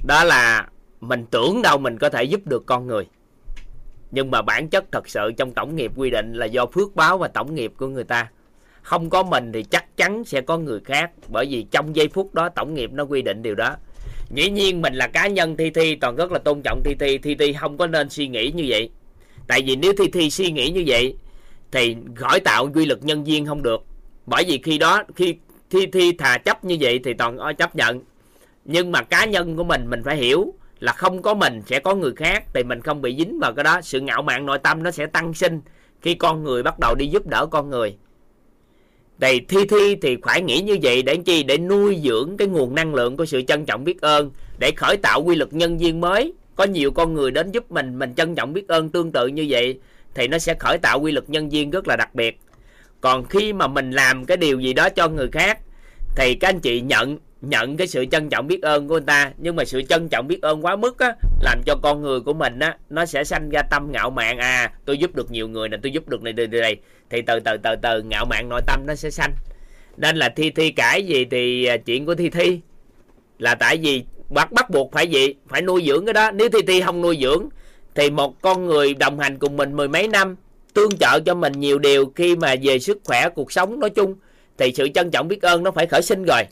Đó 0.04 0.24
là 0.24 0.68
mình 1.02 1.26
tưởng 1.32 1.62
đâu 1.62 1.78
mình 1.78 1.98
có 1.98 2.10
thể 2.10 2.24
giúp 2.24 2.42
được 2.46 2.66
con 2.66 2.88
người. 2.88 3.06
Nhưng 4.12 4.32
mà 4.32 4.42
bản 4.42 4.70
chất 4.70 4.92
thật 4.92 5.10
sự 5.10 5.32
trong 5.38 5.54
tổng 5.54 5.76
nghiệp 5.76 5.92
quy 5.96 6.10
định 6.10 6.34
là 6.34 6.46
do 6.46 6.66
phước 6.66 6.96
báo 6.96 7.18
và 7.18 7.28
tổng 7.28 7.56
nghiệp 7.56 7.74
của 7.78 7.88
người 7.88 8.04
ta. 8.04 8.30
Không 8.82 9.10
có 9.10 9.24
mình 9.24 9.52
thì 9.52 9.64
chắc 9.64 9.98
chắn 9.98 10.24
sẽ 10.24 10.42
có 10.42 10.58
người 10.58 10.80
khác, 10.86 11.12
bởi 11.28 11.46
vì 11.50 11.66
trong 11.72 11.96
giây 11.96 12.08
phút 12.08 12.34
đó 12.34 12.50
tổng 12.50 12.74
nghiệp 12.74 12.92
nó 12.94 13.04
quy 13.04 13.22
định 13.22 13.42
điều 13.42 13.56
đó. 13.56 13.76
Dĩ 14.34 14.50
nhiên 14.50 14.82
mình 14.82 14.94
là 14.94 15.08
cá 15.08 15.28
nhân 15.28 15.58
thi 15.58 15.70
thi 15.70 15.96
toàn 15.96 16.16
rất 16.16 16.32
là 16.32 16.40
tôn 16.40 16.62
trọng 16.64 16.82
thi 16.84 16.96
thi. 17.00 17.18
Thi 17.18 17.36
thi 17.36 17.54
không 17.54 17.78
có 17.78 17.88
nên 17.88 18.10
suy 18.10 18.28
nghĩ 18.28 18.52
như 18.56 18.66
vậy. 18.68 18.90
Tại 19.48 19.62
vì 19.62 19.76
nếu 19.76 19.94
thi 19.98 20.10
thi 20.14 20.30
suy 20.30 20.52
nghĩ 20.52 20.70
như 20.70 20.84
vậy, 20.88 21.16
thì 21.72 21.96
khỏi 22.16 22.40
tạo 22.40 22.70
quy 22.76 22.86
luật 22.86 23.04
nhân 23.04 23.24
viên 23.24 23.46
không 23.46 23.64
được. 23.64 23.84
Bởi 24.26 24.44
vì 24.48 24.60
khi 24.64 24.78
đó, 24.78 25.04
khi 25.16 25.36
thi 25.70 25.86
thi 25.86 26.12
thà 26.12 26.38
chấp 26.38 26.66
như 26.66 26.78
vậy 26.80 27.00
thì 27.04 27.14
toàn 27.14 27.38
chấp 27.58 27.76
nhận. 27.76 28.00
Nhưng 28.66 28.92
mà 28.92 29.02
cá 29.04 29.26
nhân 29.26 29.58
của 29.58 29.64
mình 29.64 29.90
mình 29.90 30.04
phải 30.04 30.18
hiểu 30.18 30.54
là 30.82 30.92
không 30.92 31.22
có 31.22 31.34
mình 31.34 31.62
sẽ 31.66 31.80
có 31.80 31.96
người 31.96 32.12
khác, 32.16 32.44
thì 32.54 32.64
mình 32.64 32.82
không 32.82 33.02
bị 33.02 33.16
dính 33.18 33.40
vào 33.40 33.54
cái 33.54 33.64
đó. 33.64 33.82
Sự 33.82 34.00
ngạo 34.00 34.22
mạn 34.22 34.46
nội 34.46 34.60
tâm 34.60 34.84
nó 34.84 34.92
sẽ 34.92 35.06
tăng 35.06 35.34
sinh 35.34 35.62
khi 36.02 36.14
con 36.14 36.44
người 36.44 36.64
bắt 36.64 36.80
đầu 36.80 36.96
đi 36.96 37.08
giúp 37.08 37.28
đỡ 37.28 37.46
con 37.52 37.70
người. 37.70 37.96
Thì 39.22 39.40
thi 39.40 39.58
thi 39.70 39.96
thì 40.02 40.18
phải 40.24 40.42
nghĩ 40.42 40.62
như 40.62 40.78
vậy 40.82 41.02
để 41.02 41.18
chi? 41.26 41.44
Để 41.44 41.58
nuôi 41.58 42.00
dưỡng 42.04 42.38
cái 42.38 42.48
nguồn 42.48 42.76
năng 42.76 42.96
lượng 42.96 43.18
của 43.18 43.26
sự 43.26 43.42
trân 43.42 43.66
trọng 43.66 43.84
biết 43.84 44.02
ơn, 44.02 44.32
để 44.60 44.72
khởi 44.78 44.98
tạo 44.98 45.24
quy 45.24 45.36
luật 45.36 45.54
nhân 45.54 45.78
viên 45.78 46.02
mới. 46.02 46.34
Có 46.56 46.64
nhiều 46.64 46.92
con 46.92 47.14
người 47.14 47.32
đến 47.32 47.52
giúp 47.52 47.72
mình 47.72 48.00
mình 48.00 48.16
trân 48.16 48.36
trọng 48.36 48.54
biết 48.54 48.68
ơn 48.68 48.90
tương 48.90 49.12
tự 49.12 49.28
như 49.28 49.46
vậy, 49.50 49.80
thì 50.14 50.28
nó 50.28 50.38
sẽ 50.38 50.54
khởi 50.54 50.78
tạo 50.78 51.00
quy 51.00 51.12
luật 51.12 51.30
nhân 51.30 51.50
viên 51.50 51.72
rất 51.72 51.88
là 51.88 51.96
đặc 51.96 52.16
biệt. 52.16 52.40
Còn 53.02 53.26
khi 53.26 53.54
mà 53.54 53.68
mình 53.68 53.92
làm 53.92 54.26
cái 54.26 54.38
điều 54.38 54.60
gì 54.60 54.74
đó 54.74 54.90
cho 54.90 55.08
người 55.08 55.28
khác, 55.32 55.60
thì 56.16 56.36
các 56.36 56.50
anh 56.50 56.60
chị 56.60 56.82
nhận 56.82 57.18
nhận 57.42 57.78
cái 57.78 57.88
sự 57.88 58.06
trân 58.12 58.30
trọng 58.30 58.48
biết 58.48 58.62
ơn 58.62 58.88
của 58.88 58.94
người 58.94 59.04
ta. 59.08 59.32
Nhưng 59.38 59.56
mà 59.56 59.66
sự 59.66 59.82
trân 59.82 60.10
trọng 60.10 60.28
biết 60.28 60.42
ơn 60.42 60.66
quá 60.66 60.76
mức 60.76 61.00
á, 61.00 61.14
làm 61.42 61.62
cho 61.66 61.76
con 61.84 62.02
người 62.02 62.20
của 62.20 62.34
mình 62.34 62.60
á, 62.60 62.78
nó 62.90 63.06
sẽ 63.06 63.24
sanh 63.24 63.50
ra 63.50 63.62
tâm 63.62 63.92
ngạo 63.92 64.10
mạn. 64.10 64.38
À 64.38 64.72
tôi 64.86 64.98
giúp 64.98 65.16
được 65.16 65.32
nhiều 65.32 65.48
người 65.48 65.70
nè, 65.70 65.78
tôi 65.84 65.92
giúp 65.92 66.08
được 66.08 66.24
này, 66.24 66.34
đây 66.34 66.48
đây 66.48 66.78
thì 67.10 67.22
từ 67.22 67.40
từ 67.40 67.58
từ 67.64 67.76
từ, 67.82 68.02
ngạo 68.02 68.26
mạn 68.26 68.50
nội 68.50 68.62
tâm 68.68 68.82
nó 68.88 68.96
sẽ 68.96 69.10
sanh. 69.10 69.34
Nên 69.98 70.18
là 70.18 70.30
thi 70.30 70.52
thi 70.52 70.72
cãi 70.72 71.04
gì 71.04 71.26
thì 71.26 71.66
à, 71.66 71.78
chuyện 71.78 72.06
của 72.06 72.16
thi 72.16 72.30
thi. 72.30 72.60
Là 73.40 73.56
tại 73.56 73.78
vì 73.78 74.04
bắt 74.30 74.52
bắt 74.52 74.70
buộc 74.70 74.92
phải 74.92 75.08
gì 75.08 75.34
phải 75.48 75.62
nuôi 75.62 75.84
dưỡng 75.88 76.06
cái 76.06 76.14
đó. 76.14 76.32
Nếu 76.32 76.50
thi 76.50 76.60
thi 76.68 76.82
không 76.82 77.02
nuôi 77.02 77.18
dưỡng, 77.22 77.50
thì 77.96 78.10
một 78.10 78.42
con 78.42 78.68
người 78.68 78.94
đồng 78.94 79.20
hành 79.20 79.40
cùng 79.40 79.58
mình 79.58 79.76
mười 79.78 79.88
mấy 79.88 80.08
năm, 80.08 80.36
tương 80.74 80.98
trợ 80.98 81.20
cho 81.20 81.36
mình 81.36 81.54
nhiều 81.60 81.80
điều 81.80 82.12
khi 82.16 82.36
mà 82.36 82.56
về 82.62 82.80
sức 82.80 82.98
khỏe, 83.04 83.30
cuộc 83.30 83.52
sống 83.52 83.80
nói 83.80 83.90
chung, 83.90 84.16
thì 84.58 84.74
sự 84.76 84.88
trân 84.94 85.12
trọng 85.12 85.28
biết 85.28 85.42
ơn 85.42 85.64
nó 85.64 85.72
phải 85.72 85.88
khởi 85.88 86.02
sinh 86.02 86.24
rồi 86.24 86.44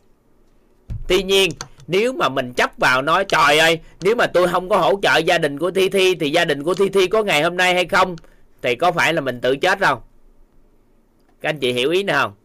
tuy 1.07 1.23
nhiên 1.23 1.51
nếu 1.87 2.13
mà 2.13 2.29
mình 2.29 2.53
chấp 2.53 2.71
vào 2.77 3.01
nói 3.01 3.25
trời 3.25 3.57
ơi 3.57 3.79
nếu 4.01 4.15
mà 4.15 4.27
tôi 4.27 4.47
không 4.47 4.69
có 4.69 4.77
hỗ 4.77 4.99
trợ 5.01 5.17
gia 5.17 5.37
đình 5.37 5.59
của 5.59 5.71
thi 5.71 5.89
thi 5.89 6.15
thì 6.15 6.29
gia 6.29 6.45
đình 6.45 6.63
của 6.63 6.73
thi 6.73 6.89
thi 6.89 7.07
có 7.07 7.23
ngày 7.23 7.43
hôm 7.43 7.57
nay 7.57 7.73
hay 7.73 7.85
không? 7.85 8.15
Thì 8.61 8.75
có 8.75 8.91
phải 8.91 9.13
là 9.13 9.21
mình 9.21 9.41
tự 9.41 9.55
chết 9.55 9.79
không? 9.79 9.99
Các 11.41 11.49
anh 11.49 11.59
chị 11.59 11.73
hiểu 11.73 11.91
ý 11.91 12.03
nào? 12.03 12.27
Không 12.27 12.35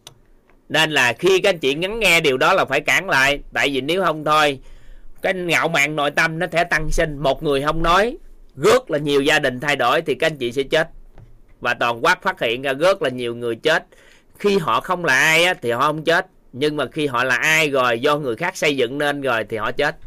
nên 0.69 0.91
là 0.91 1.13
khi 1.13 1.39
các 1.41 1.49
anh 1.49 1.59
chị 1.59 1.73
ngắn 1.73 1.99
nghe 1.99 2.21
điều 2.21 2.37
đó 2.37 2.53
là 2.53 2.65
phải 2.65 2.81
cản 2.81 3.09
lại. 3.09 3.39
Tại 3.53 3.69
vì 3.69 3.81
nếu 3.81 4.03
không 4.03 4.25
thôi 4.25 4.59
cái 5.21 5.33
ngạo 5.33 5.67
mạn 5.67 5.95
nội 5.95 6.11
tâm 6.11 6.39
nó 6.39 6.47
sẽ 6.51 6.63
tăng 6.63 6.91
sinh. 6.91 7.17
Một 7.17 7.43
người 7.43 7.61
không 7.61 7.83
nói 7.83 8.17
rất 8.55 8.91
là 8.91 8.97
nhiều 8.97 9.21
gia 9.21 9.39
đình 9.39 9.59
thay 9.59 9.75
đổi 9.75 10.01
thì 10.01 10.15
các 10.15 10.27
anh 10.27 10.37
chị 10.37 10.51
sẽ 10.51 10.63
chết. 10.63 10.89
Và 11.61 11.73
toàn 11.73 12.05
quát 12.05 12.21
phát 12.21 12.41
hiện 12.41 12.61
ra 12.61 12.73
rất 12.73 13.01
là 13.01 13.09
nhiều 13.09 13.35
người 13.35 13.55
chết. 13.55 13.85
Khi 14.39 14.57
họ 14.57 14.81
không 14.81 15.05
là 15.05 15.13
ai 15.13 15.43
á, 15.43 15.53
thì 15.53 15.71
họ 15.71 15.81
không 15.81 16.03
chết 16.03 16.27
nhưng 16.57 16.75
mà 16.75 16.85
khi 16.91 17.07
họ 17.07 17.23
là 17.23 17.35
ai 17.35 17.69
rồi, 17.69 17.99
do 17.99 18.17
người 18.17 18.35
khác 18.35 18.57
xây 18.57 18.77
dựng 18.77 18.97
nên 18.97 19.21
rồi 19.21 19.43
thì 19.49 19.57
họ 19.57 19.71
chết. 19.71 19.97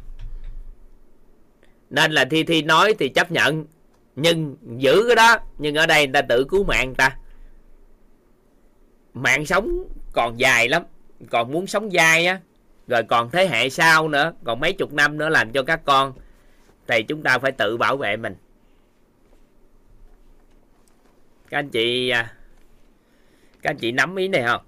Nên 1.90 2.12
là 2.12 2.24
thi 2.24 2.44
thi 2.44 2.62
nói 2.62 2.94
thì 2.98 3.08
chấp 3.08 3.30
nhận. 3.30 3.66
Nhưng 4.16 4.56
giữ 4.76 5.04
cái 5.06 5.16
đó, 5.16 5.36
nhưng 5.58 5.74
ở 5.74 5.86
đây 5.86 6.06
người 6.06 6.12
ta 6.12 6.22
tự 6.22 6.44
cứu 6.44 6.64
mạng 6.64 6.86
người 6.86 6.94
ta. 6.94 7.16
Mạng 9.14 9.46
sống 9.46 9.84
còn 10.12 10.38
dài 10.38 10.68
lắm, 10.68 10.82
còn 11.30 11.52
muốn 11.52 11.66
sống 11.66 11.90
dai 11.90 12.26
á. 12.26 12.40
Rồi 12.86 13.02
còn 13.08 13.30
thế 13.30 13.48
hệ 13.48 13.70
sau 13.70 14.08
nữa, 14.08 14.32
còn 14.44 14.60
mấy 14.60 14.72
chục 14.72 14.92
năm 14.92 15.18
nữa 15.18 15.28
làm 15.28 15.52
cho 15.52 15.62
các 15.62 15.84
con. 15.84 16.12
Thì 16.86 17.02
chúng 17.02 17.22
ta 17.22 17.38
phải 17.38 17.52
tự 17.52 17.76
bảo 17.76 17.96
vệ 17.96 18.16
mình. 18.16 18.34
Các 21.48 21.58
anh 21.58 21.70
chị 21.70 22.08
à, 22.08 22.32
các 23.62 23.70
anh 23.70 23.76
chị 23.76 23.92
nắm 23.92 24.16
ý 24.16 24.28
này 24.28 24.42
không? 24.46 24.62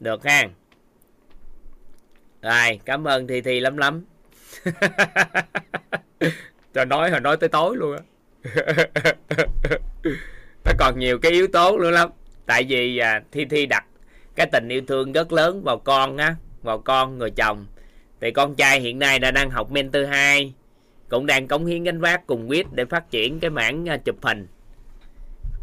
Được 0.00 0.24
ha. 0.24 0.48
Rồi 2.42 2.80
cảm 2.84 3.04
ơn 3.04 3.26
thi 3.26 3.40
thi 3.40 3.60
lắm 3.60 3.76
lắm. 3.76 4.04
Cho 6.74 6.84
nói 6.84 7.10
hồi 7.10 7.20
nói 7.20 7.36
tới 7.36 7.48
tối 7.48 7.76
luôn 7.76 7.96
á. 7.96 8.02
Nó 10.64 10.72
còn 10.78 10.98
nhiều 10.98 11.18
cái 11.18 11.32
yếu 11.32 11.46
tố 11.46 11.78
nữa 11.78 11.90
lắm. 11.90 12.10
Tại 12.46 12.64
vì 12.68 12.98
à, 12.98 13.22
thi 13.32 13.44
thi 13.44 13.66
đặt 13.66 13.84
cái 14.34 14.46
tình 14.52 14.68
yêu 14.68 14.82
thương 14.86 15.12
rất 15.12 15.32
lớn 15.32 15.62
vào 15.64 15.78
con 15.78 16.16
á 16.16 16.36
vào 16.62 16.78
con 16.78 17.18
người 17.18 17.30
chồng. 17.30 17.66
Thì 18.20 18.30
con 18.30 18.54
trai 18.54 18.80
hiện 18.80 18.98
nay 18.98 19.18
đã 19.18 19.30
đang 19.30 19.50
học 19.50 19.70
mentor 19.70 20.06
2 20.08 20.54
cũng 21.08 21.26
đang 21.26 21.48
cống 21.48 21.66
hiến 21.66 21.84
gánh 21.84 22.00
vác 22.00 22.26
cùng 22.26 22.48
quyết 22.50 22.72
để 22.72 22.84
phát 22.84 23.10
triển 23.10 23.40
cái 23.40 23.50
mảng 23.50 23.88
à, 23.88 23.96
chụp 23.96 24.16
hình. 24.22 24.46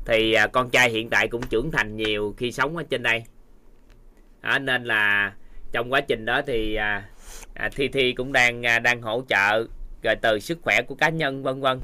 Thì 0.06 0.34
à, 0.34 0.48
con 0.48 0.70
trai 0.70 0.90
hiện 0.90 1.10
tại 1.10 1.28
cũng 1.28 1.42
trưởng 1.50 1.72
thành 1.72 1.96
nhiều 1.98 2.34
khi 2.38 2.52
sống 2.52 2.78
ở 2.78 2.84
trên 2.90 3.04
đây 3.04 3.24
à, 4.48 4.60
nên 4.60 4.84
là 4.84 5.34
trong 5.72 5.94
quá 5.94 6.02
trình 6.02 6.26
đó 6.26 6.42
thì 6.48 6.76
à, 6.76 7.04
à, 7.54 7.70
thi 7.76 7.88
thi 7.88 8.14
cũng 8.14 8.34
đang 8.34 8.66
à, 8.66 8.80
đang 8.80 9.02
hỗ 9.02 9.24
trợ 9.30 9.66
rồi 10.04 10.16
từ 10.22 10.40
sức 10.40 10.60
khỏe 10.62 10.82
của 10.82 10.96
cá 10.96 11.10
nhân 11.10 11.44
vân 11.44 11.62
vân. 11.62 11.80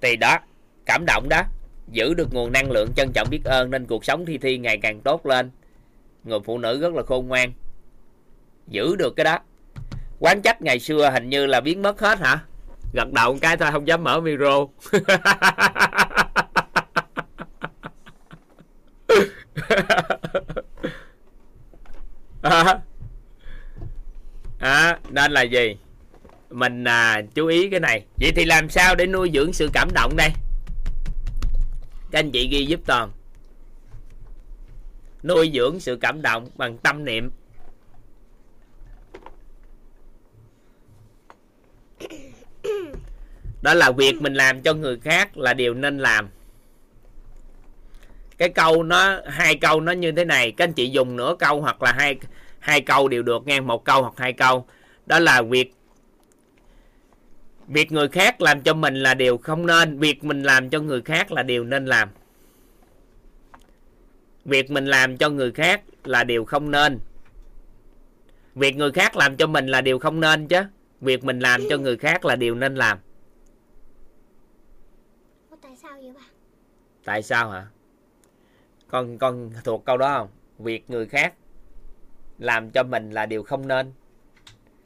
Thì 0.00 0.16
đó 0.16 0.38
cảm 0.86 1.04
động 1.06 1.26
đó 1.30 1.42
giữ 1.92 2.14
được 2.14 2.34
nguồn 2.34 2.52
năng 2.52 2.70
lượng 2.70 2.92
trân 2.96 3.12
trọng 3.14 3.28
biết 3.30 3.44
ơn 3.44 3.70
nên 3.70 3.86
cuộc 3.86 4.04
sống 4.04 4.26
thi 4.26 4.38
thi 4.38 4.58
ngày 4.58 4.78
càng 4.82 5.00
tốt 5.00 5.26
lên. 5.26 5.50
Người 6.24 6.40
phụ 6.44 6.58
nữ 6.58 6.80
rất 6.80 6.94
là 6.94 7.02
khôn 7.02 7.28
ngoan 7.28 7.52
giữ 8.68 8.96
được 8.96 9.16
cái 9.16 9.24
đó. 9.24 9.38
Quán 10.18 10.42
trách 10.42 10.62
ngày 10.62 10.80
xưa 10.80 11.10
hình 11.10 11.28
như 11.28 11.46
là 11.46 11.60
biến 11.60 11.82
mất 11.82 12.00
hết 12.00 12.18
hả? 12.18 12.38
Gật 12.92 13.12
đầu 13.12 13.32
một 13.32 13.38
cái 13.42 13.56
thôi 13.56 13.68
không 13.72 13.88
dám 13.88 14.04
mở 14.04 14.20
micro. 14.20 14.66
à, 22.42 22.80
à, 24.58 24.98
nên 25.10 25.32
là 25.32 25.42
gì? 25.42 25.76
Mình 26.50 26.84
à, 26.84 27.22
chú 27.34 27.46
ý 27.46 27.70
cái 27.70 27.80
này. 27.80 28.04
Vậy 28.20 28.32
thì 28.36 28.44
làm 28.44 28.70
sao 28.70 28.94
để 28.94 29.06
nuôi 29.06 29.30
dưỡng 29.34 29.52
sự 29.52 29.70
cảm 29.72 29.88
động 29.94 30.16
đây? 30.16 30.30
Các 32.10 32.18
anh 32.18 32.30
chị 32.30 32.48
ghi 32.48 32.66
giúp 32.66 32.80
toàn. 32.86 33.10
Nuôi 35.22 35.50
dưỡng 35.54 35.80
sự 35.80 35.98
cảm 36.00 36.22
động 36.22 36.48
bằng 36.56 36.78
tâm 36.78 37.04
niệm. 37.04 37.30
Đó 43.62 43.74
là 43.74 43.90
việc 43.90 44.22
mình 44.22 44.34
làm 44.34 44.62
cho 44.62 44.74
người 44.74 44.98
khác 44.98 45.36
là 45.36 45.54
điều 45.54 45.74
nên 45.74 45.98
làm 45.98 46.28
cái 48.40 48.48
câu 48.48 48.82
nó 48.82 49.20
hai 49.26 49.56
câu 49.56 49.80
nó 49.80 49.92
như 49.92 50.12
thế 50.12 50.24
này. 50.24 50.52
Các 50.52 50.64
anh 50.64 50.72
chị 50.72 50.90
dùng 50.90 51.16
nửa 51.16 51.36
câu 51.38 51.60
hoặc 51.60 51.82
là 51.82 51.92
hai 51.92 52.18
hai 52.58 52.80
câu 52.80 53.08
đều 53.08 53.22
được 53.22 53.46
nghe. 53.46 53.60
Một 53.60 53.84
câu 53.84 54.02
hoặc 54.02 54.14
hai 54.16 54.32
câu. 54.32 54.66
Đó 55.06 55.18
là 55.18 55.42
việc 55.42 55.74
việc 57.66 57.92
người 57.92 58.08
khác 58.08 58.40
làm 58.40 58.62
cho 58.62 58.74
mình 58.74 58.94
là 58.94 59.14
điều 59.14 59.38
không 59.38 59.66
nên. 59.66 59.98
Việc 59.98 60.24
mình 60.24 60.42
làm 60.42 60.70
cho 60.70 60.80
người 60.80 61.02
khác 61.02 61.32
là 61.32 61.42
điều 61.42 61.64
nên 61.64 61.86
làm. 61.86 62.08
Việc 64.44 64.70
mình 64.70 64.86
làm 64.86 65.16
cho 65.16 65.28
người 65.28 65.52
khác 65.52 65.82
là 66.04 66.24
điều 66.24 66.44
không 66.44 66.70
nên. 66.70 66.98
Việc 68.54 68.76
người 68.76 68.92
khác 68.92 69.16
làm 69.16 69.36
cho 69.36 69.46
mình 69.46 69.66
là 69.66 69.80
điều 69.80 69.98
không 69.98 70.20
nên 70.20 70.48
chứ. 70.48 70.62
Việc 71.00 71.24
mình 71.24 71.38
làm 71.38 71.60
cho 71.70 71.78
người 71.78 71.96
khác 71.96 72.24
là 72.24 72.36
điều 72.36 72.54
nên 72.54 72.74
làm. 72.74 72.98
Tại 75.62 75.76
sao 75.82 75.92
vậy 75.92 76.12
bà? 76.14 76.24
Tại 77.04 77.22
sao 77.22 77.50
hả 77.50 77.66
con 78.90 79.18
con 79.18 79.50
thuộc 79.64 79.84
câu 79.84 79.96
đó 79.96 80.18
không? 80.18 80.28
Việc 80.58 80.90
người 80.90 81.06
khác 81.06 81.34
làm 82.38 82.70
cho 82.70 82.82
mình 82.82 83.10
là 83.10 83.26
điều 83.26 83.42
không 83.42 83.68
nên. 83.68 83.92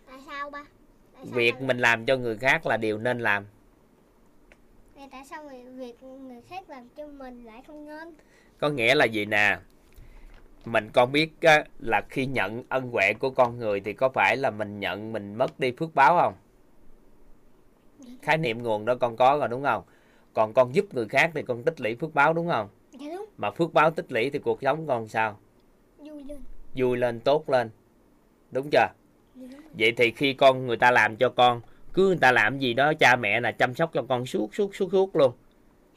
Tại 0.07 0.19
sao 0.27 0.51
ba? 0.51 0.65
Tại 1.15 1.25
sao 1.27 1.37
việc 1.37 1.61
mình 1.61 1.79
làm 1.79 2.07
cho 2.07 2.17
người 2.17 2.37
khác 2.37 2.67
là 2.67 2.77
điều 2.77 2.99
nên 2.99 3.19
làm. 3.19 3.45
Vậy 4.95 5.09
tại 5.13 5.25
sao 5.25 5.45
việc 5.75 6.03
người 6.03 6.43
khác 6.49 6.71
làm 6.71 6.89
cho 6.97 7.07
mình 7.07 7.45
lại 7.45 7.63
không 7.67 7.87
nên? 7.87 8.15
Có 8.59 8.69
nghĩa 8.69 8.95
là 8.95 9.05
gì 9.05 9.25
nè? 9.25 9.59
Mình 10.65 10.91
con 10.93 11.13
biết 11.13 11.41
á, 11.41 11.65
là 11.79 12.03
khi 12.11 12.27
nhận 12.27 12.63
ân 12.69 12.91
huệ 12.91 13.13
của 13.19 13.31
con 13.31 13.59
người 13.59 13.81
thì 13.81 13.93
có 13.93 14.09
phải 14.09 14.37
là 14.37 14.51
mình 14.51 14.81
nhận 14.81 15.13
mình 15.13 15.35
mất 15.35 15.61
đi 15.61 15.73
phước 15.79 15.95
báo 15.95 16.19
không? 16.21 16.35
Khái 18.23 18.39
niệm 18.39 18.63
nguồn 18.63 18.85
đó 18.85 18.95
con 18.95 19.17
có 19.17 19.37
rồi 19.41 19.49
đúng 19.49 19.63
không? 19.63 19.83
Còn 20.35 20.55
con 20.55 20.75
giúp 20.75 20.95
người 20.95 21.09
khác 21.09 21.31
thì 21.35 21.43
con 21.43 21.63
tích 21.63 21.81
lũy 21.81 21.95
phước 21.95 22.15
báo 22.15 22.33
đúng 22.33 22.49
không 22.49 22.69
dạ 22.99 23.07
đúng. 23.13 23.27
Mà 23.37 23.51
phước 23.51 23.73
báo 23.73 23.91
tích 23.91 24.13
lũy 24.13 24.31
thì 24.31 24.39
cuộc 24.39 24.63
sống 24.63 24.87
con 24.87 25.09
sao? 25.09 25.39
Vui 25.99 26.25
lên. 26.25 26.39
Vui 26.75 26.99
lên 26.99 27.21
tốt 27.21 27.51
lên. 27.51 27.71
Đúng 28.51 28.71
chưa? 28.71 28.89
Dạ 29.35 29.47
đúng 29.53 29.61
vậy 29.79 29.93
thì 29.97 30.11
khi 30.11 30.33
con 30.33 30.67
người 30.67 30.77
ta 30.77 30.91
làm 30.91 31.17
cho 31.17 31.29
con 31.29 31.61
cứ 31.95 32.07
người 32.07 32.19
ta 32.21 32.33
làm 32.33 32.59
gì 32.59 32.75
đó 32.75 32.93
cha 32.99 33.17
mẹ 33.17 33.41
là 33.41 33.53
chăm 33.53 33.75
sóc 33.75 33.91
cho 33.93 34.03
con 34.09 34.27
suốt 34.27 34.55
suốt 34.55 34.75
suốt 34.75 34.89
suốt 34.93 35.17
luôn. 35.17 35.33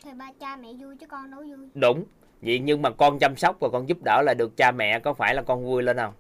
Thì 0.04 0.12
ba 0.14 0.32
cha 0.40 0.56
mẹ 0.56 0.74
vui 0.80 0.96
chứ 0.96 1.08
con 1.08 1.32
đâu 1.32 1.42
vui. 1.42 1.70
Đúng. 1.74 2.04
Vậy 2.42 2.60
nhưng 2.60 2.82
mà 2.82 2.90
con 2.90 3.20
chăm 3.20 3.36
sóc 3.36 3.60
và 3.60 3.70
con 3.70 3.90
giúp 3.90 3.98
đỡ 4.06 4.22
là 4.26 4.34
được 4.34 4.58
cha 4.58 4.72
mẹ 4.72 5.00
có 5.00 5.14
phải 5.14 5.36
là 5.36 5.42
con 5.42 5.66
vui 5.66 5.84
lên 5.84 5.98
không? 5.98 6.14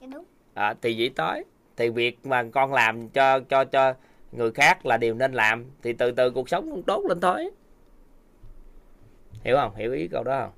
Dạ 0.00 0.06
đúng. 0.12 0.24
À, 0.54 0.74
thì 0.82 0.98
vậy 0.98 1.10
tới. 1.16 1.44
Thì 1.76 1.88
việc 1.88 2.26
mà 2.26 2.42
con 2.52 2.72
làm 2.72 3.08
cho 3.08 3.40
cho 3.40 3.64
cho 3.64 3.94
người 4.32 4.50
khác 4.50 4.86
là 4.86 4.96
điều 4.96 5.14
nên 5.14 5.32
làm 5.32 5.64
thì 5.82 5.92
từ 5.92 6.10
từ 6.10 6.30
cuộc 6.30 6.48
sống 6.48 6.70
cũng 6.70 6.82
tốt 6.82 7.04
lên 7.08 7.20
thôi 7.20 7.50
hiểu 9.44 9.56
không? 9.56 9.76
Hiểu 9.76 9.92
ý 9.92 10.08
câu 10.08 10.24
đó 10.24 10.40
không? 10.40 10.52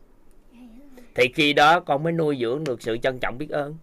Thì 1.14 1.24
khi 1.34 1.52
đó 1.52 1.80
con 1.80 2.02
mới 2.02 2.12
nuôi 2.12 2.38
dưỡng 2.40 2.64
được 2.64 2.82
sự 2.82 2.98
trân 3.02 3.18
trọng 3.18 3.38
biết 3.38 3.50
ơn. 3.50 3.76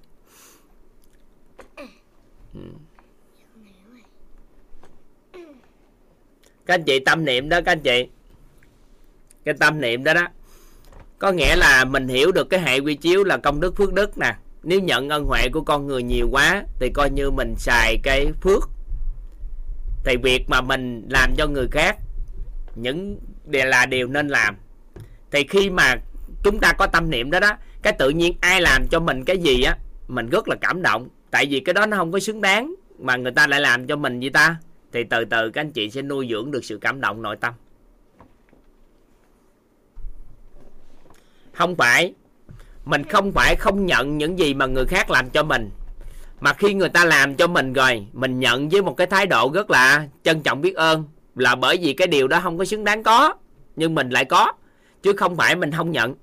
Ừ. 2.53 2.61
các 6.65 6.73
anh 6.73 6.83
chị 6.83 6.99
tâm 6.99 7.25
niệm 7.25 7.49
đó 7.49 7.61
các 7.65 7.71
anh 7.71 7.79
chị. 7.79 8.07
Cái 9.45 9.53
tâm 9.59 9.81
niệm 9.81 10.03
đó 10.03 10.13
đó. 10.13 10.27
Có 11.19 11.31
nghĩa 11.31 11.55
là 11.55 11.85
mình 11.85 12.07
hiểu 12.07 12.31
được 12.31 12.49
cái 12.49 12.59
hệ 12.59 12.79
quy 12.79 12.95
chiếu 12.95 13.23
là 13.23 13.37
công 13.37 13.59
đức 13.59 13.75
phước 13.75 13.93
đức 13.93 14.17
nè. 14.17 14.35
Nếu 14.63 14.79
nhận 14.79 15.09
ân 15.09 15.25
huệ 15.25 15.49
của 15.53 15.61
con 15.61 15.87
người 15.87 16.03
nhiều 16.03 16.27
quá 16.31 16.63
thì 16.79 16.89
coi 16.93 17.09
như 17.09 17.31
mình 17.31 17.55
xài 17.57 17.97
cái 18.03 18.27
phước. 18.41 18.69
Thì 20.03 20.17
việc 20.23 20.45
mà 20.47 20.61
mình 20.61 21.07
làm 21.09 21.35
cho 21.37 21.47
người 21.47 21.67
khác 21.71 21.97
những 22.75 23.17
là 23.51 23.85
điều 23.85 24.07
nên 24.07 24.27
làm 24.27 24.57
thì 25.31 25.43
khi 25.47 25.69
mà 25.69 25.95
chúng 26.43 26.59
ta 26.59 26.73
có 26.73 26.87
tâm 26.87 27.09
niệm 27.09 27.31
đó 27.31 27.39
đó, 27.39 27.51
cái 27.81 27.93
tự 27.93 28.09
nhiên 28.09 28.33
ai 28.41 28.61
làm 28.61 28.87
cho 28.87 28.99
mình 28.99 29.25
cái 29.25 29.37
gì 29.37 29.63
á, 29.63 29.77
mình 30.07 30.29
rất 30.29 30.47
là 30.47 30.55
cảm 30.61 30.81
động. 30.81 31.09
Tại 31.31 31.45
vì 31.45 31.59
cái 31.59 31.73
đó 31.73 31.85
nó 31.85 31.97
không 31.97 32.11
có 32.11 32.19
xứng 32.19 32.41
đáng 32.41 32.75
mà 32.99 33.15
người 33.15 33.31
ta 33.31 33.47
lại 33.47 33.61
làm 33.61 33.87
cho 33.87 33.95
mình 33.95 34.19
gì 34.19 34.29
ta. 34.29 34.55
Thì 34.91 35.03
từ 35.03 35.25
từ 35.25 35.49
các 35.49 35.61
anh 35.61 35.71
chị 35.71 35.89
sẽ 35.89 36.01
nuôi 36.01 36.27
dưỡng 36.29 36.51
được 36.51 36.65
sự 36.65 36.77
cảm 36.81 37.01
động 37.01 37.21
nội 37.21 37.35
tâm. 37.35 37.53
Không 41.53 41.75
phải, 41.75 42.13
mình 42.85 43.03
không 43.03 43.31
phải 43.31 43.55
không 43.55 43.85
nhận 43.85 44.17
những 44.17 44.39
gì 44.39 44.53
mà 44.53 44.65
người 44.65 44.85
khác 44.85 45.11
làm 45.11 45.29
cho 45.29 45.43
mình. 45.43 45.69
Mà 46.39 46.53
khi 46.53 46.73
người 46.73 46.89
ta 46.89 47.05
làm 47.05 47.35
cho 47.35 47.47
mình 47.47 47.73
rồi, 47.73 48.05
mình 48.13 48.39
nhận 48.39 48.69
với 48.69 48.81
một 48.81 48.93
cái 48.97 49.07
thái 49.07 49.25
độ 49.25 49.51
rất 49.53 49.71
là 49.71 50.07
trân 50.23 50.41
trọng 50.41 50.61
biết 50.61 50.75
ơn 50.75 51.03
là 51.35 51.55
bởi 51.55 51.77
vì 51.81 51.93
cái 51.93 52.07
điều 52.07 52.27
đó 52.27 52.39
không 52.43 52.57
có 52.57 52.65
xứng 52.65 52.83
đáng 52.83 53.03
có, 53.03 53.35
nhưng 53.75 53.95
mình 53.95 54.09
lại 54.09 54.25
có 54.25 54.53
chứ 55.01 55.13
không 55.13 55.35
phải 55.35 55.55
mình 55.55 55.71
không 55.71 55.91
nhận. 55.91 56.15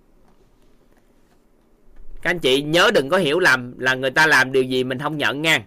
Các 2.22 2.30
anh 2.30 2.38
chị 2.38 2.62
nhớ 2.62 2.90
đừng 2.94 3.08
có 3.08 3.16
hiểu 3.16 3.38
lầm 3.38 3.78
là 3.78 3.94
người 3.94 4.10
ta 4.10 4.26
làm 4.26 4.52
điều 4.52 4.62
gì 4.62 4.84
mình 4.84 4.98
không 4.98 5.18
nhận 5.18 5.42
nha. 5.42 5.64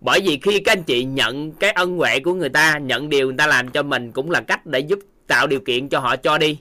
Bởi 0.00 0.20
vì 0.24 0.38
khi 0.42 0.60
các 0.60 0.72
anh 0.72 0.82
chị 0.82 1.04
nhận 1.04 1.52
cái 1.52 1.70
ân 1.70 1.96
huệ 1.96 2.20
của 2.20 2.34
người 2.34 2.48
ta, 2.48 2.78
nhận 2.78 3.08
điều 3.08 3.26
người 3.26 3.36
ta 3.38 3.46
làm 3.46 3.68
cho 3.68 3.82
mình 3.82 4.12
cũng 4.12 4.30
là 4.30 4.40
cách 4.40 4.66
để 4.66 4.78
giúp 4.78 4.98
tạo 5.26 5.46
điều 5.46 5.60
kiện 5.60 5.88
cho 5.88 5.98
họ 5.98 6.16
cho 6.16 6.38
đi. 6.38 6.58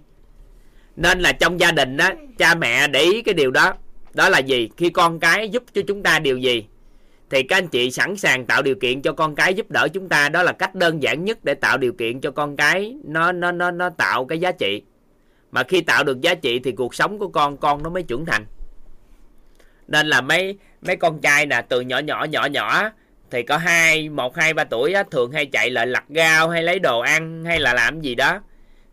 Nên 0.96 1.20
là 1.20 1.32
trong 1.32 1.60
gia 1.60 1.72
đình 1.72 1.98
đó 1.98 2.10
cha 2.38 2.56
mẹ 2.56 2.88
để 2.88 3.00
ý 3.00 3.22
cái 3.22 3.34
điều 3.34 3.52
đó. 3.52 3.74
Đó 4.14 4.30
là 4.30 4.40
gì? 4.40 4.70
Khi 4.78 4.90
con 4.90 5.20
cái 5.20 5.50
giúp 5.50 5.64
cho 5.74 5.82
chúng 5.88 6.04
ta 6.04 6.20
điều 6.20 6.38
gì, 6.38 6.66
thì 7.30 7.44
các 7.44 7.58
anh 7.58 7.68
chị 7.68 7.92
sẵn 7.92 8.18
sàng 8.18 8.46
tạo 8.46 8.62
điều 8.62 8.76
kiện 8.76 9.02
cho 9.02 9.12
con 9.12 9.36
cái 9.36 9.54
giúp 9.54 9.72
đỡ 9.72 9.88
chúng 9.94 10.10
ta. 10.10 10.30
Đó 10.30 10.44
là 10.44 10.52
cách 10.52 10.76
đơn 10.76 11.04
giản 11.04 11.26
nhất 11.26 11.44
để 11.44 11.54
tạo 11.54 11.78
điều 11.78 11.94
kiện 11.94 12.20
cho 12.22 12.32
con 12.32 12.56
cái 12.56 12.96
nó 13.04 13.32
nó 13.32 13.52
nó 13.52 13.72
nó 13.72 13.90
tạo 13.90 14.26
cái 14.26 14.40
giá 14.40 14.52
trị 14.52 14.82
mà 15.52 15.64
khi 15.64 15.82
tạo 15.82 16.04
được 16.04 16.22
giá 16.22 16.36
trị 16.36 16.60
thì 16.60 16.72
cuộc 16.72 16.96
sống 16.96 17.20
của 17.20 17.28
con 17.28 17.58
con 17.58 17.84
nó 17.84 17.90
mới 17.90 18.04
trưởng 18.04 18.26
thành. 18.26 18.46
Nên 19.88 20.08
là 20.08 20.22
mấy 20.22 20.58
mấy 20.82 20.96
con 20.96 21.22
trai 21.22 21.46
nè 21.46 21.62
từ 21.70 21.82
nhỏ 21.82 22.00
nhỏ 22.00 22.24
nhỏ 22.24 22.46
nhỏ 22.46 22.90
thì 23.32 23.44
có 23.44 23.58
hai 23.58 24.10
một 24.10 24.36
hai 24.36 24.54
ba 24.54 24.64
tuổi 24.64 24.94
á, 24.94 25.04
thường 25.12 25.32
hay 25.32 25.46
chạy 25.46 25.70
lại 25.70 25.88
lặt 25.88 26.04
gao 26.10 26.50
hay 26.50 26.64
lấy 26.64 26.80
đồ 26.80 27.00
ăn 27.00 27.46
hay 27.46 27.60
là 27.60 27.74
làm 27.74 28.02
gì 28.02 28.16
đó. 28.16 28.42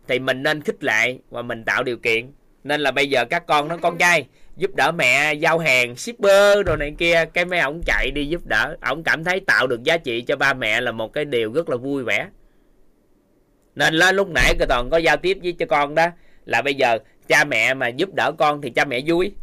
Thì 0.07 0.19
mình 0.19 0.43
nên 0.43 0.61
khích 0.61 0.83
lệ 0.83 1.17
và 1.29 1.41
mình 1.41 1.63
tạo 1.63 1.83
điều 1.83 1.97
kiện. 1.97 2.31
Nên 2.63 2.81
là 2.81 2.91
bây 2.91 3.09
giờ 3.09 3.25
các 3.25 3.47
con 3.47 3.67
nó 3.67 3.77
con 3.77 3.97
trai 3.97 4.25
giúp 4.57 4.75
đỡ 4.75 4.91
mẹ 4.91 5.33
giao 5.33 5.59
hàng 5.59 5.95
shipper 5.95 6.65
đồ 6.65 6.75
này 6.75 6.93
kia 6.97 7.25
cái 7.33 7.45
mấy 7.45 7.59
ổng 7.59 7.81
chạy 7.85 8.11
đi 8.11 8.25
giúp 8.25 8.45
đỡ. 8.45 8.77
Ổng 8.81 9.03
cảm 9.03 9.23
thấy 9.23 9.39
tạo 9.39 9.67
được 9.67 9.83
giá 9.83 9.97
trị 9.97 10.21
cho 10.21 10.35
ba 10.35 10.53
mẹ 10.53 10.81
là 10.81 10.91
một 10.91 11.13
cái 11.13 11.25
điều 11.25 11.53
rất 11.53 11.69
là 11.69 11.77
vui 11.77 12.03
vẻ. 12.03 12.27
Nên 13.75 13.93
là 13.93 14.11
lúc 14.11 14.29
nãy 14.29 14.55
cái 14.59 14.67
toàn 14.67 14.89
có 14.89 14.97
giao 14.97 15.17
tiếp 15.17 15.37
với 15.43 15.53
cho 15.59 15.65
con 15.65 15.95
đó 15.95 16.07
là 16.49 16.61
bây 16.61 16.75
giờ 16.75 16.97
cha 17.27 17.45
mẹ 17.45 17.73
mà 17.73 17.87
giúp 17.87 18.09
đỡ 18.13 18.31
con 18.37 18.61
thì 18.61 18.69
cha 18.69 18.85
mẹ 18.85 19.01
vui. 19.07 19.35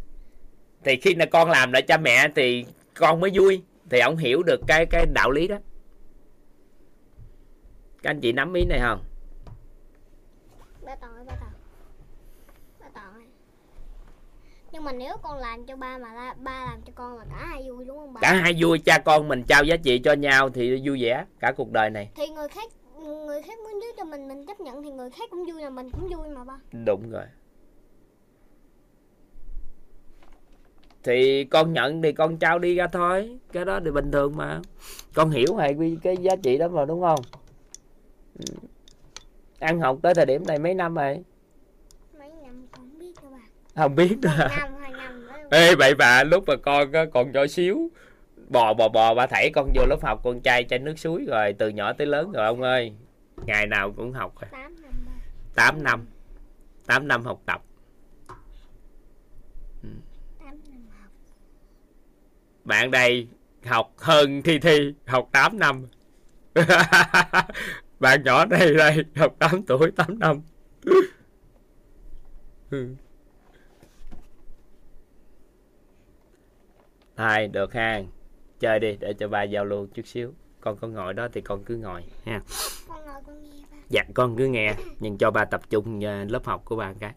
Thì 0.83 0.95
khi 0.95 1.15
là 1.15 1.25
con 1.25 1.49
làm 1.49 1.71
lại 1.71 1.81
cha 1.81 1.97
mẹ 1.97 2.27
thì 2.35 2.65
con 2.93 3.19
mới 3.19 3.31
vui. 3.33 3.61
Thì 3.89 3.99
ông 3.99 4.17
hiểu 4.17 4.43
được 4.43 4.61
cái 4.67 4.85
cái 4.85 5.05
đạo 5.13 5.31
lý 5.31 5.47
đó. 5.47 5.57
Các 8.03 8.09
anh 8.09 8.21
chị 8.21 8.31
nắm 8.31 8.53
ý 8.53 8.65
này 8.65 8.79
không? 8.81 9.03
Ba 10.85 10.95
toàn 10.95 11.15
ơi 11.15 11.25
ba 11.27 11.33
toàn 11.39 11.51
ba 12.79 12.87
toàn 12.93 13.13
ơi 13.13 13.23
nhưng 14.71 14.83
mà 14.83 14.91
nếu 14.91 15.17
con 15.21 15.37
làm 15.37 15.65
cho 15.65 15.75
ba 15.75 15.97
mà 15.97 16.13
la, 16.13 16.33
ba 16.33 16.65
làm 16.65 16.81
cho 16.85 16.93
con 16.95 17.17
là 17.17 17.25
cả 17.29 17.45
hai 17.51 17.69
vui 17.69 17.85
đúng 17.85 17.97
không 17.97 18.13
ba? 18.13 18.21
Cả 18.21 18.33
hai 18.33 18.55
vui 18.59 18.79
cha 18.79 18.99
con 18.99 19.27
mình 19.27 19.43
trao 19.43 19.63
giá 19.63 19.75
trị 19.75 19.99
cho 19.99 20.13
nhau 20.13 20.49
thì 20.49 20.81
vui 20.85 21.03
vẻ 21.03 21.25
cả 21.39 21.51
cuộc 21.57 21.71
đời 21.71 21.89
này. 21.89 22.09
Thì 22.15 22.27
người 22.27 22.47
khác 22.47 22.71
người 23.07 23.41
khác 23.41 23.59
muốn 23.59 23.81
giúp 23.81 23.87
cho 23.97 24.03
mình 24.03 24.27
mình 24.27 24.45
chấp 24.45 24.59
nhận 24.59 24.83
thì 24.83 24.91
người 24.91 25.09
khác 25.09 25.29
cũng 25.29 25.45
vui 25.45 25.61
là 25.61 25.69
mình 25.69 25.89
cũng 25.89 26.09
vui 26.09 26.29
mà 26.29 26.43
ba. 26.43 26.59
Đúng 26.85 27.09
rồi. 27.11 27.25
Thì 31.03 31.43
con 31.43 31.73
nhận 31.73 32.01
thì 32.01 32.11
con 32.11 32.37
trao 32.37 32.59
đi 32.59 32.75
ra 32.75 32.87
thôi 32.87 33.39
cái 33.51 33.65
đó 33.65 33.79
thì 33.85 33.91
bình 33.91 34.11
thường 34.11 34.33
mà. 34.35 34.61
Con 35.13 35.29
hiểu 35.29 35.55
hệ 35.55 35.75
cái 36.03 36.17
giá 36.17 36.35
trị 36.35 36.57
đó 36.57 36.67
mà 36.67 36.85
đúng 36.85 37.01
không? 37.01 37.19
Ừ. 38.39 38.55
ăn 39.59 39.79
học 39.79 39.99
tới 40.01 40.13
thời 40.13 40.25
điểm 40.25 40.43
này 40.47 40.59
mấy 40.59 40.73
năm 40.73 40.95
rồi? 40.95 41.23
Mấy 42.19 42.29
năm 42.29 42.67
con 42.71 42.89
không 42.89 42.99
biết 42.99 43.13
đâu 43.21 43.31
bà 43.31 43.39
không 43.81 43.95
biết 43.95 44.17
năm 44.21 45.27
ê 45.49 45.75
vậy 45.75 45.95
bà 45.95 46.23
lúc 46.23 46.43
mà 46.47 46.55
con 46.55 46.91
còn 47.13 47.31
nhỏ 47.31 47.47
xíu 47.47 47.89
bò 48.47 48.73
bò 48.73 48.89
bò 48.89 49.13
bà 49.13 49.27
thảy 49.27 49.51
con 49.53 49.71
vô 49.75 49.85
lớp 49.85 49.97
học 50.01 50.21
con 50.23 50.41
trai 50.41 50.63
chai 50.63 50.79
nước 50.79 50.99
suối 50.99 51.25
rồi 51.27 51.53
từ 51.53 51.69
nhỏ 51.69 51.93
tới 51.93 52.07
lớn 52.07 52.31
rồi 52.31 52.45
ông 52.45 52.61
ơi. 52.61 52.93
Ngày 53.45 53.67
nào 53.67 53.91
cũng 53.91 54.13
học 54.13 54.33
rồi. 54.41 54.49
8 54.51 54.81
năm 54.81 54.93
ba. 55.05 55.11
8 55.55 55.83
năm. 55.83 56.05
8 56.85 57.07
năm 57.07 57.23
học 57.23 57.41
tập. 57.45 57.63
8 60.39 60.59
năm 60.69 60.87
học. 61.01 61.11
Bạn 62.63 62.91
đây 62.91 63.27
học 63.65 63.93
hơn 63.97 64.41
thi 64.41 64.59
thi 64.59 64.93
học 65.05 65.29
8 65.31 65.59
năm. 65.59 65.85
Bạn 67.99 68.23
nhỏ 68.23 68.45
đây 68.45 68.73
đây 68.73 69.03
học 69.15 69.35
8 69.39 69.63
tuổi 69.63 69.91
8 69.91 70.19
năm. 70.19 70.41
Ừ. 72.69 72.95
Thôi 77.17 77.47
được 77.47 77.73
ha 77.73 78.01
Chơi 78.59 78.79
đi 78.79 78.97
để 78.99 79.13
cho 79.13 79.27
ba 79.27 79.43
giao 79.43 79.65
lưu 79.65 79.87
chút 79.93 80.07
xíu. 80.07 80.33
Con 80.61 80.77
có 80.77 80.87
ngồi 80.87 81.13
đó 81.13 81.27
thì 81.33 81.41
con 81.41 81.63
cứ 81.63 81.75
ngồi 81.75 82.03
ha. 82.25 82.41
Con 82.87 83.05
ngồi 83.05 83.21
con 83.27 83.43
nghe 83.43 83.61
ba. 83.71 83.77
Dạ 83.89 84.03
con 84.13 84.35
cứ 84.37 84.45
nghe 84.45 84.75
Nhưng 84.99 85.17
cho 85.17 85.31
ba 85.31 85.45
tập 85.45 85.61
trung 85.69 85.99
ờ, 86.05 86.23
lớp 86.23 86.45
học 86.45 86.61
của 86.65 86.75
ba 86.75 86.93
cái. 86.99 87.13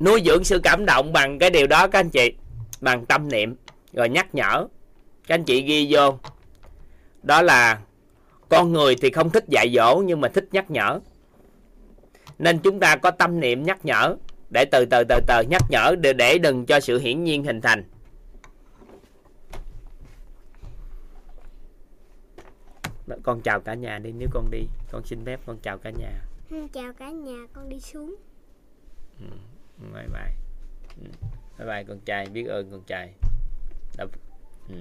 Nuôi 0.00 0.22
dưỡng 0.26 0.44
sự 0.44 0.60
cảm 0.64 0.84
động 0.86 1.12
bằng 1.12 1.38
cái 1.38 1.50
điều 1.50 1.66
đó 1.66 1.88
các 1.88 1.98
anh 1.98 2.10
chị. 2.10 2.32
Bằng 2.80 3.06
tâm 3.06 3.28
niệm 3.28 3.56
Rồi 3.92 4.08
nhắc 4.08 4.34
nhở. 4.34 4.66
Các 5.26 5.34
anh 5.34 5.44
chị 5.44 5.62
ghi 5.62 5.86
vô. 5.90 6.18
Đó 7.22 7.42
là 7.42 7.80
Con 8.48 8.72
người 8.72 8.94
thì 8.94 9.10
không 9.10 9.30
thích 9.30 9.44
dạy 9.48 9.72
dỗ 9.74 10.02
Nhưng 10.06 10.20
mà 10.20 10.28
thích 10.28 10.48
nhắc 10.52 10.70
nhở. 10.70 11.00
Nên 12.38 12.58
chúng 12.58 12.80
ta 12.80 12.96
có 12.96 13.10
tâm 13.10 13.40
niệm 13.40 13.62
nhắc 13.62 13.84
nhở 13.84 14.16
Để 14.50 14.64
từ 14.64 14.84
từ 14.84 15.04
từ 15.08 15.20
từ 15.26 15.42
nhắc 15.50 15.62
nhở 15.70 15.94
Để, 16.00 16.12
để 16.12 16.38
đừng 16.38 16.66
cho 16.66 16.80
sự 16.80 16.98
hiển 16.98 17.24
nhiên 17.24 17.44
hình 17.44 17.60
thành 17.60 17.84
Con 23.22 23.40
chào 23.40 23.60
cả 23.60 23.74
nhà 23.74 23.98
đi 23.98 24.12
Nếu 24.12 24.28
con 24.32 24.50
đi 24.50 24.68
Con 24.90 25.04
xin 25.06 25.24
phép 25.24 25.40
con 25.46 25.58
chào 25.62 25.78
cả 25.78 25.90
nhà 25.90 26.20
Ừ, 26.50 26.66
chào 26.72 26.92
cả 26.92 27.10
nhà 27.10 27.46
con 27.52 27.68
đi 27.68 27.80
xuống 27.80 28.14
bye 29.94 30.08
bye 30.08 30.34
Ừ. 31.02 31.10
bye 31.58 31.66
bye 31.68 31.84
con 31.88 32.00
trai 32.04 32.26
biết 32.26 32.44
ơn 32.46 32.70
con 32.70 32.82
trai 32.86 33.12
Đã... 33.98 34.06
ừ. 34.68 34.74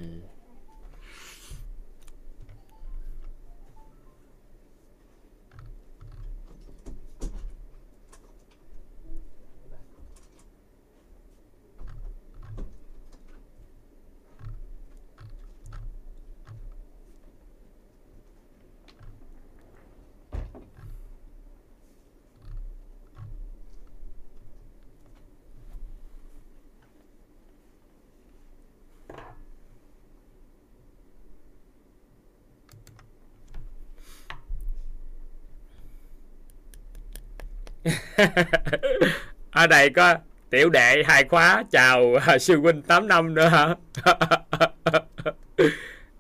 ở 39.51 39.67
đây 39.67 39.89
có 39.89 40.15
tiểu 40.49 40.69
đệ 40.69 41.03
hai 41.05 41.23
khóa, 41.23 41.63
chào 41.71 42.15
à, 42.25 42.37
sư 42.37 42.59
huynh 42.59 42.81
8 42.81 43.07
năm 43.07 43.33
nữa 43.33 43.47
hả? 43.47 43.75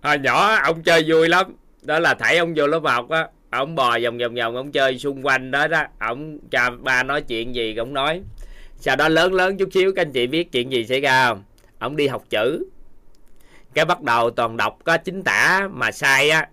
Hồi 0.01 0.19
nhỏ 0.19 0.55
ông 0.55 0.83
chơi 0.83 1.03
vui 1.07 1.29
lắm. 1.29 1.55
Đó 1.81 1.99
là 1.99 2.13
thảy 2.13 2.37
ông 2.37 2.53
vô 2.55 2.67
lớp 2.67 2.79
học 2.83 3.09
á, 3.09 3.27
ông 3.49 3.75
bò 3.75 3.99
vòng 4.03 4.17
vòng 4.17 4.35
vòng, 4.35 4.55
ông 4.55 4.71
chơi 4.71 4.99
xung 4.99 5.25
quanh 5.25 5.51
đó 5.51 5.67
đó. 5.67 5.83
Ông 5.99 6.39
cha 6.51 6.69
ba 6.69 7.03
nói 7.03 7.21
chuyện 7.21 7.55
gì 7.55 7.75
ông 7.75 7.93
nói. 7.93 8.21
Sau 8.77 8.95
đó 8.95 9.09
lớn 9.09 9.33
lớn 9.33 9.57
chút 9.57 9.69
xíu, 9.73 9.93
các 9.95 10.01
anh 10.01 10.11
chị 10.11 10.27
biết 10.27 10.51
chuyện 10.51 10.71
gì 10.71 10.85
xảy 10.85 11.01
ra 11.01 11.27
không? 11.27 11.43
Ông 11.79 11.95
đi 11.95 12.07
học 12.07 12.23
chữ. 12.29 12.65
Cái 13.73 13.85
bắt 13.85 14.01
đầu 14.01 14.31
toàn 14.31 14.57
đọc 14.57 14.77
có 14.83 14.97
chính 14.97 15.23
tả 15.23 15.67
mà 15.71 15.91
sai 15.91 16.29
á, 16.29 16.47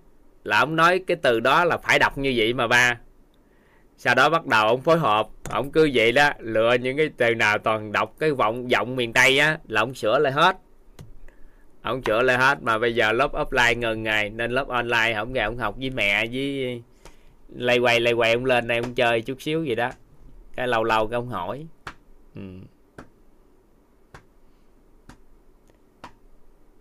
là 0.45 0.59
ông 0.59 0.77
nói 0.77 1.01
cái 1.07 1.17
từ 1.23 1.41
đó 1.41 1.65
là 1.65 1.77
phải 1.77 1.99
đọc 1.99 2.19
như 2.19 2.35
vậy 2.37 2.53
mà 2.53 2.67
ba 2.67 2.99
sau 4.03 4.15
đó 4.15 4.31
bắt 4.31 4.47
đầu 4.47 4.67
ông 4.67 4.81
phối 4.81 4.99
hợp. 4.99 5.29
Ông 5.51 5.73
cứ 5.73 5.91
vậy 5.95 6.13
đó, 6.13 6.31
lựa 6.39 6.75
những 6.75 6.97
cái 6.97 7.11
từ 7.17 7.35
nào 7.35 7.59
toàn 7.59 7.93
đọc 7.93 8.15
cái 8.19 8.33
vọng, 8.33 8.71
giọng 8.71 8.97
miền 8.97 9.13
tây 9.13 9.39
á, 9.39 9.59
là 9.69 9.81
ông 9.81 9.95
sửa 9.95 10.19
lại 10.19 10.33
hết. 10.33 10.57
Ông 11.83 12.03
sửa 12.03 12.23
lại 12.23 12.37
hết, 12.37 12.63
mà 12.63 12.79
bây 12.79 12.95
giờ 12.95 13.13
lớp 13.13 13.33
offline 13.33 13.79
ngừng 13.79 14.03
ngày, 14.03 14.31
nên 14.31 14.51
lớp 14.51 14.69
online 14.69 15.13
không 15.15 15.33
ngày 15.33 15.45
ông 15.45 15.59
học 15.59 15.75
với 15.79 15.91
mẹ 15.91 16.27
với 16.27 16.83
lay 17.49 17.79
quay 17.79 18.01
lay 18.01 18.13
quay 18.13 18.33
ông 18.33 18.45
lên 18.45 18.69
đây 18.69 18.79
ông 18.79 18.95
chơi 18.95 19.21
chút 19.21 19.43
xíu 19.43 19.65
gì 19.65 19.75
đó. 19.75 19.91
Cái 20.57 20.69
lâu 20.69 20.85
lâu 20.85 21.07
cái 21.07 21.17
ông 21.17 21.29
hỏi. 21.29 21.67
Ừ. 22.35 22.43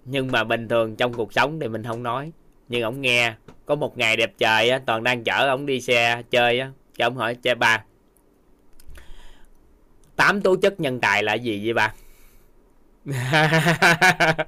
nhưng 0.06 0.32
mà 0.32 0.44
bình 0.44 0.68
thường 0.68 0.96
trong 0.96 1.14
cuộc 1.14 1.34
sống 1.34 1.60
thì 1.60 1.68
mình 1.68 1.84
không 1.84 2.04
nói. 2.04 2.32
Nhưng 2.70 2.82
ông 2.82 3.02
nghe, 3.02 3.34
có 3.66 3.76
một 3.76 3.98
ngày 3.98 4.18
đẹp 4.18 4.34
trời 4.38 4.70
á, 4.70 4.82
toàn 4.86 5.04
đang 5.04 5.24
chở 5.24 5.48
ông 5.48 5.66
đi 5.66 5.82
xe 5.82 6.22
chơi 6.32 6.60
á 6.60 6.72
cho 7.00 7.06
ông 7.06 7.16
hỏi 7.16 7.36
cha 7.36 7.56
ba, 7.56 7.84
tám 10.16 10.42
tố 10.42 10.56
chất 10.56 10.80
nhân 10.80 11.00
tài 11.00 11.24
là 11.24 11.34
gì 11.34 11.62
vậy 11.66 11.74
ba? 11.74 11.94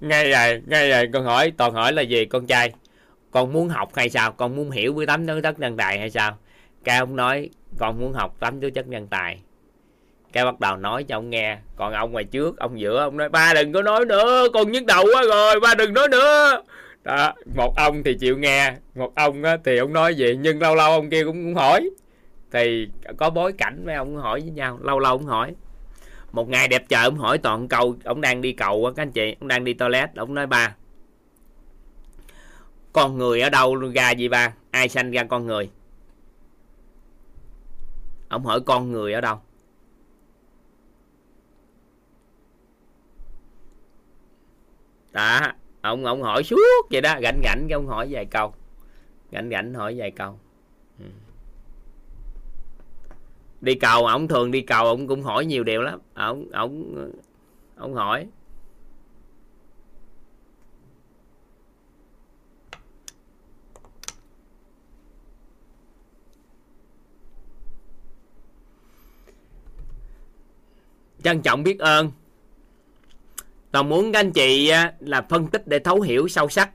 Ngay 0.00 0.30
rồi 0.30 0.62
ngay 0.66 0.90
rồi, 0.90 1.08
con 1.12 1.24
hỏi, 1.24 1.52
toàn 1.56 1.72
hỏi 1.72 1.92
là 1.92 2.02
gì 2.02 2.24
con 2.24 2.46
trai. 2.46 2.72
Con 3.30 3.52
muốn 3.52 3.68
học 3.68 3.90
hay 3.94 4.10
sao? 4.10 4.32
Con 4.32 4.56
muốn 4.56 4.70
hiểu 4.70 4.94
với 4.94 5.06
tám 5.06 5.26
tố 5.26 5.40
chất 5.42 5.58
nhân 5.58 5.76
tài 5.76 5.98
hay 5.98 6.10
sao? 6.10 6.38
Cái 6.84 6.98
ông 6.98 7.16
nói, 7.16 7.50
con 7.78 8.00
muốn 8.00 8.12
học 8.12 8.36
tám 8.40 8.60
tố 8.60 8.68
chất 8.74 8.86
nhân 8.86 9.08
tài. 9.08 9.40
Cái 10.32 10.44
bắt 10.44 10.60
đầu 10.60 10.76
nói 10.76 11.04
cho 11.04 11.16
ông 11.16 11.30
nghe. 11.30 11.58
Còn 11.76 11.92
ông 11.92 12.12
ngoài 12.12 12.24
trước, 12.24 12.58
ông 12.58 12.80
giữa, 12.80 13.00
ông 13.00 13.16
nói, 13.16 13.28
ba 13.28 13.54
đừng 13.54 13.72
có 13.72 13.82
nói 13.82 14.04
nữa, 14.04 14.48
con 14.54 14.72
nhức 14.72 14.84
đầu 14.86 15.04
quá 15.14 15.22
rồi, 15.28 15.60
ba 15.60 15.74
đừng 15.74 15.94
nói 15.94 16.08
nữa 16.08 16.62
đó 17.04 17.34
một 17.54 17.76
ông 17.76 18.02
thì 18.02 18.14
chịu 18.14 18.38
nghe 18.38 18.74
một 18.94 19.14
ông 19.14 19.42
á, 19.42 19.56
thì 19.64 19.76
ông 19.76 19.92
nói 19.92 20.14
vậy 20.18 20.36
nhưng 20.36 20.60
lâu 20.60 20.74
lâu 20.74 20.90
ông 20.90 21.10
kia 21.10 21.24
cũng, 21.24 21.44
cũng 21.44 21.54
hỏi. 21.54 21.90
Thì 22.50 22.88
có 23.16 23.30
bối 23.30 23.52
cảnh 23.52 23.84
với 23.84 23.94
ông 23.94 24.16
hỏi 24.16 24.40
với 24.40 24.50
nhau 24.50 24.78
lâu 24.82 24.98
lâu 24.98 25.12
ông 25.12 25.26
hỏi. 25.26 25.54
Một 26.32 26.48
ngày 26.48 26.68
đẹp 26.68 26.84
trời 26.88 27.04
ông 27.04 27.18
hỏi 27.18 27.38
toàn 27.38 27.68
câu 27.68 27.96
ông 28.04 28.20
đang 28.20 28.40
đi 28.40 28.52
cầu 28.52 28.86
á 28.86 28.92
các 28.96 29.02
anh 29.02 29.12
chị 29.12 29.36
ông 29.40 29.48
đang 29.48 29.64
đi 29.64 29.74
toilet 29.74 30.14
ông 30.14 30.34
nói 30.34 30.46
ba 30.46 30.74
con 32.92 33.18
người 33.18 33.40
ở 33.40 33.50
đâu 33.50 33.76
ra 33.76 34.10
gì 34.10 34.28
ba? 34.28 34.54
Ai 34.70 34.88
sanh 34.88 35.10
ra 35.10 35.24
con 35.24 35.46
người? 35.46 35.70
Ông 38.28 38.44
hỏi 38.44 38.60
con 38.60 38.92
người 38.92 39.12
ở 39.12 39.20
đâu? 39.20 39.40
Đó 45.12 45.52
ông 45.82 46.04
ông 46.04 46.22
hỏi 46.22 46.42
suốt 46.42 46.86
vậy 46.90 47.00
đó. 47.00 47.14
Gạnh 47.20 47.40
gạnh 47.42 47.66
cái 47.68 47.74
ông 47.74 47.86
hỏi 47.86 48.08
vài 48.10 48.24
câu. 48.24 48.54
Gạnh 49.30 49.48
gạnh 49.48 49.74
hỏi 49.74 49.94
vài 49.98 50.10
câu. 50.10 50.38
Ừ. 50.98 51.04
đi 53.60 53.74
cầu, 53.74 54.06
ông 54.06 54.28
thường 54.28 54.50
đi 54.50 54.60
cầu, 54.60 54.86
ông 54.86 55.08
cũng 55.08 55.22
hỏi 55.22 55.46
nhiều 55.46 55.64
điều 55.64 55.82
lắm. 55.82 56.00
À, 56.14 56.26
ông 56.26 56.50
ông 56.52 56.94
ông 57.76 57.94
hỏi. 57.94 58.26
Trân 71.22 71.42
trọng 71.42 71.62
biết 71.62 71.78
ơn 71.78 72.10
toàn 73.72 73.88
muốn 73.88 74.12
các 74.12 74.20
anh 74.20 74.32
chị 74.32 74.72
là 75.00 75.22
phân 75.28 75.46
tích 75.46 75.66
để 75.66 75.78
thấu 75.78 76.00
hiểu 76.00 76.28
sâu 76.28 76.48
sắc. 76.48 76.70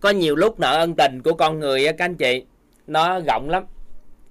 Có 0.00 0.10
nhiều 0.10 0.36
lúc 0.36 0.60
nợ 0.60 0.76
ân 0.76 0.94
tình 0.94 1.22
của 1.22 1.34
con 1.34 1.58
người 1.58 1.84
các 1.84 2.04
anh 2.04 2.14
chị 2.14 2.44
nó 2.86 3.20
rộng 3.20 3.50
lắm. 3.50 3.64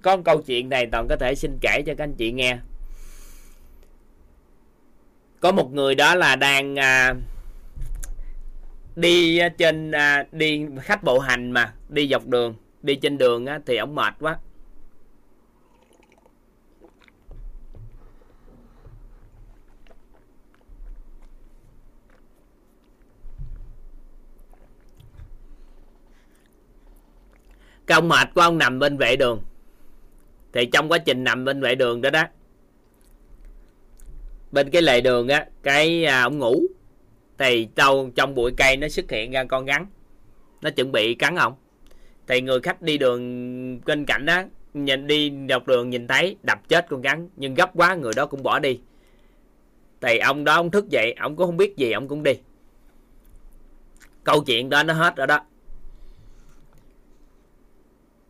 Có 0.02 0.16
một 0.16 0.22
câu 0.24 0.42
chuyện 0.42 0.68
này 0.68 0.86
toàn 0.92 1.06
có 1.08 1.16
thể 1.16 1.34
xin 1.34 1.58
kể 1.60 1.82
cho 1.86 1.94
các 1.98 2.04
anh 2.04 2.14
chị 2.14 2.32
nghe. 2.32 2.58
Có 5.40 5.52
một 5.52 5.72
người 5.72 5.94
đó 5.94 6.14
là 6.14 6.36
đang 6.36 6.78
à, 6.78 7.14
đi 8.96 9.40
trên 9.58 9.90
à, 9.90 10.26
đi 10.32 10.66
khách 10.82 11.02
bộ 11.02 11.18
hành 11.18 11.50
mà 11.50 11.72
đi 11.88 12.08
dọc 12.08 12.26
đường 12.26 12.54
đi 12.82 12.96
trên 12.96 13.18
đường 13.18 13.46
á, 13.46 13.60
thì 13.66 13.76
ông 13.76 13.94
mệt 13.94 14.14
quá. 14.20 14.38
Cái 27.86 27.96
ông 27.96 28.08
mệt 28.08 28.28
của 28.34 28.40
ông 28.40 28.58
nằm 28.58 28.78
bên 28.78 28.96
vệ 28.96 29.16
đường. 29.16 29.40
Thì 30.52 30.66
trong 30.66 30.88
quá 30.88 30.98
trình 30.98 31.24
nằm 31.24 31.44
bên 31.44 31.60
vệ 31.60 31.74
đường 31.74 32.00
đó 32.00 32.10
đó 32.10 32.24
bên 34.52 34.70
cái 34.70 34.82
lề 34.82 35.00
đường 35.00 35.28
á 35.28 35.46
cái 35.62 36.04
à, 36.04 36.22
ông 36.22 36.38
ngủ 36.38 36.62
thì 37.38 37.68
trong 37.76 38.12
trong 38.12 38.34
bụi 38.34 38.52
cây 38.56 38.76
nó 38.76 38.88
xuất 38.88 39.10
hiện 39.10 39.30
ra 39.30 39.44
con 39.44 39.66
rắn 39.66 39.86
nó 40.62 40.70
chuẩn 40.70 40.92
bị 40.92 41.14
cắn 41.14 41.36
ông. 41.36 41.54
Thì 42.26 42.40
người 42.40 42.60
khách 42.60 42.82
đi 42.82 42.98
đường 42.98 43.20
bên 43.86 44.04
cạnh 44.04 44.26
đó 44.26 44.42
nhìn 44.74 45.06
đi 45.06 45.32
dọc 45.48 45.66
đường 45.66 45.90
nhìn 45.90 46.06
thấy 46.06 46.36
đập 46.42 46.68
chết 46.68 46.86
con 46.88 47.02
rắn 47.02 47.28
nhưng 47.36 47.54
gấp 47.54 47.70
quá 47.74 47.94
người 47.94 48.12
đó 48.16 48.26
cũng 48.26 48.42
bỏ 48.42 48.58
đi. 48.58 48.80
Thì 50.00 50.18
ông 50.18 50.44
đó 50.44 50.54
ông 50.54 50.70
thức 50.70 50.88
dậy 50.88 51.14
ông 51.20 51.36
cũng 51.36 51.46
không 51.46 51.56
biết 51.56 51.76
gì 51.76 51.92
ông 51.92 52.08
cũng 52.08 52.22
đi. 52.22 52.32
Câu 54.24 54.44
chuyện 54.46 54.68
đó 54.68 54.82
nó 54.82 54.94
hết 54.94 55.16
rồi 55.16 55.26
đó 55.26 55.40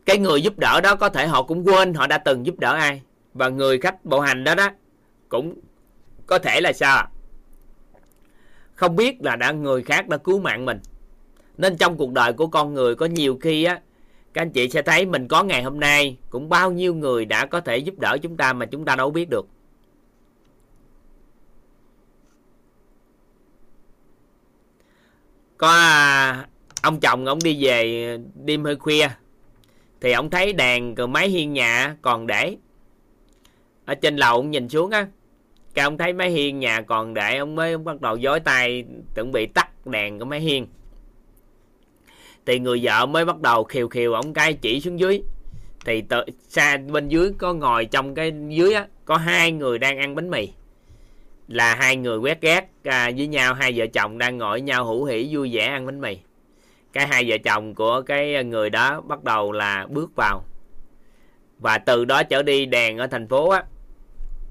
cái 0.07 0.17
người 0.17 0.41
giúp 0.41 0.59
đỡ 0.59 0.81
đó 0.81 0.95
có 0.95 1.09
thể 1.09 1.27
họ 1.27 1.43
cũng 1.43 1.67
quên 1.67 1.93
họ 1.93 2.07
đã 2.07 2.17
từng 2.17 2.45
giúp 2.45 2.59
đỡ 2.59 2.73
ai. 2.73 3.01
Và 3.33 3.49
người 3.49 3.79
khách 3.79 4.05
bộ 4.05 4.19
hành 4.19 4.43
đó 4.43 4.55
đó 4.55 4.69
cũng 5.29 5.53
có 6.25 6.39
thể 6.39 6.61
là 6.61 6.73
sao 6.73 7.07
không 8.75 8.95
biết 8.95 9.21
là 9.21 9.35
đã 9.35 9.51
người 9.51 9.83
khác 9.83 10.07
đã 10.07 10.17
cứu 10.17 10.39
mạng 10.39 10.65
mình. 10.65 10.79
Nên 11.57 11.77
trong 11.77 11.97
cuộc 11.97 12.11
đời 12.11 12.33
của 12.33 12.47
con 12.47 12.73
người 12.73 12.95
có 12.95 13.05
nhiều 13.05 13.37
khi 13.41 13.63
á, 13.63 13.81
các 14.33 14.41
anh 14.41 14.51
chị 14.51 14.69
sẽ 14.69 14.81
thấy 14.81 15.05
mình 15.05 15.27
có 15.27 15.43
ngày 15.43 15.63
hôm 15.63 15.79
nay 15.79 16.17
cũng 16.29 16.49
bao 16.49 16.71
nhiêu 16.71 16.95
người 16.95 17.25
đã 17.25 17.45
có 17.45 17.61
thể 17.61 17.77
giúp 17.77 17.99
đỡ 17.99 18.17
chúng 18.21 18.37
ta 18.37 18.53
mà 18.53 18.65
chúng 18.65 18.85
ta 18.85 18.95
đâu 18.95 19.11
biết 19.11 19.29
được. 19.29 19.47
Có 25.57 25.69
à, 25.69 26.47
ông 26.81 26.99
chồng 26.99 27.25
ông 27.25 27.39
đi 27.43 27.65
về 27.65 28.17
đêm 28.45 28.63
hơi 28.63 28.75
khuya 28.75 29.07
thì 30.01 30.11
ông 30.11 30.29
thấy 30.29 30.53
đèn 30.53 30.95
cái 30.95 31.07
máy 31.07 31.29
hiên 31.29 31.53
nhà 31.53 31.95
còn 32.01 32.27
để. 32.27 32.55
Ở 33.85 33.95
trên 33.95 34.15
lầu 34.15 34.35
ông 34.35 34.51
nhìn 34.51 34.69
xuống 34.69 34.91
á 34.91 35.07
cái 35.77 35.83
ông 35.83 35.97
thấy 35.97 36.13
máy 36.13 36.29
hiên 36.29 36.59
nhà 36.59 36.81
còn 36.81 37.13
để 37.13 37.37
ông 37.37 37.55
mới 37.55 37.77
bắt 37.77 38.01
đầu 38.01 38.17
dối 38.17 38.39
tay 38.39 38.83
chuẩn 39.15 39.31
bị 39.31 39.45
tắt 39.45 39.87
đèn 39.87 40.19
của 40.19 40.25
máy 40.25 40.39
hiên. 40.39 40.67
Thì 42.45 42.59
người 42.59 42.79
vợ 42.83 43.05
mới 43.05 43.25
bắt 43.25 43.41
đầu 43.41 43.63
khiều 43.63 43.87
khiều 43.87 44.13
ông 44.13 44.33
cái 44.33 44.53
chỉ 44.53 44.81
xuống 44.81 44.99
dưới. 44.99 45.21
Thì 45.85 46.01
tự, 46.01 46.23
xa 46.47 46.77
bên 46.77 47.07
dưới 47.07 47.31
có 47.37 47.53
ngồi 47.53 47.85
trong 47.85 48.15
cái 48.15 48.31
dưới 48.49 48.73
á 48.73 48.87
có 49.05 49.17
hai 49.17 49.51
người 49.51 49.79
đang 49.79 49.97
ăn 49.97 50.15
bánh 50.15 50.29
mì. 50.29 50.49
Là 51.47 51.75
hai 51.75 51.95
người 51.95 52.17
quét 52.17 52.41
ghét 52.41 52.67
à, 52.83 53.11
với 53.17 53.27
nhau 53.27 53.53
hai 53.53 53.73
vợ 53.75 53.85
chồng 53.93 54.17
đang 54.17 54.37
ngồi 54.37 54.61
nhau 54.61 54.85
hữu 54.85 55.05
hỉ 55.05 55.35
vui 55.35 55.49
vẻ 55.53 55.65
ăn 55.65 55.85
bánh 55.85 56.01
mì 56.01 56.17
cái 56.93 57.07
hai 57.07 57.23
vợ 57.27 57.37
chồng 57.43 57.75
của 57.75 58.01
cái 58.01 58.43
người 58.43 58.69
đó 58.69 59.01
bắt 59.01 59.23
đầu 59.23 59.51
là 59.51 59.87
bước 59.89 60.11
vào. 60.15 60.43
Và 61.59 61.77
từ 61.77 62.05
đó 62.05 62.23
trở 62.23 62.43
đi 62.43 62.65
đèn 62.65 62.97
ở 62.97 63.07
thành 63.07 63.27
phố 63.27 63.49
á 63.49 63.63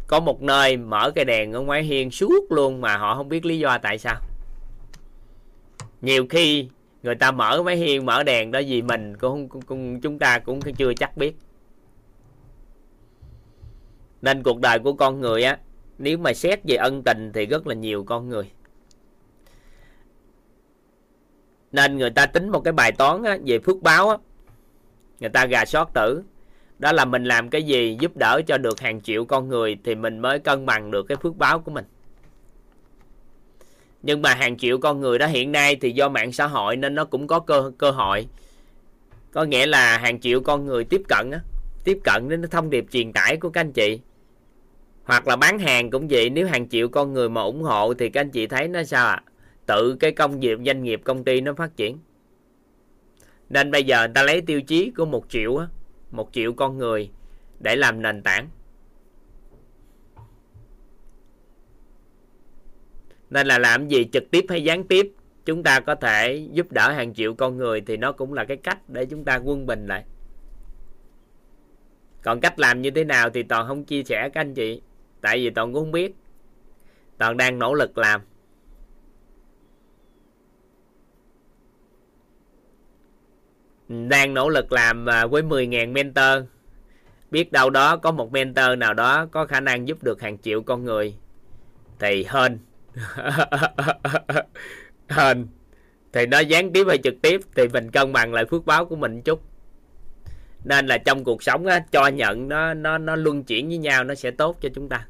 có 0.07 0.21
một 0.21 0.43
nơi 0.43 0.77
mở 0.77 1.11
cái 1.15 1.25
đèn 1.25 1.53
ở 1.53 1.61
ngoài 1.61 1.83
hiên 1.83 2.11
suốt 2.11 2.53
luôn 2.53 2.81
mà 2.81 2.97
họ 2.97 3.15
không 3.15 3.29
biết 3.29 3.47
lý 3.47 3.59
do 3.59 3.79
tại 3.79 3.99
sao. 3.99 4.17
Nhiều 6.03 6.27
khi 6.31 6.69
người 7.03 7.15
ta 7.15 7.31
mở 7.31 7.63
máy 7.63 7.77
hiên 7.77 8.07
mở 8.07 8.23
đèn 8.23 8.51
đó 8.51 8.61
vì 8.67 8.83
mình 8.83 9.17
cũng, 9.17 9.49
cũng, 9.49 10.01
chúng 10.01 10.19
ta 10.19 10.39
cũng 10.39 10.61
chưa 10.61 10.95
chắc 10.95 11.17
biết. 11.17 11.37
Nên 14.23 14.43
cuộc 14.43 14.61
đời 14.61 14.79
của 14.79 14.93
con 14.93 15.21
người 15.21 15.43
á 15.43 15.59
nếu 15.99 16.19
mà 16.19 16.33
xét 16.33 16.61
về 16.65 16.77
ân 16.77 17.03
tình 17.03 17.33
thì 17.35 17.47
rất 17.47 17.67
là 17.67 17.75
nhiều 17.75 18.05
con 18.05 18.29
người. 18.29 18.51
Nên 21.77 21.99
người 21.99 22.11
ta 22.11 22.27
tính 22.27 22.49
một 22.49 22.61
cái 22.61 22.73
bài 22.73 22.93
toán 22.93 23.23
á, 23.23 23.39
về 23.47 23.59
phước 23.59 23.83
báo 23.83 24.11
á, 24.11 24.17
người 25.21 25.31
ta 25.31 25.47
gà 25.47 25.65
sót 25.65 25.95
tử. 25.95 26.23
Đó 26.79 26.93
là 26.93 27.05
mình 27.05 27.25
làm 27.25 27.51
cái 27.51 27.63
gì 27.63 27.97
giúp 28.01 28.17
đỡ 28.17 28.41
cho 28.47 28.59
được 28.59 28.81
hàng 28.81 29.01
triệu 29.01 29.25
con 29.25 29.49
người 29.49 29.77
thì 29.85 29.95
mình 29.95 30.19
mới 30.19 30.39
cân 30.39 30.67
bằng 30.67 30.91
được 30.91 31.03
cái 31.09 31.17
phước 31.17 31.37
báo 31.37 31.59
của 31.59 31.71
mình. 31.71 31.85
Nhưng 34.03 34.23
mà 34.23 34.35
hàng 34.35 34.57
triệu 34.57 34.79
con 34.79 35.01
người 35.01 35.19
đó 35.19 35.27
hiện 35.27 35.53
nay 35.53 35.77
thì 35.81 35.91
do 35.91 36.09
mạng 36.09 36.33
xã 36.33 36.47
hội 36.47 36.77
nên 36.77 36.95
nó 36.95 37.05
cũng 37.05 37.27
có 37.27 37.41
cơ 37.41 37.73
cơ 37.79 37.91
hội. 37.91 38.27
Có 39.33 39.45
nghĩa 39.45 39.67
là 39.67 39.99
hàng 39.99 40.21
triệu 40.21 40.41
con 40.41 40.67
người 40.67 40.85
tiếp 40.85 41.03
cận 41.09 41.31
á 41.31 41.41
tiếp 41.85 41.99
cận 42.05 42.29
đến 42.29 42.43
thông 42.51 42.71
điệp 42.71 42.85
truyền 42.91 43.13
tải 43.13 43.37
của 43.37 43.51
các 43.51 43.61
anh 43.61 43.73
chị. 43.73 44.01
Hoặc 45.05 45.29
là 45.29 45.37
bán 45.37 45.59
hàng 45.59 45.91
cũng 45.91 46.09
vậy 46.09 46.31
nếu 46.31 46.47
hàng 46.47 46.69
triệu 46.69 46.89
con 46.89 47.13
người 47.13 47.29
mà 47.29 47.41
ủng 47.43 47.63
hộ 47.63 47.95
thì 47.95 48.09
các 48.09 48.21
anh 48.21 48.31
chị 48.31 48.47
thấy 48.47 48.69
nó 48.69 48.85
sao 48.85 49.07
ạ? 49.07 49.23
à? 49.27 49.36
Tự 49.67 49.97
cái 50.01 50.13
công 50.13 50.41
nghiệp 50.41 50.59
doanh 50.67 50.83
nghiệp 50.83 51.01
công 51.05 51.25
ty 51.25 51.41
nó 51.41 51.55
phát 51.55 51.77
triển. 51.77 51.99
Nên 53.49 53.71
bây 53.71 53.85
giờ 53.85 53.99
người 54.01 54.15
ta 54.15 54.23
lấy 54.23 54.41
tiêu 54.41 54.61
chí 54.61 54.91
của 54.91 55.05
một 55.05 55.25
triệu 55.29 55.57
á, 55.57 55.67
một 56.11 56.29
triệu 56.33 56.53
con 56.53 56.79
người 56.79 57.11
để 57.61 57.77
làm 57.77 58.03
nền 58.03 58.23
tảng. 58.23 58.49
Nên 63.31 63.47
là 63.47 63.59
làm 63.59 63.89
gì 63.89 64.09
trực 64.13 64.31
tiếp 64.31 64.45
hay 64.49 64.65
gián 64.65 64.85
tiếp, 64.85 65.13
chúng 65.45 65.63
ta 65.63 65.81
có 65.81 65.95
thể 65.95 66.49
giúp 66.53 66.73
đỡ 66.73 66.93
hàng 66.93 67.15
triệu 67.15 67.35
con 67.35 67.57
người 67.57 67.81
thì 67.81 67.97
nó 67.97 68.13
cũng 68.13 68.33
là 68.33 68.45
cái 68.45 68.57
cách 68.57 68.79
để 68.89 69.07
chúng 69.07 69.25
ta 69.25 69.37
quân 69.37 69.67
bình 69.67 69.87
lại. 69.87 70.05
Còn 72.23 72.41
cách 72.41 72.59
làm 72.59 72.83
như 72.83 72.91
thế 72.91 73.05
nào 73.05 73.31
thì 73.31 73.43
toàn 73.43 73.69
không 73.69 73.85
chia 73.85 74.05
sẻ 74.05 74.29
các 74.29 74.41
anh 74.41 74.55
chị, 74.55 74.83
tại 75.21 75.39
vì 75.39 75.51
toàn 75.51 75.73
cũng 75.73 75.85
không 75.85 75.93
biết. 75.93 76.15
Toàn 77.19 77.37
đang 77.37 77.59
nỗ 77.59 77.75
lực 77.75 77.99
làm. 77.99 78.21
Đang 83.89 84.35
nỗ 84.35 84.49
lực 84.49 84.73
làm 84.73 85.07
à, 85.07 85.27
với 85.27 85.43
10.000 85.43 85.93
mentor. 85.93 86.49
Biết 87.31 87.53
đâu 87.53 87.71
đó 87.71 87.97
có 87.97 88.13
một 88.13 88.33
mentor 88.33 88.79
nào 88.79 88.95
đó 88.95 89.27
có 89.27 89.47
khả 89.47 89.61
năng 89.61 89.89
giúp 89.89 90.03
được 90.03 90.21
hàng 90.21 90.39
triệu 90.39 90.63
con 90.63 90.85
người. 90.85 91.17
Thì 91.99 92.25
hơn 92.25 92.59
hơn 95.09 95.47
thì 96.13 96.27
nó 96.27 96.39
gián 96.39 96.73
tiếp 96.73 96.85
hay 96.89 96.99
trực 96.99 97.15
tiếp 97.23 97.41
thì 97.55 97.69
mình 97.69 97.91
cân 97.91 98.13
bằng 98.13 98.35
lại 98.35 98.45
phước 98.45 98.67
báo 98.67 98.85
của 98.85 98.97
mình 98.97 99.23
chút. 99.23 99.43
Nên 100.65 100.87
là 100.87 100.99
trong 100.99 101.25
cuộc 101.25 101.43
sống 101.43 101.67
á, 101.67 101.85
cho 101.93 102.07
nhận 102.07 102.49
nó 102.49 102.75
nó 102.75 102.99
nó 102.99 103.17
luân 103.17 103.45
chuyển 103.45 103.69
với 103.69 103.79
nhau 103.79 104.05
nó 104.05 104.15
sẽ 104.15 104.31
tốt 104.31 104.57
cho 104.61 104.69
chúng 104.75 104.89
ta. 104.89 105.07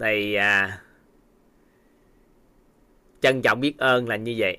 Thì 0.00 0.34
à, 0.34 0.80
trân 3.20 3.42
trọng 3.42 3.60
biết 3.60 3.78
ơn 3.78 4.08
là 4.08 4.16
như 4.16 4.34
vậy 4.38 4.58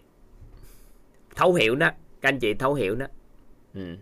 thấu 1.36 1.54
hiểu 1.54 1.76
đó 1.76 1.92
các 2.22 2.30
anh 2.30 2.40
chị 2.40 2.54
thấu 2.54 2.74
hiểu 2.74 2.96
đó 2.96 3.06
ừ. 3.74 3.96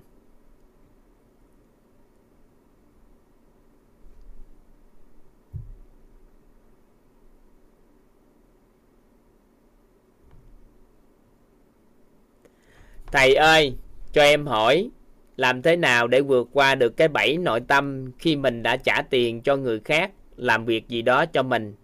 thầy 13.14 13.36
ơi 13.36 13.76
cho 14.14 14.22
em 14.22 14.48
hỏi 14.48 14.90
làm 15.38 15.62
thế 15.62 15.76
nào 15.76 16.08
để 16.08 16.22
vượt 16.22 16.50
qua 16.54 16.76
được 16.76 16.98
cái 16.98 17.08
bẫy 17.08 17.38
nội 17.38 17.62
tâm 17.68 18.12
khi 18.20 18.36
mình 18.36 18.64
đã 18.64 18.78
trả 18.78 19.02
tiền 19.02 19.42
cho 19.42 19.56
người 19.56 19.80
khác 19.80 20.12
làm 20.38 20.66
việc 20.66 20.88
gì 20.88 21.02
đó 21.02 21.26
cho 21.26 21.44
mình? 21.44 21.76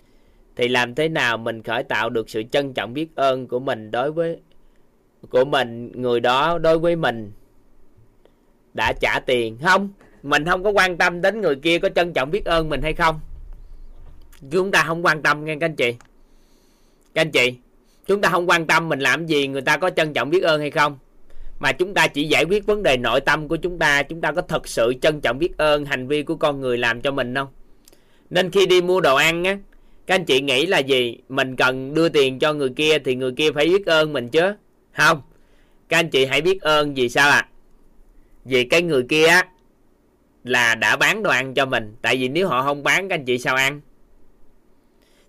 Thì 0.55 0.67
làm 0.67 0.95
thế 0.95 1.09
nào 1.09 1.37
mình 1.37 1.63
khởi 1.63 1.83
tạo 1.83 2.09
được 2.09 2.29
sự 2.29 2.43
trân 2.51 2.73
trọng 2.73 2.93
biết 2.93 3.15
ơn 3.15 3.47
của 3.47 3.59
mình 3.59 3.91
đối 3.91 4.11
với 4.11 4.39
của 5.29 5.45
mình, 5.45 5.91
người 5.95 6.19
đó 6.19 6.57
đối 6.57 6.79
với 6.79 6.95
mình 6.95 7.31
đã 8.73 8.93
trả 9.01 9.19
tiền. 9.19 9.57
Không, 9.63 9.89
mình 10.23 10.45
không 10.45 10.63
có 10.63 10.69
quan 10.69 10.97
tâm 10.97 11.21
đến 11.21 11.41
người 11.41 11.55
kia 11.55 11.79
có 11.79 11.89
trân 11.89 12.13
trọng 12.13 12.31
biết 12.31 12.45
ơn 12.45 12.69
mình 12.69 12.81
hay 12.81 12.93
không. 12.93 13.19
Chúng 14.51 14.71
ta 14.71 14.83
không 14.87 15.05
quan 15.05 15.21
tâm, 15.21 15.45
nghe 15.45 15.55
các 15.59 15.65
anh 15.65 15.75
chị. 15.75 15.95
Các 17.13 17.21
anh 17.21 17.31
chị, 17.31 17.53
chúng 18.07 18.21
ta 18.21 18.29
không 18.29 18.49
quan 18.49 18.67
tâm 18.67 18.89
mình 18.89 18.99
làm 18.99 19.25
gì, 19.25 19.47
người 19.47 19.61
ta 19.61 19.77
có 19.77 19.89
trân 19.89 20.13
trọng 20.13 20.29
biết 20.29 20.43
ơn 20.43 20.61
hay 20.61 20.71
không. 20.71 20.97
Mà 21.59 21.71
chúng 21.71 21.93
ta 21.93 22.07
chỉ 22.07 22.27
giải 22.27 22.45
quyết 22.45 22.65
vấn 22.65 22.83
đề 22.83 22.97
nội 22.97 23.21
tâm 23.21 23.47
của 23.47 23.55
chúng 23.55 23.79
ta 23.79 24.03
chúng 24.03 24.21
ta 24.21 24.31
có 24.31 24.41
thật 24.41 24.67
sự 24.67 24.93
trân 25.01 25.21
trọng 25.21 25.39
biết 25.39 25.57
ơn 25.57 25.85
hành 25.85 26.07
vi 26.07 26.23
của 26.23 26.35
con 26.35 26.61
người 26.61 26.77
làm 26.77 27.01
cho 27.01 27.11
mình 27.11 27.35
không? 27.35 27.47
Nên 28.29 28.51
khi 28.51 28.65
đi 28.65 28.81
mua 28.81 29.01
đồ 29.01 29.15
ăn 29.15 29.43
á, 29.43 29.57
các 30.07 30.15
anh 30.15 30.25
chị 30.25 30.41
nghĩ 30.41 30.65
là 30.65 30.79
gì? 30.79 31.17
Mình 31.29 31.55
cần 31.55 31.93
đưa 31.93 32.09
tiền 32.09 32.39
cho 32.39 32.53
người 32.53 32.69
kia 32.69 32.99
thì 32.99 33.15
người 33.15 33.31
kia 33.31 33.51
phải 33.51 33.65
biết 33.65 33.85
ơn 33.85 34.13
mình 34.13 34.29
chứ 34.29 34.53
không, 34.99 35.21
các 35.89 35.99
anh 35.99 36.09
chị 36.09 36.25
hãy 36.25 36.41
biết 36.41 36.61
ơn 36.61 36.93
vì 36.93 37.09
sao 37.09 37.29
ạ? 37.29 37.37
À? 37.37 37.49
vì 38.45 38.63
cái 38.63 38.81
người 38.81 39.03
kia 39.09 39.25
á, 39.25 39.45
là 40.43 40.75
đã 40.75 40.95
bán 40.95 41.23
đồ 41.23 41.29
ăn 41.29 41.53
cho 41.53 41.65
mình. 41.65 41.95
Tại 42.01 42.17
vì 42.17 42.27
nếu 42.27 42.47
họ 42.47 42.63
không 42.63 42.83
bán, 42.83 43.09
các 43.09 43.15
anh 43.15 43.25
chị 43.25 43.37
sao 43.37 43.55
ăn? 43.55 43.81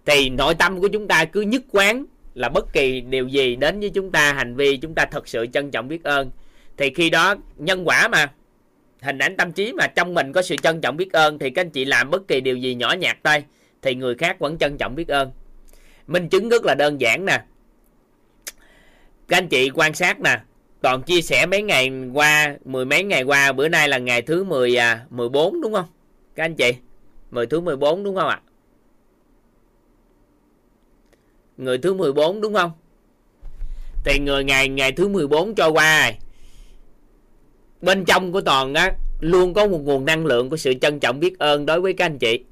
Thì 0.07 0.31
nội 0.31 0.55
tâm 0.55 0.81
của 0.81 0.89
chúng 0.89 1.09
ta 1.09 1.25
cứ 1.25 1.41
nhất 1.41 1.63
quán 1.73 2.05
là 2.35 2.49
bất 2.49 2.73
kỳ 2.73 3.01
điều 3.01 3.29
gì 3.29 3.57
đến 3.57 3.81
với 3.81 3.91
chúng 3.91 4.13
ta, 4.13 4.33
hành 4.33 4.57
vi 4.57 4.77
chúng 4.77 4.95
ta 4.95 5.05
thật 5.05 5.29
sự 5.29 5.47
trân 5.53 5.71
trọng 5.71 5.89
biết 5.89 6.05
ơn. 6.05 6.31
Thì 6.77 6.91
khi 6.95 7.11
đó, 7.11 7.35
nhân 7.57 7.89
quả 7.89 8.09
mà, 8.09 8.33
hình 9.03 9.19
ảnh 9.19 9.37
tâm 9.37 9.53
trí 9.53 9.73
mà 9.73 9.87
trong 9.87 10.15
mình 10.15 10.33
có 10.33 10.43
sự 10.43 10.57
trân 10.57 10.81
trọng 10.81 10.97
biết 10.97 11.13
ơn, 11.13 11.39
thì 11.39 11.51
các 11.51 11.61
anh 11.61 11.71
chị 11.71 11.85
làm 11.85 12.11
bất 12.11 12.29
kỳ 12.29 12.41
điều 12.41 12.57
gì 12.57 12.75
nhỏ 12.75 12.93
nhặt 12.93 13.19
thôi, 13.25 13.45
thì 13.83 13.95
người 13.95 14.15
khác 14.15 14.39
vẫn 14.39 14.59
trân 14.59 14.79
trọng 14.79 14.95
biết 14.95 15.09
ơn. 15.09 15.31
Minh 16.07 16.29
chứng 16.29 16.49
rất 16.49 16.65
là 16.65 16.75
đơn 16.79 17.01
giản 17.01 17.25
nè 17.25 17.43
các 19.31 19.37
anh 19.37 19.49
chị 19.49 19.71
quan 19.75 19.95
sát 19.95 20.21
nè, 20.21 20.41
toàn 20.81 21.03
chia 21.03 21.21
sẻ 21.21 21.47
mấy 21.47 21.63
ngày 21.63 21.91
qua, 22.13 22.57
mười 22.65 22.85
mấy 22.85 23.05
ngày 23.05 23.23
qua, 23.23 23.53
bữa 23.53 23.69
nay 23.69 23.89
là 23.89 23.99
ngày 23.99 24.23
thứ 24.23 24.45
10 24.45 24.77
à 24.77 25.07
14 25.11 25.61
đúng 25.61 25.75
không? 25.75 25.85
Các 26.35 26.45
anh 26.45 26.55
chị, 26.55 26.75
mười 27.31 27.47
thứ 27.47 27.61
14 27.61 28.05
đúng 28.05 28.17
không 28.17 28.29
ạ? 28.29 28.41
Người 31.57 31.79
thứ 31.79 31.95
14 31.95 32.41
đúng 32.41 32.55
không? 32.55 32.71
Thì 34.05 34.19
người 34.19 34.45
ngày 34.45 34.69
ngày 34.69 34.93
thứ 34.93 35.09
14 35.09 35.55
cho 35.55 35.69
qua 35.69 36.13
bên 37.81 38.05
trong 38.05 38.33
của 38.33 38.41
toàn 38.41 38.75
á, 38.75 38.93
luôn 39.21 39.55
có 39.55 39.67
một 39.67 39.79
nguồn 39.79 40.05
năng 40.05 40.27
lượng 40.27 40.51
của 40.51 40.57
sự 40.57 40.75
trân 40.81 41.01
trọng 41.01 41.21
biết 41.21 41.39
ơn 41.39 41.67
đối 41.67 41.81
với 41.81 41.93
các 41.93 42.05
anh 42.05 42.19
chị. 42.19 42.45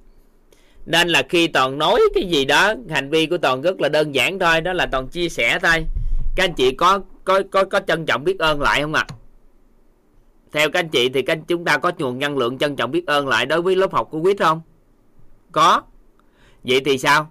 Nên 0.86 1.08
là 1.08 1.22
khi 1.28 1.48
toàn 1.48 1.78
nói 1.78 2.00
cái 2.14 2.24
gì 2.24 2.44
đó, 2.44 2.74
hành 2.90 3.10
vi 3.10 3.26
của 3.26 3.38
toàn 3.38 3.62
rất 3.62 3.80
là 3.80 3.88
đơn 3.88 4.14
giản 4.14 4.38
thôi, 4.38 4.60
đó 4.60 4.72
là 4.72 4.86
toàn 4.86 5.08
chia 5.08 5.28
sẻ 5.28 5.58
thôi 5.62 5.84
các 6.38 6.44
anh 6.44 6.54
chị 6.54 6.72
có 6.72 7.00
có 7.24 7.42
có 7.50 7.64
có 7.64 7.80
trân 7.80 8.06
trọng 8.06 8.24
biết 8.24 8.38
ơn 8.38 8.60
lại 8.60 8.82
không 8.82 8.94
ạ? 8.94 9.06
À? 9.08 9.14
theo 10.52 10.70
các 10.70 10.80
anh 10.80 10.88
chị 10.88 11.08
thì 11.08 11.22
các 11.22 11.38
chúng 11.48 11.64
ta 11.64 11.78
có 11.78 11.92
nguồn 11.98 12.18
năng 12.18 12.38
lượng 12.38 12.58
trân 12.58 12.76
trọng 12.76 12.90
biết 12.90 13.06
ơn 13.06 13.28
lại 13.28 13.46
đối 13.46 13.62
với 13.62 13.76
lớp 13.76 13.92
học 13.92 14.08
của 14.10 14.22
quýt 14.22 14.38
không? 14.38 14.60
Có. 15.52 15.82
Vậy 16.64 16.80
thì 16.84 16.98
sao? 16.98 17.30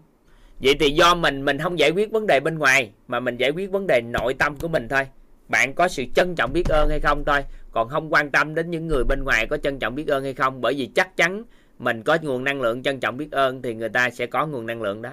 Vậy 0.60 0.76
thì 0.80 0.90
do 0.90 1.16
mình 1.16 1.46
mình 1.46 1.60
không 1.60 1.80
giải 1.80 1.92
quyết 1.92 2.12
vấn 2.12 2.28
đề 2.28 2.40
bên 2.40 2.58
ngoài, 2.58 2.92
mà 3.08 3.20
mình 3.20 3.38
giải 3.38 3.52
quyết 3.52 3.72
vấn 3.72 3.88
đề 3.88 4.02
nội 4.02 4.34
tâm 4.34 4.56
của 4.56 4.68
mình 4.68 4.88
thôi. 4.88 5.08
Bạn 5.48 5.74
có 5.74 5.88
sự 5.88 6.04
trân 6.16 6.36
trọng 6.36 6.54
biết 6.54 6.70
ơn 6.70 6.90
hay 6.90 7.00
không 7.00 7.24
thôi. 7.26 7.44
Còn 7.72 7.90
không 7.90 8.14
quan 8.14 8.32
tâm 8.32 8.56
đến 8.56 8.72
những 8.72 8.88
người 8.88 9.04
bên 9.04 9.24
ngoài 9.24 9.48
có 9.48 9.58
trân 9.58 9.80
trọng 9.80 9.96
biết 9.96 10.08
ơn 10.08 10.24
hay 10.24 10.34
không, 10.34 10.62
bởi 10.62 10.74
vì 10.74 10.86
chắc 10.86 11.18
chắn 11.18 11.44
mình 11.80 12.04
có 12.04 12.18
nguồn 12.22 12.44
năng 12.44 12.62
lượng 12.62 12.84
trân 12.84 13.00
trọng 13.00 13.18
biết 13.18 13.32
ơn 13.32 13.62
thì 13.62 13.74
người 13.74 13.90
ta 13.90 14.10
sẽ 14.10 14.26
có 14.26 14.48
nguồn 14.48 14.66
năng 14.66 14.82
lượng 14.82 15.02
đó. 15.02 15.10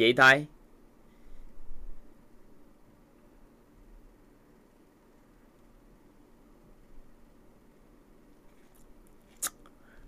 Vậy 0.00 0.12
thôi. 0.16 0.46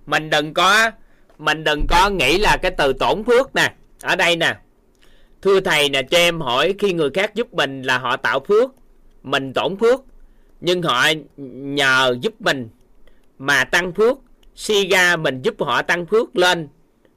Mình 0.07 0.31
đừng 0.31 0.55
có, 0.55 0.91
mình 1.39 1.65
đừng 1.65 1.87
có 1.89 2.11
nghĩ 2.11 2.39
là 2.39 2.57
cái 2.63 2.71
từ 2.71 2.93
tổn 2.93 3.25
phước 3.25 3.55
nè. 3.55 3.75
Ở 4.03 4.17
đây 4.17 4.37
nè. 4.37 4.57
Thưa 5.43 5.61
thầy 5.61 5.89
nè, 5.89 6.03
cho 6.03 6.19
em 6.19 6.41
hỏi 6.41 6.75
khi 6.79 6.93
người 6.93 7.11
khác 7.15 7.35
giúp 7.35 7.55
mình 7.55 7.83
là 7.83 7.99
họ 7.99 8.17
tạo 8.17 8.41
phước, 8.41 8.71
mình 9.23 9.53
tổn 9.53 9.77
phước. 9.77 10.01
Nhưng 10.61 10.83
họ 10.83 11.07
nhờ 11.37 12.17
giúp 12.21 12.35
mình 12.41 12.69
mà 13.39 13.65
tăng 13.65 13.93
phước. 13.93 14.19
Si 14.55 14.89
ra 14.89 15.17
mình 15.17 15.43
giúp 15.43 15.55
họ 15.59 15.83
tăng 15.83 16.07
phước 16.07 16.37
lên, 16.37 16.69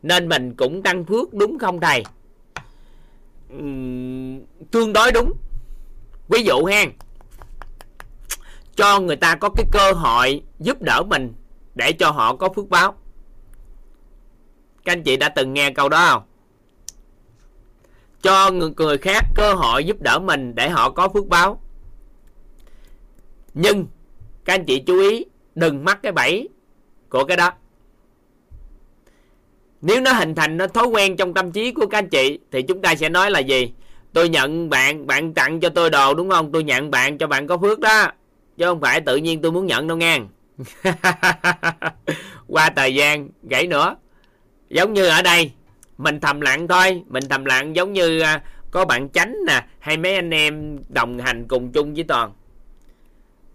nên 0.03 0.29
mình 0.29 0.53
cũng 0.57 0.83
tăng 0.83 1.05
phước, 1.05 1.33
đúng 1.33 1.59
không 1.59 1.79
thầy? 1.79 2.03
Tương 4.71 4.93
đối 4.93 5.11
đúng. 5.11 5.33
Ví 6.29 6.43
dụ 6.43 6.65
hen 6.65 6.91
cho 8.75 8.99
người 8.99 9.15
ta 9.15 9.35
có 9.35 9.49
cái 9.49 9.65
cơ 9.71 9.91
hội 9.91 10.41
giúp 10.59 10.81
đỡ 10.81 11.03
mình 11.07 11.33
để 11.75 11.91
cho 11.91 12.11
họ 12.11 12.35
có 12.35 12.49
phước 12.55 12.69
báo. 12.69 12.95
Các 14.85 14.93
anh 14.93 15.03
chị 15.03 15.17
đã 15.17 15.29
từng 15.29 15.53
nghe 15.53 15.71
câu 15.71 15.89
đó 15.89 16.09
không? 16.09 16.23
Cho 18.21 18.51
người, 18.51 18.71
người 18.77 18.97
khác 18.97 19.25
cơ 19.35 19.53
hội 19.53 19.83
giúp 19.83 20.01
đỡ 20.01 20.19
mình 20.19 20.55
để 20.55 20.69
họ 20.69 20.89
có 20.89 21.09
phước 21.09 21.27
báo. 21.27 21.61
Nhưng 23.53 23.87
các 24.45 24.53
anh 24.53 24.65
chị 24.65 24.83
chú 24.87 24.99
ý 24.99 25.25
đừng 25.55 25.85
mắc 25.85 25.99
cái 26.03 26.11
bẫy 26.11 26.49
của 27.09 27.25
cái 27.25 27.37
đó 27.37 27.51
nếu 29.85 30.01
nó 30.01 30.13
hình 30.13 30.35
thành 30.35 30.57
nó 30.57 30.67
thói 30.67 30.87
quen 30.87 31.17
trong 31.17 31.33
tâm 31.33 31.51
trí 31.51 31.71
của 31.71 31.87
các 31.87 31.97
anh 31.97 32.09
chị, 32.09 32.39
thì 32.51 32.61
chúng 32.61 32.81
ta 32.81 32.95
sẽ 32.95 33.09
nói 33.09 33.31
là 33.31 33.39
gì? 33.39 33.73
Tôi 34.13 34.29
nhận 34.29 34.69
bạn 34.69 35.07
bạn 35.07 35.33
tặng 35.33 35.59
cho 35.59 35.69
tôi 35.69 35.89
đồ, 35.89 36.13
đúng 36.13 36.29
không? 36.29 36.51
Tôi 36.51 36.63
nhận 36.63 36.91
bạn 36.91 37.17
cho 37.17 37.27
bạn 37.27 37.47
có 37.47 37.57
phước 37.57 37.79
đó. 37.79 38.07
Chứ 38.57 38.65
không 38.65 38.81
phải 38.81 39.01
tự 39.01 39.15
nhiên 39.15 39.41
tôi 39.41 39.51
muốn 39.51 39.65
nhận 39.65 39.87
đâu 39.87 39.97
nghe. 39.97 40.19
Qua 42.47 42.69
thời 42.69 42.95
gian, 42.95 43.29
gãy 43.49 43.67
nữa. 43.67 43.95
Giống 44.69 44.93
như 44.93 45.07
ở 45.07 45.21
đây, 45.21 45.51
mình 45.97 46.19
thầm 46.19 46.41
lặng 46.41 46.67
thôi. 46.67 47.03
Mình 47.07 47.23
thầm 47.29 47.45
lặng 47.45 47.75
giống 47.75 47.93
như 47.93 48.19
à, 48.19 48.43
có 48.71 48.85
bạn 48.85 49.09
chánh 49.09 49.35
nè, 49.47 49.65
hay 49.79 49.97
mấy 49.97 50.15
anh 50.15 50.33
em 50.33 50.77
đồng 50.89 51.19
hành 51.19 51.45
cùng 51.47 51.71
chung 51.71 51.93
với 51.93 52.03
toàn. 52.03 52.33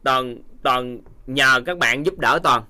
Toàn 0.03 0.39
toàn 0.63 0.99
nhờ 1.27 1.61
các 1.67 1.79
bạn 1.79 2.07
giúp 2.07 2.19
đỡ 2.19 2.39
toàn. 2.43 2.63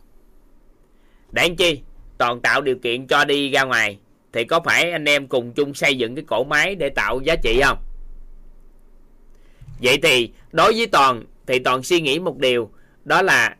Để 1.32 1.48
làm 1.48 1.56
chi? 1.56 1.80
Toàn 2.20 2.40
tạo 2.40 2.60
điều 2.60 2.76
kiện 2.76 3.06
cho 3.06 3.24
đi 3.24 3.50
ra 3.50 3.64
ngoài, 3.64 3.98
thì 4.32 4.44
có 4.44 4.60
phải 4.60 4.90
anh 4.90 5.08
em 5.08 5.26
cùng 5.26 5.52
chung 5.52 5.74
xây 5.74 5.98
dựng 5.98 6.14
cái 6.14 6.24
cổ 6.28 6.44
máy 6.44 6.74
để 6.74 6.88
tạo 6.88 7.20
giá 7.20 7.36
trị 7.42 7.60
không? 7.64 7.78
Vậy 9.82 9.98
thì, 10.02 10.30
đối 10.52 10.72
với 10.72 10.86
toàn, 10.86 11.24
thì 11.46 11.58
toàn 11.58 11.82
suy 11.82 12.00
nghĩ 12.00 12.18
một 12.18 12.38
điều, 12.38 12.70
đó 13.04 13.22
là 13.22 13.56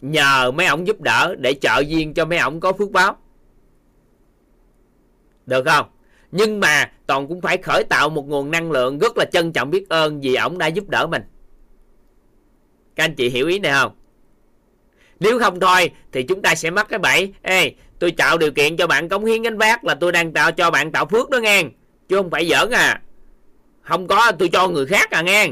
nhờ 0.00 0.50
mấy 0.50 0.66
ông 0.66 0.86
giúp 0.86 1.00
đỡ 1.00 1.34
để 1.38 1.54
trợ 1.54 1.82
duyên 1.86 2.14
cho 2.14 2.24
mấy 2.24 2.38
ông 2.38 2.60
có 2.60 2.72
phước 2.72 2.90
báo. 2.90 3.16
Được 5.46 5.64
không? 5.66 5.86
Nhưng 6.32 6.60
mà 6.60 6.92
toàn 7.06 7.28
cũng 7.28 7.40
phải 7.40 7.56
khởi 7.56 7.84
tạo 7.84 8.08
một 8.08 8.28
nguồn 8.28 8.50
năng 8.50 8.70
lượng 8.70 8.98
rất 8.98 9.18
là 9.18 9.24
trân 9.24 9.52
trọng 9.52 9.70
biết 9.70 9.88
ơn 9.88 10.20
vì 10.20 10.34
ổng 10.34 10.58
đã 10.58 10.66
giúp 10.66 10.88
đỡ 10.88 11.06
mình. 11.06 11.22
Các 12.96 13.04
anh 13.04 13.14
chị 13.14 13.30
hiểu 13.30 13.46
ý 13.46 13.58
này 13.58 13.72
không? 13.72 13.92
Nếu 15.20 15.38
không 15.38 15.60
thôi, 15.60 15.90
thì 16.12 16.22
chúng 16.22 16.42
ta 16.42 16.54
sẽ 16.54 16.70
mắc 16.70 16.86
cái 16.88 16.98
bẫy, 16.98 17.32
ê 17.42 17.72
tôi 17.98 18.10
tạo 18.10 18.38
điều 18.38 18.50
kiện 18.50 18.76
cho 18.76 18.86
bạn 18.86 19.08
cống 19.08 19.24
hiến 19.24 19.42
gánh 19.42 19.58
vác 19.58 19.84
là 19.84 19.94
tôi 19.94 20.12
đang 20.12 20.32
tạo 20.32 20.52
cho 20.52 20.70
bạn 20.70 20.92
tạo 20.92 21.06
phước 21.06 21.30
đó 21.30 21.38
nghe. 21.38 21.62
Chứ 22.08 22.16
không 22.16 22.30
phải 22.30 22.48
giỡn 22.48 22.70
à. 22.70 23.00
Không 23.82 24.08
có, 24.08 24.32
tôi 24.38 24.48
cho 24.52 24.68
người 24.68 24.86
khác 24.86 25.10
à 25.10 25.22
nghe. 25.22 25.48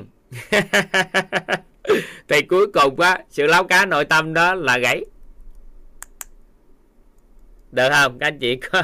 Thì 2.28 2.42
cuối 2.42 2.66
cùng 2.66 3.00
á, 3.00 3.18
sự 3.30 3.46
láo 3.46 3.64
cá 3.64 3.86
nội 3.86 4.04
tâm 4.04 4.34
đó 4.34 4.54
là 4.54 4.78
gãy. 4.78 5.04
Được 7.72 7.88
không? 7.92 8.18
Các 8.18 8.26
anh 8.26 8.38
chị 8.38 8.56
có 8.56 8.82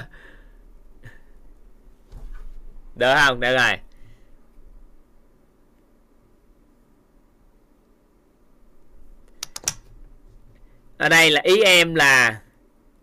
được 2.97 3.15
không? 3.15 3.41
Được 3.41 3.57
rồi. 3.57 3.79
Ở 10.97 11.09
đây 11.09 11.31
là 11.31 11.41
ý 11.45 11.63
em 11.63 11.95
là 11.95 12.41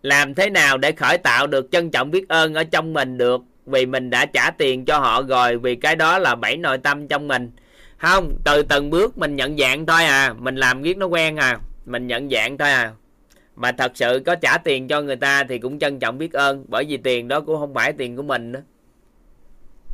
làm 0.02 0.34
thế 0.34 0.50
nào 0.50 0.78
để 0.78 0.92
khởi 0.92 1.18
tạo 1.18 1.48
được 1.48 1.68
trân 1.72 1.92
trọng 1.92 2.12
biết 2.12 2.30
ơn 2.30 2.54
ở 2.54 2.64
trong 2.64 2.94
mình 2.94 3.18
được? 3.18 3.42
Vì 3.66 3.86
mình 3.86 4.10
đã 4.10 4.26
trả 4.26 4.52
tiền 4.52 4.86
cho 4.86 5.00
họ 5.00 5.22
rồi, 5.22 5.58
vì 5.58 5.76
cái 5.76 5.96
đó 5.96 6.18
là 6.18 6.36
bảy 6.36 6.58
nội 6.58 6.78
tâm 6.78 7.08
trong 7.08 7.28
mình. 7.28 7.52
Không, 7.98 8.38
từ 8.44 8.64
từng 8.64 8.90
bước 8.90 9.18
mình 9.18 9.36
nhận 9.36 9.58
dạng 9.58 9.86
thôi 9.86 10.04
à. 10.04 10.34
Mình 10.40 10.56
làm 10.56 10.82
biết 10.82 10.98
nó 10.98 11.06
quen 11.06 11.38
à. 11.38 11.58
Mình 11.86 12.08
nhận 12.08 12.30
dạng 12.30 12.58
thôi 12.58 12.72
à. 12.72 12.92
Mà 13.56 13.72
thật 13.72 13.92
sự 13.96 14.22
có 14.26 14.36
trả 14.36 14.58
tiền 14.58 14.88
cho 14.88 15.02
người 15.02 15.16
ta 15.16 15.44
thì 15.44 15.58
cũng 15.60 15.80
trân 15.80 16.00
trọng 16.00 16.18
biết 16.18 16.34
ơn, 16.34 16.66
bởi 16.68 16.86
vì 16.86 16.98
tiền 16.98 17.28
đó 17.28 17.40
cũng 17.40 17.60
không 17.60 17.74
phải 17.74 17.94
tiền 17.94 18.16
của 18.16 18.24
mình 18.24 18.52
nữa. 18.52 18.62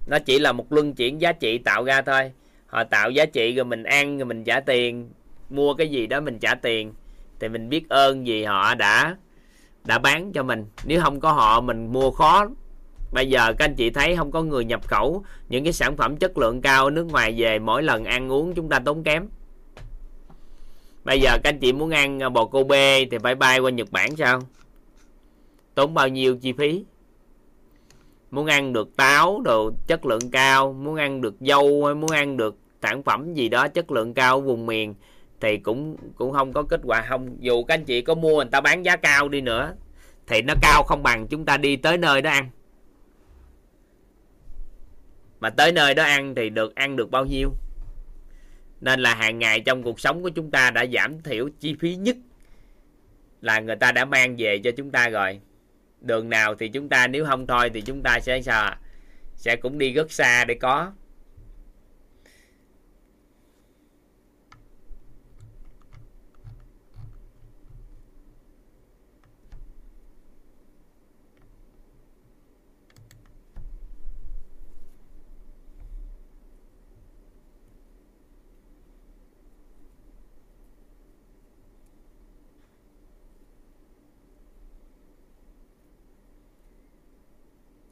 Nó 0.08 0.20
chỉ 0.20 0.40
là 0.40 0.52
một 0.52 0.74
luân 0.74 0.94
chuyển 0.94 1.22
giá 1.22 1.32
trị 1.32 1.58
tạo 1.58 1.84
ra 1.84 2.02
thôi. 2.02 2.32
Họ 2.68 2.84
tạo 2.84 3.10
giá 3.10 3.26
trị 3.26 3.56
rồi 3.56 3.66
mình 3.66 3.84
ăn 3.84 4.18
rồi 4.18 4.26
mình 4.26 4.44
trả 4.44 4.60
tiền. 4.60 5.10
Mua 5.50 5.74
cái 5.74 5.88
gì 5.88 6.08
đó 6.08 6.22
mình 6.22 6.40
trả 6.40 6.56
tiền. 6.56 6.94
Thì 7.40 7.50
mình 7.50 7.70
biết 7.70 7.90
ơn 7.90 8.24
vì 8.24 8.44
họ 8.44 8.76
đã 8.76 9.16
đã 9.86 10.00
bán 10.00 10.32
cho 10.32 10.44
mình. 10.44 10.66
Nếu 10.86 11.02
không 11.02 11.20
có 11.20 11.32
họ, 11.32 11.62
mình 11.62 11.92
mua 11.94 12.12
khó 12.12 12.48
bây 13.16 13.30
giờ 13.30 13.54
các 13.54 13.66
anh 13.66 13.76
chị 13.76 13.90
thấy 13.90 14.16
không 14.16 14.32
có 14.32 14.44
người 14.44 14.66
nhập 14.66 14.88
khẩu, 14.88 15.24
những 15.50 15.64
cái 15.64 15.74
sản 15.74 15.98
phẩm 15.98 16.18
chất 16.18 16.38
lượng 16.38 16.62
cao 16.62 16.90
nước 16.90 17.04
ngoài 17.04 17.34
về, 17.38 17.60
mỗi 17.60 17.84
lần 17.84 18.06
ăn 18.06 18.32
uống 18.32 18.54
chúng 18.54 18.70
ta 18.70 18.80
tốn 18.80 19.04
kém. 19.04 19.28
Bây 21.04 21.22
giờ 21.22 21.32
các 21.44 21.50
anh 21.50 21.60
chị 21.60 21.74
muốn 21.74 21.90
ăn 21.90 22.20
bò 22.34 22.46
cô 22.46 22.64
bê 22.64 23.06
thì 23.12 23.18
phải 23.18 23.36
bay 23.36 23.60
qua 23.60 23.72
nhật 23.72 23.92
bản 23.92 24.16
sao? 24.16 24.42
Tốn 25.76 25.94
bao 25.94 26.08
nhiêu 26.08 26.38
chi 26.38 26.54
phí? 26.54 26.86
Muốn 28.32 28.46
ăn 28.46 28.74
được 28.74 28.96
táo, 28.96 29.42
đồ 29.46 29.72
chất 29.88 30.06
lượng 30.06 30.32
cao, 30.32 30.74
muốn 30.74 30.96
ăn 30.96 31.22
được 31.22 31.36
dâu 31.40 31.86
hay 31.86 31.96
muốn 31.96 32.12
ăn 32.12 32.38
được 32.38 32.56
sản 32.82 33.04
phẩm 33.04 33.34
gì 33.34 33.50
đó 33.50 33.68
chất 33.68 33.92
lượng 33.92 34.14
cao, 34.14 34.42
vùng 34.42 34.66
miền 34.66 34.96
thì 35.42 35.58
cũng 35.58 35.98
cũng 36.16 36.34
không 36.34 36.54
có 36.54 36.64
kết 36.64 36.82
quả. 36.84 37.06
Không, 37.10 37.38
dù 37.40 37.64
các 37.64 37.74
anh 37.74 37.86
chị 37.86 38.02
có 38.02 38.16
mua, 38.16 38.36
người 38.36 38.50
ta 38.52 38.62
bán 38.62 38.86
giá 38.86 38.96
cao 38.96 39.30
đi 39.30 39.42
nữa, 39.42 39.74
thì 40.28 40.42
nó 40.42 40.54
cao 40.62 40.84
không 40.84 41.04
bằng 41.04 41.28
chúng 41.28 41.46
ta 41.46 41.58
đi 41.58 41.76
tới 41.76 41.98
nơi 41.98 42.22
đó 42.22 42.30
ăn. 42.30 42.50
Mà 45.40 45.50
tới 45.50 45.72
nơi 45.72 45.94
đó 45.94 46.04
ăn 46.04 46.36
thì 46.36 46.50
được, 46.50 46.76
ăn 46.76 46.96
được 46.96 47.12
bao 47.12 47.26
nhiêu? 47.26 47.50
Nên 48.82 49.00
là 49.00 49.16
hàng 49.16 49.40
ngày 49.40 49.60
trong 49.60 49.84
cuộc 49.84 50.00
sống 50.00 50.24
của 50.24 50.30
chúng 50.30 50.52
ta 50.52 50.72
đã 50.72 50.86
giảm 50.86 51.22
thiểu 51.22 51.50
chi 51.60 51.76
phí 51.80 51.96
nhất 51.96 52.18
là 53.42 53.60
người 53.60 53.76
ta 53.76 53.92
đã 53.92 54.06
mang 54.06 54.36
về 54.38 54.60
cho 54.64 54.72
chúng 54.78 54.92
ta 54.92 55.10
rồi. 55.10 55.40
Đường 56.02 56.30
nào 56.30 56.56
thì 56.56 56.68
chúng 56.68 56.90
ta, 56.90 57.08
nếu 57.08 57.26
không 57.26 57.48
thôi 57.48 57.70
thì 57.74 57.82
chúng 57.82 58.02
ta 58.04 58.20
sẽ 58.20 58.42
sao 58.42 58.76
sẽ 59.36 59.56
cũng 59.56 59.78
đi 59.78 59.94
rất 59.94 60.12
xa 60.12 60.46
để 60.46 60.54
có. 60.54 60.92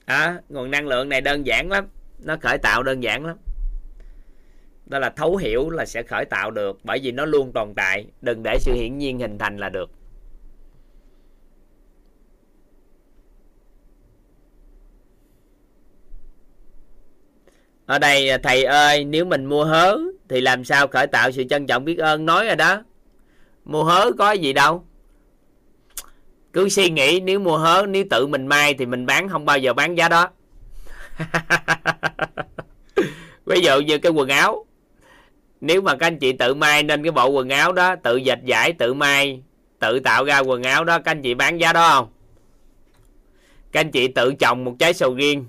À, 0.06 0.42
nguồn 0.50 0.72
năng 0.72 0.88
lượng 0.88 1.10
này 1.10 1.22
đơn 1.22 1.46
giản 1.46 1.70
lắm. 1.70 1.88
Nó 2.20 2.38
khởi 2.42 2.58
tạo 2.58 2.84
đơn 2.84 3.04
giản 3.04 3.26
lắm. 3.26 3.38
Đó 4.86 5.00
là 5.00 5.10
thấu 5.10 5.36
hiểu 5.36 5.70
là 5.70 5.86
sẽ 5.86 6.04
khởi 6.04 6.26
tạo 6.26 6.52
được 6.52 6.80
bởi 6.84 7.00
vì 7.04 7.12
nó 7.12 7.26
luôn 7.26 7.52
tồn 7.54 7.74
tại. 7.76 8.06
Đừng 8.22 8.44
để 8.44 8.58
sự 8.60 8.74
hiển 8.74 8.98
nhiên 8.98 9.20
hình 9.20 9.38
thành 9.38 9.58
là 9.58 9.70
được. 9.70 9.90
Ở 17.86 18.00
đây 18.00 18.30
à, 18.30 18.38
thầy 18.44 18.64
ơi 18.64 19.06
nếu 19.06 19.26
mình 19.26 19.46
mua 19.46 19.66
hớ 19.66 19.98
thì 20.30 20.42
làm 20.42 20.64
sao 20.64 20.88
khởi 20.88 21.08
tạo 21.08 21.32
sự 21.32 21.44
trân 21.50 21.68
trọng 21.68 21.86
biết 21.86 21.98
ơn? 21.98 22.26
Nói 22.26 22.46
rồi 22.46 22.56
đó. 22.56 22.84
Mua 23.66 23.84
hớ 23.84 24.12
có 24.18 24.32
gì 24.32 24.54
đâu 24.54 24.86
cứ 26.54 26.70
suy 26.70 26.90
nghĩ 26.90 27.20
nếu 27.20 27.40
mua 27.40 27.58
hớ, 27.58 27.86
nếu 27.90 28.04
tự 28.10 28.28
mình 28.28 28.48
may 28.48 28.74
thì 28.74 28.86
mình 28.86 29.06
bán, 29.06 29.30
không 29.30 29.46
bao 29.46 29.58
giờ 29.58 29.74
bán 29.74 29.98
giá 29.98 30.10
đó. 30.10 30.30
Ví 33.46 33.62
dụ 33.62 33.80
như 33.80 33.98
cái 33.98 34.12
quần 34.12 34.30
áo, 34.30 34.66
nếu 35.62 35.82
mà 35.82 35.96
các 35.96 36.08
anh 36.08 36.20
chị 36.20 36.34
tự 36.34 36.54
may 36.54 36.84
nên 36.84 37.04
cái 37.04 37.12
bộ 37.12 37.28
quần 37.28 37.50
áo 37.50 37.72
đó, 37.72 37.96
tự 37.96 38.18
dệt 38.18 38.40
giải 38.44 38.74
tự 38.74 38.94
may, 38.94 39.44
tự 39.80 40.00
tạo 40.00 40.26
ra 40.26 40.40
quần 40.40 40.64
áo 40.64 40.84
đó, 40.84 41.00
các 41.00 41.12
anh 41.12 41.22
chị 41.22 41.34
bán 41.34 41.58
giá 41.58 41.74
đó 41.74 41.90
không? 41.90 42.08
Các 43.72 43.80
anh 43.80 43.92
chị 43.92 44.08
tự 44.08 44.34
trồng 44.34 44.64
một 44.64 44.76
trái 44.80 44.94
sầu 44.94 45.14
riêng, 45.14 45.46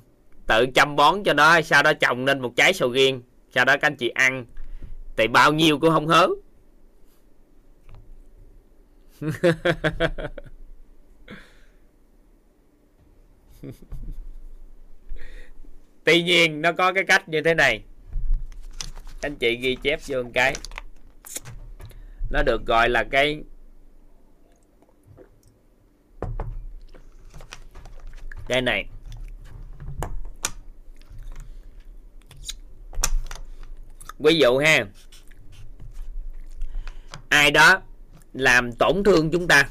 tự 0.46 0.66
chăm 0.74 0.96
bón 0.96 1.22
cho 1.24 1.32
nó, 1.32 1.60
sau 1.60 1.82
đó 1.82 1.92
trồng 1.92 2.24
lên 2.24 2.40
một 2.40 2.52
trái 2.56 2.72
sầu 2.72 2.90
riêng, 2.90 3.22
sau 3.54 3.64
đó 3.64 3.72
các 3.72 3.86
anh 3.86 3.96
chị 3.96 4.08
ăn, 4.08 4.44
thì 5.16 5.28
bao 5.28 5.52
nhiêu 5.52 5.78
cũng 5.78 5.90
không 5.90 6.06
hớ. 6.06 6.28
tuy 16.04 16.22
nhiên, 16.22 16.62
nó 16.62 16.72
có 16.72 16.92
cái 16.92 17.04
cách 17.04 17.28
như 17.28 17.42
thế 17.42 17.54
này. 17.54 17.82
Anh 19.20 19.36
chị 19.36 19.56
ghi 19.56 19.76
chép 19.82 20.00
vô 20.06 20.22
một 20.22 20.30
cái. 20.34 20.54
Nó 22.30 22.42
được 22.42 22.66
gọi 22.66 22.88
là 22.88 23.04
cái 23.10 23.42
cái 28.48 28.62
này. 28.62 28.84
Ví 34.18 34.38
dụ 34.38 34.58
ha. 34.58 34.86
Ai 37.28 37.50
đó 37.50 37.80
làm 38.32 38.72
tổn 38.72 39.04
thương 39.04 39.30
chúng 39.30 39.48
ta. 39.48 39.68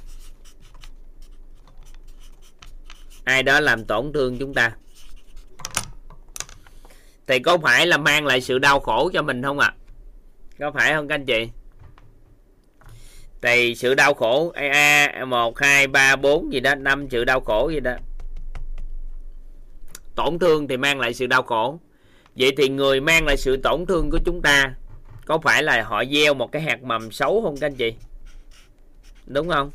Ai 3.23 3.43
đó 3.43 3.59
làm 3.59 3.85
tổn 3.85 4.13
thương 4.13 4.39
chúng 4.39 4.53
ta 4.53 4.75
thì 7.27 7.39
có 7.39 7.57
phải 7.57 7.87
là 7.87 7.97
mang 7.97 8.25
lại 8.25 8.41
sự 8.41 8.59
đau 8.59 8.79
khổ 8.79 9.09
cho 9.13 9.21
mình 9.21 9.43
không 9.43 9.59
ạ? 9.59 9.73
À? 9.77 9.79
có 10.59 10.71
phải 10.71 10.93
không 10.93 11.07
các 11.07 11.15
anh 11.15 11.25
chị? 11.25 11.49
Thì 13.41 13.75
sự 13.75 13.93
đau 13.93 14.13
khổ, 14.13 14.51
a 14.55 15.07
a, 15.13 15.25
một, 15.25 15.59
hai, 15.59 15.87
ba, 15.87 16.15
bốn 16.15 16.53
gì 16.53 16.59
đó, 16.59 16.75
năm 16.75 17.09
sự 17.09 17.25
đau 17.25 17.39
khổ 17.39 17.69
gì 17.69 17.79
đó. 17.79 17.93
Tổn 20.15 20.39
thương 20.39 20.67
thì 20.67 20.77
mang 20.77 20.99
lại 20.99 21.13
sự 21.13 21.27
đau 21.27 21.43
khổ. 21.43 21.79
Vậy 22.35 22.51
thì 22.57 22.69
người 22.69 23.01
mang 23.01 23.25
lại 23.25 23.37
sự 23.37 23.57
tổn 23.63 23.85
thương 23.85 24.09
của 24.09 24.19
chúng 24.25 24.41
ta, 24.41 24.75
có 25.25 25.37
phải 25.37 25.63
là 25.63 25.83
họ 25.83 26.03
gieo 26.05 26.33
một 26.33 26.51
cái 26.51 26.61
hạt 26.61 26.83
mầm 26.83 27.11
xấu 27.11 27.41
không 27.41 27.57
các 27.57 27.67
anh 27.67 27.75
chị? 27.75 27.93
Đúng 29.25 29.49
không? 29.49 29.71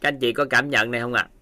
Các 0.00 0.08
anh 0.08 0.18
chị 0.18 0.32
có 0.32 0.44
cảm 0.44 0.70
nhận 0.70 0.90
này 0.90 1.00
không 1.00 1.12
ạ? 1.12 1.28
à? 1.30 1.33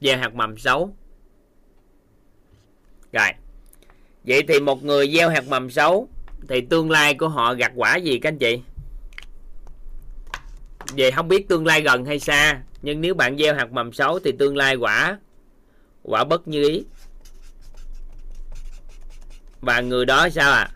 Gieo 0.00 0.18
hạt 0.18 0.34
mầm 0.34 0.58
xấu. 0.58 0.94
Rồi. 3.12 3.28
Vậy 4.24 4.42
thì 4.48 4.60
một 4.60 4.84
người 4.84 5.12
gieo 5.16 5.28
hạt 5.28 5.48
mầm 5.48 5.70
xấu 5.70 6.08
thì 6.48 6.60
tương 6.60 6.90
lai 6.90 7.14
của 7.14 7.28
họ 7.28 7.54
gặt 7.54 7.72
quả 7.74 7.96
gì 7.96 8.18
các 8.18 8.28
anh 8.28 8.38
chị? 8.38 8.60
Về 10.96 11.10
không 11.10 11.28
biết 11.28 11.48
tương 11.48 11.66
lai 11.66 11.82
gần 11.82 12.04
hay 12.04 12.18
xa, 12.18 12.62
nhưng 12.82 13.00
nếu 13.00 13.14
bạn 13.14 13.38
gieo 13.38 13.54
hạt 13.54 13.72
mầm 13.72 13.92
xấu 13.92 14.18
thì 14.18 14.32
tương 14.38 14.56
lai 14.56 14.76
quả 14.76 15.18
quả 16.02 16.24
bất 16.24 16.48
như 16.48 16.68
ý. 16.68 16.84
Và 19.60 19.80
người 19.80 20.06
đó 20.06 20.28
sao 20.28 20.52
à 20.52 20.70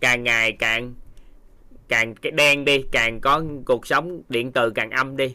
càng 0.00 0.24
ngày 0.24 0.52
càng 0.52 0.94
càng 1.88 2.14
cái 2.14 2.32
đen 2.32 2.64
đi, 2.64 2.84
càng 2.92 3.20
có 3.20 3.42
cuộc 3.64 3.86
sống 3.86 4.22
điện 4.28 4.52
từ 4.52 4.70
càng 4.70 4.90
âm 4.90 5.16
đi. 5.16 5.34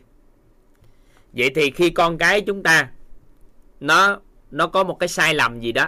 Vậy 1.33 1.49
thì 1.55 1.71
khi 1.71 1.89
con 1.89 2.17
cái 2.17 2.41
chúng 2.41 2.63
ta 2.63 2.89
nó 3.79 4.19
nó 4.51 4.67
có 4.67 4.83
một 4.83 4.99
cái 4.99 5.09
sai 5.09 5.33
lầm 5.33 5.59
gì 5.59 5.71
đó. 5.71 5.87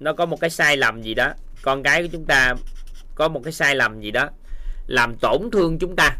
Nó 0.00 0.12
có 0.12 0.26
một 0.26 0.40
cái 0.40 0.50
sai 0.50 0.76
lầm 0.76 1.02
gì 1.02 1.14
đó. 1.14 1.32
Con 1.62 1.82
cái 1.82 2.02
của 2.02 2.08
chúng 2.12 2.24
ta 2.24 2.54
có 3.14 3.28
một 3.28 3.40
cái 3.44 3.52
sai 3.52 3.74
lầm 3.74 4.00
gì 4.00 4.10
đó 4.10 4.28
làm 4.86 5.14
tổn 5.20 5.50
thương 5.52 5.78
chúng 5.78 5.96
ta. 5.96 6.16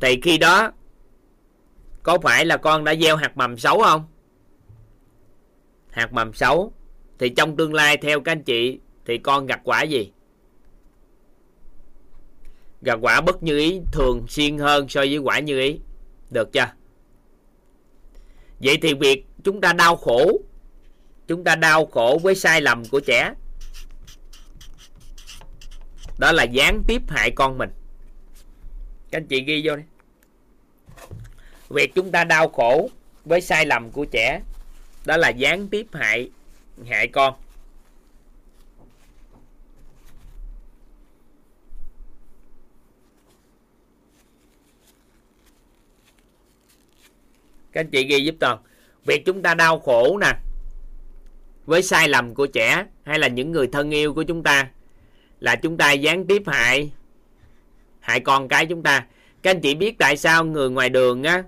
Thì 0.00 0.20
khi 0.22 0.38
đó, 0.38 0.72
có 2.02 2.18
phải 2.22 2.46
là 2.46 2.56
con 2.56 2.84
đã 2.84 2.94
gieo 2.94 3.16
hạt 3.16 3.36
mầm 3.36 3.58
xấu 3.58 3.82
không? 3.82 4.06
Hạt 5.90 6.12
mầm 6.12 6.34
xấu, 6.34 6.72
thì 7.18 7.28
trong 7.28 7.56
tương 7.56 7.74
lai 7.74 7.96
theo 7.96 8.20
các 8.20 8.32
anh 8.32 8.42
chị, 8.42 8.80
thì 9.04 9.18
con 9.18 9.46
gặt 9.46 9.60
quả 9.64 9.82
gì? 9.82 10.12
Gặt 12.82 12.98
quả 13.00 13.20
bất 13.20 13.42
như 13.42 13.58
ý, 13.58 13.80
thường 13.92 14.26
xuyên 14.28 14.58
hơn 14.58 14.88
so 14.88 15.00
với 15.00 15.18
quả 15.18 15.38
như 15.38 15.60
ý. 15.60 15.78
Được 16.30 16.52
chưa? 16.52 16.66
Vậy 18.62 18.78
thì 18.82 18.94
việc 18.94 19.24
chúng 19.44 19.60
ta 19.60 19.72
đau 19.72 19.96
khổ, 19.96 20.40
chúng 21.28 21.44
ta 21.44 21.56
đau 21.56 21.86
khổ 21.86 22.18
với 22.22 22.34
sai 22.34 22.60
lầm 22.60 22.84
của 22.84 23.00
trẻ, 23.00 23.34
đó 26.18 26.32
là 26.32 26.44
gián 26.44 26.82
tiếp 26.86 27.02
hại 27.08 27.30
con 27.30 27.58
mình. 27.58 27.70
Các 29.10 29.18
anh 29.18 29.26
chị 29.26 29.42
ghi 29.42 29.62
vô 29.64 29.76
đi. 29.76 29.82
Việc 31.68 31.94
chúng 31.94 32.10
ta 32.10 32.24
đau 32.24 32.48
khổ 32.48 32.88
với 33.24 33.40
sai 33.40 33.66
lầm 33.66 33.90
của 33.90 34.04
trẻ, 34.04 34.40
đó 35.04 35.16
là 35.16 35.28
gián 35.28 35.68
tiếp 35.68 35.86
hại 35.92 36.30
hại 36.86 37.08
con. 37.08 37.34
Các 47.72 47.80
anh 47.80 47.90
chị 47.90 48.04
ghi 48.04 48.24
giúp 48.24 48.34
toàn. 48.40 48.58
Việc 49.04 49.24
chúng 49.26 49.42
ta 49.42 49.54
đau 49.54 49.78
khổ 49.78 50.18
nè, 50.20 50.32
với 51.66 51.82
sai 51.82 52.08
lầm 52.08 52.34
của 52.34 52.46
trẻ 52.46 52.86
hay 53.04 53.18
là 53.18 53.28
những 53.28 53.52
người 53.52 53.66
thân 53.66 53.90
yêu 53.90 54.14
của 54.14 54.22
chúng 54.22 54.42
ta, 54.42 54.68
là 55.40 55.56
chúng 55.56 55.76
ta 55.76 55.92
gián 55.92 56.26
tiếp 56.26 56.42
hại 56.46 56.92
hại 58.00 58.20
con 58.20 58.48
cái 58.48 58.66
chúng 58.66 58.82
ta. 58.82 59.06
Các 59.42 59.50
anh 59.50 59.60
chị 59.60 59.74
biết 59.74 59.98
tại 59.98 60.16
sao 60.16 60.44
người 60.44 60.70
ngoài 60.70 60.88
đường 60.88 61.22
á, 61.22 61.42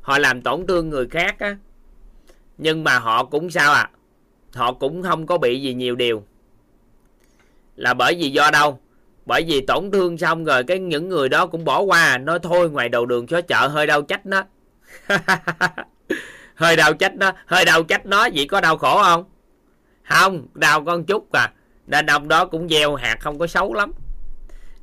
họ 0.00 0.18
làm 0.18 0.42
tổn 0.42 0.66
thương 0.66 0.90
người 0.90 1.06
khác 1.06 1.36
á, 1.38 1.56
nhưng 2.58 2.84
mà 2.84 2.98
họ 2.98 3.24
cũng 3.24 3.50
sao 3.50 3.72
à 3.72 3.90
họ 4.54 4.72
cũng 4.72 5.02
không 5.02 5.26
có 5.26 5.38
bị 5.38 5.60
gì 5.60 5.74
nhiều 5.74 5.96
điều. 5.96 6.22
Là 7.76 7.94
bởi 7.94 8.14
vì 8.14 8.30
do 8.30 8.50
đâu? 8.50 8.80
Bởi 9.26 9.42
vì 9.48 9.60
tổn 9.60 9.90
thương 9.90 10.18
xong 10.18 10.44
rồi, 10.44 10.64
cái 10.64 10.78
những 10.78 11.08
người 11.08 11.28
đó 11.28 11.46
cũng 11.46 11.64
bỏ 11.64 11.80
qua, 11.80 12.18
nói 12.18 12.38
thôi, 12.42 12.70
ngoài 12.70 12.88
đầu 12.88 13.06
đường 13.06 13.26
xó 13.26 13.40
chợ, 13.40 13.68
hơi 13.68 13.86
đau 13.86 14.02
trách 14.02 14.26
nó 14.26 14.44
hơi 16.54 16.76
đau 16.76 16.94
trách 16.94 17.16
nó 17.16 17.32
hơi 17.46 17.64
đau 17.64 17.82
trách 17.82 18.06
nó, 18.06 18.28
vậy 18.34 18.46
có 18.48 18.60
đau 18.60 18.76
khổ 18.76 19.02
không? 19.02 19.24
Không, 20.02 20.46
đau 20.54 20.84
con 20.84 21.04
chút 21.04 21.32
à. 21.32 21.52
Nên 21.86 22.06
ông 22.06 22.28
đó 22.28 22.46
cũng 22.46 22.68
gieo 22.68 22.94
hạt 22.94 23.16
không 23.20 23.38
có 23.38 23.46
xấu 23.46 23.74
lắm. 23.74 23.92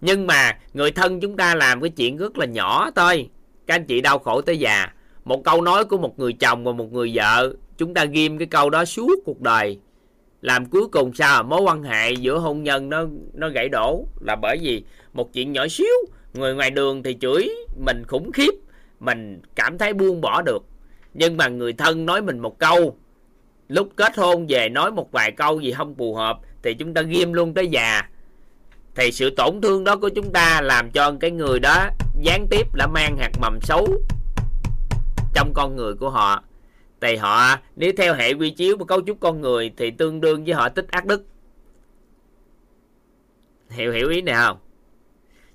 Nhưng 0.01 0.27
mà 0.27 0.57
người 0.73 0.91
thân 0.91 1.19
chúng 1.19 1.37
ta 1.37 1.55
làm 1.55 1.81
cái 1.81 1.89
chuyện 1.89 2.17
rất 2.17 2.37
là 2.37 2.45
nhỏ 2.45 2.89
thôi. 2.95 3.29
Các 3.67 3.75
anh 3.75 3.85
chị 3.85 4.01
đau 4.01 4.19
khổ 4.19 4.41
tới 4.41 4.57
già. 4.57 4.87
Một 5.25 5.43
câu 5.43 5.61
nói 5.61 5.85
của 5.85 5.97
một 5.97 6.19
người 6.19 6.33
chồng 6.33 6.63
và 6.63 6.71
một 6.71 6.93
người 6.93 7.11
vợ, 7.13 7.53
chúng 7.77 7.93
ta 7.93 8.05
ghim 8.05 8.37
cái 8.37 8.47
câu 8.47 8.69
đó 8.69 8.85
suốt 8.85 9.15
cuộc 9.25 9.41
đời. 9.41 9.79
Làm 10.41 10.65
cuối 10.65 10.87
cùng 10.87 11.13
sao 11.13 11.43
mối 11.43 11.61
quan 11.61 11.83
hệ 11.83 12.11
giữa 12.11 12.37
hôn 12.37 12.63
nhân 12.63 12.89
nó 12.89 13.05
nó 13.33 13.49
gãy 13.49 13.69
đổ? 13.69 14.07
Là 14.19 14.35
bởi 14.35 14.57
vì 14.61 14.83
một 15.13 15.33
chuyện 15.33 15.51
nhỏ 15.51 15.67
xíu, 15.67 15.95
người 16.33 16.55
ngoài 16.55 16.71
đường 16.71 17.03
thì 17.03 17.17
chửi 17.21 17.49
mình 17.85 18.03
khủng 18.07 18.31
khiếp 18.31 18.51
mình 18.99 19.41
cảm 19.55 19.77
thấy 19.77 19.93
buông 19.93 20.21
bỏ 20.21 20.41
được. 20.41 20.65
Nhưng 21.13 21.37
mà 21.37 21.47
người 21.47 21.73
thân 21.73 22.05
nói 22.05 22.21
mình 22.21 22.39
một 22.39 22.59
câu. 22.59 22.97
Lúc 23.67 23.89
kết 23.95 24.17
hôn 24.17 24.45
về 24.49 24.69
nói 24.69 24.91
một 24.91 25.11
vài 25.11 25.31
câu 25.31 25.59
gì 25.59 25.71
không 25.71 25.95
phù 25.95 26.15
hợp 26.15 26.39
thì 26.63 26.73
chúng 26.73 26.93
ta 26.93 27.01
ghim 27.01 27.33
luôn 27.33 27.53
tới 27.53 27.67
già. 27.67 28.01
Thì 28.95 29.11
sự 29.11 29.29
tổn 29.29 29.61
thương 29.61 29.83
đó 29.83 29.95
của 29.95 30.09
chúng 30.09 30.31
ta 30.31 30.61
làm 30.61 30.91
cho 30.91 31.13
cái 31.19 31.31
người 31.31 31.59
đó 31.59 31.89
gián 32.21 32.47
tiếp 32.49 32.67
đã 32.75 32.87
mang 32.87 33.17
hạt 33.17 33.31
mầm 33.41 33.59
xấu 33.61 33.87
trong 35.33 35.53
con 35.53 35.75
người 35.75 35.93
của 35.93 36.09
họ. 36.09 36.43
Thì 37.01 37.15
họ, 37.15 37.55
nếu 37.75 37.91
theo 37.97 38.13
hệ 38.13 38.33
quy 38.33 38.49
chiếu 38.49 38.77
của 38.77 38.85
cấu 38.85 39.01
trúc 39.07 39.19
con 39.19 39.41
người 39.41 39.71
thì 39.77 39.91
tương 39.91 40.21
đương 40.21 40.43
với 40.43 40.53
họ 40.53 40.69
tích 40.69 40.87
ác 40.91 41.05
đức. 41.05 41.25
Hiểu 43.69 43.91
hiểu 43.91 44.09
ý 44.09 44.21
này 44.21 44.35
không? 44.35 44.57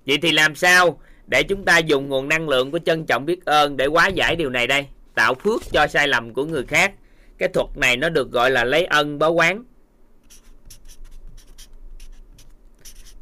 Vậy 0.06 0.18
thì 0.22 0.32
làm 0.32 0.54
sao 0.54 1.00
để 1.30 1.42
chúng 1.42 1.64
ta 1.64 1.78
dùng 1.78 2.08
nguồn 2.08 2.28
năng 2.28 2.48
lượng 2.48 2.70
của 2.70 2.78
trân 2.78 3.06
trọng 3.06 3.26
biết 3.26 3.44
ơn 3.44 3.76
để 3.76 3.86
hóa 3.86 4.08
giải 4.08 4.36
điều 4.36 4.50
này 4.50 4.66
đây. 4.66 4.86
Tạo 5.14 5.34
phước 5.34 5.62
cho 5.72 5.86
sai 5.86 6.08
lầm 6.08 6.34
của 6.34 6.44
người 6.44 6.64
khác. 6.64 6.92
Cái 7.38 7.48
thuật 7.48 7.66
này 7.76 7.96
nó 7.96 8.08
được 8.08 8.30
gọi 8.30 8.50
là 8.50 8.64
lấy 8.64 8.84
ân 8.84 9.18
báo 9.18 9.32
quán. 9.32 9.64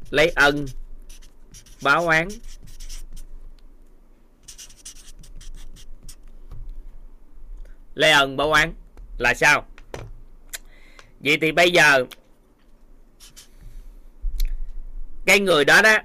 Lấy 0.09 0.31
ân 0.35 0.65
báo 1.83 2.05
oán 2.05 2.27
lấy 7.95 8.11
ân 8.11 8.37
báo 8.37 8.51
oán 8.51 8.73
là 9.17 9.33
sao? 9.33 9.65
Vậy 11.19 11.37
thì 11.41 11.51
bây 11.51 11.71
giờ, 11.71 12.05
cái 15.25 15.39
người 15.39 15.65
đó 15.65 15.81
đó 15.81 15.97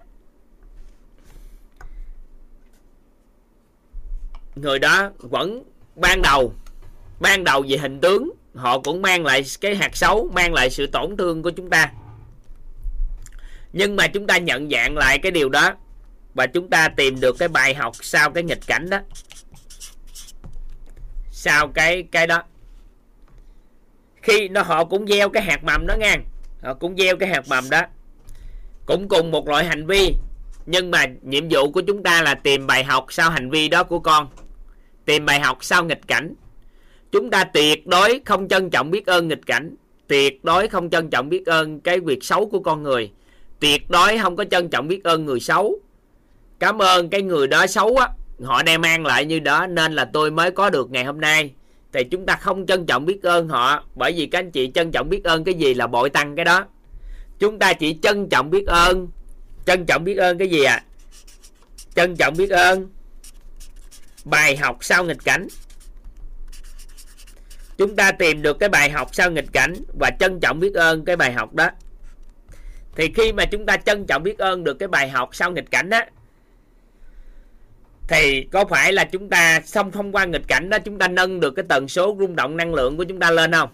người 4.57 4.79
đó 4.79 5.11
vẫn 5.19 5.63
ban 5.97 6.23
đầu 6.23 6.53
ban 7.21 7.45
đầu 7.45 7.65
về 7.69 7.77
hình 7.77 8.01
tướng, 8.01 8.31
họ 8.55 8.79
cũng 8.79 9.03
mang 9.03 9.25
lại 9.25 9.45
cái 9.61 9.75
hạt 9.75 9.97
xấu, 9.97 10.31
mang 10.33 10.55
lại 10.55 10.71
sự 10.71 10.87
tổn 10.87 11.17
thương 11.17 11.43
của 11.43 11.51
chúng 11.51 11.71
ta. 11.71 11.93
Nhưng 13.73 13.97
mà 13.97 14.09
chúng 14.09 14.27
ta 14.27 14.39
nhận 14.39 14.71
dạng 14.71 14.97
lại 14.97 15.19
cái 15.19 15.33
điều 15.33 15.49
đó 15.49 15.75
và 16.35 16.47
chúng 16.47 16.71
ta 16.71 16.89
tìm 16.89 17.21
được 17.21 17.37
cái 17.39 17.49
bài 17.49 17.75
học 17.75 17.97
sau 18.01 18.31
cái 18.31 18.43
nghịch 18.43 18.67
cảnh 18.67 18.91
đó. 18.91 18.99
Sau 21.31 21.69
cái 21.69 22.03
cái 22.03 22.27
đó. 22.27 22.43
Khi 24.23 24.49
nó, 24.49 24.63
họ 24.63 24.85
cũng 24.85 25.07
gieo 25.07 25.29
cái 25.29 25.43
hạt 25.43 25.65
mầm 25.65 25.87
đó 25.87 25.95
ngang. 25.97 26.25
Họ 26.63 26.75
cũng 26.75 26.97
gieo 26.97 27.17
cái 27.17 27.29
hạt 27.29 27.49
mầm 27.49 27.71
đó. 27.71 27.83
Cũng 28.87 29.09
cùng 29.09 29.31
một 29.31 29.49
loại 29.49 29.65
hành 29.65 29.87
vi, 29.87 30.15
nhưng 30.67 30.91
mà 30.91 31.07
nhiệm 31.23 31.49
vụ 31.51 31.73
của 31.73 31.83
chúng 31.87 32.03
ta 32.03 32.23
là 32.23 32.35
tìm 32.35 32.67
bài 32.67 32.85
học 32.85 33.07
sau 33.09 33.31
hành 33.31 33.51
vi 33.51 33.69
đó 33.69 33.85
của 33.85 33.99
con 33.99 34.29
tìm 35.05 35.27
bài 35.27 35.41
học 35.41 35.59
sau 35.61 35.85
nghịch 35.85 36.07
cảnh. 36.07 36.35
Chúng 37.13 37.31
ta 37.31 37.45
tuyệt 37.45 37.87
đối 37.87 38.21
không 38.25 38.49
trân 38.49 38.71
trọng 38.71 38.91
biết 38.91 39.07
ơn 39.07 39.29
nghịch 39.29 39.47
cảnh. 39.47 39.75
Tuyệt 40.07 40.45
đối 40.45 40.69
không 40.69 40.91
trân 40.91 41.11
trọng 41.11 41.29
biết 41.29 41.47
ơn 41.47 41.81
cái 41.81 42.01
việc 42.01 42.25
xấu 42.25 42.47
của 42.47 42.61
con 42.61 42.83
người. 42.83 43.11
Tuyệt 43.61 43.91
đối 43.91 44.19
không 44.19 44.37
có 44.37 44.45
trân 44.45 44.69
trọng 44.69 44.89
biết 44.89 45.05
ơn 45.05 45.25
người 45.25 45.41
xấu. 45.41 45.79
Cảm 46.59 46.83
ơn 46.83 47.11
cái 47.11 47.23
người 47.23 47.47
đó 47.47 47.67
xấu 47.67 47.97
á, 47.97 48.09
họ 48.45 48.63
đem 48.63 48.81
mang 48.81 49.07
lại 49.07 49.25
như 49.25 49.39
đó, 49.39 49.67
nên 49.67 49.93
là 49.93 50.05
tôi 50.05 50.31
mới 50.31 50.51
có 50.51 50.71
được 50.71 50.91
ngày 50.91 51.05
hôm 51.05 51.21
nay. 51.21 51.51
Thì 51.93 52.05
chúng 52.05 52.27
ta 52.27 52.37
không 52.37 52.67
trân 52.67 52.87
trọng 52.87 53.07
biết 53.07 53.23
ơn 53.23 53.49
họ, 53.49 53.85
bởi 53.95 54.13
vì 54.13 54.27
các 54.27 54.39
anh 54.39 54.51
chị 54.51 54.71
trân 54.75 54.91
trọng 54.91 55.09
biết 55.09 55.25
ơn 55.25 55.45
cái 55.45 55.55
gì 55.55 55.75
là 55.75 55.87
bội 55.87 56.11
tăng 56.11 56.37
cái 56.37 56.45
đó. 56.45 56.67
Chúng 57.39 57.59
ta 57.59 57.73
chỉ 57.73 57.99
trân 58.03 58.29
trọng 58.29 58.51
biết 58.51 58.67
ơn. 58.67 59.09
Trân 59.67 59.87
trọng 59.87 60.05
biết 60.05 60.17
ơn 60.17 60.39
cái 60.39 60.49
gì 60.49 60.65
à 60.65 60.85
trân 61.95 62.17
trọng 62.17 62.37
biết 62.37 62.51
ơn 62.51 62.89
bài 64.25 64.57
học 64.57 64.79
sau 64.81 65.05
nghịch 65.05 65.25
cảnh. 65.25 65.47
Chúng 67.79 67.97
ta 67.97 68.13
tìm 68.13 68.43
được 68.43 68.59
cái 68.61 68.69
bài 68.69 68.91
học 68.91 69.09
sau 69.13 69.31
nghịch 69.31 69.53
cảnh 69.53 69.75
và 69.99 70.11
trân 70.21 70.41
trọng 70.41 70.61
biết 70.61 70.75
ơn 70.75 71.05
cái 71.05 71.17
bài 71.17 71.33
học 71.33 71.55
đó. 71.55 71.71
Thì 72.97 73.13
khi 73.17 73.33
mà 73.33 73.45
chúng 73.45 73.67
ta 73.67 73.77
trân 73.77 74.07
trọng 74.07 74.23
biết 74.23 74.39
ơn 74.39 74.65
được 74.65 74.75
cái 74.75 74.89
bài 74.89 75.09
học 75.09 75.29
sau 75.33 75.53
nghịch 75.53 75.71
cảnh 75.71 75.91
á, 75.91 76.07
thì 78.09 78.47
có 78.53 78.65
phải 78.65 78.93
là 78.93 79.05
chúng 79.05 79.29
ta 79.29 79.61
xong 79.65 79.93
thông 79.93 80.13
qua 80.13 80.25
nghịch 80.25 80.49
cảnh 80.49 80.71
đó, 80.71 80.79
chúng 80.79 80.99
ta 80.99 81.09
nâng 81.09 81.41
được 81.41 81.51
cái 81.51 81.65
tần 81.69 81.89
số 81.89 82.17
rung 82.21 82.37
động 82.37 82.57
năng 82.57 82.75
lượng 82.75 82.97
của 82.97 83.05
chúng 83.05 83.21
ta 83.21 83.31
lên 83.31 83.53
không? 83.53 83.69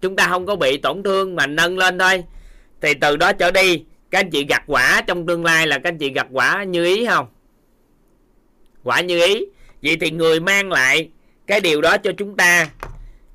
Chúng 0.00 0.16
ta 0.16 0.28
không 0.28 0.46
có 0.46 0.56
bị 0.56 0.78
tổn 0.78 1.02
thương 1.02 1.36
mà 1.36 1.46
nâng 1.46 1.78
lên 1.78 1.98
thôi. 1.98 2.24
Thì 2.80 2.94
từ 2.94 3.16
đó 3.16 3.32
trở 3.32 3.50
đi, 3.50 3.84
các 4.10 4.20
anh 4.20 4.30
chị 4.30 4.46
gặt 4.48 4.62
quả 4.66 5.02
trong 5.06 5.26
tương 5.26 5.44
lai 5.44 5.66
là 5.66 5.78
các 5.78 5.88
anh 5.88 5.98
chị 5.98 6.10
gặt 6.10 6.26
quả 6.30 6.64
như 6.64 6.84
ý 6.84 7.06
không? 7.06 7.26
Quả 8.82 9.00
như 9.00 9.24
ý. 9.26 9.44
Vậy 9.82 9.96
thì 10.00 10.10
người 10.10 10.40
mang 10.40 10.72
lại 10.72 11.08
cái 11.46 11.60
điều 11.60 11.80
đó 11.80 11.96
cho 11.96 12.12
chúng 12.18 12.36
ta. 12.36 12.68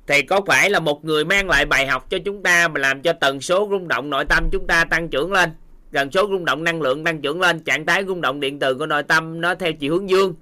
Thì 0.06 0.22
có 0.22 0.40
phải 0.46 0.70
là 0.70 0.80
một 0.80 1.04
người 1.04 1.24
mang 1.24 1.48
lại 1.48 1.64
bài 1.64 1.86
học 1.86 2.10
cho 2.10 2.18
chúng 2.24 2.42
ta 2.42 2.68
mà 2.68 2.80
làm 2.80 3.02
cho 3.02 3.12
tần 3.12 3.40
số 3.40 3.68
rung 3.70 3.88
động 3.88 4.10
nội 4.10 4.24
tâm 4.28 4.48
chúng 4.52 4.66
ta 4.66 4.84
tăng 4.84 5.08
trưởng 5.08 5.32
lên? 5.32 5.50
Tần 5.92 6.10
số 6.12 6.28
rung 6.30 6.44
động 6.44 6.64
năng 6.64 6.82
lượng 6.82 7.04
tăng 7.04 7.20
trưởng 7.20 7.40
lên, 7.40 7.60
trạng 7.60 7.86
thái 7.86 8.04
rung 8.06 8.20
động 8.20 8.40
điện 8.40 8.58
từ 8.58 8.74
của 8.74 8.86
nội 8.86 9.02
tâm 9.02 9.40
nó 9.40 9.54
theo 9.54 9.72
chiều 9.72 9.92
hướng 9.92 10.10
dương. 10.10 10.34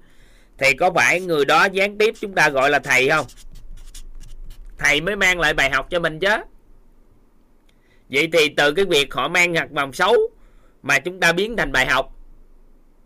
Thì 0.59 0.75
có 0.75 0.91
phải 0.91 1.21
người 1.21 1.45
đó 1.45 1.69
gián 1.73 1.99
tiếp 1.99 2.15
chúng 2.21 2.35
ta 2.35 2.49
gọi 2.49 2.71
là 2.71 2.79
thầy 2.79 3.09
không? 3.09 3.27
Thầy 4.79 5.01
mới 5.01 5.17
mang 5.17 5.41
lại 5.41 5.55
bài 5.55 5.71
học 5.71 5.87
cho 5.91 6.01
mình 6.01 6.19
chứ. 6.19 6.37
Vậy 8.11 8.29
thì 8.33 8.49
từ 8.49 8.73
cái 8.73 8.85
việc 8.85 9.15
họ 9.15 9.29
mang 9.29 9.55
hạt 9.55 9.73
mầm 9.73 9.93
xấu 9.93 10.15
mà 10.83 10.99
chúng 10.99 11.21
ta 11.21 11.33
biến 11.33 11.57
thành 11.57 11.73
bài 11.73 11.87
học 11.87 12.14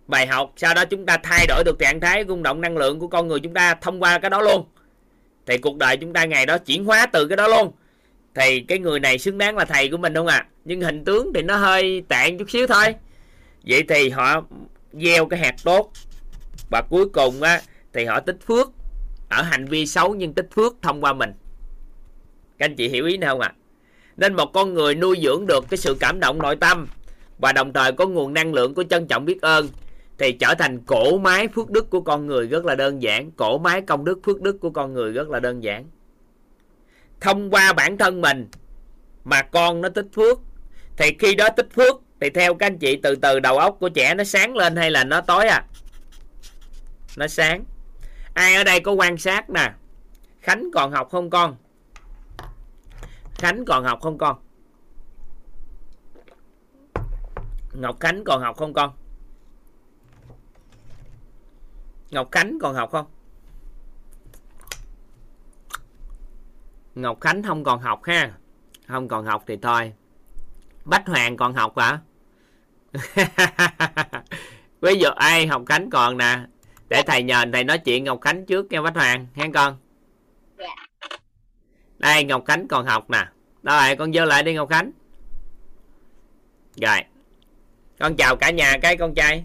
bài 0.09 0.27
học. 0.27 0.53
Sau 0.57 0.75
đó 0.75 0.85
chúng 0.85 1.07
ta 1.07 1.17
thay 1.23 1.47
đổi 1.47 1.65
được 1.65 1.79
trạng 1.79 2.01
thái 2.01 2.25
rung 2.29 2.43
động 2.43 2.61
năng 2.61 2.77
lượng 2.77 2.99
của 2.99 3.07
con 3.07 3.29
người 3.29 3.41
chúng 3.41 3.55
ta 3.55 3.75
thông 3.75 4.03
qua 4.03 4.19
cái 4.19 4.31
đó 4.31 4.43
luôn. 4.43 4.67
Thì 5.47 5.59
cuộc 5.59 5.77
đời 5.77 5.97
chúng 5.97 6.13
ta 6.13 6.25
ngày 6.25 6.47
đó 6.47 6.59
chuyển 6.59 6.85
hóa 6.85 7.07
từ 7.07 7.27
cái 7.27 7.37
đó 7.37 7.49
luôn. 7.49 7.73
Thì 8.35 8.61
cái 8.61 8.79
người 8.79 9.01
này 9.01 9.19
xứng 9.19 9.39
đáng 9.39 9.57
là 9.57 9.65
thầy 9.65 9.89
của 9.89 9.97
mình 9.97 10.15
không 10.15 10.27
ạ? 10.27 10.37
À? 10.37 10.47
nhưng 10.65 10.81
hình 10.81 11.05
tướng 11.05 11.33
thì 11.35 11.43
nó 11.43 11.57
hơi 11.57 12.03
tệ 12.09 12.31
chút 12.39 12.51
xíu 12.51 12.67
thôi. 12.67 12.95
Vậy 13.67 13.83
thì 13.89 14.11
họ 14.11 14.43
gieo 14.93 15.27
cái 15.27 15.41
hạt 15.41 15.55
tốt. 15.65 15.93
Và 16.71 16.83
cuối 16.91 17.09
cùng 17.09 17.43
á, 17.43 17.61
thì 17.93 18.05
họ 18.05 18.21
tích 18.21 18.39
phước. 18.47 18.71
Ở 19.29 19.43
hành 19.43 19.65
vi 19.65 19.87
xấu 19.87 20.15
nhưng 20.15 20.33
tích 20.35 20.49
phước 20.55 20.75
thông 20.83 21.05
qua 21.05 21.13
mình. 21.13 21.33
Các 22.59 22.67
anh 22.67 22.77
chị 22.77 22.89
hiểu 22.89 23.07
ý 23.07 23.17
nào 23.17 23.35
không 23.35 23.41
ạ? 23.41 23.53
À? 23.55 23.59
nên 24.19 24.35
một 24.35 24.53
con 24.53 24.75
người 24.75 24.95
nuôi 24.95 25.19
dưỡng 25.23 25.47
được 25.47 25.65
cái 25.71 25.79
sự 25.79 25.97
cảm 26.01 26.21
động 26.21 26.39
nội 26.39 26.57
tâm. 26.57 26.87
Và 27.39 27.53
đồng 27.53 27.73
thời 27.73 27.93
có 27.93 28.07
nguồn 28.07 28.35
năng 28.35 28.55
lượng 28.55 28.75
của 28.75 28.85
trân 28.91 29.07
trọng 29.07 29.25
biết 29.25 29.43
ơn 29.43 29.69
thì 30.19 30.33
trở 30.33 30.55
thành 30.55 30.81
cổ 30.87 31.19
máy 31.19 31.49
phước 31.49 31.71
đức 31.71 31.91
của 31.91 32.01
con 32.01 32.27
người 32.27 32.47
rất 32.47 32.65
là 32.65 32.75
đơn 32.75 33.03
giản. 33.03 33.31
Cổ 33.31 33.59
máy 33.59 33.81
công 33.83 34.05
đức 34.05 34.19
phước 34.25 34.43
đức 34.43 34.61
của 34.61 34.71
con 34.71 34.93
người 34.93 35.13
rất 35.13 35.29
là 35.29 35.41
đơn 35.41 35.63
giản. 35.63 35.85
Thông 37.21 37.51
qua 37.51 37.73
bản 37.73 37.99
thân 37.99 38.21
mình 38.21 38.49
mà 39.25 39.43
con 39.43 39.81
nó 39.81 39.89
tích 39.89 40.07
phước. 40.15 40.39
Thì 40.97 41.17
khi 41.19 41.35
đó 41.35 41.49
tích 41.57 41.69
phước, 41.75 41.97
thì 42.21 42.31
theo 42.31 42.55
các 42.55 42.67
anh 42.67 42.79
chị, 42.79 42.97
từ 43.03 43.17
từ 43.17 43.41
đầu 43.41 43.59
óc 43.59 43.77
của 43.81 43.89
trẻ 43.89 44.15
nó 44.15 44.25
sáng 44.25 44.57
lên 44.57 44.77
hay 44.77 44.91
là 44.91 45.05
nó 45.05 45.21
tối 45.21 45.49
à? 45.49 45.65
Nó 47.17 47.27
sáng. 47.27 47.65
Ai 48.35 48.55
ở 48.55 48.65
đây 48.65 48.81
có 48.81 48.93
quan 48.93 49.17
sát 49.17 49.51
nè? 49.51 49.73
Khánh 50.41 50.71
còn 50.75 50.93
học 50.93 51.09
không 51.11 51.31
con? 51.31 51.57
Khánh 53.35 53.65
còn 53.65 53.85
học 53.85 53.99
không 54.03 54.19
con? 54.19 54.37
Ngọc 57.73 58.01
khánh 58.01 58.25
còn 58.25 58.41
học 58.41 58.57
không 58.57 58.73
con? 58.73 58.93
Ngọc 62.11 62.29
khánh 62.33 62.59
còn 62.61 62.75
học 62.75 62.91
không? 62.93 63.07
Ngọc 66.95 67.21
khánh 67.21 67.43
không 67.43 67.65
còn 67.65 67.81
học 67.81 68.05
ha. 68.05 68.33
Không 68.87 69.09
còn 69.09 69.27
học 69.27 69.45
thì 69.47 69.57
thôi. 69.63 69.93
Bách 70.85 71.07
hoàng 71.07 71.37
còn 71.37 71.55
học 71.55 71.79
hả? 71.79 71.99
Ví 74.81 74.95
dụ 74.95 75.09
ai 75.09 75.47
học 75.47 75.63
khánh 75.67 75.91
còn 75.91 76.19
nè. 76.19 76.39
Để 76.89 77.03
thầy 77.07 77.23
nhờ 77.23 77.45
thầy 77.53 77.65
nói 77.65 77.79
chuyện 77.79 78.05
ngọc 78.05 78.21
khánh 78.21 78.47
trước 78.47 78.67
nha 78.71 78.83
bách 78.83 78.95
hoàng. 78.95 79.27
Nghe 79.35 79.49
con. 79.55 79.77
Dạ. 80.59 80.75
đây 81.99 82.25
ngọc 82.25 82.45
khánh 82.47 82.69
còn 82.69 82.87
học 82.87 83.11
nè. 83.11 83.27
Lại 83.63 83.97
con 83.97 84.13
dơ 84.13 84.25
lại 84.25 84.43
đi 84.43 84.55
ngọc 84.55 84.69
khánh. 84.69 84.91
Rồi. 86.77 86.99
Con 87.99 88.17
chào 88.17 88.37
cả 88.37 88.51
nhà 88.51 88.79
cái 88.83 88.97
con 88.97 89.15
trai. 89.15 89.45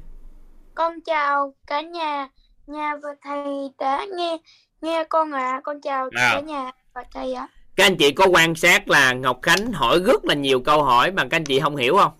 Con 0.75 1.01
chào 1.01 1.53
cả 1.67 1.81
nhà, 1.81 2.29
nhà 2.67 2.95
và 3.03 3.09
thầy 3.23 3.43
đã 3.79 4.05
nghe 4.17 4.37
nghe 4.81 5.03
con 5.09 5.31
ạ. 5.31 5.61
Con 5.63 5.81
chào 5.81 6.09
cả 6.15 6.39
nhà 6.39 6.71
và 6.93 7.03
thầy 7.13 7.33
ạ. 7.33 7.47
các 7.75 7.85
anh 7.85 7.97
chị 7.97 8.11
có 8.11 8.25
quan 8.27 8.55
sát 8.55 8.89
là 8.89 9.13
ngọc 9.13 9.39
khánh 9.41 9.73
hỏi 9.73 9.99
rất 10.05 10.25
là 10.25 10.33
nhiều 10.33 10.59
câu 10.59 10.83
hỏi 10.83 11.11
mà 11.11 11.23
các 11.23 11.37
anh 11.37 11.43
chị 11.43 11.59
không 11.59 11.75
hiểu 11.75 11.95
không 11.97 12.11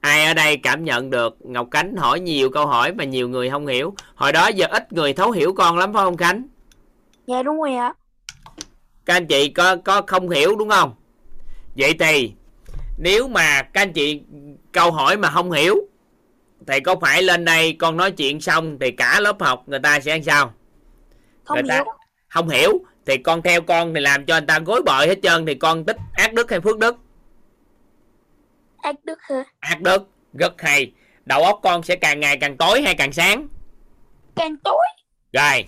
ai 0.00 0.24
ở 0.24 0.34
đây 0.34 0.56
cảm 0.56 0.84
nhận 0.84 1.10
được 1.10 1.36
ngọc 1.40 1.68
khánh 1.70 1.96
hỏi 1.96 2.20
nhiều 2.20 2.50
câu 2.50 2.66
hỏi 2.66 2.92
mà 2.92 3.04
nhiều 3.04 3.28
người 3.28 3.50
không 3.50 3.66
hiểu 3.66 3.94
hồi 4.14 4.32
đó 4.32 4.48
giờ 4.48 4.66
ít 4.70 4.92
người 4.92 5.12
thấu 5.12 5.30
hiểu 5.30 5.52
con 5.52 5.78
lắm 5.78 5.92
phải 5.92 6.04
không 6.04 6.16
khánh 6.16 6.46
Dạ 7.26 7.42
đúng 7.42 7.58
rồi 7.60 7.74
ạ. 7.74 7.94
các 9.04 9.14
anh 9.14 9.26
chị 9.26 9.48
có 9.48 9.76
có 9.76 10.02
không 10.06 10.30
hiểu 10.30 10.56
đúng 10.56 10.68
không 10.68 10.94
vậy 11.76 11.94
thì 11.98 12.32
nếu 12.98 13.28
mà 13.28 13.62
các 13.62 13.82
anh 13.82 13.92
chị 13.92 14.22
câu 14.72 14.90
hỏi 14.92 15.16
mà 15.16 15.30
không 15.30 15.52
hiểu 15.52 15.76
thì 16.66 16.80
có 16.80 16.96
phải 17.00 17.22
lên 17.22 17.44
đây 17.44 17.76
con 17.78 17.96
nói 17.96 18.10
chuyện 18.10 18.40
xong 18.40 18.78
thì 18.80 18.90
cả 18.90 19.20
lớp 19.20 19.40
học 19.40 19.62
người 19.66 19.78
ta 19.78 20.00
sẽ 20.00 20.10
ăn 20.10 20.24
sao? 20.24 20.52
Không 21.44 21.54
người 21.54 21.68
ta 21.68 21.74
hiểu. 21.74 21.84
không 22.28 22.48
hiểu. 22.48 22.72
Thì 23.06 23.16
con 23.16 23.42
theo 23.42 23.60
con 23.60 23.94
thì 23.94 24.00
làm 24.00 24.26
cho 24.26 24.34
người 24.34 24.46
ta 24.46 24.58
gối 24.58 24.82
bời 24.82 25.06
hết 25.08 25.18
trơn 25.22 25.46
thì 25.46 25.54
con 25.54 25.84
tích 25.84 25.96
ác 26.12 26.34
đức 26.34 26.50
hay 26.50 26.60
phước 26.60 26.78
đức? 26.78 26.96
Ác 28.82 29.04
đức 29.04 29.18
hả? 29.22 29.44
ác 29.60 29.80
đức 29.80 30.08
rất 30.32 30.62
hay. 30.62 30.92
Đầu 31.24 31.42
óc 31.42 31.60
con 31.62 31.82
sẽ 31.82 31.96
càng 31.96 32.20
ngày 32.20 32.36
càng 32.36 32.56
tối 32.56 32.82
hay 32.82 32.94
càng 32.94 33.12
sáng? 33.12 33.48
Càng 34.36 34.56
tối. 34.64 34.86
rồi. 35.32 35.66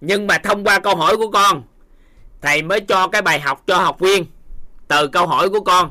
Nhưng 0.00 0.26
mà 0.26 0.38
thông 0.38 0.64
qua 0.64 0.78
câu 0.78 0.96
hỏi 0.96 1.16
của 1.16 1.30
con 1.30 1.62
thầy 2.42 2.62
mới 2.62 2.80
cho 2.80 3.08
cái 3.08 3.22
bài 3.22 3.40
học 3.40 3.62
cho 3.66 3.78
học 3.78 4.00
viên. 4.00 4.26
Từ 4.88 5.08
câu 5.08 5.26
hỏi 5.26 5.48
của 5.48 5.60
con 5.60 5.90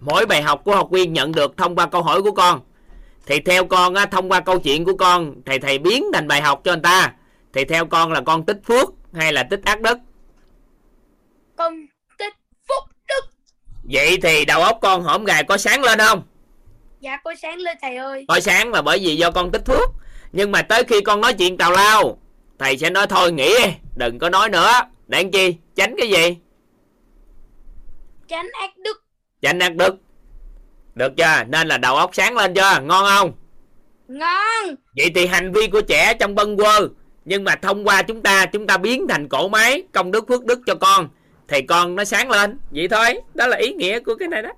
mỗi 0.00 0.26
bài 0.26 0.42
học 0.42 0.60
của 0.64 0.74
học 0.74 0.88
viên 0.90 1.12
nhận 1.12 1.32
được 1.32 1.56
thông 1.56 1.76
qua 1.76 1.86
câu 1.86 2.02
hỏi 2.02 2.22
của 2.22 2.32
con 2.32 2.60
thì 3.26 3.40
theo 3.40 3.64
con 3.64 3.94
á, 3.94 4.06
thông 4.06 4.32
qua 4.32 4.40
câu 4.40 4.58
chuyện 4.58 4.84
của 4.84 4.96
con 4.96 5.34
thầy 5.46 5.58
thầy 5.58 5.78
biến 5.78 6.04
thành 6.14 6.28
bài 6.28 6.42
học 6.42 6.60
cho 6.64 6.72
người 6.72 6.82
ta. 6.82 7.12
Thì 7.52 7.64
theo 7.64 7.86
con 7.86 8.12
là 8.12 8.20
con 8.20 8.46
tích 8.46 8.60
phước 8.64 8.88
hay 9.12 9.32
là 9.32 9.42
tích 9.42 9.60
ác 9.64 9.80
đức? 9.80 9.98
Con 11.56 11.86
tích 12.18 12.34
phúc 12.68 12.90
đức. 13.08 13.20
vậy 13.90 14.18
thì 14.22 14.44
đầu 14.44 14.60
óc 14.62 14.78
con 14.82 15.02
hổm 15.02 15.24
gài 15.24 15.44
có 15.44 15.56
sáng 15.56 15.82
lên 15.82 15.98
không? 15.98 16.22
Dạ 17.00 17.16
con 17.24 17.36
sáng 17.36 17.58
lên 17.58 17.76
thầy 17.82 17.96
ơi. 17.96 18.24
có 18.28 18.40
sáng 18.40 18.72
là 18.72 18.82
bởi 18.82 18.98
vì 18.98 19.16
do 19.16 19.30
con 19.30 19.50
tích 19.50 19.62
phước. 19.66 19.90
Nhưng 20.32 20.52
mà 20.52 20.62
tới 20.62 20.84
khi 20.84 21.00
con 21.00 21.20
nói 21.20 21.34
chuyện 21.34 21.56
tào 21.56 21.70
lao 21.72 22.18
thầy 22.58 22.78
sẽ 22.78 22.90
nói 22.90 23.06
thôi 23.06 23.32
nghỉ 23.32 23.48
đi 23.48 23.72
đừng 23.96 24.18
có 24.18 24.28
nói 24.30 24.48
nữa. 24.48 24.72
Để 25.06 25.22
làm 25.22 25.30
chi? 25.30 25.56
Tránh 25.74 25.94
cái 25.98 26.08
gì? 26.08 26.36
Tránh 28.28 28.46
ác 28.60 28.76
đức. 28.76 29.04
tránh 29.40 29.58
ác 29.58 29.74
đức 29.76 29.96
được 30.94 31.12
chưa 31.16 31.44
nên 31.48 31.68
là 31.68 31.78
đầu 31.78 31.96
óc 31.96 32.10
sáng 32.14 32.36
lên 32.36 32.54
chưa 32.54 32.80
ngon 32.82 33.04
không 33.18 33.32
Ngon. 34.08 34.74
vậy 34.96 35.10
thì 35.14 35.26
hành 35.26 35.52
vi 35.52 35.66
của 35.66 35.80
trẻ 35.80 36.14
trong 36.20 36.34
bâng 36.34 36.56
quơ 36.56 36.88
nhưng 37.24 37.44
mà 37.44 37.54
thông 37.56 37.84
qua 37.88 38.02
chúng 38.02 38.22
ta 38.22 38.46
chúng 38.46 38.66
ta 38.66 38.76
biến 38.76 39.06
thành 39.08 39.28
cổ 39.28 39.48
máy 39.48 39.82
công 39.92 40.10
đức 40.10 40.24
phước 40.28 40.44
đức 40.44 40.60
cho 40.66 40.74
con 40.74 41.08
thì 41.48 41.62
con 41.62 41.94
nó 41.94 42.04
sáng 42.04 42.30
lên 42.30 42.58
vậy 42.70 42.88
thôi 42.88 43.20
đó 43.34 43.46
là 43.46 43.56
ý 43.56 43.72
nghĩa 43.72 44.00
của 44.00 44.14
cái 44.14 44.28
này 44.28 44.42
đó 44.42 44.50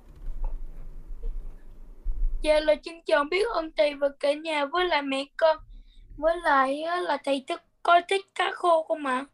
Dạ 2.41 2.59
là 2.59 2.75
xin 2.85 2.95
chào 3.05 3.23
biết 3.23 3.47
ơn 3.53 3.71
thầy 3.77 3.93
và 3.93 4.07
cả 4.19 4.33
nhà 4.33 4.65
với 4.65 4.85
lại 4.85 5.01
mẹ 5.01 5.25
con. 5.37 5.57
Với 6.17 6.35
lại 6.43 6.83
là 7.01 7.17
thầy 7.25 7.43
thích 7.47 7.61
con 7.83 8.01
thích 8.09 8.25
cá 8.35 8.51
khô 8.51 8.83
không 8.87 9.05
ạ? 9.05 9.25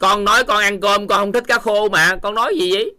con 0.00 0.24
nói 0.24 0.44
con 0.44 0.58
ăn 0.62 0.80
cơm 0.80 1.06
con 1.08 1.18
không 1.18 1.32
thích 1.32 1.44
cá 1.48 1.58
khô 1.58 1.88
mà 1.88 2.16
con 2.22 2.34
nói 2.34 2.54
gì 2.58 2.72
vậy 2.74 2.94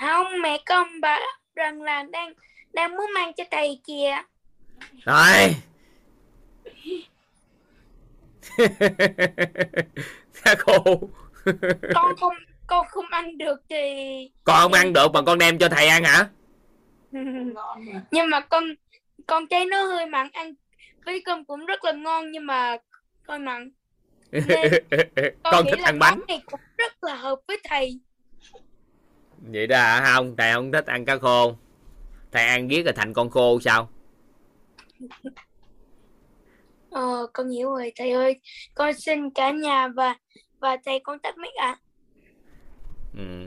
Không, 0.00 0.26
mẹ 0.42 0.58
con 0.66 1.00
bảo 1.00 1.20
rằng 1.54 1.82
là 1.82 2.02
đang 2.02 2.32
đang 2.72 2.96
muốn 2.96 3.10
mang 3.14 3.32
cho 3.36 3.44
thầy 3.50 3.80
kìa. 3.86 4.22
rồi. 5.04 5.54
Cá 10.44 10.54
khô 10.58 11.00
Con 11.94 12.16
không 12.20 12.34
con 12.66 12.86
không 12.88 13.06
ăn 13.10 13.38
được 13.38 13.62
thì 13.68 13.76
con 14.44 14.60
không 14.60 14.72
ăn 14.72 14.92
được 14.92 15.12
mà 15.14 15.22
con 15.22 15.38
đem 15.38 15.58
cho 15.58 15.68
thầy 15.68 15.86
ăn 15.86 16.04
hả? 16.04 16.28
Nhưng 18.10 18.30
mà 18.30 18.40
con 18.40 18.64
con 19.26 19.46
thấy 19.50 19.66
nó 19.66 19.84
hơi 19.84 20.06
mặn 20.06 20.28
ăn 20.32 20.54
với 21.04 21.22
cơm 21.24 21.44
cũng 21.44 21.66
rất 21.66 21.84
là 21.84 21.92
ngon 21.92 22.30
nhưng 22.32 22.46
mà 22.46 22.76
hơi 23.28 23.38
mặn. 23.38 23.70
Con 25.42 25.64
nghĩ 25.64 25.70
thích 25.70 25.84
ăn 25.84 25.98
bánh. 25.98 26.20
này 26.28 26.42
cũng 26.46 26.60
rất 26.78 27.04
là 27.04 27.14
hợp 27.14 27.40
với 27.48 27.60
thầy 27.64 28.00
vậy 29.50 29.66
đó 29.66 29.78
hả? 29.78 30.12
Không 30.14 30.36
thầy 30.36 30.52
không 30.52 30.72
thích 30.72 30.86
ăn 30.86 31.04
cá 31.04 31.16
khô. 31.18 31.56
Thầy 32.32 32.46
ăn 32.46 32.70
giết 32.70 32.84
rồi 32.84 32.92
thành 32.96 33.12
con 33.12 33.30
khô 33.30 33.60
sao? 33.60 33.88
Ờ 36.90 37.26
con 37.32 37.50
hiểu 37.50 37.70
rồi 37.70 37.92
thầy 37.96 38.10
ơi 38.10 38.40
con 38.74 38.94
xin 38.94 39.30
cả 39.30 39.50
nhà 39.50 39.88
và 39.88 40.16
và 40.60 40.76
thầy 40.84 41.00
con 41.00 41.18
tắt 41.18 41.38
mic 41.38 41.54
ạ. 41.54 41.76
Ừ. 43.16 43.46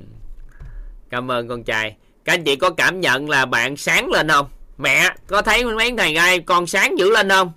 cảm 1.10 1.32
ơn 1.32 1.48
con 1.48 1.64
trai. 1.64 1.96
Các 2.26 2.34
anh 2.34 2.44
chị 2.44 2.56
có 2.56 2.70
cảm 2.70 3.02
nhận 3.02 3.30
là 3.30 3.46
bạn 3.46 3.78
sáng 3.78 4.12
lên 4.12 4.28
không? 4.30 4.50
Mẹ 4.78 5.10
có 5.28 5.42
thấy 5.42 5.66
mấy 5.66 5.94
thầy 5.98 6.14
gai 6.14 6.40
con 6.40 6.68
sáng 6.68 7.00
dữ 7.00 7.12
lên 7.12 7.30
không? 7.30 7.52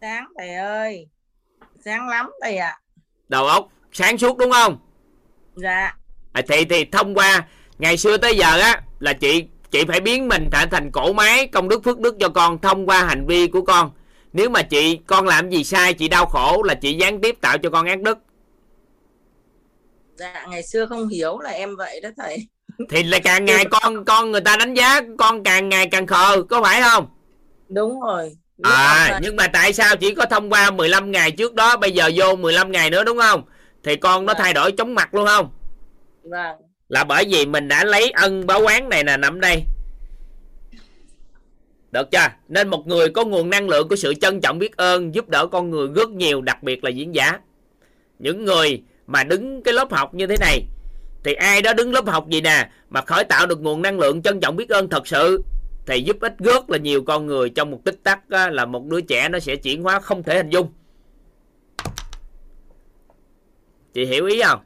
Sáng 0.00 0.24
thầy 0.38 0.54
ơi. 0.54 1.08
Sáng 1.84 2.08
lắm 2.08 2.30
thầy 2.42 2.56
ạ. 2.56 2.80
Đầu 3.28 3.46
óc 3.46 3.68
sáng 3.92 4.18
suốt 4.18 4.38
đúng 4.38 4.50
không? 4.50 4.78
Dạ 5.54 5.96
à, 6.34 6.42
thì 6.48 6.64
thì 6.64 6.84
thông 6.84 7.14
qua 7.14 7.46
ngày 7.78 7.96
xưa 7.96 8.16
tới 8.16 8.36
giờ 8.36 8.60
á 8.60 8.82
là 8.98 9.12
chị 9.12 9.44
chị 9.70 9.84
phải 9.88 10.00
biến 10.00 10.28
mình 10.28 10.48
trở 10.52 10.66
thành 10.70 10.90
cổ 10.90 11.12
máy 11.12 11.46
công 11.46 11.68
đức 11.68 11.84
phước 11.84 12.00
đức 12.00 12.16
cho 12.20 12.28
con 12.28 12.58
thông 12.58 12.86
qua 12.86 13.04
hành 13.04 13.26
vi 13.26 13.46
của 13.46 13.62
con. 13.62 13.90
Nếu 14.32 14.50
mà 14.50 14.62
chị 14.62 14.98
con 15.06 15.26
làm 15.26 15.50
gì 15.50 15.64
sai 15.64 15.94
chị 15.94 16.08
đau 16.08 16.26
khổ 16.26 16.62
là 16.62 16.74
chị 16.74 16.94
gián 16.94 17.20
tiếp 17.20 17.36
tạo 17.40 17.58
cho 17.58 17.70
con 17.70 17.86
ác 17.86 18.00
đức. 18.00 18.18
Dạ 20.16 20.46
ngày 20.50 20.62
xưa 20.62 20.86
không 20.86 21.08
hiểu 21.08 21.38
là 21.38 21.50
em 21.50 21.76
vậy 21.76 22.00
đó 22.00 22.08
thầy. 22.16 22.46
Thì 22.90 23.02
là 23.02 23.18
càng 23.18 23.44
ngày 23.44 23.64
con 23.64 24.04
con 24.04 24.30
người 24.30 24.40
ta 24.40 24.56
đánh 24.56 24.74
giá 24.74 25.00
con 25.18 25.44
càng 25.44 25.68
ngày 25.68 25.86
càng 25.86 26.06
khờ 26.06 26.42
có 26.50 26.62
phải 26.62 26.82
không? 26.82 27.06
Đúng 27.68 28.00
rồi. 28.00 28.32
À 28.62 29.18
nhưng 29.22 29.36
mà 29.36 29.46
tại 29.46 29.72
sao 29.72 29.96
chỉ 29.96 30.14
có 30.14 30.26
thông 30.26 30.52
qua 30.52 30.70
15 30.70 31.12
ngày 31.12 31.30
trước 31.30 31.54
đó 31.54 31.76
bây 31.76 31.92
giờ 31.92 32.10
vô 32.14 32.36
15 32.36 32.72
ngày 32.72 32.90
nữa 32.90 33.04
đúng 33.04 33.18
không? 33.18 33.42
Thì 33.84 33.96
con 33.96 34.26
nó 34.26 34.32
vâng. 34.32 34.42
thay 34.42 34.52
đổi 34.52 34.72
chóng 34.72 34.94
mặt 34.94 35.14
luôn 35.14 35.26
không 35.26 35.50
vâng. 36.24 36.56
Là 36.88 37.04
bởi 37.04 37.24
vì 37.28 37.46
mình 37.46 37.68
đã 37.68 37.84
lấy 37.84 38.10
ân 38.10 38.46
báo 38.46 38.60
quán 38.62 38.88
này 38.88 39.04
nè 39.04 39.16
nằm 39.16 39.40
đây. 39.40 39.64
Được 41.92 42.10
chưa? 42.10 42.28
Nên 42.48 42.68
một 42.68 42.86
người 42.86 43.08
có 43.08 43.24
nguồn 43.24 43.50
năng 43.50 43.68
lượng 43.68 43.88
của 43.88 43.96
sự 43.96 44.14
trân 44.14 44.40
trọng 44.40 44.58
biết 44.58 44.76
ơn 44.76 45.14
giúp 45.14 45.28
đỡ 45.28 45.46
con 45.46 45.70
người 45.70 45.88
rất 45.94 46.10
nhiều 46.10 46.40
đặc 46.40 46.62
biệt 46.62 46.84
là 46.84 46.90
diễn 46.90 47.14
giả. 47.14 47.38
Những 48.18 48.44
người 48.44 48.82
mà 49.06 49.24
đứng 49.24 49.62
cái 49.62 49.74
lớp 49.74 49.92
học 49.92 50.14
như 50.14 50.26
thế 50.26 50.36
này 50.40 50.62
thì 51.24 51.34
ai 51.34 51.62
đó 51.62 51.72
đứng 51.72 51.92
lớp 51.92 52.06
học 52.06 52.28
gì 52.28 52.40
nè 52.40 52.70
mà 52.90 53.00
khởi 53.00 53.24
tạo 53.24 53.46
được 53.46 53.60
nguồn 53.60 53.82
năng 53.82 53.98
lượng 53.98 54.22
trân 54.22 54.40
trọng 54.40 54.56
biết 54.56 54.68
ơn 54.68 54.88
thật 54.88 55.06
sự 55.06 55.42
thì 55.86 56.02
giúp 56.02 56.16
ích 56.20 56.34
rất 56.38 56.70
là 56.70 56.78
nhiều 56.78 57.02
con 57.02 57.26
người 57.26 57.50
trong 57.50 57.70
một 57.70 57.80
tích 57.84 58.02
tắc 58.02 58.30
á, 58.30 58.50
là 58.50 58.64
một 58.64 58.86
đứa 58.86 59.00
trẻ 59.00 59.28
nó 59.28 59.38
sẽ 59.38 59.56
chuyển 59.56 59.82
hóa 59.82 60.00
không 60.00 60.22
thể 60.22 60.36
hình 60.36 60.50
dung. 60.50 60.72
Chị 63.94 64.04
hiểu 64.06 64.26
ý 64.26 64.42
không? 64.42 64.60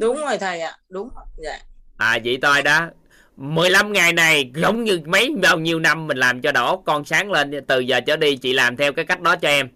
Đúng 0.00 0.16
rồi 0.16 0.38
thầy 0.38 0.60
ạ 0.60 0.76
đúng 0.88 1.08
dạ. 1.36 1.58
À 1.96 2.18
vậy 2.24 2.38
thôi 2.42 2.62
đó. 2.62 2.88
15 3.36 3.92
ngày 3.92 4.12
này 4.12 4.50
giống 4.54 4.84
như 4.84 5.00
mấy 5.06 5.30
bao 5.42 5.58
nhiêu 5.58 5.78
năm 5.78 6.06
mình 6.06 6.16
làm 6.16 6.40
cho 6.40 6.52
đỏ 6.52 6.82
con 6.84 7.04
sáng 7.04 7.30
lên 7.30 7.64
từ 7.66 7.80
giờ 7.80 8.00
trở 8.00 8.16
đi 8.16 8.36
chị 8.36 8.52
làm 8.52 8.76
theo 8.76 8.92
cái 8.92 9.04
cách 9.04 9.20
đó 9.20 9.36
cho 9.36 9.48
em. 9.48 9.68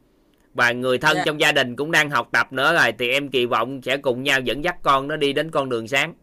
Và 0.55 0.73
người 0.73 0.99
thân 0.99 1.17
yeah. 1.17 1.27
Dạ. 1.27 1.31
trong 1.31 1.41
gia 1.41 1.53
đình 1.53 1.77
cũng 1.77 1.91
đang 1.91 2.11
học 2.11 2.29
tập 2.33 2.53
nữa 2.53 2.75
rồi 2.75 2.93
thì 2.99 3.11
em 3.11 3.29
kỳ 3.29 3.47
vọng 3.47 3.81
sẽ 3.83 3.97
cùng 3.97 4.23
nhau 4.23 4.41
dẫn 4.41 4.65
dắt 4.65 4.77
con 4.83 5.09
nó 5.09 5.17
đi 5.17 5.33
đến 5.33 5.51
con 5.51 5.69
đường 5.69 5.89
sáng. 5.89 6.15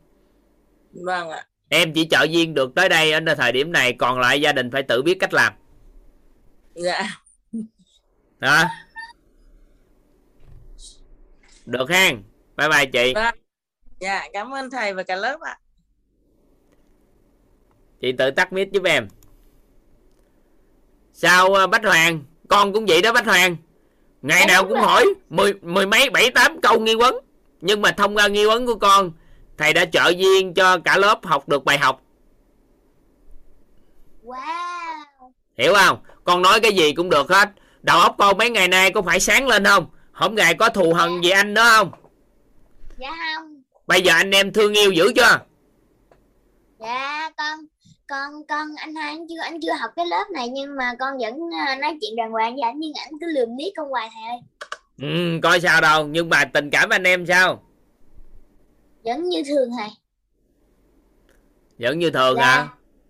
Vâng 0.94 1.30
ạ. 1.30 1.46
Em 1.70 1.94
chỉ 1.94 2.08
trợ 2.08 2.24
duyên 2.24 2.54
được 2.54 2.76
tới 2.76 2.90
đây 2.90 3.12
ở 3.12 3.20
thời 3.38 3.52
điểm 3.52 3.72
này 3.72 3.94
còn 3.94 4.20
lại 4.20 4.42
gia 4.42 4.52
đình 4.52 4.72
phải 4.72 4.84
tự 4.84 5.02
biết 5.02 5.18
cách 5.20 5.34
làm. 5.34 5.54
Dạ. 6.76 7.04
Đó 8.40 8.64
được 11.66 11.90
ha 11.90 12.12
bye 12.58 12.70
bye 12.70 12.86
chị. 12.86 13.14
Vâng. 13.16 13.36
Dạ 14.02 14.28
cảm 14.34 14.54
ơn 14.54 14.70
thầy 14.70 14.94
và 14.94 15.04
cả 15.04 15.16
lớp 15.16 15.42
ạ. 15.42 15.58
Chị 18.02 18.12
tự 18.12 18.32
tắt 18.32 18.54
mic 18.54 18.72
giúp 18.72 18.84
em. 18.84 19.08
Sao 21.14 21.54
ờ, 21.54 21.68
bách 21.68 21.84
hoàng? 21.84 22.24
Con 22.48 22.74
cũng 22.74 22.86
vậy 22.86 23.02
đó 23.02 23.14
bách 23.14 23.26
hoàng. 23.26 23.56
Ngày 24.22 24.46
nào 24.48 24.68
cũng 24.68 24.80
hỏi 24.80 25.06
mười 25.30 25.54
mười 25.54 25.86
mấy 25.86 26.10
bảy 26.10 26.32
tám 26.32 26.62
câu 26.62 26.80
nghi 26.80 26.96
vấn. 26.96 27.16
Nhưng 27.62 27.82
mà 27.82 27.92
thông 27.92 28.18
qua 28.18 28.28
nghi 28.28 28.46
vấn 28.46 28.66
của 28.66 28.76
con 28.76 29.12
thầy 29.58 29.74
đã 29.74 29.86
trợ 29.86 30.10
duyên 30.10 30.54
cho 30.54 30.78
cả 30.78 30.98
lớp 30.98 31.20
học 31.24 31.50
được 31.50 31.66
bài 31.66 31.78
học. 31.78 32.02
Wow. 34.24 35.32
Hiểu 35.58 35.74
không? 35.74 36.00
Con 36.24 36.42
nói 36.42 36.60
cái 36.60 36.74
gì 36.74 36.94
cũng 36.94 37.10
được 37.10 37.30
hết. 37.30 37.50
Đầu 37.82 38.00
óc 38.00 38.16
con 38.18 38.38
mấy 38.38 38.50
ngày 38.50 38.68
nay 38.68 38.92
có 38.92 39.02
phải 39.02 39.20
sáng 39.20 39.48
lên 39.48 39.66
không? 39.66 39.86
Hôm 40.12 40.36
ngày 40.36 40.54
có 40.54 40.70
thù 40.70 40.94
hận 40.94 41.10
dạ. 41.10 41.20
gì 41.24 41.30
anh 41.30 41.54
đó 41.54 41.78
không? 41.78 41.92
Dạ 42.98 43.36
không 43.36 43.61
bây 43.92 44.02
giờ 44.02 44.14
anh 44.14 44.32
em 44.32 44.54
thương 44.54 44.74
yêu 44.74 44.92
dữ 44.92 45.12
chưa? 45.16 45.40
Dạ 46.80 47.30
con 47.38 47.60
con 48.08 48.46
con 48.48 48.68
anh 48.76 48.96
hai 48.96 49.12
anh 49.12 49.28
chưa 49.30 49.42
anh 49.42 49.62
chưa 49.62 49.74
học 49.80 49.92
cái 49.96 50.06
lớp 50.06 50.24
này 50.34 50.50
nhưng 50.50 50.76
mà 50.76 50.94
con 51.00 51.18
vẫn 51.18 51.34
ờ, 51.68 51.76
nói 51.76 51.98
chuyện 52.02 52.16
đàng 52.16 52.32
hoàng 52.32 52.54
với 52.54 52.62
anh 52.62 52.80
nhưng 52.80 52.92
anh 52.94 53.12
cứ 53.22 53.28
lườm 53.28 53.50
liếc 53.58 53.74
con 53.76 53.90
hoài 53.90 54.10
thầy 54.14 54.24
ơi. 54.28 54.40
Ừ 55.02 55.40
coi 55.44 55.62
sao 55.62 55.82
đâu 55.82 56.08
nhưng 56.08 56.30
mà 56.30 56.46
tình 56.46 56.70
cảm 56.70 56.90
anh 56.90 57.04
em 57.04 57.26
sao? 57.26 57.64
Vẫn 59.04 59.30
như 59.30 59.44
thường 59.48 59.70
thầy. 59.78 59.90
Vẫn 61.80 62.00
như 62.00 62.10
thường 62.10 62.38
là, 62.38 62.56
hả? 62.56 62.68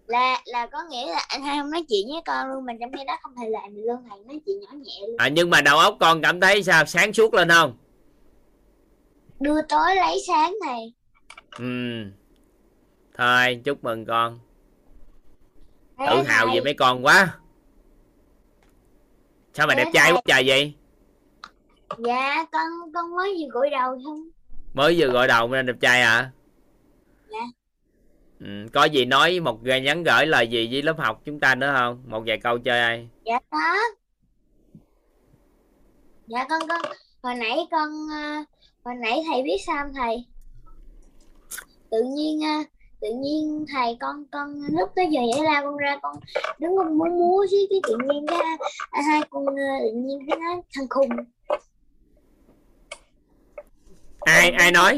là 0.07 0.41
là 0.45 0.67
có 0.67 0.83
nghĩa 0.89 1.11
là 1.11 1.25
anh 1.27 1.43
hai 1.43 1.57
không 1.59 1.71
nói 1.71 1.85
chuyện 1.89 2.07
với 2.07 2.21
con 2.25 2.51
luôn 2.51 2.65
mà 2.65 2.73
trong 2.79 2.91
khi 2.97 3.03
đó 3.07 3.17
không 3.23 3.33
thầy 3.37 3.49
làm 3.49 3.75
gì 3.75 3.81
luôn 3.81 3.97
thầy 4.09 4.19
nói 4.19 4.39
chuyện 4.45 4.59
nhỏ 4.59 4.69
nhẹ 4.73 5.07
luôn. 5.07 5.17
À 5.17 5.27
nhưng 5.27 5.49
mà 5.49 5.61
đầu 5.61 5.77
óc 5.77 5.97
con 5.99 6.21
cảm 6.21 6.39
thấy 6.39 6.63
sao? 6.63 6.85
Sáng 6.85 7.13
suốt 7.13 7.33
lên 7.33 7.49
không 7.49 7.80
đưa 9.41 9.61
tối 9.69 9.95
lấy 9.95 10.17
sáng 10.27 10.53
thầy 10.65 10.93
ừ. 11.57 12.05
Thôi 13.17 13.61
chúc 13.63 13.83
mừng 13.83 14.05
con. 14.05 14.39
Tự 15.97 16.23
hào 16.25 16.47
về 16.53 16.61
mấy 16.61 16.73
con 16.73 17.05
quá. 17.05 17.37
Sao 19.53 19.67
mà 19.67 19.75
đẹp 19.75 19.87
trai 19.93 20.11
quá 20.11 20.21
trời 20.25 20.43
vậy? 20.47 20.73
Dạ 21.97 22.45
con 22.51 22.93
con 22.93 23.15
mới 23.15 23.37
vừa 23.39 23.47
gội 23.51 23.69
đầu 23.69 23.99
không 24.03 24.29
mới 24.73 24.95
vừa 24.99 25.07
gọi 25.07 25.27
đầu 25.27 25.47
nên 25.47 25.65
đẹp 25.65 25.75
trai 25.81 26.01
hả? 26.01 26.31
Dạ. 27.31 27.39
Ừ, 28.39 28.47
có 28.73 28.83
gì 28.83 29.05
nói 29.05 29.39
một 29.39 29.63
nhắn 29.63 30.03
gửi 30.03 30.25
lời 30.25 30.47
gì 30.47 30.69
với 30.71 30.81
lớp 30.81 30.97
học 30.97 31.21
chúng 31.25 31.39
ta 31.39 31.55
nữa 31.55 31.73
không? 31.77 32.03
Một 32.07 32.23
vài 32.25 32.37
câu 32.37 32.59
chơi 32.59 32.79
ai? 32.79 33.09
Dạ 33.25 33.39
có. 33.49 33.77
Dạ 36.27 36.45
con 36.49 36.67
con. 36.67 36.81
Hồi 37.23 37.35
nãy 37.35 37.67
con 37.71 37.89
ờ, 38.11 38.43
hồi 38.83 38.95
nãy 38.95 39.23
thầy 39.27 39.43
biết 39.43 39.57
sao 39.65 39.83
không 39.83 39.93
thầy? 39.93 40.25
Tự 41.89 42.03
nhiên 42.03 42.39
uh, 42.39 42.67
tự 43.01 43.07
nhiên 43.13 43.65
thầy 43.73 43.97
con 43.99 44.25
con 44.31 44.61
lúc 44.71 44.89
tới 44.95 45.07
giờ 45.09 45.21
giải 45.33 45.43
lao 45.43 45.63
con 45.63 45.77
ra 45.77 45.99
con 46.01 46.15
đứng 46.59 46.77
con 46.77 46.97
múa 46.97 47.05
múa 47.05 47.45
chứ 47.51 47.57
cái 47.69 47.79
tự 47.83 47.97
nhiên 48.09 48.25
cái 48.27 48.39
hai 48.91 49.21
con 49.29 49.45
ờ, 49.45 49.53
tự 49.83 49.91
nhiên 49.93 50.19
cái 50.27 50.39
nó 50.39 50.61
thằng 50.75 50.87
khùng. 50.89 51.09
Ai 54.19 54.51
ai 54.51 54.71
nói? 54.71 54.97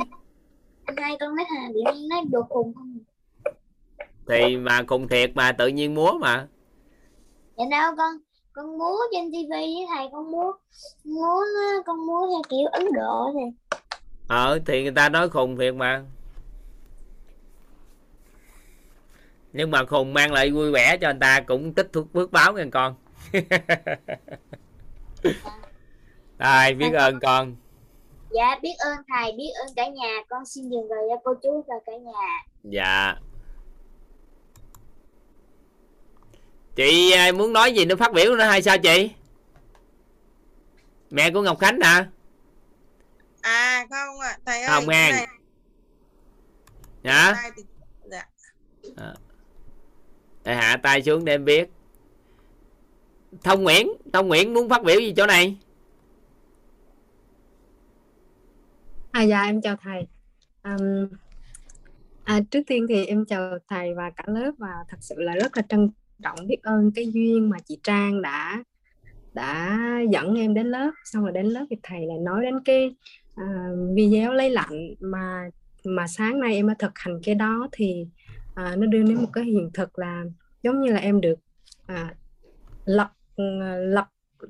Hai 0.97 1.17
con 1.19 1.35
nói 1.35 1.45
thằng 1.49 1.73
tự 1.73 1.93
nhiên 1.93 2.09
nói 2.09 2.21
đồ 2.31 2.41
khùng 2.49 2.73
không. 2.73 2.99
Thì 4.27 4.57
mà 4.57 4.83
khùng 4.87 5.07
thiệt 5.07 5.31
mà 5.35 5.51
tự 5.51 5.67
nhiên 5.67 5.95
múa 5.95 6.11
mà. 6.21 6.47
Dạ 7.57 7.65
đâu 7.71 7.95
con 7.97 8.17
con 8.53 8.77
múa 8.77 8.97
trên 9.11 9.31
tivi 9.31 9.47
với 9.49 9.85
thầy 9.95 10.07
con 10.11 10.31
múa 10.31 10.51
múa 11.03 11.41
con 11.85 12.07
múa 12.07 12.27
theo 12.31 12.41
kiểu 12.49 12.67
ấn 12.71 12.85
độ 12.93 13.31
thì 13.33 13.41
ờ 14.27 14.59
thì 14.65 14.83
người 14.83 14.91
ta 14.91 15.09
nói 15.09 15.29
khùng 15.29 15.57
thiệt 15.57 15.75
mà. 15.75 16.03
Nhưng 19.53 19.71
mà 19.71 19.85
khùng 19.85 20.13
mang 20.13 20.33
lại 20.33 20.51
vui 20.51 20.71
vẻ 20.71 20.97
cho 21.01 21.09
anh 21.09 21.19
ta 21.19 21.39
cũng 21.47 21.73
tích 21.73 21.89
thuốc 21.93 22.07
phước 22.13 22.31
báo 22.31 22.53
nha 22.53 22.65
con. 22.71 22.95
Rồi 26.39 26.73
biết 26.73 26.93
ơn 26.93 27.19
con. 27.21 27.55
Dạ 28.29 28.59
biết 28.61 28.73
ơn 28.79 28.97
thầy 29.07 29.31
biết 29.31 29.51
ơn 29.65 29.67
cả 29.75 29.87
nhà. 29.87 30.23
Con 30.29 30.45
xin 30.45 30.69
dừng 30.69 30.87
rồi 30.87 31.07
cho 31.09 31.15
cô 31.23 31.33
chú 31.43 31.63
và 31.67 31.75
cả 31.85 31.93
nhà. 31.97 32.45
Dạ 32.63 33.15
Chị 36.75 37.11
à, 37.11 37.31
muốn 37.31 37.53
nói 37.53 37.73
gì 37.73 37.85
nữa 37.85 37.95
phát 37.95 38.13
biểu 38.13 38.35
nữa 38.35 38.43
hay 38.43 38.61
sao 38.61 38.77
chị? 38.77 39.11
Mẹ 41.11 41.31
của 41.31 41.41
Ngọc 41.41 41.59
Khánh 41.59 41.79
hả? 41.81 42.09
À 43.41 43.85
không 43.89 44.19
ạ. 44.19 44.29
À, 44.29 44.37
Thầy 44.45 44.61
ơi 44.61 44.69
Hồng 44.69 44.89
An. 44.89 45.13
Dạ? 47.03 47.35
Dạ. 48.11 48.25
À. 48.95 49.13
Hạ 50.45 50.77
tay 50.83 51.03
xuống 51.03 51.25
để 51.25 51.33
em 51.33 51.45
biết. 51.45 51.69
Thông 53.43 53.63
Nguyễn 53.63 53.87
Thông 54.13 54.27
Nguyễn 54.27 54.53
muốn 54.53 54.69
phát 54.69 54.83
biểu 54.83 54.99
gì 54.99 55.13
chỗ 55.17 55.25
này? 55.25 55.57
À 59.11 59.21
dạ 59.21 59.43
em 59.43 59.61
chào 59.61 59.75
thầy. 59.81 60.07
Um, 60.63 61.07
à, 62.23 62.39
Trước 62.51 62.61
tiên 62.67 62.85
thì 62.89 63.05
em 63.05 63.25
chào 63.25 63.57
thầy 63.69 63.93
và 63.93 64.09
cả 64.09 64.23
lớp 64.27 64.51
Và 64.57 64.73
thật 64.89 64.97
sự 64.99 65.15
là 65.17 65.33
rất 65.33 65.57
là 65.57 65.63
trân 65.69 65.89
trọng 66.23 66.47
biết 66.47 66.63
ơn 66.63 66.91
cái 66.95 67.11
duyên 67.11 67.49
mà 67.49 67.57
chị 67.65 67.79
Trang 67.83 68.21
đã 68.21 68.63
đã 69.33 69.79
dẫn 70.11 70.35
em 70.35 70.53
đến 70.53 70.67
lớp. 70.67 70.91
Xong 71.05 71.23
rồi 71.23 71.31
đến 71.31 71.45
lớp 71.45 71.65
thì 71.69 71.75
thầy 71.83 72.05
lại 72.05 72.17
nói 72.21 72.41
đến 72.41 72.59
cái 72.65 72.95
uh, 73.41 73.95
video 73.95 74.33
lấy 74.33 74.49
lạnh 74.49 74.95
mà 74.99 75.49
mà 75.85 76.07
sáng 76.07 76.39
nay 76.39 76.55
em 76.55 76.67
đã 76.67 76.75
thực 76.79 76.91
hành 76.95 77.19
cái 77.23 77.35
đó 77.35 77.67
thì 77.71 78.07
uh, 78.51 78.77
nó 78.77 78.85
đưa 78.85 79.03
đến 79.03 79.15
một 79.15 79.29
cái 79.33 79.43
hiện 79.43 79.69
thực 79.73 79.99
là 79.99 80.23
giống 80.63 80.81
như 80.81 80.91
là 80.91 80.99
em 80.99 81.21
được 81.21 81.39
uh, 81.91 82.17
lập 82.85 83.13
ừ, 83.35 83.43
lập 83.77 84.07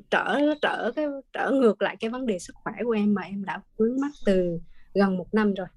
trở 0.10 0.40
trở 0.61 0.92
cái 0.95 1.06
trở 1.34 1.52
ngược 1.52 1.82
lại 1.82 1.98
cái 2.00 2.10
vấn 2.10 2.26
đề 2.26 2.40
sức 2.40 2.56
khỏe 2.56 2.74
của 2.84 2.92
em 2.92 3.14
mà 3.14 3.22
em 3.22 3.45
đã 3.45 3.61
vướng 3.77 4.02
mắc 4.02 4.11
từ 4.26 4.60
gần 4.93 5.18
một 5.18 5.34
năm 5.34 5.53
rồi. 5.53 5.68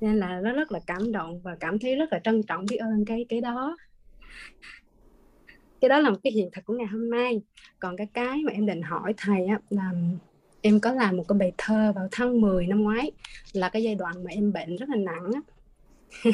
Nên 0.00 0.16
là 0.16 0.40
nó 0.40 0.52
rất 0.52 0.72
là 0.72 0.80
cảm 0.86 1.12
động 1.12 1.40
và 1.42 1.56
cảm 1.60 1.78
thấy 1.78 1.96
rất 1.96 2.12
là 2.12 2.18
trân 2.24 2.42
trọng 2.42 2.64
biết 2.70 2.76
ơn 2.76 3.04
cái 3.04 3.26
cái 3.28 3.40
đó 3.40 3.76
cái 5.82 5.88
đó 5.88 5.98
là 5.98 6.10
một 6.10 6.16
cái 6.22 6.32
hiện 6.32 6.48
thực 6.52 6.64
của 6.64 6.74
ngày 6.74 6.86
hôm 6.86 7.10
nay. 7.10 7.42
Còn 7.78 7.96
cái 7.96 8.06
cái 8.14 8.42
mà 8.44 8.52
em 8.52 8.66
định 8.66 8.82
hỏi 8.82 9.14
thầy 9.16 9.46
á 9.46 9.58
là 9.70 9.92
em 10.60 10.80
có 10.80 10.92
làm 10.92 11.16
một 11.16 11.24
cái 11.28 11.38
bài 11.38 11.52
thơ 11.58 11.92
vào 11.96 12.08
tháng 12.10 12.40
10 12.40 12.66
năm 12.66 12.82
ngoái 12.82 13.10
là 13.52 13.68
cái 13.68 13.82
giai 13.82 13.94
đoạn 13.94 14.24
mà 14.24 14.30
em 14.30 14.52
bệnh 14.52 14.76
rất 14.76 14.88
là 14.88 14.96
nặng 14.96 15.30
á. 15.34 15.40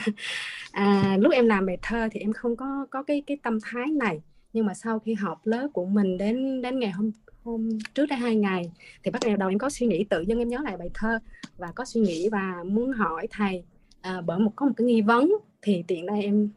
À, 0.72 1.16
lúc 1.20 1.32
em 1.32 1.46
làm 1.46 1.66
bài 1.66 1.78
thơ 1.82 2.08
thì 2.12 2.20
em 2.20 2.32
không 2.32 2.56
có 2.56 2.86
có 2.90 3.02
cái 3.02 3.22
cái 3.26 3.36
tâm 3.42 3.58
thái 3.62 3.86
này. 3.86 4.20
Nhưng 4.52 4.66
mà 4.66 4.74
sau 4.74 4.98
khi 4.98 5.14
học 5.14 5.46
lớp 5.46 5.68
của 5.72 5.86
mình 5.86 6.18
đến 6.18 6.62
đến 6.62 6.78
ngày 6.78 6.90
hôm 6.90 7.10
hôm 7.44 7.68
trước 7.94 8.06
đây 8.06 8.18
hai 8.18 8.36
ngày 8.36 8.62
thì 9.02 9.10
bắt 9.10 9.22
đầu 9.38 9.48
em 9.48 9.58
có 9.58 9.70
suy 9.70 9.86
nghĩ 9.86 10.04
tự 10.04 10.20
dưng 10.20 10.38
em 10.38 10.48
nhớ 10.48 10.58
lại 10.64 10.76
bài 10.76 10.90
thơ 10.94 11.18
và 11.56 11.72
có 11.74 11.84
suy 11.84 12.00
nghĩ 12.00 12.28
và 12.32 12.64
muốn 12.66 12.92
hỏi 12.92 13.26
thầy 13.30 13.64
à, 14.00 14.20
bởi 14.26 14.38
một 14.38 14.52
có 14.56 14.66
một 14.66 14.72
cái 14.76 14.86
nghi 14.86 15.00
vấn. 15.00 15.32
Thì 15.62 15.84
tiện 15.88 16.06
đây 16.06 16.22
em 16.22 16.50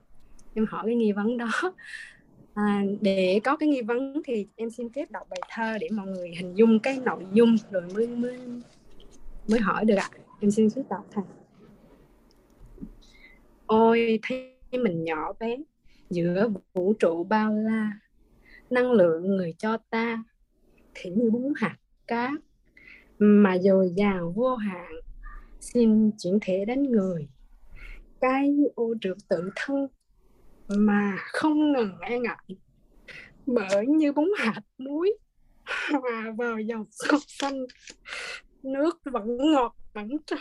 em 0.53 0.65
hỏi 0.69 0.83
cái 0.85 0.95
nghi 0.95 1.11
vấn 1.11 1.37
đó 1.37 1.51
à, 2.53 2.83
để 3.01 3.39
có 3.43 3.57
cái 3.57 3.69
nghi 3.69 3.81
vấn 3.81 4.21
thì 4.25 4.47
em 4.55 4.69
xin 4.69 4.89
phép 4.89 5.11
đọc 5.11 5.27
bài 5.29 5.41
thơ 5.49 5.77
để 5.81 5.89
mọi 5.89 6.07
người 6.07 6.29
hình 6.39 6.55
dung 6.55 6.79
cái 6.79 6.99
nội 7.05 7.25
dung 7.33 7.55
rồi 7.71 7.83
mới 7.93 8.07
mới 8.07 8.39
mới 9.47 9.59
hỏi 9.59 9.85
được 9.85 9.95
ạ. 9.95 10.09
Em 10.39 10.51
xin 10.51 10.69
phép 10.69 10.81
đọc 10.89 11.05
thầy. 11.11 11.23
Ôi 13.65 14.19
thấy 14.21 14.55
mình 14.71 15.03
nhỏ 15.03 15.33
bé 15.39 15.57
giữa 16.09 16.49
vũ 16.73 16.93
trụ 16.93 17.23
bao 17.23 17.53
la 17.53 17.91
năng 18.69 18.91
lượng 18.91 19.27
người 19.27 19.53
cho 19.57 19.77
ta 19.89 20.23
thì 20.93 21.09
như 21.09 21.29
bún 21.31 21.53
hạt 21.55 21.77
cát 22.07 22.31
mà 23.19 23.57
dồi 23.57 23.93
dào 23.97 24.33
vô 24.35 24.55
hạn 24.55 24.91
xin 25.59 26.11
chuyển 26.17 26.39
thể 26.41 26.65
đến 26.65 26.83
người. 26.83 27.27
Cái 28.21 28.55
ô 28.75 28.93
trượt 29.01 29.17
tự 29.27 29.49
thân 29.55 29.87
mà 30.77 31.17
không 31.17 31.71
ngừng 31.71 31.99
e 32.01 32.19
ngại 32.19 32.57
bởi 33.45 33.87
như 33.87 34.13
bóng 34.13 34.29
hạt 34.37 34.61
muối 34.77 35.17
hòa 35.91 36.33
vào 36.37 36.59
dòng 36.59 36.85
sông 36.89 37.19
xanh, 37.27 37.65
nước 38.63 38.99
vẫn 39.03 39.37
ngọt, 39.53 39.75
vẫn 39.93 40.09
trong 40.25 40.39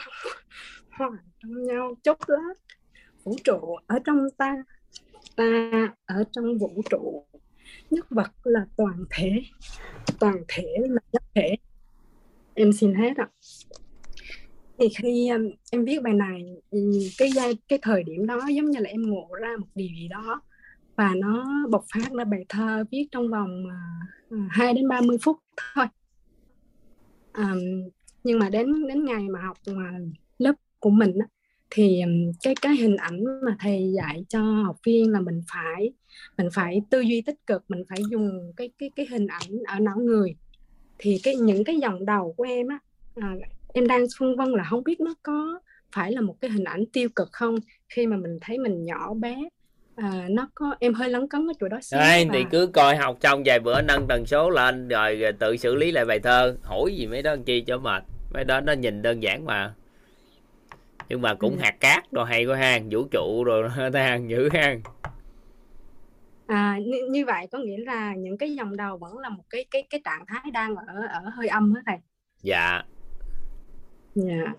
hòa 0.91 1.11
trong 1.43 1.63
nhau 1.63 1.95
chốc 2.03 2.19
lát. 2.29 2.55
Vũ 3.25 3.37
trụ 3.45 3.77
ở 3.87 3.99
trong 4.05 4.29
ta 4.39 4.57
ta 5.37 5.45
ở 6.07 6.25
trong 6.33 6.59
vũ 6.59 6.83
trụ. 6.91 7.27
Nhất 7.91 8.07
vật 8.11 8.31
là 8.45 8.67
toàn 8.77 9.05
thể 9.11 9.43
toàn 10.21 10.37
thể 10.49 10.77
là 10.79 11.01
nhất 11.13 11.23
thể. 11.35 11.57
Em 12.55 12.73
xin 12.73 12.95
hết 12.95 13.17
ạ 13.17 13.29
thì 14.81 14.89
khi 14.89 15.29
um, 15.29 15.51
em 15.71 15.85
viết 15.85 16.03
bài 16.03 16.15
này 16.15 16.45
cái 17.19 17.31
giai 17.35 17.57
cái 17.69 17.79
thời 17.83 18.03
điểm 18.03 18.27
đó 18.27 18.41
giống 18.55 18.71
như 18.71 18.79
là 18.79 18.91
em 18.91 19.11
ngộ 19.11 19.29
ra 19.41 19.57
một 19.59 19.67
điều 19.75 19.89
gì 19.89 20.09
đó 20.09 20.43
và 20.97 21.15
nó 21.17 21.47
bộc 21.71 21.85
phát 21.95 22.13
ra 22.13 22.25
bài 22.25 22.45
thơ 22.49 22.85
viết 22.91 23.07
trong 23.11 23.31
vòng 23.31 23.65
ờ, 23.71 23.77
ờ, 24.31 24.37
uh, 24.37 24.51
2 24.51 24.75
đến 24.75 24.89
30 24.89 25.17
phút 25.23 25.37
thôi. 25.75 25.87
Um, 27.35 27.59
nhưng 28.25 28.39
mà 28.39 28.49
đến 28.49 28.87
đến 28.89 29.05
ngày 29.05 29.29
mà 29.29 29.41
học 29.41 29.59
uh, 29.71 29.77
lớp 30.39 30.55
của 30.79 30.91
mình 30.91 31.19
á, 31.19 31.27
thì 31.71 32.01
um, 32.01 32.33
cái 32.43 32.55
cái 32.63 32.77
hình 32.77 32.97
ảnh 32.97 33.25
mà 33.45 33.57
thầy 33.61 33.93
dạy 33.97 34.25
cho 34.29 34.41
học 34.43 34.77
viên 34.87 35.13
là 35.13 35.21
mình 35.21 35.43
phải 35.53 35.93
mình 36.39 36.49
phải 36.53 36.83
tư 36.91 37.01
duy 37.01 37.23
tích 37.23 37.47
cực 37.47 37.65
mình 37.69 37.85
phải 37.89 37.99
dùng 38.11 38.53
cái 38.57 38.71
cái 38.79 38.91
cái 38.97 39.07
hình 39.11 39.27
ảnh 39.27 39.63
ở 39.67 39.79
não 39.79 39.97
người. 39.99 40.35
Thì 40.99 41.19
cái 41.23 41.37
những 41.37 41.65
cái 41.65 41.77
dòng 41.83 42.07
đầu 42.07 42.35
của 42.37 42.45
em 42.45 42.69
á 42.69 42.79
à, 43.15 43.35
em 43.75 43.87
đang 43.87 44.05
phân 44.19 44.37
vân 44.37 44.49
là 44.49 44.65
không 44.71 44.85
biết 44.85 45.01
nó 45.01 45.15
có 45.23 45.61
phải 45.93 46.13
là 46.13 46.21
một 46.21 46.35
cái 46.41 46.51
hình 46.51 46.65
ảnh 46.65 46.85
tiêu 46.93 47.09
cực 47.17 47.29
không 47.33 47.55
khi 47.89 48.07
mà 48.07 48.17
mình 48.17 48.39
thấy 48.41 48.59
mình 48.59 48.85
nhỏ 48.85 49.15
bé 49.15 49.37
à, 49.97 50.27
nó 50.31 50.49
có 50.55 50.75
em 50.81 50.95
hơi 50.95 51.09
lấn 51.09 51.29
cấn 51.29 51.47
ở 51.47 51.53
chỗ 51.61 51.69
đó 51.69 51.79
xíu 51.83 52.01
Đây, 52.01 52.25
và... 52.25 52.35
thì 52.35 52.45
cứ 52.51 52.67
coi 52.67 52.97
học 52.97 53.17
trong 53.21 53.43
vài 53.45 53.61
bữa 53.61 53.83
nâng 53.83 54.07
tần 54.09 54.27
số 54.27 54.51
lên 54.51 54.89
rồi 54.89 55.21
tự 55.39 55.57
xử 55.57 55.75
lý 55.75 55.93
lại 55.93 56.05
bài 56.05 56.21
thơ. 56.21 56.57
Hỏi 56.63 56.97
gì 56.97 57.07
mấy 57.07 57.23
đó 57.23 57.37
chi 57.47 57.61
cho 57.61 57.79
mệt. 57.79 58.03
Mấy 58.35 58.45
đó 58.45 58.61
nó 58.61 58.73
nhìn 58.73 59.03
đơn 59.03 59.23
giản 59.23 59.45
mà. 59.45 59.75
Nhưng 61.09 61.23
mà 61.23 61.35
cũng 61.35 61.57
ừ. 61.57 61.61
hạt 61.63 61.81
cát 61.81 62.13
đồ 62.13 62.25
hay 62.25 62.45
quá 62.45 62.57
hang 62.57 62.89
vũ 62.91 63.05
trụ 63.11 63.45
rồi 63.45 63.69
hang 63.93 64.31
dữ 64.31 64.49
hang 64.53 64.81
à, 66.47 66.79
như, 66.87 66.99
như 67.11 67.25
vậy 67.27 67.47
có 67.53 67.59
nghĩa 67.59 67.79
là 67.79 68.15
những 68.15 68.39
cái 68.39 68.55
dòng 68.55 68.77
đầu 68.77 68.99
vẫn 68.99 69.19
là 69.19 69.29
một 69.29 69.43
cái 69.51 69.65
cái 69.71 69.87
cái 69.91 70.01
trạng 70.05 70.25
thái 70.27 70.51
đang 70.53 70.77
ở 70.77 71.07
ở 71.13 71.21
hơi 71.35 71.49
âm 71.49 71.75
hết 71.75 71.81
thầy? 71.87 71.97
Dạ 72.43 72.83
dạ 74.15 74.55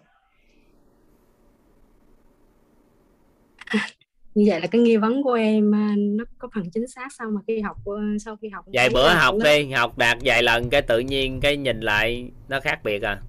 như 4.35 4.45
vậy 4.47 4.61
là 4.61 4.67
cái 4.67 4.81
nghi 4.81 4.97
vấn 4.97 5.23
của 5.23 5.33
em 5.33 5.75
à, 5.75 5.93
nó 5.97 6.23
có 6.37 6.47
phần 6.55 6.69
chính 6.73 6.87
xác 6.87 7.07
sau 7.17 7.31
mà 7.31 7.41
khi 7.47 7.61
học 7.61 7.77
ờ, 7.85 7.93
sau 8.19 8.35
khi 8.41 8.49
học 8.49 8.65
vài 8.73 8.89
bữa 8.89 9.09
học 9.09 9.35
đó. 9.39 9.43
đi 9.43 9.71
học 9.71 9.97
đạt 9.97 10.17
vài 10.21 10.43
lần 10.43 10.69
cái 10.69 10.81
tự 10.81 10.99
nhiên 10.99 11.39
cái 11.39 11.57
nhìn 11.57 11.79
lại 11.79 12.29
nó 12.49 12.59
khác 12.59 12.83
biệt 12.83 13.01
à 13.01 13.21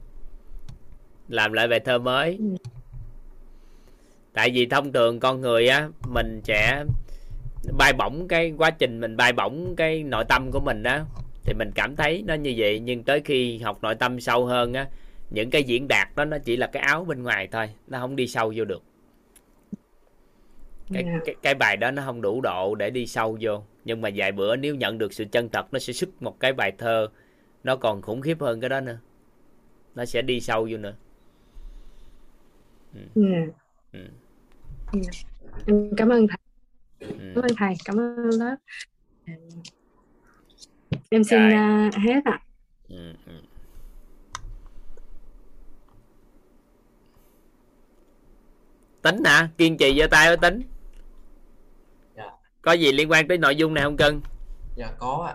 làm 1.29 1.53
lại 1.53 1.69
bài 1.69 1.81
thơ 1.81 1.99
mới 1.99 2.37
ừ. 2.39 2.45
tại 4.33 4.51
vì 4.51 4.67
thông 4.67 4.93
thường 4.93 5.21
con 5.21 5.41
người 5.41 5.69
á 5.69 5.89
mình 6.09 6.41
sẽ 6.45 6.85
bay 7.79 7.93
bổng 7.93 8.29
cái 8.29 8.53
quá 8.59 8.71
trình 8.71 9.01
mình 9.01 9.17
bay 9.17 9.33
bổng 9.33 9.77
cái 9.77 10.03
nội 10.03 10.25
tâm 10.29 10.51
của 10.51 10.61
mình 10.61 10.83
đó 10.83 10.99
thì 11.45 11.55
mình 11.55 11.71
cảm 11.75 11.97
thấy 11.97 12.23
nó 12.27 12.35
như 12.35 12.55
vậy 12.57 12.81
nhưng 12.81 13.03
tới 13.03 13.21
khi 13.25 13.59
học 13.59 13.79
nội 13.83 13.95
tâm 13.95 14.21
sâu 14.21 14.47
hơn 14.47 14.73
á 14.73 14.87
những 15.35 15.51
cái 15.51 15.63
diễn 15.63 15.89
đạt 15.89 16.09
đó 16.17 16.25
nó 16.25 16.39
chỉ 16.39 16.57
là 16.57 16.67
cái 16.67 16.83
áo 16.83 17.05
bên 17.05 17.23
ngoài 17.23 17.49
thôi 17.53 17.71
nó 17.87 17.99
không 17.99 18.17
đi 18.17 18.27
sâu 18.27 18.53
vô 18.57 18.65
được 18.65 18.83
cái, 20.93 21.05
cái 21.27 21.35
cái 21.43 21.55
bài 21.55 21.77
đó 21.77 21.91
nó 21.91 22.03
không 22.07 22.23
đủ 22.23 22.41
độ 22.41 22.75
để 22.75 22.91
đi 22.91 23.07
sâu 23.07 23.39
vô 23.41 23.63
nhưng 23.85 24.01
mà 24.01 24.09
vài 24.15 24.33
bữa 24.33 24.57
nếu 24.57 24.75
nhận 24.75 24.99
được 24.99 25.13
sự 25.13 25.25
chân 25.33 25.49
thật 25.49 25.67
nó 25.73 25.79
sẽ 25.79 25.93
xuất 25.93 26.23
một 26.23 26.41
cái 26.41 26.53
bài 26.53 26.73
thơ 26.79 27.09
nó 27.65 27.77
còn 27.77 28.03
khủng 28.03 28.21
khiếp 28.21 28.41
hơn 28.41 28.61
cái 28.61 28.71
đó 28.71 28.81
nữa 28.81 28.99
nó 29.95 30.05
sẽ 30.05 30.23
đi 30.23 30.41
sâu 30.41 30.69
vô 30.71 30.77
nữa 30.77 30.95
ừ. 32.95 33.23
Yeah. 33.23 33.49
Ừ. 33.93 34.01
Yeah. 35.67 35.93
cảm 35.97 36.09
ơn 36.09 36.27
thầy 36.29 36.39
ừ. 37.01 37.33
cảm 37.35 37.45
ơn 37.45 37.57
thầy 37.59 37.75
cảm 37.85 37.97
ơn 37.97 38.31
lớp 38.39 38.57
em 41.11 41.25
xin 41.25 41.49
uh, 41.49 41.95
hết 41.95 42.21
ạ 42.25 42.41
ừ. 42.89 43.15
Ừ. 43.27 43.33
tính 49.03 49.25
hả 49.25 49.49
kiên 49.59 49.77
trì 49.77 49.99
giơ 50.01 50.07
tay 50.07 50.29
với 50.29 50.37
tính. 50.37 50.63
Dạ. 52.17 52.31
có 52.63 52.73
gì 52.73 52.93
liên 52.93 53.11
quan 53.11 53.29
tới 53.29 53.39
nội 53.39 53.57
dung 53.57 53.75
này 53.75 53.85
không 53.85 53.97
cưng 53.97 54.21
dạ 54.77 54.93
có 54.99 55.33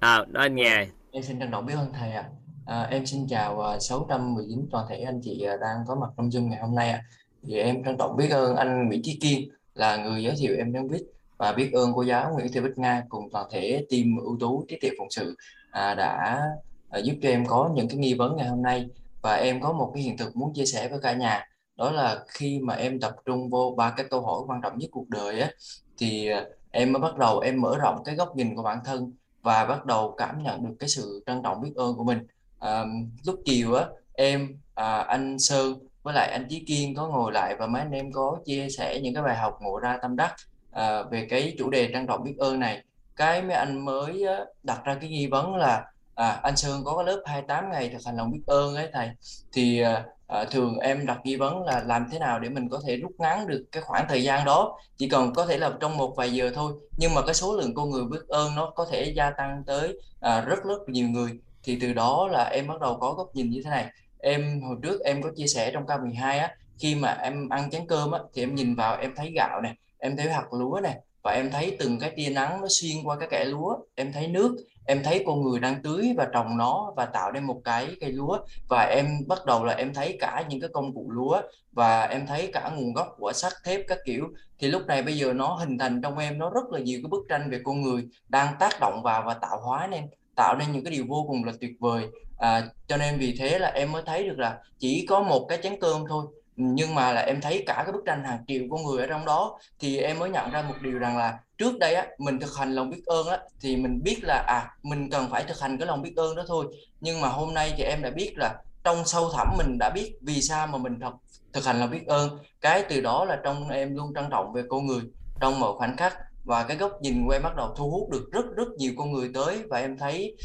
À 0.00 0.24
đó 0.28 0.40
anh 0.40 0.54
nghe. 0.54 0.86
Em 1.10 1.22
xin 1.22 1.38
trân 1.38 1.50
trọng 1.50 1.66
biết 1.66 1.74
ơn 1.74 1.92
thầy 1.92 2.12
ạ. 2.12 2.24
À, 2.66 2.82
em 2.90 3.06
xin 3.06 3.26
chào 3.28 3.58
uh, 3.58 3.64
à, 3.64 3.78
619 3.78 4.68
toàn 4.70 4.86
thể 4.88 5.00
anh 5.00 5.20
chị 5.22 5.46
uh, 5.54 5.60
đang 5.60 5.76
có 5.86 5.94
mặt 5.94 6.06
trong 6.16 6.28
Zoom 6.28 6.48
ngày 6.48 6.60
hôm 6.60 6.74
nay 6.74 6.90
ạ. 6.90 7.04
Thì 7.42 7.58
em 7.58 7.84
trân 7.84 7.96
trọng 7.98 8.16
biết 8.16 8.28
ơn 8.30 8.56
anh 8.56 8.88
Nguyễn 8.88 9.00
Chí 9.02 9.18
Kiên 9.20 9.50
là 9.74 9.96
người 9.96 10.22
giới 10.22 10.34
thiệu 10.38 10.56
em 10.56 10.72
đến 10.72 10.88
viết 10.88 11.02
và 11.36 11.52
biết 11.52 11.70
ơn 11.72 11.92
cô 11.94 12.02
giáo 12.02 12.32
Nguyễn 12.34 12.52
Thị 12.52 12.60
Bích 12.60 12.78
Nga 12.78 13.02
cùng 13.08 13.30
toàn 13.32 13.46
thể 13.50 13.86
team 13.90 14.16
ưu 14.16 14.36
tú 14.40 14.64
tiết 14.68 14.76
tiệp 14.80 14.92
phụng 14.98 15.10
sự 15.10 15.36
à, 15.70 15.94
đã 15.94 16.42
à, 16.90 16.98
giúp 16.98 17.14
cho 17.22 17.28
em 17.28 17.46
có 17.46 17.70
những 17.74 17.88
cái 17.88 17.96
nghi 17.96 18.14
vấn 18.14 18.36
ngày 18.36 18.48
hôm 18.48 18.62
nay. 18.62 18.88
Và 19.22 19.34
em 19.34 19.60
có 19.60 19.72
một 19.72 19.90
cái 19.94 20.02
hiện 20.02 20.16
thực 20.16 20.36
muốn 20.36 20.52
chia 20.54 20.64
sẻ 20.64 20.88
với 20.88 20.98
cả 21.02 21.12
nhà 21.12 21.46
đó 21.82 21.90
là 21.90 22.24
khi 22.28 22.60
mà 22.62 22.74
em 22.74 23.00
tập 23.00 23.12
trung 23.26 23.50
vô 23.50 23.74
ba 23.76 23.90
cái 23.96 24.06
câu 24.10 24.20
hỏi 24.20 24.40
quan 24.46 24.60
trọng 24.62 24.78
nhất 24.78 24.90
cuộc 24.92 25.08
đời 25.08 25.40
á 25.40 25.50
thì 25.98 26.28
à, 26.28 26.44
em 26.70 26.92
mới 26.92 27.00
bắt 27.00 27.16
đầu 27.16 27.38
em 27.38 27.60
mở 27.60 27.78
rộng 27.78 28.02
cái 28.04 28.14
góc 28.14 28.36
nhìn 28.36 28.56
của 28.56 28.62
bản 28.62 28.78
thân 28.84 29.12
và 29.42 29.64
bắt 29.64 29.86
đầu 29.86 30.14
cảm 30.18 30.42
nhận 30.42 30.64
được 30.64 30.74
cái 30.78 30.88
sự 30.88 31.22
trân 31.26 31.42
trọng 31.42 31.60
biết 31.60 31.72
ơn 31.76 31.96
của 31.96 32.04
mình. 32.04 32.26
À, 32.58 32.84
lúc 33.26 33.40
chiều 33.44 33.74
á 33.74 33.84
em 34.14 34.58
à, 34.74 34.98
anh 34.98 35.38
Sơn 35.38 35.74
với 36.02 36.14
lại 36.14 36.30
anh 36.30 36.46
Chí 36.48 36.64
Kiên 36.64 36.94
có 36.94 37.08
ngồi 37.08 37.32
lại 37.32 37.56
và 37.58 37.66
mấy 37.66 37.82
anh 37.82 37.90
em 37.90 38.12
có 38.12 38.38
chia 38.44 38.68
sẻ 38.68 39.00
những 39.02 39.14
cái 39.14 39.22
bài 39.22 39.36
học 39.36 39.58
ngộ 39.60 39.78
ra 39.78 39.98
tâm 40.02 40.16
đắc 40.16 40.34
à, 40.70 41.02
về 41.02 41.26
cái 41.30 41.54
chủ 41.58 41.70
đề 41.70 41.90
trân 41.92 42.06
trọng 42.06 42.24
biết 42.24 42.34
ơn 42.38 42.60
này. 42.60 42.84
Cái 43.16 43.42
mấy 43.42 43.56
anh 43.56 43.84
mới 43.84 44.24
đặt 44.62 44.84
ra 44.84 44.94
cái 45.00 45.10
nghi 45.10 45.26
vấn 45.26 45.56
là 45.56 45.84
à, 46.14 46.40
anh 46.42 46.56
Sơn 46.56 46.84
có 46.84 46.96
cái 46.96 47.06
lớp 47.06 47.22
28 47.26 47.70
ngày 47.70 47.88
thực 47.88 48.06
hành 48.06 48.16
lòng 48.16 48.30
biết 48.30 48.42
ơn 48.46 48.74
ấy 48.74 48.88
thầy. 48.92 49.10
Thì 49.52 49.80
à, 49.80 50.04
à, 50.32 50.44
thường 50.44 50.78
em 50.78 51.06
đặt 51.06 51.20
nghi 51.24 51.36
vấn 51.36 51.62
là 51.62 51.82
làm 51.86 52.06
thế 52.10 52.18
nào 52.18 52.40
để 52.40 52.48
mình 52.48 52.68
có 52.68 52.80
thể 52.86 52.96
rút 52.96 53.12
ngắn 53.18 53.46
được 53.46 53.64
cái 53.72 53.82
khoảng 53.82 54.06
thời 54.08 54.22
gian 54.22 54.44
đó. 54.44 54.78
Chỉ 54.96 55.08
cần 55.08 55.32
có 55.34 55.46
thể 55.46 55.58
là 55.58 55.72
trong 55.80 55.96
một 55.96 56.14
vài 56.16 56.32
giờ 56.32 56.50
thôi 56.54 56.72
nhưng 56.96 57.14
mà 57.14 57.22
cái 57.26 57.34
số 57.34 57.56
lượng 57.56 57.74
con 57.74 57.90
người 57.90 58.04
biết 58.04 58.28
ơn 58.28 58.54
nó 58.54 58.70
có 58.70 58.86
thể 58.90 59.12
gia 59.16 59.30
tăng 59.30 59.62
tới 59.66 59.98
à, 60.20 60.40
rất 60.40 60.64
rất 60.64 60.88
nhiều 60.88 61.08
người. 61.08 61.30
Thì 61.62 61.78
từ 61.80 61.92
đó 61.92 62.28
là 62.30 62.44
em 62.44 62.68
bắt 62.68 62.80
đầu 62.80 62.98
có 63.00 63.12
góc 63.12 63.34
nhìn 63.34 63.50
như 63.50 63.62
thế 63.64 63.70
này. 63.70 63.86
Em 64.18 64.62
hồi 64.62 64.76
trước 64.82 65.00
em 65.04 65.22
có 65.22 65.30
chia 65.36 65.46
sẻ 65.46 65.70
trong 65.74 65.86
K12 65.86 66.38
á 66.38 66.56
khi 66.78 66.94
mà 66.94 67.08
em 67.08 67.48
ăn 67.48 67.70
chén 67.70 67.86
cơm 67.86 68.10
á 68.10 68.20
thì 68.34 68.42
em 68.42 68.54
nhìn 68.54 68.74
vào 68.74 68.96
em 68.96 69.14
thấy 69.16 69.32
gạo 69.36 69.60
này 69.60 69.74
em 69.98 70.16
thấy 70.16 70.30
hạt 70.30 70.52
lúa 70.52 70.80
này 70.82 70.96
và 71.22 71.32
em 71.32 71.50
thấy 71.50 71.76
từng 71.78 71.98
cái 71.98 72.10
tia 72.16 72.28
nắng 72.28 72.60
nó 72.60 72.66
xuyên 72.70 72.96
qua 73.04 73.16
cái 73.16 73.28
kẽ 73.30 73.44
lúa. 73.44 73.76
Em 73.94 74.12
thấy 74.12 74.28
nước 74.28 74.56
em 74.86 75.02
thấy 75.02 75.24
con 75.26 75.42
người 75.42 75.60
đang 75.60 75.82
tưới 75.82 76.14
và 76.16 76.28
trồng 76.32 76.56
nó 76.56 76.92
và 76.96 77.06
tạo 77.06 77.32
nên 77.32 77.44
một 77.44 77.60
cái 77.64 77.88
cây 78.00 78.12
lúa. 78.12 78.38
Và 78.68 78.82
em 78.82 79.06
bắt 79.28 79.46
đầu 79.46 79.64
là 79.64 79.74
em 79.74 79.94
thấy 79.94 80.16
cả 80.20 80.44
những 80.48 80.60
cái 80.60 80.70
công 80.72 80.94
cụ 80.94 81.10
lúa 81.10 81.42
và 81.72 82.02
em 82.02 82.26
thấy 82.26 82.50
cả 82.52 82.70
nguồn 82.76 82.92
gốc 82.92 83.16
của 83.18 83.32
sắt 83.32 83.52
thép 83.64 83.80
các 83.88 83.98
kiểu. 84.04 84.28
Thì 84.58 84.68
lúc 84.68 84.86
này 84.86 85.02
bây 85.02 85.18
giờ 85.18 85.32
nó 85.32 85.54
hình 85.54 85.78
thành 85.78 86.02
trong 86.02 86.18
em 86.18 86.38
nó 86.38 86.50
rất 86.50 86.64
là 86.70 86.80
nhiều 86.80 87.00
cái 87.02 87.08
bức 87.08 87.24
tranh 87.28 87.50
về 87.50 87.60
con 87.64 87.82
người 87.82 88.08
đang 88.28 88.54
tác 88.58 88.80
động 88.80 89.02
vào 89.02 89.22
và 89.26 89.34
tạo 89.34 89.60
hóa 89.60 89.86
nên 89.86 90.04
tạo 90.36 90.56
nên 90.58 90.72
những 90.72 90.84
cái 90.84 90.92
điều 90.92 91.04
vô 91.08 91.24
cùng 91.28 91.44
là 91.44 91.52
tuyệt 91.60 91.72
vời. 91.80 92.06
À, 92.38 92.68
cho 92.86 92.96
nên 92.96 93.18
vì 93.18 93.36
thế 93.38 93.58
là 93.58 93.68
em 93.68 93.92
mới 93.92 94.02
thấy 94.06 94.28
được 94.28 94.38
là 94.38 94.58
chỉ 94.78 95.06
có 95.08 95.22
một 95.22 95.46
cái 95.48 95.58
chén 95.62 95.80
cơm 95.80 96.04
thôi 96.08 96.26
nhưng 96.56 96.94
mà 96.94 97.12
là 97.12 97.20
em 97.20 97.40
thấy 97.40 97.64
cả 97.66 97.82
cái 97.86 97.92
bức 97.92 98.02
tranh 98.06 98.24
hàng 98.24 98.44
triệu 98.46 98.62
con 98.70 98.84
người 98.84 99.00
ở 99.00 99.06
trong 99.06 99.24
đó, 99.24 99.58
thì 99.78 99.98
em 99.98 100.18
mới 100.18 100.30
nhận 100.30 100.50
ra 100.50 100.62
một 100.62 100.74
điều 100.82 100.98
rằng 100.98 101.16
là 101.16 101.38
trước 101.58 101.78
đây 101.78 101.94
á, 101.94 102.06
mình 102.18 102.40
thực 102.40 102.56
hành 102.56 102.74
lòng 102.74 102.90
biết 102.90 103.02
ơn 103.06 103.26
á, 103.26 103.38
thì 103.60 103.76
mình 103.76 104.02
biết 104.02 104.18
là 104.22 104.44
à 104.46 104.70
mình 104.82 105.10
cần 105.10 105.30
phải 105.30 105.44
thực 105.44 105.60
hành 105.60 105.78
cái 105.78 105.86
lòng 105.86 106.02
biết 106.02 106.12
ơn 106.16 106.36
đó 106.36 106.44
thôi. 106.48 106.66
Nhưng 107.00 107.20
mà 107.20 107.28
hôm 107.28 107.54
nay 107.54 107.74
thì 107.76 107.82
em 107.82 108.02
đã 108.02 108.10
biết 108.10 108.32
là 108.36 108.54
trong 108.84 109.04
sâu 109.04 109.30
thẳm 109.36 109.48
mình 109.58 109.78
đã 109.78 109.90
biết 109.90 110.14
vì 110.22 110.42
sao 110.42 110.66
mà 110.66 110.78
mình 110.78 111.00
thực 111.00 111.14
thực 111.52 111.64
hành 111.64 111.80
lòng 111.80 111.90
biết 111.90 112.06
ơn. 112.06 112.38
Cái 112.60 112.84
từ 112.88 113.00
đó 113.00 113.24
là 113.24 113.40
trong 113.44 113.68
em 113.68 113.96
luôn 113.96 114.14
trân 114.14 114.24
trọng 114.30 114.52
về 114.52 114.62
con 114.68 114.86
người, 114.86 115.00
trong 115.40 115.60
mọi 115.60 115.72
khoảnh 115.76 115.96
khắc 115.96 116.16
và 116.44 116.62
cái 116.62 116.76
góc 116.76 116.92
nhìn 117.00 117.26
của 117.26 117.32
em 117.32 117.42
bắt 117.42 117.56
đầu 117.56 117.74
thu 117.76 117.90
hút 117.90 118.10
được 118.10 118.28
rất 118.32 118.44
rất 118.56 118.68
nhiều 118.78 118.92
con 118.98 119.12
người 119.12 119.30
tới 119.34 119.62
và 119.70 119.78
em 119.78 119.98
thấy 119.98 120.36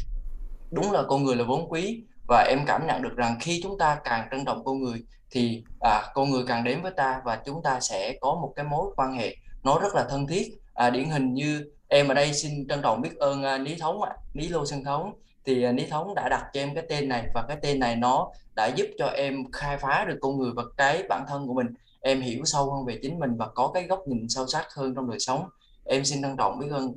đúng 0.70 0.92
là 0.92 1.02
con 1.08 1.24
người 1.24 1.36
là 1.36 1.44
vốn 1.44 1.68
quý. 1.68 2.02
Và 2.28 2.46
em 2.48 2.58
cảm 2.66 2.86
nhận 2.86 3.02
được 3.02 3.16
rằng 3.16 3.36
khi 3.40 3.60
chúng 3.62 3.78
ta 3.78 4.00
càng 4.04 4.28
trân 4.30 4.44
trọng 4.44 4.64
con 4.64 4.80
người 4.80 5.04
thì 5.30 5.62
à, 5.80 6.02
con 6.14 6.30
người 6.30 6.44
càng 6.48 6.64
đến 6.64 6.82
với 6.82 6.92
ta 6.96 7.20
và 7.24 7.36
chúng 7.46 7.62
ta 7.62 7.80
sẽ 7.80 8.18
có 8.20 8.34
một 8.34 8.52
cái 8.56 8.64
mối 8.64 8.86
quan 8.96 9.12
hệ 9.12 9.36
nó 9.62 9.78
rất 9.78 9.94
là 9.94 10.06
thân 10.10 10.26
thiết. 10.26 10.48
À, 10.74 10.90
điển 10.90 11.10
hình 11.10 11.34
như 11.34 11.70
em 11.88 12.08
ở 12.08 12.14
đây 12.14 12.34
xin 12.34 12.68
trân 12.68 12.82
trọng 12.82 13.00
biết 13.00 13.16
ơn 13.16 13.42
uh, 13.54 13.60
lý 13.60 13.76
Thống 13.80 14.02
ạ, 14.02 14.12
lý 14.32 14.48
Lô 14.48 14.66
Sân 14.66 14.84
Thống. 14.84 15.12
Thì 15.44 15.68
uh, 15.68 15.74
lý 15.74 15.86
Thống 15.86 16.14
đã 16.14 16.28
đặt 16.28 16.44
cho 16.52 16.60
em 16.60 16.74
cái 16.74 16.84
tên 16.88 17.08
này 17.08 17.24
và 17.34 17.44
cái 17.48 17.56
tên 17.62 17.78
này 17.78 17.96
nó 17.96 18.30
đã 18.54 18.66
giúp 18.66 18.86
cho 18.98 19.06
em 19.06 19.50
khai 19.52 19.78
phá 19.78 20.04
được 20.08 20.18
con 20.20 20.38
người 20.38 20.50
và 20.56 20.62
cái 20.76 21.02
bản 21.08 21.24
thân 21.28 21.46
của 21.46 21.54
mình. 21.54 21.66
Em 22.00 22.20
hiểu 22.20 22.44
sâu 22.44 22.74
hơn 22.74 22.84
về 22.84 22.98
chính 23.02 23.18
mình 23.18 23.36
và 23.36 23.46
có 23.54 23.70
cái 23.74 23.82
góc 23.82 24.08
nhìn 24.08 24.28
sâu 24.28 24.46
sắc 24.46 24.66
hơn 24.74 24.94
trong 24.94 25.10
đời 25.10 25.20
sống. 25.20 25.48
Em 25.84 26.04
xin 26.04 26.22
trân 26.22 26.36
trọng 26.36 26.58
biết 26.58 26.68
ơn 26.70 26.92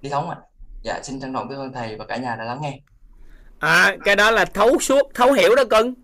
lý 0.00 0.10
Thống 0.10 0.30
ạ. 0.30 0.36
Dạ 0.82 1.00
xin 1.02 1.20
trân 1.20 1.34
trọng 1.34 1.48
biết 1.48 1.56
ơn 1.56 1.72
thầy 1.72 1.96
và 1.96 2.04
cả 2.04 2.16
nhà 2.16 2.36
đã 2.36 2.44
lắng 2.44 2.60
nghe. 2.62 2.80
À 3.58 3.96
cái 4.04 4.16
đó 4.16 4.30
là 4.30 4.44
thấu 4.44 4.78
suốt 4.78 5.02
thấu 5.14 5.32
hiểu 5.32 5.54
đó 5.54 5.62
cưng 5.70 5.94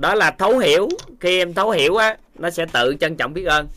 đó 0.00 0.14
là 0.14 0.30
thấu 0.30 0.58
hiểu. 0.58 0.88
Khi 1.20 1.38
em 1.38 1.54
thấu 1.54 1.70
hiểu 1.70 1.96
á, 1.96 2.16
nó 2.38 2.50
sẽ 2.50 2.66
tự 2.72 2.96
trân 3.00 3.16
trọng 3.16 3.34
biết 3.34 3.44
ơn. 3.44 3.68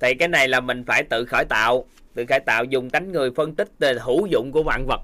Thì 0.00 0.14
cái 0.14 0.28
này 0.28 0.48
là 0.48 0.60
mình 0.60 0.84
phải 0.84 1.02
tự 1.02 1.24
khởi 1.24 1.44
tạo. 1.44 1.84
Tự 2.14 2.24
khởi 2.28 2.40
tạo 2.40 2.64
dùng 2.64 2.90
cánh 2.90 3.12
người 3.12 3.30
phân 3.30 3.54
tích 3.54 3.68
hữu 4.00 4.26
dụng 4.26 4.52
của 4.52 4.62
vạn 4.62 4.86
vật. 4.86 5.00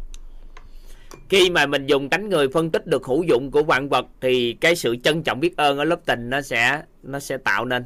Khi 1.29 1.51
mà 1.51 1.67
mình 1.67 1.87
dùng 1.87 2.09
cánh 2.09 2.29
người 2.29 2.49
phân 2.49 2.71
tích 2.71 2.87
được 2.87 3.05
hữu 3.05 3.23
dụng 3.23 3.51
của 3.51 3.63
vạn 3.63 3.89
vật, 3.89 4.07
thì 4.21 4.53
cái 4.53 4.77
sự 4.77 4.97
trân 4.97 5.23
trọng 5.23 5.41
biết 5.41 5.57
ơn 5.57 5.79
ở 5.79 5.85
lớp 5.85 6.01
tình 6.07 6.31
nó 6.31 6.41
sẽ 6.41 6.83
nó 7.03 7.21
sẽ 7.21 7.37
tạo 7.37 7.65
nên. 7.65 7.85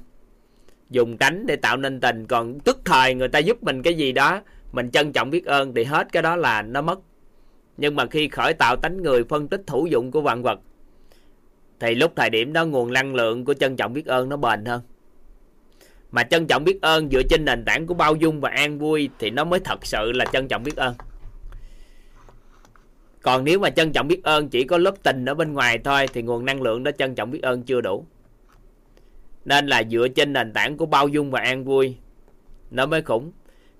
Dùng 0.90 1.16
cánh 1.16 1.46
để 1.46 1.56
tạo 1.56 1.76
nên 1.76 2.00
tình. 2.00 2.26
Còn 2.26 2.60
tức 2.60 2.80
thời 2.84 3.14
người 3.14 3.28
ta 3.28 3.38
giúp 3.38 3.62
mình 3.62 3.82
cái 3.82 3.94
gì 3.94 4.12
đó, 4.12 4.40
mình 4.72 4.90
trân 4.90 5.12
trọng 5.12 5.30
biết 5.30 5.46
ơn, 5.46 5.74
thì 5.74 5.84
hết 5.84 6.08
cái 6.12 6.22
đó 6.22 6.36
là 6.36 6.62
nó 6.62 6.82
mất. 6.82 6.98
Nhưng 7.76 7.96
mà 7.96 8.06
khi 8.06 8.28
khởi 8.28 8.54
tạo 8.54 8.76
tánh 8.76 9.02
người 9.02 9.24
phân 9.24 9.48
tích 9.48 9.62
hữu 9.66 9.86
dụng 9.86 10.10
của 10.10 10.20
vạn 10.20 10.42
vật 10.42 10.60
thì 11.80 11.94
lúc 11.94 12.12
thời 12.16 12.30
điểm 12.30 12.52
đó 12.52 12.64
nguồn 12.64 12.92
năng 12.92 13.14
lượng 13.14 13.44
của 13.44 13.54
trân 13.54 13.76
trọng 13.76 13.92
biết 13.92 14.06
ơn 14.06 14.28
nó 14.28 14.36
bền 14.36 14.64
hơn. 14.64 14.80
Mà 16.10 16.22
trân 16.22 16.46
trọng 16.46 16.64
biết 16.64 16.82
ơn 16.82 17.10
dựa 17.10 17.22
trên 17.30 17.44
nền 17.44 17.64
tảng 17.64 17.86
của 17.86 17.94
bao 17.94 18.14
dung 18.14 18.40
và 18.40 18.50
an 18.50 18.78
vui 18.78 19.10
thì 19.18 19.30
nó 19.30 19.44
mới 19.44 19.60
thật 19.60 19.86
sự 19.86 20.12
là 20.12 20.24
trân 20.24 20.48
trọng 20.48 20.62
biết 20.62 20.76
ơn. 20.76 20.94
Còn 23.22 23.44
nếu 23.44 23.58
mà 23.58 23.70
trân 23.70 23.92
trọng 23.92 24.08
biết 24.08 24.22
ơn 24.22 24.48
chỉ 24.48 24.64
có 24.64 24.78
lớp 24.78 24.94
tình 25.02 25.24
ở 25.24 25.34
bên 25.34 25.52
ngoài 25.52 25.78
thôi 25.78 26.06
thì 26.12 26.22
nguồn 26.22 26.44
năng 26.44 26.62
lượng 26.62 26.82
đó 26.82 26.90
trân 26.98 27.14
trọng 27.14 27.30
biết 27.30 27.42
ơn 27.42 27.62
chưa 27.62 27.80
đủ. 27.80 28.06
Nên 29.44 29.66
là 29.66 29.82
dựa 29.90 30.08
trên 30.08 30.32
nền 30.32 30.52
tảng 30.52 30.76
của 30.76 30.86
bao 30.86 31.08
dung 31.08 31.30
và 31.30 31.40
an 31.40 31.64
vui 31.64 31.96
nó 32.70 32.86
mới 32.86 33.02
khủng. 33.02 33.32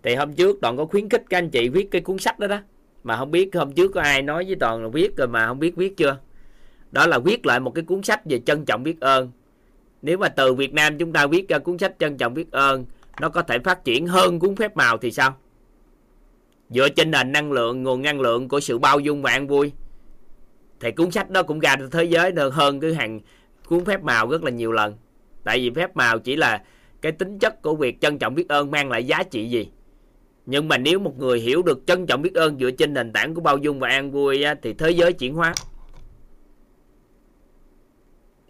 Thì 0.03 0.15
hôm 0.15 0.33
trước 0.33 0.59
toàn 0.63 0.77
có 0.77 0.87
khuyến 0.87 1.09
khích 1.09 1.23
các 1.31 1.39
anh 1.39 1.51
chị 1.51 1.69
viết 1.69 1.91
cái 1.91 2.01
cuốn 2.01 2.19
sách 2.19 2.39
đó 2.39 2.47
đó. 2.47 2.61
Mà 3.03 3.17
không 3.17 3.31
biết 3.31 3.55
hôm 3.55 3.73
trước 3.73 3.93
có 3.95 4.01
ai 4.01 4.23
nói 4.23 4.45
với 4.45 4.57
toàn 4.61 4.83
là 4.83 4.89
viết 4.89 5.17
rồi 5.17 5.29
mà 5.29 5.47
không 5.47 5.59
biết 5.59 5.77
viết 5.77 5.97
chưa? 5.97 6.17
Đó 6.93 7.07
là 7.07 7.19
viết 7.19 7.47
lại 7.47 7.61
một 7.61 7.71
cái 7.75 7.85
cuốn 7.85 8.03
sách 8.03 8.21
về 8.25 8.41
trân 8.47 8.65
trọng 8.65 8.83
biết 8.83 9.01
ơn. 9.01 9.31
Nếu 10.03 10.19
mà 10.19 10.29
từ 10.29 10.55
Việt 10.55 10.75
Nam 10.75 10.99
chúng 10.99 11.13
ta 11.13 11.27
viết 11.27 11.49
ra 11.49 11.59
cuốn 11.59 11.79
sách 11.79 11.95
trân 11.99 12.17
trọng 12.17 12.35
biết 12.35 12.51
ơn 12.51 12.85
nó 13.21 13.29
có 13.29 13.43
thể 13.43 13.59
phát 13.59 13.85
triển 13.85 14.07
hơn 14.07 14.39
cuốn 14.39 14.57
phép 14.57 14.77
màu 14.77 14.99
thì 14.99 15.11
sao? 15.11 15.37
Dựa 16.71 16.89
trên 16.89 17.11
nền 17.11 17.33
năng 17.33 17.53
lượng 17.53 17.83
nguồn 17.83 18.03
năng 18.03 18.21
lượng 18.21 18.49
của 18.49 18.61
sự 18.61 18.79
bao 18.79 19.01
dung 19.01 19.23
và 19.23 19.31
an 19.31 19.47
vui. 19.47 19.73
Thì 20.81 20.91
cuốn 20.91 21.11
sách 21.11 21.31
đó 21.31 21.43
cũng 21.43 21.61
ra 21.61 21.77
thế 21.93 22.05
giới 22.05 22.33
được 22.33 22.55
hơn 22.55 22.81
cái 22.81 22.95
hàng 22.95 23.21
cuốn 23.67 23.85
phép 23.85 24.03
màu 24.03 24.31
rất 24.31 24.45
là 24.45 24.51
nhiều 24.51 24.73
lần. 24.73 24.95
Tại 25.45 25.59
vì 25.59 25.71
phép 25.71 25.97
màu 25.97 26.19
chỉ 26.19 26.37
là 26.37 26.63
cái 27.01 27.13
tính 27.13 27.39
chất 27.39 27.63
của 27.63 27.77
việc 27.77 28.01
trân 28.01 28.19
trọng 28.19 28.35
biết 28.35 28.49
ơn 28.49 28.71
mang 28.71 28.91
lại 28.91 29.05
giá 29.05 29.23
trị 29.23 29.49
gì. 29.49 29.69
Nhưng 30.47 30.69
mà 30.69 30.79
nếu 30.79 30.99
một 30.99 31.19
người 31.19 31.41
hiểu 31.41 31.63
được 31.63 31.87
trân 31.87 32.07
trọng 32.07 32.23
biết 32.23 32.35
ơn 32.35 32.59
dựa 32.59 32.71
trên 32.71 32.95
nền 32.95 33.13
tảng 33.13 33.35
của 33.35 33.41
bao 33.41 33.59
dung 33.59 33.79
và 33.79 33.89
an 33.89 34.11
vui 34.11 34.43
á, 34.43 34.55
thì 34.63 34.73
thế 34.73 34.91
giới 34.91 35.13
chuyển 35.13 35.35
hóa 35.35 35.55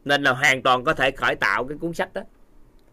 nên 0.08 0.22
là 0.22 0.32
hoàn 0.32 0.62
toàn 0.62 0.84
có 0.84 0.94
thể 0.94 1.10
khởi 1.10 1.34
tạo 1.34 1.64
cái 1.64 1.78
cuốn 1.78 1.92
sách 1.92 2.14
đó. 2.14 2.22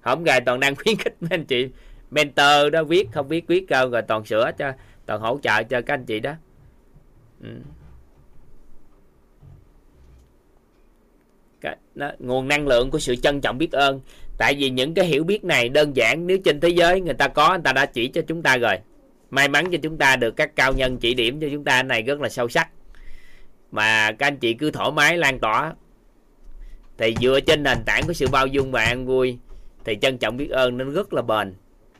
Hôm 0.01 0.23
gài 0.23 0.41
toàn 0.41 0.59
đang 0.59 0.75
khuyến 0.83 0.95
khích 0.95 1.15
mấy 1.19 1.29
anh 1.31 1.45
chị 1.45 1.69
mentor 2.11 2.71
đó 2.71 2.83
viết 2.83 3.07
không 3.13 3.29
biết 3.29 3.47
viết 3.47 3.65
cơ 3.67 3.89
rồi 3.91 4.01
toàn 4.01 4.25
sửa 4.25 4.51
cho 4.57 4.71
toàn 5.05 5.21
hỗ 5.21 5.39
trợ 5.43 5.63
cho 5.63 5.81
các 5.81 5.93
anh 5.93 6.05
chị 6.05 6.19
đó. 6.19 6.33
Ừ. 7.43 7.49
cái, 11.65 11.77
đó, 11.95 12.11
nguồn 12.19 12.47
năng 12.47 12.67
lượng 12.67 12.91
của 12.91 12.99
sự 12.99 13.15
trân 13.15 13.41
trọng 13.41 13.57
biết 13.57 13.71
ơn. 13.71 14.01
Tại 14.37 14.55
vì 14.57 14.69
những 14.69 14.93
cái 14.93 15.05
hiểu 15.05 15.23
biết 15.23 15.43
này 15.43 15.69
đơn 15.69 15.95
giản 15.95 16.27
nếu 16.27 16.37
trên 16.45 16.59
thế 16.59 16.69
giới 16.69 17.01
người 17.01 17.13
ta 17.13 17.27
có 17.27 17.49
người 17.49 17.61
ta 17.63 17.73
đã 17.73 17.85
chỉ 17.85 18.07
cho 18.07 18.21
chúng 18.27 18.41
ta 18.41 18.57
rồi. 18.57 18.75
May 19.29 19.47
mắn 19.47 19.71
cho 19.71 19.77
chúng 19.81 19.97
ta 19.97 20.15
được 20.15 20.35
các 20.35 20.55
cao 20.55 20.73
nhân 20.73 20.97
chỉ 20.97 21.13
điểm 21.13 21.39
cho 21.39 21.47
chúng 21.51 21.63
ta 21.63 21.83
này 21.83 22.01
rất 22.01 22.21
là 22.21 22.29
sâu 22.29 22.49
sắc. 22.49 22.69
Mà 23.71 24.11
các 24.11 24.27
anh 24.27 24.37
chị 24.37 24.53
cứ 24.53 24.71
thoải 24.71 24.91
mái 24.91 25.17
lan 25.17 25.39
tỏa 25.39 25.73
thì 26.97 27.15
dựa 27.21 27.39
trên 27.39 27.63
nền 27.63 27.83
tảng 27.85 28.03
của 28.07 28.13
sự 28.13 28.27
bao 28.27 28.47
dung 28.47 28.71
và 28.71 28.81
an 28.83 29.05
vui, 29.05 29.37
thì 29.83 29.97
trân 30.01 30.17
trọng 30.17 30.37
biết 30.37 30.49
ơn 30.49 30.77
nên 30.77 30.93
rất 30.93 31.13
là 31.13 31.21
bền 31.21 31.53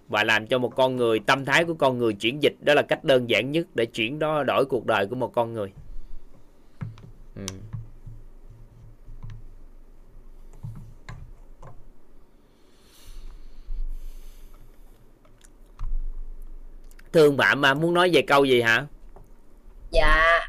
và 0.07 0.23
làm 0.23 0.47
cho 0.47 0.57
một 0.57 0.75
con 0.75 0.95
người, 0.95 1.19
tâm 1.19 1.45
thái 1.45 1.63
của 1.63 1.73
con 1.73 1.97
người 1.97 2.13
chuyển 2.13 2.43
dịch. 2.43 2.55
Đó 2.61 2.73
là 2.73 2.81
cách 2.81 3.03
đơn 3.03 3.29
giản 3.29 3.51
nhất 3.51 3.67
để 3.73 3.85
chuyển 3.85 4.19
đó, 4.19 4.43
đổi 4.43 4.65
cuộc 4.65 4.85
đời 4.85 5.07
của 5.07 5.15
một 5.15 5.33
con 5.33 5.53
người. 5.53 5.71
Ừ. 7.35 7.45
thương 17.15 17.37
bạn 17.37 17.61
mà 17.61 17.73
muốn 17.73 17.93
nói 17.93 18.09
về 18.13 18.21
câu 18.21 18.45
gì 18.45 18.61
hả? 18.61 18.85
Dạ 19.91 20.47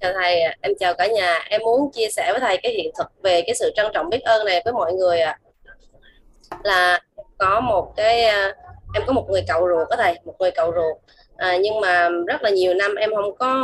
chào 0.00 0.12
thầy 0.12 0.40
em 0.60 0.72
chào 0.80 0.94
cả 0.94 1.06
nhà. 1.06 1.38
Em 1.50 1.60
muốn 1.64 1.90
chia 1.92 2.08
sẻ 2.10 2.32
với 2.32 2.40
thầy 2.40 2.58
cái 2.62 2.72
hiện 2.72 2.90
thực 2.98 3.06
về 3.22 3.42
cái 3.46 3.54
sự 3.54 3.72
trân 3.76 3.86
trọng 3.94 4.10
biết 4.10 4.22
ơn 4.22 4.46
này 4.46 4.62
với 4.64 4.72
mọi 4.72 4.92
người 4.92 5.20
ạ. 5.20 5.38
À. 6.48 6.58
là 6.64 7.00
có 7.38 7.60
một 7.60 7.92
cái 7.96 8.24
à, 8.24 8.54
em 8.94 9.02
có 9.06 9.12
một 9.12 9.26
người 9.30 9.42
cậu 9.48 9.68
ruột 9.68 9.88
đó 9.90 9.96
thầy 9.96 10.14
một 10.24 10.34
người 10.38 10.50
cậu 10.50 10.72
ruột. 10.74 10.96
À, 11.36 11.56
nhưng 11.56 11.80
mà 11.80 12.08
rất 12.26 12.42
là 12.42 12.50
nhiều 12.50 12.74
năm 12.74 12.94
em 12.94 13.10
không 13.14 13.36
có 13.36 13.54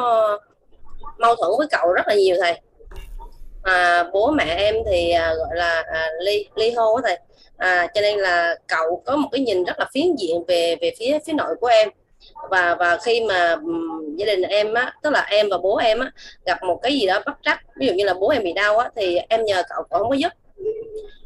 mâu 1.18 1.36
thuẫn 1.36 1.50
với 1.58 1.66
cậu 1.70 1.92
rất 1.92 2.08
là 2.08 2.14
nhiều 2.14 2.36
thầy. 2.40 2.60
À, 3.62 4.04
bố 4.12 4.30
mẹ 4.30 4.54
em 4.58 4.74
thì 4.90 5.10
à, 5.10 5.34
gọi 5.34 5.56
là 5.56 5.84
à, 5.92 6.08
ly 6.20 6.48
ly 6.56 6.70
hôn 6.70 7.02
đó 7.02 7.08
thầy. 7.08 7.18
À, 7.56 7.86
cho 7.94 8.00
nên 8.00 8.18
là 8.18 8.54
cậu 8.66 9.02
có 9.06 9.16
một 9.16 9.28
cái 9.32 9.40
nhìn 9.40 9.64
rất 9.64 9.78
là 9.78 9.86
phiến 9.94 10.14
diện 10.18 10.44
về 10.48 10.76
về 10.80 10.92
phía 10.98 11.18
phía 11.26 11.32
nội 11.32 11.54
của 11.60 11.66
em 11.66 11.88
và 12.50 12.74
và 12.74 12.98
khi 13.04 13.20
mà 13.28 13.56
gia 14.16 14.26
đình 14.26 14.42
em 14.42 14.74
á 14.74 14.92
tức 15.02 15.10
là 15.10 15.26
em 15.30 15.48
và 15.50 15.58
bố 15.58 15.76
em 15.76 15.98
á 15.98 16.10
gặp 16.46 16.62
một 16.62 16.78
cái 16.82 16.92
gì 16.92 17.06
đó 17.06 17.20
bất 17.26 17.32
trắc 17.42 17.60
ví 17.76 17.86
dụ 17.86 17.92
như 17.92 18.04
là 18.04 18.14
bố 18.14 18.28
em 18.28 18.42
bị 18.42 18.52
đau 18.52 18.78
á 18.78 18.90
thì 18.96 19.18
em 19.28 19.44
nhờ 19.44 19.62
cậu 19.68 19.82
cậu 19.90 19.98
không 19.98 20.08
có 20.08 20.14
giúp. 20.14 20.32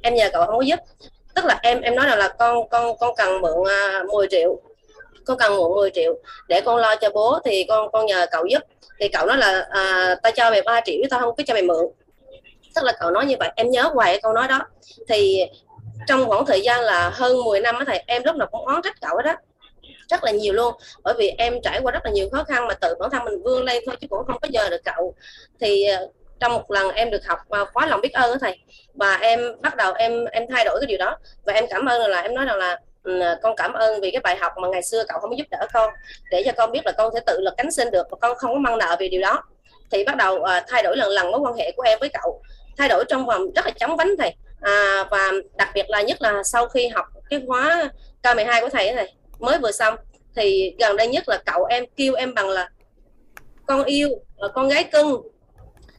Em 0.03 0.15
nhờ 0.15 0.29
cậu 0.33 0.47
không 0.47 0.57
có 0.57 0.63
giúp. 0.63 0.79
Tức 1.35 1.45
là 1.45 1.59
em 1.63 1.81
em 1.81 1.95
nói 1.95 2.07
rằng 2.07 2.19
là 2.19 2.29
con 2.29 2.69
con 2.69 2.99
con 2.99 3.15
cần 3.17 3.41
mượn 3.41 3.69
à, 3.69 4.03
10 4.13 4.27
triệu. 4.31 4.61
Con 5.25 5.39
cần 5.39 5.57
mượn 5.57 5.75
10 5.75 5.91
triệu. 5.91 6.15
Để 6.49 6.61
con 6.61 6.77
lo 6.77 6.97
cho 6.97 7.11
bố 7.11 7.39
thì 7.45 7.65
con 7.69 7.93
con 7.93 8.07
nhờ 8.07 8.27
cậu 8.31 8.47
giúp. 8.47 8.63
Thì 9.01 9.09
cậu 9.09 9.27
nói 9.27 9.37
là 9.37 9.67
à, 9.71 10.15
tao 10.23 10.33
cho 10.33 10.51
mày 10.51 10.63
3 10.63 10.81
triệu 10.85 10.97
tao 11.11 11.21
không 11.21 11.37
có 11.37 11.43
cho 11.47 11.55
mày 11.55 11.63
mượn. 11.63 11.85
Tức 12.75 12.85
là 12.85 12.93
cậu 13.01 13.11
nói 13.11 13.27
như 13.27 13.35
vậy. 13.39 13.51
Em 13.57 13.71
nhớ 13.71 13.83
hoài 13.83 14.13
cái 14.13 14.21
câu 14.23 14.33
nói 14.33 14.49
đó. 14.49 14.61
Thì 15.09 15.45
trong 16.07 16.29
khoảng 16.29 16.47
thời 16.47 16.61
gian 16.61 16.81
là 16.81 17.11
hơn 17.15 17.45
10 17.45 17.61
năm 17.61 17.75
á 17.79 17.85
thầy 17.87 18.03
em 18.07 18.23
lúc 18.25 18.37
nào 18.37 18.49
cũng 18.53 18.67
oán 18.67 18.83
trách 18.83 19.01
cậu 19.01 19.23
đó 19.23 19.35
rất 20.11 20.25
là 20.25 20.31
nhiều 20.31 20.53
luôn. 20.53 20.75
Bởi 21.05 21.15
vì 21.19 21.29
em 21.39 21.61
trải 21.63 21.81
qua 21.83 21.93
rất 21.93 22.05
là 22.05 22.11
nhiều 22.11 22.29
khó 22.33 22.45
khăn 22.45 22.69
mà 22.69 22.75
tự 22.75 22.95
bản 23.01 23.11
thân 23.11 23.25
mình 23.25 23.43
vươn 23.43 23.65
lên 23.65 23.83
thôi 23.87 23.97
chứ 24.01 24.07
cũng 24.11 24.27
không 24.27 24.39
có 24.43 24.49
giờ 24.51 24.69
được 24.69 24.81
cậu. 24.85 25.15
Thì 25.61 25.85
ờ, 25.85 26.09
trong 26.41 26.53
một 26.53 26.71
lần 26.71 26.91
em 26.91 27.11
được 27.11 27.27
học 27.27 27.39
ờ, 27.49 27.65
khóa 27.65 27.87
lòng 27.87 28.01
biết 28.01 28.13
ơn 28.13 28.31
đó 28.31 28.37
thầy 28.41 28.59
và 28.95 29.15
em 29.15 29.41
bắt 29.61 29.77
đầu 29.77 29.93
em 29.93 30.25
em 30.25 30.47
thay 30.51 30.65
đổi 30.65 30.81
cái 30.81 30.87
điều 30.87 30.99
đó. 30.99 31.19
Và 31.45 31.53
em 31.53 31.65
cảm 31.71 31.87
ơn 31.87 32.11
là 32.11 32.21
em 32.21 32.35
nói 32.35 32.45
rằng 32.45 32.57
là 32.59 32.79
ừ, 33.03 33.21
con 33.43 33.57
cảm 33.57 33.73
ơn 33.73 34.01
vì 34.01 34.11
cái 34.11 34.21
bài 34.21 34.37
học 34.37 34.53
mà 34.63 34.69
ngày 34.69 34.83
xưa 34.83 35.05
cậu 35.09 35.19
không 35.21 35.39
giúp 35.39 35.47
đỡ 35.51 35.67
con 35.73 35.91
để 36.31 36.43
cho 36.47 36.53
con 36.57 36.73
biết 36.73 36.87
là 36.87 36.93
con 36.93 37.15
sẽ 37.15 37.21
tự 37.27 37.41
lực 37.41 37.55
cánh 37.57 37.71
sinh 37.71 37.91
được 37.91 38.07
và 38.11 38.17
con 38.21 38.37
không 38.37 38.53
có 38.53 38.59
mang 38.59 38.79
nợ 38.79 38.97
vì 38.99 39.09
điều 39.09 39.21
đó. 39.21 39.43
Thì 39.91 40.05
bắt 40.05 40.17
đầu 40.17 40.35
uh, 40.37 40.49
thay 40.69 40.83
đổi 40.83 40.97
lần 40.97 41.09
lần 41.09 41.31
mối 41.31 41.41
quan 41.41 41.55
hệ 41.55 41.73
của 41.73 41.83
em 41.83 41.99
với 42.01 42.09
cậu. 42.23 42.43
Thay 42.79 42.89
đổi 42.89 43.05
trong 43.09 43.27
vòng 43.27 43.53
rất 43.57 43.67
là 43.67 43.73
chóng 43.81 43.97
vánh 43.97 44.11
thầy. 44.19 44.35
À, 44.61 45.05
và 45.11 45.33
đặc 45.57 45.69
biệt 45.75 45.91
là 45.91 46.03
nhất 46.03 46.23
là 46.23 46.43
sau 46.43 46.69
khi 46.69 46.89
học 46.89 47.07
cái 47.31 47.43
khóa 47.47 47.91
K12 48.23 48.61
của 48.61 48.69
thầy 48.69 48.93
thầy 48.93 49.13
mới 49.41 49.59
vừa 49.59 49.73
xong 49.73 49.97
thì 50.37 50.75
gần 50.79 50.97
đây 50.97 51.07
nhất 51.07 51.29
là 51.29 51.43
cậu 51.47 51.65
em 51.65 51.85
kêu 51.97 52.15
em 52.15 52.35
bằng 52.35 52.49
là 52.49 52.69
con 53.67 53.85
yêu 53.85 54.09
là 54.37 54.49
con 54.49 54.69
gái 54.69 54.85
cưng. 54.85 55.23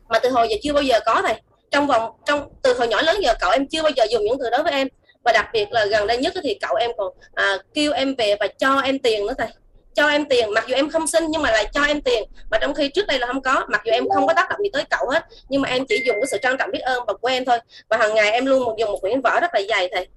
Mà 0.10 0.20
từ 0.20 0.30
hồi 0.30 0.48
giờ 0.50 0.56
chưa 0.64 0.74
bao 0.74 0.84
giờ 0.84 1.00
có 1.06 1.22
thầy 1.26 1.42
trong 1.72 1.88
vòng 1.88 2.12
trong 2.26 2.50
từ 2.62 2.74
hồi 2.74 2.88
nhỏ 2.88 3.02
lớn 3.02 3.18
giờ 3.22 3.34
cậu 3.40 3.52
em 3.52 3.68
chưa 3.68 3.84
bao 3.84 3.92
giờ 3.96 4.06
dùng 4.12 4.24
những 4.24 4.38
từ 4.40 4.50
đó 4.50 4.64
với 4.64 4.72
em. 4.72 4.88
Và 5.24 5.32
đặc 5.32 5.50
biệt 5.54 5.72
là 5.72 5.86
gần 5.86 6.08
đây 6.08 6.18
nhất 6.18 6.34
thì 6.44 6.58
cậu 6.62 6.76
em 6.76 6.92
còn 6.98 7.14
à, 7.34 7.58
kêu 7.74 7.92
em 7.92 8.16
về 8.16 8.36
và 8.40 8.48
cho 8.48 8.80
em 8.80 9.00
tiền 9.00 9.26
nữa 9.26 9.34
thầy. 9.38 9.48
Cho 9.96 10.08
em 10.08 10.26
tiền 10.26 10.54
mặc 10.54 10.66
dù 10.68 10.76
em 10.76 10.90
không 10.90 11.08
xin 11.08 11.24
nhưng 11.30 11.42
mà 11.42 11.52
lại 11.52 11.68
cho 11.74 11.84
em 11.84 12.02
tiền. 12.02 12.24
Mà 12.52 12.58
trong 12.62 12.74
khi 12.74 12.90
trước 12.90 13.08
đây 13.08 13.20
là 13.20 13.28
không 13.28 13.42
có 13.42 13.66
mặc 13.70 13.82
dù 13.86 13.92
em 13.92 14.10
không 14.10 14.28
có 14.28 14.34
tác 14.34 14.50
động 14.50 14.60
gì 14.64 14.70
tới 14.74 14.84
cậu 14.90 15.10
hết 15.10 15.26
nhưng 15.50 15.62
mà 15.62 15.70
em 15.70 15.86
chỉ 15.86 16.04
dùng 16.06 16.16
cái 16.16 16.28
sự 16.32 16.38
trân 16.42 16.58
trọng 16.58 16.72
biết 16.72 16.80
ơn 16.80 17.04
và 17.08 17.14
quen 17.22 17.46
thôi. 17.46 17.58
Và 17.90 17.98
hàng 17.98 18.16
ngày 18.16 18.32
em 18.32 18.46
luôn 18.46 18.64
một 18.64 18.76
dùng 18.80 18.92
một 18.92 19.00
quyển 19.02 19.22
vở 19.22 19.40
rất 19.42 19.52
là 19.54 19.62
dày 19.70 19.90
thầy. 19.92 20.08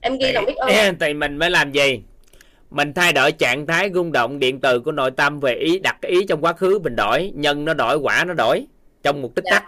Em 0.00 0.18
ghi 0.18 0.32
lòng 0.32 0.44
biết 0.46 0.56
ơn. 0.56 0.68
thì 1.00 1.14
mình 1.14 1.36
mới 1.36 1.50
làm 1.50 1.72
gì 1.72 2.00
mình 2.70 2.92
thay 2.92 3.12
đổi 3.12 3.32
trạng 3.32 3.66
thái 3.66 3.90
rung 3.94 4.12
động 4.12 4.38
điện 4.38 4.60
từ 4.60 4.80
của 4.80 4.92
nội 4.92 5.10
tâm 5.10 5.40
về 5.40 5.54
ý 5.54 5.78
đặt 5.78 5.96
ý 6.02 6.26
trong 6.28 6.44
quá 6.44 6.52
khứ 6.52 6.78
mình 6.78 6.96
đổi. 6.96 7.32
Nhân 7.34 7.64
nó 7.64 7.74
đổi 7.74 7.96
quả 7.96 8.24
nó 8.24 8.34
đổi. 8.34 8.66
Trong 9.02 9.22
một 9.22 9.34
tích 9.34 9.44
dạ. 9.44 9.50
tắc. 9.50 9.64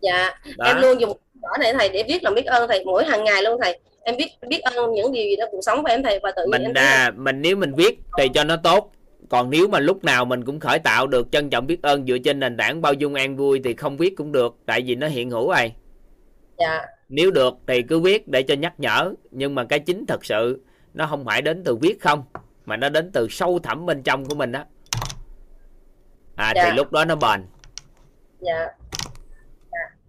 Dạ. 0.00 0.30
Đó. 0.56 0.66
em 0.66 0.76
luôn 0.80 1.00
dùng 1.00 1.18
vở 1.42 1.48
này 1.60 1.74
thầy 1.78 1.88
để 1.88 2.04
viết 2.08 2.22
lòng 2.22 2.34
biết 2.34 2.46
ơn 2.46 2.68
thầy. 2.68 2.84
Mỗi 2.84 3.04
hàng 3.04 3.24
ngày 3.24 3.42
luôn 3.42 3.60
thầy. 3.62 3.78
Em 4.02 4.16
biết 4.16 4.28
biết 4.48 4.60
ơn 4.62 4.94
những 4.94 5.12
điều 5.12 5.24
gì 5.24 5.36
đó 5.36 5.44
cuộc 5.50 5.60
sống 5.62 5.82
của 5.82 5.88
em 5.88 6.02
thầy 6.02 6.20
và 6.22 6.32
tự 6.36 6.42
mình 6.50 6.74
à, 6.74 7.10
mình 7.16 7.42
nếu 7.42 7.56
mình 7.56 7.74
viết 7.74 8.00
thì 8.18 8.28
cho 8.34 8.44
nó 8.44 8.56
tốt. 8.56 8.92
Còn 9.28 9.50
nếu 9.50 9.68
mà 9.68 9.80
lúc 9.80 10.04
nào 10.04 10.24
mình 10.24 10.44
cũng 10.44 10.60
khởi 10.60 10.78
tạo 10.78 11.06
được 11.06 11.28
trân 11.32 11.50
trọng 11.50 11.66
biết 11.66 11.82
ơn 11.82 12.06
dựa 12.06 12.18
trên 12.24 12.40
nền 12.40 12.56
tảng 12.56 12.82
bao 12.82 12.92
dung 12.92 13.14
an 13.14 13.36
vui 13.36 13.60
thì 13.64 13.74
không 13.74 13.96
viết 13.96 14.16
cũng 14.16 14.32
được 14.32 14.56
tại 14.66 14.82
vì 14.86 14.94
nó 14.94 15.06
hiện 15.08 15.30
hữu 15.30 15.48
rồi 15.48 15.72
dạ. 16.58 16.80
Nếu 17.08 17.30
được 17.30 17.54
thì 17.66 17.82
cứ 17.82 18.00
viết 18.00 18.28
để 18.28 18.42
cho 18.42 18.54
nhắc 18.54 18.72
nhở 18.78 19.12
nhưng 19.30 19.54
mà 19.54 19.64
cái 19.64 19.78
chính 19.78 20.06
thật 20.06 20.24
sự 20.24 20.60
nó 20.98 21.06
không 21.06 21.24
phải 21.24 21.42
đến 21.42 21.62
từ 21.64 21.76
viết 21.76 22.00
không 22.00 22.22
mà 22.64 22.76
nó 22.76 22.88
đến 22.88 23.10
từ 23.12 23.28
sâu 23.30 23.58
thẳm 23.62 23.86
bên 23.86 24.02
trong 24.02 24.24
của 24.24 24.34
mình 24.34 24.52
đó 24.52 24.64
à 26.36 26.52
dạ. 26.56 26.64
thì 26.64 26.76
lúc 26.76 26.92
đó 26.92 27.04
nó 27.04 27.16
bền. 27.16 27.46
Dạ. 28.40 28.68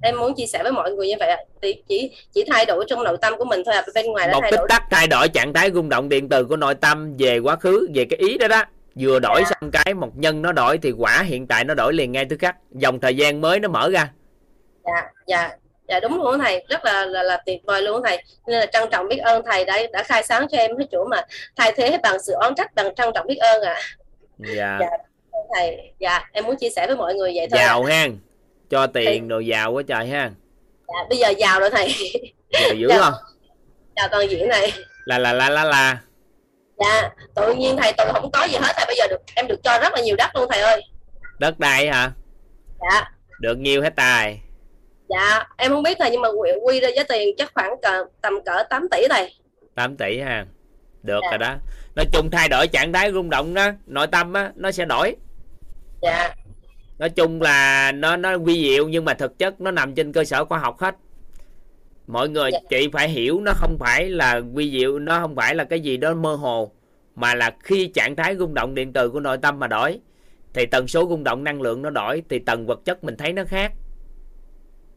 Em 0.01 0.19
muốn 0.19 0.35
chia 0.35 0.45
sẻ 0.45 0.64
với 0.64 0.72
mọi 0.72 0.92
người 0.92 1.08
như 1.08 1.14
vậy 1.19 1.45
thì 1.61 1.84
chỉ 1.88 2.11
chỉ 2.34 2.45
thay 2.51 2.66
đổi 2.66 2.85
trong 2.88 3.03
nội 3.03 3.18
tâm 3.22 3.34
của 3.38 3.45
mình 3.45 3.61
thôi 3.66 3.76
à 3.76 3.84
bên 3.95 4.06
ngoài 4.06 4.30
một 4.34 4.42
tích 4.51 4.59
tắc 4.69 4.84
thay 4.92 5.08
đổi 5.08 5.30
trạng 5.30 5.53
thái 5.53 5.72
rung 5.72 5.90
động 5.90 6.09
điện 6.09 6.30
từ 6.30 6.45
của 6.45 6.58
nội 6.58 6.76
tâm 6.76 7.16
về 7.18 7.40
quá 7.40 7.56
khứ 7.56 7.88
về 7.93 8.06
cái 8.06 8.19
ý 8.19 8.38
đó 8.38 8.48
đó. 8.48 8.64
Vừa 8.95 9.19
đổi 9.19 9.42
dạ. 9.45 9.50
xong 9.50 9.72
cái 9.72 9.93
một 9.93 10.18
nhân 10.18 10.42
nó 10.42 10.51
đổi 10.51 10.77
thì 10.77 10.92
quả 10.92 11.22
hiện 11.22 11.48
tại 11.48 11.64
nó 11.64 11.74
đổi 11.74 11.93
liền 11.93 12.11
ngay 12.11 12.26
tức 12.26 12.40
khắc. 12.40 12.56
Dòng 12.72 13.00
thời 13.00 13.16
gian 13.16 13.42
mới 13.42 13.59
nó 13.59 13.69
mở 13.69 13.90
ra. 13.90 14.11
Dạ 14.84 15.09
dạ 15.27 15.50
dạ 15.90 16.00
đúng 16.00 16.24
luôn 16.24 16.40
thầy. 16.40 16.66
Rất 16.69 16.85
là 16.85 17.06
là, 17.06 17.24
là 17.24 17.38
tuyệt 17.45 17.61
vời 17.66 17.82
luôn 17.82 18.01
thầy. 18.06 18.24
Nên 18.48 18.59
là 18.59 18.66
trân 18.66 18.90
trọng 18.92 19.08
biết 19.08 19.18
ơn 19.18 19.43
thầy 19.45 19.66
đã 19.66 19.80
đã 19.93 20.03
khai 20.03 20.24
sáng 20.24 20.48
cho 20.51 20.58
em 20.58 20.77
cái 20.77 20.88
chỗ 20.92 21.06
mà 21.06 21.22
thay 21.56 21.72
thế 21.77 21.98
bằng 22.03 22.18
sự 22.24 22.34
oán 22.34 22.56
trách 22.56 22.76
bằng 22.76 22.95
trân 22.95 23.09
trọng 23.16 23.27
biết 23.27 23.38
ơn 23.38 23.61
ạ. 23.61 23.74
À. 23.74 23.82
dạ. 24.40 24.77
dạ 24.82 24.88
thầy. 25.56 25.92
Dạ 26.00 26.30
em 26.32 26.45
muốn 26.45 26.56
chia 26.56 26.69
sẻ 26.69 26.88
với 26.88 26.95
mọi 26.95 27.14
người 27.14 27.32
vậy 27.35 27.48
thôi 27.51 27.59
giàu 27.64 27.84
à. 27.84 27.95
ha 27.95 28.08
cho 28.69 28.88
tiền 28.88 29.27
đồ 29.27 29.40
giàu 29.40 29.72
quá 29.72 29.84
trời 29.88 30.08
ha 30.08 30.32
dạ 30.88 31.06
bây 31.09 31.18
giờ 31.18 31.30
giàu 31.30 31.59
rồi 31.59 31.69
thầy. 31.69 31.95
Giàu 32.50 32.74
dữ 32.76 32.88
dạ. 32.90 32.98
không? 33.00 33.14
Chào 33.95 34.08
toàn 34.08 34.30
diễn 34.30 34.48
này. 34.50 34.74
Là 35.06 35.18
là 35.18 35.34
la 35.34 35.50
la 35.50 35.64
la. 35.64 35.98
Dạ 36.77 37.09
tự 37.35 37.53
nhiên 37.53 37.77
thầy 37.77 37.93
tôi 37.98 38.08
không 38.14 38.32
có 38.32 38.43
gì 38.43 38.58
hết 38.61 38.74
thầy. 38.77 38.85
Bây 38.88 38.95
giờ 38.95 39.08
được 39.09 39.22
em 39.35 39.48
được 39.48 39.64
cho 39.64 39.80
rất 39.80 39.93
là 39.93 40.01
nhiều 40.01 40.16
đất 40.16 40.30
luôn 40.35 40.50
thầy 40.50 40.61
ơi. 40.61 40.82
Đất 41.40 41.59
đai 41.59 41.88
hả? 41.88 42.11
Dạ. 42.82 43.11
Được 43.40 43.58
nhiều 43.58 43.82
hết 43.82 43.93
tài 43.95 44.40
dạ 45.10 45.48
em 45.58 45.72
không 45.72 45.84
biết 45.84 45.98
thầy 46.00 46.12
nhưng 46.12 46.22
mà 46.22 46.30
quy, 46.30 46.52
quy 46.64 46.80
ra 46.80 46.90
giá 46.96 47.04
tiền 47.10 47.36
chắc 47.38 47.52
khoảng 47.54 47.82
cỡ, 47.82 48.06
tầm 48.22 48.34
cỡ 48.46 48.64
8 48.70 48.88
tỷ 48.92 49.08
thầy 49.10 49.34
8 49.76 49.98
tỷ 49.98 50.20
ha 50.20 50.46
được 51.04 51.20
dạ. 51.24 51.30
rồi 51.32 51.38
đó. 51.38 51.56
Nói 51.96 52.06
chung 52.14 52.30
thay 52.32 52.50
đổi 52.50 52.68
trạng 52.68 52.94
thái 52.94 53.12
rung 53.12 53.30
động 53.30 53.54
đó 53.54 53.72
nội 53.86 54.08
tâm 54.08 54.34
á 54.34 54.52
nó 54.56 54.72
sẽ 54.72 54.86
đổi. 54.86 55.16
Dạ. 56.02 56.36
Nói 57.00 57.10
chung 57.10 57.42
là 57.42 57.92
nó 57.92 58.18
nó 58.18 58.38
vi 58.38 58.62
diệu 58.62 58.88
nhưng 58.88 59.06
mà 59.06 59.14
thực 59.14 59.40
chất 59.40 59.62
nó 59.62 59.72
nằm 59.72 59.96
trên 59.96 60.14
cơ 60.14 60.24
sở 60.24 60.46
khoa 60.46 60.60
học 60.60 60.80
hết. 60.80 60.96
Mọi 62.08 62.30
người 62.30 62.50
dạ. 62.54 62.60
chị 62.70 62.90
phải 62.94 63.10
hiểu 63.10 63.42
nó 63.42 63.52
không 63.56 63.78
phải 63.80 64.10
là 64.10 64.42
vi 64.54 64.72
diệu 64.72 65.00
nó 65.00 65.20
không 65.20 65.36
phải 65.36 65.56
là 65.56 65.64
cái 65.64 65.80
gì 65.80 65.98
đó 65.98 66.14
mơ 66.14 66.36
hồ 66.36 66.72
mà 67.16 67.36
là 67.36 67.56
khi 67.64 67.88
trạng 67.88 68.16
thái 68.16 68.36
rung 68.36 68.54
động 68.54 68.76
điện 68.76 68.94
từ 68.94 69.10
của 69.10 69.20
nội 69.20 69.38
tâm 69.38 69.60
mà 69.60 69.68
đổi 69.68 70.00
thì 70.54 70.66
tần 70.66 70.88
số 70.88 71.08
rung 71.10 71.24
động 71.24 71.44
năng 71.44 71.62
lượng 71.62 71.82
nó 71.82 71.90
đổi 71.90 72.24
thì 72.30 72.40
tầng 72.40 72.66
vật 72.66 72.80
chất 72.86 73.04
mình 73.04 73.18
thấy 73.18 73.34
nó 73.34 73.44
khác 73.48 73.72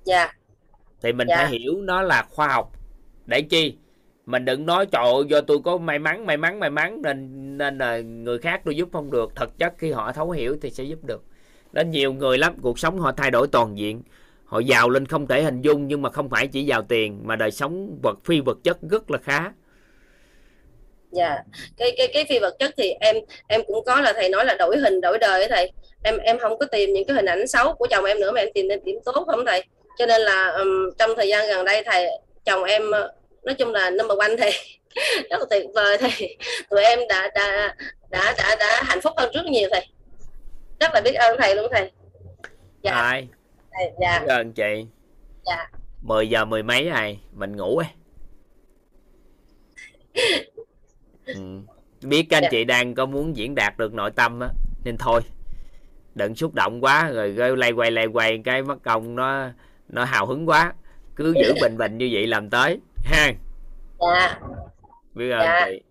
dạ. 0.05 0.33
Thì 1.03 1.13
mình 1.13 1.29
dạ. 1.29 1.37
phải 1.37 1.51
hiểu 1.51 1.81
nó 1.83 2.03
là 2.03 2.23
khoa 2.31 2.49
học. 2.49 2.73
Để 3.27 3.43
chi? 3.43 3.77
Mình 4.27 4.45
đừng 4.45 4.67
nói 4.67 4.87
trời 4.87 5.05
ơi 5.05 5.23
do 5.29 5.41
tôi 5.41 5.59
có 5.65 5.79
may 5.79 5.99
mắn 5.99 6.27
may 6.27 6.37
mắn 6.37 6.61
may 6.61 6.71
mắn 6.71 7.03
nên 7.03 7.59
nên 7.59 7.79
là 7.79 8.01
người 8.01 8.39
khác 8.39 8.61
tôi 8.65 8.77
giúp 8.77 8.89
không 8.93 9.11
được. 9.11 9.31
Thực 9.37 9.59
chất 9.59 9.73
khi 9.79 9.93
họ 9.93 10.13
thấu 10.13 10.31
hiểu 10.31 10.57
thì 10.63 10.71
sẽ 10.71 10.85
giúp 10.85 11.05
được. 11.05 11.23
Đến 11.73 11.91
nhiều 11.91 12.13
người 12.13 12.39
lắm 12.39 12.55
cuộc 12.63 12.79
sống 12.79 12.99
họ 12.99 13.13
thay 13.13 13.31
đổi 13.31 13.49
toàn 13.53 13.79
diện. 13.79 14.03
Họ 14.45 14.59
giàu 14.59 14.91
lên 14.91 15.07
không 15.07 15.27
thể 15.27 15.43
hình 15.43 15.61
dung 15.61 15.87
nhưng 15.87 16.03
mà 16.03 16.11
không 16.11 16.29
phải 16.29 16.47
chỉ 16.47 16.65
giàu 16.65 16.83
tiền 16.83 17.21
mà 17.25 17.37
đời 17.37 17.51
sống 17.51 17.99
vật 18.03 18.19
phi 18.25 18.41
vật 18.41 18.59
chất 18.65 18.79
rất 18.91 19.11
là 19.11 19.19
khá. 19.19 19.53
Dạ. 21.11 21.37
Cái 21.77 21.95
cái 21.97 22.09
cái 22.15 22.25
phi 22.29 22.39
vật 22.39 22.57
chất 22.59 22.75
thì 22.77 22.91
em 23.01 23.17
em 23.47 23.61
cũng 23.67 23.85
có 23.87 24.01
là 24.01 24.13
thầy 24.13 24.29
nói 24.29 24.45
là 24.45 24.57
đổi 24.59 24.77
hình 24.77 25.01
đổi 25.01 25.19
đời 25.19 25.47
thầy. 25.51 25.73
Em 26.03 26.19
em 26.19 26.39
không 26.39 26.59
có 26.59 26.67
tìm 26.67 26.93
những 26.93 27.07
cái 27.07 27.17
hình 27.17 27.27
ảnh 27.27 27.47
xấu 27.47 27.73
của 27.75 27.87
chồng 27.91 28.05
em 28.05 28.21
nữa 28.21 28.33
mà 28.33 28.41
em 28.41 28.49
tìm 28.55 28.69
đến 28.69 28.81
điểm 28.85 28.97
tốt 29.05 29.25
không 29.27 29.45
thầy 29.47 29.65
cho 29.99 30.07
nên 30.07 30.21
là 30.21 30.47
um, 30.47 30.91
trong 30.99 31.11
thời 31.17 31.29
gian 31.29 31.47
gần 31.49 31.65
đây 31.65 31.83
thầy 31.87 32.07
chồng 32.45 32.65
em 32.65 32.83
nói 33.43 33.55
chung 33.59 33.73
là 33.73 33.91
number 33.91 34.19
one 34.19 34.37
thầy 34.39 34.53
rất 35.31 35.39
là 35.41 35.45
tuyệt 35.51 35.65
vời 35.75 35.99
thầy. 36.01 36.37
Tụi 36.71 36.83
em 36.83 36.99
đã 37.09 37.31
đã 37.35 37.75
đã 38.11 38.35
đã, 38.39 38.57
đã 38.59 38.83
hạnh 38.85 39.01
phúc 39.01 39.13
hơn 39.17 39.31
rất 39.35 39.45
nhiều 39.45 39.69
thầy. 39.73 39.87
Rất 40.81 40.91
là 40.95 41.01
biết 41.01 41.15
ơn 41.15 41.37
thầy 41.39 41.57
luôn 41.57 41.67
thầy. 41.73 41.91
Dạ. 42.83 42.93
Ai? 42.93 43.29
thầy, 43.73 43.91
dạ. 44.01 44.21
Biết 44.21 44.27
ơn 44.29 44.53
chị. 44.53 44.87
Dạ. 45.47 45.71
10 46.03 46.29
giờ 46.29 46.45
mười 46.45 46.63
mấy 46.63 46.85
này 46.85 47.21
mình 47.33 47.57
ngủ 47.57 47.79
ấy 47.79 47.89
ừ. 51.27 51.35
biết 52.03 52.27
các 52.31 52.37
anh 52.37 52.43
dạ. 52.43 52.49
chị 52.51 52.65
đang 52.65 52.95
có 52.95 53.07
muốn 53.07 53.37
diễn 53.37 53.55
đạt 53.55 53.79
được 53.79 53.95
nội 53.95 54.11
tâm 54.11 54.41
á 54.41 54.49
nên 54.85 54.97
thôi. 54.99 55.21
Đừng 56.15 56.35
xúc 56.35 56.55
động 56.55 56.85
quá 56.85 57.11
rồi 57.11 57.33
gây 57.33 57.57
lay 57.57 57.73
quay 57.73 57.91
lay 57.91 58.07
quay 58.07 58.41
cái 58.45 58.63
mất 58.63 58.83
công 58.83 59.17
nó 59.17 59.49
nó 59.93 60.05
hào 60.05 60.27
hứng 60.27 60.49
quá. 60.49 60.73
Cứ 61.17 61.35
giữ 61.37 61.55
bình 61.61 61.77
bình 61.77 61.99
như 61.99 62.09
vậy 62.13 62.27
làm 62.27 62.51
tới. 62.51 62.81
Ha. 63.05 63.33
Dạ. 64.01 64.39
Biết 65.15 65.31
ơn 65.31 65.41
dạ. 65.41 65.67
chị 65.67 65.83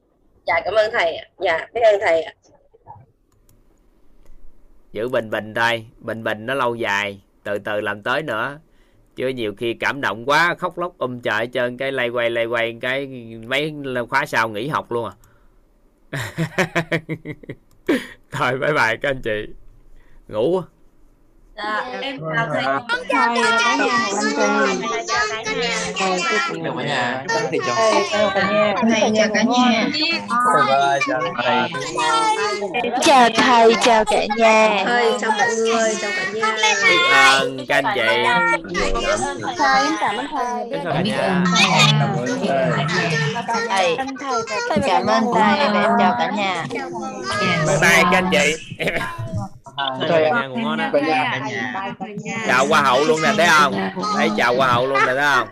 dạ 0.45 0.61
cảm 0.65 0.73
ơn 0.73 0.91
thầy 0.91 1.17
dạ 1.39 1.67
biết 1.73 1.81
ơn 1.81 1.99
thầy 2.01 2.25
giữ 4.91 5.09
bình 5.09 5.30
bình 5.30 5.53
thôi. 5.53 5.88
Bình 5.99 6.23
bình 6.23 6.45
nó 6.45 6.53
lâu 6.53 6.75
dài. 6.75 7.21
Từ 7.43 7.59
từ 7.59 7.81
làm 7.81 8.03
tới 8.03 8.23
nữa. 8.23 8.59
Chứ 9.15 9.27
nhiều 9.27 9.53
khi 9.57 9.73
cảm 9.73 10.01
động 10.01 10.25
quá 10.25 10.55
khóc 10.57 10.77
lóc 10.77 10.97
um 10.97 11.19
trời 11.19 11.47
trơn 11.53 11.77
cái 11.77 11.91
lay 11.91 12.09
quay 12.09 12.30
lay 12.30 12.45
quay 12.45 12.77
cái 12.81 13.07
mấy 13.47 13.73
khóa 14.09 14.25
sau 14.25 14.49
nghỉ 14.49 14.67
học 14.67 14.91
luôn 14.91 15.05
à. 15.05 15.13
Thôi 18.31 18.51
bye 18.51 18.73
bye 18.73 18.97
các 19.01 19.09
anh 19.09 19.21
chị. 19.21 19.47
Ngủ 20.27 20.61
Dạ, 21.64 21.83
em 22.01 22.19
chào 22.35 22.48
thầy. 22.53 22.64
Con 22.64 22.99
chào 23.09 23.35
cả 23.35 23.75
nhà. 23.75 24.07
Chào 24.11 24.30
cả 24.38 24.48
nhà. 26.83 27.23
Thầy 27.30 27.59
chào 28.11 28.30
cả 28.33 28.43
nhà. 28.51 28.75
Thầy 28.81 29.11
chào 29.15 29.30
cả 29.33 29.43
nhà. 29.43 29.88
Chào 33.03 33.30
thầy, 33.35 33.75
chào 33.81 34.06
cả 34.06 34.25
nhà. 34.38 34.83
Thầy 34.85 35.14
chào 35.22 35.31
mọi 35.31 35.48
người, 35.57 35.95
chào 36.01 36.11
cả 36.17 36.25
nhà. 36.33 36.56
Biết 36.83 36.98
ơn 37.14 37.65
các 37.67 37.83
anh 37.83 37.95
chị. 37.95 38.01
Thầy, 39.57 39.85
em 39.85 39.95
cảm 39.99 40.17
ơn 40.17 40.27
thầy. 40.31 40.69
Chào 40.83 40.93
cả 40.93 41.01
nhà. 41.01 41.43
Thầy, 43.69 43.98
cảm 44.88 45.06
ơn 45.06 45.23
thầy 45.35 45.59
em 45.59 45.73
chào 45.99 46.15
cả 46.19 46.31
nhà. 46.38 46.65
Bye 47.67 47.77
bye 47.81 48.03
các 48.11 48.14
anh 48.14 48.30
chị. 48.31 48.56
Ngủ 50.50 50.56
ngon 50.58 50.80
á. 50.80 50.91
Chào 52.48 52.66
qua 52.69 52.82
hậu 52.82 53.03
luôn 53.03 53.22
nè 53.22 53.33
thấy 53.38 53.48
không? 53.59 53.75
Thấy 54.16 54.30
chào 54.38 54.56
qua 54.56 54.67
hậu 54.67 54.88
luôn 54.88 55.00
nè 55.06 55.14
thấy 55.14 55.22
không? 55.22 55.48